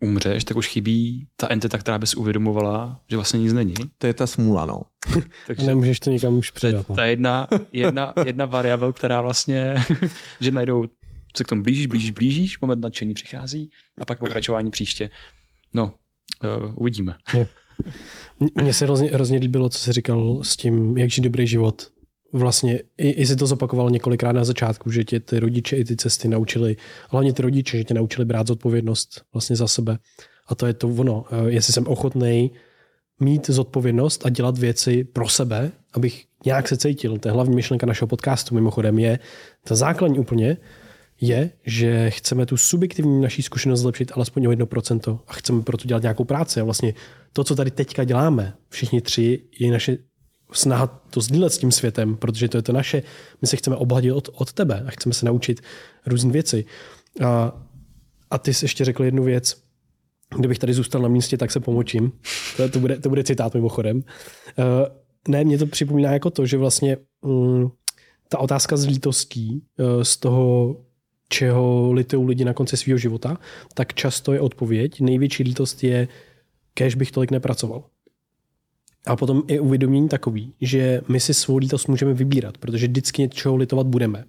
umřeš, 0.00 0.44
tak 0.44 0.56
už 0.56 0.68
chybí 0.68 1.26
ta 1.36 1.48
entita, 1.50 1.78
která 1.78 1.98
by 1.98 2.06
si 2.06 2.16
uvědomovala, 2.16 3.00
že 3.10 3.16
vlastně 3.16 3.40
nic 3.40 3.52
není. 3.52 3.74
To 3.98 4.06
je 4.06 4.14
ta 4.14 4.26
smůla, 4.26 4.66
no. 4.66 4.82
Takže 5.46 5.66
Nemůžeš 5.66 6.00
to 6.00 6.10
nikam 6.10 6.38
už 6.38 6.50
předat. 6.50 6.86
To 6.86 6.92
je 6.92 6.94
no. 6.94 6.96
ta 6.96 7.04
jedna, 7.04 7.48
jedna, 7.72 8.12
jedna 8.26 8.46
variabel, 8.46 8.92
která 8.92 9.20
vlastně, 9.20 9.74
že 10.40 10.50
najdou, 10.50 10.84
se 11.36 11.44
k 11.44 11.48
tomu 11.48 11.62
blížíš, 11.62 11.86
blížíš, 11.86 12.10
blížíš, 12.10 12.60
moment 12.60 12.80
nadšení 12.80 13.14
přichází 13.14 13.70
a 14.00 14.04
pak 14.04 14.18
pokračování 14.18 14.70
příště. 14.70 15.10
No, 15.74 15.92
uh, 16.64 16.72
uvidíme. 16.74 17.14
Mně 18.62 18.74
se 18.74 18.84
hrozně, 18.84 19.10
hrozně 19.10 19.38
líbilo, 19.38 19.68
co 19.68 19.78
jsi 19.78 19.92
říkal 19.92 20.40
s 20.42 20.56
tím, 20.56 20.98
jak 20.98 21.10
žít 21.10 21.22
dobrý 21.22 21.46
život 21.46 21.90
vlastně, 22.32 22.80
i, 22.98 23.10
i 23.10 23.26
si 23.26 23.36
to 23.36 23.46
zopakoval 23.46 23.90
několikrát 23.90 24.32
na 24.32 24.44
začátku, 24.44 24.90
že 24.90 25.04
tě 25.04 25.20
ty 25.20 25.40
rodiče 25.40 25.76
i 25.76 25.84
ty 25.84 25.96
cesty 25.96 26.28
naučili, 26.28 26.76
hlavně 27.08 27.32
ty 27.32 27.42
rodiče, 27.42 27.78
že 27.78 27.84
tě 27.84 27.94
naučili 27.94 28.24
brát 28.24 28.46
zodpovědnost 28.46 29.22
vlastně 29.32 29.56
za 29.56 29.68
sebe. 29.68 29.98
A 30.46 30.54
to 30.54 30.66
je 30.66 30.74
to 30.74 30.88
ono, 30.88 31.24
eh, 31.30 31.50
jestli 31.50 31.72
jsem 31.72 31.86
ochotný 31.86 32.50
mít 33.20 33.46
zodpovědnost 33.50 34.26
a 34.26 34.28
dělat 34.28 34.58
věci 34.58 35.04
pro 35.04 35.28
sebe, 35.28 35.72
abych 35.92 36.24
nějak 36.44 36.68
se 36.68 36.76
cítil. 36.76 37.18
To 37.18 37.28
je 37.28 37.32
hlavní 37.32 37.56
myšlenka 37.56 37.86
našeho 37.86 38.08
podcastu 38.08 38.54
mimochodem 38.54 38.98
je, 38.98 39.18
ta 39.64 39.74
základní 39.74 40.18
úplně 40.18 40.56
je, 41.20 41.50
že 41.66 42.10
chceme 42.10 42.46
tu 42.46 42.56
subjektivní 42.56 43.20
naší 43.20 43.42
zkušenost 43.42 43.80
zlepšit 43.80 44.12
alespoň 44.14 44.46
o 44.46 44.50
1% 44.50 45.18
a 45.26 45.32
chceme 45.32 45.62
proto 45.62 45.88
dělat 45.88 46.02
nějakou 46.02 46.24
práci. 46.24 46.60
A 46.60 46.64
vlastně 46.64 46.94
to, 47.32 47.44
co 47.44 47.54
tady 47.54 47.70
teďka 47.70 48.04
děláme, 48.04 48.54
všichni 48.68 49.00
tři, 49.00 49.42
je 49.58 49.72
naše 49.72 49.98
snaha 50.52 50.86
to 50.86 51.20
sdílet 51.20 51.52
s 51.52 51.58
tím 51.58 51.72
světem, 51.72 52.16
protože 52.16 52.48
to 52.48 52.58
je 52.58 52.62
to 52.62 52.72
naše, 52.72 53.02
my 53.42 53.48
se 53.48 53.56
chceme 53.56 53.76
obhladit 53.76 54.12
od, 54.12 54.28
od 54.32 54.52
tebe 54.52 54.84
a 54.86 54.90
chceme 54.90 55.14
se 55.14 55.26
naučit 55.26 55.60
různé 56.06 56.32
věci. 56.32 56.64
A, 57.24 57.52
a 58.30 58.38
ty 58.38 58.54
jsi 58.54 58.64
ještě 58.64 58.84
řekl 58.84 59.04
jednu 59.04 59.24
věc, 59.24 59.62
kdybych 60.38 60.58
tady 60.58 60.74
zůstal 60.74 61.02
na 61.02 61.08
místě, 61.08 61.38
tak 61.38 61.50
se 61.50 61.60
pomočím. 61.60 62.12
To, 62.56 62.68
to, 62.68 62.80
bude, 62.80 62.98
to 62.98 63.08
bude 63.08 63.24
citát 63.24 63.54
mimochodem. 63.54 63.96
Uh, 63.96 64.04
ne, 65.28 65.44
mě 65.44 65.58
to 65.58 65.66
připomíná 65.66 66.12
jako 66.12 66.30
to, 66.30 66.46
že 66.46 66.56
vlastně 66.56 66.96
um, 67.20 67.72
ta 68.28 68.38
otázka 68.38 68.76
z 68.76 68.86
lítostí, 68.86 69.62
uh, 69.78 70.02
z 70.02 70.16
toho, 70.16 70.76
čeho 71.28 71.92
litují 71.92 72.26
lidi 72.28 72.44
na 72.44 72.54
konci 72.54 72.76
svého 72.76 72.98
života, 72.98 73.38
tak 73.74 73.94
často 73.94 74.32
je 74.32 74.40
odpověď. 74.40 75.00
Největší 75.00 75.42
lítost 75.42 75.84
je, 75.84 76.08
kež 76.74 76.94
bych 76.94 77.12
tolik 77.12 77.30
nepracoval. 77.30 77.84
A 79.06 79.16
potom 79.16 79.42
je 79.48 79.60
uvědomění 79.60 80.08
takový, 80.08 80.54
že 80.60 81.00
my 81.08 81.20
si 81.20 81.34
svou 81.34 81.56
lítost 81.56 81.88
můžeme 81.88 82.14
vybírat, 82.14 82.58
protože 82.58 82.86
vždycky 82.86 83.22
něčeho 83.22 83.56
litovat 83.56 83.86
budeme. 83.86 84.24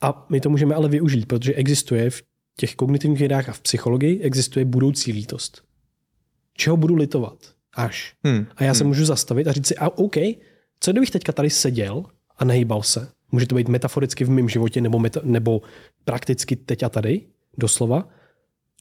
A 0.00 0.26
my 0.28 0.40
to 0.40 0.50
můžeme 0.50 0.74
ale 0.74 0.88
využít, 0.88 1.26
protože 1.26 1.54
existuje 1.54 2.10
v 2.10 2.22
těch 2.56 2.74
kognitivních 2.74 3.18
vědách 3.18 3.48
a 3.48 3.52
v 3.52 3.60
psychologii 3.60 4.20
existuje 4.20 4.64
budoucí 4.64 5.12
lítost. 5.12 5.62
Čeho 6.56 6.76
budu 6.76 6.94
litovat? 6.94 7.38
Až. 7.74 8.14
Hmm. 8.24 8.46
A 8.56 8.64
já 8.64 8.74
se 8.74 8.84
hmm. 8.84 8.88
můžu 8.88 9.04
zastavit 9.04 9.46
a 9.48 9.52
říct 9.52 9.66
si, 9.66 9.76
a 9.76 9.88
OK, 9.88 10.16
co 10.80 10.92
kdybych 10.92 11.10
teďka 11.10 11.32
tady 11.32 11.50
seděl 11.50 12.04
a 12.38 12.44
nehýbal 12.44 12.82
se? 12.82 13.08
Může 13.32 13.46
to 13.46 13.54
být 13.54 13.68
metaforicky 13.68 14.24
v 14.24 14.30
mém 14.30 14.48
životě 14.48 14.80
nebo, 14.80 14.98
meta, 14.98 15.20
nebo 15.24 15.62
prakticky 16.04 16.56
teď 16.56 16.82
a 16.82 16.88
tady, 16.88 17.20
doslova 17.58 18.08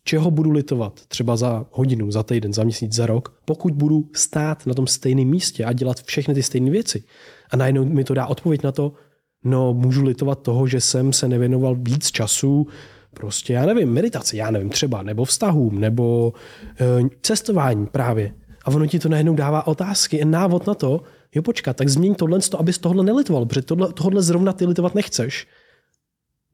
čeho 0.05 0.31
budu 0.31 0.51
litovat 0.51 1.01
třeba 1.07 1.37
za 1.37 1.65
hodinu, 1.71 2.11
za 2.11 2.23
týden, 2.23 2.53
za 2.53 2.63
měsíc, 2.63 2.93
za 2.93 3.05
rok, 3.05 3.39
pokud 3.45 3.73
budu 3.73 4.09
stát 4.15 4.65
na 4.65 4.73
tom 4.73 4.87
stejném 4.87 5.27
místě 5.27 5.65
a 5.65 5.73
dělat 5.73 6.03
všechny 6.03 6.33
ty 6.33 6.43
stejné 6.43 6.71
věci. 6.71 7.03
A 7.51 7.57
najednou 7.57 7.85
mi 7.85 8.03
to 8.03 8.13
dá 8.13 8.25
odpověď 8.27 8.63
na 8.63 8.71
to, 8.71 8.93
no 9.43 9.73
můžu 9.73 10.03
litovat 10.03 10.41
toho, 10.41 10.67
že 10.67 10.81
jsem 10.81 11.13
se 11.13 11.27
nevěnoval 11.27 11.75
víc 11.75 12.11
času 12.11 12.67
prostě, 13.13 13.53
já 13.53 13.65
nevím, 13.65 13.89
meditaci, 13.89 14.37
já 14.37 14.51
nevím, 14.51 14.69
třeba, 14.69 15.03
nebo 15.03 15.25
vztahům, 15.25 15.79
nebo 15.79 16.33
e, 16.79 17.09
cestování 17.21 17.87
právě. 17.87 18.33
A 18.65 18.71
ono 18.71 18.87
ti 18.87 18.99
to 18.99 19.09
najednou 19.09 19.35
dává 19.35 19.67
otázky, 19.67 20.25
návod 20.25 20.67
na 20.67 20.73
to, 20.73 21.01
jo 21.35 21.41
počkat, 21.41 21.77
tak 21.77 21.89
změň 21.89 22.15
tohle, 22.15 22.39
abys 22.57 22.77
tohle 22.77 23.03
nelitoval, 23.03 23.45
protože 23.45 23.61
tohle, 23.61 23.93
tohle 23.93 24.21
zrovna 24.21 24.53
ty 24.53 24.65
litovat 24.65 24.95
nechceš. 24.95 25.47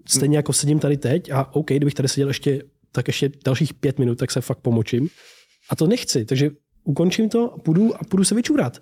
Stejně 0.08 0.38
jako 0.38 0.54
sedím 0.54 0.80
tady 0.80 0.98
teď 0.98 1.32
a 1.32 1.56
OK, 1.56 1.68
kdybych 1.68 1.94
tady 1.94 2.08
seděl 2.08 2.28
ještě, 2.28 2.62
tak 2.92 3.08
ještě 3.08 3.32
dalších 3.46 3.74
pět 3.74 4.00
minut, 4.00 4.18
tak 4.18 4.32
se 4.32 4.42
fakt 4.42 4.60
pomočím. 4.60 5.10
A 5.70 5.76
to 5.76 5.88
nechci, 5.88 6.26
takže 6.26 6.50
ukončím 6.84 7.30
to 7.30 7.54
a 7.54 7.58
půjdu, 7.58 7.96
a 7.96 8.00
půjdu 8.10 8.24
se 8.24 8.36
vyčurat. 8.36 8.80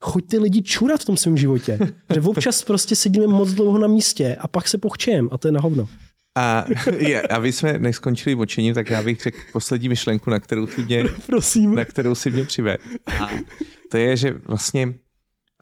Choďte 0.00 0.38
lidi 0.38 0.62
čurat 0.62 1.00
v 1.00 1.04
tom 1.04 1.16
svém 1.16 1.36
životě. 1.36 1.78
Že 2.14 2.20
občas 2.20 2.62
prostě 2.64 2.96
sedíme 2.96 3.26
moc 3.26 3.52
dlouho 3.52 3.78
na 3.78 3.88
místě 3.88 4.36
a 4.40 4.48
pak 4.48 4.68
se 4.68 4.78
pochčem 4.78 5.28
a 5.32 5.38
to 5.38 5.48
je 5.48 5.52
na 5.52 5.60
hovno. 5.60 5.88
A 6.38 6.64
je, 6.98 7.22
aby 7.22 7.52
jsme 7.52 7.78
neskončili 7.78 8.34
močením, 8.34 8.74
tak 8.74 8.90
já 8.90 9.02
bych 9.02 9.20
řekl 9.20 9.38
poslední 9.52 9.88
myšlenku, 9.88 10.30
na 10.30 10.40
kterou 10.40 10.66
si 10.66 10.82
mě, 10.82 11.04
Prosím. 11.26 11.74
na 11.74 11.84
kterou 11.84 12.14
si 12.14 12.30
mě 12.30 12.44
přivedl. 12.44 12.82
A 13.20 13.30
to 13.90 13.96
je, 13.96 14.16
že 14.16 14.32
vlastně 14.32 14.94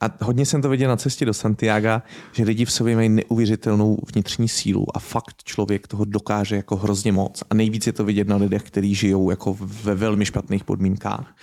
a 0.01 0.25
hodně 0.25 0.47
jsem 0.47 0.63
to 0.63 0.69
viděl 0.69 0.89
na 0.89 0.97
cestě 0.97 1.25
do 1.25 1.35
Santiago, 1.35 2.03
že 2.33 2.45
lidi 2.45 2.65
v 2.65 2.73
sobě 2.73 2.97
mají 2.97 3.09
neuvěřitelnou 3.09 3.99
vnitřní 4.13 4.49
sílu 4.49 4.97
a 4.97 4.99
fakt 4.99 5.43
člověk 5.45 5.89
toho 5.89 6.05
dokáže 6.05 6.57
jako 6.57 6.77
hrozně 6.77 7.13
moc. 7.13 7.43
A 7.51 7.55
nejvíc 7.55 7.87
je 7.87 7.93
to 7.93 8.05
vidět 8.05 8.29
na 8.29 8.37
lidech, 8.37 8.63
kteří 8.63 8.95
žijou 8.95 9.31
jako 9.31 9.57
ve 9.61 9.95
velmi 9.95 10.27
špatných 10.27 10.65
podmínkách. 10.65 11.35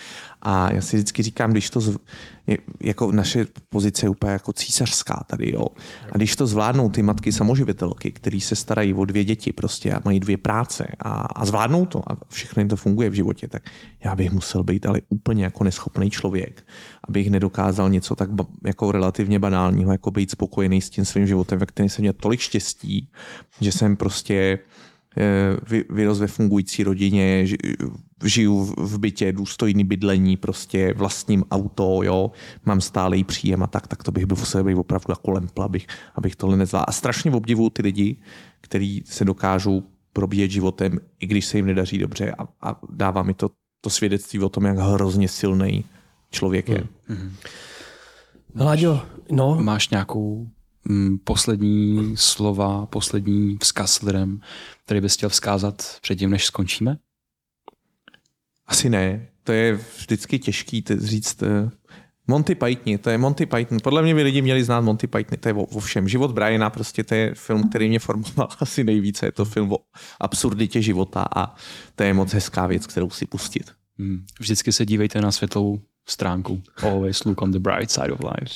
A 0.48 0.74
já 0.74 0.82
si 0.82 0.98
vždycky 0.98 1.24
říkám, 1.24 1.52
když 1.52 1.70
to, 1.70 1.80
zv... 1.80 1.98
jako 2.82 3.12
naše 3.12 3.48
pozice 3.70 4.06
je 4.06 4.10
úplně 4.10 4.32
jako 4.32 4.54
císařská 4.54 5.24
tady, 5.28 5.52
jo. 5.52 5.68
A 6.12 6.18
když 6.18 6.36
to 6.36 6.48
zvládnou 6.48 6.90
ty 6.90 7.02
matky 7.02 7.32
samoživitelky, 7.32 8.12
který 8.12 8.42
se 8.42 8.56
starají 8.56 8.94
o 8.94 9.06
dvě 9.06 9.24
děti 9.24 9.54
prostě 9.54 9.94
a 9.94 10.02
mají 10.06 10.20
dvě 10.20 10.38
práce 10.38 10.88
a, 11.00 11.10
a 11.12 11.46
zvládnou 11.46 11.86
to 11.86 12.12
a 12.12 12.18
všechno 12.30 12.62
jim 12.62 12.68
to 12.68 12.76
funguje 12.76 13.10
v 13.10 13.14
životě, 13.14 13.48
tak 13.48 13.64
já 14.04 14.16
bych 14.16 14.32
musel 14.32 14.64
být 14.64 14.86
ale 14.86 15.02
úplně 15.10 15.44
jako 15.44 15.64
neschopný 15.64 16.10
člověk, 16.10 16.68
abych 17.10 17.30
nedokázal 17.30 17.90
něco 17.90 18.16
tak 18.16 18.32
ba, 18.32 18.46
jako 18.66 18.92
relativně 18.92 19.40
banálního, 19.40 19.92
jako 19.92 20.12
být 20.12 20.32
spokojený 20.32 20.82
s 20.82 20.90
tím 20.90 21.06
svým 21.06 21.28
životem, 21.28 21.60
ve 21.60 21.66
kterém 21.66 21.90
jsem 21.90 22.04
měl 22.04 22.14
tolik 22.14 22.40
štěstí, 22.40 23.10
že 23.62 23.72
jsem 23.72 23.96
prostě 23.96 24.60
vyrost 25.90 26.22
ve 26.22 26.28
fungující 26.28 26.84
rodině, 26.84 27.46
žiju 28.24 28.74
v 28.78 28.98
bytě, 28.98 29.32
důstojný 29.32 29.84
bydlení, 29.84 30.38
prostě 30.38 30.94
vlastním 30.94 31.44
auto, 31.52 32.00
jo, 32.04 32.32
mám 32.66 32.82
stálý 32.82 33.24
příjem 33.24 33.64
a 33.64 33.68
tak, 33.68 33.88
tak 33.88 34.04
to 34.04 34.12
bych 34.12 34.26
byl 34.26 34.36
v 34.36 34.48
sebe 34.48 34.76
opravdu 34.76 35.06
jako 35.12 35.32
lempl, 35.32 35.64
abych, 35.64 35.88
abych 36.16 36.36
tohle 36.36 36.58
nezvládl. 36.58 36.86
A 36.88 36.92
strašně 36.92 37.32
obdivuju 37.32 37.70
ty 37.70 37.82
lidi, 37.82 38.18
kteří 38.62 39.04
se 39.06 39.26
dokážou 39.26 39.84
probíjet 40.14 40.52
životem, 40.52 41.00
i 41.20 41.28
když 41.28 41.46
se 41.46 41.58
jim 41.58 41.66
nedaří 41.66 41.98
dobře 41.98 42.32
a, 42.32 42.48
a 42.62 42.80
dává 42.90 43.24
mi 43.24 43.34
to, 43.34 43.50
to 43.82 43.90
svědectví 43.90 44.40
o 44.40 44.50
tom, 44.50 44.66
jak 44.66 44.78
hrozně 44.78 45.28
silný 45.28 45.86
člověk 46.32 46.70
je. 46.70 46.88
Mm-hmm. 47.10 47.32
Láďo, 48.56 49.02
no. 49.32 49.58
Máš 49.62 49.90
nějakou 49.90 50.48
mm, 50.86 51.18
poslední 51.18 52.12
slova, 52.18 52.86
poslední 52.86 53.58
vzkaz 53.62 54.02
lidem, 54.02 54.40
který 54.86 55.02
bys 55.02 55.14
chtěl 55.14 55.30
vzkázat 55.30 55.98
předtím, 56.02 56.30
než 56.30 56.46
skončíme? 56.46 56.98
Asi 58.68 58.90
ne. 58.90 59.28
To 59.44 59.52
je 59.52 59.80
vždycky 59.98 60.40
těžký 60.40 60.84
říct. 60.98 61.44
Eh, 61.44 61.70
Monty 62.28 62.56
Python, 62.56 62.98
to 62.98 63.10
je 63.10 63.18
Monty 63.18 63.46
Python. 63.46 63.78
Podle 63.84 64.02
mě 64.02 64.16
by 64.16 64.24
lidi 64.24 64.42
měli 64.42 64.64
znát 64.64 64.82
Monty 64.82 65.08
Python, 65.08 65.38
to 65.40 65.50
je 65.50 65.54
o, 65.54 65.64
o 65.64 65.80
všem. 65.80 66.08
Život 66.08 66.32
Briana, 66.32 66.70
prostě 66.70 67.04
to 67.04 67.16
je 67.16 67.36
film, 67.36 67.70
který 67.70 67.90
mě 67.90 68.00
formoval 68.00 68.50
asi 68.60 68.84
nejvíce. 68.84 69.26
Je 69.26 69.32
to 69.32 69.46
film 69.46 69.72
o 69.74 69.78
absurditě 70.20 70.82
života 70.82 71.26
a 71.36 71.56
to 71.96 72.04
je 72.04 72.14
moc 72.14 72.34
hezká 72.34 72.68
věc, 72.68 72.88
kterou 72.88 73.10
si 73.10 73.26
pustit. 73.26 73.72
Hmm. 73.98 74.26
Vždycky 74.40 74.72
se 74.72 74.86
dívejte 74.86 75.22
na 75.22 75.32
světlou 75.32 75.82
stránku. 76.08 76.62
Always 76.84 77.24
look 77.24 77.42
on 77.42 77.52
the 77.52 77.60
bright 77.60 77.92
side 77.92 78.12
of 78.12 78.20
life. 78.20 78.56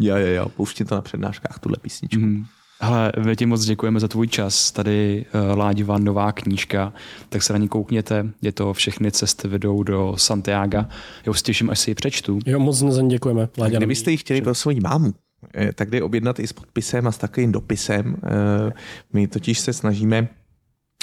Jo, 0.00 0.16
jo, 0.16 0.26
jo, 0.26 0.48
pouštím 0.48 0.86
to 0.86 0.94
na 0.94 1.02
přednáškách, 1.02 1.58
tuhle 1.58 1.76
písničku. 1.82 2.20
Mm. 2.20 2.46
Hele, 2.80 3.12
my 3.24 3.36
ti 3.36 3.46
moc 3.46 3.64
děkujeme 3.64 4.00
za 4.00 4.08
tvůj 4.08 4.28
čas. 4.28 4.72
Tady 4.72 5.24
uh, 5.34 5.58
Ládiva 5.58 5.98
nová 5.98 6.32
knížka, 6.32 6.92
tak 7.28 7.42
se 7.42 7.52
na 7.52 7.58
ní 7.58 7.68
koukněte. 7.68 8.26
Je 8.42 8.52
to 8.52 8.72
Všechny 8.72 9.12
cesty 9.12 9.48
vedou 9.48 9.82
do 9.82 10.14
Santiago. 10.16 10.78
Já 11.26 11.30
už 11.30 11.42
těším, 11.42 11.70
až 11.70 11.78
si 11.78 11.90
ji 11.90 11.94
přečtu. 11.94 12.38
Jo, 12.46 12.58
moc 12.58 12.78
za 12.78 13.02
ní 13.02 13.08
děkujeme. 13.08 13.48
Láďa, 13.58 13.78
kdybyste 13.78 14.10
ji 14.10 14.16
chtěli 14.16 14.42
pro 14.42 14.54
svoji 14.54 14.80
mámu, 14.80 15.14
eh, 15.54 15.72
tak 15.72 15.90
jde 15.90 16.02
objednat 16.02 16.40
i 16.40 16.46
s 16.46 16.52
podpisem 16.52 17.06
a 17.06 17.12
s 17.12 17.18
takovým 17.18 17.52
dopisem. 17.52 18.16
Eh, 18.24 18.72
my 19.12 19.26
totiž 19.26 19.58
se 19.58 19.72
snažíme 19.72 20.28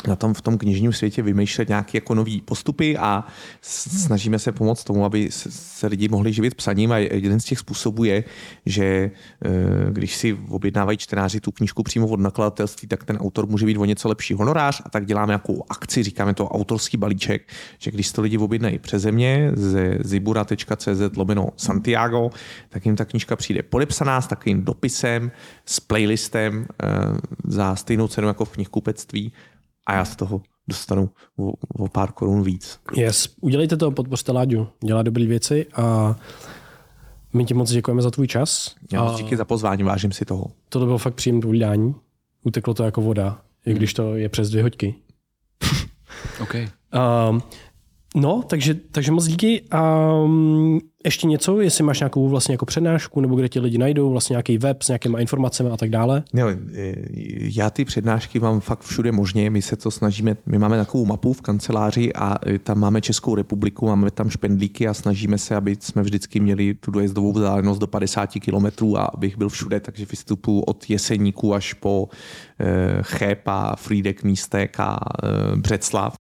na 0.08 0.16
tom 0.16 0.34
v 0.34 0.42
tom 0.42 0.58
knižním 0.58 0.94
světě 0.94 1.22
vymýšlet 1.22 1.70
nějaké 1.70 1.98
jako 1.98 2.16
nové 2.16 2.32
postupy 2.46 2.98
a 2.98 3.28
snažíme 3.62 4.40
se 4.40 4.52
pomoct 4.52 4.84
tomu, 4.84 5.06
aby 5.06 5.30
se 5.32 5.88
lidi 5.88 6.08
mohli 6.08 6.34
živit 6.34 6.56
psaním. 6.56 6.92
A 6.92 6.98
jeden 6.98 7.40
z 7.40 7.44
těch 7.44 7.60
způsobů 7.60 8.04
je, 8.04 8.24
že 8.66 8.86
eh, 8.86 9.12
když 9.90 10.16
si 10.16 10.38
objednávají 10.50 10.98
čtenáři 10.98 11.40
tu 11.40 11.52
knížku 11.52 11.84
přímo 11.84 12.08
od 12.08 12.20
nakladatelství, 12.20 12.88
tak 12.88 13.04
ten 13.04 13.18
autor 13.18 13.48
může 13.48 13.66
být 13.66 13.78
o 13.78 13.86
něco 13.86 14.10
lepší 14.10 14.34
honorář 14.34 14.82
a 14.86 14.90
tak 14.90 15.06
děláme 15.06 15.32
nějakou 15.32 15.64
akci, 15.70 16.04
říkáme 16.04 16.34
to 16.34 16.50
autorský 16.50 16.98
balíček, 16.98 17.50
že 17.80 17.92
když 17.92 18.12
to 18.12 18.22
lidi 18.22 18.38
objednají 18.38 18.80
přeze 18.80 19.12
mě 19.12 19.52
ze 19.54 19.98
zibura.cz 20.04 21.18
lomeno 21.18 21.50
Santiago, 21.58 22.30
tak 22.70 22.86
jim 22.86 22.96
ta 22.96 23.06
knížka 23.06 23.36
přijde 23.36 23.64
podepsaná 23.64 24.22
s 24.22 24.28
takovým 24.28 24.64
dopisem, 24.64 25.32
s 25.66 25.80
playlistem 25.80 26.68
eh, 26.84 26.88
za 27.44 27.76
stejnou 27.76 28.08
cenu 28.08 28.28
jako 28.28 28.46
v 28.46 28.52
knihkupectví 28.52 29.32
a 29.86 29.94
já 29.94 30.06
z 30.06 30.16
toho 30.16 30.42
dostanu 30.68 31.10
o, 31.38 31.54
o 31.78 31.88
pár 31.88 32.12
korun 32.12 32.44
víc. 32.44 32.80
Yes, 32.96 33.36
udělejte 33.42 33.78
to, 33.78 33.92
podpořte 33.92 34.32
Láďu, 34.32 34.68
dělá 34.84 35.04
dobré 35.04 35.26
věci 35.26 35.66
a 35.76 36.16
my 37.34 37.46
ti 37.46 37.54
moc 37.54 37.72
děkujeme 37.72 38.02
za 38.02 38.12
tvůj 38.12 38.28
čas. 38.28 38.76
Já 38.92 39.02
a 39.02 39.18
díky 39.18 39.38
za 39.38 39.46
pozvání, 39.46 39.84
vážím 39.84 40.12
si 40.12 40.26
toho. 40.26 40.52
To 40.70 40.80
bylo 40.80 40.98
fakt 40.98 41.14
příjemné 41.14 41.42
povídání. 41.42 41.96
Uteklo 42.44 42.74
to 42.74 42.84
jako 42.84 43.02
voda, 43.02 43.42
i 43.66 43.74
když 43.74 43.94
to 43.94 44.16
je 44.16 44.30
přes 44.30 44.50
dvě 44.50 44.64
hoďky. 44.64 44.96
OK. 46.42 46.56
Um, 46.56 47.42
no, 48.16 48.44
takže, 48.48 48.74
takže 48.74 49.12
moc 49.12 49.26
díky. 49.26 49.66
Um, 50.24 50.80
ještě 51.06 51.28
něco, 51.28 51.62
jestli 51.62 51.84
máš 51.84 52.00
nějakou 52.00 52.30
vlastně 52.30 52.54
jako 52.54 52.66
přednášku, 52.66 53.22
nebo 53.22 53.36
kde 53.36 53.50
ti 53.50 53.60
lidi 53.60 53.78
najdou, 53.78 54.12
vlastně 54.12 54.34
nějaký 54.34 54.58
web 54.58 54.84
s 54.84 54.88
nějakýma 54.88 55.20
informacemi 55.20 55.70
a 55.70 55.78
tak 55.78 55.90
dále? 55.90 56.24
Ne, 56.34 56.44
já 57.56 57.70
ty 57.70 57.86
přednášky 57.86 58.40
mám 58.40 58.60
fakt 58.60 58.82
všude 58.82 59.12
možně, 59.12 59.50
my 59.50 59.62
se 59.62 59.76
to 59.76 59.92
snažíme, 59.92 60.38
my 60.46 60.58
máme 60.58 60.78
takovou 60.78 61.06
mapu 61.06 61.34
v 61.34 61.42
kanceláři 61.42 62.14
a 62.14 62.38
tam 62.64 62.80
máme 62.80 63.02
Českou 63.02 63.36
republiku, 63.36 63.86
máme 63.86 64.12
tam 64.12 64.30
špendlíky 64.30 64.88
a 64.88 64.94
snažíme 64.94 65.38
se, 65.38 65.56
aby 65.56 65.78
jsme 65.80 66.02
vždycky 66.02 66.40
měli 66.40 66.74
tu 66.74 66.92
dojezdovou 66.92 67.34
vzdálenost 67.34 67.80
do 67.80 67.88
50 67.88 68.30
kilometrů 68.40 68.98
a 68.98 69.04
abych 69.04 69.38
byl 69.38 69.50
všude, 69.50 69.80
takže 69.80 70.06
vystupuji 70.06 70.62
od 70.62 70.90
Jeseníku 70.90 71.54
až 71.54 71.74
po 71.74 72.10
eh, 72.60 72.98
Chép 73.02 73.48
a 73.48 73.76
Frídek, 73.76 74.24
Místek 74.24 74.80
a 74.80 75.00
eh, 75.24 75.56
Břeclav. 75.56 76.16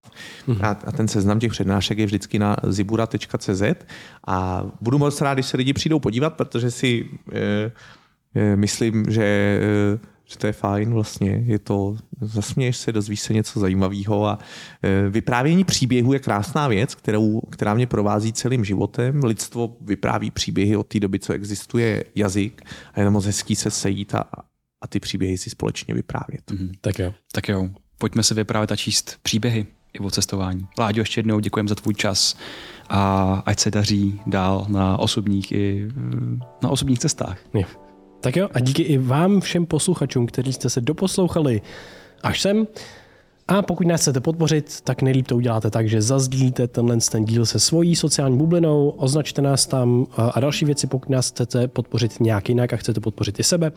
Mm-hmm. 0.48 0.66
A, 0.66 0.70
a 0.70 0.91
ten 0.91 1.07
seznam 1.07 1.40
těch 1.40 1.52
přednášek 1.52 1.98
je 1.98 2.06
vždycky 2.06 2.40
na 2.40 2.56
zibura.cz 2.64 3.64
a 4.28 4.66
budu 4.82 4.98
moc 4.98 5.22
rád, 5.22 5.34
když 5.34 5.45
se 5.45 5.57
lidi 5.57 5.74
přijdou 5.74 5.99
podívat, 5.99 6.30
protože 6.30 6.72
si 6.72 7.10
e, 7.34 7.72
e, 8.36 8.56
myslím, 8.56 9.06
že, 9.10 9.60
že 10.26 10.38
to 10.38 10.48
je 10.48 10.53
fajn 10.53 10.94
vlastně. 10.94 11.44
Je 11.45 11.60
to, 11.60 11.98
zasměješ 12.22 12.78
se, 12.78 12.91
dozvíš 12.91 13.20
se 13.20 13.34
něco 13.34 13.60
zajímavého 13.60 14.28
a 14.28 14.40
vyprávění 15.10 15.64
příběhu 15.64 16.14
je 16.14 16.20
krásná 16.20 16.68
věc, 16.68 16.95
kterou, 16.95 17.41
která 17.41 17.74
mě 17.74 17.88
provází 17.88 18.34
celým 18.34 18.66
životem. 18.66 19.24
Lidstvo 19.24 19.78
vypráví 19.82 20.32
příběhy 20.32 20.76
od 20.76 20.88
té 20.88 20.99
doby, 20.99 21.20
co 21.20 21.34
existuje 21.34 22.03
jazyk 22.16 22.62
a 22.94 22.99
je 22.99 23.10
moc 23.10 23.26
hezký 23.26 23.56
se 23.56 23.72
sejít 23.72 24.16
a, 24.16 24.24
a 24.86 24.88
ty 24.88 24.99
příběhy 24.99 25.38
si 25.38 25.49
společně 25.49 25.94
vyprávět. 25.94 26.52
Mm-hmm. 26.52 26.72
Tak 26.82 26.99
jo. 26.99 27.14
Tak 27.32 27.49
jo, 27.49 27.70
pojďme 27.98 28.24
se 28.24 28.34
vyprávět 28.34 28.72
a 28.72 28.76
číst 28.76 29.18
příběhy 29.22 29.66
i 29.94 29.99
o 29.99 30.10
cestování. 30.12 30.68
Láďo, 30.80 31.02
ještě 31.02 31.20
jednou 31.20 31.40
děkujeme 31.40 31.70
za 31.70 31.76
tvůj 31.76 31.94
čas 31.94 32.38
a 32.90 33.34
ať 33.45 33.60
se 33.60 33.72
daří 33.72 34.22
dál 34.28 34.66
na 34.70 34.98
osobních 34.98 35.52
i 35.52 35.88
na 36.64 36.70
osobních 36.70 36.99
cestách. 36.99 37.38
Jo. 37.53 37.64
Tak 38.22 38.36
jo, 38.36 38.49
a 38.53 38.60
díky 38.60 38.82
i 38.82 38.98
vám 38.98 39.41
všem 39.41 39.66
posluchačům, 39.66 40.28
kteří 40.28 40.53
jste 40.53 40.70
se 40.70 40.82
doposlouchali 40.82 41.62
až 42.24 42.41
sem. 42.41 42.68
A 43.48 43.62
pokud 43.62 43.88
nás 43.88 44.02
chcete 44.02 44.20
podpořit, 44.20 44.82
tak 44.84 45.02
nejlíp 45.02 45.28
to 45.28 45.36
uděláte 45.36 45.70
tak, 45.70 45.90
že 45.90 46.02
zazdílíte 46.02 46.68
tenhle 46.68 46.98
ten 47.12 47.26
díl 47.26 47.46
se 47.46 47.60
svojí 47.60 47.96
sociální 47.96 48.38
bublinou, 48.38 48.90
označte 48.90 49.42
nás 49.42 49.68
tam 49.68 50.06
a 50.18 50.40
další 50.40 50.66
věci, 50.66 50.88
pokud 50.88 51.10
nás 51.10 51.32
chcete 51.32 51.68
podpořit 51.68 52.20
nějak 52.20 52.50
jinak 52.50 52.74
a 52.74 52.78
chcete 52.78 53.00
podpořit 53.00 53.40
i 53.40 53.44
sebe. 53.44 53.72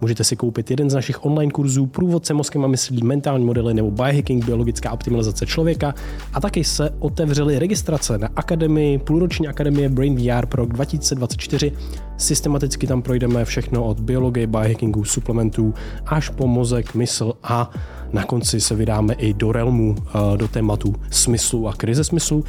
Můžete 0.00 0.24
si 0.24 0.36
koupit 0.36 0.70
jeden 0.70 0.90
z 0.90 0.94
našich 0.94 1.24
online 1.24 1.52
kurzů 1.52 1.86
Průvodce 1.86 2.34
mozkem 2.34 2.64
a 2.64 2.68
myslí, 2.68 3.02
mentální 3.02 3.44
modely 3.44 3.74
nebo 3.74 3.90
biohacking, 3.90 4.44
biologická 4.44 4.92
optimalizace 4.92 5.46
člověka 5.46 5.94
a 6.32 6.40
taky 6.40 6.64
se 6.64 6.90
otevřely 6.98 7.58
registrace 7.58 8.18
na 8.18 8.28
akademii, 8.36 8.98
půlroční 8.98 9.48
akademie 9.48 9.88
Brain 9.88 10.16
VR 10.16 10.46
pro 10.46 10.62
rok 10.62 10.72
2024. 10.72 11.72
Systematicky 12.16 12.86
tam 12.86 13.02
projdeme 13.02 13.44
všechno 13.44 13.84
od 13.84 14.00
biologie, 14.00 14.46
biohackingu, 14.46 15.04
suplementů 15.04 15.74
až 16.06 16.28
po 16.28 16.46
mozek, 16.46 16.94
mysl 16.94 17.32
a 17.42 17.70
na 18.12 18.24
konci 18.24 18.60
se 18.60 18.74
vydáme 18.74 19.14
i 19.14 19.34
do 19.34 19.52
realmu, 19.52 19.96
eh, 19.98 20.36
do 20.36 20.48
tématu 20.48 20.94
smyslu 21.10 21.68
a 21.68 21.72
krize 21.72 22.04
smyslu. 22.04 22.44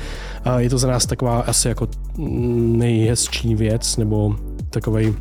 Je 0.57 0.69
to 0.69 0.77
za 0.77 0.87
nás 0.87 1.05
taková 1.05 1.39
asi 1.39 1.67
jako 1.67 1.87
nejhezčí 2.77 3.55
věc, 3.55 3.97
nebo 3.97 4.35
takový 4.69 5.15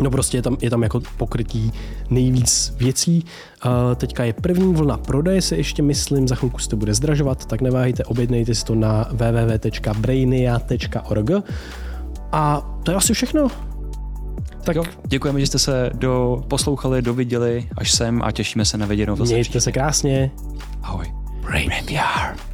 No 0.00 0.10
prostě 0.10 0.38
je 0.38 0.42
tam, 0.42 0.56
je 0.60 0.70
tam 0.70 0.82
jako 0.82 1.00
pokrytí 1.16 1.72
nejvíc 2.10 2.74
věcí. 2.78 3.24
Uh, 3.66 3.72
teďka 3.94 4.24
je 4.24 4.32
první 4.32 4.74
vlna 4.74 4.96
prodeje, 4.96 5.42
se 5.42 5.56
ještě 5.56 5.82
myslím, 5.82 6.28
za 6.28 6.34
chvilku 6.34 6.58
se 6.58 6.68
to 6.68 6.76
bude 6.76 6.94
zdražovat, 6.94 7.46
tak 7.46 7.60
neváhejte, 7.60 8.04
objednejte 8.04 8.54
si 8.54 8.64
to 8.64 8.74
na 8.74 9.08
www.brainia.org. 9.10 11.30
A 12.32 12.70
to 12.82 12.90
je 12.90 12.96
asi 12.96 13.14
všechno. 13.14 13.48
Tak 14.64 14.76
jo, 14.76 14.84
děkujeme, 15.06 15.40
že 15.40 15.46
jste 15.46 15.58
se 15.58 15.90
do, 15.94 16.44
poslouchali, 16.48 17.02
doviděli 17.02 17.68
až 17.76 17.92
sem 17.92 18.22
a 18.22 18.32
těšíme 18.32 18.64
se 18.64 18.78
na 18.78 18.86
viděnou. 18.86 19.16
Mějte 19.16 19.60
se 19.60 19.72
krásně. 19.72 20.30
Ahoj. 20.82 21.06
Brain 21.42 21.70
VR. 21.70 22.47